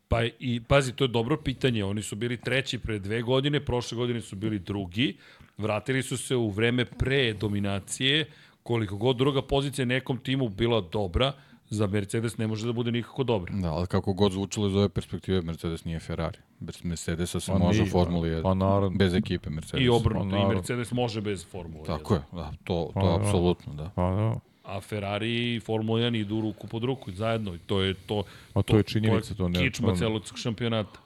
Pa 0.07 0.23
i, 0.39 0.61
pazi, 0.67 0.93
to 0.93 1.03
je 1.03 1.07
dobro 1.07 1.37
pitanje. 1.37 1.83
Oni 1.83 2.01
su 2.01 2.15
bili 2.15 2.37
treći 2.37 2.79
pre 2.79 2.99
dve 2.99 3.21
godine, 3.21 3.65
prošle 3.65 3.95
godine 3.95 4.21
su 4.21 4.35
bili 4.35 4.59
drugi. 4.59 5.17
Vratili 5.57 6.03
su 6.03 6.17
se 6.17 6.35
u 6.35 6.49
vreme 6.49 6.85
pre 6.85 7.33
dominacije. 7.33 8.25
Koliko 8.63 8.97
god 8.97 9.17
druga 9.17 9.41
pozicija 9.41 9.85
nekom 9.85 10.17
timu 10.17 10.49
bila 10.49 10.81
dobra, 10.81 11.33
za 11.69 11.87
Mercedes 11.87 12.37
ne 12.37 12.47
može 12.47 12.65
da 12.65 12.73
bude 12.73 12.91
nikako 12.91 13.23
dobro. 13.23 13.53
Da, 13.55 13.71
ali 13.71 13.87
kako 13.87 14.13
god 14.13 14.31
zvučalo 14.31 14.67
iz 14.67 14.75
ove 14.75 14.89
perspektive, 14.89 15.41
Mercedes 15.41 15.85
nije 15.85 15.99
Ferrari. 15.99 16.37
Bez 16.59 16.83
Mercedesa 16.83 17.39
se 17.39 17.51
pa 17.51 17.57
može 17.57 17.83
u 17.83 17.85
Formuli 17.85 18.29
1. 18.29 18.43
Pa 18.43 18.53
naravno. 18.53 18.97
Bez 18.97 19.13
ekipe 19.13 19.49
Mercedes. 19.49 19.85
I 19.85 19.89
obrnuto, 19.89 20.29
pa, 20.29 20.37
i 20.37 20.55
Mercedes 20.55 20.91
može 20.91 21.21
bez 21.21 21.45
Formule 21.45 21.83
1. 21.83 21.85
Tako 21.85 22.13
je, 22.13 22.21
da, 22.31 22.51
to, 22.63 22.91
to 22.93 22.99
pa, 22.99 23.15
apsolutno, 23.15 23.73
da. 23.73 23.91
Pa, 23.95 24.01
da. 24.01 24.39
A 24.63 24.81
Ferrari 24.81 25.55
i 25.55 25.59
Formula 25.59 25.99
1 25.99 26.21
idu 26.21 26.41
ruku 26.41 26.67
pod 26.67 26.83
ruku 26.83 27.11
zajedno 27.11 27.55
i 27.55 27.57
to 27.57 27.81
je 27.81 27.93
to. 27.93 28.23
A 28.53 28.53
to, 28.53 28.63
to 28.63 28.77
je 28.77 28.83
činjenica, 28.83 29.33
to, 29.33 29.49
ne. 29.49 29.59
Kičma 29.59 29.95
celog 29.95 30.21
šampionata. 30.35 30.99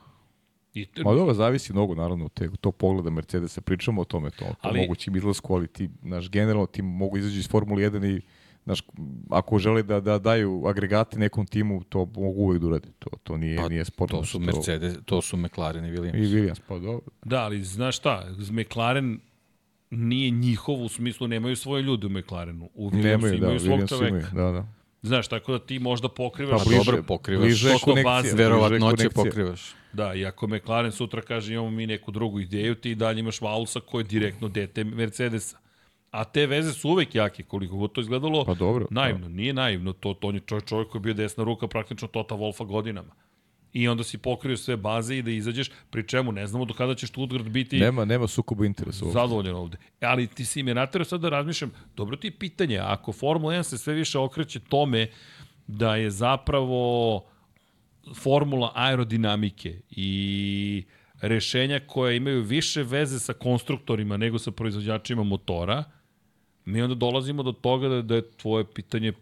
I 0.73 0.85
te... 0.85 1.03
Ma 1.03 1.13
dobro, 1.13 1.33
zavisi 1.33 1.73
mnogo, 1.73 1.95
naravno, 1.95 2.29
te, 2.29 2.49
to 2.61 2.71
pogleda 2.71 3.09
Mercedesa, 3.09 3.61
pričamo 3.61 4.01
o 4.01 4.05
tome, 4.05 4.29
to, 4.29 4.45
to 4.45 4.55
ali, 4.61 4.79
mogućim 4.79 5.15
izlasku, 5.15 5.53
ali 5.53 5.67
ti, 5.67 5.89
naš, 6.01 6.29
generalno, 6.29 6.65
ti 6.65 6.81
mogu 6.81 7.17
izaći 7.17 7.37
iz 7.37 7.49
Formule 7.49 7.89
1 7.89 8.17
i 8.17 8.21
znaš, 8.63 8.83
ako 9.29 9.59
žele 9.59 9.83
da, 9.83 9.99
da 9.99 10.19
daju 10.19 10.63
agregati 10.67 11.19
nekom 11.19 11.45
timu, 11.45 11.83
to 11.83 11.99
mogu 11.99 12.41
uvek 12.41 12.61
da 12.61 12.67
urade. 12.67 12.89
To, 12.99 13.09
to 13.23 13.37
nije, 13.37 13.57
pa, 13.57 13.69
nije 13.69 13.85
sportno. 13.85 14.19
To 14.19 14.25
su 14.25 14.39
Mercedes, 14.39 14.97
to 15.05 15.21
su 15.21 15.37
McLaren 15.37 15.85
i 15.85 15.91
Williams. 15.91 16.17
I 16.17 16.21
Williams, 16.21 16.61
pa 16.67 16.79
dobro. 16.79 17.01
Da, 17.25 17.43
ali 17.43 17.63
znaš 17.63 17.97
šta, 17.97 18.25
McLaren 18.51 19.19
nije 19.89 20.31
njihov, 20.31 20.81
u 20.81 20.89
smislu 20.89 21.27
nemaju 21.27 21.55
svoje 21.55 21.83
ljude 21.83 22.07
u 22.07 22.09
McLarenu. 22.09 22.69
U 22.73 22.89
Williamsu 22.89 23.03
nemaju, 23.03 23.35
imaju 23.35 23.53
da, 23.53 23.59
svog 23.59 23.79
Williams 23.79 23.89
čoveka. 23.89 24.07
Imaju, 24.07 24.51
da, 24.51 24.51
da. 24.51 24.67
Znaš, 25.01 25.27
tako 25.27 25.51
da 25.51 25.59
ti 25.59 25.79
možda 25.79 26.09
pokrivaš... 26.09 26.63
Pa 26.63 26.69
bliže, 26.69 26.85
dobro, 26.85 27.03
pokrivaš. 27.03 27.43
Bliže 27.43 27.73
konekcija. 27.83 28.35
Verovatno 28.35 28.95
će 28.95 29.09
pokrivaš. 29.09 29.75
Da, 29.93 30.13
i 30.13 30.25
ako 30.25 30.47
McLaren 30.47 30.91
sutra 30.91 31.21
kaže 31.21 31.53
imamo 31.53 31.71
mi 31.71 31.87
neku 31.87 32.11
drugu 32.11 32.39
ideju, 32.39 32.75
ti 32.75 32.95
dalje 32.95 33.19
imaš 33.19 33.41
Valusa 33.41 33.79
koji 33.79 34.01
je 34.01 34.07
direktno 34.07 34.47
dete 34.47 34.83
Mercedesa 34.83 35.57
A 36.11 36.23
te 36.23 36.47
veze 36.47 36.73
su 36.73 36.89
uvek 36.89 37.15
jake, 37.15 37.43
koliko 37.43 37.75
god 37.75 37.91
to 37.91 38.01
izgledalo 38.01 38.45
pa 38.45 38.53
dobro, 38.53 38.87
naivno. 38.89 39.27
Da. 39.27 39.33
Nije 39.35 39.53
naivno, 39.53 39.93
to, 39.93 40.13
to 40.13 40.27
on 40.27 40.35
je 40.35 40.41
čovjek, 40.41 40.65
čovjek 40.67 40.89
koji 40.89 40.99
je 40.99 41.03
bio 41.03 41.13
desna 41.13 41.43
ruka 41.43 41.67
praktično 41.67 42.07
Tota 42.07 42.35
Wolfa 42.35 42.65
godinama 42.65 43.13
i 43.73 43.87
onda 43.87 44.03
si 44.03 44.17
pokrio 44.17 44.57
sve 44.57 44.77
baze 44.77 45.17
i 45.17 45.21
da 45.21 45.31
izađeš, 45.31 45.71
pri 45.89 46.07
čemu 46.07 46.31
ne 46.31 46.47
znamo 46.47 46.65
do 46.65 46.73
kada 46.73 46.95
će 46.95 47.07
Stuttgart 47.07 47.45
biti 47.45 47.79
nema, 47.79 48.05
nema 48.05 48.27
sukoba 48.27 48.65
interesa 48.65 49.05
ovde. 49.05 49.13
zadovoljan 49.13 49.55
ovde. 49.55 49.77
Ali 50.01 50.27
ti 50.27 50.45
si 50.45 50.63
me 50.63 50.73
naterao 50.73 51.05
sad 51.05 51.21
da 51.21 51.29
razmišljam, 51.29 51.71
dobro 51.95 52.15
ti 52.15 52.27
je 52.27 52.31
pitanje, 52.31 52.77
ako 52.77 53.11
Formula 53.11 53.53
1 53.53 53.63
se 53.63 53.77
sve 53.77 53.93
više 53.93 54.19
okreće 54.19 54.59
tome 54.59 55.07
da 55.67 55.95
je 55.95 56.11
zapravo 56.11 57.23
formula 58.15 58.71
aerodinamike 58.75 59.81
i 59.89 60.83
rešenja 61.21 61.79
koja 61.87 62.13
imaju 62.13 62.41
više 62.41 62.83
veze 62.83 63.19
sa 63.19 63.33
konstruktorima 63.33 64.17
nego 64.17 64.39
sa 64.39 64.51
proizvođačima 64.51 65.23
motora, 65.23 65.83
mi 66.65 66.81
onda 66.81 66.95
dolazimo 66.95 67.43
do 67.43 67.51
toga 67.51 67.89
da, 67.89 68.01
da 68.01 68.15
je 68.15 68.31
tvoje 68.31 68.65
pitanje 68.65 69.13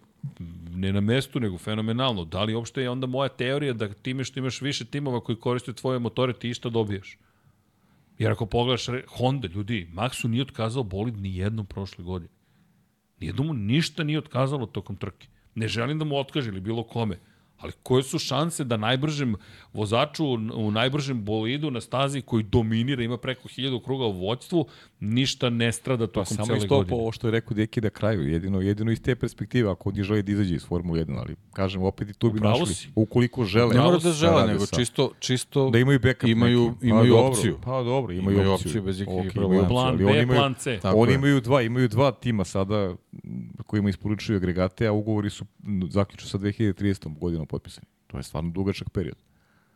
ne 0.75 0.93
na 0.93 1.01
mestu, 1.01 1.39
nego 1.39 1.57
fenomenalno. 1.57 2.25
Da 2.25 2.43
li 2.43 2.55
uopšte 2.55 2.81
je 2.81 2.89
onda 2.89 3.07
moja 3.07 3.29
teorija 3.29 3.73
da 3.73 3.93
time 3.93 4.23
što 4.23 4.39
imaš 4.39 4.61
više 4.61 4.85
timova 4.85 5.21
koji 5.21 5.35
koriste 5.35 5.73
tvoje 5.73 5.99
motore, 5.99 6.33
ti 6.33 6.49
išta 6.49 6.69
dobijaš? 6.69 7.17
Jer 8.17 8.31
ako 8.31 8.45
pogledaš 8.45 8.85
Honda, 9.07 9.47
ljudi, 9.47 9.87
Maxu 9.93 10.27
nije 10.27 10.41
otkazao 10.41 10.83
bolid 10.83 11.17
ni 11.17 11.37
jednom 11.37 11.65
prošle 11.65 12.03
godine. 12.03 12.31
Nijednom 13.19 13.47
mu 13.47 13.53
ništa 13.53 14.03
nije 14.03 14.19
otkazalo 14.19 14.65
tokom 14.65 14.95
trke. 14.95 15.27
Ne 15.55 15.67
želim 15.67 15.99
da 15.99 16.05
mu 16.05 16.17
otkaže 16.17 16.49
ili 16.49 16.59
bilo 16.59 16.83
kome. 16.83 17.19
Ali 17.57 17.73
koje 17.83 18.03
su 18.03 18.19
šanse 18.19 18.63
da 18.63 18.77
najbržem 18.77 19.35
vozaču 19.73 20.25
u 20.53 20.71
najbržem 20.71 21.23
bolidu 21.23 21.71
na 21.71 21.81
stazi 21.81 22.21
koji 22.21 22.43
dominira, 22.43 23.03
ima 23.03 23.17
preko 23.17 23.47
1000 23.47 23.83
kruga 23.83 24.05
u 24.05 24.11
vođstvu, 24.11 24.65
ništa 24.99 25.49
ne 25.49 25.71
strada 25.71 26.07
tokom 26.07 26.37
pa, 26.37 26.43
cele 26.45 26.47
godine. 26.47 26.67
Samo 26.67 26.81
isto 26.81 26.95
po 26.95 27.01
ovo 27.01 27.11
što 27.11 27.27
je 27.27 27.31
rekao 27.31 27.55
Deki 27.55 27.81
da 27.81 27.89
kraju, 27.89 28.29
jedino, 28.29 28.61
jedino 28.61 28.91
iz 28.91 29.01
te 29.01 29.15
perspektive, 29.15 29.71
ako 29.71 29.89
oni 29.89 30.03
žele 30.03 30.21
da 30.21 30.31
izađe 30.31 30.55
iz 30.55 30.65
Formule 30.65 31.05
1, 31.05 31.17
ali 31.19 31.35
kažem, 31.53 31.83
opet 31.83 32.09
i 32.09 32.13
tu 32.13 32.31
bi 32.31 32.39
našli, 32.39 32.73
si. 32.73 32.89
ukoliko 32.95 33.45
žele. 33.45 33.75
Ne 33.75 33.81
mora 33.81 33.97
da 33.97 34.11
žele, 34.11 34.47
nego 34.47 34.65
sa, 34.65 34.75
čisto, 34.75 35.11
čisto 35.19 35.69
da 35.69 35.79
imaju 35.79 35.99
backup 35.99 36.29
imaju, 36.29 36.71
neki. 36.71 36.87
imaju 36.87 37.13
pa, 37.13 37.21
opciju. 37.21 37.57
Pa 37.63 37.83
dobro, 37.83 38.13
imaju, 38.13 38.35
imaju 38.35 38.51
opciju. 38.51 38.69
opciju 38.69 38.83
bez 38.83 39.01
ikakvih 39.01 39.23
okay, 39.23 39.33
problema. 39.33 39.67
Plan 39.67 39.97
B, 39.97 40.05
oni 40.05 40.21
imaju, 40.21 40.39
plan 40.39 40.53
C. 40.53 40.79
Oni 40.83 41.13
imaju 41.13 41.41
dva, 41.41 41.61
imaju 41.61 41.87
dva 41.87 42.11
tima 42.11 42.45
sada 42.45 42.95
kojima 43.65 43.89
isporučuju 43.89 44.37
agregate, 44.37 44.87
a 44.87 44.91
ugovori 44.91 45.29
su 45.29 45.45
zaključu 45.89 46.27
sa 46.27 46.37
2030. 46.37 47.19
godinom 47.19 47.47
potpisani. 47.47 47.87
To 48.07 48.17
je 48.17 48.23
stvarno 48.23 48.51
dugačak 48.51 48.89
period. 48.89 49.28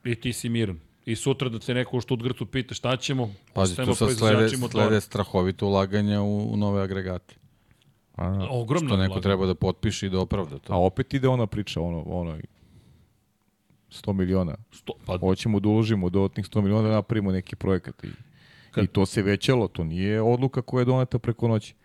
I 0.03 0.15
ti 0.15 0.33
si 0.33 0.49
miran. 0.49 0.79
I 1.05 1.15
sutra 1.15 1.49
da 1.49 1.59
te 1.59 1.73
neko 1.73 1.97
u 1.97 2.01
Štutgrtu 2.01 2.45
pita 2.45 2.73
šta 2.73 2.97
ćemo, 2.97 3.33
Pazi, 3.53 3.75
tu 3.75 3.95
sad 3.95 4.17
slede, 4.17 4.49
slede 4.49 5.01
strahovito 5.01 5.67
ulaganja 5.67 6.21
u, 6.21 6.53
u 6.53 6.57
nove 6.57 6.83
agregate. 6.83 7.35
A, 8.15 8.47
Ogromno 8.49 8.89
Što 8.89 8.97
neko 8.97 9.19
treba 9.19 9.45
da 9.45 9.55
potpiše 9.55 10.07
i 10.07 10.09
da 10.09 10.19
opravda 10.19 10.59
to. 10.59 10.73
A 10.73 10.77
opet 10.77 11.13
ide 11.13 11.27
ona 11.27 11.47
priča, 11.47 11.81
ono, 11.81 12.03
ono 12.05 12.37
100 13.89 14.13
miliona. 14.13 14.55
100, 14.71 14.91
pa... 15.05 15.17
Hoćemo 15.17 15.59
da 15.59 15.69
uložimo 15.69 16.09
dodatnih 16.09 16.45
100 16.45 16.61
miliona 16.61 16.89
da 16.89 16.95
napravimo 16.95 17.31
neki 17.31 17.55
projekat. 17.55 18.03
I, 18.03 18.07
Kad... 18.71 18.83
I 18.83 18.87
to 18.87 19.05
se 19.05 19.21
većalo, 19.21 19.67
to 19.67 19.83
nije 19.83 20.21
odluka 20.21 20.61
koja 20.61 20.81
je 20.81 20.85
doneta 20.85 21.19
preko 21.19 21.47
noći. 21.47 21.75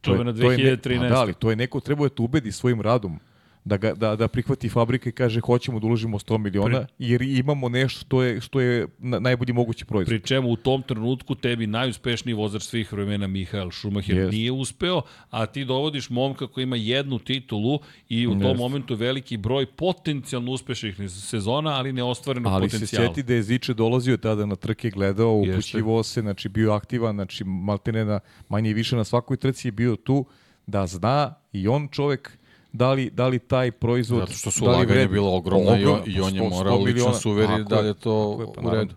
To 0.00 0.14
je, 0.14 0.24
na 0.24 0.32
2013. 0.32 0.80
To 0.82 0.90
je 0.90 0.98
ne, 0.98 1.08
da, 1.08 1.20
ali 1.20 1.34
to 1.34 1.50
je 1.50 1.56
neko 1.56 1.80
treba 1.80 2.02
da 2.02 2.14
te 2.14 2.22
ubedi 2.22 2.52
svojim 2.52 2.80
radom 2.80 3.18
da, 3.64 3.76
ga, 3.76 3.94
da, 3.94 4.16
da 4.16 4.28
prihvati 4.28 4.68
fabrika 4.68 5.08
i 5.08 5.12
kaže 5.12 5.40
hoćemo 5.40 5.80
da 5.80 5.86
uložimo 5.86 6.18
100 6.18 6.38
miliona, 6.38 6.78
Pri... 6.78 7.06
jer 7.06 7.22
imamo 7.22 7.68
nešto 7.68 8.00
što 8.00 8.22
je, 8.22 8.40
što 8.40 8.60
je 8.60 8.86
najbolji 8.98 9.52
mogući 9.52 9.84
proizvod. 9.84 10.08
Pri 10.08 10.28
čemu 10.28 10.50
u 10.50 10.56
tom 10.56 10.82
trenutku 10.82 11.34
tebi 11.34 11.66
najuspešniji 11.66 12.34
vozač 12.34 12.62
svih 12.62 12.92
vremena 12.92 13.26
Mihael 13.26 13.70
Schumacher 13.70 14.16
yes. 14.16 14.30
nije 14.30 14.52
uspeo, 14.52 15.02
a 15.30 15.46
ti 15.46 15.64
dovodiš 15.64 16.10
momka 16.10 16.46
koji 16.46 16.62
ima 16.62 16.76
jednu 16.76 17.18
titulu 17.18 17.78
i 18.08 18.26
u 18.26 18.30
yes. 18.30 18.42
tom 18.42 18.56
momentu 18.56 18.94
veliki 18.94 19.36
broj 19.36 19.66
potencijalno 19.66 20.52
uspešnih 20.52 20.96
sezona, 21.08 21.70
ali 21.70 21.92
neostvarenog 21.92 22.52
ali 22.52 22.66
potencijala. 22.66 23.04
Ali 23.04 23.08
se 23.08 23.14
sjeti 23.14 23.26
da 23.26 23.34
je 23.34 23.42
Ziče 23.42 23.74
dolazio 23.74 24.16
tada 24.16 24.46
na 24.46 24.56
trke, 24.56 24.90
gledao, 24.90 25.32
upućivo 25.34 26.02
se, 26.02 26.20
znači 26.20 26.48
bio 26.48 26.72
aktivan, 26.72 27.14
znači 27.14 27.44
maltene 27.44 28.04
na, 28.04 28.20
manje 28.48 28.70
i 28.70 28.74
više 28.74 28.96
na 28.96 29.04
svakoj 29.04 29.36
trci 29.36 29.68
je 29.68 29.72
bio 29.72 29.96
tu, 29.96 30.24
da 30.66 30.86
zna 30.86 31.34
i 31.52 31.68
on 31.68 31.88
čovek 31.88 32.38
da 32.74 32.92
li, 32.92 33.10
da 33.10 33.28
li 33.28 33.38
taj 33.38 33.70
proizvod... 33.70 34.20
Zato 34.20 34.32
što 34.32 34.50
su 34.50 34.64
da 34.64 34.70
ulaganje 34.70 35.08
bilo 35.08 35.36
ogromno 35.36 35.70
ogromno, 35.70 35.82
i 35.82 35.86
on, 35.86 36.02
i 36.06 36.20
on 36.20 36.34
je 36.34 36.48
morao 36.48 36.78
lično 36.78 37.12
se 37.12 37.28
uveri 37.28 37.64
da 37.64 37.76
je 37.76 37.94
to 37.94 38.38
je, 38.40 38.46
pa, 38.54 38.68
u 38.68 38.70
redu. 38.70 38.94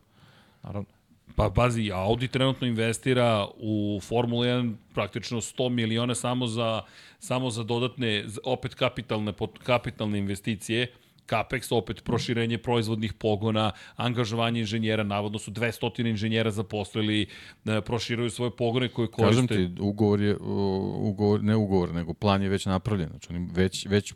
Naravno. 0.64 0.88
Pa 1.36 1.50
bazi, 1.50 1.92
Audi 1.94 2.28
trenutno 2.28 2.68
investira 2.68 3.48
u 3.58 4.00
Formula 4.04 4.46
1 4.46 4.74
praktično 4.94 5.42
100 5.42 5.70
miliona 5.70 6.16
samo 6.16 6.48
za, 6.48 6.82
samo 7.20 7.50
za 7.50 7.64
dodatne, 7.64 8.26
opet 8.44 8.76
kapitalne, 8.76 9.34
kapitalne 9.64 10.18
investicije. 10.18 10.88
CAPEX, 11.28 11.72
opet 11.72 12.04
proširenje 12.04 12.58
proizvodnih 12.58 13.14
pogona, 13.14 13.72
angažovanje 13.96 14.60
inženjera, 14.60 15.04
navodno 15.04 15.40
su 15.40 15.52
200 15.52 16.10
inženjera 16.10 16.52
zaposlili, 16.52 17.28
e, 17.66 17.82
proširuju 17.82 18.30
svoje 18.30 18.52
pogone 18.52 18.90
koje 18.90 19.08
koriste. 19.08 19.48
Kažem 19.48 19.76
ti, 19.76 19.82
ugovor 19.82 20.22
je, 20.22 20.38
ugovor, 20.38 21.44
ne 21.44 21.56
ugovor, 21.56 21.94
nego 21.94 22.14
plan 22.14 22.44
je 22.44 22.50
već 22.50 22.66
napravljen. 22.66 23.10
Znači 23.10 23.28
oni 23.30 23.50
već, 23.54 23.86
već 23.86 24.14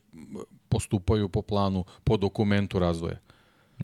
postupaju 0.69 1.29
po 1.29 1.41
planu, 1.41 1.83
po 2.03 2.17
dokumentu 2.17 2.79
razvoja. 2.79 3.17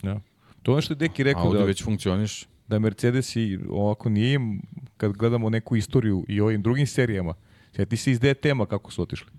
Ja. 0.02 0.20
To 0.62 0.76
je 0.76 0.82
što 0.82 0.92
je 0.92 0.96
Deki 0.96 1.22
rekao 1.22 1.52
da... 1.52 1.64
već 1.64 1.84
funkcioniš. 1.84 2.46
Da 2.68 2.78
Mercedes 2.78 3.36
i 3.36 3.58
ovako 3.70 4.08
nije 4.08 4.34
im, 4.34 4.62
kad 4.96 5.12
gledamo 5.12 5.50
neku 5.50 5.76
istoriju 5.76 6.24
i 6.28 6.40
ovim 6.40 6.62
drugim 6.62 6.86
serijama, 6.86 7.34
sjeti 7.76 7.96
se 7.96 8.10
iz 8.10 8.20
DTM-a 8.20 8.66
kako 8.66 8.90
su 8.90 9.02
otišli. 9.02 9.30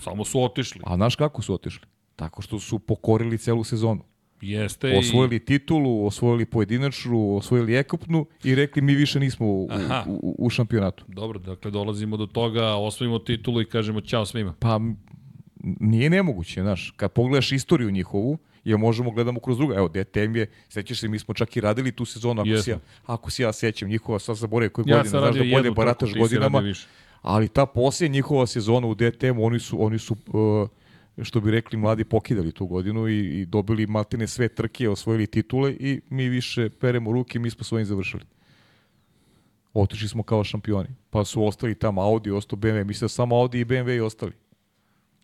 Samo 0.00 0.24
su 0.24 0.42
otišli. 0.42 0.80
A 0.84 0.96
znaš 0.96 1.16
kako 1.16 1.42
su 1.42 1.54
otišli? 1.54 1.86
Tako 2.16 2.42
što 2.42 2.60
su 2.60 2.78
pokorili 2.78 3.38
celu 3.38 3.64
sezonu. 3.64 4.02
Jeste 4.40 4.98
osvojili 4.98 5.36
i... 5.36 5.44
titulu, 5.44 6.06
osvojili 6.06 6.46
pojedinačnu, 6.46 7.36
osvojili 7.36 7.76
ekupnu 7.76 8.26
i 8.44 8.54
rekli 8.54 8.82
mi 8.82 8.94
više 8.94 9.20
nismo 9.20 9.46
u, 9.46 9.68
u, 10.06 10.36
u 10.38 10.50
šampionatu. 10.50 11.04
Dobro, 11.08 11.38
dakle 11.38 11.70
dolazimo 11.70 12.16
do 12.16 12.26
toga, 12.26 12.74
osvojimo 12.74 13.18
titulu 13.18 13.60
i 13.60 13.64
kažemo 13.64 14.00
ćao 14.00 14.26
svima. 14.26 14.54
Pa 14.58 14.80
nije 15.80 16.10
nemoguće, 16.10 16.62
znaš, 16.62 16.94
kad 16.96 17.12
pogledaš 17.12 17.52
istoriju 17.52 17.90
njihovu, 17.90 18.38
jer 18.64 18.78
možemo 18.78 19.10
gledamo 19.10 19.40
kroz 19.40 19.58
druga. 19.58 19.74
Evo, 19.74 19.88
DTM 19.88 20.36
je, 20.36 20.46
sećaš 20.68 21.00
se, 21.00 21.08
mi 21.08 21.18
smo 21.18 21.34
čak 21.34 21.56
i 21.56 21.60
radili 21.60 21.92
tu 21.92 22.04
sezonu, 22.04 22.42
ako, 22.42 22.62
si 22.62 22.70
ja, 22.70 22.78
ako 23.06 23.30
si 23.30 23.42
ja 23.42 23.52
sećam 23.52 23.88
njihova, 23.88 24.18
sad 24.18 24.36
zaboravim 24.36 24.72
koje 24.72 24.84
ja 24.86 24.96
godine, 24.96 25.10
znaš 25.10 25.34
da 25.34 25.44
bolje 25.56 25.70
barataš 25.70 26.14
godinama, 26.14 26.62
ali 27.22 27.48
ta 27.48 27.66
poslije 27.66 28.08
njihova 28.08 28.46
sezona 28.46 28.86
u 28.86 28.94
DTM, 28.94 29.38
oni 29.38 29.60
su, 29.60 29.84
oni 29.84 29.98
su 29.98 30.16
uh, 30.26 30.68
što 31.22 31.40
bi 31.40 31.50
rekli 31.50 31.78
mladi 31.78 32.04
pokidali 32.04 32.52
tu 32.52 32.66
godinu 32.66 33.08
i, 33.08 33.40
i 33.40 33.46
dobili 33.46 33.86
maltene 33.86 34.26
sve 34.26 34.48
trke, 34.48 34.88
osvojili 34.88 35.26
titule 35.26 35.72
i 35.72 36.00
mi 36.10 36.28
više 36.28 36.70
peremo 36.70 37.12
ruke, 37.12 37.38
mi 37.38 37.50
smo 37.50 37.64
svojim 37.64 37.86
završili. 37.86 38.22
Otišli 39.74 40.08
smo 40.08 40.22
kao 40.22 40.44
šampioni. 40.44 40.88
Pa 41.10 41.24
su 41.24 41.44
ostali 41.44 41.74
tamo 41.74 42.02
Audi, 42.02 42.30
ostao 42.30 42.58
BMW. 42.58 42.84
Mislim 42.84 43.04
da 43.04 43.08
samo 43.08 43.36
Audi 43.36 43.60
i 43.60 43.64
BMW 43.64 43.96
i 43.96 44.00
ostali. 44.00 44.32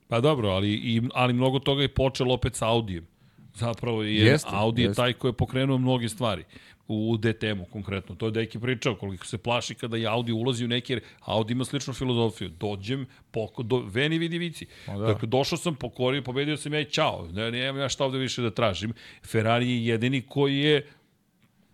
Pa 0.09 0.21
dobro, 0.21 0.49
ali, 0.49 0.71
i, 0.71 1.03
ali 1.15 1.33
mnogo 1.33 1.59
toga 1.59 1.83
je 1.83 1.95
počelo 1.95 2.35
opet 2.35 2.55
sa 2.55 2.69
Audijem. 2.69 3.07
Zapravo 3.55 4.03
je 4.03 4.15
jeste, 4.15 4.49
Audi 4.53 4.83
jeste. 4.83 4.91
je 4.91 4.95
taj 4.95 5.13
koji 5.13 5.29
je 5.29 5.37
pokrenuo 5.37 5.79
mnoge 5.79 6.09
stvari 6.09 6.45
u 6.93 7.17
DTM-u 7.17 7.65
konkretno. 7.65 8.15
To 8.15 8.27
je 8.27 8.33
Deki 8.33 8.59
pričao 8.59 8.95
koliko 8.95 9.27
se 9.27 9.39
plaši 9.39 9.75
kada 9.75 9.97
je 9.97 10.07
Audi 10.07 10.33
ulazi 10.33 10.65
u 10.65 10.69
neki, 10.69 10.93
jer 10.93 11.01
Audi 11.21 11.53
ima 11.53 11.65
sličnu 11.65 11.95
filozofiju. 11.95 12.49
Dođem, 12.49 13.07
poko, 13.31 13.63
do, 13.63 13.79
veni 13.79 14.19
vidi 14.19 14.39
vici. 14.39 14.67
Da. 14.87 14.97
Dakle, 14.97 15.29
došao 15.29 15.59
sam, 15.59 15.75
pokorio, 15.75 16.23
pobedio 16.23 16.57
sam 16.57 16.75
ja 16.75 16.81
i 16.81 16.85
čao. 16.85 17.29
Ne, 17.33 17.51
nemam 17.51 17.81
ja 17.81 17.89
šta 17.89 18.05
ovde 18.05 18.19
više 18.19 18.43
da 18.43 18.51
tražim. 18.51 18.93
Ferrari 19.27 19.71
je 19.71 19.87
jedini 19.87 20.23
koji 20.23 20.59
je 20.59 20.87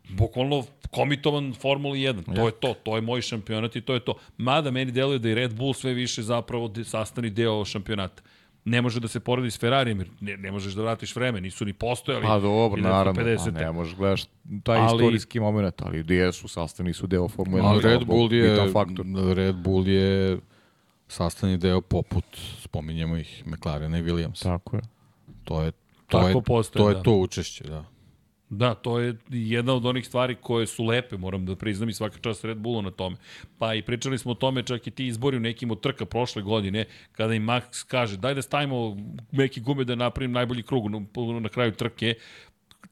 bukvalno 0.09 0.65
komitovan 0.91 1.55
Formuli 1.55 1.99
1. 1.99 2.35
To 2.35 2.47
je 2.47 2.53
to, 2.53 2.75
to 2.83 2.97
je 2.97 3.03
moj 3.03 3.23
šampionat 3.23 3.77
i 3.77 3.81
to 3.81 3.95
je 3.95 4.01
to. 4.01 4.15
Mada 4.37 4.71
meni 4.71 4.93
deluje 4.93 5.19
da 5.19 5.29
je 5.29 5.35
Red 5.35 5.55
Bull 5.55 5.75
sve 5.75 5.95
više 5.95 6.23
zapravo 6.23 6.73
sastani 6.85 7.31
deo 7.31 7.65
šampionata 7.65 8.23
ne 8.67 8.83
može 8.83 9.01
da 9.01 9.09
se 9.09 9.21
poredi 9.21 9.51
s 9.51 9.61
Ferrarijem, 9.61 9.99
jer 9.99 10.09
ne, 10.21 10.37
ne 10.37 10.53
možeš 10.53 10.73
da 10.75 10.83
vratiš 10.83 11.17
vreme, 11.17 11.41
nisu 11.41 11.65
ni 11.65 11.73
postojali. 11.73 12.25
Pa 12.27 12.39
dobro, 12.39 12.83
naravno, 12.83 13.23
50. 13.23 13.49
a 13.49 13.51
ne 13.51 13.73
možeš 13.73 13.95
gledaš 13.95 14.25
taj 14.63 14.79
ali, 14.79 14.97
istorijski 14.97 15.41
moment, 15.41 15.83
ali 15.83 16.03
gdje 16.03 16.33
su 16.33 16.49
sastavni 16.49 16.93
su 16.93 17.07
deo 17.07 17.29
Formule 17.29 17.63
1. 17.63 17.67
Ali 17.67 17.83
Red 17.83 18.05
Bull 18.05 18.33
je, 18.33 18.73
faktor. 18.73 19.07
Red 19.35 19.57
Bull 19.57 19.89
je 19.89 20.39
sastavni 21.09 21.57
deo 21.57 21.81
poput, 21.81 22.25
spominjemo 22.61 23.17
ih, 23.17 23.43
McLaren 23.47 23.95
i 23.95 24.03
Williams. 24.03 24.43
Tako 24.43 24.77
je. 24.77 24.83
To 25.45 25.63
je 25.63 25.73
to 26.07 26.19
Tako 26.19 26.29
je, 26.29 26.43
postoje, 26.43 26.83
to 26.83 26.89
je 26.89 26.95
da. 26.95 27.03
to 27.03 27.13
učešće, 27.13 27.65
da. 27.65 27.85
Da, 28.51 28.75
to 28.75 28.99
je 28.99 29.17
jedna 29.29 29.75
od 29.75 29.87
onih 29.87 30.07
stvari 30.07 30.37
koje 30.41 30.67
su 30.67 30.85
lepe, 30.85 31.17
moram 31.17 31.47
da 31.47 31.57
priznam 31.57 31.89
i 31.89 31.93
svaka 31.93 32.19
čast 32.19 32.45
Red 32.45 32.59
Bullu 32.59 32.83
na 32.83 32.91
tome. 32.91 33.17
Pa 33.59 33.75
i 33.75 33.83
pričali 33.83 34.19
smo 34.19 34.33
o 34.33 34.35
tome 34.35 34.63
čak 34.63 34.87
i 34.87 34.91
ti 34.91 35.07
izbori 35.07 35.37
u 35.37 35.41
nekim 35.41 35.71
od 35.71 35.81
trka 35.81 36.07
prošle 36.07 36.43
godine, 36.43 36.85
kada 37.13 37.35
im 37.35 37.45
Max 37.45 37.85
kaže 37.89 38.17
daj 38.17 38.35
da 38.35 38.43
stavimo 38.43 38.97
neki 39.33 39.61
gume 39.61 39.85
da 39.85 39.95
napravim 39.95 40.33
najbolji 40.33 40.63
krug 40.63 40.91
na, 40.91 41.01
na 41.41 41.49
kraju 41.49 41.73
trke, 41.73 42.15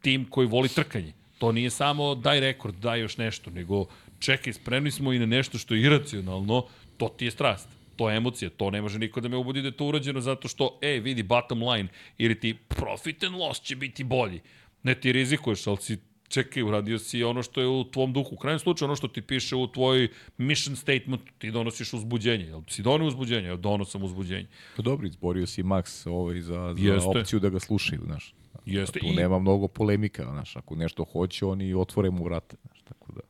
tim 0.03 0.25
koji 0.31 0.47
voli 0.47 0.69
trkanje. 0.69 1.13
To 1.39 1.53
nije 1.53 1.71
samo 1.71 2.15
daj 2.15 2.41
rekord, 2.41 2.75
daj 2.75 3.01
još 3.01 3.17
nešto, 3.17 3.51
nego 3.51 3.87
čekaj, 4.19 4.53
spremni 4.53 4.91
smo 4.91 5.13
i 5.13 5.19
na 5.19 5.27
nešto 5.27 5.59
što 5.59 5.75
je 5.75 5.83
iracionalno, 5.83 6.65
to 6.97 7.09
ti 7.09 7.25
je 7.25 7.31
strast 7.31 7.69
to 7.97 8.11
je 8.11 8.17
emocija, 8.17 8.51
to 8.51 8.71
ne 8.71 8.83
može 8.83 8.99
niko 8.99 9.21
da 9.21 9.29
me 9.29 9.37
ubudi 9.37 9.63
da 9.63 9.69
je 9.69 9.77
to 9.77 9.87
urađeno 9.87 10.21
zato 10.21 10.49
što, 10.49 10.79
e, 10.83 11.01
vidi, 11.01 11.23
bottom 11.23 11.63
line, 11.63 11.89
ili 12.19 12.41
ti 12.41 12.55
profit 12.69 13.23
and 13.23 13.37
loss 13.37 13.61
će 13.61 13.77
biti 13.77 14.05
bolji. 14.05 14.41
Ne 14.85 14.95
ti 14.95 15.13
rizikuješ, 15.13 15.67
ali 15.67 15.77
si 15.77 15.99
čekaj, 16.29 16.63
uradio 16.63 16.99
si 16.99 17.23
ono 17.23 17.43
što 17.43 17.61
je 17.61 17.67
u 17.67 17.85
tvom 17.85 18.13
duhu. 18.13 18.35
U 18.35 18.39
krajnjem 18.39 18.59
slučaju, 18.59 18.87
ono 18.87 18.97
što 18.97 19.09
ti 19.09 19.23
piše 19.23 19.57
u 19.57 19.67
tvoj 19.67 20.09
mission 20.39 20.77
statement, 20.77 21.23
ti 21.39 21.51
donosiš 21.51 21.93
uzbuđenje. 21.93 22.45
Jel 22.45 22.63
si 22.69 22.83
donio 22.83 23.09
uzbuđenje? 23.09 23.49
Ja 23.49 23.57
donosam 23.57 24.03
uzbuđenje. 24.03 24.47
Pa 24.77 24.83
dobro, 24.83 25.07
izborio 25.07 25.47
si 25.47 25.63
Max 25.63 26.09
ovaj 26.11 26.41
za, 26.41 26.75
za 26.79 26.93
Jeste. 26.93 27.09
opciju 27.09 27.41
da 27.41 27.49
ga 27.49 27.61
slušaju, 27.61 28.01
znaš. 28.05 28.35
Jeste. 28.67 29.01
Tu 29.01 29.07
I... 29.07 29.15
nema 29.15 29.39
mnogo 29.39 29.69
polemika, 29.69 30.25
znaš. 30.25 30.57
Ako 30.57 30.77
nešto 30.77 31.05
hoće, 31.05 31.47
oni 31.47 31.75
otvore 31.75 32.11
mu 32.11 32.25
vrate, 32.25 32.57
znaš. 32.63 32.83
Tako 32.83 33.13
da. 33.13 33.21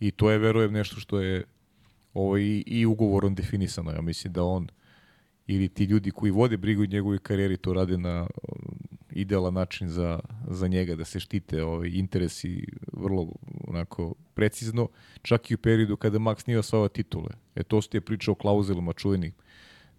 I 0.00 0.10
to 0.10 0.30
je, 0.30 0.38
verujem, 0.38 0.72
nešto 0.72 1.00
što 1.00 1.20
je 1.20 1.44
ovo 2.14 2.38
i, 2.38 2.64
i 2.66 2.86
ugovorom 2.86 3.34
definisano. 3.34 3.90
Ja 3.90 4.00
mislim 4.00 4.32
da 4.32 4.44
on 4.44 4.68
ili 5.46 5.68
ti 5.68 5.84
ljudi 5.84 6.10
koji 6.10 6.32
vode 6.32 6.56
brigu 6.56 6.82
u 6.82 6.86
njegovoj 6.86 7.18
karijeri 7.18 7.56
to 7.56 7.72
rade 7.72 7.98
na 7.98 8.26
idealan 9.20 9.54
način 9.54 9.88
za, 9.88 10.20
za 10.48 10.68
njega, 10.68 10.96
da 10.96 11.04
se 11.04 11.20
štite 11.20 11.62
ovaj, 11.64 11.88
interesi 11.88 12.66
vrlo 12.92 13.28
onako 13.68 14.14
precizno, 14.34 14.88
čak 15.22 15.50
i 15.50 15.54
u 15.54 15.58
periodu 15.58 15.96
kada 15.96 16.18
Max 16.18 16.46
nije 16.46 16.58
osvajao 16.58 16.88
titule. 16.88 17.30
E 17.54 17.62
to 17.62 17.82
ste 17.82 18.00
pričao 18.00 18.32
o 18.32 18.34
klauzulama 18.34 18.92
čuvenih, 18.92 19.32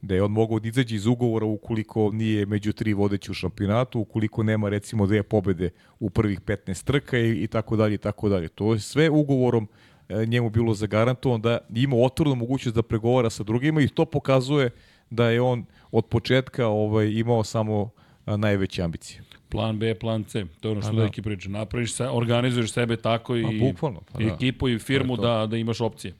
da 0.01 0.16
je 0.16 0.24
on 0.24 0.32
mogao 0.32 0.59
da 0.59 0.67
izađe 0.67 0.95
iz 0.95 1.06
ugovora 1.06 1.45
ukoliko 1.45 2.11
nije 2.14 2.45
među 2.45 2.74
tri 2.74 2.93
vodeći 2.93 3.32
u 3.32 3.33
šampionatu, 3.33 4.00
ukoliko 4.00 4.43
nema 4.43 4.69
recimo 4.69 5.08
dve 5.08 5.24
pobede 5.24 5.69
u 6.00 6.09
prvih 6.09 6.41
15 6.41 6.83
trka 6.83 7.17
i, 7.19 7.43
i 7.43 7.48
tako 7.48 7.75
dalje 7.75 7.95
i 7.95 7.98
tako 7.98 8.30
dalje. 8.30 8.48
To 8.48 8.74
je 8.74 8.80
sve 8.80 9.09
ugovorom 9.09 9.67
E, 10.11 10.25
njemu 10.25 10.50
bilo 10.50 10.74
zagarantovano 10.74 11.41
da 11.41 11.58
ima 11.75 11.95
otvorenu 11.95 12.35
mogućnost 12.35 12.75
da 12.75 12.82
pregovara 12.82 13.30
sa 13.30 13.43
drugima 13.43 13.82
i 13.82 13.88
to 13.88 14.06
pokazuje 14.06 14.69
da 15.09 15.30
je 15.30 15.41
on 15.41 15.66
od 15.91 16.06
početka 16.06 16.67
ovaj 16.67 17.11
imao 17.11 17.43
samo 17.43 17.90
najveće 18.25 18.82
ambicije. 18.82 19.24
Plan 19.50 19.80
B, 19.80 19.95
plan 19.95 20.24
C. 20.24 20.45
To 20.59 20.67
je 20.67 20.72
ono 20.72 20.82
što 20.82 20.91
neki 20.91 21.22
da. 21.22 21.25
priča. 21.25 21.50
Napraviš 21.50 21.93
se, 21.93 22.09
organizuješ 22.09 22.72
sebe 22.72 22.98
tako 22.98 23.35
i, 23.35 23.45
A, 23.45 23.50
bukvalno, 23.59 24.01
pa, 24.11 24.22
i 24.22 24.25
da. 24.25 24.33
ekipu 24.33 24.69
i 24.69 24.80
firmu 24.80 25.17
da, 25.17 25.48
da 25.50 25.58
imaš 25.58 25.82
opcije. 25.82 26.14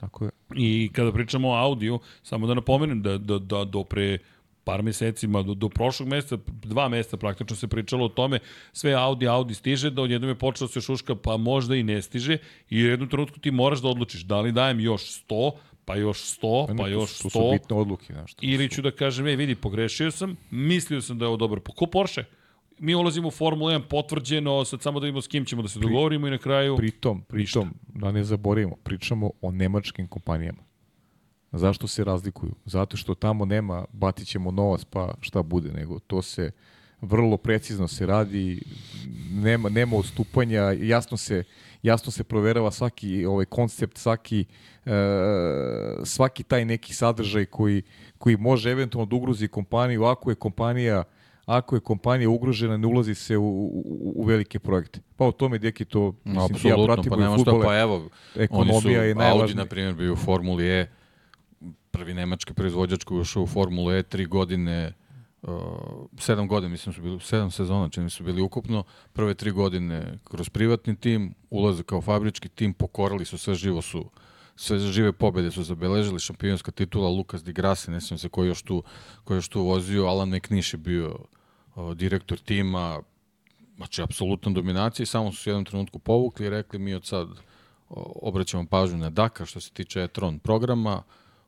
Tako 0.00 0.24
je. 0.24 0.30
I 0.56 0.90
kada 0.92 1.12
pričamo 1.12 1.48
o 1.48 1.56
audiju, 1.56 1.98
samo 2.22 2.46
da 2.46 2.54
napomenem 2.54 3.02
da, 3.02 3.18
da, 3.18 3.38
da 3.38 3.64
do 3.64 3.84
pre 3.84 4.18
par 4.64 4.82
mesecima, 4.82 5.42
do, 5.42 5.54
do 5.54 5.68
prošlog 5.68 6.08
meseca, 6.08 6.38
dva 6.46 6.88
meseca 6.88 7.16
praktično 7.16 7.56
se 7.56 7.68
pričalo 7.68 8.04
o 8.04 8.08
tome, 8.08 8.38
sve 8.72 8.92
Audi, 8.92 9.28
Audi 9.28 9.54
stiže, 9.54 9.90
da 9.90 10.02
odjednom 10.02 10.30
je 10.30 10.34
počelo 10.38 10.68
se 10.68 10.80
šuška, 10.80 11.14
pa 11.14 11.36
možda 11.36 11.76
i 11.76 11.82
ne 11.82 12.02
stiže, 12.02 12.38
i 12.70 12.84
u 12.84 12.86
jednom 12.86 13.08
trenutku 13.08 13.40
ti 13.40 13.50
moraš 13.50 13.82
da 13.82 13.88
odlučiš 13.88 14.22
da 14.22 14.40
li 14.40 14.52
dajem 14.52 14.80
još 14.80 15.02
100, 15.28 15.50
pa 15.84 15.96
još 15.96 16.38
100, 16.40 16.66
pa, 16.66 16.74
pa 16.82 16.88
još 16.88 17.18
100. 17.18 17.22
To 17.22 17.30
su 17.30 17.50
bitne 17.52 17.76
odluke. 17.76 18.12
Znaš, 18.12 18.34
ili 18.40 18.70
ću 18.70 18.82
da 18.82 18.90
kažem, 18.90 19.26
ej 19.26 19.36
vidi, 19.36 19.54
pogrešio 19.54 20.10
sam, 20.10 20.36
mislio 20.50 21.00
sam 21.00 21.18
da 21.18 21.24
je 21.24 21.28
ovo 21.28 21.36
dobro. 21.36 21.60
Pa 21.60 21.72
ko 21.72 21.86
Porsche? 21.86 22.24
Mi 22.78 22.94
ulazimo 22.94 23.28
u 23.28 23.30
Formulu 23.30 23.70
1 23.70 23.82
potvrđeno, 23.88 24.64
sad 24.64 24.82
samo 24.82 25.00
da 25.00 25.06
vidimo 25.06 25.22
s 25.22 25.26
kim 25.26 25.44
ćemo 25.44 25.62
da 25.62 25.68
se 25.68 25.78
dogovorimo 25.78 26.26
i 26.26 26.30
na 26.30 26.38
kraju... 26.38 26.76
Pritom, 26.76 27.22
pritom, 27.22 27.68
ništa. 27.68 27.98
da 27.98 28.12
ne 28.12 28.24
zaboravimo, 28.24 28.76
pričamo 28.82 29.30
o 29.40 29.50
nemačkim 29.50 30.08
kompanijama. 30.08 30.62
Zašto 31.52 31.86
se 31.86 32.04
razlikuju? 32.04 32.54
Zato 32.64 32.96
što 32.96 33.14
tamo 33.14 33.44
nema 33.44 33.84
batit 33.92 34.26
ćemo 34.26 34.50
novac 34.50 34.84
pa 34.84 35.14
šta 35.20 35.42
bude, 35.42 35.72
nego 35.72 35.98
to 35.98 36.22
se 36.22 36.50
vrlo 37.02 37.36
precizno 37.36 37.88
se 37.88 38.06
radi, 38.06 38.62
nema, 39.32 39.68
nema 39.68 39.96
odstupanja, 39.96 40.62
jasno 40.62 41.16
se, 41.16 41.44
jasno 41.82 42.12
se 42.12 42.24
proverava 42.24 42.70
svaki 42.70 43.26
ovaj 43.26 43.44
koncept, 43.44 43.98
svaki, 43.98 44.44
e, 44.86 44.92
svaki 46.04 46.42
taj 46.42 46.64
neki 46.64 46.94
sadržaj 46.94 47.44
koji, 47.44 47.82
koji 48.18 48.36
može 48.36 48.70
eventualno 48.70 49.06
da 49.06 49.16
ugrozi 49.16 49.48
kompaniju, 49.48 50.04
ako 50.04 50.30
je 50.30 50.34
kompanija 50.34 51.04
ako 51.46 51.76
je 51.76 51.80
kompanija 51.80 52.30
ugrožena, 52.30 52.76
ne 52.76 52.86
ulazi 52.86 53.14
se 53.14 53.36
u, 53.36 53.44
u, 53.44 54.12
u 54.14 54.24
velike 54.24 54.58
projekte. 54.58 55.00
Pa 55.16 55.26
o 55.26 55.32
tome, 55.32 55.58
deki, 55.58 55.84
to, 55.84 56.14
mislim, 56.24 56.44
Absolutno, 56.44 56.70
ja 56.70 56.86
pratim 56.86 57.10
pa 57.10 57.16
nema 57.16 57.38
šta, 57.38 57.60
pa 57.64 57.78
evo, 57.78 58.08
ekonomija 58.36 58.74
oni 58.74 58.82
su, 58.82 58.88
je 58.90 59.14
najvažnija. 59.14 59.42
Audi, 59.42 59.54
na 59.54 59.66
primjer, 59.66 59.94
bio 59.94 60.12
u 60.12 60.16
Formuli 60.16 60.66
E, 60.66 60.90
prvi 61.90 62.14
nemački 62.14 62.54
proizvođač 62.54 63.04
koji 63.04 63.20
ušao 63.20 63.42
u 63.42 63.46
Formulu 63.46 63.92
E, 63.92 64.02
tri 64.02 64.26
godine, 64.26 64.92
sedam 66.18 66.48
godina, 66.48 66.70
mislim 66.70 66.92
su 66.92 67.02
bili, 67.02 67.20
sedam 67.20 67.50
sezona, 67.50 67.88
čini 67.88 68.10
su 68.10 68.24
bili 68.24 68.42
ukupno, 68.42 68.84
prve 69.12 69.34
tri 69.34 69.50
godine 69.50 70.18
kroz 70.24 70.48
privatni 70.48 70.96
tim, 70.96 71.34
ulaze 71.50 71.82
kao 71.82 72.00
fabrički 72.00 72.48
tim, 72.48 72.74
pokorali 72.74 73.24
su 73.24 73.38
sve 73.38 73.54
živo 73.54 73.82
su 73.82 74.10
sve 74.56 74.78
žive 74.78 75.12
pobede 75.12 75.50
su 75.50 75.62
zabeležili, 75.62 76.20
šampionska 76.20 76.70
titula 76.70 77.08
Lukas 77.08 77.44
Di 77.44 77.52
Grassi, 77.52 77.90
ne 77.90 78.00
znam 78.00 78.18
se 78.18 78.28
ko 78.28 78.44
još 78.44 78.62
tu, 78.62 78.82
ko 79.24 79.34
još 79.34 79.48
tu 79.48 79.62
vozio, 79.62 80.06
Alan 80.06 80.28
McNish 80.28 80.74
je 80.74 80.78
bio 80.78 81.18
uh, 81.74 81.94
direktor 81.94 82.38
tima, 82.38 83.02
znači 83.76 84.02
apsolutna 84.02 84.52
dominacija 84.52 85.04
i 85.04 85.06
samo 85.06 85.32
su 85.32 85.50
u 85.50 85.50
jednom 85.50 85.64
trenutku 85.64 85.98
povukli 85.98 86.46
i 86.46 86.50
rekli 86.50 86.78
mi 86.78 86.94
od 86.94 87.06
sad 87.06 87.28
obraćamo 88.22 88.66
pažnju 88.66 88.98
na 88.98 89.10
Dakar 89.10 89.46
što 89.46 89.60
se 89.60 89.70
tiče 89.70 90.02
e-tron 90.02 90.38
programa, 90.38 91.02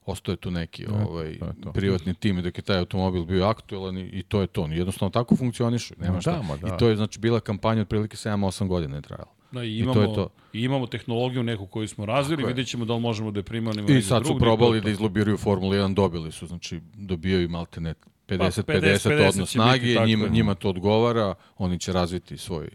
ostaje 0.06 0.36
tu 0.36 0.50
neki 0.50 0.86
ne, 0.86 1.04
ovaj, 1.04 1.38
to 1.38 1.46
to. 1.62 1.72
privatni 1.72 2.14
tim 2.14 2.42
dok 2.42 2.58
je 2.58 2.62
taj 2.62 2.78
automobil 2.78 3.24
bio 3.24 3.44
aktuelan 3.44 3.98
i, 3.98 4.22
to 4.28 4.40
je 4.40 4.46
to. 4.46 4.68
Jednostavno 4.70 5.10
tako 5.10 5.36
funkcioniše. 5.36 5.94
Nema 5.98 6.20
šta. 6.20 6.42
Da, 6.60 6.68
da. 6.68 6.74
I 6.74 6.78
to 6.78 6.88
je 6.88 6.96
znači 6.96 7.18
bila 7.18 7.40
kampanja 7.40 7.82
otprilike 7.82 8.16
7-8 8.16 8.66
godina 8.66 8.96
je 8.96 9.02
trajala. 9.02 9.32
Da, 9.52 9.64
i 9.64 9.78
imamo, 9.78 9.92
I, 9.92 9.94
to 9.94 10.10
je 10.10 10.14
to. 10.14 10.28
i 10.52 10.60
imamo 10.60 10.86
tehnologiju 10.86 11.42
neku 11.42 11.66
koju 11.66 11.88
smo 11.88 12.06
razvili, 12.06 12.44
vidjet 12.44 12.68
ćemo 12.68 12.84
da 12.84 12.94
li 12.94 13.00
možemo 13.00 13.30
da 13.30 13.38
je 13.38 13.44
primanimo. 13.44 13.88
I 13.88 14.02
sad 14.02 14.26
su 14.26 14.38
probali 14.38 14.80
da 14.80 14.90
izlobiraju 14.90 15.36
Formulu 15.36 15.72
1, 15.72 15.94
dobili 15.94 16.32
su, 16.32 16.46
znači 16.46 16.80
dobijaju 16.94 17.48
malte 17.48 17.80
ne 17.80 17.94
50-50 18.28 18.62
pa, 18.62 18.72
50, 18.72 19.28
odnos 19.28 19.50
snage, 19.50 20.06
njima, 20.06 20.28
njima 20.28 20.54
to 20.54 20.68
odgovara, 20.68 21.34
oni 21.58 21.78
će 21.78 21.92
razviti 21.92 22.38
svoj 22.38 22.68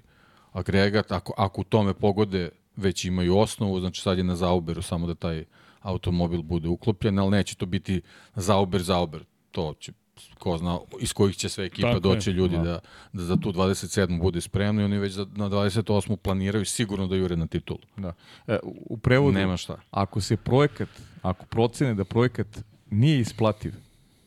agregat, 0.51 1.11
ako, 1.11 1.33
ako 1.37 1.61
u 1.61 1.63
tome 1.63 1.93
pogode 1.93 2.49
već 2.75 3.05
imaju 3.05 3.37
osnovu, 3.37 3.79
znači 3.79 4.01
sad 4.01 4.17
je 4.17 4.23
na 4.23 4.35
zauberu 4.35 4.81
samo 4.81 5.07
da 5.07 5.15
taj 5.15 5.45
automobil 5.81 6.41
bude 6.41 6.67
uklopljen, 6.67 7.19
ali 7.19 7.31
neće 7.31 7.55
to 7.55 7.65
biti 7.65 8.01
zaober, 8.35 8.81
zaober. 8.81 9.23
To 9.51 9.73
će 9.79 9.91
ko 10.39 10.57
zna 10.57 10.79
iz 10.99 11.13
kojih 11.13 11.37
će 11.37 11.49
sve 11.49 11.65
ekipa 11.65 11.87
Tako 11.87 11.99
doći 11.99 12.29
je. 12.29 12.33
ljudi 12.33 12.57
da. 12.57 12.63
da, 12.63 12.79
da 13.13 13.23
za 13.23 13.35
tu 13.37 13.51
27. 13.51 14.21
bude 14.21 14.41
spremno 14.41 14.81
i 14.81 14.85
oni 14.85 14.97
već 14.97 15.13
za, 15.13 15.25
na 15.35 15.49
28. 15.49 16.15
planiraju 16.15 16.65
sigurno 16.65 17.07
da 17.07 17.15
jure 17.15 17.35
na 17.35 17.47
titulu. 17.47 17.79
Da. 17.97 18.13
E, 18.47 18.59
u 18.63 18.97
prevodu, 18.97 19.37
Nema 19.37 19.57
šta. 19.57 19.77
ako 19.91 20.21
se 20.21 20.37
projekat, 20.37 20.89
ako 21.21 21.45
procene 21.45 21.93
da 21.93 22.03
projekat 22.03 22.47
nije 22.89 23.19
isplativ, 23.19 23.73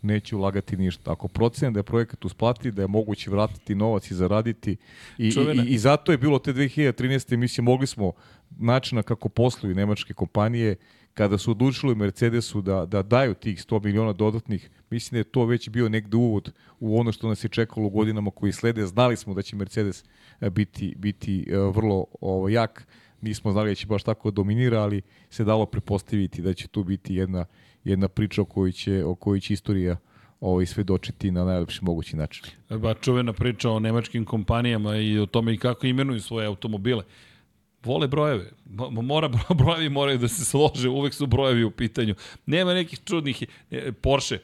neće 0.03 0.37
ulagati 0.37 0.77
ništa. 0.77 1.13
Ako 1.13 1.29
procene 1.29 1.71
da 1.71 1.79
je 1.79 1.83
projekat 1.85 2.25
usplati, 2.25 2.71
da 2.71 2.83
je 2.83 2.89
moguće 2.89 3.31
vratiti 3.31 3.75
novac 3.75 4.11
i 4.11 4.15
zaraditi 4.15 4.77
i, 5.19 5.29
i, 5.29 5.29
i, 5.29 5.75
i 5.75 5.79
zato 5.79 6.13
je 6.13 6.19
bilo 6.19 6.39
te 6.39 6.53
2013. 6.53 7.37
mislim, 7.37 7.65
mogli 7.65 7.87
smo 7.87 8.13
načina 8.51 9.03
kako 9.03 9.29
posluju 9.29 9.75
nemačke 9.75 10.15
kompanije 10.15 10.77
kada 11.15 11.39
su 11.39 11.51
odlučili 11.51 11.95
Mercedesu 11.95 12.61
da, 12.61 12.87
da 12.87 13.03
daju 13.03 13.35
tih 13.35 13.59
100 13.59 13.85
miliona 13.85 14.13
dodatnih, 14.13 14.71
mislim 14.91 15.13
da 15.13 15.19
je 15.19 15.33
to 15.33 15.45
već 15.45 15.69
bio 15.69 15.89
negde 15.89 16.17
uvod 16.17 16.53
u 16.81 17.01
ono 17.01 17.13
što 17.13 17.29
nas 17.29 17.45
je 17.45 17.49
čekalo 17.49 17.87
u 17.87 17.91
godinama 17.91 18.31
koji 18.31 18.53
slede. 18.53 18.87
Znali 18.87 19.17
smo 19.17 19.35
da 19.35 19.43
će 19.43 19.57
Mercedes 19.57 20.05
e, 20.41 20.51
biti, 20.51 20.95
biti 20.99 21.47
e, 21.51 21.57
vrlo 21.57 22.05
ovo, 22.21 22.49
jak, 22.49 22.87
nismo 23.21 23.53
znali 23.53 23.71
da 23.71 23.75
će 23.75 23.87
baš 23.87 24.03
tako 24.03 24.31
dominira, 24.31 24.83
ali 24.83 25.03
se 25.31 25.45
dalo 25.45 25.67
prepostaviti 25.67 26.43
da 26.43 26.55
će 26.55 26.69
tu 26.69 26.85
biti 26.85 27.15
jedna, 27.15 27.45
jedna 27.85 28.09
priča 28.09 28.43
o 28.43 28.45
kojoj 28.45 28.73
će, 28.73 29.05
o 29.05 29.15
kojoj 29.15 29.41
će 29.41 29.55
istorija 29.55 29.97
ovaj 30.41 30.67
svedočiti 30.67 31.31
na 31.31 31.45
najlepši 31.45 31.85
mogući 31.85 32.17
način. 32.17 32.45
Ba 32.69 32.95
čuvena 32.95 33.33
priča 33.33 33.71
o 33.71 33.79
nemačkim 33.79 34.25
kompanijama 34.25 34.97
i 34.97 35.19
o 35.19 35.27
tome 35.27 35.55
i 35.55 35.59
kako 35.59 35.87
imenuju 35.87 36.21
svoje 36.21 36.47
automobile 36.47 37.05
vole 37.85 38.09
brojeve. 38.09 38.51
Mora, 39.03 39.31
brojevi 39.59 39.89
moraju 39.89 40.19
da 40.19 40.29
se 40.29 40.45
slože, 40.45 40.89
uvek 40.89 41.15
su 41.15 41.27
brojevi 41.27 41.65
u 41.65 41.71
pitanju. 41.71 42.15
Nema 42.47 42.75
nekih 42.75 43.01
čudnih, 43.05 43.43
e, 43.71 43.93
Porsche, 43.93 44.39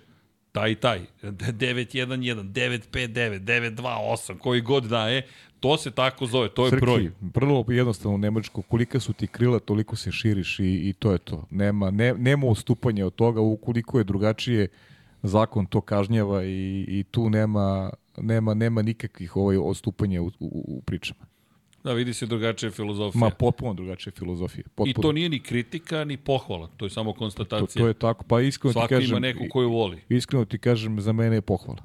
taj 0.53 0.73
i 0.73 0.75
taj, 0.75 1.01
911, 1.23 2.53
959, 2.53 3.41
928, 3.41 4.39
koji 4.39 4.61
god 4.61 4.85
da 4.85 5.09
je, 5.09 5.27
to 5.61 5.77
se 5.77 5.91
tako 5.91 6.27
zove, 6.27 6.49
to 6.49 6.65
je 6.65 6.71
Srki, 6.71 6.81
broj. 6.81 7.11
Vrlo 7.35 7.65
jednostavno 7.69 8.15
u 8.15 8.19
Nemačku, 8.19 8.63
kolika 8.63 9.01
su 9.01 9.13
ti 9.13 9.27
krila, 9.27 9.59
toliko 9.59 9.97
se 9.97 10.13
širiš 10.13 10.59
i, 10.59 10.63
i 10.65 10.93
to 10.99 11.13
je 11.13 11.19
to. 11.19 11.47
Nema, 11.51 11.91
ne, 11.91 12.15
nema 12.15 12.47
ustupanja 12.47 13.07
od 13.07 13.15
toga, 13.15 13.41
ukoliko 13.41 13.99
je 13.99 14.05
drugačije, 14.05 14.69
zakon 15.23 15.67
to 15.67 15.81
kažnjava 15.81 16.45
i, 16.45 16.85
i 16.89 17.05
tu 17.11 17.31
nema, 17.31 17.91
nema, 18.17 18.55
nema 18.55 18.83
nikakvih 18.83 19.37
ovaj 19.37 19.57
odstupanja 19.57 20.23
u, 20.23 20.27
u, 20.27 20.31
u 20.41 20.83
pričama. 20.87 21.28
Da, 21.89 21.95
vidi 21.95 22.15
se 22.15 22.27
drugačija 22.27 22.71
filozofija. 22.71 23.21
Ma, 23.21 23.31
potpuno 23.31 23.75
drugačija 23.75 24.13
filozofija. 24.19 24.65
Potpuno. 24.75 24.91
I 24.91 25.03
to 25.03 25.13
nije 25.13 25.29
ni 25.29 25.41
kritika, 25.41 26.05
ni 26.05 26.17
pohvala. 26.17 26.69
To 26.77 26.87
je 26.87 26.91
samo 26.91 27.13
konstatacija. 27.13 27.67
To, 27.67 27.79
to 27.81 27.89
je 27.89 27.95
tako. 27.95 28.25
Pa 28.25 28.41
iskreno 28.41 28.73
Svaki 28.73 28.89
ti 28.89 28.95
kažem... 28.95 29.11
ima 29.11 29.19
neku 29.19 29.45
koju 29.51 29.71
voli. 29.71 30.01
Iskreno 30.09 30.45
ti 30.45 30.59
kažem, 30.59 31.01
za 31.01 31.13
mene 31.13 31.37
je 31.37 31.41
pohvala. 31.41 31.83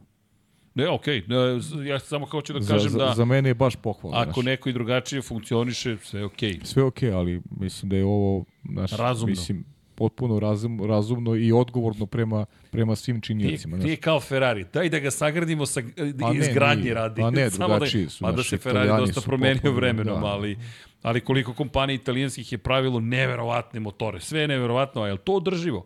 Ne, 0.75 0.89
okej, 0.89 1.23
okay. 1.27 1.87
ja 1.87 1.99
samo 1.99 2.25
hoću 2.25 2.53
da 2.53 2.59
kažem 2.59 2.89
za, 2.89 2.97
da... 2.97 3.13
Za 3.15 3.25
mene 3.25 3.49
je 3.49 3.53
baš 3.53 3.75
pohvala. 3.75 4.21
Ako 4.21 4.41
znaš. 4.41 4.45
neko 4.45 4.69
i 4.69 4.73
drugačije 4.73 5.21
funkcioniše, 5.21 5.97
sve 5.97 6.19
je 6.19 6.25
okej. 6.25 6.53
Okay. 6.53 6.65
Sve 6.65 6.81
je 6.81 6.85
okej, 6.85 7.09
okay, 7.09 7.15
ali 7.15 7.41
mislim 7.59 7.89
da 7.89 7.95
je 7.95 8.05
ovo... 8.05 8.45
Znaš, 8.71 8.91
Razumno. 8.91 9.29
Mislim, 9.29 9.65
potpuno 9.95 10.39
razum, 10.39 10.85
razumno 10.85 11.35
i 11.35 11.51
odgovorno 11.51 12.05
prema, 12.05 12.45
prema 12.71 12.95
svim 12.95 13.21
činjacima. 13.21 13.77
Ti, 13.77 13.83
ti 13.83 13.95
kao 13.95 14.19
Ferrari, 14.19 14.65
daj 14.73 14.89
da 14.89 14.99
ga 14.99 15.11
sagradimo 15.11 15.65
sa 15.65 15.81
pa 16.19 16.33
izgradnje 16.33 16.93
radi. 16.93 17.21
Pa 17.21 17.29
ne, 17.29 17.49
drugačiji 17.57 18.09
su. 18.09 18.23
Pa 18.23 18.31
da 18.31 18.43
se 18.43 18.57
Ferrari 18.57 18.87
dosta 18.87 19.21
promenio 19.21 19.71
vremenom, 19.71 20.21
da. 20.21 20.27
ali, 20.27 20.57
ali 21.01 21.21
koliko 21.21 21.53
kompanija 21.53 21.95
italijanskih 21.95 22.51
je 22.51 22.57
pravilo 22.57 22.99
neverovatne 22.99 23.79
motore. 23.79 24.19
Sve 24.19 24.41
je 24.41 24.47
neverovatno, 24.47 25.01
a 25.01 25.07
je 25.07 25.17
to 25.17 25.33
održivo? 25.33 25.85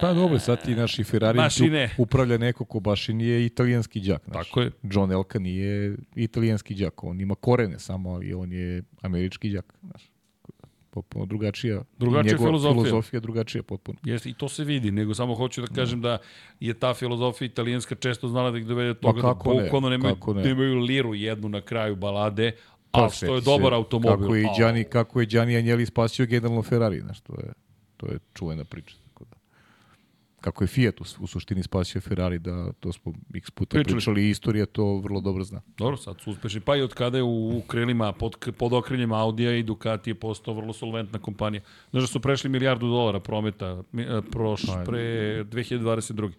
Pa 0.00 0.12
dobro, 0.12 0.38
sad 0.38 0.64
ti 0.64 0.74
naši 0.74 1.04
Ferrari 1.04 1.38
ne. 1.70 1.94
upravlja 1.98 2.38
neko 2.38 2.64
ko 2.64 2.80
baš 2.80 3.08
i 3.08 3.14
nije 3.14 3.46
italijanski 3.46 4.00
džak. 4.00 4.22
Znaš. 4.24 4.46
Tako 4.46 4.60
je. 4.60 4.70
John 4.82 5.12
Elka 5.12 5.38
nije 5.38 5.96
italijanski 6.14 6.74
džak, 6.74 7.04
on 7.04 7.20
ima 7.20 7.34
korene 7.34 7.78
samo, 7.78 8.10
ali 8.10 8.34
on 8.34 8.52
je 8.52 8.82
američki 9.02 9.50
džak. 9.50 9.74
Znaš 9.82 10.17
potpuno 11.02 11.26
drugačija. 11.26 11.82
Drugačija 11.98 12.38
filozofija. 12.38 12.84
filozofija 12.84 13.20
drugačija 13.20 13.62
potpuno. 13.62 13.98
Jeste, 14.04 14.30
i 14.30 14.34
to 14.34 14.48
se 14.48 14.64
vidi, 14.64 14.90
nego 14.90 15.14
samo 15.14 15.34
hoću 15.34 15.60
da 15.60 15.66
kažem 15.66 16.00
da, 16.00 16.08
da 16.08 16.18
je 16.60 16.74
ta 16.74 16.94
filozofija 16.94 17.46
italijanska 17.46 17.94
često 17.94 18.28
znala 18.28 18.50
da 18.50 18.58
ih 18.58 18.66
dovede 18.66 18.88
do 18.88 18.94
toga 18.94 19.22
pa 19.22 19.28
da 19.28 19.62
bukvalno 19.64 19.88
nemaju, 19.88 20.16
ne. 20.34 20.42
nemaju 20.42 20.78
liru 20.78 21.14
jednu 21.14 21.48
na 21.48 21.60
kraju 21.60 21.96
balade, 21.96 22.52
pa, 22.90 23.04
a 23.04 23.10
što 23.10 23.34
je 23.34 23.40
dobar 23.40 23.74
automobil. 23.74 24.18
Kako 24.18 24.34
je 24.34 24.46
Gianni, 24.56 24.84
kako 24.84 25.20
je 25.20 25.26
Gianni 25.26 25.56
Agnelli 25.56 25.86
spasio 25.86 26.26
generalno 26.26 26.62
Ferrari, 26.62 27.00
znaš, 27.00 27.20
to 27.20 27.32
je, 27.32 27.52
to 27.96 28.06
je 28.06 28.18
čuvena 28.34 28.64
priča 28.64 28.96
kako 30.40 30.64
je 30.64 30.68
Fiat 30.68 31.00
u, 31.00 31.04
u 31.20 31.26
suštini 31.26 31.62
spasio 31.62 32.00
Ferrari, 32.00 32.38
da 32.38 32.72
to 32.72 32.92
smo 32.92 33.12
x 33.34 33.50
puta 33.50 33.76
pričali, 33.76 33.96
pričali 33.96 34.30
istorija 34.30 34.66
to 34.66 34.96
vrlo 34.98 35.20
dobro 35.20 35.44
zna. 35.44 35.60
Dobro, 35.78 35.96
sad 35.96 36.20
su 36.20 36.30
uspešni. 36.30 36.60
Pa 36.60 36.76
i 36.76 36.82
od 36.82 36.94
kada 36.94 37.16
je 37.16 37.22
u, 37.22 37.58
u 37.58 37.62
krilima, 37.66 38.12
pod, 38.12 38.52
pod 38.58 38.72
okriljem 38.72 39.12
Audija 39.12 39.56
i 39.56 39.62
Ducati 39.62 40.10
je 40.10 40.14
postao 40.14 40.54
vrlo 40.54 40.72
solventna 40.72 41.18
kompanija. 41.18 41.62
Znaš 41.90 42.02
da 42.02 42.06
su 42.06 42.20
prešli 42.20 42.50
milijardu 42.50 42.88
dolara 42.88 43.20
prometa 43.20 43.82
e, 43.98 44.20
proš, 44.30 44.66
pa, 44.66 44.84
pre 44.86 45.00
2022. 45.44 46.32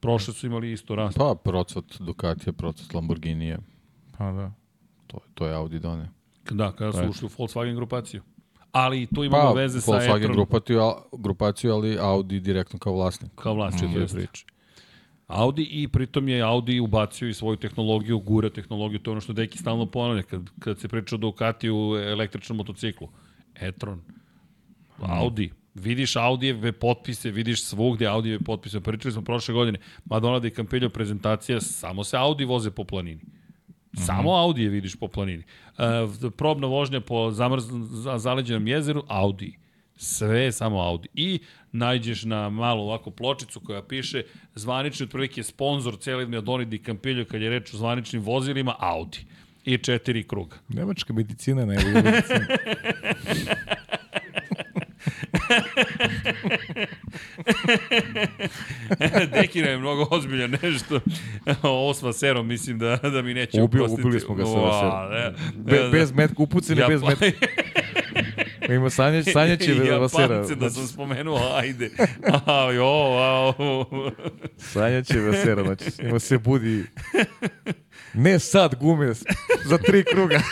Prošle 0.00 0.34
su 0.34 0.46
imali 0.46 0.72
isto 0.72 0.94
rast. 0.94 1.18
Pa, 1.18 1.34
procvat 1.44 1.84
Ducatija, 2.00 2.52
procvat 2.52 2.94
Lamborghinija. 2.94 3.58
Pa 4.18 4.32
da. 4.32 4.52
To, 5.06 5.18
to 5.34 5.46
je 5.46 5.54
Audi 5.54 5.78
done. 5.78 6.08
Da, 6.50 6.72
kada 6.72 6.92
su 6.92 7.10
ušli 7.10 7.26
u 7.26 7.28
Volkswagen 7.28 7.74
grupaciju 7.74 8.22
ali 8.72 9.06
to 9.14 9.24
ima 9.24 9.36
pa, 9.36 9.52
veze 9.52 9.80
sa 9.80 9.92
Volkswagen 9.92 10.32
grupaciju, 10.32 10.80
grupaciju, 11.12 11.72
ali 11.72 11.98
Audi 12.00 12.40
direktno 12.40 12.78
kao 12.78 12.92
vlasnik. 12.92 13.30
Kao 13.34 13.54
vlasnik, 13.54 13.90
mm, 13.90 14.00
je 14.00 14.06
priča. 14.06 14.44
Audi 15.26 15.62
i 15.62 15.88
pritom 15.88 16.28
je 16.28 16.42
Audi 16.42 16.80
ubacio 16.80 17.28
i 17.28 17.34
svoju 17.34 17.56
tehnologiju, 17.56 18.18
gura 18.18 18.50
tehnologiju, 18.50 18.98
to 18.98 19.10
je 19.10 19.12
ono 19.12 19.20
što 19.20 19.32
Deki 19.32 19.58
stalno 19.58 19.86
ponavlja 19.86 20.22
kad, 20.22 20.50
kad 20.58 20.78
se 20.78 20.88
priča 20.88 21.14
o 21.14 21.18
Ducati 21.18 21.70
u 21.70 21.96
električnom 21.96 22.56
motociklu. 22.56 23.08
e-tron, 23.54 23.98
mm. 24.98 25.04
Audi, 25.04 25.50
vidiš 25.74 26.16
Audijeve 26.16 26.72
potpise, 26.72 27.30
vidiš 27.30 27.64
svugde 27.64 28.06
Audijeve 28.06 28.44
potpise. 28.44 28.80
Pričali 28.80 29.12
smo 29.12 29.22
prošle 29.22 29.54
godine, 29.54 29.78
Madonna 30.04 30.38
de 30.38 30.50
Campello 30.50 30.88
prezentacija, 30.88 31.60
samo 31.60 32.04
se 32.04 32.16
Audi 32.16 32.44
voze 32.44 32.70
po 32.70 32.84
planini. 32.84 33.20
-hmm. 33.92 34.06
Samo 34.06 34.36
Audi 34.36 34.62
je 34.62 34.68
vidiš 34.68 34.96
po 34.96 35.08
planini. 35.08 35.42
Uh, 35.78 36.30
probna 36.36 36.66
vožnja 36.66 37.00
po 37.00 37.30
zamrz, 37.30 37.64
zaleđenom 38.16 38.66
jezeru, 38.66 39.04
Audi. 39.08 39.58
Sve 39.96 40.40
je 40.40 40.52
samo 40.52 40.80
Audi. 40.80 41.08
I 41.14 41.38
najđeš 41.72 42.24
na 42.24 42.48
malu 42.48 42.82
ovako 42.82 43.10
pločicu 43.10 43.60
koja 43.60 43.82
piše 43.82 44.22
zvanični 44.54 45.04
otprilike 45.04 45.42
sponsor 45.42 45.96
celidne 45.98 46.38
od 46.38 46.48
Oni 46.48 46.64
Di 46.64 46.78
Campillo 46.78 47.24
kad 47.24 47.40
je 47.42 47.50
reč 47.50 47.74
o 47.74 47.76
zvaničnim 47.76 48.22
vozilima, 48.22 48.74
Audi. 48.78 49.18
I 49.64 49.78
četiri 49.78 50.22
kruga. 50.28 50.56
Nemačka 50.68 51.12
medicina 51.12 51.64
ne 51.64 51.74
medicina. 51.74 52.40
Dekina 59.34 59.68
je 59.68 59.78
mnogo 59.78 60.06
ozbiljan 60.10 60.56
nešto. 60.62 61.00
Ovo 61.62 61.94
s 61.94 62.02
Vaserom 62.02 62.46
mislim 62.46 62.78
da, 62.78 62.96
da 62.96 63.22
mi 63.22 63.34
neće 63.34 63.62
Ubio, 63.62 63.82
upustiti. 63.84 64.06
Ubili 64.06 64.20
smo 64.20 64.34
ga 64.34 64.44
sa 64.44 64.52
Vaserom. 64.52 65.34
Be, 65.56 65.88
bez 65.92 66.12
metka, 66.12 66.42
upuceni 66.42 66.80
ja, 66.80 66.88
bez 66.88 67.02
metka. 67.02 67.26
Ima 68.74 68.90
sanje, 68.90 69.22
sanje 69.22 69.56
će 69.56 69.76
ja, 69.76 69.98
Vasera. 69.98 70.34
Japance 70.34 70.54
da 70.54 70.70
sam 70.70 70.86
spomenuo, 70.86 71.52
ajde. 71.54 71.90
A, 72.46 72.70
jo, 72.72 73.16
a, 73.18 73.52
Sanja 74.56 75.02
će 75.02 75.20
Vasera, 75.20 75.62
znači 75.62 75.84
ima 76.02 76.18
se 76.18 76.38
budi. 76.38 76.84
Ne 78.14 78.38
sad 78.38 78.74
gume, 78.74 79.14
za 79.64 79.78
tri 79.78 80.04
kruga. 80.04 80.40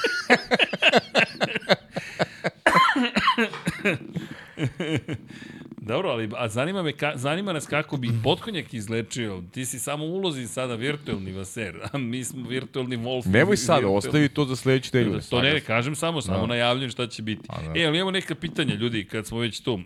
Dobro, 5.90 6.08
ali 6.08 6.30
a 6.36 6.48
zanima, 6.48 6.82
me 6.82 6.92
ka, 6.92 7.12
zanima 7.14 7.52
nas 7.52 7.66
kako 7.66 7.96
bi 7.96 8.10
potkonjak 8.24 8.74
izlečio. 8.74 9.42
Ti 9.52 9.64
si 9.64 9.78
samo 9.78 10.04
ulozi 10.04 10.46
sada 10.46 10.74
virtualni 10.74 11.32
vaser, 11.32 11.74
a 11.92 11.98
mi 11.98 12.24
smo 12.24 12.48
virtualni 12.48 12.96
Wolf. 12.96 13.26
Nemoj 13.26 13.56
sada, 13.56 13.88
ostavi 13.88 14.28
to 14.28 14.44
za 14.44 14.56
sledeći 14.56 14.90
nedelju. 14.96 15.20
To 15.30 15.42
ne, 15.42 15.60
kažem 15.60 15.94
samo, 15.94 16.20
samo. 16.20 16.40
Da. 16.40 16.46
najavljujem 16.46 16.90
šta 16.90 17.06
će 17.06 17.22
biti. 17.22 17.42
A, 17.48 17.62
da. 17.62 17.80
E, 17.80 17.86
ali 17.86 17.96
imamo 17.96 18.10
neka 18.10 18.34
pitanja, 18.34 18.74
ljudi, 18.74 19.04
kad 19.04 19.26
smo 19.26 19.38
već 19.38 19.60
tu. 19.60 19.74
Uh, 19.74 19.80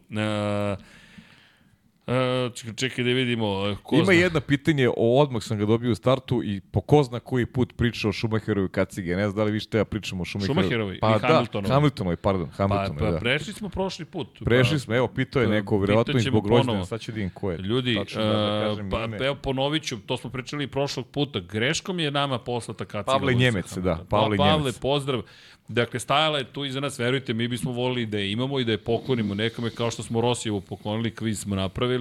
Uh, 2.06 2.74
čekaj 2.76 3.04
da 3.04 3.10
vidimo. 3.10 3.66
E, 3.66 3.76
ko 3.82 3.94
Ima 3.94 4.04
zna? 4.04 4.12
jedno 4.12 4.40
pitanje, 4.40 4.88
o 4.88 5.20
odmah 5.20 5.42
sam 5.42 5.58
ga 5.58 5.66
dobio 5.66 5.92
u 5.92 5.94
startu 5.94 6.42
i 6.44 6.60
po 6.60 6.80
ko 6.80 7.02
zna 7.02 7.20
koji 7.20 7.46
put 7.46 7.76
pričao 7.76 8.08
o 8.08 8.12
Schumacherovi 8.12 8.68
kacige. 8.68 9.16
Ne 9.16 9.22
znam 9.22 9.36
da 9.36 9.44
li 9.44 9.52
vi 9.52 9.60
što 9.60 9.78
ja 9.78 9.84
pričam 9.84 10.20
o 10.20 10.24
Schumacherovi. 10.24 10.62
Schumacherovi 10.62 10.98
pa, 11.00 11.16
i 11.16 11.20
da, 11.20 11.28
Hamiltonovi. 11.28 11.74
Hamiltonovi, 11.74 12.16
pardon. 12.16 12.48
Hamiltonovi, 12.48 12.98
pa, 12.98 13.04
pa 13.04 13.10
da. 13.10 13.18
prešli 13.18 13.52
smo 13.52 13.68
prošli 13.68 14.04
put. 14.04 14.28
Prešli 14.44 14.78
smo, 14.78 14.94
evo, 14.94 15.08
pitao 15.08 15.42
je 15.42 15.48
neko, 15.48 15.78
vjerovatno 15.78 16.18
i 16.18 16.22
zbog 16.22 16.46
rođena, 16.46 16.84
sad 16.84 17.00
ću 17.00 17.12
da 17.12 17.28
ko 17.34 17.50
je. 17.50 17.58
Ljudi, 17.58 17.94
Tačno, 17.94 18.24
da, 18.24 18.32
da 18.32 18.60
kažem 18.68 18.90
pa, 18.90 19.04
ime. 19.04 19.16
evo 19.20 19.34
ponovit 19.34 19.82
ću, 19.82 19.96
to 20.06 20.16
smo 20.16 20.30
pričali 20.30 20.66
prošlog 20.66 21.06
puta, 21.06 21.40
greškom 21.40 22.00
je 22.00 22.10
nama 22.10 22.38
poslata 22.38 22.84
kaciga. 22.84 23.12
Pavle 23.12 23.34
Njemec, 23.34 23.76
da, 23.76 24.04
Pavle 24.08 24.36
Njemec. 24.36 24.52
Pavle, 24.52 24.72
pozdrav. 24.80 25.22
Dakle, 25.68 26.00
stajala 26.00 26.38
je 26.38 26.44
tu 26.44 26.64
iza 26.64 26.80
nas, 26.80 26.98
verujte, 26.98 27.34
mi 27.34 27.48
bismo 27.48 27.72
volili 27.72 28.06
da 28.06 28.18
je 28.18 28.32
imamo 28.32 28.60
i 28.60 28.64
da 28.64 28.72
je 28.72 28.78
poklonimo 28.78 29.34
nekome, 29.34 29.70
kao 29.70 29.90
što 29.90 30.02
smo 30.02 30.20
Rosijevu 30.20 30.60
poklonili, 30.60 31.14
kviz 31.14 31.40
smo 31.40 31.56
napravili, 31.56 31.93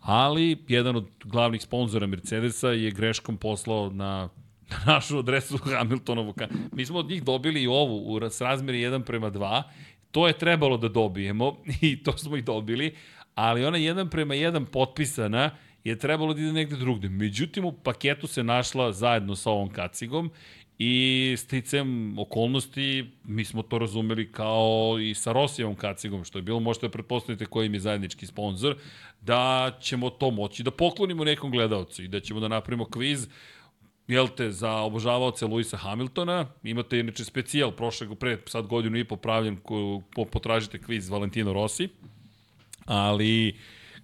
ali 0.00 0.64
jedan 0.68 0.96
od 0.96 1.08
glavnih 1.24 1.62
sponzora 1.62 2.06
Mercedesa 2.06 2.68
je 2.68 2.90
greškom 2.90 3.36
poslao 3.36 3.90
na 3.90 4.28
našu 4.86 5.18
adresu 5.18 5.58
Hamiltonovu. 5.78 6.34
Mi 6.72 6.86
smo 6.86 6.98
od 6.98 7.08
njih 7.08 7.22
dobili 7.22 7.62
i 7.62 7.66
ovu 7.66 8.14
u 8.14 8.18
razmeri 8.18 8.78
1 8.78 9.02
prema 9.02 9.30
2. 9.30 9.62
To 10.10 10.26
je 10.26 10.38
trebalo 10.38 10.76
da 10.76 10.88
dobijemo 10.88 11.56
i 11.80 12.02
to 12.02 12.18
smo 12.18 12.36
i 12.36 12.42
dobili, 12.42 12.94
ali 13.34 13.64
ona 13.64 13.78
1 13.78 14.10
prema 14.10 14.34
1 14.34 14.64
potpisana 14.64 15.50
je 15.84 15.98
trebalo 15.98 16.34
da 16.34 16.40
ide 16.40 16.52
negde 16.52 16.76
drugde. 16.76 17.08
Međutim, 17.08 17.64
u 17.64 17.72
paketu 17.72 18.26
se 18.26 18.42
našla 18.42 18.92
zajedno 18.92 19.36
sa 19.36 19.50
ovom 19.50 19.68
kacigom 19.68 20.30
I 20.82 21.34
sticam 21.38 22.18
okolnosti, 22.18 23.10
mi 23.24 23.44
smo 23.44 23.62
to 23.62 23.78
razumeli 23.78 24.32
kao 24.32 24.96
i 25.00 25.14
sa 25.14 25.32
Rosijevom 25.32 25.74
kacigom, 25.74 26.24
što 26.24 26.38
je 26.38 26.42
bilo, 26.42 26.60
možete 26.60 26.86
da 26.86 26.90
pretpostavite 26.90 27.46
koji 27.46 27.66
im 27.66 27.74
je 27.74 27.80
zajednički 27.80 28.26
sponsor, 28.26 28.76
da 29.20 29.76
ćemo 29.80 30.10
to 30.10 30.30
moći 30.30 30.62
da 30.62 30.70
poklonimo 30.70 31.24
nekom 31.24 31.50
gledalcu 31.50 32.02
i 32.02 32.08
da 32.08 32.20
ćemo 32.20 32.40
da 32.40 32.48
napravimo 32.48 32.84
kviz 32.84 33.28
jel 34.08 34.28
te, 34.28 34.50
za 34.50 34.72
obožavaoce 34.72 35.46
Luisa 35.46 35.76
Hamiltona. 35.76 36.46
Imate 36.62 36.98
inače 36.98 37.24
specijal 37.24 37.72
prošlog, 37.72 38.18
pre 38.18 38.38
sad 38.46 38.66
godinu 38.66 38.98
i 38.98 39.04
popravljen, 39.04 39.56
ko, 39.56 40.02
potražite 40.32 40.78
kviz 40.78 41.08
Valentino 41.08 41.52
Rossi. 41.52 41.88
Ali 42.84 43.58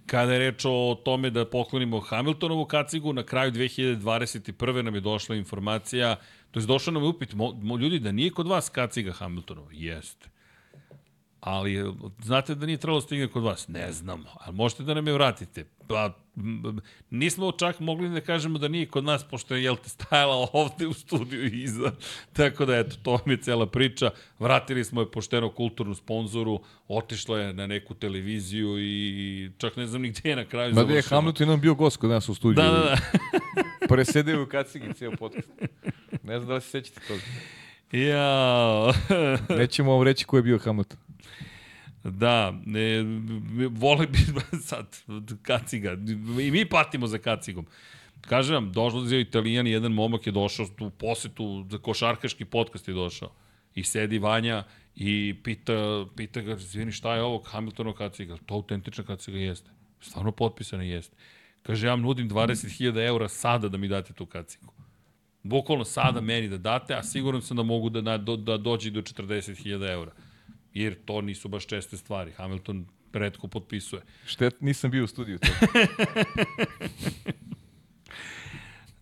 kada 0.05 0.33
je 0.33 0.39
reč 0.39 0.65
o 0.65 1.01
tome 1.05 1.29
da 1.29 1.45
poklonimo 1.45 1.99
Hamiltonovu 1.99 2.65
kacigu, 2.65 3.13
na 3.13 3.23
kraju 3.23 3.51
2021. 3.51 4.81
nam 4.81 4.95
je 4.95 5.01
došla 5.01 5.35
informacija 5.35 6.15
To 6.57 6.61
je 6.61 6.65
došao 6.65 6.93
nam 6.93 7.03
upit, 7.03 7.33
mo, 7.33 7.53
mo, 7.61 7.77
ljudi, 7.77 7.99
da 7.99 8.11
nije 8.11 8.31
kod 8.31 8.47
vas 8.47 8.69
kaciga 8.69 9.11
Hamiltonova? 9.11 9.69
Jeste. 9.71 10.29
Ali, 11.39 11.93
znate 12.23 12.55
da 12.55 12.65
nije 12.65 12.77
trebalo 12.77 12.99
da 12.99 13.05
stigne 13.05 13.27
kod 13.27 13.43
vas? 13.43 13.67
Ne 13.67 13.91
znamo, 13.91 14.23
ali 14.33 14.55
možete 14.55 14.83
da 14.83 14.93
nam 14.93 15.07
je 15.07 15.13
vratite. 15.13 15.65
Pa, 15.87 16.13
nismo 17.09 17.51
čak 17.51 17.79
mogli 17.79 18.09
da 18.09 18.21
kažemo 18.21 18.59
da 18.59 18.67
nije 18.67 18.85
kod 18.85 19.03
nas, 19.03 19.23
pošto 19.23 19.55
je, 19.55 19.63
jel 19.63 19.75
te, 19.75 19.89
stajala 19.89 20.47
ovde 20.53 20.87
u 20.87 20.93
studiju 20.93 21.45
iza. 21.45 21.91
Tako 22.33 22.65
da, 22.65 22.77
eto, 22.77 22.95
to 23.03 23.19
mi 23.25 23.33
je 23.33 23.41
cela 23.41 23.65
priča. 23.65 24.09
Vratili 24.39 24.83
smo 24.83 25.01
je 25.01 25.11
pošteno 25.11 25.49
kulturnu 25.49 25.95
sponzoru, 25.95 26.59
otišla 26.87 27.39
je 27.39 27.53
na 27.53 27.67
neku 27.67 27.93
televiziju 27.93 28.79
i 28.79 29.51
čak 29.57 29.75
ne 29.75 29.87
znam 29.87 30.01
ni 30.01 30.09
gde 30.09 30.29
je 30.29 30.35
na 30.35 30.45
kraju 30.45 30.73
Ma 30.73 30.83
da 30.83 30.93
je 30.93 31.01
Hamilton 31.01 31.47
nam 31.47 31.61
bio 31.61 31.75
gost 31.75 31.97
kod 31.97 32.09
nas 32.09 32.29
u 32.29 32.35
studiju. 32.35 32.63
Da, 32.63 32.71
da, 32.71 32.79
da. 32.79 32.97
Presedeo 33.87 34.43
u 34.43 34.45
kacigi 34.45 34.93
cijel 34.93 35.15
podcast. 35.17 35.49
Ne 36.27 36.39
znam 36.39 36.47
da 36.47 36.53
li 36.53 36.61
se 36.61 36.69
sećate 36.69 36.99
toga. 37.07 37.21
Ja. 37.91 38.93
Nećemo 39.59 39.91
vam 39.91 40.03
reći 40.03 40.25
ko 40.25 40.37
je 40.37 40.43
bio 40.43 40.59
Hamilton. 40.59 40.99
Da, 42.03 42.53
ne, 42.65 43.03
vole 43.69 44.07
bi 44.07 44.19
sad 44.69 44.97
kaciga. 45.41 45.97
I 46.41 46.51
mi 46.51 46.69
patimo 46.69 47.07
za 47.07 47.17
kacigom. 47.17 47.65
Kažem 48.21 48.55
vam, 48.55 48.71
došlo 48.71 49.05
je 49.09 49.21
Italijan 49.21 49.67
i 49.67 49.71
jedan 49.71 49.91
momak 49.91 50.27
je 50.27 50.31
došao 50.31 50.65
u 50.79 50.89
posetu, 50.89 51.65
za 51.71 51.77
košarkaški 51.77 52.45
podcast 52.45 52.87
je 52.87 52.93
došao. 52.93 53.31
I 53.75 53.83
sedi 53.83 54.19
Vanja 54.19 54.63
i 54.95 55.35
pita, 55.43 56.05
pita 56.15 56.41
ga, 56.41 56.57
zvini, 56.57 56.91
šta 56.91 57.15
je 57.15 57.23
ovo 57.23 57.43
Hamiltonov 57.43 57.93
kaciga? 57.93 58.37
To 58.45 58.55
autentična 58.55 59.03
kaciga 59.03 59.37
jeste. 59.37 59.71
Stvarno 60.01 60.31
potpisana 60.31 60.83
jeste. 60.83 61.15
Kaže, 61.63 61.87
ja 61.87 61.91
vam 61.91 62.01
nudim 62.01 62.29
20.000 62.29 63.07
eura 63.07 63.27
sada 63.27 63.69
da 63.69 63.77
mi 63.77 63.87
date 63.87 64.13
tu 64.13 64.25
kacigu. 64.25 64.76
Bukvalno 65.49 65.85
sada 65.85 66.21
meni 66.21 66.49
da 66.49 66.57
date, 66.57 66.95
a 66.95 67.03
siguran 67.03 67.41
sam 67.41 67.57
da 67.57 67.63
mogu 67.63 67.89
da, 67.89 68.01
da, 68.01 68.35
da 68.35 68.57
dođe 68.57 68.91
do 68.91 69.01
40.000 69.01 69.91
eura. 69.91 70.11
Jer 70.73 70.95
to 71.05 71.21
nisu 71.21 71.47
baš 71.47 71.65
česte 71.65 71.97
stvari. 71.97 72.31
Hamilton 72.31 72.85
redko 73.13 73.47
potpisuje. 73.47 74.01
Štet, 74.25 74.61
nisam 74.61 74.91
bio 74.91 75.03
u 75.03 75.07
studiju. 75.07 75.39
To. 75.39 75.47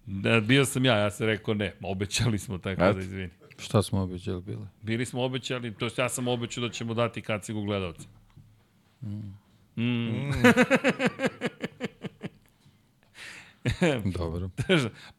da, 0.05 0.39
bio 0.39 0.65
sam 0.65 0.85
ja, 0.85 0.97
ja 0.97 1.11
sam 1.11 1.27
rekao 1.27 1.53
ne, 1.53 1.73
obećali 1.81 2.37
smo, 2.37 2.57
tako 2.57 2.93
da 2.93 2.99
izvini. 2.99 3.29
Šta 3.57 3.81
smo 3.81 4.01
obećali 4.01 4.41
bili? 4.41 4.67
Bili 4.81 5.05
smo 5.05 5.23
obećali, 5.23 5.73
to 5.73 5.85
jest 5.85 5.97
ja 5.97 6.09
sam 6.09 6.27
obećao 6.27 6.67
da 6.67 6.73
ćemo 6.73 6.93
dati 6.93 7.21
kacigu 7.21 7.63
gledalca. 7.63 8.07
Mm. 9.01 9.35
Mm. 9.77 10.31
Dobro. 14.17 14.49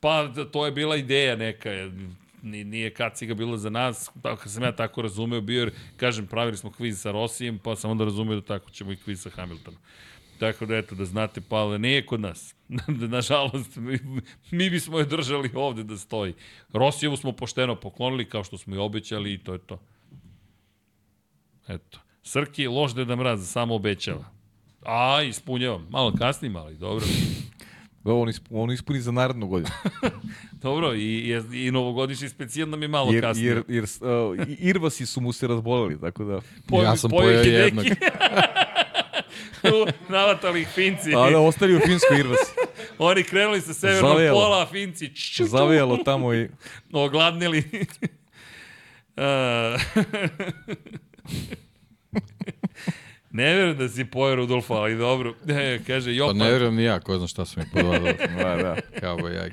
pa 0.01 0.29
to 0.53 0.67
je 0.67 0.73
bila 0.73 0.97
ideja 0.97 1.37
neka, 1.37 1.71
nije 2.43 2.95
kaciga 2.95 3.35
bila 3.35 3.59
za 3.59 3.71
nas, 3.71 4.11
tako 4.23 4.49
sam 4.49 4.63
ja 4.63 4.73
tako 4.77 5.03
razumeo, 5.03 5.41
bio 5.41 5.61
jer, 5.61 5.71
kažem, 5.97 6.27
pravili 6.27 6.57
smo 6.57 6.71
kviz 6.71 7.01
sa 7.01 7.11
Rosijem, 7.11 7.59
pa 7.59 7.77
sam 7.77 7.91
onda 7.91 8.05
razumeo 8.05 8.35
da 8.35 8.47
tako 8.47 8.71
ćemo 8.71 8.93
i 8.93 8.97
kviz 8.97 9.23
sa 9.23 9.31
Hamiltonom. 9.31 9.81
Tako 10.39 10.67
da 10.67 10.77
eto, 10.77 10.95
da 10.95 11.05
znate, 11.05 11.41
pa 11.41 11.79
nije 11.79 12.07
kod 12.07 12.21
nas. 12.21 12.55
Nažalost, 13.09 13.77
mi, 13.77 13.99
mi 14.51 14.71
bismo 14.71 14.99
je 14.99 15.05
držali 15.05 15.51
ovde 15.55 15.85
da 15.85 15.97
stoji. 15.97 16.35
Rosijevu 16.73 17.17
smo 17.17 17.33
pošteno 17.33 17.77
poklonili 17.77 18.29
kao 18.29 18.45
što 18.45 18.59
smo 18.59 18.75
i 18.75 18.79
obećali 18.79 19.33
i 19.33 19.39
to 19.39 19.53
je 19.53 19.59
to. 19.59 19.81
Eto. 21.69 21.99
Srki, 22.23 22.67
loš 22.67 22.93
da 22.93 23.17
mraz, 23.17 23.51
samo 23.51 23.75
obećava. 23.75 24.25
A, 24.83 25.23
ispunjavam. 25.23 25.87
Malo 25.91 26.13
kasnije, 26.19 26.51
malo 26.51 26.71
i 26.71 26.77
dobro. 28.07 28.23
On, 28.23 28.29
isp, 28.29 28.47
on 28.51 28.73
ispuni 28.73 29.01
za 29.01 29.11
narednu 29.11 29.47
godinu. 29.47 29.71
Dobro, 30.63 30.95
i, 30.95 30.99
i, 31.53 31.67
i 31.67 31.71
novogodišnji 31.71 32.29
specijal 32.29 32.69
nam 32.69 32.83
je 32.83 32.89
malo 32.89 33.13
jer, 33.13 33.23
kasnije. 33.23 33.49
Jer, 33.49 33.63
jer 33.69 33.85
uh, 33.85 33.89
Irvasi 34.59 35.07
su 35.07 35.21
mu 35.21 35.33
se 35.33 35.47
razboleli, 35.47 36.01
tako 36.01 36.25
da... 36.25 36.41
Po, 36.69 36.83
ja 36.83 36.97
sam 36.97 37.11
pojeo 37.11 37.41
jednog. 37.41 37.85
Navatali 40.09 40.61
ih 40.61 40.69
Finci. 40.69 41.15
A 41.17 41.31
da, 41.31 41.41
ostali 41.41 41.77
u 41.77 41.81
Finskoj 41.87 42.19
Irvasi. 42.19 42.53
Oni 42.99 43.23
krenuli 43.23 43.61
sa 43.61 43.75
severnog 43.75 44.13
Zavijalo. 44.13 44.41
pola, 44.41 44.63
a 44.63 44.67
Finci... 44.67 45.15
Ču, 45.17 45.45
Zavijalo 45.45 45.97
tamo 45.97 46.35
i... 46.35 46.49
Ogladnili. 46.93 47.65
uh, 49.17 49.25
Ne 53.37 53.55
verujem 53.55 53.79
da 53.79 53.89
si 53.89 54.05
pojao 54.05 54.37
Rudolfa, 54.37 54.75
ali 54.75 54.97
dobro. 54.97 55.35
E, 55.49 55.81
kaže, 55.87 56.15
Jopa. 56.15 56.33
Pa 56.33 56.45
ne 56.45 56.51
verujem 56.51 56.75
ni 56.75 56.85
ja, 56.85 57.01
ko 57.01 57.19
zna 57.19 57.27
šta 57.27 57.45
sam 57.45 57.63
mi 57.63 57.71
podvadao. 57.71 58.13
da, 58.39 58.57
da. 58.57 58.77
Kao 59.01 59.17
bojag. 59.17 59.53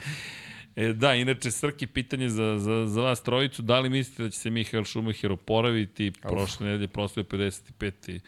E, 0.75 0.93
da, 0.93 1.13
inače, 1.15 1.51
Srki, 1.51 1.87
pitanje 1.87 2.29
za, 2.29 2.59
za, 2.59 2.85
za 2.87 3.01
vas 3.01 3.23
trojicu, 3.23 3.61
da 3.61 3.79
li 3.79 3.89
mislite 3.89 4.23
da 4.23 4.29
će 4.29 4.39
se 4.39 4.49
Mihael 4.49 4.83
Schumacher 4.83 5.31
oporaviti 5.31 6.11
prošle 6.21 6.67
nedelje, 6.67 6.87
proslije 6.87 7.23
55. 7.23 8.19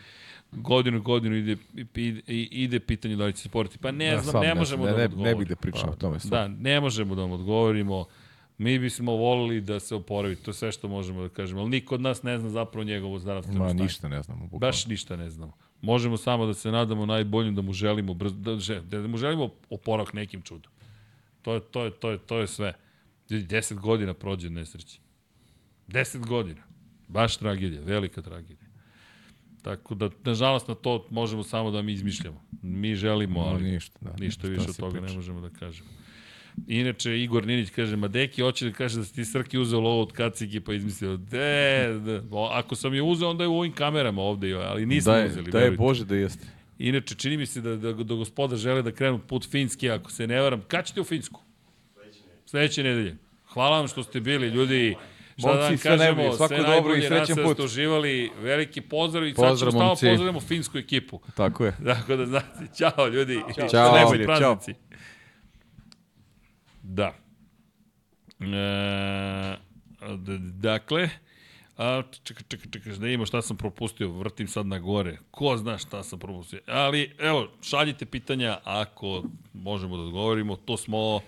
godinu, 0.51 1.01
godinu 1.01 1.35
ide, 1.35 1.57
ide, 1.95 2.21
ide 2.51 2.79
pitanje 2.79 3.15
da 3.15 3.25
li 3.25 3.33
će 3.33 3.39
se 3.39 3.49
poriti. 3.49 3.77
Pa 3.77 3.91
ne 3.91 4.05
ja, 4.05 4.21
znam, 4.21 4.43
ne 4.43 4.55
možemo 4.55 4.85
ne, 4.85 4.91
da 4.91 4.97
ne, 4.97 5.03
odgovorimo. 5.03 5.29
Ne 5.29 5.35
bih 5.35 5.47
da 5.47 5.55
pričam 5.55 5.87
pa, 5.87 5.91
o 5.91 5.95
tome. 5.95 6.17
Da, 6.23 6.47
ne 6.47 6.79
možemo 6.79 7.15
da 7.15 7.21
vam 7.21 7.31
odgovorimo. 7.31 8.05
Mi 8.57 8.79
bismo 8.79 9.11
volili 9.11 9.61
da 9.61 9.79
se 9.79 9.95
oporavi, 9.95 10.35
to 10.35 10.51
je 10.51 10.55
sve 10.55 10.71
što 10.71 10.87
možemo 10.87 11.21
da 11.21 11.29
kažemo, 11.29 11.61
ali 11.61 11.69
niko 11.69 11.95
od 11.95 12.01
nas 12.01 12.23
ne 12.23 12.39
zna 12.39 12.49
zapravo 12.49 12.83
njegovo 12.83 13.19
zdravstveno 13.19 13.65
stanje. 13.65 13.73
Ma 13.73 13.83
ništa 13.83 14.07
ne 14.07 14.21
znamo. 14.21 14.41
Bukvalno. 14.41 14.59
Baš 14.59 14.85
ništa 14.85 15.15
ne 15.15 15.29
znamo. 15.29 15.53
Možemo 15.81 16.17
samo 16.17 16.45
da 16.45 16.53
se 16.53 16.71
nadamo 16.71 17.05
najboljim 17.05 17.55
da 17.55 17.61
mu 17.61 17.73
želimo 17.73 18.13
brz, 18.13 18.33
da, 18.33 18.55
da 18.81 19.07
mu 19.07 19.17
želimo 19.17 19.49
oporavak 19.69 20.13
nekim 20.13 20.41
čudom. 20.41 20.71
To 21.41 21.53
je, 21.53 21.59
to 21.59 21.83
je, 21.83 21.91
to 21.91 22.11
je, 22.11 22.17
to 22.17 22.39
je 22.39 22.47
sve. 22.47 22.73
10 23.29 23.79
godina 23.79 24.13
prođe 24.13 24.49
nesreći. 24.49 24.99
10 25.87 26.27
godina. 26.27 26.61
Baš 27.07 27.37
tragedija, 27.37 27.81
velika 27.81 28.21
tragedija. 28.21 28.69
Tako 29.61 29.95
da, 29.95 30.09
nažalost, 30.23 30.67
na 30.67 30.75
to 30.75 31.07
možemo 31.09 31.43
samo 31.43 31.71
da 31.71 31.81
mi 31.81 31.93
izmišljamo. 31.93 32.41
Mi 32.61 32.95
želimo, 32.95 33.39
ali 33.39 33.63
no, 33.63 33.69
ništa, 33.69 33.99
da, 34.01 34.15
ništa 34.19 34.47
više 34.47 34.69
od 34.69 34.77
toga 34.77 34.91
priča. 34.91 35.05
ne 35.05 35.15
možemo 35.15 35.41
da 35.41 35.49
kažemo. 35.49 35.89
Inače, 36.67 37.19
Igor 37.19 37.47
Ninić 37.47 37.69
kaže, 37.69 37.95
ma 37.95 38.07
deki, 38.07 38.41
hoće 38.41 38.65
da 38.65 38.71
kaže 38.71 38.97
da 38.97 39.05
si 39.05 39.15
ti 39.15 39.25
Srki 39.25 39.57
uzeo 39.57 39.79
lovo 39.79 40.01
od 40.01 40.11
kacigi, 40.11 40.59
pa 40.59 40.73
izmislio, 40.73 41.17
de, 41.17 41.99
de, 42.05 42.21
ako 42.51 42.75
sam 42.75 42.93
je 42.93 43.01
uzeo, 43.01 43.29
onda 43.29 43.43
je 43.43 43.47
u 43.47 43.57
ovim 43.57 43.71
kamerama 43.71 44.21
ovde, 44.21 44.53
ali 44.53 44.85
nisam 44.85 45.13
da 45.13 45.19
je, 45.19 45.25
uzeli. 45.25 45.51
Da 45.51 45.59
je 45.59 45.71
Bože 45.71 46.05
da 46.05 46.15
jeste. 46.15 46.47
Inače, 46.79 47.15
čini 47.15 47.37
mi 47.37 47.45
se 47.45 47.61
da, 47.61 47.75
da, 47.75 47.93
da 47.93 48.15
gospoda 48.15 48.55
žele 48.55 48.81
da 48.81 48.91
krenu 48.91 49.19
put 49.19 49.49
Finski, 49.49 49.89
ako 49.89 50.11
se 50.11 50.27
ne 50.27 50.41
varam. 50.41 50.61
Kad 50.67 50.85
ćete 50.85 51.01
u 51.01 51.03
Finsku? 51.03 51.41
Sledeće 52.45 52.83
nedelje. 52.83 53.17
Hvala 53.47 53.77
vam 53.77 53.87
što 53.87 54.03
ste 54.03 54.19
bili, 54.19 54.47
ljudi. 54.47 54.95
Šta 55.37 55.53
da 55.53 55.59
vam 55.59 55.77
kažemo, 55.77 55.97
najbolje, 55.97 56.31
svako 56.31 56.55
sve 56.55 56.75
dobro 56.75 56.95
i 56.95 57.01
srećan 57.01 57.37
put. 57.43 57.59
uživali, 57.59 58.31
veliki 58.41 58.81
pozdrav 58.81 59.27
i 59.27 59.33
pozdrav, 59.33 59.57
sad 59.57 59.59
ćemo 59.59 59.71
stavo 59.71 60.11
pozdravimo 60.11 60.39
finsku 60.39 60.77
ekipu. 60.77 61.19
Tako 61.35 61.65
je. 61.65 61.75
Dakle, 61.93 62.17
da 62.17 62.25
znate, 62.25 62.67
čao 62.77 63.07
ljudi. 63.07 63.39
Ćao. 63.55 63.69
Ćao. 63.69 63.91
Najbolje, 63.91 64.25
čao. 64.25 64.59
Da. 66.87 67.13
E, 68.39 69.57
dakle, 70.39 71.09
a, 71.77 72.01
čekaj, 72.23 72.43
čekaj, 72.47 72.71
čekaj, 72.71 72.93
da 72.93 73.07
imamo 73.07 73.25
šta 73.25 73.41
sam 73.41 73.57
propustio, 73.57 74.09
vrtim 74.09 74.47
sad 74.47 74.65
na 74.65 74.79
gore. 74.79 75.17
Ko 75.31 75.57
zna 75.57 75.77
šta 75.77 76.03
sam 76.03 76.19
propustio. 76.19 76.59
Ali, 76.67 77.11
evo, 77.19 77.47
šaljite 77.61 78.05
pitanja 78.05 78.57
ako 78.63 79.23
možemo 79.53 79.97
da 79.97 80.03
odgovorimo. 80.03 80.55
To 80.55 80.77
smo... 80.77 81.21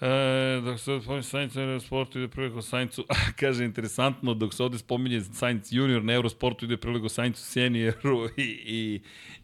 E, 0.00 0.60
dok 0.64 0.78
se 0.80 0.92
ovde 0.92 1.04
spominje 1.04 1.22
Sainz 1.22 1.54
na 1.54 1.62
Eurosportu 1.62 2.18
ide 2.18 2.28
priligo 2.28 2.62
Saincu, 2.62 3.04
kaže 3.40 3.64
interesantno, 3.64 4.34
dok 4.34 4.54
se 4.54 4.62
ovde 4.62 4.78
spominje 4.78 5.20
Sainz 5.20 5.72
junior 5.72 6.04
na 6.04 6.12
Eurosportu 6.12 6.64
ide 6.64 6.76
priligo 6.76 7.08
Saincu 7.08 7.42
senioru 7.42 8.28
i, 8.36 8.42
i, 8.42 9.00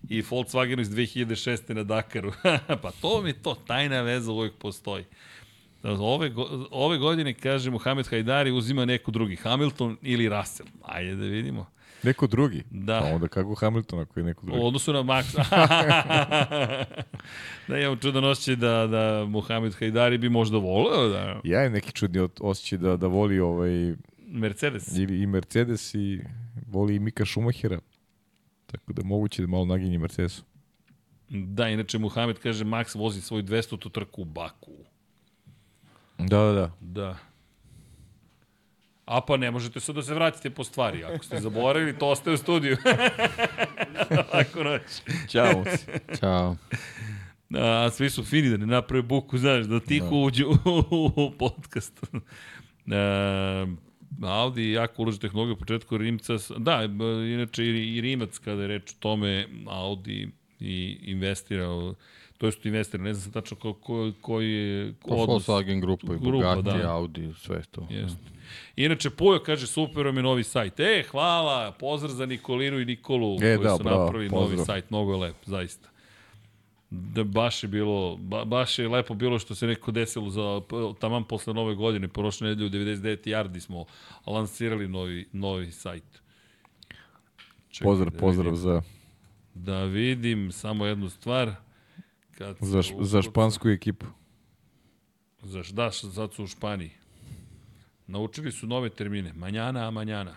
i 0.08 0.23
Volkswagenu 0.23 0.83
iz 0.83 0.91
2006. 0.91 1.74
na 1.74 1.83
Dakaru. 1.83 2.33
pa 2.83 2.91
to 2.91 3.23
mi 3.23 3.33
to, 3.33 3.55
tajna 3.55 4.02
veza 4.02 4.33
uvijek 4.33 4.55
postoji. 4.55 5.05
Ove, 5.83 6.33
ove 6.70 6.99
godine, 6.99 7.34
kaže, 7.34 7.70
Mohamed 7.70 8.07
Hajdari 8.07 8.50
uzima 8.50 8.84
neko 8.84 9.10
drugi, 9.10 9.36
Hamilton 9.36 9.97
ili 10.02 10.28
Russell. 10.28 10.68
Ajde 10.83 11.15
da 11.16 11.26
vidimo. 11.26 11.66
Neko 12.05 12.26
drugi? 12.26 12.62
Da. 12.70 13.00
Pa 13.00 13.15
onda 13.15 13.28
kako 13.28 13.55
Hamilton 13.55 14.00
ako 14.00 14.20
je 14.20 14.24
neko 14.24 14.47
drugi? 14.47 14.60
U 14.60 14.66
odnosu 14.66 14.92
na 14.92 15.02
Max. 15.02 15.36
da 17.68 17.78
imam 17.78 17.99
čudan 17.99 18.24
osjećaj 18.24 18.57
da, 18.57 18.86
da 18.86 19.24
Mohamed 19.28 19.74
Hajdari 19.74 20.18
bi 20.18 20.28
možda 20.28 20.58
voleo 20.58 21.08
da... 21.08 21.41
Ja 21.44 21.60
imam 21.60 21.73
neki 21.73 21.92
čudni 21.92 22.28
osjećaj 22.41 22.78
da, 22.78 22.97
da 22.97 23.07
voli 23.07 23.41
ovaj... 23.41 23.94
Mercedes. 24.26 24.97
I, 24.97 25.02
I 25.02 25.26
Mercedes 25.26 25.94
i 25.94 26.20
voli 26.66 26.94
i 26.94 26.99
Mika 26.99 27.24
Schumachera. 27.24 27.78
Tako 28.66 28.92
da 28.92 29.05
moguće 29.05 29.42
da 29.42 29.49
malo 29.49 29.65
naginje 29.65 29.99
Mercedesu. 29.99 30.44
Da, 31.28 31.68
inače 31.68 31.99
Mohamed 31.99 32.39
kaže 32.39 32.65
Max 32.65 32.99
vozi 32.99 33.20
svoj 33.20 33.42
200 33.42 33.92
trku 33.92 34.23
u 34.23 34.24
Baku. 34.24 34.73
Da, 36.18 36.39
da, 36.39 36.52
da. 36.52 36.70
Da. 36.81 37.16
A 39.05 39.20
pa 39.20 39.36
ne 39.36 39.50
možete 39.50 39.81
sad 39.81 39.94
da 39.94 40.02
se 40.02 40.15
vratite 40.15 40.50
po 40.50 40.65
stvari. 40.65 41.05
Ako 41.05 41.24
ste 41.24 41.41
zaboravili, 41.41 41.99
to 41.99 42.08
ostaje 42.08 42.34
u 42.34 42.39
studiju. 42.39 42.76
Lako 44.34 44.65
noć. 44.65 44.83
Ćao. 45.28 45.65
Ćao. 46.20 46.57
A, 47.55 47.91
svi 47.91 48.10
su 48.10 48.24
fini 48.24 48.49
da 48.50 48.57
ne 48.57 48.66
naprave 48.66 49.02
buku, 49.02 49.39
znaš, 49.39 49.66
da 49.66 49.81
tiho 49.81 50.10
da. 50.10 50.16
uđu 50.16 50.50
u, 50.65 51.10
u 51.16 51.31
podcast. 51.39 52.07
A, 52.92 53.66
Audi 54.23 54.70
jako 54.70 55.02
uloži 55.02 55.20
tehnologiju 55.20 55.55
u 55.55 55.58
početku 55.58 55.99
Rimca. 55.99 56.34
Da, 56.58 56.83
inače 57.34 57.65
i 57.65 58.00
Rimac 58.00 58.39
kada 58.39 58.62
je 58.62 58.68
reč 58.68 58.92
o 58.92 58.97
tome, 59.00 59.49
Audi 59.66 60.31
i 60.60 60.99
investirao 61.02 61.94
to 62.39 62.47
jest 62.47 62.66
investira, 62.66 63.02
ne 63.02 63.15
znam 63.15 63.33
tačno 63.33 63.57
ko, 63.57 63.73
ko, 63.73 64.12
koji 64.20 64.52
je 64.52 64.94
pa 65.08 65.15
odnos. 65.15 65.49
Volkswagen 65.49 65.81
grupa 65.81 66.15
i 66.15 66.18
Bugatti, 66.18 66.62
da. 66.62 66.91
Audi, 66.92 67.33
sve 67.36 67.62
to. 67.70 67.86
Jeste. 67.91 68.33
Inače, 68.76 69.10
Pujo 69.10 69.42
kaže, 69.42 69.66
super 69.66 70.06
vam 70.06 70.16
je 70.16 70.22
novi 70.22 70.44
sajt. 70.44 70.80
E, 70.80 71.04
hvala, 71.10 71.72
pozdrav 71.72 72.12
za 72.12 72.26
Nikolinu 72.26 72.80
i 72.80 72.84
Nikolu 72.84 73.36
e, 73.36 73.56
koji 73.56 73.68
da, 73.68 73.76
su 73.76 73.82
bravo, 73.82 74.04
napravili 74.04 74.30
pozdrav. 74.30 74.50
novi 74.50 74.66
sajt. 74.66 74.90
Mnogo 74.90 75.12
je 75.12 75.18
lep, 75.18 75.36
zaista. 75.46 75.88
Da 76.90 77.24
baš 77.24 77.62
je 77.62 77.68
bilo, 77.68 78.16
ba, 78.16 78.44
baš 78.44 78.78
je 78.78 78.88
lepo 78.88 79.14
bilo 79.14 79.38
što 79.38 79.54
se 79.54 79.66
neko 79.66 79.90
desilo 79.90 80.30
za 80.30 80.60
taman 81.00 81.24
posle 81.24 81.54
nove 81.54 81.74
godine, 81.74 82.08
prošle 82.08 82.48
nedelje 82.48 82.66
u 82.66 82.70
99 82.70 83.28
Yardi 83.28 83.60
smo 83.60 83.84
lansirali 84.26 84.88
novi, 84.88 85.28
novi 85.32 85.72
sajt. 85.72 86.22
Čekaj, 87.70 87.84
pozdrav, 87.84 88.10
da 88.10 88.18
pozdrav 88.18 88.52
vidim, 88.52 88.62
za... 88.62 88.82
Da 89.54 89.84
vidim 89.84 90.52
samo 90.52 90.86
jednu 90.86 91.08
stvar. 91.08 91.54
Kad 92.38 92.56
za, 92.60 92.82
š, 92.82 92.94
za 93.00 93.22
špansku 93.22 93.68
ekipu. 93.68 94.06
Zaš, 95.42 95.68
da, 95.68 95.90
sad 95.90 96.34
su 96.34 96.44
u 96.44 96.46
Španiji. 96.46 96.90
Naučili 98.07 98.52
su 98.52 98.66
nove 98.66 98.91
termine. 98.91 99.33
Manjana, 99.33 99.89
a 99.89 99.91
manjana. 99.91 100.36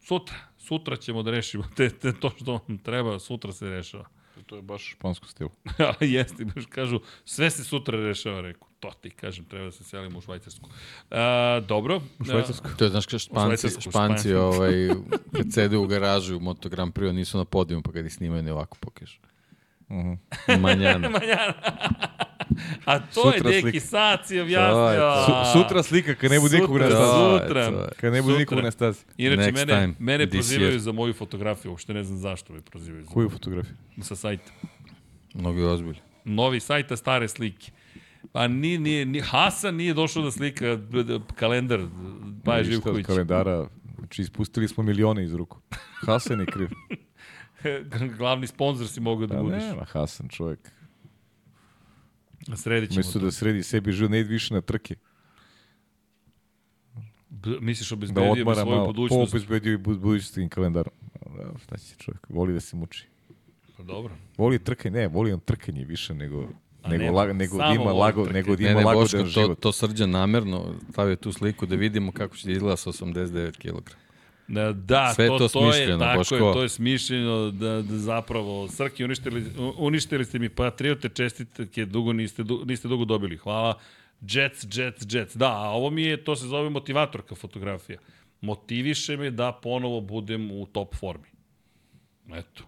Sutra. 0.00 0.36
Sutra 0.58 0.96
ćemo 0.96 1.22
da 1.22 1.30
rešimo 1.30 1.64
te, 1.76 1.90
te, 1.90 2.12
to 2.12 2.30
što 2.30 2.52
vam 2.52 2.78
treba. 2.78 3.18
Sutra 3.18 3.52
se 3.52 3.68
rešava. 3.68 4.04
To 4.46 4.56
je 4.56 4.62
baš 4.62 4.90
špansko 4.92 5.26
stil. 5.26 5.48
Jeste, 6.00 6.44
baš 6.44 6.66
kažu, 6.66 7.00
sve 7.24 7.50
se 7.50 7.64
sutra 7.64 7.98
rešava, 7.98 8.40
reku. 8.40 8.68
To 8.80 8.90
ti 9.00 9.10
kažem, 9.10 9.44
treba 9.44 9.64
da 9.64 9.72
se 9.72 9.84
selimo 9.84 10.18
u 10.18 10.20
Švajcarsku. 10.20 10.70
A, 11.10 11.60
dobro. 11.68 12.00
U 12.18 12.24
Švajcarsku? 12.24 12.68
To 12.78 12.84
je, 12.84 12.90
znaš, 12.90 13.06
kao 13.06 13.18
španci, 13.18 13.68
španci 13.80 14.34
ovaj, 14.34 14.88
kad 15.36 15.52
sede 15.52 15.76
u 15.76 15.86
garažu 15.86 16.36
u 16.36 16.40
Moto 16.40 16.68
Grand 16.68 16.92
Prix, 16.92 17.12
nisu 17.12 17.38
na 17.38 17.44
podijum, 17.44 17.82
pa 17.82 17.92
kad 17.92 18.06
ih 18.06 18.14
snimaju 18.14 18.42
ne 18.42 18.52
ovako 18.52 18.76
pokažu. 18.80 19.18
Uh 19.88 19.96
mhm. 19.96 20.12
-huh. 20.46 20.60
Manjana. 20.60 21.08
Manjana. 21.18 21.54
A 22.84 22.98
to 22.98 23.32
sutra 23.32 23.50
je 23.50 23.62
neki 23.62 23.80
saci 23.80 24.40
objasnio. 24.40 25.12
Su, 25.26 25.58
sutra 25.58 25.82
slika, 25.82 26.14
kad 26.14 26.30
ne 26.30 26.40
bude 26.40 26.58
nikog 26.58 26.78
na 26.78 26.86
stazi. 26.86 27.42
Sutra. 27.42 27.88
Kad 28.00 28.12
ne 28.12 28.22
bude 28.22 28.38
nikog 28.38 28.58
na 28.58 28.70
stazi. 28.70 29.04
Inače, 29.16 29.42
Next 29.42 29.54
mene, 29.54 29.72
time. 29.72 29.94
mene 29.98 30.30
prozivaju 30.30 30.80
za 30.80 30.92
moju 30.92 31.14
fotografiju, 31.14 31.70
uopšte 31.70 31.94
ne 31.94 32.04
znam 32.04 32.18
zašto 32.18 32.52
me 32.52 32.60
prozivaju. 32.60 33.04
Za 33.04 33.10
Koju 33.10 33.30
fotografiju? 33.30 33.76
Sa 34.02 34.16
sajta. 34.16 34.52
Mnogi 35.34 35.62
ozbilj. 35.62 35.96
Novi 36.24 36.60
sajta, 36.60 36.96
stare 36.96 37.28
slike. 37.28 37.70
Pa 38.32 38.48
ni, 38.48 38.78
ni, 38.78 39.04
ni, 39.04 39.20
Hasan 39.20 39.74
nije 39.74 39.94
došao 39.94 40.22
da 40.22 40.30
slika 40.30 40.78
kalendar 41.34 41.80
Baje 42.44 42.64
Živković. 42.64 43.06
kalendara, 43.06 43.68
znači 43.98 44.22
ispustili 44.22 44.68
smo 44.68 44.82
milione 44.82 45.24
iz 45.24 45.34
ruku. 45.34 45.58
Hasan 46.06 46.40
je 46.40 46.46
kriv. 46.46 46.68
Glavni 48.18 48.46
sponsor 48.46 48.88
si 48.88 49.00
mogao 49.00 49.26
da 49.26 49.42
budeš. 49.42 49.62
Nema 49.62 49.84
Hasan 49.84 50.28
čovjek. 50.28 50.70
Sredit 52.56 52.90
ćemo 52.90 52.98
Mesto 52.98 53.18
da 53.18 53.30
sredi 53.30 53.62
sebi 53.62 53.92
život, 53.92 54.10
ne 54.10 54.22
više 54.22 54.54
na 54.54 54.60
trke. 54.60 54.94
B, 57.28 57.50
misliš 57.60 57.92
obezbedio 57.92 58.44
da 58.44 58.50
bi 58.50 58.54
svoju 58.54 58.76
malo, 58.76 58.86
budućnost? 58.86 59.32
Po 59.32 59.36
obezbedio 59.36 59.78
bi 59.78 59.84
budućnost 59.84 60.38
kalendarom. 60.50 60.92
Da, 61.36 61.58
šta 61.58 61.76
će 61.76 61.94
čovjek, 61.98 62.26
voli 62.28 62.52
da 62.52 62.60
se 62.60 62.76
muči. 62.76 63.06
Pa 63.76 63.82
dobro. 63.82 64.14
Voli 64.38 64.58
trkanje, 64.58 64.98
ne, 64.98 65.08
voli 65.08 65.32
on 65.32 65.40
trkanje 65.40 65.84
više 65.84 66.14
nego 66.14 66.48
A 66.82 66.88
nego, 66.88 67.04
ne, 67.04 67.10
laga, 67.10 67.32
nego 67.32 67.58
da 67.58 67.72
ima 67.80 67.92
lago, 67.92 68.26
nego 68.26 68.56
da 68.56 68.62
ima 68.62 68.80
ne, 68.80 68.84
lago 68.84 69.00
Boško, 69.00 69.22
da 69.22 69.32
to, 69.32 69.54
to 69.54 69.72
srđa 69.72 70.06
namerno 70.06 70.74
stavio 70.92 71.16
tu 71.16 71.32
sliku 71.32 71.66
da 71.66 71.76
vidimo 71.76 72.12
kako 72.12 72.36
će 72.36 72.46
da 72.46 72.52
izgleda 72.52 72.76
sa 72.76 72.90
89 72.90 73.56
kg. 73.56 73.90
Da, 74.48 74.72
da 74.72 75.12
Sve 75.14 75.26
to, 75.28 75.38
to, 75.38 75.48
to 75.48 75.74
je 75.74 75.98
tako 75.98 76.18
Boško. 76.18 76.34
je, 76.34 76.40
to 76.40 76.62
je 76.62 76.68
smišljeno 76.68 77.50
da, 77.50 77.82
da 77.82 77.98
zapravo 77.98 78.68
Srki 78.68 79.04
uništili, 79.04 79.44
uništili 79.76 80.24
ste 80.24 80.38
mi 80.38 80.48
patriote 80.48 81.08
čestitke, 81.08 81.84
dugo 81.84 82.12
niste, 82.12 82.42
du, 82.42 82.64
niste 82.66 82.88
dugo 82.88 83.04
dobili. 83.04 83.36
Hvala. 83.36 83.78
Jets, 84.20 84.66
Jets, 84.72 85.06
Jets. 85.14 85.36
Da, 85.36 85.52
a 85.52 85.70
ovo 85.70 85.90
mi 85.90 86.02
je, 86.02 86.24
to 86.24 86.36
se 86.36 86.46
zove 86.46 86.70
motivatorka 86.70 87.34
fotografija. 87.34 87.98
Motiviše 88.40 89.16
me 89.16 89.30
da 89.30 89.52
ponovo 89.62 90.00
budem 90.00 90.50
u 90.50 90.66
top 90.66 90.96
formi. 90.96 91.28
Eto. 92.34 92.62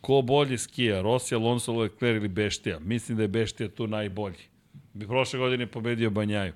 Ko 0.00 0.22
bolje 0.22 0.58
skija, 0.58 1.00
Rossi, 1.00 1.34
Alonso, 1.34 1.72
Leclerc 1.72 2.16
ili 2.16 2.28
Beštija? 2.28 2.78
Mislim 2.78 3.16
da 3.16 3.22
je 3.24 3.28
Beštija 3.28 3.68
tu 3.68 3.86
najbolji. 3.86 4.38
Bi 4.94 5.06
prošle 5.06 5.38
godine 5.38 5.66
pobedio 5.66 6.10
Banjaju. 6.10 6.52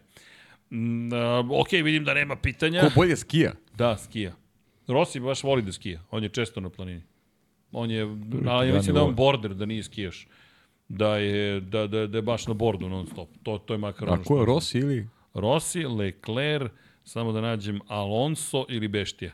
Mm, 0.71 1.13
ok, 1.51 1.73
vidim 1.73 2.05
da 2.05 2.15
nema 2.15 2.37
pitanja. 2.37 2.81
Ko 2.81 2.91
bolje 2.95 3.17
skija? 3.17 3.53
Da, 3.75 3.97
skija. 3.97 4.33
Rossi 4.91 5.21
baš 5.21 5.43
voli 5.43 5.63
da 5.63 5.73
skija. 5.73 6.01
On 6.11 6.23
je 6.23 6.29
često 6.29 6.61
na 6.61 6.71
planini. 6.71 7.03
On 7.73 7.91
je, 7.91 8.03
ali 8.47 8.69
ja 8.69 8.75
mislim 8.75 8.95
da 8.95 9.05
on 9.05 9.15
border, 9.15 9.55
da 9.55 9.67
nije 9.67 9.83
skijaš. 9.83 10.29
Da 10.89 11.17
je, 11.17 11.61
da, 11.61 11.87
da, 11.87 12.07
da 12.07 12.19
je 12.19 12.23
baš 12.23 12.47
na 12.47 12.55
bordu 12.55 12.89
non 12.89 13.07
stop. 13.07 13.29
To, 13.43 13.59
to 13.59 13.75
je 13.75 13.79
makar 13.79 14.09
ono 14.09 14.25
što... 14.25 14.35
A 14.35 14.37
ko 14.37 14.41
je 14.41 14.47
Rossi 14.47 14.79
ili? 14.79 15.09
Rossi, 15.35 15.85
Leclerc, 15.87 16.73
samo 17.05 17.33
da 17.33 17.41
nađem 17.41 17.81
Alonso 17.89 18.65
ili 18.69 18.89
Beštija. 18.89 19.33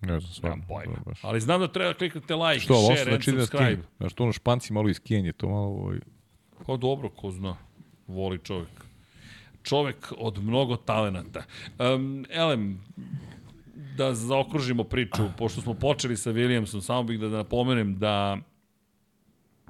Ne 0.00 0.20
znam, 0.20 0.32
stvarno. 0.32 0.64
Ja. 0.70 1.12
Ali 1.22 1.40
znam 1.40 1.60
da 1.60 1.68
treba 1.68 1.94
kliknete 1.94 2.34
like, 2.34 2.60
što, 2.60 2.82
share 2.82 3.12
and 3.12 3.24
da 3.24 3.32
subscribe. 3.32 3.76
Da 3.76 3.88
Znaš, 3.98 4.12
to 4.12 4.22
ono 4.22 4.32
španci 4.32 4.72
malo 4.72 4.88
iskijenje, 4.88 5.32
to 5.32 5.48
malo... 5.48 5.66
Ovaj... 5.66 5.98
Pa 6.66 6.76
dobro, 6.76 7.08
ko 7.08 7.30
zna. 7.30 7.56
Voli 8.06 8.38
čovjek 8.38 8.87
čovek 9.68 10.12
od 10.18 10.42
mnogo 10.42 10.76
talenata. 10.76 11.42
Um, 11.78 12.24
Elem, 12.30 12.80
da 13.96 14.14
zaokružimo 14.14 14.84
priču, 14.84 15.22
pošto 15.38 15.60
smo 15.60 15.74
počeli 15.74 16.16
sa 16.16 16.30
Williamsom, 16.30 16.80
samo 16.80 17.02
bih 17.02 17.20
da, 17.20 17.28
da 17.28 17.36
napomenem 17.36 17.98
da 17.98 18.38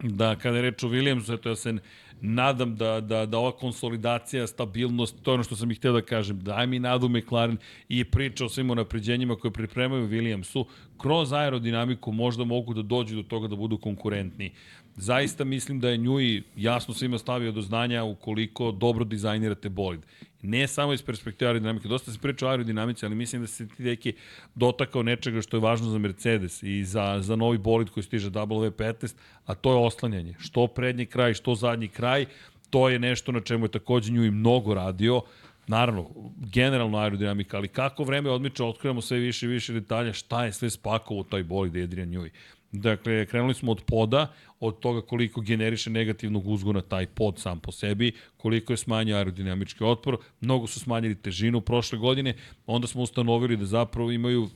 da 0.02 0.36
kada 0.36 0.56
je 0.56 0.62
reč 0.62 0.82
o 0.84 0.88
Williamsu, 0.88 1.34
eto 1.34 1.48
ja 1.48 1.56
se 1.56 1.74
nadam 2.20 2.76
da, 2.76 3.00
da, 3.00 3.26
da 3.26 3.38
ova 3.38 3.52
konsolidacija, 3.52 4.46
stabilnost, 4.46 5.22
to 5.22 5.30
je 5.30 5.34
ono 5.34 5.42
što 5.42 5.56
sam 5.56 5.70
ih 5.70 5.78
htio 5.78 5.92
da 5.92 6.02
kažem, 6.02 6.40
daj 6.40 6.66
mi 6.66 6.78
nadu 6.78 7.08
McLaren 7.08 7.56
i 7.88 8.04
priča 8.04 8.44
o 8.44 8.48
svim 8.48 8.66
napređenjima 8.66 9.36
koje 9.36 9.52
pripremaju 9.52 10.08
Williamsu, 10.08 10.64
kroz 10.98 11.32
aerodinamiku 11.32 12.12
možda 12.12 12.44
mogu 12.44 12.74
da 12.74 12.82
dođu 12.82 13.16
do 13.16 13.22
toga 13.22 13.48
da 13.48 13.56
budu 13.56 13.78
konkurentni. 13.78 14.52
Zaista 14.98 15.44
mislim 15.44 15.80
da 15.80 15.88
je 15.88 15.96
Njui 15.96 16.42
jasno 16.56 16.94
svima 16.94 17.18
stavio 17.18 17.52
do 17.52 17.62
znanja 17.62 18.04
ukoliko 18.04 18.72
dobro 18.72 19.04
dizajnirate 19.04 19.68
bolid. 19.68 20.00
Ne 20.42 20.66
samo 20.68 20.92
iz 20.92 21.02
perspektive 21.02 21.48
aerodinamike, 21.48 21.88
dosta 21.88 22.12
se 22.12 22.18
priča 22.18 22.46
o 22.46 22.50
aerodinamici, 22.50 23.06
ali 23.06 23.14
mislim 23.14 23.42
da 23.42 23.46
se 23.48 23.68
ti 23.68 23.82
deki 23.82 24.12
dotakao 24.54 25.02
nečega 25.02 25.42
što 25.42 25.56
je 25.56 25.60
važno 25.60 25.90
za 25.90 25.98
Mercedes 25.98 26.62
i 26.62 26.84
za, 26.84 27.18
za 27.20 27.36
novi 27.36 27.58
bolid 27.58 27.90
koji 27.90 28.04
stiže 28.04 28.30
W15, 28.30 29.14
a 29.46 29.54
to 29.54 29.70
je 29.70 29.86
oslanjanje. 29.86 30.34
Što 30.38 30.66
prednji 30.66 31.06
kraj, 31.06 31.34
što 31.34 31.54
zadnji 31.54 31.88
kraj, 31.88 32.26
to 32.70 32.88
je 32.88 32.98
nešto 32.98 33.32
na 33.32 33.40
čemu 33.40 33.64
je 33.64 33.70
takođe 33.70 34.12
Njui 34.12 34.30
mnogo 34.30 34.74
radio. 34.74 35.22
Naravno, 35.66 36.10
generalno 36.52 36.98
aerodinamika, 36.98 37.56
ali 37.56 37.68
kako 37.68 38.04
vreme 38.04 38.30
odmiče, 38.30 38.64
otkrivamo 38.64 39.00
sve 39.00 39.18
više 39.18 39.46
i 39.46 39.48
više 39.48 39.72
detalja 39.72 40.12
šta 40.12 40.44
je 40.44 40.52
sve 40.52 40.70
spakovo 40.70 41.20
u 41.20 41.24
taj 41.24 41.42
bolid 41.42 41.76
Adrian 41.76 42.08
Njui. 42.08 42.30
Dakle, 42.72 43.26
krenuli 43.26 43.54
smo 43.54 43.72
od 43.72 43.82
poda, 43.86 44.32
od 44.60 44.80
toga 44.80 45.00
koliko 45.00 45.40
generiše 45.40 45.90
negativnog 45.90 46.46
uzgona 46.46 46.80
taj 46.80 47.06
pod 47.06 47.38
sam 47.38 47.60
po 47.60 47.72
sebi, 47.72 48.12
koliko 48.36 48.72
je 48.72 48.76
smanjio 48.76 49.16
aerodinamički 49.16 49.84
otpor, 49.84 50.16
mnogo 50.40 50.66
su 50.66 50.80
smanjili 50.80 51.14
težinu 51.14 51.60
prošle 51.60 51.98
godine, 51.98 52.34
onda 52.66 52.86
smo 52.86 53.02
ustanovili 53.02 53.56
da 53.56 53.64
zapravo 53.64 54.10
imaju 54.10 54.48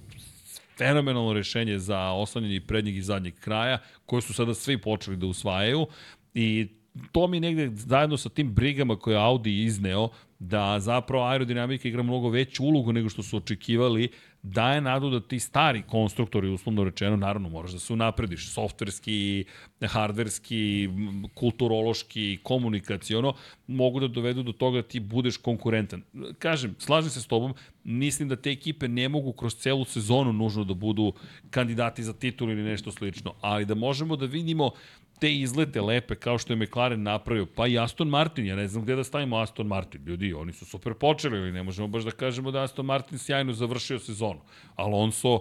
fenomenalno 0.78 1.32
rešenje 1.32 1.78
za 1.78 2.10
oslanjanje 2.10 2.60
prednjeg 2.60 2.96
i 2.96 3.02
zadnjeg 3.02 3.34
kraja, 3.40 3.78
koje 4.06 4.22
su 4.22 4.34
sada 4.34 4.54
svi 4.54 4.78
počeli 4.78 5.16
da 5.16 5.26
usvajaju. 5.26 5.86
I 6.34 6.68
to 7.12 7.26
mi 7.26 7.40
negde 7.40 7.70
zajedno 7.74 8.16
sa 8.16 8.28
tim 8.28 8.54
brigama 8.54 8.96
koje 8.96 9.16
Audi 9.16 9.64
izneo, 9.64 10.08
da 10.38 10.80
zapravo 10.80 11.24
aerodinamika 11.24 11.88
igra 11.88 12.02
mnogo 12.02 12.28
veću 12.28 12.64
ulogu 12.64 12.92
nego 12.92 13.08
što 13.08 13.22
su 13.22 13.36
očekivali, 13.36 14.08
daje 14.42 14.80
nadu 14.80 15.10
da 15.10 15.20
ti 15.20 15.38
stari 15.40 15.82
konstruktori, 15.82 16.48
uslovno 16.48 16.84
rečeno, 16.84 17.16
naravno 17.16 17.48
moraš 17.48 17.72
da 17.72 17.78
se 17.78 17.92
unaprediš, 17.92 18.48
softverski, 18.50 19.44
hardverski, 19.80 20.88
kulturološki, 21.34 22.38
komunikacijono, 22.42 23.34
mogu 23.66 24.00
da 24.00 24.08
dovedu 24.08 24.42
do 24.42 24.52
toga 24.52 24.82
da 24.82 24.88
ti 24.88 25.00
budeš 25.00 25.36
konkurentan. 25.36 26.02
Kažem, 26.38 26.74
slažem 26.78 27.10
se 27.10 27.20
s 27.20 27.26
tobom, 27.26 27.54
mislim 27.84 28.28
da 28.28 28.36
te 28.36 28.50
ekipe 28.50 28.88
ne 28.88 29.08
mogu 29.08 29.32
kroz 29.32 29.54
celu 29.54 29.84
sezonu 29.84 30.32
nužno 30.32 30.64
da 30.64 30.74
budu 30.74 31.12
kandidati 31.50 32.02
za 32.02 32.12
titul 32.12 32.50
ili 32.50 32.62
nešto 32.62 32.92
slično, 32.92 33.34
ali 33.40 33.64
da 33.64 33.74
možemo 33.74 34.16
da 34.16 34.26
vidimo 34.26 34.70
te 35.22 35.34
izlete 35.34 35.80
lepe 35.80 36.14
kao 36.14 36.38
što 36.38 36.52
je 36.52 36.56
McLaren 36.56 37.02
napravio, 37.02 37.46
pa 37.46 37.66
i 37.66 37.78
Aston 37.78 38.08
Martin, 38.08 38.46
ja 38.46 38.56
ne 38.56 38.68
znam 38.68 38.82
gde 38.82 38.96
da 38.96 39.04
stavimo 39.04 39.36
Aston 39.38 39.66
Martin, 39.66 40.04
ljudi, 40.06 40.32
oni 40.34 40.52
su 40.52 40.64
super 40.64 40.94
počeli, 40.94 41.38
ali 41.38 41.52
ne 41.52 41.62
možemo 41.62 41.88
baš 41.88 42.04
da 42.04 42.10
kažemo 42.10 42.50
da 42.50 42.62
Aston 42.62 42.86
Martin 42.86 43.18
sjajno 43.18 43.52
završio 43.52 43.98
sezonu. 43.98 44.40
Alonso 44.74 45.40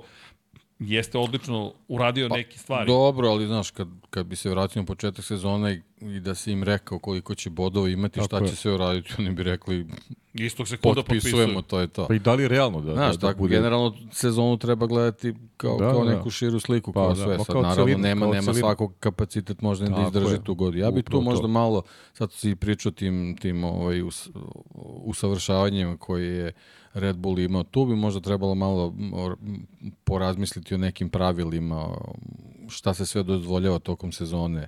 jeste 0.79 1.17
odlično 1.17 1.73
uradio 1.87 2.29
pa, 2.29 2.35
neke 2.35 2.57
stvari. 2.57 2.87
Dobro, 2.87 3.29
ali 3.29 3.47
znaš, 3.47 3.71
kad, 3.71 3.87
kad 4.09 4.25
bi 4.25 4.35
se 4.35 4.49
vratio 4.49 4.81
na 4.81 4.85
početak 4.85 5.25
sezona 5.25 5.71
i, 5.71 5.81
i 6.01 6.19
da 6.19 6.35
si 6.35 6.51
im 6.51 6.63
rekao 6.63 6.99
koliko 6.99 7.35
će 7.35 7.49
bodova 7.49 7.89
imati, 7.89 8.15
Tako 8.15 8.25
šta 8.25 8.37
je. 8.37 8.47
će 8.47 8.55
se 8.55 8.71
uraditi, 8.71 9.13
oni 9.17 9.31
bi 9.31 9.43
rekli 9.43 9.87
Istog 10.33 10.67
sekunda 10.67 11.03
potpisujemo, 11.03 11.61
to 11.61 11.79
je 11.79 11.87
to. 11.87 12.07
Pa 12.07 12.13
i 12.13 12.19
da 12.19 12.33
li 12.33 12.43
je 12.43 12.49
realno 12.49 12.81
da, 12.81 12.93
Znaš, 12.93 13.15
da, 13.15 13.27
da, 13.27 13.33
bude... 13.33 13.55
generalno 13.55 13.93
sezonu 14.11 14.57
treba 14.57 14.85
gledati 14.85 15.33
kao, 15.57 15.77
da, 15.77 15.91
kao 15.91 16.05
da. 16.05 16.11
neku 16.11 16.29
širu 16.29 16.59
sliku, 16.59 16.93
pa, 16.93 16.99
kao 16.99 17.09
da, 17.09 17.23
sve. 17.23 17.37
Sad, 17.37 17.45
kao 17.45 17.61
naravno, 17.61 17.83
celina, 17.83 18.01
nema, 18.01 18.27
nema 18.27 18.53
svakog 18.53 18.93
kapacitet 18.99 19.61
možda 19.61 19.85
da 19.85 20.01
izdrži 20.01 20.43
tu 20.43 20.55
godinu. 20.55 20.83
Ja 20.83 20.91
bih 20.91 21.03
tu 21.03 21.21
možda 21.21 21.41
to. 21.41 21.47
malo, 21.47 21.83
sad 22.13 22.31
si 22.31 22.55
pričao 22.55 22.91
tim, 22.91 23.37
tim 23.41 23.63
ovaj, 23.63 24.01
us, 24.01 24.29
usavršavanjima 25.03 25.97
koji 25.97 26.27
je 26.27 26.53
Red 26.93 27.17
Bull 27.17 27.39
imao. 27.39 27.63
Tu 27.63 27.85
bi 27.85 27.95
možda 27.95 28.21
trebalo 28.21 28.55
malo 28.55 28.93
porazmisliti 30.03 30.75
o 30.75 30.77
nekim 30.77 31.09
pravilima, 31.09 31.97
šta 32.69 32.93
se 32.93 33.05
sve 33.05 33.23
dozvoljava 33.23 33.79
tokom 33.79 34.11
sezone 34.11 34.67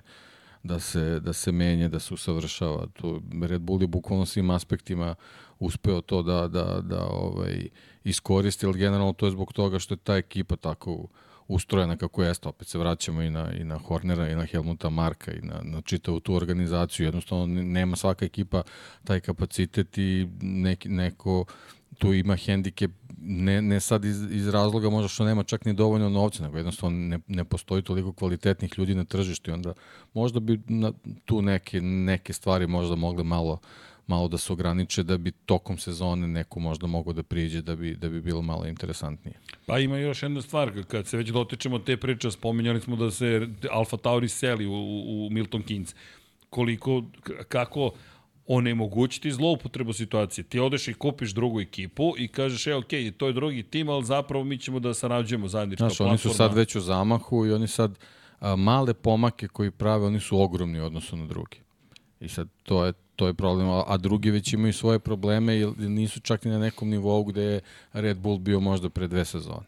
da 0.64 0.80
se, 0.80 1.20
da 1.20 1.32
se 1.32 1.52
menje, 1.52 1.88
da 1.88 1.98
se 1.98 2.14
usavršava. 2.14 2.86
Tu 2.92 3.22
Red 3.42 3.60
Bull 3.60 3.82
je 3.82 3.86
bukvalno 3.86 4.26
svim 4.26 4.50
aspektima 4.50 5.14
uspeo 5.58 6.00
to 6.00 6.22
da, 6.22 6.48
da, 6.48 6.80
da 6.80 7.06
ovaj, 7.06 7.68
iskoristi, 8.04 8.66
ali 8.66 8.78
generalno 8.78 9.12
to 9.12 9.26
je 9.26 9.32
zbog 9.32 9.52
toga 9.52 9.78
što 9.78 9.94
je 9.94 9.98
ta 9.98 10.16
ekipa 10.16 10.56
tako 10.56 11.06
ustrojena 11.48 11.96
kako 11.96 12.22
jeste, 12.22 12.48
opet 12.48 12.68
se 12.68 12.78
vraćamo 12.78 13.22
i 13.22 13.30
na, 13.30 13.52
i 13.52 13.64
na 13.64 13.78
Hornera 13.78 14.28
i 14.28 14.34
na 14.34 14.44
Helmuta 14.44 14.90
Marka 14.90 15.32
i 15.32 15.40
na, 15.42 15.60
na 15.62 15.80
čitavu 15.80 16.20
tu 16.20 16.34
organizaciju, 16.34 17.06
jednostavno 17.06 17.46
nema 17.46 17.96
svaka 17.96 18.24
ekipa 18.24 18.62
taj 19.04 19.20
kapacitet 19.20 19.98
i 19.98 20.28
neki, 20.40 20.88
neko 20.88 21.44
tu 21.98 22.12
ima 22.12 22.36
hendikep 22.36 22.90
ne, 23.24 23.62
ne 23.62 23.80
sad 23.80 24.04
iz, 24.04 24.22
iz 24.30 24.48
razloga 24.48 24.90
možda 24.90 25.08
što 25.08 25.24
nema 25.24 25.42
čak 25.42 25.64
ni 25.64 25.72
dovoljno 25.72 26.08
novca, 26.08 26.42
nego 26.42 26.56
jednostavno 26.56 26.98
ne, 26.98 27.18
ne 27.26 27.44
postoji 27.44 27.82
toliko 27.82 28.12
kvalitetnih 28.12 28.78
ljudi 28.78 28.94
na 28.94 29.04
tržištu 29.04 29.50
i 29.50 29.54
onda 29.54 29.74
možda 30.14 30.40
bi 30.40 30.60
na, 30.68 30.92
tu 31.24 31.42
neke, 31.42 31.80
neke 31.80 32.32
stvari 32.32 32.66
možda 32.66 32.96
mogle 32.96 33.24
malo 33.24 33.60
malo 34.06 34.28
da 34.28 34.38
se 34.38 34.52
ograniče 34.52 35.02
da 35.02 35.18
bi 35.18 35.30
tokom 35.32 35.78
sezone 35.78 36.28
neko 36.28 36.60
možda 36.60 36.86
mogo 36.86 37.12
da 37.12 37.22
priđe 37.22 37.62
da 37.62 37.76
bi, 37.76 37.94
da 37.96 38.08
bi 38.08 38.20
bilo 38.20 38.42
malo 38.42 38.66
interesantnije. 38.66 39.38
Pa 39.66 39.78
ima 39.78 39.98
još 39.98 40.22
jedna 40.22 40.42
stvar, 40.42 40.72
kad 40.88 41.06
se 41.06 41.16
već 41.16 41.28
dotičemo 41.28 41.78
te 41.78 41.96
priče, 41.96 42.30
spominjali 42.30 42.80
smo 42.80 42.96
da 42.96 43.10
se 43.10 43.48
Alfa 43.70 43.96
Tauri 43.96 44.28
seli 44.28 44.66
u, 44.66 44.72
u 44.72 45.28
Milton 45.30 45.62
Keynes. 45.62 45.94
Koliko, 46.50 47.02
kako 47.48 47.90
onemogućiti 48.46 49.32
zloupotrebu 49.32 49.92
situacije. 49.92 50.44
Ti 50.44 50.60
odeš 50.60 50.88
i 50.88 50.94
kupiš 50.94 51.34
drugu 51.34 51.60
ekipu 51.60 52.14
i 52.18 52.28
kažeš, 52.28 52.66
e, 52.66 52.74
ok, 52.74 52.90
to 53.16 53.26
je 53.26 53.32
drugi 53.32 53.62
tim, 53.62 53.88
ali 53.88 54.04
zapravo 54.04 54.44
mi 54.44 54.58
ćemo 54.58 54.80
da 54.80 54.94
sarađujemo 54.94 55.48
zajednička 55.48 55.84
Znaš, 55.84 55.96
platforma. 55.96 56.10
oni 56.10 56.18
su 56.18 56.28
sad 56.28 56.54
već 56.54 56.76
u 56.76 56.80
zamahu 56.80 57.46
i 57.46 57.52
oni 57.52 57.66
sad 57.66 57.98
a, 58.40 58.56
male 58.56 58.94
pomake 58.94 59.48
koji 59.48 59.70
prave, 59.70 60.06
oni 60.06 60.20
su 60.20 60.40
ogromni 60.40 60.80
u 60.80 60.84
odnosu 60.84 61.16
na 61.16 61.26
drugi. 61.26 61.56
I 62.20 62.28
sad 62.28 62.48
to 62.62 62.84
je 62.84 62.92
to 63.16 63.26
je 63.26 63.34
problem, 63.34 63.68
a 63.86 63.96
drugi 63.96 64.30
već 64.30 64.52
imaju 64.52 64.72
svoje 64.72 64.98
probleme 64.98 65.60
i 65.60 65.66
nisu 65.76 66.20
čak 66.20 66.44
ni 66.44 66.50
na 66.50 66.58
nekom 66.58 66.88
nivou 66.88 67.24
gde 67.24 67.42
je 67.42 67.60
Red 67.92 68.18
Bull 68.18 68.38
bio 68.38 68.60
možda 68.60 68.90
pre 68.90 69.08
dve 69.08 69.24
sezone. 69.24 69.66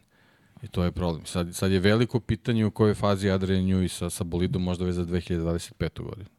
I 0.63 0.67
to 0.67 0.83
je 0.83 0.91
problem. 0.91 1.25
Sad, 1.25 1.55
sad 1.55 1.71
je 1.71 1.79
veliko 1.79 2.19
pitanje 2.19 2.65
u 2.65 2.71
kojoj 2.71 2.93
fazi 2.93 3.29
Adrian 3.29 3.63
Newey 3.63 3.87
sa, 3.87 4.09
sa 4.09 4.23
bolidom 4.23 4.63
možda 4.63 4.85
već 4.85 4.95
za 4.95 5.05
2025. 5.05 6.03
godinu. 6.03 6.29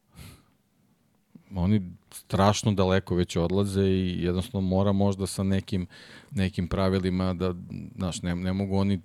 Oni 1.55 1.83
strašno 2.11 2.73
daleko 2.73 3.15
već 3.15 3.37
odlaze 3.37 3.83
i 3.83 4.23
jednostavno 4.23 4.69
mora 4.69 4.93
možda 4.93 5.27
sa 5.27 5.43
nekim, 5.43 5.87
nekim 6.31 6.69
pravilima 6.69 7.35
da, 7.35 7.55
znaš, 7.97 8.23
ne, 8.23 8.35
ne 8.35 8.53
mogu 8.53 8.77
oni 8.77 9.01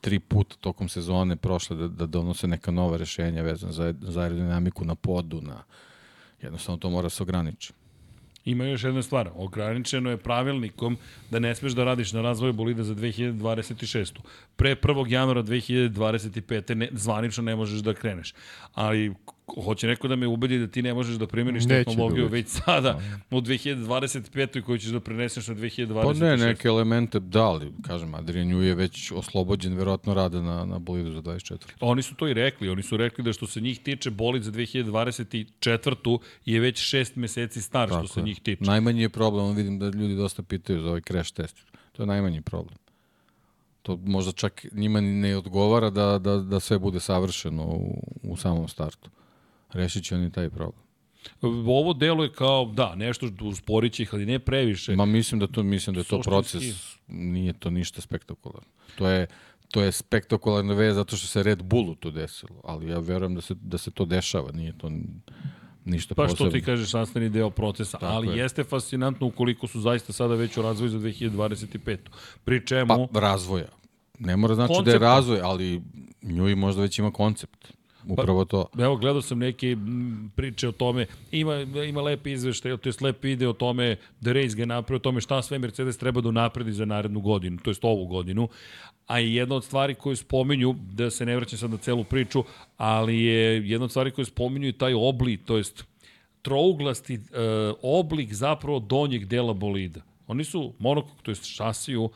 tri 0.00 0.18
puta 0.18 0.56
tokom 0.60 0.88
sezone 0.88 1.36
prošle 1.36 1.76
da, 1.76 1.88
da 1.88 2.06
donose 2.06 2.46
neka 2.46 2.70
nova 2.70 2.96
rešenja 2.96 3.42
vezana 3.42 3.72
za, 3.72 3.94
za 4.00 4.20
aerodinamiku 4.20 4.84
na 4.84 4.94
podu, 4.94 5.40
na, 5.40 5.62
Jednostavno 6.42 6.78
to 6.78 6.90
mora 6.90 7.08
se 7.08 7.22
ograničiti. 7.22 7.78
Ima 8.44 8.64
još 8.64 8.84
jedna 8.84 9.02
stvar, 9.02 9.30
ograničeno 9.34 10.10
je 10.10 10.16
pravilnikom 10.16 10.96
da 11.30 11.38
ne 11.38 11.54
smeš 11.54 11.72
da 11.72 11.84
radiš 11.84 12.12
na 12.12 12.22
razvoju 12.22 12.52
bolida 12.52 12.82
za 12.82 12.94
2026. 12.94 14.18
Pre 14.56 14.76
1. 14.76 15.12
januara 15.12 15.42
2025. 15.42 16.74
Ne, 16.74 16.88
zvanično 16.92 17.42
ne 17.42 17.56
možeš 17.56 17.80
da 17.80 17.94
kreneš. 17.94 18.34
Ali 18.74 19.14
hoće 19.64 19.86
neko 19.86 20.08
da 20.08 20.16
me 20.16 20.26
ubedi 20.26 20.58
da 20.58 20.66
ti 20.66 20.82
ne 20.82 20.94
možeš 20.94 21.16
da 21.16 21.26
primjeniš 21.26 21.64
Neće 21.64 21.84
tehnologiju 21.84 22.24
da 22.24 22.30
već 22.30 22.48
sada 22.48 23.00
u 23.30 23.40
2025. 23.40 24.62
koju 24.62 24.78
ćeš 24.78 24.90
da 24.90 25.00
preneseš 25.00 25.48
na 25.48 25.54
2026. 25.54 26.02
Pa 26.02 26.26
ne, 26.26 26.36
neke 26.36 26.68
elemente 26.68 27.20
da, 27.20 27.42
ali 27.44 27.72
kažem, 27.86 28.14
Adrian 28.14 28.48
Nju 28.48 28.62
je 28.62 28.74
već 28.74 29.12
oslobođen 29.12 29.74
verovatno 29.74 30.14
rada 30.14 30.42
na, 30.42 30.64
na 30.64 30.78
bolidu 30.78 31.12
za 31.12 31.22
24. 31.22 31.58
Oni 31.80 32.02
su 32.02 32.14
to 32.14 32.28
i 32.28 32.34
rekli, 32.34 32.68
oni 32.68 32.82
su 32.82 32.96
rekli 32.96 33.24
da 33.24 33.32
što 33.32 33.46
se 33.46 33.60
njih 33.60 33.80
tiče 33.80 34.10
bolid 34.10 34.42
za 34.42 34.50
2024. 34.50 36.18
je 36.44 36.60
već 36.60 36.78
šest 36.78 37.16
meseci 37.16 37.62
star 37.62 37.88
Tako 37.88 38.06
što 38.06 38.14
se 38.14 38.22
njih 38.22 38.40
tiče. 38.40 38.64
Najmanji 38.64 39.02
je 39.02 39.08
problem, 39.08 39.56
vidim 39.56 39.78
da 39.78 39.86
ljudi 39.86 40.16
dosta 40.16 40.42
pitaju 40.42 40.80
za 40.80 40.88
ovaj 40.88 41.00
crash 41.00 41.32
test. 41.32 41.56
To 41.92 42.02
je 42.02 42.06
najmanji 42.06 42.40
problem. 42.40 42.76
To 43.82 43.98
možda 44.04 44.32
čak 44.32 44.66
njima 44.72 45.00
ne 45.00 45.36
odgovara 45.36 45.90
da, 45.90 46.18
da, 46.18 46.36
da 46.36 46.60
sve 46.60 46.78
bude 46.78 47.00
savršeno 47.00 47.64
u, 47.64 48.02
u 48.22 48.36
samom 48.36 48.68
startu. 48.68 49.10
Rešit 49.72 50.04
će 50.04 50.14
oni 50.14 50.32
taj 50.32 50.50
problem. 50.50 50.82
Ovo 51.66 51.92
delo 51.92 52.24
je 52.24 52.32
kao, 52.32 52.72
da, 52.74 52.94
nešto 52.94 53.28
usporit 53.40 53.92
će 53.92 54.02
ih, 54.02 54.14
ali 54.14 54.26
ne 54.26 54.38
previše. 54.38 54.96
Ma 54.96 55.06
mislim 55.06 55.40
da 55.40 55.46
to, 55.46 55.62
mislim 55.62 55.94
da 55.94 56.00
je 56.00 56.04
to 56.04 56.20
proces, 56.20 56.62
nije 57.08 57.52
to 57.52 57.70
ništa 57.70 58.00
spektakularno. 58.00 58.68
To 58.98 59.08
je, 59.08 59.26
to 59.70 59.82
je 59.82 59.92
spektakularna 59.92 60.74
vez 60.74 60.94
zato 60.94 61.16
što 61.16 61.26
se 61.26 61.42
Red 61.42 61.62
Bullu 61.62 61.94
to 61.94 62.10
desilo, 62.10 62.60
ali 62.64 62.88
ja 62.88 62.98
verujem 62.98 63.34
da 63.34 63.40
se, 63.40 63.54
da 63.54 63.78
se 63.78 63.90
to 63.90 64.04
dešava, 64.04 64.52
nije 64.52 64.78
to 64.78 64.90
ništa 65.84 66.14
pa 66.14 66.22
posebno. 66.22 66.46
Pa 66.46 66.50
što 66.50 66.58
ti 66.58 66.64
kažeš 66.64 66.90
sastavni 66.90 67.28
deo 67.28 67.50
procesa, 67.50 67.98
Tako 67.98 68.12
ali 68.12 68.28
je. 68.28 68.36
jeste 68.36 68.64
fascinantno 68.64 69.26
ukoliko 69.26 69.66
su 69.66 69.80
zaista 69.80 70.12
sada 70.12 70.34
već 70.34 70.56
u 70.56 70.62
razvoju 70.62 70.90
za 70.90 70.98
2025. 70.98 71.96
Pri 72.44 72.66
čemu... 72.66 73.08
Pa 73.12 73.20
razvoja. 73.20 73.68
Ne 74.18 74.36
mora 74.36 74.54
znači 74.54 74.74
Koncepta. 74.74 74.98
da 74.98 75.04
je 75.04 75.14
razvoj, 75.14 75.40
ali 75.40 75.82
njoj 76.22 76.54
možda 76.54 76.82
već 76.82 76.98
ima 76.98 77.10
koncept. 77.10 77.72
Upravo 78.08 78.44
to. 78.44 78.66
Pa, 78.76 78.84
evo, 78.84 78.96
gledao 78.96 79.22
sam 79.22 79.38
neke 79.38 79.76
priče 80.36 80.68
o 80.68 80.72
tome, 80.72 81.06
ima, 81.30 81.60
ima 81.60 82.02
lepi 82.02 82.32
izveštaj, 82.32 82.76
to 82.76 82.88
je 82.88 82.94
lep 83.00 83.24
video 83.24 83.50
o 83.50 83.52
tome, 83.52 83.96
da 84.20 84.32
Reis 84.32 84.56
ga 84.56 84.66
napravio, 84.66 84.96
o 84.96 85.06
tome 85.06 85.20
šta 85.20 85.42
sve 85.42 85.58
Mercedes 85.58 85.98
treba 85.98 86.20
da 86.20 86.30
napredi 86.30 86.72
za 86.72 86.84
narednu 86.84 87.20
godinu, 87.20 87.58
to 87.58 87.70
jest 87.70 87.84
ovu 87.84 88.06
godinu. 88.06 88.48
A 89.06 89.20
i 89.20 89.34
jedna 89.34 89.56
od 89.56 89.64
stvari 89.64 89.94
koju 89.94 90.16
spominju, 90.16 90.74
da 90.92 91.10
se 91.10 91.26
ne 91.26 91.36
vraćam 91.36 91.58
sad 91.58 91.70
na 91.70 91.76
celu 91.76 92.04
priču, 92.04 92.44
ali 92.76 93.24
je 93.24 93.68
jedna 93.68 93.84
od 93.84 93.90
stvari 93.90 94.10
koju 94.10 94.24
spominju 94.24 94.66
je 94.66 94.78
taj 94.78 94.94
obli, 94.94 95.36
to 95.36 95.56
jest 95.56 95.84
trouglasti 96.42 97.14
uh, 97.14 97.22
oblik 97.82 98.32
zapravo 98.32 98.78
donjeg 98.78 99.24
dela 99.24 99.52
bolida. 99.52 100.00
Oni 100.26 100.44
su 100.44 100.72
monokok, 100.78 101.22
to 101.22 101.30
jest 101.30 101.44
šasiju, 101.44 102.10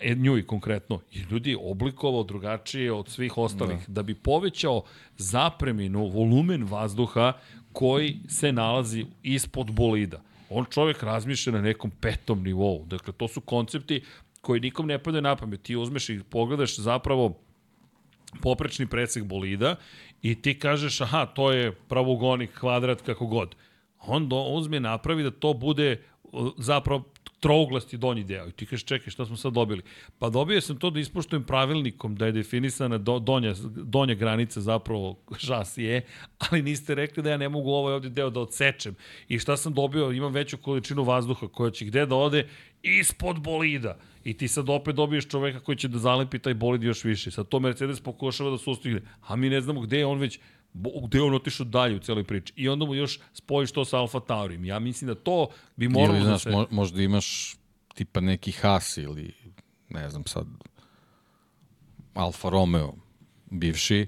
e, 0.00 0.14
nju 0.14 0.38
i 0.38 0.46
konkretno, 0.46 1.00
i 1.12 1.18
ljudi 1.18 1.56
oblikovao 1.60 2.22
drugačije 2.22 2.92
od 2.92 3.08
svih 3.08 3.38
ostalih, 3.38 3.78
da. 3.86 3.92
da 3.92 4.02
bi 4.02 4.14
povećao 4.14 4.82
zapreminu, 5.16 6.06
volumen 6.06 6.64
vazduha 6.64 7.32
koji 7.72 8.16
se 8.28 8.52
nalazi 8.52 9.06
ispod 9.22 9.70
bolida. 9.70 10.20
On 10.50 10.64
čovjek 10.70 11.02
razmišlja 11.02 11.52
na 11.52 11.60
nekom 11.60 11.90
petom 11.90 12.42
nivou. 12.42 12.84
Dakle, 12.86 13.12
to 13.12 13.28
su 13.28 13.40
koncepti 13.40 14.02
koji 14.40 14.60
nikom 14.60 14.86
ne 14.86 14.98
padaju 14.98 15.22
na 15.22 15.36
pamet. 15.36 15.62
Ti 15.62 15.76
uzmeš 15.76 16.08
i 16.08 16.20
pogledaš 16.30 16.76
zapravo 16.78 17.34
poprečni 18.42 18.86
presek 18.86 19.24
bolida 19.24 19.76
i 20.22 20.34
ti 20.34 20.58
kažeš, 20.58 21.00
aha, 21.00 21.26
to 21.26 21.52
je 21.52 21.72
pravogonik, 21.72 22.58
kvadrat, 22.58 23.02
kako 23.02 23.26
god. 23.26 23.54
On 24.06 24.28
do, 24.28 24.42
uzme 24.42 24.80
napravi 24.80 25.22
da 25.22 25.30
to 25.30 25.54
bude 25.54 26.02
zapravo 26.58 27.04
trouglasti 27.44 27.96
donji 27.96 28.24
deo. 28.24 28.48
I 28.48 28.52
ti 28.52 28.66
kažeš, 28.66 28.84
čekaj, 28.84 29.10
šta 29.10 29.26
smo 29.26 29.36
sad 29.36 29.52
dobili? 29.52 29.82
Pa 30.18 30.30
dobio 30.30 30.60
sam 30.60 30.78
to 30.78 30.90
da 30.90 31.00
ispoštujem 31.00 31.44
pravilnikom 31.44 32.16
da 32.16 32.26
je 32.26 32.32
definisana 32.32 32.98
do, 32.98 33.18
donja, 33.18 33.54
donja 33.76 34.14
granica 34.14 34.60
zapravo 34.60 35.18
šasije, 35.38 36.06
ali 36.38 36.62
niste 36.62 36.94
rekli 36.94 37.22
da 37.22 37.30
ja 37.30 37.36
ne 37.36 37.48
mogu 37.48 37.70
ovaj 37.70 37.94
ovde 37.94 38.08
deo 38.08 38.30
da 38.30 38.40
odsečem. 38.40 38.96
I 39.28 39.38
šta 39.38 39.56
sam 39.56 39.74
dobio? 39.74 40.12
Imam 40.12 40.32
veću 40.32 40.56
količinu 40.56 41.04
vazduha 41.04 41.48
koja 41.48 41.70
će 41.70 41.84
gde 41.84 42.06
da 42.06 42.16
ode? 42.16 42.48
Ispod 42.82 43.40
bolida. 43.40 43.98
I 44.24 44.34
ti 44.34 44.48
sad 44.48 44.68
opet 44.68 44.96
dobiješ 44.96 45.28
čoveka 45.28 45.60
koji 45.60 45.76
će 45.76 45.88
da 45.88 45.98
zalepi 45.98 46.38
taj 46.38 46.54
bolid 46.54 46.82
još 46.82 47.04
više. 47.04 47.30
Sad 47.30 47.48
to 47.48 47.60
Mercedes 47.60 48.00
pokušava 48.00 48.50
da 48.50 48.58
sustigne. 48.58 49.02
A 49.20 49.36
mi 49.36 49.50
ne 49.50 49.60
znamo 49.60 49.80
gde 49.80 49.98
je 49.98 50.06
on 50.06 50.18
već 50.18 50.38
gde 50.74 51.22
on 51.22 51.34
otišao 51.34 51.66
dalje 51.66 51.96
u 51.96 51.98
celoj 51.98 52.24
priči. 52.24 52.52
I 52.56 52.68
onda 52.68 52.84
mu 52.84 52.94
još 52.94 53.20
spojiš 53.32 53.72
to 53.72 53.84
sa 53.84 53.98
Alfa 53.98 54.20
Taurim. 54.20 54.64
Ja 54.64 54.78
mislim 54.78 55.08
da 55.08 55.14
to 55.14 55.48
bi 55.76 55.88
moralo 55.88 56.18
ili, 56.18 56.26
da 56.26 56.38
se... 56.38 56.50
Mo, 56.50 56.66
možda 56.70 57.02
imaš 57.02 57.56
tipa 57.94 58.20
neki 58.20 58.52
Haas 58.52 58.96
ili 58.96 59.32
ne 59.88 60.10
znam 60.10 60.24
sad 60.24 60.46
Alfa 62.14 62.48
Romeo 62.48 62.92
bivši 63.50 64.06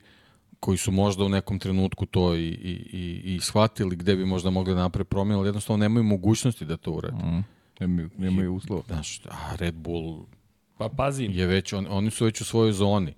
koji 0.61 0.79
su 0.79 0.91
možda 0.91 1.25
u 1.25 1.29
nekom 1.29 1.59
trenutku 1.59 2.07
to 2.07 2.35
i, 2.35 2.49
i, 2.49 2.73
i, 2.93 3.35
i 3.35 3.41
shvatili 3.41 3.97
gde 3.97 4.17
bi 4.17 4.25
možda 4.25 4.51
mogli 4.51 4.75
da 4.75 4.81
napraviti 4.81 5.11
promjenu, 5.11 5.39
ali 5.39 5.49
jednostavno 5.49 5.85
nemaju 5.85 6.05
mogućnosti 6.05 6.65
da 6.65 6.77
to 6.77 6.93
urade. 6.93 7.17
Mm. 7.17 7.45
Nemaju, 7.81 8.11
nemaju 8.19 8.55
uslova. 8.55 8.83
Znaš, 8.87 9.21
a 9.25 9.57
Red 9.57 9.75
Bull 9.75 10.27
pa 10.79 10.89
pazi. 10.89 11.29
je 11.33 11.47
već, 11.47 11.73
on, 11.73 11.87
oni 11.91 12.11
su 12.11 12.25
već 12.25 12.41
u 12.41 12.45
svojoj 12.45 12.73
zoni. 12.73 13.15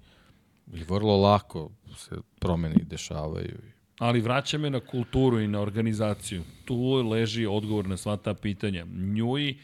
I 0.75 0.85
vrlo 0.89 1.17
lako 1.17 1.71
se 1.97 2.17
promeni 2.39 2.85
dešavaju. 2.85 3.59
Ali 3.99 4.21
vraća 4.21 4.59
me 4.59 4.71
na 4.71 4.81
kulturu 4.81 5.41
i 5.41 5.49
na 5.49 5.61
organizaciju. 5.61 6.43
Tu 6.65 6.93
leži 7.11 7.47
odgovor 7.47 7.89
na 7.89 7.97
sva 7.97 8.17
ta 8.17 8.35
pitanja. 8.35 8.85
Njuji 8.91 9.59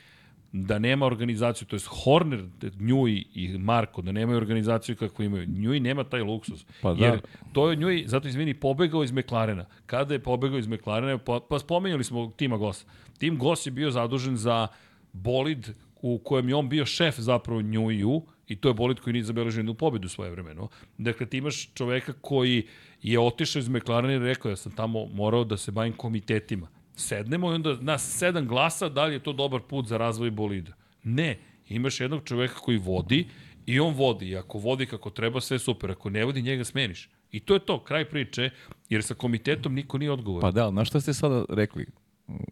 da 0.52 0.78
nema 0.78 1.07
organizaciju, 1.07 1.68
to 1.68 1.76
je 1.76 1.81
Horner, 1.86 2.44
Njuji 2.78 3.24
i 3.34 3.58
Marko, 3.58 4.02
da 4.02 4.12
nemaju 4.12 4.36
organizaciju 4.36 4.97
kako 4.97 5.23
imaju. 5.23 5.47
Njuji 5.47 5.81
nema 5.81 6.05
taj 6.05 6.23
luksus. 6.23 6.66
Pa 6.83 6.94
da. 6.94 7.07
Jer 7.07 7.20
to 7.52 7.70
je 7.70 7.76
Njuji, 7.76 8.05
zato 8.07 8.28
izvini, 8.28 8.55
pobegao 8.55 9.05
iz 9.05 9.12
McLarena. 9.12 9.66
Kada 9.86 10.15
je 10.15 10.23
pobegao 10.23 10.58
iz 10.58 10.66
McLarena, 10.66 11.18
pa, 11.18 11.41
pa 11.49 11.58
spomenjali 11.58 12.05
smo 12.05 12.33
Tima 12.36 12.57
Gossa. 12.57 12.86
Tim 13.18 13.39
Goss 13.39 13.66
je 13.66 13.73
bio 13.73 13.91
zadužen 13.91 14.36
za 14.36 14.66
bolid 15.12 15.68
u 16.02 16.18
kojem 16.18 16.49
je 16.49 16.55
on 16.55 16.68
bio 16.68 16.86
šef 16.86 17.18
zapravo 17.18 17.62
Njuju, 17.62 18.23
I 18.48 18.56
to 18.56 18.68
je 18.68 18.74
bolid 18.74 19.00
koji 19.00 19.12
nije 19.12 19.24
zabeležio 19.24 19.58
jednu 19.58 19.74
pobedu 19.74 20.08
svoje 20.08 20.31
vremeno. 20.31 20.68
Dakle, 20.98 21.26
ti 21.26 21.39
imaš 21.39 21.68
čoveka 21.74 22.12
koji 22.20 22.66
je 23.02 23.20
otišao 23.20 23.60
iz 23.60 23.68
McLarena 23.68 24.14
i 24.14 24.18
rekao 24.18 24.50
ja 24.50 24.56
sam 24.56 24.73
tamo 24.73 25.06
morao 25.06 25.44
da 25.44 25.56
se 25.56 25.73
bavim 25.73 25.92
komitetima. 25.92 26.68
Sednemo 26.97 27.52
i 27.52 27.55
onda 27.55 27.76
nas 27.81 28.18
sedam 28.18 28.47
glasa 28.47 28.89
da 28.89 29.05
li 29.05 29.14
je 29.14 29.23
to 29.23 29.32
dobar 29.32 29.60
put 29.60 29.86
za 29.86 29.97
razvoj 29.97 30.31
bolida. 30.31 30.73
Ne, 31.05 31.39
imaš 31.68 32.00
jednog 32.00 32.24
čoveka 32.24 32.55
koji 32.55 32.78
vodi 32.78 33.26
I 33.66 33.81
on 33.81 33.94
vodi, 33.94 34.28
i 34.28 34.36
ako 34.36 34.58
vodi 34.58 34.86
kako 34.86 35.10
treba, 35.10 35.40
sve 35.40 35.58
super. 35.58 35.90
Ako 35.90 36.10
ne 36.10 36.24
vodi, 36.24 36.42
njega 36.42 36.64
smeniš. 36.64 37.08
I 37.32 37.40
to 37.40 37.55
je 37.55 37.60
to, 37.60 37.84
kraj 37.84 38.05
priče, 38.05 38.50
jer 38.89 39.02
sa 39.02 39.14
komitetom 39.14 39.74
niko 39.74 39.98
nije 39.98 40.12
odgovoran. 40.12 40.40
Pa 40.40 40.50
da, 40.50 40.70
na 40.70 40.84
šta 40.84 41.00
ste 41.00 41.14
sada 41.14 41.44
rekli 41.48 41.86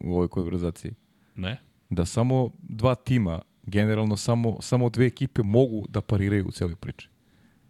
u 0.01 0.15
ovoj 0.15 0.29
konverzaciji? 0.29 0.93
Ne? 1.35 1.61
Da 1.91 2.05
samo 2.05 2.51
dva 2.63 2.95
tima, 2.95 3.43
generalno 3.63 4.17
samo, 4.17 4.57
samo 4.61 4.91
dve 4.91 5.07
ekipe 5.07 5.43
mogu 5.43 5.87
da 5.89 6.01
pariraju 6.01 6.47
u 6.47 6.51
cijeloj 6.51 6.77
priči. 6.77 7.09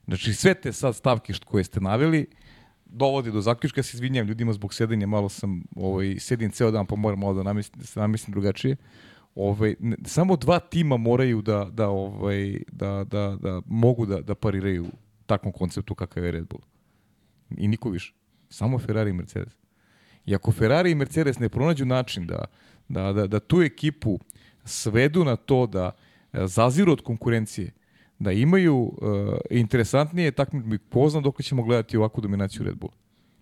Znači 0.06 0.34
sve 0.34 0.54
te 0.54 0.72
sad 0.72 0.96
stavke 0.96 1.32
što 1.32 1.46
koje 1.46 1.64
ste 1.64 1.80
naveli, 1.80 2.26
dovodi 2.84 3.32
do 3.32 3.40
zaključka, 3.40 3.78
ja 3.78 3.82
se 3.82 3.96
izvinjam 3.96 4.26
ljudima 4.26 4.52
zbog 4.52 4.74
sedenja, 4.74 5.06
malo 5.06 5.28
sam, 5.28 5.62
ovaj, 5.76 6.16
sedim 6.18 6.50
ceo 6.50 6.70
dan 6.70 6.86
pa 6.86 6.96
moram 6.96 7.18
malo 7.18 7.34
da 7.34 7.42
namislim, 7.42 7.80
da 7.80 7.86
se 7.86 8.00
namislim 8.00 8.32
drugačije. 8.32 8.76
Ovaj, 9.34 9.74
ne, 9.80 9.96
samo 10.04 10.36
dva 10.36 10.58
tima 10.58 10.96
moraju 10.96 11.42
da, 11.42 11.68
da, 11.72 11.88
ovaj, 11.88 12.62
da, 12.72 13.04
da, 13.04 13.36
da 13.40 13.62
mogu 13.66 14.06
da, 14.06 14.20
da 14.20 14.34
pariraju 14.34 14.86
takvom 15.26 15.52
konceptu 15.52 15.94
kakav 15.94 16.24
je 16.24 16.32
Red 16.32 16.46
Bull. 16.48 16.62
I 17.56 17.68
niko 17.68 17.90
više. 17.90 18.14
Samo 18.48 18.78
Ferrari 18.78 19.10
i 19.10 19.12
Mercedes. 19.12 19.52
I 20.26 20.34
ako 20.34 20.52
Ferrari 20.52 20.90
i 20.90 20.94
Mercedes 20.94 21.38
ne 21.38 21.48
pronađu 21.48 21.84
način 21.84 22.26
da, 22.26 22.44
da, 22.88 23.12
da, 23.12 23.26
da 23.26 23.40
tu 23.40 23.62
ekipu 23.62 24.18
svedu 24.64 25.24
na 25.24 25.36
to 25.36 25.66
da 25.66 25.90
e, 26.32 26.46
zaziru 26.46 26.92
od 26.92 27.00
konkurencije, 27.00 27.72
da 28.22 28.32
imaju 28.32 28.76
uh, 28.76 28.92
interesantnije 29.50 30.30
takmičenje, 30.30 30.78
ko 30.92 31.08
zna 31.08 31.20
dok 31.20 31.42
ćemo 31.42 31.62
gledati 31.62 31.96
ovakvu 31.96 32.20
dominaciju 32.20 32.62
Red 32.62 32.76
Bulla. 32.76 32.94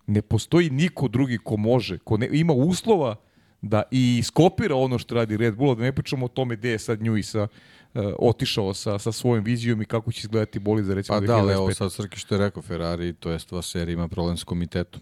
Ne 0.07 0.21
postoji 0.21 0.69
niko 0.69 1.07
drugi 1.07 1.37
ko 1.37 1.57
može, 1.57 1.97
ko 1.97 2.17
ne, 2.17 2.29
ima 2.31 2.53
uslova 2.53 3.15
da 3.61 3.83
i 3.91 4.21
skopira 4.23 4.75
ono 4.75 4.99
što 4.99 5.15
radi 5.15 5.37
Red 5.37 5.55
Bull, 5.55 5.75
da 5.75 5.83
ne 5.83 5.91
pričamo 5.91 6.25
o 6.25 6.29
tome 6.29 6.55
gde 6.55 6.69
je 6.69 6.79
sad 6.79 7.01
nju 7.01 7.17
i 7.17 7.23
sa 7.23 7.43
uh, 7.43 8.03
otišao 8.19 8.73
sa, 8.73 8.99
sa 8.99 9.11
svojom 9.11 9.43
vizijom 9.43 9.81
i 9.81 9.85
kako 9.85 10.11
će 10.11 10.19
izgledati 10.19 10.59
boli 10.59 10.83
za 10.83 10.93
recimo 10.93 11.19
pa 11.19 11.25
2025. 11.25 11.39
Pa 11.39 11.45
da, 11.45 11.53
evo 11.53 11.73
sad 11.73 11.93
Srki 11.93 12.19
što 12.19 12.35
je 12.35 12.39
rekao 12.39 12.63
Ferrari, 12.63 13.13
to 13.13 13.31
jest 13.31 13.53
ova 13.53 13.61
serija 13.61 13.93
ima 13.93 14.07
problem 14.07 14.37
s 14.37 14.43
komitetom. 14.43 15.01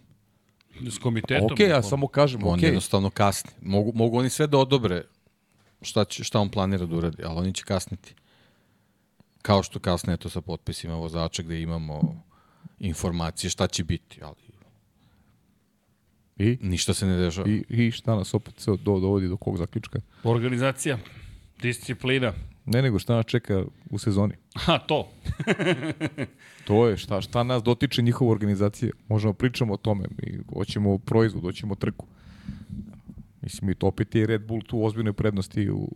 S 0.89 0.97
komitetom? 0.97 1.49
Ok, 1.51 1.59
ja 1.59 1.81
samo 1.81 2.07
kažem, 2.07 2.43
on 2.43 2.59
ok. 2.59 2.63
jednostavno 2.63 3.09
kasni. 3.09 3.51
Mogu, 3.61 3.91
mogu 3.95 4.17
oni 4.17 4.29
sve 4.29 4.47
da 4.47 4.57
odobre 4.57 5.03
šta, 5.81 6.05
će, 6.05 6.23
šta 6.23 6.39
on 6.39 6.49
planira 6.49 6.85
da 6.85 6.95
uradi, 6.95 7.23
ali 7.23 7.39
oni 7.39 7.53
će 7.53 7.63
kasniti. 7.63 8.15
Kao 9.41 9.63
što 9.63 9.79
kasne 9.79 10.17
to 10.17 10.29
sa 10.29 10.41
potpisima 10.41 10.95
vozača 10.95 11.43
gde 11.43 11.61
imamo 11.61 12.23
informacije 12.79 13.49
šta 13.49 13.67
će 13.67 13.83
biti, 13.83 14.19
ali 14.23 14.35
I? 16.39 16.57
ništa 16.61 16.93
se 16.93 17.05
ne 17.05 17.17
dešava. 17.17 17.49
I, 17.49 17.63
I 17.69 17.91
šta 17.91 18.15
nas 18.15 18.33
opet 18.33 18.59
se 18.59 18.71
do, 18.71 18.99
dovodi 18.99 19.27
do 19.27 19.37
kog 19.37 19.57
zaključka? 19.57 19.99
Organizacija, 20.23 20.97
disciplina. 21.61 22.33
Ne 22.65 22.81
nego 22.81 22.99
šta 22.99 23.15
nas 23.15 23.25
čeka 23.25 23.63
u 23.89 23.97
sezoni. 23.97 24.33
Ha, 24.55 24.77
to. 24.79 25.11
To 26.69 26.87
je 26.87 26.97
šta, 26.97 27.21
šta 27.21 27.43
nas 27.43 27.63
dotiče 27.63 28.01
njihova 28.01 28.31
organizacija. 28.31 28.91
Možemo 29.07 29.33
pričamo 29.33 29.73
o 29.73 29.77
tome. 29.77 30.05
Mi 30.17 30.39
hoćemo 30.53 30.97
proizvod, 30.97 31.43
hoćemo 31.43 31.75
trku. 31.75 32.05
Mislim, 33.41 33.69
i 33.69 33.75
to 33.75 33.87
opet 33.87 34.15
je 34.15 34.27
Red 34.27 34.47
Bull 34.47 34.61
tu 34.61 34.83
ozbiljnoj 34.83 35.13
prednosti 35.13 35.69
u, 35.69 35.91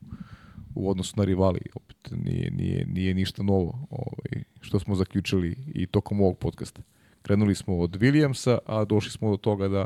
u 0.75 0.89
odnosu 0.89 1.13
na 1.17 1.23
rivali. 1.23 1.59
Opet 1.75 2.11
nije, 2.11 2.51
nije, 2.51 2.85
nije 2.85 3.13
ništa 3.13 3.43
novo 3.43 3.87
ovaj, 3.89 4.43
što 4.61 4.79
smo 4.79 4.95
zaključili 4.95 5.55
i 5.73 5.85
tokom 5.85 6.21
ovog 6.21 6.37
podcasta. 6.37 6.81
Krenuli 7.21 7.55
smo 7.55 7.79
od 7.79 7.99
Williamsa, 7.99 8.57
a 8.65 8.85
došli 8.85 9.11
smo 9.11 9.31
do 9.31 9.37
toga 9.37 9.67
da, 9.67 9.85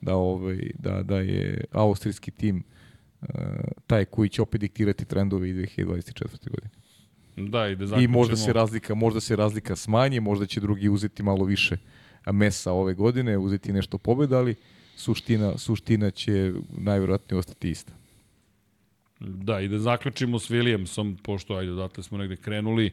da, 0.00 0.14
ovaj, 0.14 0.70
da, 0.78 1.02
da 1.02 1.16
je 1.16 1.64
austrijski 1.72 2.30
tim 2.30 2.62
uh, 3.20 3.28
taj 3.86 4.04
koji 4.04 4.28
će 4.28 4.42
opet 4.42 4.60
diktirati 4.60 5.04
trendove 5.04 5.50
i 5.50 5.54
2024. 5.54 6.50
godine. 6.50 6.70
Da, 7.36 7.68
i 7.68 7.76
da 7.76 7.96
I 7.96 8.06
možda 8.06 8.36
se 8.36 8.52
razlika, 8.52 8.94
možda 8.94 9.20
se 9.20 9.36
razlika 9.36 9.76
smanji, 9.76 10.20
možda 10.20 10.46
će 10.46 10.60
drugi 10.60 10.88
uzeti 10.88 11.22
malo 11.22 11.44
više 11.44 11.76
mesa 12.32 12.72
ove 12.72 12.94
godine, 12.94 13.38
uzeti 13.38 13.72
nešto 13.72 13.98
pobeda, 13.98 14.38
ali 14.38 14.54
suština, 15.00 15.58
suština 15.58 16.10
će 16.10 16.52
najvjerojatnije 16.70 17.38
ostati 17.38 17.70
ista. 17.70 17.92
Da, 19.20 19.60
i 19.60 19.68
da 19.68 19.78
zaključimo 19.78 20.38
s 20.38 20.50
Williamsom, 20.50 21.16
pošto, 21.22 21.54
ajde, 21.54 21.72
odatle 21.72 22.02
smo 22.02 22.18
negde 22.18 22.36
krenuli, 22.36 22.90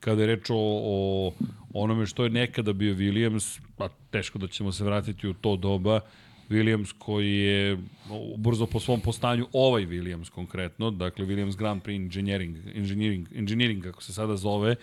kada 0.00 0.22
je 0.22 0.26
reč 0.26 0.50
o, 0.50 0.56
o 0.56 1.32
onome 1.72 2.06
što 2.06 2.24
je 2.24 2.30
nekada 2.30 2.72
bio 2.72 2.94
Williams, 2.94 3.60
pa 3.76 3.88
teško 4.10 4.38
da 4.38 4.46
ćemo 4.46 4.72
se 4.72 4.84
vratiti 4.84 5.28
u 5.28 5.34
to 5.34 5.56
doba, 5.56 6.00
Williams 6.50 6.94
koji 6.98 7.38
je 7.38 7.78
brzo 8.36 8.66
po 8.66 8.80
svom 8.80 9.00
postanju 9.00 9.46
ovaj 9.52 9.86
Williams 9.86 10.30
konkretno, 10.30 10.90
dakle 10.90 11.26
Williams 11.26 11.56
Grand 11.56 11.82
Prix 11.82 11.96
Engineering, 11.96 12.56
Engineering, 12.74 13.28
Engineering 13.34 13.82
kako 13.82 14.02
se 14.02 14.12
sada 14.12 14.36
zove, 14.36 14.76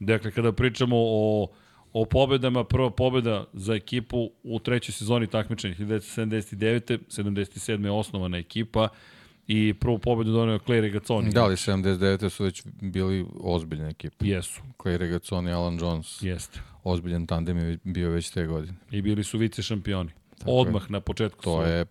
dakle 0.00 0.30
kada 0.30 0.52
pričamo 0.52 0.96
o 0.98 1.48
o 1.92 2.04
pobedama, 2.04 2.64
prva 2.64 2.90
pobeda 2.90 3.44
za 3.52 3.74
ekipu 3.74 4.30
u 4.42 4.58
trećoj 4.58 4.92
sezoni 4.92 5.26
takmičenja 5.26 5.74
1979. 5.74 6.98
77. 7.08 7.84
je 7.84 7.90
osnovana 7.90 8.38
ekipa 8.38 8.88
i 9.46 9.74
prvu 9.74 9.98
pobedu 9.98 10.32
donio 10.32 10.58
Clay 10.58 10.80
Regazzoni. 10.80 11.30
Da 11.30 11.46
li 11.46 11.56
79. 11.56 12.28
su 12.28 12.44
već 12.44 12.62
bili 12.80 13.26
ozbiljne 13.40 13.88
ekipe. 13.88 14.26
Jesu. 14.28 14.62
Clay 14.78 14.96
Regazzoni 14.96 15.50
i 15.50 15.52
Alan 15.52 15.78
Jones. 15.80 16.22
Jeste. 16.22 16.60
Ozbiljan 16.84 17.26
tandem 17.26 17.58
je 17.58 17.78
bio 17.84 18.10
već 18.10 18.30
te 18.30 18.46
godine. 18.46 18.74
I 18.90 19.02
bili 19.02 19.24
su 19.24 19.38
vice 19.38 19.62
šampioni. 19.62 20.10
Tako 20.38 20.50
Odmah 20.50 20.90
na 20.90 21.00
početku. 21.00 21.42
To 21.42 21.62
su- 21.64 21.70
je 21.70 21.86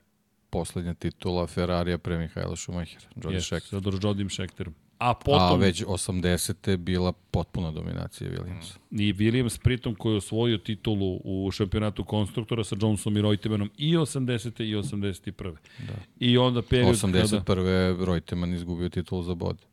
poslednja 0.49 0.93
titula 0.93 1.47
Ferrarija 1.47 1.97
pre 1.97 2.17
Mihajla. 2.17 2.55
Jody 2.55 3.31
Jeste, 3.31 3.59
sa 3.59 3.81
Jodim 4.03 4.29
Schechterom. 4.29 4.75
A 5.01 5.13
potom 5.13 5.41
A 5.41 5.55
već 5.55 5.83
80. 5.83 6.77
bila 6.77 7.11
potpuna 7.31 7.71
dominacija 7.71 8.29
Williamsa. 8.29 8.77
i 8.91 9.13
Williams 9.13 9.61
pritom 9.63 9.95
koji 9.95 10.13
je 10.13 10.17
osvojio 10.17 10.57
titulu 10.57 11.21
u 11.23 11.51
šampionatu 11.51 12.03
konstruktora 12.03 12.63
sa 12.63 12.75
Johnsonom 12.81 13.17
i 13.17 13.21
Reutemanom 13.21 13.71
i 13.77 13.97
80. 13.97 14.63
i 14.63 14.75
81. 14.75 15.55
Da. 15.87 15.93
I 16.19 16.37
onda 16.37 16.61
period 16.61 16.95
81. 16.95 17.43
kada... 17.43 18.05
Reutemann 18.05 18.53
izgubio 18.53 18.89
titul 18.89 19.23
za 19.23 19.35
bod. 19.35 19.65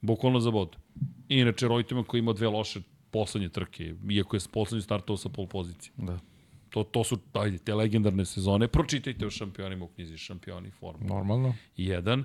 Bukvalno 0.00 0.40
za 0.40 0.50
bod. 0.50 0.76
Inače, 1.28 1.68
Reutemann 1.68 2.04
koji 2.04 2.18
ima 2.18 2.32
dve 2.32 2.48
loše 2.48 2.80
poslednje 3.10 3.48
trke, 3.48 3.94
iako 4.10 4.36
je 4.36 4.40
poslednji 4.52 4.82
startao 4.82 5.16
sa 5.16 5.28
pol 5.28 5.46
pozicije. 5.46 5.92
Da. 5.96 6.18
To, 6.74 6.82
to 6.84 7.04
su, 7.04 7.18
ajde, 7.32 7.58
te 7.58 7.74
legendarne 7.74 8.24
sezone. 8.24 8.68
Pročitajte 8.68 9.26
o 9.26 9.30
šampionima 9.30 9.84
u 9.84 9.88
knjizi 9.88 10.18
Šampioni 10.18 10.70
Formula 10.70 11.14
Normalno. 11.14 11.54
1. 11.76 12.22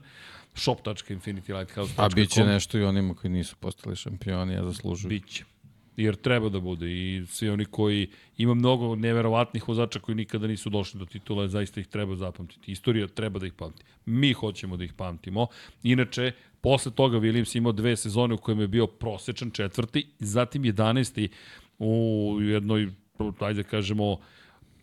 shop.infinitylighthouse.com 0.53 2.05
A 2.05 2.09
bit 2.15 2.29
će 2.29 2.43
nešto 2.43 2.77
i 2.77 2.83
onima 2.83 3.13
koji 3.13 3.31
nisu 3.31 3.55
postali 3.55 3.95
šampioni, 3.95 4.57
a 4.57 4.63
zaslužuju. 4.63 5.09
Biće. 5.09 5.43
Jer 5.97 6.15
treba 6.15 6.49
da 6.49 6.59
bude 6.59 6.91
i 6.91 7.25
svi 7.27 7.49
oni 7.49 7.65
koji 7.65 8.07
ima 8.37 8.53
mnogo 8.53 8.95
neverovatnih 8.95 9.67
vozača 9.67 9.99
koji 9.99 10.15
nikada 10.15 10.47
nisu 10.47 10.69
došli 10.69 10.99
do 10.99 11.05
titula, 11.05 11.47
zaista 11.47 11.79
ih 11.79 11.87
treba 11.87 12.15
zapamtiti. 12.15 12.71
Istorija 12.71 13.07
treba 13.07 13.39
da 13.39 13.47
ih 13.47 13.53
pamti. 13.53 13.83
Mi 14.05 14.33
hoćemo 14.33 14.77
da 14.77 14.83
ih 14.83 14.93
pamtimo. 14.93 15.47
Inače, 15.83 16.31
posle 16.61 16.91
toga 16.91 17.17
Williams 17.17 17.57
imao 17.57 17.71
dve 17.71 17.95
sezone 17.95 18.33
u 18.33 18.37
kojima 18.37 18.61
je 18.61 18.67
bio 18.67 18.87
prosečan 18.87 19.51
četvrti, 19.51 20.07
zatim 20.19 20.63
11. 20.63 21.27
u 21.79 22.37
jednoj, 22.41 22.89
ajde 23.39 23.63
da 23.63 23.69
kažemo, 23.69 24.17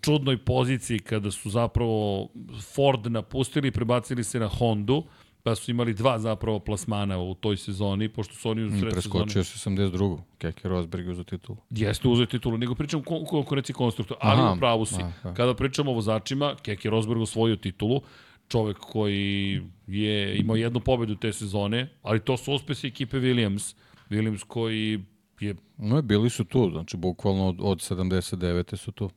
čudnoj 0.06 0.38
poziciji 0.38 0.98
kada 0.98 1.30
su 1.30 1.50
zapravo 1.50 2.28
Ford 2.74 3.06
napustili 3.06 3.68
i 3.68 3.70
prebacili 3.70 4.24
se 4.24 4.38
na 4.40 4.48
Hondu, 4.48 5.04
pa 5.42 5.54
su 5.54 5.70
imali 5.70 5.94
dva 5.94 6.18
zapravo 6.18 6.58
plasmana 6.58 7.18
u 7.18 7.34
toj 7.34 7.56
sezoni, 7.56 8.08
pošto 8.08 8.34
su 8.34 8.50
oni 8.50 8.62
u 8.62 8.68
sred 8.68 8.78
sezone... 8.80 8.92
Preskočio 8.92 9.44
se 9.44 9.70
82. 9.70 10.18
Keke 10.38 10.68
Rosberg 10.68 11.12
za 11.12 11.24
titulu. 11.24 11.58
Jeste 11.70 12.08
uzeo 12.08 12.26
titulu, 12.26 12.58
nego 12.58 12.74
pričam 12.74 13.00
o 13.00 13.24
konkurenciji 13.24 13.74
konstruktora, 13.74 14.20
ali 14.22 14.40
Aha, 14.40 14.52
u 14.52 14.58
pravu 14.58 14.84
si. 14.84 15.02
aha. 15.02 15.34
Kada 15.34 15.54
pričamo 15.54 15.90
o 15.90 15.94
vozačima, 15.94 16.54
Keke 16.62 16.90
Rosberg 16.90 17.20
osvojio 17.20 17.56
titulu, 17.56 18.00
čovek 18.48 18.76
koji 18.78 19.62
je 19.86 20.38
imao 20.38 20.56
jednu 20.56 20.80
pobedu 20.80 21.16
te 21.16 21.32
sezone, 21.32 21.88
ali 22.02 22.20
to 22.20 22.36
su 22.36 22.52
uspesi 22.52 22.86
ekipe 22.86 23.16
Williams. 23.16 23.74
Williams 24.10 24.44
koji 24.44 25.00
je 25.40 25.54
No, 25.78 26.02
bili 26.02 26.30
su 26.30 26.44
tu, 26.44 26.70
znači 26.70 26.96
bukvalno 26.96 27.48
od, 27.48 27.56
od 27.60 27.78
79. 27.78 28.76
su 28.76 28.92
tu. 28.92 29.10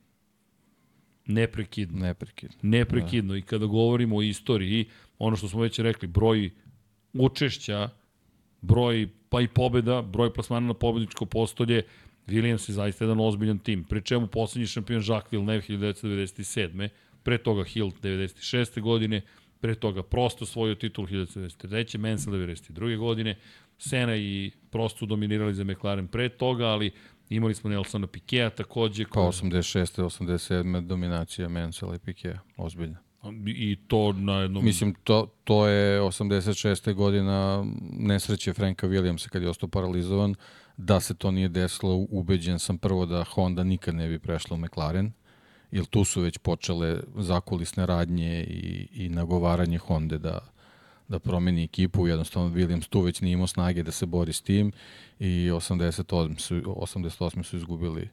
Neprekidno. 1.30 2.00
Neprekidno. 2.00 2.58
Neprekidno. 2.62 3.36
I 3.36 3.42
kada 3.42 3.66
govorimo 3.66 4.18
o 4.18 4.22
istoriji, 4.22 4.86
ono 5.20 5.36
što 5.36 5.48
smo 5.48 5.62
već 5.62 5.80
rekli, 5.80 6.08
broj 6.08 6.50
učešća, 7.14 7.90
broj 8.62 9.10
pa 9.30 9.42
i 9.42 9.48
pobeda, 9.48 10.02
broj 10.02 10.34
plasmana 10.34 10.68
na 10.68 10.74
pobedničko 10.74 11.26
postolje, 11.26 11.84
Williams 12.28 12.70
je 12.70 12.74
zaista 12.74 13.06
jedan 13.06 13.20
ozbiljan 13.20 13.60
tim. 13.60 13.84
Pri 13.84 14.02
čemu 14.02 14.28
poslednji 14.28 14.68
šampion 14.68 15.04
Jacques 15.08 15.32
Villeneuve 15.32 15.68
1997. 15.68 16.90
Pre 17.24 17.38
toga 17.38 17.64
Hill 17.64 17.92
96. 18.02 18.82
godine, 18.82 19.22
pre 19.60 19.76
toga 19.76 20.04
Prosto 20.04 20.46
svoju 20.46 20.76
titul 20.76 21.06
1993. 21.06 21.98
Mansell 21.98 22.36
92. 22.36 22.98
godine, 22.98 23.36
Sena 23.78 24.16
i 24.16 24.52
Prosto 24.72 25.06
dominirali 25.06 25.54
za 25.54 25.64
McLaren 25.64 26.08
pre 26.08 26.30
toga, 26.30 26.66
ali 26.66 26.92
imali 27.30 27.56
smo 27.56 27.70
Nelsona 27.70 28.08
Pikea 28.08 28.50
takođe. 28.50 29.04
Pa 29.06 29.10
koji- 29.12 29.28
86. 29.28 30.04
87. 30.04 30.82
dominacija 30.88 31.50
Mansella 31.50 31.96
i 31.96 32.00
Pikea. 32.00 32.40
Ozbiljna. 32.58 32.98
I 33.46 33.76
to 33.88 34.14
na 34.14 34.34
jednom... 34.42 34.66
Mislim, 34.66 34.96
to, 35.04 35.28
to 35.44 35.68
je 35.68 36.02
86. 36.02 36.94
godina 36.94 37.66
nesreće 37.92 38.54
Franka 38.54 38.88
Williamsa 38.88 39.30
kad 39.30 39.42
je 39.42 39.50
ostao 39.50 39.70
paralizovan. 39.70 40.36
Da 40.78 41.00
se 41.00 41.14
to 41.14 41.32
nije 41.32 41.50
desilo, 41.50 41.96
ubeđen 42.10 42.60
sam 42.60 42.78
prvo 42.78 43.06
da 43.06 43.24
Honda 43.24 43.64
nikad 43.64 43.96
ne 43.96 44.08
bi 44.08 44.20
prešla 44.20 44.56
u 44.56 44.60
McLaren, 44.60 45.12
jer 45.72 45.86
tu 45.86 46.04
su 46.04 46.22
već 46.22 46.38
počele 46.38 47.00
zakulisne 47.18 47.86
radnje 47.86 48.44
i, 48.44 48.88
i 49.06 49.10
nagovaranje 49.10 49.78
Honda 49.78 50.18
da, 50.18 50.40
da 51.10 51.20
promeni 51.20 51.64
ekipu, 51.64 52.08
jednostavno 52.08 52.50
Williams 52.50 52.90
tu 52.90 53.02
već 53.02 53.22
nije 53.22 53.34
imao 53.34 53.48
snage 53.48 53.84
da 53.84 53.92
se 53.92 54.06
bori 54.06 54.34
s 54.34 54.42
tim 54.42 54.72
i 55.20 55.50
88 55.52 56.40
su, 56.40 56.56
88 56.56 57.44
su 57.44 57.58
izgubili 57.58 58.10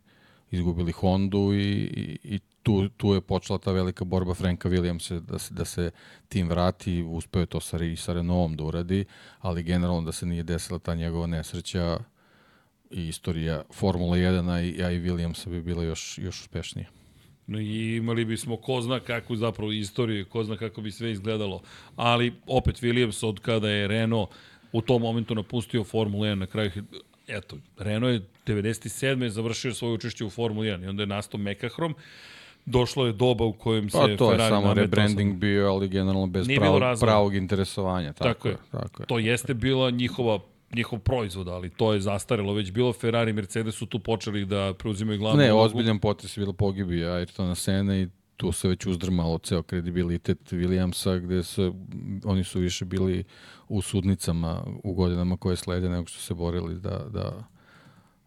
izgubili 0.50 0.92
Hondu 0.92 1.52
i, 1.54 1.58
i, 1.60 2.18
i 2.24 2.38
tu, 2.62 2.88
tu 2.88 3.14
je 3.14 3.20
počela 3.20 3.58
ta 3.58 3.72
velika 3.72 4.04
borba 4.04 4.34
Franka 4.34 4.68
Williamsa 4.68 5.20
da 5.20 5.38
se, 5.38 5.54
da 5.54 5.64
se 5.64 5.90
tim 6.28 6.48
vrati, 6.48 7.02
uspeo 7.02 7.40
je 7.40 7.46
to 7.46 7.60
sa, 7.60 7.84
i 7.84 7.96
sa 7.96 8.12
Renaultom 8.12 8.56
da 8.56 8.64
uradi, 8.64 9.04
ali 9.40 9.62
generalno 9.62 10.02
da 10.02 10.12
se 10.12 10.26
nije 10.26 10.42
desila 10.42 10.78
ta 10.78 10.94
njegova 10.94 11.26
nesreća 11.26 11.98
i 12.90 13.08
istorija 13.08 13.62
Formula 13.72 14.16
1 14.16 14.50
a 14.50 14.60
i, 14.60 14.82
a 14.82 14.90
i 14.90 15.00
Williamsa 15.00 15.50
bi 15.50 15.62
bila 15.62 15.84
još, 15.84 16.18
još 16.18 16.40
uspešnija. 16.40 16.95
No 17.46 17.60
i 17.60 17.96
imali 17.96 18.24
bismo 18.24 18.56
ko 18.56 18.80
zna 18.80 19.00
kakvu 19.00 19.36
zapravo 19.36 19.72
istoriju, 19.72 20.26
ko 20.26 20.44
zna 20.44 20.56
kako 20.56 20.80
bi 20.80 20.90
sve 20.90 21.10
izgledalo. 21.10 21.62
Ali 21.96 22.34
opet 22.46 22.76
Williams 22.82 23.26
od 23.26 23.40
kada 23.40 23.70
je 23.70 23.88
Renault 23.88 24.30
u 24.72 24.80
tom 24.80 25.02
momentu 25.02 25.34
napustio 25.34 25.84
Formula 25.84 26.26
1 26.26 26.34
na 26.34 26.46
kraju 26.46 26.70
eto, 27.28 27.56
Renault 27.78 28.12
je 28.12 28.54
97. 28.54 29.28
završio 29.28 29.74
svoje 29.74 29.94
učešće 29.94 30.24
u 30.24 30.30
Formuli 30.30 30.68
1 30.68 30.84
i 30.84 30.86
onda 30.86 31.02
je 31.02 31.06
nastao 31.06 31.40
Mekahrom. 31.40 31.94
Došlo 32.66 33.06
je 33.06 33.12
doba 33.12 33.44
u 33.44 33.52
kojem 33.52 33.90
se 33.90 33.98
pa, 33.98 34.16
to 34.16 34.30
Ferrari 34.30 34.42
je 34.42 34.48
samo 34.48 34.74
rebranding 34.74 35.32
sam... 35.32 35.40
bio, 35.40 35.68
ali 35.68 35.88
generalno 35.88 36.26
bez 36.26 36.46
pravog, 36.56 36.82
pravog 37.00 37.34
interesovanja. 37.34 38.12
Tako, 38.12 38.28
tako, 38.28 38.48
je. 38.48 38.56
tako 38.70 39.02
je. 39.02 39.06
To 39.06 39.18
jeste 39.18 39.54
bila 39.54 39.90
njihova 39.90 40.38
njihov 40.74 40.98
proizvod, 40.98 41.48
ali 41.48 41.70
to 41.70 41.92
je 41.92 42.00
zastarelo 42.00 42.52
već 42.52 42.72
bilo. 42.72 42.92
Ferrari 42.92 43.30
i 43.30 43.34
Mercedes 43.34 43.74
su 43.74 43.86
tu 43.86 43.98
počeli 43.98 44.44
da 44.44 44.74
preuzimaju 44.78 45.18
glavnu 45.18 45.42
Ne, 45.42 45.52
ozbiljan 45.52 45.98
potres 45.98 46.36
je 46.36 46.40
bilo 46.40 46.52
pogibija 46.52 47.08
Ayrtona 47.08 47.54
Sena 47.54 47.96
i 47.98 48.08
tu 48.36 48.52
se 48.52 48.68
već 48.68 48.86
uzdrmalo 48.86 49.38
ceo 49.38 49.62
kredibilitet 49.62 50.52
Williamsa, 50.52 51.20
gde 51.20 51.42
se, 51.42 51.72
oni 52.24 52.44
su 52.44 52.60
više 52.60 52.84
bili 52.84 53.24
u 53.68 53.82
sudnicama 53.82 54.62
u 54.84 54.94
godinama 54.94 55.36
koje 55.36 55.56
slede 55.56 55.88
nego 55.88 56.06
što 56.06 56.20
se 56.20 56.34
borili 56.34 56.80
da, 56.80 56.98
da, 57.10 57.44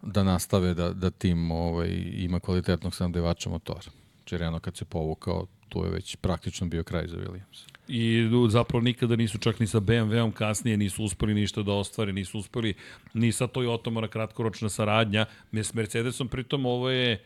da 0.01 0.23
nastave 0.23 0.73
da, 0.73 0.93
da 0.93 1.09
tim 1.09 1.51
ovaj, 1.51 1.89
ima 2.13 2.39
kvalitetnog 2.39 2.95
snabdevača 2.95 3.49
motora. 3.49 3.91
Čereno 4.23 4.59
kad 4.59 4.77
se 4.77 4.85
povukao, 4.85 5.47
to 5.69 5.85
je 5.85 5.91
već 5.91 6.15
praktično 6.15 6.67
bio 6.67 6.83
kraj 6.83 7.07
za 7.07 7.17
Williams. 7.17 7.67
I 7.87 8.29
zapravo 8.49 8.83
nikada 8.83 9.15
nisu 9.15 9.37
čak 9.37 9.59
ni 9.59 9.67
sa 9.67 9.79
BMW-om 9.79 10.31
kasnije 10.31 10.77
nisu 10.77 11.03
uspeli 11.03 11.33
ništa 11.33 11.63
da 11.63 11.73
ostvare, 11.73 12.13
nisu 12.13 12.39
uspeli 12.39 12.73
ni 13.13 13.31
sa 13.31 13.47
Toyota 13.47 13.89
mora 13.89 14.07
kratkoročna 14.07 14.69
saradnja. 14.69 15.25
S 15.51 15.73
Mercedesom 15.73 16.27
pritom 16.27 16.65
ovo 16.65 16.89
je 16.89 17.23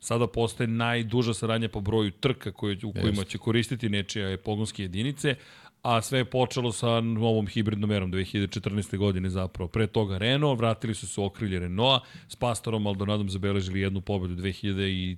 sada 0.00 0.26
postaje 0.26 0.68
najduža 0.68 1.34
saradnja 1.34 1.68
po 1.68 1.80
broju 1.80 2.10
trka 2.10 2.52
koje, 2.52 2.78
u 2.84 2.92
kojima 2.92 3.24
će 3.24 3.38
koristiti 3.38 3.88
nečije 3.88 4.36
pogonske 4.36 4.82
jedinice, 4.82 5.34
a 5.82 6.02
sve 6.02 6.18
je 6.18 6.24
počelo 6.24 6.72
sa 6.72 7.00
novom 7.00 7.46
hibridnom 7.46 7.92
erom 7.92 8.12
2014. 8.12 8.96
godine 8.96 9.30
zapravo. 9.30 9.68
Pre 9.68 9.86
toga 9.86 10.18
Renault, 10.18 10.58
vratili 10.58 10.94
su 10.94 11.08
se 11.08 11.20
u 11.20 11.24
okrilje 11.24 11.58
Renaulta, 11.58 12.06
s 12.28 12.36
Pastorom 12.36 12.82
Maldonadom 12.82 13.30
zabeležili 13.30 13.80
jednu 13.80 14.00
pobedu 14.00 14.34
2013. 14.34 15.16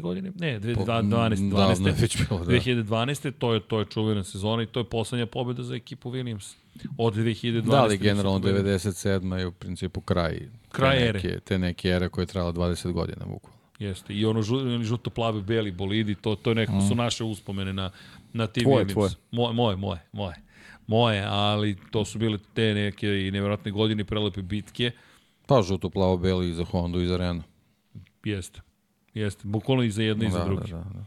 godine? 0.00 0.32
Ne, 0.38 0.60
2012. 0.60 1.50
12. 1.50 1.84
Da, 1.84 1.90
već 1.90 2.16
bilo, 2.28 2.44
da. 2.44 2.52
2012. 2.52 3.32
To 3.38 3.54
je, 3.54 3.60
to 3.60 3.78
je 3.78 3.84
čuvena 3.84 4.24
sezona 4.24 4.62
i 4.62 4.66
to 4.66 4.80
je 4.80 4.84
poslednja 4.84 5.26
pobeda 5.26 5.62
za 5.62 5.74
ekipu 5.74 6.10
Williams. 6.10 6.54
Od 6.98 7.14
2012. 7.14 7.62
Da, 7.62 7.82
ali 7.82 7.98
generalno 7.98 8.38
97. 8.38 9.34
je 9.36 9.46
u 9.46 9.52
principu 9.52 10.00
kraj, 10.00 10.48
kraj 10.72 10.98
te 10.98 11.12
neke, 11.12 11.40
te 11.40 11.58
neke 11.58 11.88
ere 11.88 12.08
koje 12.08 12.22
je 12.22 12.26
trajala 12.26 12.52
20 12.52 12.92
godina 12.92 13.26
bukvalno. 13.26 13.58
Jeste. 13.78 14.14
I 14.14 14.26
ono 14.26 14.42
žuto 14.82 15.10
plavi 15.10 15.42
beli 15.42 15.70
bolidi, 15.70 16.14
to 16.14 16.34
to 16.34 16.50
je 16.50 16.54
nekako 16.54 16.78
mm. 16.78 16.88
su 16.88 16.94
naše 16.94 17.24
uspomene 17.24 17.72
na 17.72 17.90
na 18.32 18.46
tim 18.46 18.62
tvoje, 18.62 18.86
tvoje. 18.88 19.10
Moje, 19.30 19.54
moje, 19.54 19.76
moje, 19.76 20.00
moje. 20.12 20.34
Moje, 20.86 21.24
ali 21.28 21.76
to 21.90 22.04
su 22.04 22.18
bile 22.18 22.38
te 22.54 22.74
neke 22.74 23.06
i 23.06 23.30
nevjerojatne 23.30 23.70
godine 23.70 24.04
prelepe 24.04 24.42
bitke. 24.42 24.90
Pa 25.46 25.62
žuto 25.62 25.90
plavo 25.90 26.16
beli 26.16 26.50
i 26.50 26.54
za 26.54 26.64
Honda 26.64 26.98
i 26.98 27.06
za 27.06 27.16
Renault. 27.16 27.46
Jeste. 28.24 28.60
Jeste, 29.14 29.42
bukvalno 29.44 29.82
i 29.82 29.90
za 29.90 30.02
jedno 30.02 30.22
da, 30.22 30.28
i 30.28 30.30
za 30.30 30.38
da, 30.38 30.44
drugi. 30.44 30.70
Da, 30.70 30.76
da, 30.76 30.84
da. 30.84 31.04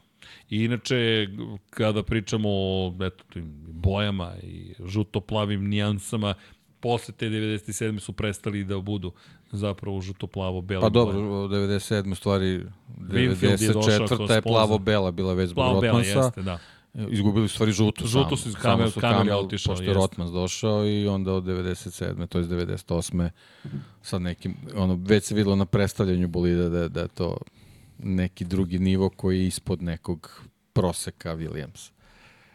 I 0.50 0.64
inače, 0.64 1.28
kada 1.70 2.04
pričamo 2.04 2.50
o 2.50 2.96
eto, 3.02 3.24
tim 3.34 3.54
bojama 3.68 4.34
i 4.44 4.74
žuto-plavim 4.80 5.68
nijansama, 5.68 6.34
posle 6.80 7.14
te 7.14 7.30
97. 7.30 8.00
su 8.00 8.14
prestali 8.14 8.64
da 8.64 8.80
budu 8.80 9.12
zapravo 9.52 10.02
žuto-plavo-bela. 10.02 10.82
Pa 10.82 10.90
dobro, 10.90 11.20
97. 11.20 12.16
stvari 12.16 12.66
94. 12.98 14.32
je 14.32 14.42
plavo-bela 14.42 15.12
bila 15.12 15.34
već 15.34 15.50
zbog 15.50 15.74
Rotmansa. 15.74 16.20
Jeste, 16.20 16.42
da. 16.42 16.60
Izgubili 17.10 17.48
su 17.48 17.54
stvari 17.54 17.72
žuto. 17.72 18.06
Žuto 18.06 18.38
su 18.38 18.50
iz 18.50 18.56
kamer, 18.56 18.92
kamer 19.00 19.34
otišao. 19.34 19.76
Pošto 19.76 19.84
je 19.84 19.94
Rotmans 19.94 20.32
došao 20.32 20.86
i 20.88 21.08
onda 21.08 21.34
od 21.34 21.44
97. 21.44 22.28
to 22.28 22.38
je 22.38 22.46
98. 22.46 23.30
sad 24.02 24.22
nekim, 24.22 24.56
ono, 24.76 25.00
već 25.06 25.24
se 25.24 25.36
videlo 25.36 25.56
na 25.56 25.66
predstavljanju 25.66 26.28
bolida 26.28 26.70
da, 26.70 26.88
da 26.88 27.02
je 27.02 27.08
to 27.08 27.38
neki 28.04 28.46
drugi 28.46 28.80
nivo 28.80 29.10
koji 29.10 29.40
je 29.40 29.48
ispod 29.48 29.82
nekog 29.82 30.44
proseka 30.74 31.36
Williams. 31.36 31.92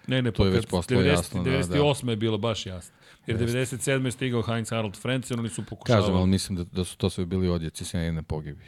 Ne, 0.06 0.22
ne, 0.22 0.32
to 0.32 0.44
je 0.44 0.50
već 0.50 0.66
postalo 0.66 1.00
90, 1.00 1.06
jasno. 1.06 1.44
98. 1.44 2.00
Da, 2.00 2.06
da. 2.06 2.12
je 2.12 2.16
bilo 2.16 2.38
baš 2.38 2.66
jasno. 2.66 2.94
Jer 3.26 3.38
97. 3.38 4.04
je 4.04 4.12
stigao 4.12 4.42
Heinz 4.42 4.70
Harald 4.70 4.96
Frentzen, 4.96 5.38
oni 5.38 5.48
su 5.48 5.64
pokušavali... 5.64 6.02
Kažem, 6.02 6.16
ali 6.16 6.26
mislim 6.26 6.56
da, 6.56 6.64
da 6.64 6.84
su 6.84 6.96
to 6.96 7.10
sve 7.10 7.26
bili 7.26 7.48
odjeci 7.48 7.84
s 7.84 7.94
jedne 7.94 8.22
pogibi. 8.22 8.64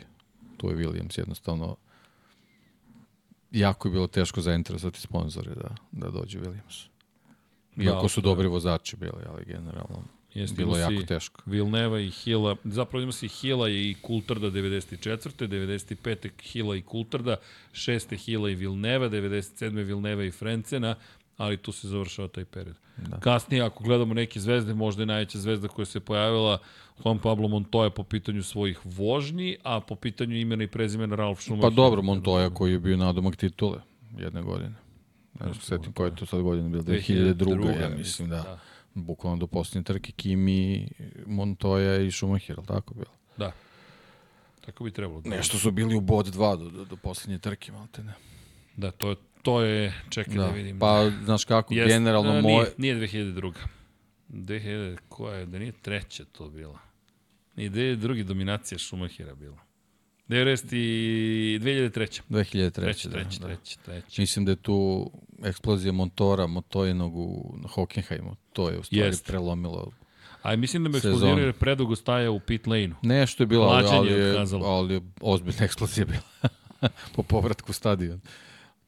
Tu 0.57 0.70
je 0.70 0.76
Williams 0.76 1.18
jednostavno... 1.18 1.76
Jako 3.50 3.89
je 3.89 3.92
bilo 3.92 4.07
teško 4.07 4.40
zainteresovati 4.40 5.00
sponzore 5.00 5.55
da, 5.55 5.74
da 5.92 6.10
dođe 6.10 6.39
Williams. 6.39 6.89
Iako 7.76 8.02
da, 8.02 8.08
su 8.08 8.20
dobri 8.20 8.48
vozači 8.48 8.97
bili, 8.97 9.23
ali 9.28 9.44
generalno 9.44 10.05
Jeste, 10.41 10.57
bilo 10.57 10.76
je 10.76 10.81
jako 10.81 11.07
teško. 11.07 11.42
Vilneva 11.47 12.00
i 12.00 12.10
Hila, 12.10 12.57
zapravo 12.65 13.02
ima 13.02 13.12
si 13.12 13.28
Hila 13.28 13.68
i 13.68 13.94
Kultrda 14.02 14.47
94. 14.50 15.49
95. 15.49 16.28
Hila 16.42 16.76
i 16.76 16.83
Kultrda, 16.83 17.36
6. 17.73 18.17
Hila 18.17 18.50
i 18.50 18.55
Vilneva, 18.55 19.08
97. 19.08 19.84
Vilneva 19.84 20.25
i 20.25 20.31
Frencena, 20.31 20.94
ali 21.36 21.57
tu 21.57 21.73
se 21.73 21.89
završava 21.89 22.28
taj 22.28 22.44
period. 22.44 22.76
Da. 22.97 23.20
Kasnije, 23.20 23.62
ako 23.62 23.84
gledamo 23.84 24.15
neke 24.15 24.41
zvezde, 24.41 24.75
možda 24.75 25.02
je 25.02 25.07
najveća 25.07 25.39
zvezda 25.39 25.68
koja 25.68 25.86
se 25.86 26.00
pojavila 26.00 26.58
Juan 27.05 27.18
Pablo 27.18 27.49
Montoya 27.49 27.91
po 27.91 28.02
pitanju 28.02 28.42
svojih 28.42 28.81
vožnji, 28.84 29.57
a 29.62 29.81
po 29.81 29.94
pitanju 29.94 30.36
imena 30.36 30.65
i 30.65 30.67
prezimena 30.67 31.17
Ralf 31.17 31.41
Schumacher. 31.41 31.70
Pa 31.70 31.75
dobro, 31.75 32.02
Montoya 32.02 32.55
koji 32.55 32.73
je 32.73 32.78
bio 32.78 32.97
nadomak 32.97 33.36
titule 33.36 33.81
jedne 34.18 34.42
godine. 34.42 34.75
Ne 35.41 35.47
znam, 35.47 35.55
setim 35.55 35.92
koja 35.92 36.07
je 36.07 36.17
to 36.17 36.26
sad 36.26 36.42
godina 36.42 36.68
bila, 36.68 36.83
2002. 36.83 37.34
2002 37.34 37.83
ja 37.83 37.89
mislim, 37.89 38.28
da. 38.28 38.36
da. 38.36 38.58
Bukvalno 39.04 39.36
do 39.38 39.46
posljednje 39.46 39.84
trke 39.84 40.12
Kimi, 40.12 40.88
Montoya 41.26 42.06
i 42.06 42.10
Schumacher, 42.10 42.56
tako 42.66 42.94
bilo? 42.94 43.10
Da. 43.36 43.52
Tako 44.66 44.84
bi 44.84 44.90
trebalo. 44.90 45.20
Da. 45.20 45.30
Nešto 45.30 45.58
su 45.58 45.70
bili 45.70 45.94
u 45.94 46.00
bod 46.00 46.26
2 46.26 46.58
do, 46.58 46.70
do, 46.70 46.84
do 46.84 46.96
posljednje 46.96 47.38
trke, 47.38 47.72
malte 47.72 48.02
ne. 48.02 48.12
Da, 48.76 48.90
to 48.90 49.10
je, 49.10 49.16
to 49.42 49.62
je, 49.62 49.94
čekaj 50.10 50.34
da, 50.34 50.42
da 50.42 50.50
vidim. 50.50 50.78
Pa, 50.78 51.10
znaš 51.24 51.44
kako, 51.44 51.74
Jest, 51.74 51.88
generalno 51.88 52.38
uh, 52.38 52.42
moje... 52.42 52.72
Nije, 52.78 52.96
nije 52.96 53.08
2002. 53.08 53.52
2000, 54.28 54.96
koja 55.08 55.38
je, 55.38 55.46
da 55.46 55.58
nije 55.58 55.72
treća 55.72 56.24
to 56.24 56.48
bila. 56.48 56.78
Nije 57.56 57.70
2002. 57.70 58.22
dominacija 58.22 58.78
Schumachera 58.78 59.34
bila. 59.34 59.67
90 60.28 60.74
i 60.74 61.58
2003. 61.62 62.20
2003. 62.31 62.70
Treći, 62.70 63.10
treći, 63.10 63.40
da, 63.40 63.47
treći, 63.47 63.78
treći. 63.84 64.20
Mislim 64.20 64.44
da 64.44 64.52
je 64.52 64.57
tu 64.57 65.10
eksplozija 65.44 65.92
motora 65.92 66.47
Motojinog 66.47 67.16
u 67.16 67.58
Hockenheimu. 67.68 68.36
To 68.52 68.70
je 68.70 68.78
u 68.78 68.82
stvari 68.82 69.07
Jest. 69.07 69.26
prelomilo 69.26 69.90
A 70.42 70.57
mislim 70.57 70.84
da 70.84 70.89
me 70.89 70.97
eksplozirao 70.98 71.39
jer 71.39 71.52
predugo 71.52 71.97
staja 71.97 72.31
u 72.31 72.40
pit 72.40 72.66
lane-u. 72.66 73.07
Nešto 73.07 73.42
je 73.42 73.47
bilo, 73.47 73.65
ali, 73.65 73.89
ali, 73.90 74.12
je, 74.12 74.44
ali 74.65 74.94
je 74.94 75.00
ozbiljna 75.20 75.65
eksplozija 75.65 76.07
bila. 76.07 76.50
po 77.16 77.23
povratku 77.23 77.73
stadion. 77.73 78.20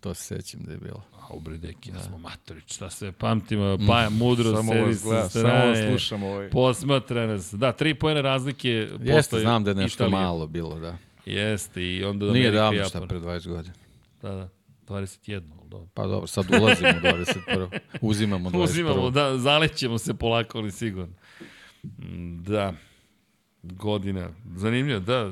To 0.00 0.14
se 0.14 0.24
sećam 0.24 0.60
da 0.60 0.72
je 0.72 0.78
bilo. 0.78 1.02
A 1.20 1.34
u 1.34 1.40
Bredeki, 1.40 1.92
da. 1.92 2.00
smo 2.00 2.18
Matorić, 2.18 2.74
šta 2.74 2.90
se 2.90 3.12
pamtimo, 3.12 3.78
Paja 3.88 4.10
mm. 4.10 4.16
mudro, 4.16 4.56
samo 4.56 4.72
sedi 4.72 4.94
sa 4.94 5.28
strane, 5.28 5.76
samo 5.76 5.90
slušamo 5.90 6.26
ovaj. 6.26 6.50
posmatra 6.50 7.26
nas. 7.26 7.54
Da, 7.54 7.72
tri 7.72 7.94
pojene 7.94 8.22
razlike. 8.22 8.88
Jeste, 9.00 9.40
znam 9.40 9.64
da 9.64 9.70
je 9.70 9.74
nešto 9.74 10.04
Italije. 10.04 10.22
malo 10.22 10.46
bilo, 10.46 10.78
da. 10.78 10.96
Jeste, 11.30 11.82
i 11.82 12.04
onda 12.04 12.26
da 12.26 12.32
Nije 12.32 12.50
davno 12.50 12.84
šta 12.84 13.06
pre 13.06 13.18
20 13.18 13.48
godina. 13.48 13.74
Da, 14.22 14.30
da. 14.30 14.48
21, 14.88 15.42
dobro. 15.68 15.88
Pa 15.94 16.06
dobro, 16.06 16.26
sad 16.26 16.46
ulazimo 16.60 16.90
u 16.90 17.06
21. 17.06 17.78
Uzimamo 18.00 18.50
21. 18.50 18.62
Uzimamo, 18.64 19.10
da, 19.10 19.38
zalećemo 19.38 19.98
se 19.98 20.14
polako, 20.14 20.58
ali 20.58 20.70
sigurno. 20.70 21.14
Mm, 21.82 22.42
da, 22.42 22.74
godina. 23.62 24.30
Zanimljivo, 24.56 25.00
da. 25.00 25.30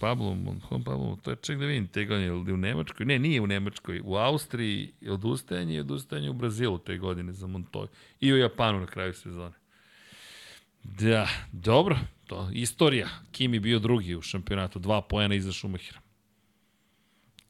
Pablo, 0.00 0.36
Juan 0.70 0.84
Pablo, 0.84 1.18
to 1.22 1.30
je 1.30 1.36
ček 1.36 1.58
da 1.58 1.66
vidim 1.66 1.86
te 1.86 2.04
godine, 2.04 2.26
ili 2.26 2.52
u 2.52 2.56
Nemačkoj? 2.56 3.06
Ne, 3.06 3.18
nije 3.18 3.40
u 3.40 3.46
Nemačkoj. 3.46 4.00
U 4.04 4.16
Austriji 4.16 4.92
je 5.00 5.12
odustajanje 5.12 5.74
i 5.74 5.80
odustajanje 5.80 6.30
u 6.30 6.32
Brazilu 6.32 6.78
te 6.78 6.98
godine 6.98 7.32
za 7.32 7.46
Montoya. 7.46 7.86
I 8.20 8.32
u 8.32 8.36
Japanu 8.36 8.80
na 8.80 8.86
kraju 8.86 9.14
sezone. 9.14 9.54
Da, 10.82 11.28
dobro, 11.52 11.98
to 12.26 12.50
istorija. 12.52 13.08
Kimi 13.32 13.60
bio 13.60 13.78
drugi 13.78 14.14
u 14.14 14.22
šampionatu, 14.22 14.78
dva 14.78 15.02
pojena 15.02 15.34
iza 15.34 15.52
Šumahira. 15.52 16.00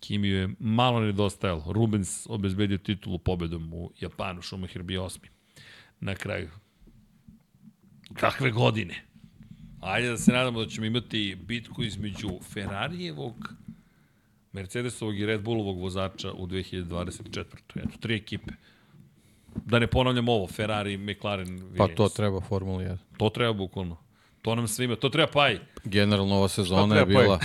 Kimi 0.00 0.28
je 0.28 0.48
malo 0.58 1.00
nedostajalo. 1.00 1.72
Rubens 1.72 2.26
obezbedio 2.28 2.78
titulu 2.78 3.18
pobedom 3.18 3.74
u 3.74 3.90
Japanu, 4.00 4.42
Šumahir 4.42 4.82
bio 4.82 5.04
osmi. 5.04 5.28
Na 6.00 6.14
kraju. 6.14 6.50
Kakve 8.14 8.50
godine? 8.50 9.02
Ajde 9.80 10.08
da 10.08 10.16
se 10.16 10.32
nadamo 10.32 10.64
da 10.64 10.70
ćemo 10.70 10.86
imati 10.86 11.36
bitku 11.46 11.82
između 11.82 12.28
Ferrarijevog, 12.52 13.54
Mercedesovog 14.52 15.18
i 15.18 15.26
Red 15.26 15.42
Bullovog 15.42 15.80
vozača 15.80 16.32
u 16.32 16.46
2024. 16.46 17.44
Eto, 17.74 17.98
tri 18.00 18.14
ekipe. 18.14 18.52
Da 19.54 19.78
ne 19.78 19.86
ponavljam 19.86 20.28
ovo, 20.28 20.46
Ferrari, 20.46 20.96
McLaren, 20.96 21.48
Williams. 21.48 21.76
Pa 21.76 21.88
to 21.88 22.08
treba 22.08 22.40
Formula 22.40 22.82
1. 22.82 22.96
To 23.16 23.30
treba 23.30 23.52
bukvalno. 23.52 24.05
To 24.46 24.54
nam 24.54 24.68
svima, 24.68 24.96
to 24.96 25.08
treba 25.08 25.32
paj. 25.32 25.58
Generalno 25.84 26.34
ova 26.34 26.48
sezona 26.48 26.96
je 26.96 27.06
bila... 27.06 27.38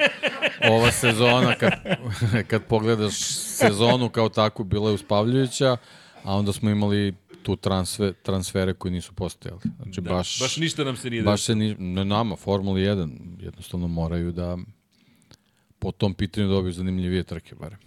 ova 0.74 0.92
sezona, 0.92 1.54
kad, 1.54 1.72
kad 2.50 2.64
pogledaš 2.64 3.14
sezonu 3.34 4.08
kao 4.08 4.28
takvu, 4.28 4.64
bila 4.64 4.90
je 4.90 4.94
uspavljujuća, 4.94 5.76
a 6.22 6.36
onda 6.36 6.52
smo 6.52 6.70
imali 6.70 7.14
tu 7.42 7.56
transfer, 7.56 8.12
transfere 8.22 8.74
koji 8.74 8.92
nisu 8.92 9.12
postojali. 9.14 9.60
Znači, 9.82 10.00
da, 10.00 10.10
baš, 10.10 10.40
baš 10.40 10.56
ništa 10.56 10.84
nam 10.84 10.96
se 10.96 11.10
nije 11.10 11.22
Baš 11.22 11.42
se 11.42 11.54
ni, 11.54 11.74
ne 11.74 12.04
nama, 12.04 12.36
Formula 12.36 12.78
1, 12.78 13.10
jednostavno 13.40 13.88
moraju 13.88 14.32
da 14.32 14.58
po 15.78 15.92
tom 15.92 16.14
pitanju 16.14 16.48
dobiju 16.48 16.72
zanimljivije 16.72 17.24
trke, 17.24 17.54
barem. 17.54 17.78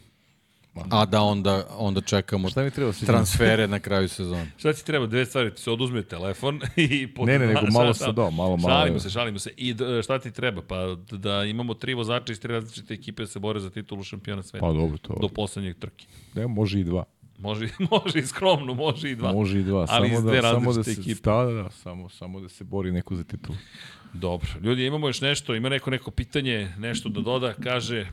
A 0.75 1.05
da 1.05 1.21
onda, 1.21 1.67
onda 1.77 2.01
čekamo 2.01 2.49
Šta 2.49 2.63
mi 2.63 2.71
treba 2.71 2.91
transfere 3.05 3.67
na 3.67 3.79
kraju 3.79 4.09
sezone. 4.09 4.51
Šta 4.59 4.73
ti 4.73 4.85
treba? 4.85 5.05
Dve 5.05 5.25
stvari, 5.25 5.55
ti 5.55 5.61
se 5.61 5.71
oduzme 5.71 6.03
telefon 6.03 6.61
i... 6.75 7.07
Ne, 7.17 7.39
ne, 7.39 7.47
nego 7.47 7.59
malo 7.71 7.93
se 7.93 8.11
do, 8.11 8.31
malo, 8.31 8.57
malo. 8.57 8.73
Šalimo 8.73 8.99
se, 8.99 9.09
šalimo 9.09 9.39
se. 9.39 9.53
I 9.57 9.75
šta 10.03 10.19
ti 10.19 10.31
treba? 10.31 10.61
Pa 10.61 10.95
da 11.11 11.43
imamo 11.43 11.73
tri 11.73 11.93
vozača 11.93 12.33
iz 12.33 12.39
tri 12.39 12.53
različite 12.53 12.93
ekipe 12.93 13.23
da 13.23 13.27
se 13.27 13.39
bore 13.39 13.59
za 13.59 13.69
titulu 13.69 14.03
šampiona 14.03 14.43
sveta. 14.43 14.65
Pa 14.65 14.73
dobro, 14.73 14.97
to. 14.97 15.17
Do 15.21 15.27
poslednjeg 15.27 15.77
trke. 15.79 16.05
Ne, 16.33 16.47
može 16.47 16.79
i 16.79 16.83
dva. 16.83 17.03
Može, 17.39 17.69
može 17.91 18.19
i 18.19 18.25
skromno, 18.25 18.73
može 18.73 19.11
i 19.11 19.15
dva. 19.15 19.33
Može 19.33 19.59
i 19.59 19.63
dva, 19.63 19.85
ali 19.89 20.09
samo 20.09 20.31
da, 20.31 20.41
samo 20.41 20.73
da 20.73 20.83
se, 20.83 20.91
ekipe. 20.91 21.21
Da, 21.23 21.43
da, 21.43 21.63
da, 21.63 21.69
samo, 21.69 22.09
samo 22.09 22.39
da 22.39 22.49
se 22.49 22.63
bori 22.63 22.91
neko 22.91 23.15
za 23.15 23.23
titulu. 23.23 23.57
Dobro. 24.13 24.49
Ljudi, 24.61 24.85
imamo 24.85 25.07
još 25.07 25.21
nešto, 25.21 25.55
ima 25.55 25.69
neko 25.69 25.89
neko 25.89 26.11
pitanje, 26.11 26.73
nešto 26.77 27.09
da 27.09 27.21
doda, 27.21 27.53
kaže 27.53 28.11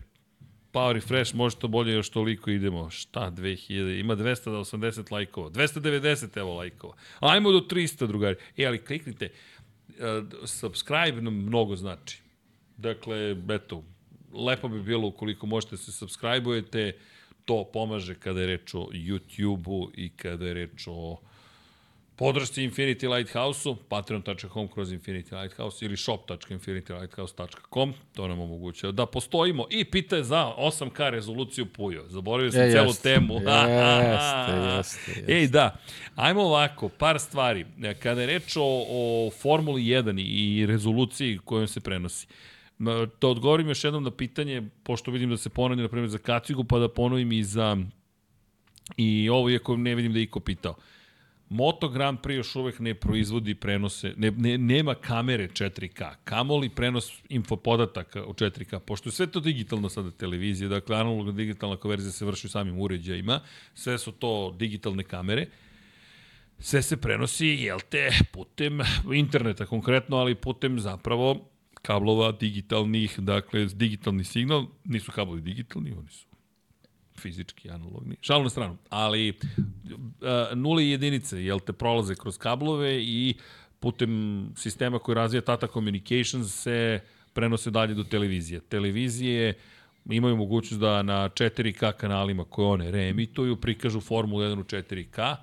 Power 0.79 0.95
Refresh, 0.95 1.35
može 1.35 1.57
to 1.57 1.69
bolje 1.69 1.93
još 1.93 2.09
toliko 2.09 2.51
idemo. 2.51 2.91
Šta, 2.91 3.31
2000, 3.31 4.01
ima 4.01 4.17
280 4.17 5.13
lajkova, 5.13 5.51
290 5.51 6.39
evo 6.39 6.55
lajkova. 6.55 6.95
Ajmo 7.21 7.53
do 7.53 7.61
300, 7.61 8.07
drugari. 8.07 8.37
E, 8.57 8.67
ali 8.67 8.85
kliknite, 8.85 9.29
uh, 9.89 10.49
subscribe 10.49 11.23
nam 11.23 11.35
mnogo 11.35 11.77
znači. 11.77 12.23
Dakle, 12.77 13.37
eto, 13.49 13.85
lepo 14.33 14.69
bi 14.69 14.83
bilo 14.83 15.09
ukoliko 15.09 15.47
možete 15.47 15.71
da 15.71 15.77
se 15.77 16.07
subscribe-ujete, 16.07 16.93
to 17.45 17.65
pomaže 17.73 18.15
kada 18.15 18.41
je 18.41 18.47
reč 18.47 18.75
o 18.75 18.89
YouTube-u 18.93 19.91
i 19.95 20.09
kada 20.09 20.47
je 20.47 20.55
reč 20.55 20.87
o 20.87 21.17
podršci 22.19 22.63
Infinity 22.63 23.09
Lighthouse-u, 23.17 23.77
patreon.com 23.77 24.69
kroz 24.69 24.93
Infinity 24.93 25.43
Lighthouse 25.43 25.85
ili 25.85 25.97
shop.infinitylighthouse.com, 25.97 27.95
to 28.13 28.29
nam 28.29 28.41
omogućuje 28.41 28.93
da 28.93 29.07
postojimo 29.07 29.67
i 29.71 29.85
pita 29.85 30.23
za 30.23 30.53
8K 30.59 31.11
rezoluciju 31.11 31.67
Pujo. 31.67 32.05
Zaboravio 32.09 32.51
sam 32.51 32.61
e, 32.63 32.71
celu 32.71 32.87
jeste, 32.87 33.03
temu. 33.03 33.35
Jeste, 33.41 33.53
jeste, 34.53 35.11
jeste. 35.11 35.33
Ej, 35.33 35.49
da, 35.49 35.77
ajmo 36.15 36.43
ovako, 36.43 36.89
par 36.89 37.19
stvari. 37.19 37.67
Kada 38.03 38.21
je 38.21 38.27
reč 38.27 38.57
o, 38.57 38.85
o 38.89 39.31
Formuli 39.31 39.83
1 39.83 40.21
i 40.21 40.67
rezoluciji 40.67 41.39
kojom 41.45 41.67
se 41.67 41.81
prenosi, 41.81 42.27
Da 43.21 43.29
odgovorim 43.29 43.69
još 43.69 43.85
jednom 43.85 44.05
na 44.05 44.11
pitanje, 44.11 44.63
pošto 44.83 45.11
vidim 45.11 45.31
da 45.31 45.37
se 45.37 45.51
ponavlja, 45.51 45.83
na 45.83 45.89
primjer, 45.89 46.11
za 46.11 46.19
kacigu, 46.19 46.65
pa 46.65 46.79
da 46.79 46.89
ponovim 46.89 47.33
i 47.33 47.43
za... 47.43 47.77
I 48.97 49.29
ovo, 49.29 49.51
iako 49.51 49.77
ne 49.77 49.95
vidim 49.95 50.13
da 50.13 50.19
je 50.19 50.23
iko 50.23 50.41
pitao. 50.41 50.75
Moto 51.49 51.89
Grand 51.89 52.19
Prix 52.21 52.37
još 52.37 52.57
uvek 52.57 52.79
ne 52.79 52.95
proizvodi 52.95 53.55
prenose, 53.55 54.15
ne, 54.17 54.31
ne, 54.31 54.59
nema 54.59 54.95
kamere 54.95 55.49
4K, 55.49 56.15
kamoli 56.25 56.69
prenos 56.69 57.13
infopodataka 57.29 58.25
u 58.25 58.33
4K, 58.33 58.79
pošto 58.79 59.09
je 59.09 59.13
sve 59.13 59.27
to 59.27 59.41
digitalno 59.41 59.89
sada 59.89 60.11
televizija, 60.11 60.69
dakle 60.69 60.97
analogna 60.97 61.33
digitalna 61.33 61.77
konverzija 61.77 62.13
se 62.13 62.25
vrši 62.25 62.47
u 62.47 62.51
samim 62.51 62.81
uređajima, 62.81 63.41
sve 63.75 63.99
su 63.99 64.13
to 64.13 64.57
digitalne 64.59 65.05
kamere, 65.05 65.47
sve 66.59 66.83
se 66.83 66.97
prenosi, 66.97 67.47
jel 67.47 67.79
te, 67.91 68.11
putem 68.33 68.81
interneta 69.15 69.67
konkretno, 69.67 70.17
ali 70.17 70.35
putem 70.35 70.81
zapravo 70.81 71.51
kablova 71.83 72.33
digitalnih, 72.33 73.19
dakle, 73.19 73.67
digitalni 73.67 74.25
signal, 74.25 74.67
nisu 74.85 75.13
kablovi 75.13 75.41
digitalni, 75.41 75.93
oni 75.93 76.09
su 76.09 76.28
fizički, 77.19 77.71
analogni. 77.71 78.17
Šalu 78.21 78.43
na 78.43 78.51
stranu. 78.51 78.77
Ali 78.91 79.31
uh, 79.31 80.57
nule 80.57 80.85
i 80.85 80.91
jedinice, 80.91 81.45
jel 81.45 81.61
te 81.61 81.73
prolaze 81.73 82.15
kroz 82.15 82.39
kablove 82.39 83.03
i 83.03 83.35
putem 83.81 84.53
sistema 84.57 84.99
koji 84.99 85.15
razvija 85.15 85.41
Tata 85.41 85.67
Communications 85.67 86.63
se 86.63 87.01
prenose 87.33 87.71
dalje 87.71 87.95
do 87.95 88.05
televizije. 88.05 88.61
Televizije 88.61 89.55
imaju 90.05 90.37
mogućnost 90.37 90.81
da 90.81 91.03
na 91.03 91.29
4K 91.29 91.93
kanalima 91.93 92.45
koje 92.45 92.69
one 92.69 92.91
reemituju 92.91 93.57
prikažu 93.57 94.01
Formulu 94.01 94.43
1 94.43 94.61
u 94.61 94.65
4K 94.65 95.37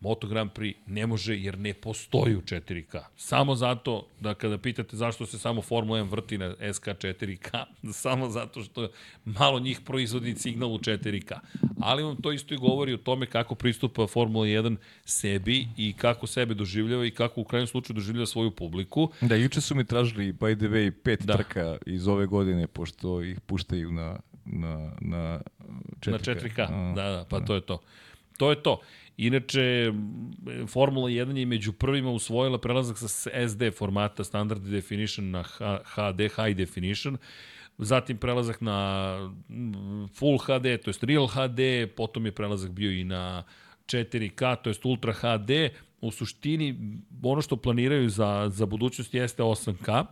Moto 0.00 0.26
Grand 0.26 0.50
Prix 0.52 0.74
ne 0.86 1.06
može 1.06 1.36
jer 1.36 1.58
ne 1.58 1.74
postoji 1.74 2.36
u 2.36 2.40
4K. 2.40 3.02
Samo 3.16 3.54
zato 3.54 4.06
da 4.20 4.34
kada 4.34 4.58
pitate 4.58 4.96
zašto 4.96 5.26
se 5.26 5.38
samo 5.38 5.62
Formula 5.62 6.00
1 6.00 6.10
vrti 6.10 6.38
na 6.38 6.54
SK 6.72 6.86
4K, 6.86 7.64
samo 8.02 8.28
zato 8.28 8.62
što 8.62 8.88
malo 9.24 9.58
njih 9.58 9.80
proizvodi 9.80 10.34
signal 10.34 10.72
u 10.72 10.78
4K. 10.78 11.38
Ali 11.80 12.02
vam 12.02 12.16
to 12.16 12.32
isto 12.32 12.54
i 12.54 12.58
govori 12.58 12.94
o 12.94 12.96
tome 12.96 13.26
kako 13.26 13.54
pristupa 13.54 14.06
Formula 14.06 14.46
1 14.46 14.76
sebi 15.04 15.68
i 15.76 15.92
kako 15.92 16.26
sebe 16.26 16.54
doživljava 16.54 17.06
i 17.06 17.10
kako 17.10 17.40
u 17.40 17.44
krajnjem 17.44 17.66
slučaju 17.66 17.94
doživljava 17.94 18.26
svoju 18.26 18.50
publiku. 18.50 19.10
Da, 19.20 19.34
juče 19.34 19.60
su 19.60 19.74
mi 19.74 19.84
tražili, 19.84 20.32
by 20.32 20.56
the 20.56 20.66
way, 20.66 20.90
pet 20.90 21.22
da. 21.22 21.36
trka 21.36 21.76
iz 21.86 22.08
ove 22.08 22.26
godine, 22.26 22.66
pošto 22.66 23.22
ih 23.22 23.40
puštaju 23.40 23.92
na, 23.92 24.18
na, 24.44 24.92
na 25.00 25.40
4K. 26.00 26.10
Na 26.10 26.18
4K, 26.18 26.60
A, 26.60 26.94
da, 26.94 27.02
da, 27.02 27.24
pa 27.28 27.38
da. 27.38 27.46
to 27.46 27.54
je 27.54 27.60
to. 27.60 27.80
To 28.36 28.50
je 28.50 28.62
to. 28.62 28.80
Inače, 29.16 29.92
Formula 30.68 31.08
1 31.08 31.36
je 31.36 31.46
među 31.46 31.72
prvima 31.72 32.10
usvojila 32.10 32.60
prelazak 32.60 32.98
sa 32.98 33.30
SD 33.48 33.70
formata 33.78 34.24
Standard 34.24 34.62
Definition 34.62 35.30
na 35.30 35.42
HD, 35.84 36.20
High 36.20 36.56
Definition, 36.56 37.16
zatim 37.78 38.16
prelazak 38.16 38.60
na 38.60 39.18
Full 40.14 40.38
HD, 40.38 40.82
to 40.84 40.90
jest 40.90 41.04
Real 41.04 41.26
HD, 41.26 41.86
potom 41.96 42.26
je 42.26 42.32
prelazak 42.32 42.70
bio 42.70 42.90
i 42.90 43.04
na 43.04 43.44
4K, 43.86 44.56
to 44.62 44.70
jest 44.70 44.84
Ultra 44.84 45.12
HD. 45.12 45.70
U 46.00 46.10
suštini, 46.10 46.76
ono 47.22 47.42
što 47.42 47.56
planiraju 47.56 48.08
za, 48.08 48.48
za 48.52 48.66
budućnost 48.66 49.14
jeste 49.14 49.42
8K. 49.42 50.04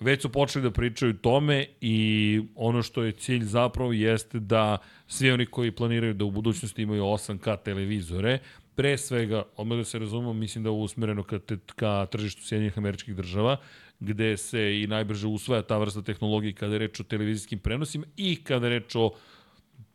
Već 0.00 0.22
su 0.22 0.28
počeli 0.28 0.62
da 0.62 0.70
pričaju 0.70 1.16
tome 1.16 1.66
i 1.80 2.40
ono 2.54 2.82
što 2.82 3.02
je 3.02 3.12
cilj 3.12 3.44
zapravo 3.44 3.92
jeste 3.92 4.40
da 4.40 4.78
svi 5.06 5.30
oni 5.30 5.46
koji 5.46 5.70
planiraju 5.70 6.14
da 6.14 6.24
u 6.24 6.30
budućnosti 6.30 6.82
imaju 6.82 7.02
8K 7.02 7.62
televizore, 7.62 8.38
pre 8.74 8.98
svega, 8.98 9.42
odmah 9.56 9.78
da 9.78 9.84
se 9.84 9.98
razumemo, 9.98 10.32
mislim 10.32 10.64
da 10.64 10.70
je 10.70 10.74
usmereno 10.74 11.22
ka, 11.22 11.38
te, 11.38 11.56
ka 11.76 12.06
tržištu 12.10 12.42
Sjedinjenih 12.42 12.78
američkih 12.78 13.16
država, 13.16 13.56
gde 14.00 14.36
se 14.36 14.80
i 14.80 14.86
najbrže 14.86 15.26
usvaja 15.26 15.62
ta 15.62 15.78
vrsta 15.78 16.02
tehnologije 16.02 16.52
kada 16.52 16.72
je 16.72 16.78
reč 16.78 17.00
o 17.00 17.04
televizijskim 17.04 17.58
prenosima 17.58 18.06
i 18.16 18.36
kada 18.44 18.66
je 18.66 18.78
reč 18.78 18.94
o 18.94 19.10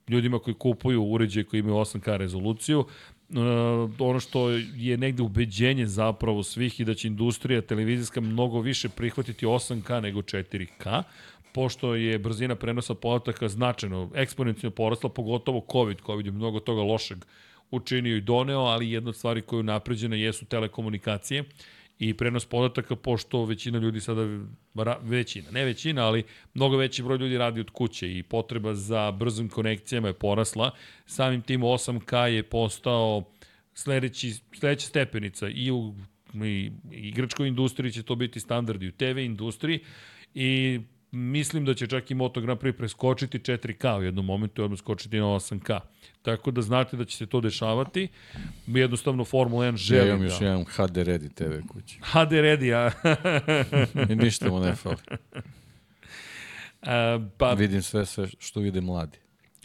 ljudima 0.09 0.39
koji 0.39 0.53
kupuju 0.53 1.03
uređaje 1.03 1.43
koji 1.43 1.59
imaju 1.59 1.75
8K 1.75 2.17
rezoluciju. 2.17 2.85
Uh, 3.32 3.92
ono 4.00 4.19
što 4.19 4.50
je 4.76 4.98
negde 4.98 5.24
ubeđenje 5.24 5.85
zapravo 5.85 6.43
svih 6.43 6.80
i 6.80 6.85
da 6.85 6.93
će 6.93 7.08
industrija 7.08 7.61
televizijska 7.61 8.22
mnogo 8.22 8.60
više 8.60 8.90
prihvatiti 8.90 9.45
8K 9.45 10.01
nego 10.01 10.22
4K, 10.22 11.03
pošto 11.53 11.95
je 11.95 12.19
brzina 12.19 12.56
prenosa 12.56 12.95
podataka 12.95 13.48
značajno, 13.48 14.10
eksponencijalno 14.16 14.76
porasla, 14.76 15.10
pogotovo 15.10 15.66
COVID. 15.72 15.98
COVID 16.06 16.26
je 16.26 16.32
mnogo 16.32 16.60
toga 16.60 16.82
lošeg 16.82 17.26
učinio 17.72 18.18
i 18.18 18.22
doneo, 18.22 18.60
ali 18.60 18.92
jedna 18.92 19.10
od 19.10 19.16
stvari 19.16 19.42
koje 19.42 19.60
je 19.60 19.64
napređena 19.64 20.16
jesu 20.16 20.45
telekomunikacije 20.45 21.43
i 22.01 22.13
prenos 22.13 22.45
podataka, 22.45 22.95
pošto 22.95 23.45
većina 23.45 23.80
ljudi 23.80 23.99
sada, 23.99 24.21
većina, 25.01 25.51
ne 25.51 25.65
većina, 25.65 26.05
ali 26.05 26.23
mnogo 26.53 26.77
veći 26.77 27.03
broj 27.03 27.17
ljudi 27.17 27.38
radi 27.38 27.59
od 27.59 27.69
kuće 27.69 28.17
i 28.17 28.23
potreba 28.23 28.73
za 28.73 29.11
brzim 29.11 29.49
konekcijama 29.49 30.07
je 30.07 30.13
porasla. 30.13 30.71
Samim 31.05 31.41
tim 31.41 31.61
8K 31.61 32.15
je 32.23 32.43
postao 32.43 33.23
sledeći, 33.73 34.33
sledeća 34.59 34.88
stepenica 34.88 35.49
i 35.49 35.71
u 35.71 35.93
i 36.33 36.71
igračkoj 36.91 37.47
industriji 37.47 37.91
će 37.91 38.03
to 38.03 38.15
biti 38.15 38.39
standardi 38.39 38.88
u 38.88 38.91
TV 38.91 39.17
industriji 39.17 39.80
i 40.33 40.80
mislim 41.11 41.65
da 41.65 41.73
će 41.73 41.88
čak 41.88 42.11
i 42.11 42.15
Moto 42.15 42.41
Grand 42.41 42.59
Prix 42.59 42.72
preskočiti 42.77 43.40
4K 43.40 43.99
u 43.99 44.03
jednom 44.03 44.25
momentu 44.25 44.61
i 44.61 44.65
odmah 44.65 44.80
skočiti 44.80 45.19
na 45.19 45.25
8K. 45.25 45.80
Tako 46.22 46.51
da 46.51 46.61
znate 46.61 46.98
da 46.98 47.06
će 47.06 47.17
se 47.17 47.25
to 47.25 47.41
dešavati. 47.41 48.07
Jednostavno 48.67 49.25
Formula 49.25 49.65
1 49.65 49.75
želi 49.75 50.07
ja 50.07 50.07
imam 50.07 50.19
da... 50.19 50.25
još 50.25 50.41
jedan 50.41 50.64
HD 50.65 50.98
Ready 50.98 51.33
TV 51.33 51.67
kući. 51.67 51.99
HD 52.11 52.31
Ready, 52.31 52.73
a... 52.73 52.91
I 54.14 54.15
ništa 54.15 54.49
mu 54.49 54.59
ne 54.59 54.75
fali. 54.75 54.95
a 56.81 57.19
pa, 57.38 57.53
Vidim 57.53 57.81
sve, 57.81 58.06
sve 58.06 58.27
što 58.40 58.59
vide 58.59 58.81
mladi. 58.81 59.17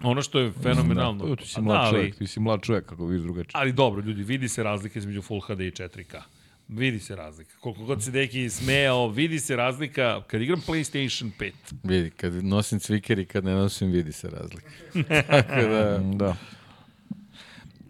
ono 0.02 0.22
što 0.22 0.38
je 0.38 0.52
fenomenalno... 0.62 1.26
Da, 1.26 1.36
ti 1.36 1.48
si 1.48 1.60
mlad 1.60 1.80
ali- 1.80 1.90
čovjek, 1.96 2.16
ti 2.16 2.26
si 2.26 2.40
mlad 2.40 2.62
čovjek 2.62 2.86
kako 2.86 3.06
vidiš 3.06 3.22
drugačije. 3.22 3.52
Ali 3.54 3.72
dobro, 3.72 4.02
ljudi, 4.02 4.22
vidi 4.22 4.48
se 4.48 4.62
razlika 4.62 4.98
između 4.98 5.22
Full 5.22 5.40
HD 5.40 5.60
i 5.60 5.70
4K. 5.70 6.20
Vidi 6.68 6.98
se 7.00 7.16
razlika. 7.16 7.52
Koliko 7.60 7.84
god 7.84 8.02
se 8.02 8.10
deki 8.10 8.50
smejao, 8.50 9.08
vidi 9.08 9.40
se 9.40 9.56
razlika 9.56 10.22
kad 10.26 10.42
igram 10.42 10.62
PlayStation 10.66 11.30
5. 11.38 11.52
Vidi, 11.82 12.10
kad 12.10 12.44
nosim 12.44 12.80
cviker 12.80 13.18
i 13.18 13.26
kad 13.26 13.44
ne 13.44 13.54
nosim, 13.54 13.90
vidi 13.90 14.12
se 14.12 14.30
razlika. 14.30 14.70
Tako 15.30 15.60
da... 15.68 15.98
Da. 16.14 16.36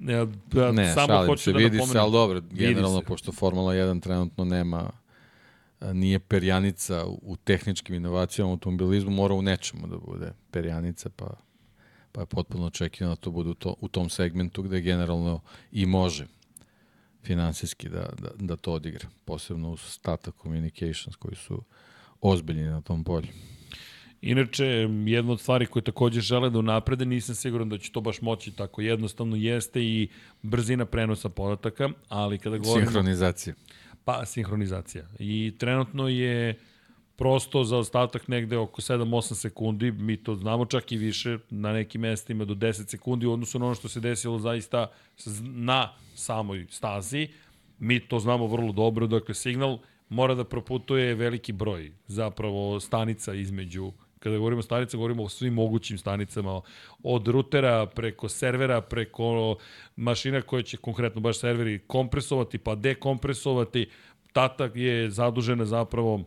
Ja, 0.00 0.26
ja, 0.54 0.72
Ne, 0.72 0.94
samo 0.94 1.06
šalim 1.06 1.28
hoću 1.28 1.42
se, 1.42 1.52
da 1.52 1.58
vidi 1.58 1.76
napomenem. 1.76 1.92
se, 1.92 1.98
ali 1.98 2.12
dobro, 2.12 2.40
generalno, 2.50 3.02
pošto 3.02 3.32
Formula 3.32 3.74
1 3.74 4.02
trenutno 4.02 4.44
nema, 4.44 4.90
nije 5.92 6.18
perjanica 6.18 7.04
u, 7.06 7.20
u 7.22 7.36
tehničkim 7.36 7.94
inovacijama 7.94 8.50
u 8.50 8.52
automobilizmu, 8.52 9.10
mora 9.10 9.34
u 9.34 9.42
nečemu 9.42 9.86
da 9.86 9.96
bude 9.96 10.32
perjanica, 10.50 11.10
pa, 11.16 11.34
pa 12.12 12.20
je 12.20 12.26
potpuno 12.26 12.66
očekivano 12.66 13.14
da 13.14 13.20
to 13.20 13.30
bude 13.30 13.50
u, 13.50 13.54
to, 13.54 13.74
u 13.80 13.88
tom 13.88 14.10
segmentu 14.10 14.62
gde 14.62 14.80
generalno 14.80 15.40
i 15.72 15.86
može 15.86 16.26
finansijski 17.26 17.88
da, 17.88 18.08
da, 18.18 18.28
da 18.38 18.56
to 18.56 18.72
odigra, 18.72 19.08
posebno 19.24 19.70
uz 19.70 19.98
Tata 20.02 20.30
Communications 20.42 21.16
koji 21.16 21.36
su 21.36 21.62
ozbiljni 22.20 22.64
na 22.64 22.80
tom 22.80 23.04
polju. 23.04 23.28
Inače, 24.20 24.66
jedna 25.06 25.32
od 25.32 25.40
stvari 25.40 25.66
koje 25.66 25.82
takođe 25.82 26.20
žele 26.20 26.50
da 26.50 26.58
unaprede, 26.58 27.04
nisam 27.04 27.34
siguran 27.34 27.68
da 27.68 27.78
će 27.78 27.92
to 27.92 28.00
baš 28.00 28.20
moći 28.20 28.52
tako 28.52 28.82
jednostavno, 28.82 29.36
jeste 29.36 29.82
i 29.82 30.08
brzina 30.42 30.84
prenosa 30.86 31.28
podataka, 31.28 31.90
ali 32.08 32.38
kada 32.38 32.58
govorimo... 32.58 32.86
Sinhronizacija. 32.86 33.54
Pa, 34.04 34.26
sinhronizacija. 34.26 35.04
I 35.18 35.54
trenutno 35.58 36.08
je 36.08 36.58
prosto 37.16 37.64
za 37.64 37.78
ostatak 37.78 38.28
negde 38.28 38.56
oko 38.58 38.82
7-8 38.82 39.34
sekundi, 39.34 39.92
mi 39.92 40.16
to 40.16 40.34
znamo 40.34 40.66
čak 40.66 40.92
i 40.92 40.96
više, 40.96 41.38
na 41.50 41.72
nekim 41.72 42.00
mestima 42.00 42.44
do 42.44 42.54
10 42.54 42.88
sekundi 42.88 43.26
u 43.26 43.32
odnosu 43.32 43.58
na 43.58 43.66
ono 43.66 43.74
što 43.74 43.88
se 43.88 44.00
desilo 44.00 44.38
zaista 44.38 44.86
na 45.40 45.92
samoj 46.14 46.66
stazi. 46.70 47.28
Mi 47.78 48.00
to 48.00 48.18
znamo 48.18 48.46
vrlo 48.46 48.72
dobro, 48.72 49.06
dakle 49.06 49.34
signal 49.34 49.78
mora 50.08 50.34
da 50.34 50.44
proputuje 50.44 51.14
veliki 51.14 51.52
broj 51.52 51.92
zapravo 52.06 52.80
stanica 52.80 53.34
između 53.34 53.92
kada 54.18 54.38
govorimo 54.38 54.58
o 54.58 54.62
stanica, 54.62 54.96
govorimo 54.96 55.22
o 55.22 55.28
svim 55.28 55.54
mogućim 55.54 55.98
stanicama, 55.98 56.60
od 57.02 57.28
rutera 57.28 57.86
preko 57.86 58.28
servera, 58.28 58.80
preko 58.80 59.56
mašina 59.96 60.42
koje 60.42 60.62
će 60.62 60.76
konkretno 60.76 61.20
baš 61.20 61.38
serveri 61.38 61.78
kompresovati 61.86 62.58
pa 62.58 62.74
dekompresovati. 62.74 63.88
Tata 64.32 64.70
je 64.74 65.10
zadužena 65.10 65.64
zapravo 65.64 66.24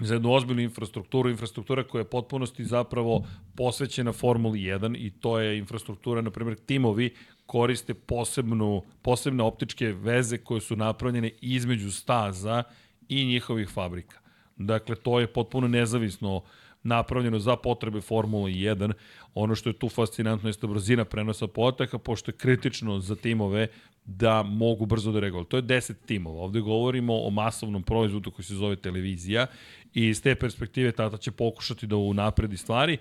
za 0.00 0.14
jednu 0.14 0.32
ozbiljnu 0.32 0.62
infrastrukturu, 0.62 1.30
infrastruktura 1.30 1.84
koja 1.84 2.00
je 2.00 2.10
potpunosti 2.10 2.64
zapravo 2.64 3.24
posvećena 3.56 4.12
Formuli 4.12 4.60
1 4.60 4.96
i 4.98 5.10
to 5.10 5.38
je 5.38 5.58
infrastruktura, 5.58 6.20
na 6.20 6.30
primjer, 6.30 6.56
timovi 6.66 7.14
koriste 7.46 7.94
posebnu, 7.94 8.82
posebne 9.02 9.42
optičke 9.42 9.86
veze 9.92 10.38
koje 10.38 10.60
su 10.60 10.76
napravljene 10.76 11.30
između 11.40 11.90
staza 11.92 12.62
i 13.08 13.24
njihovih 13.24 13.68
fabrika. 13.68 14.18
Dakle, 14.56 14.96
to 14.96 15.20
je 15.20 15.26
potpuno 15.26 15.68
nezavisno 15.68 16.42
napravljeno 16.82 17.38
za 17.38 17.56
potrebe 17.56 18.00
Formule 18.00 18.50
1. 18.50 18.92
Ono 19.34 19.54
što 19.54 19.70
je 19.70 19.78
tu 19.78 19.88
fascinantno 19.88 20.48
jeste 20.48 20.66
brzina 20.66 21.04
prenosa 21.04 21.46
podataka, 21.46 21.98
pošto 21.98 22.30
je 22.30 22.36
kritično 22.36 23.00
za 23.00 23.16
timove 23.16 23.68
da 24.04 24.42
mogu 24.42 24.86
brzo 24.86 25.12
da 25.12 25.20
reaguju. 25.20 25.44
To 25.44 25.56
je 25.56 25.62
10 25.62 25.94
timova. 26.06 26.42
Ovde 26.42 26.60
govorimo 26.60 27.26
o 27.26 27.30
masovnom 27.30 27.82
proizvodu 27.82 28.30
koji 28.30 28.44
se 28.44 28.54
zove 28.54 28.76
televizija 28.76 29.46
i 29.94 30.08
iz 30.08 30.22
te 30.22 30.34
perspektive 30.34 30.92
Tata 30.92 31.16
će 31.16 31.30
pokušati 31.30 31.86
da 31.86 31.96
unapredi 31.96 32.56
stvari. 32.56 32.98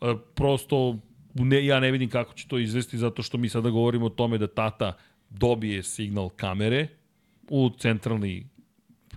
E, 0.00 0.14
Prosto 0.34 0.98
ne, 1.34 1.66
ja 1.66 1.80
ne 1.80 1.90
vidim 1.90 2.10
kako 2.10 2.34
će 2.34 2.48
to 2.48 2.58
izvesti 2.58 2.98
zato 2.98 3.22
što 3.22 3.38
mi 3.38 3.48
sada 3.48 3.70
govorimo 3.70 4.06
o 4.06 4.08
tome 4.10 4.38
da 4.38 4.46
Tata 4.46 4.92
dobije 5.30 5.82
signal 5.82 6.28
kamere 6.28 6.88
u 7.50 7.70
centralni 7.78 8.46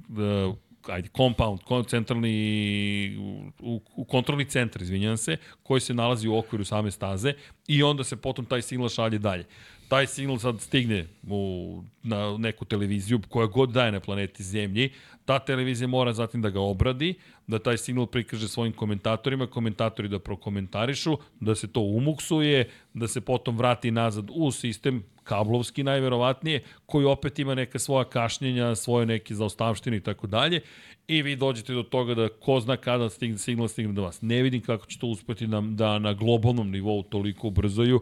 uh, 0.10 0.56
ajde, 0.88 1.10
compound, 1.18 1.60
centralni, 1.88 3.18
u, 3.60 3.82
u 3.96 4.06
kontrolni 4.06 4.46
centar, 4.46 4.82
izvinjam 4.82 5.18
se, 5.18 5.38
koji 5.64 5.82
se 5.82 5.94
nalazi 5.94 6.28
u 6.28 6.38
okviru 6.38 6.66
same 6.66 6.92
staze 6.92 7.34
i 7.68 7.84
onda 7.84 8.04
se 8.04 8.16
potom 8.16 8.46
taj 8.46 8.62
signal 8.62 8.90
šalje 8.90 9.18
dalje. 9.18 9.46
Taj 9.88 10.08
signal 10.08 10.40
sad 10.40 10.62
stigne 10.62 11.08
u, 11.28 11.84
na 12.04 12.38
neku 12.38 12.66
televiziju 12.66 13.20
koja 13.30 13.48
god 13.48 13.70
daje 13.70 13.92
na 13.92 14.00
planeti 14.00 14.44
Zemlji, 14.44 14.90
ta 15.26 15.40
televizija 15.40 15.88
mora 15.88 16.14
zatim 16.14 16.42
da 16.42 16.50
ga 16.50 16.60
obradi, 16.60 17.14
da 17.48 17.60
taj 17.60 17.78
signal 17.78 18.06
prikaže 18.06 18.48
svojim 18.48 18.74
komentatorima, 18.74 19.48
komentatori 19.48 20.08
da 20.08 20.20
prokomentarišu, 20.20 21.18
da 21.40 21.56
se 21.56 21.68
to 21.68 21.82
umuksuje, 21.82 22.70
da 22.94 23.08
se 23.08 23.22
potom 23.22 23.58
vrati 23.58 23.92
nazad 23.92 24.30
u 24.34 24.52
sistem 24.52 25.04
kablovski 25.24 25.84
najverovatnije, 25.84 26.64
koji 26.86 27.06
opet 27.06 27.40
ima 27.40 27.56
neka 27.56 27.80
svoja 27.80 28.04
kašnjenja, 28.04 28.76
svoje 28.76 29.06
neke 29.06 29.36
zaostavštine 29.36 29.98
i 29.98 30.02
tako 30.02 30.28
dalje, 30.28 30.62
i 31.08 31.22
vi 31.22 31.36
dođete 31.36 31.74
do 31.74 31.84
toga 31.84 32.16
da 32.16 32.30
ko 32.30 32.60
zna 32.60 32.78
kada 32.78 33.10
stigne, 33.10 33.38
signal 33.38 33.68
stigne 33.68 33.94
do 33.94 34.02
vas. 34.02 34.22
Ne 34.22 34.42
vidim 34.42 34.62
kako 34.62 34.86
će 34.86 35.00
to 35.00 35.08
uspeti 35.08 35.48
da, 35.48 35.62
da 35.62 36.00
na 36.00 36.14
globalnom 36.14 36.72
nivou 36.72 37.04
toliko 37.04 37.48
ubrzaju, 37.48 38.02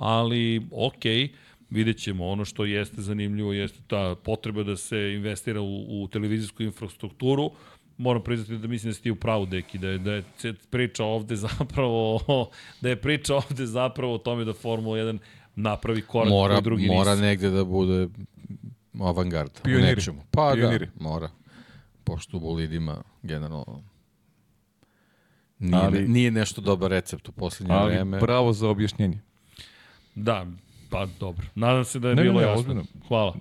ali 0.00 0.66
okej, 0.72 1.28
vidjet 1.70 1.98
ćemo. 1.98 2.26
Ono 2.26 2.44
što 2.44 2.64
jeste 2.64 3.02
zanimljivo 3.02 3.52
jeste 3.52 3.78
ta 3.86 4.14
potreba 4.16 4.62
da 4.62 4.76
se 4.76 5.12
investira 5.14 5.60
u, 5.60 6.02
u 6.02 6.08
televizijsku 6.08 6.62
infrastrukturu. 6.62 7.50
Moram 7.96 8.22
priznati 8.22 8.56
da 8.56 8.68
mislim 8.68 8.90
da 8.90 8.94
si 8.94 9.02
ti 9.02 9.10
u 9.10 9.16
pravu, 9.16 9.46
Deki, 9.46 9.78
da 9.78 9.88
je, 9.88 9.98
da 9.98 10.12
je 10.12 10.22
priča 10.70 11.04
ovde 11.04 11.36
zapravo, 11.48 12.20
da 12.80 12.88
je 12.88 12.96
priča 12.96 13.34
ovde 13.36 13.66
zapravo 13.66 14.14
o 14.14 14.18
tome 14.18 14.44
da 14.44 14.52
Formula 14.52 14.96
1 14.96 15.18
napravi 15.56 16.02
korak 16.02 16.28
mora, 16.30 16.54
koji 16.54 16.62
drugi 16.62 16.86
mora 16.86 17.10
nisu. 17.10 17.22
negde 17.22 17.50
da 17.50 17.64
bude 17.64 18.08
avangard. 19.00 19.50
u 19.50 19.62
Pioniri. 19.62 19.86
nečemu. 19.86 20.22
Pa 20.30 20.52
Pioniri. 20.54 20.86
da, 20.86 20.92
mora. 21.00 21.30
Pošto 22.04 22.36
u 22.36 22.40
bolidima 22.40 23.02
generalno 23.22 23.82
nije, 25.58 25.74
Ali- 25.76 25.98
ali, 25.98 26.08
nije 26.08 26.30
nešto 26.30 26.60
dobar 26.60 26.90
recept 26.90 27.28
u 27.28 27.32
poslednje 27.32 27.74
Ali 27.74 27.92
vreme. 27.92 28.18
bravo 28.18 28.52
za 28.52 28.68
objašnjenje. 28.68 29.20
Da, 30.14 30.46
pa 30.90 31.06
dobro. 31.20 31.46
Nadam 31.54 31.84
se 31.84 31.98
da 31.98 32.08
je 32.08 32.14
Ne, 32.14 32.22
bilo 32.22 32.34
ne, 32.34 32.42
jasno. 32.42 32.60
ozbiljno. 32.60 32.84
Hvala. 33.08 33.36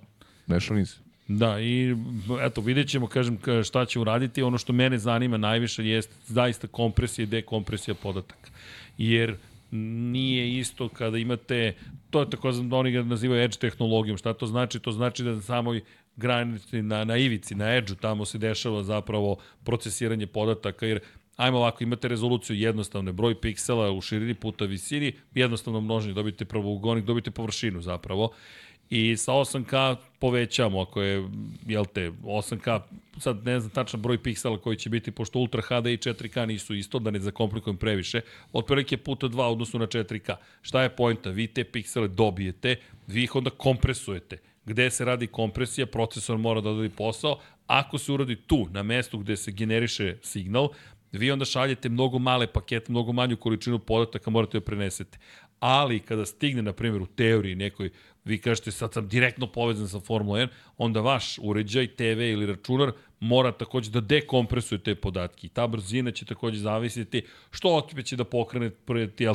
Ne 0.48 0.60
šalim 0.60 0.86
se. 0.86 0.98
Da, 1.28 1.60
i 1.60 1.96
eto, 2.42 2.62
vidjet 2.62 2.90
ćemo, 2.90 3.08
kažem, 3.08 3.38
ka- 3.38 3.64
šta 3.64 3.86
će 3.86 4.00
uraditi. 4.00 4.44
Ono 4.44 4.58
što 4.58 4.74
mene 4.74 4.98
zanima 4.98 5.38
najviše 5.38 5.86
jeste 5.86 6.14
zaista 6.26 6.68
kompresija 6.68 7.24
i 7.24 7.28
dekompresija 7.28 7.96
podataka. 7.96 8.50
Jer 8.98 9.36
nije 9.72 10.58
isto 10.60 10.90
kada 10.90 11.18
imate, 11.18 11.74
to 12.10 12.20
je 12.20 12.30
tako 12.30 12.52
da 12.52 12.76
oni 12.76 12.92
ga 12.92 13.04
nazivaju 13.04 13.44
edge 13.44 13.58
tehnologijom. 13.58 14.18
Šta 14.18 14.34
to 14.34 14.46
znači? 14.46 14.80
To 14.80 14.92
znači 14.92 15.24
da 15.24 15.32
na 15.32 15.42
samoj 15.42 15.82
granici, 16.16 16.82
na, 16.82 17.04
na 17.04 17.18
ivici, 17.18 17.56
na 17.56 17.76
edge 17.76 17.94
tamo 17.96 18.26
se 18.26 18.38
dešava 18.38 18.84
zapravo 18.84 19.38
procesiranje 19.64 20.28
podataka, 20.28 20.86
jer 20.86 21.00
ajmo 21.40 21.58
ovako, 21.58 21.84
imate 21.84 22.08
rezoluciju 22.08 22.56
jednostavne, 22.56 23.12
broj 23.12 23.42
piksela 23.42 23.92
u 23.92 24.02
širini 24.02 24.34
puta 24.34 24.66
visini, 24.66 25.14
jednostavno 25.34 25.82
množenje, 25.82 26.14
dobite 26.14 26.46
pravougonik, 26.46 27.06
dobite 27.06 27.32
površinu 27.32 27.82
zapravo. 27.82 28.32
I 28.90 29.18
sa 29.18 29.32
8K 29.32 29.96
povećamo, 30.20 30.82
ako 30.82 31.02
je, 31.02 31.30
jel 31.68 31.86
te, 31.86 32.12
8K, 32.12 32.80
sad 33.18 33.46
ne 33.46 33.60
znam 33.60 33.72
tačan 33.72 34.02
broj 34.02 34.24
piksela 34.24 34.58
koji 34.58 34.78
će 34.78 34.90
biti, 34.90 35.12
pošto 35.12 35.40
Ultra 35.40 35.62
HD 35.62 35.86
i 35.86 35.98
4K 35.98 36.46
nisu 36.46 36.76
isto, 36.76 37.00
da 37.00 37.12
ne 37.12 37.20
zakomplikujem 37.20 37.78
previše, 37.78 38.22
otprilike 38.54 38.98
puta 38.98 39.28
2 39.28 39.50
u 39.50 39.52
odnosu 39.52 39.80
na 39.80 39.88
4K. 39.88 40.36
Šta 40.62 40.84
je 40.84 40.90
pojenta? 40.90 41.30
Vi 41.30 41.48
te 41.48 41.64
piksele 41.64 42.08
dobijete, 42.08 42.76
vi 43.08 43.24
ih 43.24 43.36
onda 43.36 43.50
kompresujete. 43.50 44.38
Gde 44.66 44.90
se 44.92 45.06
radi 45.06 45.28
kompresija, 45.28 45.86
procesor 45.86 46.38
mora 46.38 46.62
da 46.62 46.70
odredi 46.70 46.96
posao. 46.96 47.40
Ako 47.68 47.98
se 47.98 48.12
uradi 48.12 48.36
tu, 48.36 48.68
na 48.72 48.84
mestu 48.84 49.18
gde 49.18 49.38
se 49.38 49.52
generiše 49.52 50.18
signal, 50.22 50.70
Vi 51.12 51.32
onda 51.32 51.46
šaljete 51.46 51.90
mnogo 51.90 52.20
male 52.20 52.48
pakete, 52.48 52.92
mnogo 52.92 53.12
manju 53.12 53.38
količinu 53.38 53.80
podataka 53.80 54.30
morate 54.30 54.58
joj 54.58 54.62
prenesete. 54.62 55.18
Ali 55.60 56.00
kada 56.00 56.26
stigne, 56.26 56.62
na 56.62 56.74
primjer, 56.74 57.02
u 57.02 57.06
teoriji 57.06 57.56
nekoj, 57.56 57.90
vi 58.26 58.38
kažete 58.38 58.72
sad 58.72 58.94
sam 58.94 59.08
direktno 59.08 59.48
povezan 59.48 59.88
sa 59.88 60.00
Formula 60.00 60.40
1, 60.40 60.48
onda 60.78 61.02
vaš 61.02 61.40
uređaj, 61.42 61.88
TV 61.88 62.22
ili 62.22 62.46
računar 62.46 62.92
mora 63.20 63.52
takođe 63.52 63.92
da 63.92 64.02
dekompresuje 64.02 64.80
te 64.80 64.96
podatke. 64.96 65.48
I 65.48 65.50
ta 65.50 65.68
brzina 65.68 66.12
će 66.12 66.26
takođe 66.26 66.60
zavisiti 66.60 67.26
što 67.52 67.78
opet 67.78 68.06
će 68.06 68.16
da 68.16 68.24
pokrene 68.24 68.72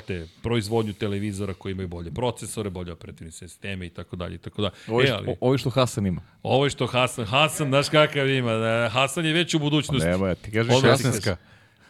te, 0.07 0.27
proizvodnju 0.43 0.93
televizora 0.93 1.55
koji 1.55 1.73
imaju 1.73 1.89
bolje 1.89 2.11
procesore, 2.11 2.71
bolje 2.71 2.93
operativne 2.93 3.33
sisteme 3.33 3.87
i 3.87 3.91
tako 3.91 4.17
dalje. 4.17 4.39
Tako 4.39 4.63
dalje. 4.63 4.75
Ovo, 4.89 5.01
je, 5.01 5.09
e, 5.09 5.13
ali, 5.13 5.37
ovo 5.41 5.59
što 5.59 5.71
Hasan 5.71 6.07
ima. 6.07 6.23
Ovo 6.43 6.65
je 6.65 6.71
što 6.71 6.87
Hasan. 6.87 7.25
Hasan, 7.25 7.69
znaš 7.69 7.89
kakav 7.89 8.31
ima. 8.31 8.53
Da, 8.53 8.89
Hasan 8.93 9.27
je 9.27 9.33
već 9.33 9.55
u 9.55 9.59
budućnosti. 9.59 10.09
Pa 10.19 10.35
ti 10.35 10.51
kažeš 10.51 10.83
Hasanska. 10.83 11.37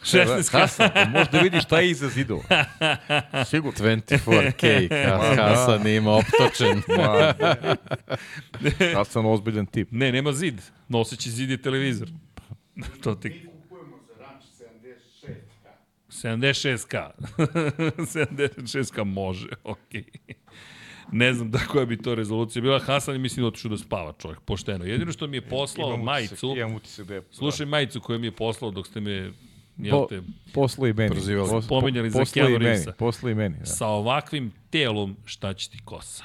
16 0.05 0.50
kasa. 0.50 0.91
Možda 1.18 1.41
vidiš 1.41 1.65
šta 1.65 1.81
je 1.81 1.91
iza 1.91 2.08
zidova. 2.08 2.42
Sigurno. 3.50 3.78
24K 3.78 4.89
Hasan 5.36 5.86
ima 5.86 6.12
optočen. 6.12 6.83
Hasan 8.94 9.23
da. 9.23 9.28
ozbiljan 9.28 9.66
tip. 9.66 9.89
Ne, 9.91 10.12
nema 10.12 10.33
zid. 10.33 10.60
Noseći 10.89 11.31
zid 11.31 11.50
je 11.50 11.62
televizor. 11.62 12.08
to 13.02 13.15
ti... 13.15 13.47
76K. 16.08 17.10
76K 17.36 19.05
može, 19.05 19.49
ok. 19.65 19.78
Okay. 19.92 20.05
Ne 21.12 21.34
znam 21.34 21.50
da 21.50 21.58
koja 21.58 21.86
bi 21.86 22.02
to 22.02 22.15
rezolucija 22.15 22.62
bila. 22.62 22.78
Hasan 22.78 23.15
je 23.15 23.18
mislim 23.18 23.42
da 23.42 23.49
otišu 23.49 23.68
da 23.68 23.76
spava 23.76 24.12
čovjek, 24.18 24.41
pošteno. 24.41 24.84
Jedino 24.84 25.12
što 25.12 25.26
mi 25.26 25.36
je 25.36 25.41
poslao 25.41 25.89
imam 25.89 26.05
majicu... 26.05 26.34
Utisak, 26.34 26.57
imam 26.57 26.74
utisak 26.74 27.07
da 27.07 27.15
je... 27.15 27.23
Slušaj 27.31 27.66
da. 27.66 27.70
majicu 27.70 28.00
koju 28.00 28.18
mi 28.18 28.26
je 28.26 28.33
poslao 28.33 28.70
dok 28.70 28.86
ste 28.86 29.00
me 29.00 29.33
Jel 29.78 30.07
te, 30.09 30.17
i 30.89 30.93
meni. 30.93 31.11
Prozivali. 31.11 31.62
Spominjali 31.62 32.11
po, 32.11 32.25
za 32.25 32.33
Keanu 32.33 32.59
Reevesa. 32.59 32.93
Poslo 32.93 33.31
i 33.31 33.35
meni. 33.35 33.59
Da. 33.59 33.67
Sa 33.67 33.86
ovakvim 33.86 34.53
telom 34.70 35.17
šta 35.25 35.55
će 35.55 35.70
ti 35.70 35.78
kosa? 35.85 36.25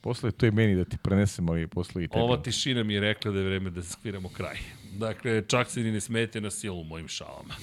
Posle 0.00 0.30
to 0.30 0.46
i 0.46 0.50
meni 0.50 0.76
da 0.76 0.84
ti 0.84 0.96
prenesem, 1.02 1.48
ali 1.48 1.66
posle 1.66 2.04
i 2.04 2.08
tebi. 2.08 2.22
Ova 2.22 2.36
tišina 2.36 2.82
mi 2.82 2.94
je 2.94 3.00
rekla 3.00 3.32
da 3.32 3.38
je 3.38 3.44
vreme 3.44 3.70
da 3.70 3.82
skviramo 3.82 4.28
kraj. 4.28 4.56
Dakle, 4.92 5.42
čak 5.48 5.70
se 5.70 5.80
ni 5.80 5.92
ne 5.92 6.00
smete 6.00 6.40
na 6.40 6.50
silu 6.50 6.80
u 6.80 6.84
mojim 6.84 7.08
šalama. 7.08 7.54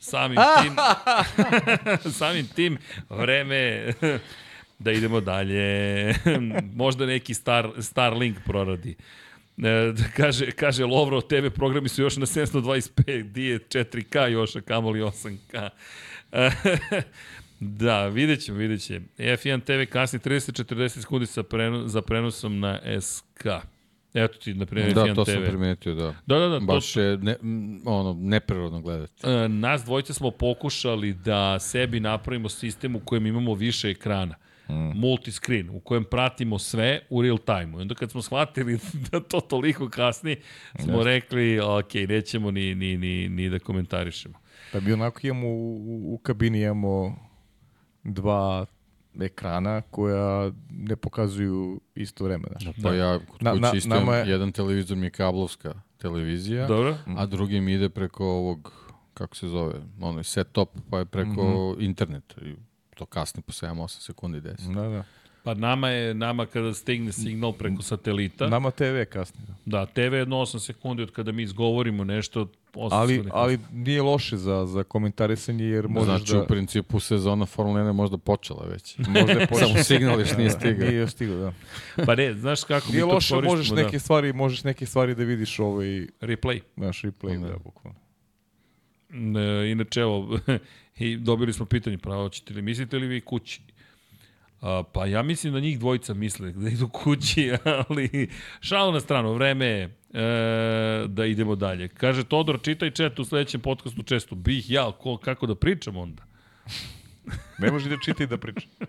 Samim 0.00 0.38
tim, 0.62 0.76
samim 2.18 2.46
tim 2.46 2.78
vreme 3.10 3.92
da 4.78 4.92
idemo 4.92 5.20
dalje. 5.20 6.14
Možda 6.82 7.06
neki 7.06 7.34
star, 7.34 7.70
Starlink 7.78 8.36
proradi. 8.44 8.96
E, 9.58 9.94
kaže, 10.16 10.50
kaže 10.50 10.84
Lovro, 10.84 11.20
tebe 11.20 11.50
programi 11.50 11.88
su 11.88 12.02
još 12.02 12.16
na 12.16 12.26
725, 12.26 13.22
di 13.22 13.44
je 13.44 13.58
4K 13.58 14.26
još, 14.26 14.56
a 14.56 14.60
kamoli 14.60 15.00
8K. 15.00 15.68
da, 17.60 18.06
vidjet 18.06 18.40
ćemo, 18.44 18.58
vidjet 18.58 18.82
ćemo. 18.82 19.06
F1 19.18 19.64
TV 19.64 19.92
kasni 19.92 20.18
30-40 20.18 20.88
sekundi 20.88 21.26
sa 21.26 21.42
preno, 21.42 21.88
za 21.88 22.02
prenosom 22.02 22.60
na 22.60 22.80
SK. 23.00 23.46
Eto 24.14 24.38
ti, 24.38 24.54
na 24.54 24.66
primjer, 24.66 24.94
da, 24.94 25.00
F1 25.00 25.04
TV. 25.04 25.08
Da, 25.08 25.14
to 25.14 25.24
sam 25.24 25.42
primetio, 25.42 25.94
da. 25.94 26.14
Da, 26.26 26.38
da, 26.38 26.48
da. 26.48 26.60
Baš 26.60 26.92
to... 26.92 27.00
je 27.00 27.16
ne, 27.16 27.36
ono, 27.84 28.16
neprirodno 28.20 28.80
gledati. 28.80 29.26
E, 29.26 29.48
nas 29.48 29.84
dvojice 29.84 30.14
smo 30.14 30.30
pokušali 30.30 31.12
da 31.14 31.58
sebi 31.58 32.00
napravimo 32.00 32.48
sistem 32.48 32.96
u 32.96 33.00
kojem 33.00 33.26
imamo 33.26 33.54
više 33.54 33.90
ekrana. 33.90 34.34
Mm. 34.72 35.00
multiscreen 35.00 35.70
u 35.70 35.80
kojem 35.80 36.04
pratimo 36.04 36.58
sve 36.58 37.00
u 37.10 37.22
real 37.22 37.38
time. 37.38 37.78
I 37.78 37.80
onda 37.80 37.94
kad 37.94 38.10
smo 38.10 38.22
shvatili 38.22 38.78
da 39.10 39.20
to 39.20 39.40
toliko 39.40 39.88
kasni, 39.88 40.36
smo 40.78 40.98
yes. 40.98 41.04
rekli, 41.04 41.60
ok, 41.60 41.94
nećemo 42.08 42.50
ni, 42.50 42.74
ni, 42.74 42.96
ni, 42.96 43.28
ni 43.28 43.50
da 43.50 43.58
komentarišemo. 43.58 44.34
Pa 44.72 44.80
bi 44.80 44.92
onako 44.92 45.20
imamo 45.22 45.48
u, 45.48 46.14
u 46.14 46.18
kabini 46.18 46.62
imamo 46.62 47.16
dva 48.04 48.66
ekrana 49.20 49.80
koja 49.80 50.50
ne 50.70 50.96
pokazuju 50.96 51.80
isto 51.94 52.24
vreme. 52.24 52.44
Znaš. 52.60 52.76
Pa 52.82 52.94
ja 52.94 53.18
kod 53.18 53.42
na, 53.42 53.52
kući 53.52 53.76
isto 53.76 53.88
nama 53.88 54.16
je... 54.16 54.30
jedan 54.30 54.52
televizor 54.52 54.96
mi 54.96 55.06
je 55.06 55.10
kablovska 55.10 55.74
televizija, 55.98 56.66
Dobro. 56.66 56.96
a 57.16 57.26
drugi 57.26 57.60
mi 57.60 57.74
ide 57.74 57.88
preko 57.88 58.24
ovog, 58.26 58.72
kako 59.14 59.36
se 59.36 59.48
zove, 59.48 59.74
onaj 60.00 60.24
set 60.24 60.52
top, 60.52 60.68
pa 60.90 60.98
je 60.98 61.04
preko 61.04 61.30
mm 61.30 61.54
-hmm. 61.54 61.84
interneta. 61.84 62.34
I 62.40 62.54
to 63.02 63.06
kasni 63.06 63.42
po 63.42 63.52
7-8 63.52 64.00
sekundi 64.00 64.40
desi. 64.40 64.72
Da, 64.74 64.88
da. 64.88 65.04
Pa 65.44 65.54
nama 65.54 65.88
je, 65.88 66.14
nama 66.14 66.46
kada 66.46 66.74
stigne 66.74 67.12
signal 67.12 67.52
preko 67.52 67.82
satelita. 67.82 68.46
Nama 68.48 68.70
TV 68.70 69.02
kasni. 69.10 69.40
Da, 69.64 69.86
TV 69.86 70.00
je 70.00 70.18
jedno 70.18 70.36
8 70.36 70.58
sekundi 70.58 71.02
od 71.02 71.10
kada 71.10 71.32
mi 71.32 71.42
izgovorimo 71.42 72.04
nešto. 72.04 72.46
Ali, 72.90 73.24
ali 73.30 73.58
nije 73.72 74.02
loše 74.02 74.36
za, 74.36 74.66
za 74.66 74.82
komentarisanje 74.82 75.64
jer 75.64 75.88
možeš 75.88 76.06
znači, 76.06 76.24
da... 76.24 76.26
Znači 76.26 76.44
u 76.44 76.46
principu 76.46 77.00
sezona 77.00 77.46
Formula 77.46 77.80
1 77.80 77.86
je 77.86 77.92
možda 77.92 78.18
počela 78.18 78.66
već. 78.66 78.98
Možda 79.18 79.32
je 79.32 79.46
počela. 79.46 79.68
Samo 79.68 79.84
signal 79.84 80.20
još 80.20 80.36
nije 80.36 80.50
stigao. 80.50 80.88
Nije 80.88 81.00
još 81.00 81.10
stigao, 81.10 81.36
da. 81.36 81.52
Pa 82.06 82.14
ne, 82.14 82.34
znaš 82.34 82.64
kako 82.64 82.92
nije 82.92 83.04
mi 83.04 83.10
to 83.10 83.14
loše, 83.14 83.34
možeš 83.34 83.68
da. 83.68 83.74
neke 83.74 83.98
stvari, 83.98 84.32
možeš 84.32 84.64
neke 84.64 84.86
stvari 84.86 85.14
da 85.14 85.24
vidiš 85.24 85.58
ovaj... 85.58 85.86
Replay. 86.20 86.60
Naš 86.76 87.02
replay, 87.02 87.40
da, 87.40 87.48
da 87.48 87.58
bukvalno. 87.58 87.98
E, 89.12 89.70
inače, 89.70 90.00
evo, 90.00 90.38
i 91.02 91.16
dobili 91.16 91.52
smo 91.52 91.66
pitanje, 91.66 91.98
pravo, 91.98 92.28
ćete 92.28 92.54
li, 92.54 92.62
mislite 92.62 92.98
li 92.98 93.06
vi 93.06 93.20
kući? 93.20 93.60
A, 94.60 94.82
pa 94.92 95.06
ja 95.06 95.22
mislim 95.22 95.52
da 95.52 95.60
njih 95.60 95.78
dvojica 95.78 96.14
misle 96.14 96.52
da 96.52 96.68
idu 96.68 96.88
kući, 96.88 97.52
ali 97.88 98.28
šalo 98.60 98.92
na 98.92 99.00
stranu, 99.00 99.34
vreme 99.34 99.66
je 99.66 99.82
e, 99.84 99.88
da 101.08 101.26
idemo 101.26 101.56
dalje. 101.56 101.88
Kaže 101.88 102.24
Todor, 102.24 102.60
čitaj 102.62 102.90
čet 102.90 103.18
u 103.18 103.24
sledećem 103.24 103.60
podcastu 103.60 104.02
često. 104.02 104.34
Bih 104.34 104.70
ja, 104.70 104.92
ko, 104.92 105.16
kako 105.16 105.46
da 105.46 105.54
pričam 105.54 105.96
onda? 105.96 106.22
ne 107.62 107.70
može 107.70 107.88
da 107.88 107.96
čitaj 108.04 108.26
da 108.26 108.36
priča. 108.36 108.66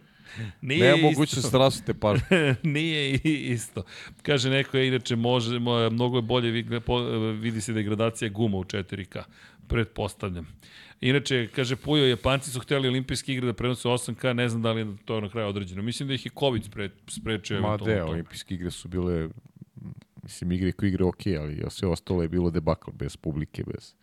Nije 0.61 0.91
Nema 0.91 1.07
mogućnost 1.07 1.51
da 1.51 1.57
rasute 1.57 1.93
pažnje. 1.93 2.55
Nije 2.63 3.13
isto. 3.53 3.83
Kaže 4.21 4.49
neko 4.49 4.77
je 4.77 4.87
inače 4.87 5.15
može, 5.15 5.59
mnogo 5.91 6.17
je 6.17 6.21
bolje 6.21 6.51
vidi 7.31 7.61
se 7.61 7.73
da 7.73 7.79
je 7.79 7.83
gradacija 7.83 8.29
guma 8.29 8.57
u 8.57 8.63
4K. 8.63 9.23
Pretpostavljam. 9.67 10.47
Inače, 11.01 11.47
kaže 11.55 11.75
Pujo, 11.75 12.07
Japanci 12.07 12.51
su 12.51 12.59
hteli 12.59 12.87
olimpijske 12.87 13.33
igre 13.33 13.45
da 13.45 13.53
prenose 13.53 13.87
8K, 13.87 14.33
ne 14.33 14.49
znam 14.49 14.61
da 14.61 14.71
li 14.71 14.81
je 14.81 14.95
to 15.05 15.21
na 15.21 15.29
kraju 15.29 15.47
određeno. 15.47 15.81
Mislim 15.81 16.07
da 16.07 16.13
ih 16.13 16.25
je 16.25 16.31
COVID 16.39 16.65
spre, 16.65 16.89
sprečio. 17.07 17.61
Ma 17.61 17.77
de, 17.77 18.03
olimpijske 18.03 18.55
igre 18.55 18.71
su 18.71 18.87
bile, 18.87 19.29
mislim, 20.23 20.51
igre 20.51 20.71
koje 20.71 20.87
igre 20.87 21.05
ok, 21.05 21.21
ali 21.39 21.63
sve 21.69 21.87
ostalo 21.87 22.21
je 22.21 22.27
bilo 22.27 22.51
debakl 22.51 22.91
bez 22.91 23.17
publike, 23.17 23.63
bez... 23.63 23.93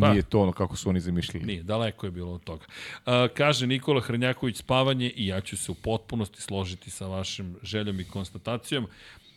Pa, 0.00 0.10
nije 0.10 0.22
to 0.22 0.40
ono 0.40 0.52
kako 0.52 0.76
su 0.76 0.88
oni 0.88 1.00
zamišljali. 1.00 1.46
Nije, 1.46 1.62
daleko 1.62 2.06
je 2.06 2.10
bilo 2.10 2.32
od 2.32 2.44
toga. 2.44 2.64
Uh, 3.06 3.12
kaže 3.36 3.66
Nikola 3.66 4.00
Hrnjaković 4.00 4.56
spavanje 4.56 5.12
i 5.16 5.26
ja 5.26 5.40
ću 5.40 5.56
se 5.56 5.72
u 5.72 5.74
potpunosti 5.74 6.42
složiti 6.42 6.90
sa 6.90 7.06
vašim 7.06 7.56
željom 7.62 8.00
i 8.00 8.04
konstatacijom. 8.04 8.86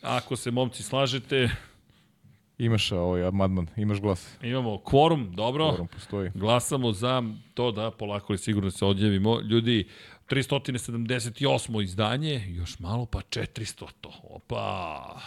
Ako 0.02 0.36
se 0.36 0.52
momci 0.52 0.84
slažete, 0.84 1.50
Imaš 2.58 2.92
ovaj 2.92 3.24
amandman, 3.24 3.68
imaš 3.78 4.00
glas. 4.00 4.38
Imamo 4.42 4.78
kvorum, 4.78 5.32
dobro. 5.36 5.70
Kvorum 5.70 5.88
postoji. 5.88 6.32
Glasamo 6.36 6.92
za 6.92 7.24
to 7.54 7.72
da 7.72 7.92
polako 7.92 8.34
li 8.34 8.40
sigurno 8.40 8.72
se 8.72 8.86
odjavimo. 8.86 9.42
Ljudi, 9.42 9.88
378. 10.30 11.84
izdanje, 11.84 12.46
još 12.48 12.80
malo 12.80 13.06
pa 13.06 13.20
400. 13.20 13.86
To. 14.02 14.12
Opa! 14.24 15.20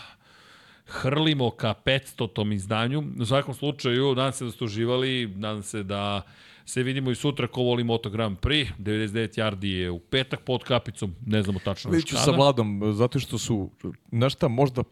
Hrlimo 0.86 1.50
ka 1.50 1.74
500. 1.84 2.32
tom 2.32 2.52
izdanju. 2.52 3.02
U 3.20 3.26
svakom 3.26 3.54
slučaju, 3.54 4.14
nadam 4.14 4.32
se 4.32 4.44
da 4.44 4.50
ste 4.50 4.64
uživali, 4.64 5.32
nadam 5.36 5.62
se 5.62 5.82
da 5.82 6.22
se 6.64 6.82
vidimo 6.82 7.10
i 7.10 7.14
sutra 7.14 7.46
ko 7.46 7.62
voli 7.62 7.84
Moto 7.84 8.10
Grand 8.10 8.38
Prix. 8.38 8.68
99 8.78 9.38
yardi 9.38 9.66
je 9.66 9.90
u 9.90 9.98
petak 9.98 10.40
pod 10.40 10.64
kapicom, 10.64 11.14
ne 11.26 11.42
znamo 11.42 11.58
tačno 11.64 11.90
Liču 11.90 12.16
sa 12.16 12.30
Vladom, 12.30 12.92
zato 12.92 13.18
što 13.18 13.38
su, 13.38 13.70
znaš 14.12 14.32
šta, 14.32 14.48
možda 14.48 14.82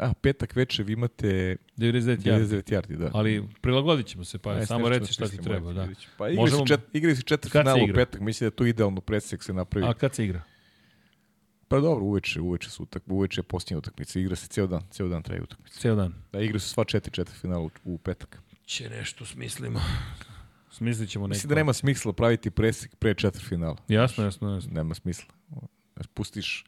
A, 0.00 0.14
petak 0.14 0.56
veče 0.56 0.82
vi 0.82 0.92
imate 0.92 1.56
99 1.76 2.18
yardi. 2.24 2.72
yardi, 2.74 2.96
da. 2.96 3.10
Ali 3.14 3.44
prilagodit 3.60 4.06
ćemo 4.06 4.24
se, 4.24 4.38
pa 4.38 4.50
Aj, 4.50 4.66
samo 4.66 4.88
reci 4.88 5.12
šta 5.12 5.28
ti 5.28 5.38
treba. 5.38 5.72
Da. 5.72 5.88
Pa 6.18 6.28
igri, 6.28 6.40
Možemo... 6.40 6.66
čet, 6.66 6.80
igri 6.92 7.16
se 7.16 7.22
četiri 7.22 7.50
finala 7.50 7.84
u 7.90 7.94
petak, 7.94 8.20
mislim 8.20 8.46
da 8.46 8.52
je 8.52 8.56
to 8.56 8.66
idealno 8.66 9.00
predsek 9.00 9.42
se 9.42 9.52
napravi. 9.52 9.86
A 9.86 9.94
kad 9.94 10.14
se 10.14 10.24
igra? 10.24 10.42
Pa 11.68 11.80
dobro, 11.80 12.04
uveče, 12.04 12.40
uveče 12.40 12.70
su 12.70 12.82
utak, 12.82 13.02
uveče 13.06 13.38
je 13.40 13.42
posljednja 13.42 13.78
utakmica, 13.78 14.18
igra 14.18 14.36
se 14.36 14.46
ceo 14.46 14.66
dan, 14.66 14.82
ceo 14.90 15.08
dan 15.08 15.22
traje 15.22 15.42
utakmica. 15.42 15.80
Ceo 15.80 15.94
dan. 15.94 16.14
Da, 16.32 16.40
igra 16.40 16.58
su 16.58 16.68
sva 16.68 16.84
četiri 16.84 17.12
četiri 17.12 17.36
finala 17.36 17.62
u, 17.62 17.70
u 17.84 17.98
petak. 17.98 18.38
Će 18.66 18.90
nešto 18.90 19.24
smislimo. 19.24 19.80
Smislit 20.70 21.10
ćemo 21.10 21.26
neko. 21.26 21.34
Mislim 21.34 21.48
da 21.48 21.54
nema 21.54 21.72
smisla 21.72 22.12
praviti 22.12 22.50
presek 22.50 22.96
pre 22.96 23.14
četiri 23.14 23.44
finala. 23.44 23.76
Jasno, 23.88 24.24
jasno, 24.24 24.54
jasno. 24.54 24.72
Nema 24.72 24.94
smisla. 24.94 25.34
Pustiš 26.14 26.64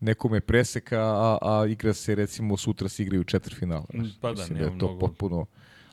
nekome 0.00 0.40
preseka, 0.40 0.98
a, 1.00 1.38
a 1.42 1.66
igra 1.66 1.94
se 1.94 2.14
recimo 2.14 2.56
sutra 2.56 2.88
se 2.88 3.02
igraju 3.02 3.24
četiri 3.24 3.54
finala. 3.54 3.86
Pa 4.20 4.32
da, 4.32 4.40
Mislim 4.40 4.58
da 4.58 4.64
je 4.64 4.78
to 4.78 4.86
mnogo. 4.86 4.98
potpuno... 4.98 5.46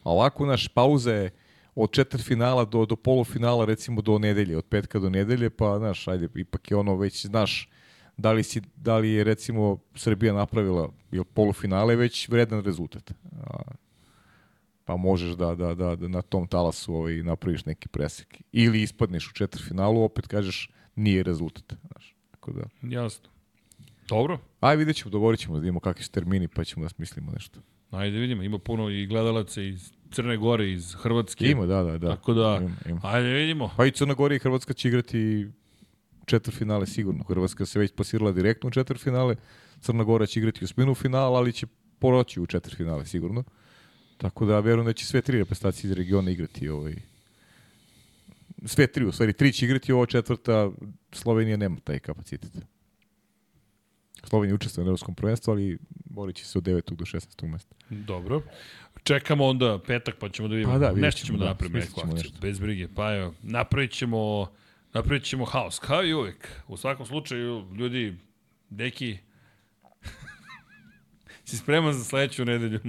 A 0.03 0.11
ovako 0.11 0.45
naš 0.45 0.67
pauze 0.67 1.29
od 1.75 1.91
četiri 1.91 2.23
finala 2.23 2.65
do, 2.65 2.85
do 2.85 2.95
polufinala 2.95 3.65
recimo 3.65 4.01
do 4.01 4.19
nedelje, 4.19 4.57
od 4.57 4.65
petka 4.65 4.99
do 4.99 5.09
nedelje, 5.09 5.49
pa 5.49 5.77
znaš, 5.77 6.07
ajde, 6.07 6.27
ipak 6.35 6.71
je 6.71 6.77
ono 6.77 6.95
već, 6.95 7.25
znaš, 7.25 7.69
da 8.17 8.31
li, 8.31 8.43
si, 8.43 8.61
da 8.75 8.97
li 8.97 9.09
je 9.09 9.23
recimo 9.23 9.77
Srbija 9.95 10.33
napravila 10.33 10.89
ili 11.11 11.25
polufinale 11.25 11.95
već 11.95 12.29
vredan 12.29 12.63
rezultat. 12.63 13.11
A, 13.43 13.57
pa 14.85 14.95
možeš 14.95 15.35
da, 15.35 15.55
da, 15.55 15.73
da, 15.75 15.95
da 15.95 16.07
na 16.07 16.21
tom 16.21 16.47
talasu 16.47 16.95
ovaj, 16.95 17.23
napraviš 17.23 17.65
neki 17.65 17.87
presek. 17.87 18.41
Ili 18.51 18.81
ispadneš 18.81 19.29
u 19.29 19.33
četvrfinalu, 19.33 20.03
opet 20.03 20.27
kažeš 20.27 20.69
nije 20.95 21.23
rezultat. 21.23 21.73
Znaš, 21.87 22.15
tako 22.31 22.51
da. 22.51 22.63
Jasno. 22.81 23.29
Dobro. 24.07 24.39
Aj 24.59 24.75
vidjet 24.75 24.95
ćemo, 24.95 25.11
dogovorit 25.11 25.39
ćemo 25.39 25.55
da 25.55 25.59
vidimo 25.59 25.79
kakvi 25.79 26.03
su 26.03 26.11
termini, 26.11 26.47
pa 26.47 26.63
ćemo 26.63 26.85
da 26.85 26.89
smislimo 26.89 27.31
nešto. 27.31 27.59
Ajde 27.91 28.17
vidimo, 28.17 28.43
ima 28.43 28.59
puno 28.59 28.89
i 28.89 29.05
gledalaca 29.05 29.61
iz 29.61 29.91
Crne 30.11 30.37
Gore, 30.37 30.71
iz 30.71 30.95
Hrvatske. 30.95 31.45
Ima, 31.45 31.65
da, 31.65 31.83
da, 31.83 31.97
da. 31.97 32.15
Tako 32.15 32.33
da, 32.33 32.59
ima, 32.61 32.75
ima. 32.85 32.99
ajde 33.03 33.29
vidimo. 33.29 33.71
Pa 33.77 33.85
i 33.85 33.91
Crna 33.91 34.13
Gora 34.13 34.35
i 34.35 34.39
Hrvatska 34.39 34.73
će 34.73 34.87
igrati 34.87 35.47
četvrfinale 36.25 36.85
sigurno. 36.85 37.23
Hrvatska 37.23 37.65
se 37.65 37.79
već 37.79 37.91
pasirala 37.95 38.31
direktno 38.31 38.67
u 38.67 38.71
četvrfinale, 38.71 39.35
Crna 39.79 40.03
Gora 40.03 40.25
će 40.25 40.39
igrati 40.39 40.63
u 40.63 40.67
sminu 40.67 40.95
finala, 40.95 41.37
ali 41.37 41.53
će 41.53 41.67
poroći 41.99 42.41
u 42.41 42.45
četvrfinale 42.45 43.05
sigurno. 43.05 43.43
Tako 44.17 44.45
da 44.45 44.59
verujem 44.59 44.85
da 44.85 44.93
će 44.93 45.05
sve 45.05 45.21
tri 45.21 45.37
reprezentacije 45.37 45.89
iz 45.89 45.97
regiona 45.97 46.31
igrati 46.31 46.69
ovaj 46.69 46.95
sve 48.65 48.87
tri, 48.87 49.05
u 49.05 49.11
stvari 49.11 49.33
tri 49.33 49.53
će 49.53 49.65
igrati, 49.65 49.91
ovo 49.91 50.05
četvrta 50.05 50.71
Slovenija 51.11 51.57
nema 51.57 51.79
taj 51.83 51.99
kapacitet. 51.99 52.51
Slovenija 54.23 54.55
učestvuje 54.55 54.83
na 54.83 54.89
evropskom 54.89 55.15
prvenstvu, 55.15 55.51
ali 55.51 55.77
borit 56.05 56.35
će 56.35 56.45
se 56.45 56.57
od 56.57 56.63
9. 56.63 56.95
do 56.95 57.05
16. 57.05 57.47
mesta. 57.47 57.75
Dobro. 57.89 58.41
Čekamo 59.03 59.45
onda 59.45 59.79
petak, 59.87 60.15
pa 60.19 60.29
ćemo 60.29 60.47
da 60.47 60.55
vidimo. 60.55 60.73
Pa 60.73 60.79
da, 60.79 60.91
nešto 60.91 61.25
ćemo 61.25 61.37
da, 61.37 61.43
da 61.43 61.49
napravimo 61.49 61.79
neku 61.79 61.99
akciju. 61.99 62.15
Nešto. 62.15 62.39
Bez 62.41 62.59
brige. 62.59 62.87
Pa 62.95 63.15
evo, 63.15 63.33
napravit 63.43 63.91
ćemo, 63.91 64.47
napravit 64.93 65.23
ćemo 65.23 65.45
haos. 65.45 65.79
Kao 65.79 66.05
i 66.05 66.13
uvek. 66.13 66.49
U 66.67 66.77
svakom 66.77 67.05
slučaju, 67.05 67.65
ljudi, 67.77 68.17
deki, 68.69 69.17
si 71.45 71.57
spreman 71.57 71.93
za 71.93 72.03
sledeću 72.03 72.45
nedelju. 72.45 72.79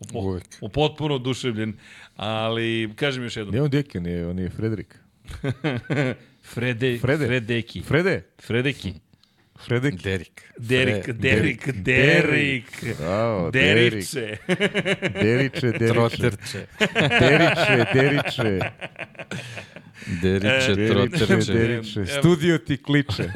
U, 0.00 0.12
po, 0.12 0.18
uvek. 0.18 0.44
u 0.60 0.68
potpuno 0.68 1.14
oduševljen. 1.14 1.74
Ali, 2.16 2.92
kažem 2.96 3.22
još 3.22 3.36
jednom. 3.36 3.52
Nije 3.52 3.62
on 3.62 3.70
deki, 3.70 3.98
on 3.98 4.06
je, 4.06 4.26
on 4.28 4.38
je 4.38 4.50
Frederik. 4.50 4.98
Frede, 6.52 6.98
Frede. 6.98 7.26
Fredeki. 7.26 7.82
Frede. 7.82 8.22
Fredeki. 8.40 8.94
Fredek. 9.58 10.02
Derik. 10.02 10.42
Derik, 10.56 11.06
Derik, 11.22 11.84
Derik. 11.84 12.96
Bravo, 12.98 13.50
Deriče. 13.50 14.38
Deriče, 15.22 15.72
Deriče. 15.72 15.92
Troterče. 15.92 16.66
Deriče, 17.20 17.86
Deriče. 17.94 18.70
Deriče, 20.06 20.72
e, 20.78 20.88
troterče. 20.88 21.52
Deriče. 21.52 22.06
Studio 22.06 22.58
ti 22.58 22.76
kliče. 22.76 23.30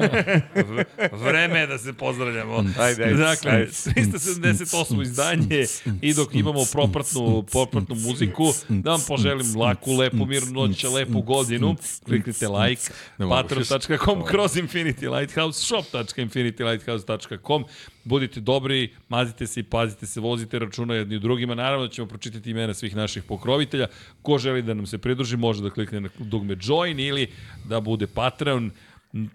Vreme 1.11 1.59
je 1.59 1.67
da 1.67 1.77
se 1.77 1.93
pozdravljamo. 1.93 2.65
Ajde, 2.79 3.03
ajde. 3.03 3.15
Dakle, 3.15 3.51
378. 3.51 5.01
izdanje 5.01 5.65
i 6.01 6.13
dok 6.13 6.35
imamo 6.35 6.65
propratnu, 6.71 7.43
propratnu 7.51 7.95
muziku, 7.95 8.53
da 8.69 8.91
vam 8.91 9.01
poželim 9.07 9.55
laku, 9.55 9.93
lepu, 9.93 10.25
mirnu 10.25 10.51
noć, 10.51 10.83
lepu 10.83 11.21
godinu. 11.21 11.75
Kliknite 12.05 12.47
like, 12.47 12.81
patreon.com 13.17 14.25
kroz 14.25 14.55
Infinity 14.55 15.19
Lighthouse, 15.19 15.65
shop.infinitylighthouse.com 15.65 17.65
budite 18.09 18.41
dobri, 18.41 18.89
mazite 19.09 19.47
se 19.47 19.59
i 19.59 19.63
pazite 19.63 20.05
se, 20.05 20.19
vozite 20.19 20.59
računa 20.59 20.95
jedni 20.95 21.19
drugima. 21.19 21.55
Naravno 21.55 21.87
da 21.87 21.93
ćemo 21.93 22.07
pročitati 22.07 22.51
imena 22.51 22.73
svih 22.73 22.95
naših 22.95 23.23
pokrovitelja. 23.23 23.87
Ko 24.21 24.37
želi 24.37 24.61
da 24.61 24.73
nam 24.73 24.87
se 24.87 24.97
pridruži, 24.97 25.37
može 25.37 25.63
da 25.63 25.69
klikne 25.69 26.01
na 26.01 26.09
dugme 26.19 26.57
join 26.61 26.99
ili 26.99 27.27
da 27.65 27.79
bude 27.79 28.07
Patreon 28.07 28.71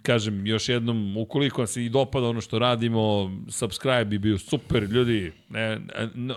kažem 0.03 0.47
još 0.47 0.69
jednom, 0.69 1.17
ukoliko 1.17 1.61
vam 1.61 1.67
se 1.67 1.85
i 1.85 1.89
dopada 1.89 2.27
ono 2.27 2.41
što 2.41 2.59
radimo, 2.59 3.31
subscribe 3.49 4.05
bi 4.05 4.19
bio 4.19 4.39
super, 4.39 4.83
ljudi, 4.83 5.33
ne, 5.49 5.81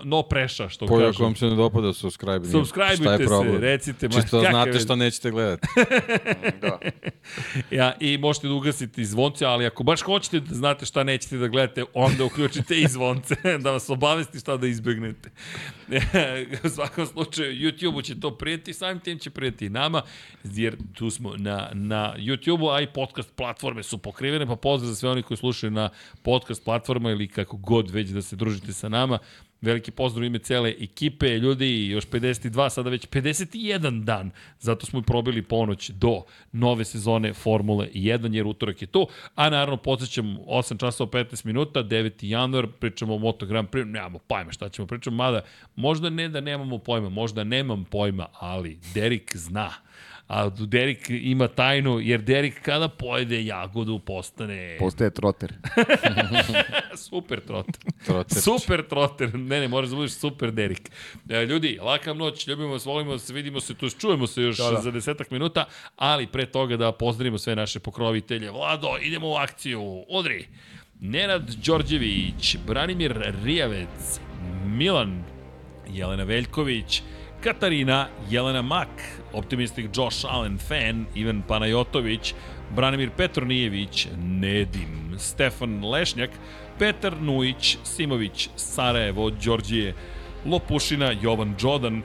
no 0.04 0.22
preša, 0.22 0.68
što 0.68 0.86
Koji, 0.86 1.00
kažem. 1.00 1.10
ako 1.10 1.22
vam 1.22 1.36
se 1.36 1.46
ne 1.46 1.56
dopada, 1.56 1.92
subscribe. 1.92 2.48
Subscribeujte 2.48 3.26
se, 3.26 3.58
recite. 3.58 4.08
Čisto 4.08 4.42
ma, 4.42 4.50
znate 4.50 4.78
što 4.78 4.96
nećete 4.96 5.30
gledati. 5.30 5.68
da. 6.62 6.78
ja, 7.70 7.92
I 8.00 8.18
možete 8.18 8.48
da 8.48 8.54
ugasite 8.54 9.00
i 9.00 9.04
zvonce, 9.04 9.44
ali 9.44 9.66
ako 9.66 9.82
baš 9.82 10.02
hoćete 10.02 10.40
da 10.40 10.54
znate 10.54 10.86
šta 10.86 11.04
nećete 11.04 11.36
da 11.36 11.48
gledate, 11.48 11.84
onda 11.94 12.24
uključite 12.24 12.74
i 12.80 12.88
zvonce, 12.88 13.34
da 13.64 13.70
vas 13.70 13.90
obavesti 13.90 14.40
šta 14.40 14.56
da 14.56 14.66
izbegnete. 14.66 15.30
u 16.64 16.68
svakom 16.68 17.06
slučaju, 17.06 17.52
YouTube-u 17.52 18.02
će 18.02 18.20
to 18.20 18.36
prijeti, 18.36 18.74
samim 18.74 19.00
tim 19.00 19.18
će 19.18 19.30
prijeti 19.30 19.66
i 19.66 19.70
nama, 19.70 20.02
jer 20.44 20.76
tu 20.94 21.10
smo 21.10 21.36
na, 21.36 21.70
na 21.72 22.14
YouTube-u, 22.16 22.70
a 22.70 22.80
i 22.80 22.86
podcast 22.86 23.27
platforme 23.36 23.82
su 23.82 23.98
pokrivene, 23.98 24.46
pa 24.46 24.56
pozdrav 24.56 24.88
za 24.88 24.96
sve 24.96 25.10
oni 25.10 25.22
koji 25.22 25.38
slušaju 25.38 25.70
na 25.70 25.90
podcast 26.22 26.64
platforma 26.64 27.10
ili 27.10 27.28
kako 27.28 27.56
god 27.56 27.90
već 27.90 28.08
da 28.08 28.22
se 28.22 28.36
družite 28.36 28.72
sa 28.72 28.88
nama. 28.88 29.18
Veliki 29.60 29.90
pozdrav 29.90 30.24
ime 30.24 30.38
cele 30.38 30.74
ekipe, 30.80 31.38
ljudi, 31.38 31.86
još 31.86 32.06
52, 32.08 32.70
sada 32.70 32.90
već 32.90 33.08
51 33.08 34.04
dan. 34.04 34.30
Zato 34.58 34.86
smo 34.86 34.98
i 34.98 35.02
probili 35.02 35.42
ponoć 35.42 35.90
do 35.90 36.22
nove 36.52 36.84
sezone 36.84 37.32
Formule 37.32 37.88
1, 37.94 38.34
jer 38.34 38.46
utorak 38.46 38.82
je 38.82 38.86
tu. 38.86 39.08
A 39.34 39.50
naravno, 39.50 39.76
podsjećam, 39.76 40.38
8 40.46 40.80
časova 40.80 41.10
15 41.10 41.46
minuta, 41.46 41.82
9. 41.82 42.12
januar, 42.20 42.66
pričamo 42.80 43.14
o 43.14 43.18
Moto 43.18 43.46
Grand 43.46 43.68
Prix, 43.68 43.84
nemamo 43.84 44.18
pojma 44.18 44.52
šta 44.52 44.68
ćemo 44.68 44.86
pričati, 44.86 45.16
mada 45.16 45.40
možda 45.76 46.10
ne 46.10 46.28
da 46.28 46.40
nemamo 46.40 46.78
pojma, 46.78 47.08
možda 47.08 47.44
nemam 47.44 47.84
pojma, 47.84 48.26
ali 48.32 48.78
Derek 48.94 49.36
zna 49.36 49.87
a 50.28 50.48
Derek 50.48 51.06
ima 51.10 51.48
tajnu, 51.48 52.00
jer 52.00 52.20
Derek 52.20 52.62
kada 52.62 52.88
pojede 52.88 53.44
jagodu 53.44 53.98
postane... 53.98 54.76
Postaje 54.78 55.10
troter. 55.10 55.52
super 57.08 57.40
troter. 57.40 57.92
troter. 58.06 58.40
Super 58.40 58.88
troter. 58.88 59.34
Ne, 59.34 59.60
ne, 59.60 59.68
moraš 59.68 59.90
da 59.90 59.96
budeš 59.96 60.12
super 60.12 60.52
Derek. 60.52 60.90
E, 61.28 61.46
ljudi, 61.46 61.78
laka 61.82 62.14
noć, 62.14 62.46
ljubimo 62.46 62.72
vas, 62.72 62.84
volimo 62.84 63.10
vas, 63.10 63.30
vidimo 63.30 63.60
se, 63.60 63.74
tu 63.74 63.90
čujemo 63.90 64.26
se 64.26 64.42
još 64.42 64.56
da, 64.56 64.70
da. 64.70 64.80
za 64.80 64.90
desetak 64.90 65.30
minuta, 65.30 65.64
ali 65.96 66.26
pre 66.26 66.46
toga 66.46 66.76
da 66.76 66.92
pozdravimo 66.92 67.38
sve 67.38 67.56
naše 67.56 67.80
pokrovitelje. 67.80 68.50
Vlado, 68.50 68.88
idemo 69.02 69.28
u 69.30 69.34
akciju, 69.34 70.04
udri! 70.08 70.46
Nenad 71.00 71.54
Đorđević, 71.66 72.56
Branimir 72.66 73.34
Rijavec, 73.44 74.20
Milan, 74.66 75.24
Jelena 75.88 76.24
Veljković, 76.24 77.02
Katarina, 77.40 78.08
Jelena 78.30 78.62
Mak, 78.62 78.88
optimistik 79.38 79.90
Josh 79.96 80.26
Allen 80.28 80.58
fan, 80.58 81.06
Ivan 81.14 81.42
Panajotović, 81.48 82.34
Branimir 82.76 83.10
Petronijević, 83.16 84.08
Nedim, 84.18 85.14
Stefan 85.18 85.84
Lešnjak, 85.84 86.30
Petar 86.78 87.16
Nujić, 87.20 87.78
Simović, 87.84 88.48
Sarajevo, 88.56 89.30
Đorđije, 89.30 89.94
Lopušina, 90.46 91.12
Jovan 91.22 91.54
Đodan, 91.62 92.02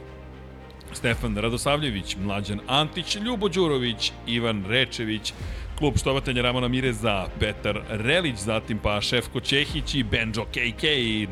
Stefan 0.94 1.38
Radosavljević, 1.38 2.16
Mlađan 2.16 2.60
Antić, 2.68 3.16
Ljubo 3.16 3.50
Đurović, 3.50 4.12
Ivan 4.28 4.66
Rečević, 4.68 5.34
klub 5.78 5.98
štovatelja 5.98 6.42
Ramona 6.42 6.68
Mireza, 6.68 7.28
Petar 7.40 7.82
Relić, 7.90 8.38
zatim 8.38 8.78
pa 8.78 9.02
Šefko 9.02 9.40
Čehić 9.40 9.96
i 9.96 10.04
Benjo 10.04 10.46
KK, 10.46 10.84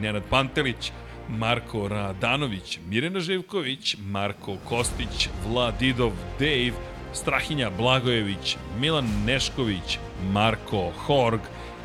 Nenad 0.02 0.24
Pantelić, 0.30 0.92
Marko 1.40 1.88
Radanović, 1.88 2.80
Mirena 2.90 3.20
Živković, 3.20 3.96
Marko 4.00 4.58
Kostić, 4.70 5.30
Vladidov 5.48 6.12
Dave, 6.40 6.72
Strahinja 7.14 7.70
Blagojević, 7.70 8.58
Milan 8.80 9.08
Nešković, 9.26 9.98
Marko 10.32 10.92
Horg, 11.06 11.42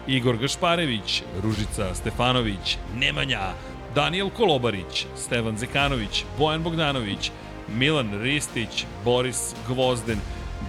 Igor 0.07 0.37
Gašparević, 0.37 1.23
Ružica 1.43 1.95
Stefanović, 1.95 2.79
Nemanja, 2.97 3.53
Daniel 3.95 4.31
Kolobarić, 4.31 5.07
Stevan 5.17 5.57
Zekanović, 5.59 6.25
Bojan 6.39 6.63
Bogdanović, 6.63 7.31
Milan 7.69 8.23
Ristić, 8.23 8.87
Boris 9.05 9.55
Gvozden, 9.69 10.19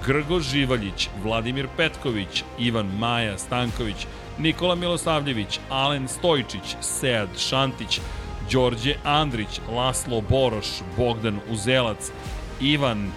Grgo 0.06 0.40
Živaljić, 0.40 1.10
Vladimir 1.24 1.68
Petković, 1.78 2.44
Ivan 2.60 2.90
Maja 3.00 3.38
Stanković, 3.38 4.08
Nikola 4.40 4.76
Milosavljević, 4.76 5.60
Alen 5.70 6.08
Stojčić, 6.08 6.76
Sead 6.82 7.30
Šantić, 7.38 8.00
Đorđe 8.51 8.95
Andrić, 9.03 9.59
Laslo 9.72 10.22
Boroš, 10.22 10.67
Bogdan 10.98 11.40
Uzelac, 11.50 12.11
Ivan 12.61 13.11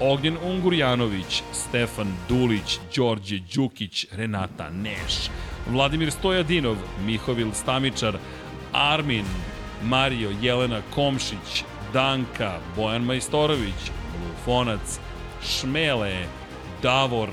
Ognjen 0.00 0.36
Ungurjanović, 0.44 1.42
Stefan 1.52 2.14
Dulić, 2.28 2.78
Đorđe 2.96 3.38
Đukić, 3.54 4.06
Renata 4.12 4.70
Neš, 4.70 5.30
Vladimir 5.66 6.10
Stojadinov, 6.10 6.76
Mihovil 7.06 7.52
Stamičar, 7.52 8.18
Armin, 8.72 9.24
Mario 9.82 10.30
Jelena 10.42 10.80
Komšić, 10.94 11.64
Danka, 11.92 12.58
Bojan 12.76 13.02
Majstorović, 13.02 13.90
Lufonac, 14.22 14.98
Šmele, 15.42 16.26
Davor, 16.82 17.28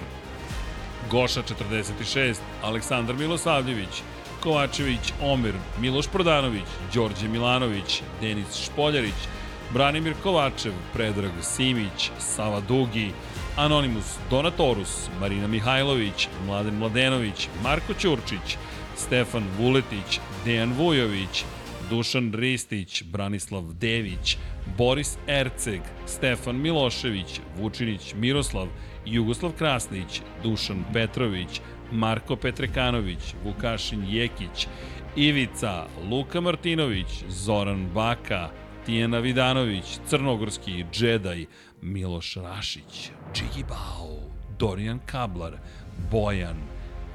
Goša 1.11 1.41
46, 1.41 2.35
Aleksandar 2.63 3.15
Milosavljević, 3.15 4.03
Kovačević, 4.43 5.13
Omer, 5.21 5.53
Miloš 5.79 6.07
Prodanović, 6.07 6.63
Đorđe 6.93 7.27
Milanović, 7.27 8.01
Denis 8.21 8.55
Špoljarić, 8.65 9.19
Branimir 9.73 10.13
Kovačev, 10.23 10.73
Predrag 10.93 11.31
Simić, 11.41 12.11
Sava 12.19 12.59
Dugi, 12.59 13.11
Anonimus 13.55 14.17
Donatorus, 14.29 15.09
Marina 15.19 15.47
Mihajlović, 15.47 16.27
Mladen 16.45 16.75
Mladenović, 16.75 17.47
Marko 17.63 17.93
Ćurčić, 17.93 18.57
Stefan 18.97 19.43
Vuletić, 19.59 20.19
Dejan 20.45 20.73
Vujović, 20.73 21.45
Dušan 21.89 22.33
Ristić, 22.33 23.03
Branislav 23.03 23.63
Dević, 23.73 24.37
Boris 24.77 25.17
Erceg, 25.27 25.81
Stefan 26.05 26.55
Milošević, 26.55 27.39
Vučinić 27.59 28.13
Miroslav, 28.15 28.67
Jugoslav 29.05 29.51
Krasnić, 29.51 30.21
Dušan 30.43 30.83
Petrović, 30.93 31.61
Marko 31.93 32.35
Petrekanović, 32.35 33.35
Vukašin 33.43 34.05
Jekić, 34.09 34.67
Ivica, 35.15 35.85
Luka 36.09 36.41
Martinović, 36.41 37.23
Zoran 37.29 37.89
Baka, 37.93 38.49
Tijena 38.85 39.19
Vidanović, 39.19 39.99
Crnogorski 40.07 40.85
Džedaj, 40.91 41.45
Miloš 41.81 42.35
Rašić, 42.35 43.11
Džigi 43.33 43.63
Bao, 43.69 44.19
Dorijan 44.59 44.99
Kablar, 45.05 45.57
Bojan, 46.11 46.57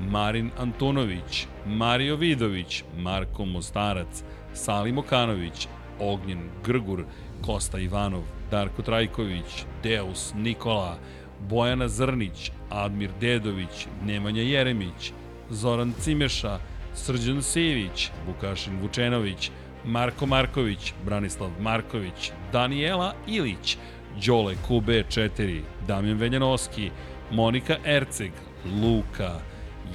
Marin 0.00 0.50
Antunović, 0.58 1.46
Mario 1.66 2.16
Vidović, 2.16 2.84
Marko 2.96 3.44
Mostarac, 3.44 4.22
Salim 4.54 4.98
Okanović, 4.98 5.68
Ognjen 6.00 6.50
Grgur, 6.64 7.04
Kosta 7.46 7.78
Ivanov, 7.78 8.22
Darko 8.50 8.82
Trajković, 8.82 9.64
Deus 9.82 10.32
Nikola, 10.36 10.98
Bojana 11.40 11.88
Zrnić, 11.88 12.52
Admir 12.70 13.10
Dedović, 13.20 13.86
Nemanja 14.04 14.42
Jeremić, 14.42 15.12
Zoran 15.50 15.92
Cimeša, 16.00 16.58
Srđan 16.94 17.42
Sivić, 17.42 18.10
Vukašin 18.26 18.80
Vučenović, 18.80 19.50
Marko 19.84 20.26
Marković, 20.26 20.92
Branislav 21.04 21.50
Marković, 21.60 22.32
Daniela 22.52 23.14
Ilić, 23.26 23.76
Đole 24.26 24.54
QB4, 24.68 25.60
Damjan 25.86 26.18
Veljanoski, 26.18 26.90
Monika 27.30 27.76
Erceg, 27.84 28.32
Luka, 28.82 29.40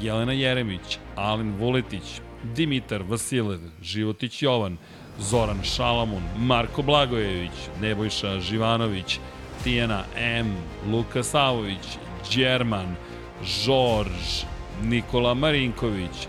Jelena 0.02 0.34
Jeremić, 0.34 0.98
Alen 1.16 1.54
Vuletić, 1.60 2.22
Dimitar 2.56 3.04
Vasilev, 3.04 3.60
Životić 3.82 4.42
Jovan, 4.42 4.78
Zoran 5.20 5.64
Šalamun, 5.64 6.24
Marko 6.38 6.82
Blagojević, 6.82 7.52
Nebojša 7.82 8.40
Živanović, 8.40 9.20
Tijana 9.64 10.04
M, 10.18 10.56
Luka 10.92 11.24
Savović, 11.24 11.98
Đerman, 12.36 12.96
Žorž, 13.44 14.44
Nikola 14.84 15.34
Marinković, 15.34 16.28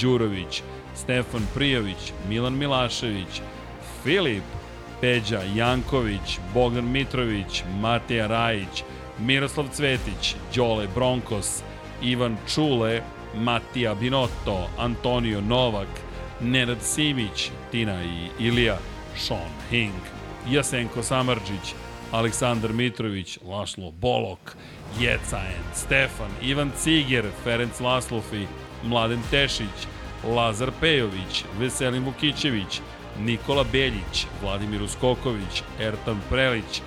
Đurović, 0.00 0.62
Stefan 0.94 1.46
Prijović, 1.54 2.12
Milan 2.28 2.58
Milašević, 2.58 3.40
Filip, 4.02 4.44
Peđa 5.00 5.40
Janković, 5.54 6.38
Bogdan 6.54 6.90
Mitrović, 6.90 7.62
Matija 7.80 8.26
Rajić, 8.26 8.84
Miroslav 9.18 9.66
Cvetić, 9.72 10.34
Đole 10.54 10.88
Bronkos, 10.94 11.62
Ivan 12.02 12.36
Čule, 12.54 13.02
Matija 13.34 13.94
Binotto, 13.94 14.68
Antonio 14.78 15.40
Novak, 15.40 15.88
Nenad 16.40 16.82
Simić, 16.82 17.50
Tina 17.70 18.04
i 18.04 18.46
Ilija, 18.46 18.78
Sean 19.16 19.50
Hing, 19.70 20.00
Jasenko 20.50 21.02
Samarđić, 21.02 21.74
Aleksandar 22.12 22.72
Mitrović, 22.72 23.38
Lašlo 23.44 23.90
Bolok, 23.90 24.56
Jecaen, 24.98 25.64
Stefan, 25.74 26.30
Ivan 26.42 26.72
Ciger, 26.76 27.24
Ferenc 27.44 27.80
Laslofi, 27.80 28.46
Mladen 28.84 29.22
Tešić, 29.30 29.86
Lazar 30.24 30.70
Pejović, 30.80 31.44
Veselin 31.58 32.04
Vukićević, 32.04 32.80
Nikola 33.18 33.64
Beljić, 33.72 34.26
Vladimir 34.42 34.82
Uskoković, 34.82 35.62
Ertan 35.80 36.20
Prelić, 36.30 36.82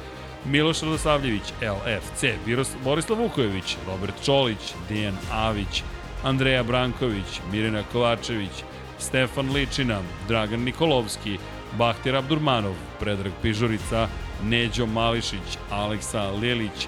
Miloš 0.45 0.81
Radosavljević, 0.81 1.53
LFC, 1.61 2.23
Viros, 2.45 2.69
Borislav 2.83 3.19
Vukojević, 3.19 3.77
Robert 3.87 4.13
Čolić, 4.25 4.73
Dejan 4.89 5.17
Avić, 5.31 5.83
Andreja 6.23 6.63
Branković, 6.63 7.41
Mirina 7.51 7.83
Kovačević, 7.91 8.63
Stefan 8.99 9.53
Ličina, 9.53 10.01
Dragan 10.27 10.59
Nikolovski, 10.59 11.37
Bahtir 11.77 12.15
Abdurmanov, 12.15 12.75
Predrag 12.99 13.33
Pižurica, 13.41 14.07
Neđo 14.43 14.85
Mališić, 14.85 15.57
Aleksa 15.71 16.31
Lilić, 16.31 16.87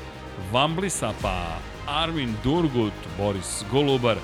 Vambli 0.51 0.89
Sapa, 0.89 1.59
Armin 1.85 2.33
Durgut, 2.43 2.93
Boris 3.17 3.65
Golubar, 3.71 4.17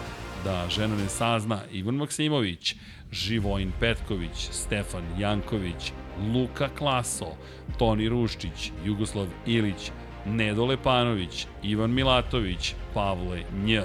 da 0.43 0.65
žena 0.69 0.95
ne 0.95 1.09
sazna, 1.09 1.59
Ivan 1.71 1.95
Maksimović, 1.95 2.75
Živojin 3.11 3.71
Petković, 3.79 4.47
Stefan 4.51 5.03
Janković, 5.19 5.91
Luka 6.33 6.69
Klaso, 6.77 7.35
Toni 7.77 8.09
Ruščić, 8.09 8.71
Jugoslav 8.85 9.27
Ilić, 9.45 9.91
Nedo 10.25 10.65
Lepanović, 10.65 11.47
Ivan 11.63 11.93
Milatović, 11.93 12.75
Pavle 12.93 13.43
Nj, 13.65 13.79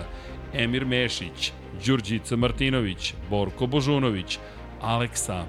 Emir 0.54 0.86
Mešić, 0.86 1.52
Đurđica 1.86 2.36
Martinović, 2.36 3.14
Borko 3.30 3.66
Božunović, 3.66 4.38
Aleksa, 4.80 5.44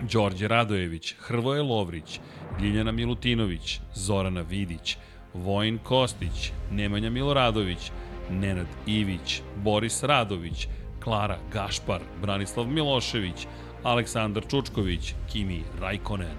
Đorđe 0.00 0.48
Radojević, 0.48 1.14
Hrvoje 1.18 1.62
Lovrić, 1.62 2.20
Ljiljana 2.60 2.92
Milutinović, 2.92 3.80
Zorana 3.94 4.40
Vidić, 4.40 4.96
Vojin 5.44 5.78
Kostić, 5.78 6.52
Nemanja 6.70 7.10
Miloradović, 7.10 7.90
Nenad 8.30 8.66
Ivić, 8.86 9.42
Boris 9.56 10.02
Radović, 10.02 10.68
Klara 11.00 11.38
Gašpar, 11.52 12.00
Branislav 12.22 12.66
Milošević, 12.66 13.46
Aleksandar 13.82 14.46
Čučković, 14.50 15.14
Kimi 15.32 15.62
Rajkonen, 15.80 16.36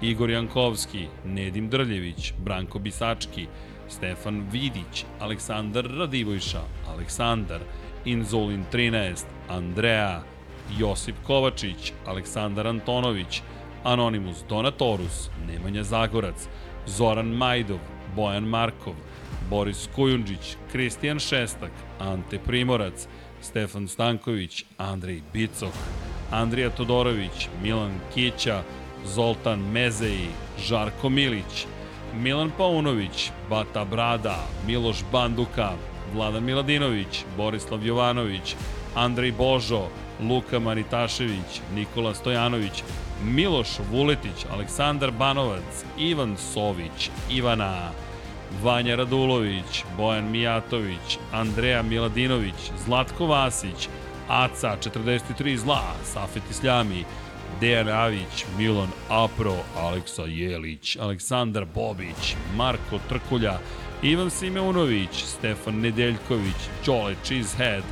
Igor 0.00 0.30
Jankovski, 0.30 1.06
Nedim 1.24 1.68
Drljević, 1.68 2.32
Branko 2.38 2.78
Bisački, 2.78 3.46
Stefan 3.88 4.46
Vidić, 4.52 5.04
Aleksandar 5.20 5.84
Radivojša, 5.98 6.60
Aleksandar, 6.88 7.60
Inzulin 8.04 8.64
13, 8.72 9.24
Andrea, 9.48 10.22
Josip 10.78 11.16
Kovačić, 11.26 11.92
Aleksandar 12.06 12.66
Antonović, 12.66 13.42
Anonimus 13.84 14.44
Donatorus, 14.48 15.30
Nemanja 15.46 15.82
Zagorac, 15.82 16.48
Zoran 16.86 17.26
Majdov, 17.26 17.78
Bojan 18.18 18.44
Markov, 18.44 18.94
Boris 19.50 19.88
Kujundžić, 19.94 20.56
Kristijan 20.72 21.18
Šestak, 21.18 21.70
Ante 21.98 22.38
Primorac, 22.38 23.06
Stefan 23.40 23.88
Stanković, 23.88 24.64
Andrej 24.78 25.22
Bicok, 25.32 25.74
Andrija 26.30 26.70
Todorović, 26.70 27.48
Milan 27.62 27.94
Kića, 28.14 28.62
Zoltan 29.06 29.60
Mezeji, 29.60 30.28
Žarko 30.66 31.08
Milić, 31.08 31.66
Milan 32.14 32.50
Paunović, 32.58 33.30
Bata 33.50 33.84
Brada, 33.84 34.46
Miloš 34.66 35.04
Banduka, 35.12 35.70
Vladan 36.14 36.44
Miladinović, 36.44 37.24
Borislav 37.36 37.86
Jovanović, 37.86 38.56
Andrej 38.94 39.32
Božo, 39.32 39.88
Luka 40.20 40.58
Manitašević, 40.58 41.60
Nikola 41.74 42.14
Stojanović, 42.14 42.82
Miloš 43.24 43.68
Vuletić, 43.90 44.46
Aleksandar 44.52 45.10
Banovac, 45.10 45.84
Ivan 45.98 46.36
Sović, 46.36 47.10
Ivana, 47.30 47.90
Vanja 48.62 48.96
Radulović, 48.96 49.84
Bojan 49.96 50.30
Mijatović, 50.30 51.18
Andreja 51.32 51.82
Miladinović, 51.82 52.70
Zlatko 52.84 53.26
Vasić, 53.26 53.88
Aca 54.28 54.76
43 54.94 55.56
zla, 55.56 55.82
Safet 56.04 56.42
Isljami, 56.50 57.04
Dejan 57.60 57.88
Avić, 57.88 58.44
Milan 58.58 58.88
Apro, 59.08 59.56
Aleksa 59.76 60.22
Jelić, 60.22 60.96
Aleksandar 61.00 61.64
Bobić, 61.74 62.36
Marko 62.56 62.98
Trkulja, 63.08 63.58
Ivan 64.02 64.30
Simeunović, 64.30 65.24
Stefan 65.24 65.80
Nedeljković, 65.80 66.56
Đole 66.86 67.14
Cheesehead, 67.24 67.82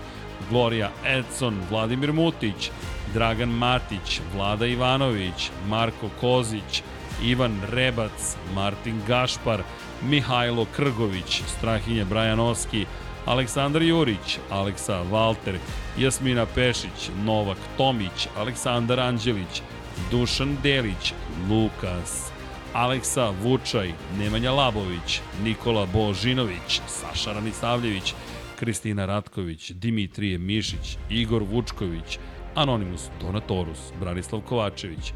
Gloria 0.50 0.90
Edson, 1.04 1.60
Vladimir 1.70 2.12
Mutić, 2.12 2.70
Dragan 3.14 3.48
Matić, 3.48 4.20
Vlada 4.34 4.66
Ivanović, 4.66 5.50
Marko 5.68 6.08
Kozić, 6.20 6.82
Ivan 7.22 7.60
Rebac, 7.70 8.36
Martin 8.54 9.00
Gašpar, 9.08 9.62
Mihajlo 10.02 10.66
Krgović, 10.76 11.42
Strahinje 11.46 12.04
Brajanoski, 12.04 12.86
Aleksandar 13.26 13.82
Jurić, 13.82 14.38
Aleksa 14.50 15.02
Valter, 15.02 15.58
Jasmina 15.98 16.46
Pešić, 16.46 17.10
Novak 17.24 17.58
Tomić, 17.76 18.28
Aleksandar 18.36 19.00
Anđelić, 19.00 19.62
Dušan 20.10 20.56
Delić, 20.62 21.12
Lukas, 21.50 22.30
Aleksa 22.72 23.32
Vučaj, 23.42 23.92
Nemanja 24.18 24.52
Labović, 24.52 25.20
Nikola 25.44 25.86
Božinović, 25.86 26.80
Saša 26.86 27.32
Ranisavljević, 27.32 28.14
Kristina 28.58 29.06
Ratković, 29.06 29.70
Dimitrije 29.70 30.38
Mišić, 30.38 30.96
Igor 31.10 31.42
Vučković, 31.42 32.18
Anonimus 32.54 33.08
Donatorus, 33.20 33.78
Branislav 34.00 34.40
Kovačević, 34.40 35.12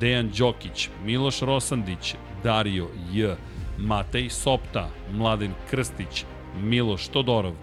Dejan 0.00 0.30
Đokić, 0.38 0.88
Miloš 1.04 1.40
Rosandić, 1.40 2.14
Dario 2.42 2.88
J, 3.12 3.36
Matej 3.78 4.30
Sopta, 4.30 4.88
Mladen 5.12 5.54
Krstić, 5.70 6.24
Miloš 6.62 7.08
Todorov, 7.08 7.54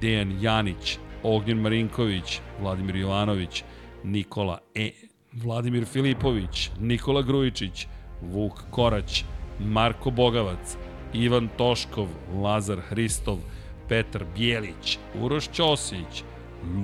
Dejan 0.00 0.38
Janić, 0.40 0.98
Ognjen 1.22 1.60
Marinković, 1.60 2.40
Vladimir 2.60 2.96
Jovanović, 2.96 3.64
Nikola 4.04 4.58
E, 4.74 4.90
Vladimir 5.32 5.86
Filipović, 5.86 6.70
Nikola 6.80 7.22
Grujičić, 7.22 7.86
Vuk 8.22 8.62
Korać, 8.70 9.24
Marko 9.60 10.10
Bogavac, 10.10 10.76
Ivan 11.12 11.48
Toškov, 11.56 12.08
Lazar 12.42 12.80
Hristov, 12.80 13.38
Petar 13.88 14.24
Bijelić, 14.36 14.98
Uroš 15.22 15.48
Ćosić, 15.48 16.24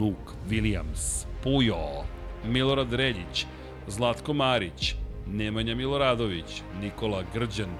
Luke 0.01 0.33
Williams, 0.49 1.27
Pujo, 1.43 2.05
Milorad 2.45 2.93
Reljić, 2.93 3.47
Zlatko 3.87 4.33
Marić, 4.33 4.95
Nemanja 5.27 5.75
Miloradović, 5.75 6.63
Nikola 6.81 7.23
Grđan, 7.35 7.71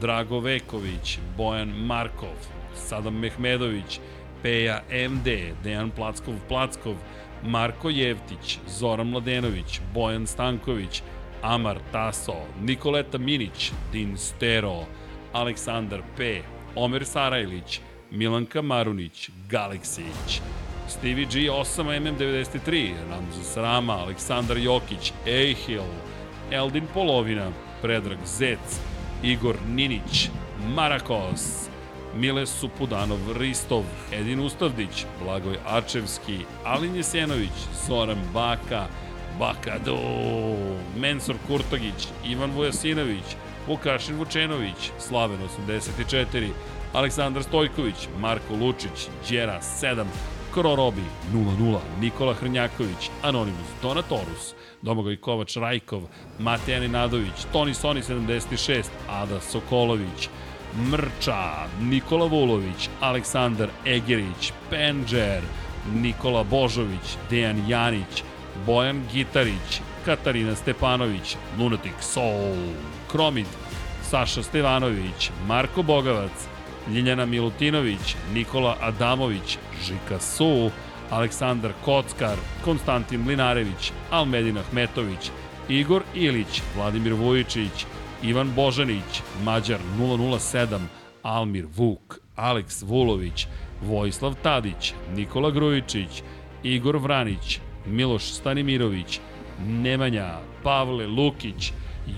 Drago 0.00 0.40
Veković, 0.40 1.18
Bojan 1.36 1.68
Markov, 1.68 2.36
Sadam 2.74 3.18
Mehmedović, 3.18 4.00
Peja 4.42 4.82
MD, 5.10 5.26
Dejan 5.64 5.90
Plackov-Plackov, 5.90 6.94
Marko 7.42 7.90
Jevtić, 7.90 8.58
Zoran 8.68 9.06
Mladenović, 9.10 9.80
Bojan 9.94 10.26
Stanković, 10.26 11.02
Amar 11.42 11.78
Taso, 11.92 12.34
Nikoleta 12.60 13.18
Minić, 13.18 13.72
Din 13.92 14.16
Stero, 14.18 14.86
Aleksandar 15.32 16.02
P, 16.16 16.42
Omer 16.74 17.04
Sarajlić, 17.04 17.80
Milanka 18.10 18.62
Marunić, 18.62 19.30
Galeksić, 19.50 20.40
Stevie 20.88 21.26
G 21.26 21.50
8MM93, 21.50 22.94
Ramza 23.10 23.42
Srama, 23.42 23.92
Aleksandar 23.92 24.58
Jokić, 24.58 25.12
Ehil, 25.26 25.82
Eldin 26.50 26.86
Polovina, 26.94 27.50
Predrag 27.82 28.18
Zec, 28.24 28.80
Igor 29.22 29.56
Ninić, 29.68 30.30
Marakos, 30.74 31.68
Mile 32.14 32.46
Supudanov, 32.46 33.18
Ristov, 33.38 33.84
Edin 34.12 34.40
Ustavdić, 34.40 35.06
Blagoj 35.22 35.56
Ačevski, 35.66 36.38
Alin 36.64 36.96
Jesenović, 36.96 37.52
Zoran 37.86 38.18
Baka, 38.34 38.86
Bakado, 39.38 39.98
Mensur 40.96 41.36
Kurtogić, 41.46 42.08
Ivan 42.24 42.50
Vujasinović, 42.50 43.36
Vukašin 43.66 44.16
Vučenović, 44.16 44.90
Slaven 44.98 45.38
84, 45.66 46.48
Aleksandar 46.92 47.42
Stojković, 47.42 48.08
Marko 48.20 48.54
Lučić, 48.54 49.08
Đera 49.30 49.60
7, 49.62 50.06
Krorobi 50.54 51.04
0-0, 51.34 51.78
Nikola 52.00 52.34
Hrnjaković, 52.34 53.10
Anonimus, 53.22 53.68
Donatorus, 53.82 54.54
Domagoj 54.82 55.16
Kovač 55.16 55.56
Rajkov, 55.56 56.02
Mateja 56.38 56.80
Nenadović, 56.80 57.46
Toni 57.52 57.74
Soni 57.74 58.02
76, 58.02 58.90
Ada 59.08 59.40
Sokolović, 59.40 60.28
Mrča, 60.90 61.66
Nikola 61.80 62.26
Vulović, 62.26 62.88
Aleksandar 63.00 63.68
Egerić, 63.86 64.52
Penđer, 64.70 65.42
Nikola 65.94 66.44
Božović, 66.44 67.16
Dejan 67.30 67.68
Janić, 67.68 68.22
Bojan 68.66 69.02
Gitarić, 69.12 69.80
Katarina 70.04 70.54
Stepanović, 70.54 71.36
Lunatic 71.58 72.00
Soul, 72.00 72.56
Kromid, 73.10 73.46
Saša 74.02 74.42
Stevanović, 74.42 75.30
Marko 75.46 75.82
Bogavac, 75.82 76.46
Ljiljana 76.90 77.26
Milutinović, 77.26 78.16
Nikola 78.34 78.76
Adamović, 78.80 79.58
Žika 79.84 80.20
Su, 80.20 80.70
Aleksandar 81.10 81.72
Kockar, 81.84 82.36
Konstantin 82.64 83.20
Mlinarević, 83.20 83.92
Almedin 84.10 84.58
Ahmetović, 84.58 85.30
Igor 85.68 86.02
Ilić, 86.14 86.62
Vladimir 86.76 87.12
Vujičić, 87.12 87.86
Ivan 88.22 88.52
Božanić, 88.54 89.22
Mađar 89.44 89.78
007, 89.98 90.78
Almir 91.22 91.66
Vuk, 91.76 92.18
Aleks 92.36 92.82
Vulović, 92.82 93.46
Vojislav 93.82 94.34
Tadić, 94.42 94.94
Nikola 95.14 95.50
Grujičić, 95.50 96.22
Igor 96.62 96.96
Vranić, 96.96 97.60
Miloš 97.86 98.24
Stanimirović, 98.24 99.20
Nemanja, 99.66 100.38
Pavle 100.62 101.06
Lukić, 101.06 101.72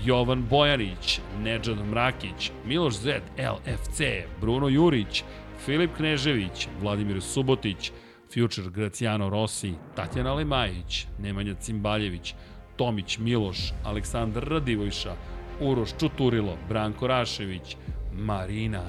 Jovan 0.05 0.43
Bojanić, 0.49 1.19
Nedžad 1.43 1.77
Mrakić, 1.87 2.51
Miloš 2.65 2.93
Zed, 2.93 3.23
LFC, 3.37 4.01
Bruno 4.41 4.67
Jurić, 4.67 5.23
Filip 5.65 5.95
Knežević, 5.95 6.67
Vladimir 6.81 7.21
Subotić, 7.21 7.91
Future 8.33 8.69
Graciano 8.69 9.29
Rossi, 9.29 9.73
Tatjana 9.95 10.33
Lemajić, 10.33 11.07
Nemanja 11.19 11.53
Cimbaljević, 11.53 12.33
Tomić 12.75 13.17
Miloš, 13.17 13.73
Aleksandar 13.83 14.43
Radivojša, 14.43 15.15
Uroš 15.59 15.89
Čuturilo, 15.99 16.57
Branko 16.69 17.07
Rašević, 17.07 17.75
Marina, 18.13 18.83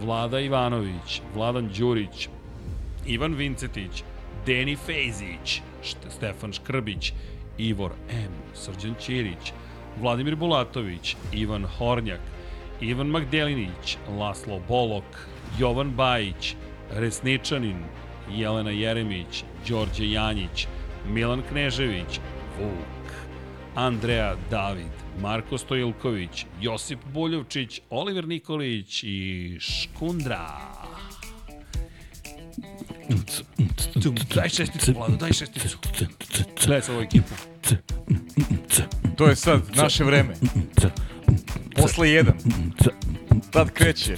Vlada 0.00 0.40
Ivanović, 0.40 1.22
Vladan 1.34 1.70
Đurić, 1.78 2.28
Ivan 3.06 3.34
Vincetić, 3.34 4.02
Deni 4.46 4.76
Fejzić, 4.76 5.62
Stefan 6.08 6.52
Škrbić, 6.52 7.12
Ivor 7.58 7.92
M, 8.10 8.32
Srđan 8.54 8.94
Ćirić, 9.00 9.52
Vladimir 10.00 10.36
Bulatović, 10.36 11.16
Ivan 11.32 11.64
Hornjak, 11.64 12.20
Ivan 12.80 13.06
Magdelinić, 13.06 13.98
Laslo 14.18 14.60
Bolok, 14.68 15.28
Jovan 15.58 15.90
Bajić, 15.90 16.54
Resničanin, 16.90 17.76
Jelena 18.30 18.70
Jeremić, 18.70 19.44
Đorđe 19.68 20.10
Janjić, 20.10 20.66
Milan 21.08 21.42
Knežević, 21.48 22.20
Vuk, 22.60 23.12
Andreja 23.74 24.36
David, 24.50 24.92
Marko 25.20 25.58
Stojilković, 25.58 26.46
Josip 26.60 26.98
Buljovčić, 27.12 27.80
Oliver 27.90 28.28
Nikolić 28.28 29.02
i 29.02 29.56
Škundra. 29.60 30.58
Daj 34.34 34.48
šesticu, 34.48 34.92
Vlado, 34.92 35.16
daj 35.16 35.32
šesticu. 35.32 35.78
Gledaj 36.66 36.82
sa 36.82 36.92
ovu 36.92 37.02
ekipu. 37.02 37.34
To 39.16 39.26
je 39.26 39.36
sad 39.36 39.62
naše 39.74 40.04
vreme. 40.04 40.34
Posle 41.76 42.10
jedan. 42.10 42.34
Tad 43.50 43.70
kreće. 43.70 44.16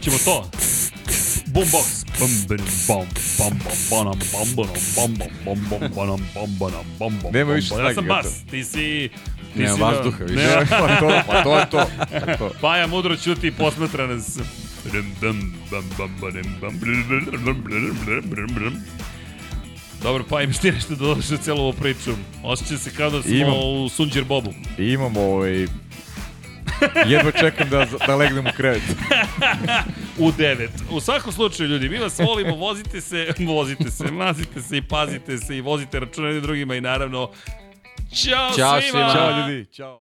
Ćemo 0.00 0.16
to. 0.24 0.50
Boombox. 1.46 2.04
Nema 7.32 7.52
više 7.52 7.74
Ja 7.74 7.94
sam 7.94 8.06
bas, 8.06 8.26
ti 8.50 8.64
si... 8.64 9.10
Ti 9.54 9.62
Nema 9.62 9.74
vazduha 9.74 10.24
više. 10.24 10.66
Pa 10.70 10.96
to, 11.00 11.22
pa 11.26 11.42
to 11.42 11.58
je 11.58 11.70
to. 11.70 11.86
to. 12.38 12.50
Paja 12.60 12.86
mudro 12.86 13.16
ćuti 13.16 13.46
i 13.46 13.52
posmatra 13.52 14.06
nas. 14.06 14.38
Dobro, 20.02 20.24
pa 20.30 20.42
imaš 20.42 20.58
ti 20.58 20.72
nešto 20.72 20.94
da 20.94 21.04
dodaš 21.04 21.30
na 21.30 21.36
celu 21.36 21.60
ovu 21.60 21.72
priču. 21.72 22.10
Osjeća 22.42 22.78
se 22.78 22.90
kao 22.90 23.10
da 23.10 23.22
smo 23.22 23.34
Imam. 23.34 23.54
u 23.54 23.88
Sunđer 23.88 24.24
Bobu. 24.24 24.54
Imamo 24.78 25.20
ovaj... 25.20 25.66
Jedva 27.12 27.30
čekam 27.30 27.68
da, 27.68 27.86
da 28.06 28.16
legnem 28.16 28.46
u 28.46 28.50
krevet. 28.56 28.82
U 30.18 30.32
9. 30.32 30.68
U 30.90 31.00
svakom 31.00 31.32
slučaju, 31.32 31.68
ljudi, 31.68 31.88
mi 31.88 31.98
vas 31.98 32.18
volimo, 32.18 32.56
vozite 32.56 33.00
se, 33.00 33.32
vozite 33.46 33.90
se, 33.90 34.10
mazite 34.10 34.60
se 34.62 34.76
i 34.76 34.82
pazite 34.82 35.38
se 35.38 35.56
i 35.56 35.60
vozite 35.60 36.00
računa 36.00 36.26
jednim 36.26 36.42
drugima 36.42 36.74
i 36.74 36.80
naravno, 36.80 37.30
Ćao, 38.14 38.50
Ćao 38.56 38.80
svima! 38.80 38.90
svima! 38.90 39.12
Ćao 39.14 39.40
ljudi, 39.40 39.66
ćao. 39.72 40.09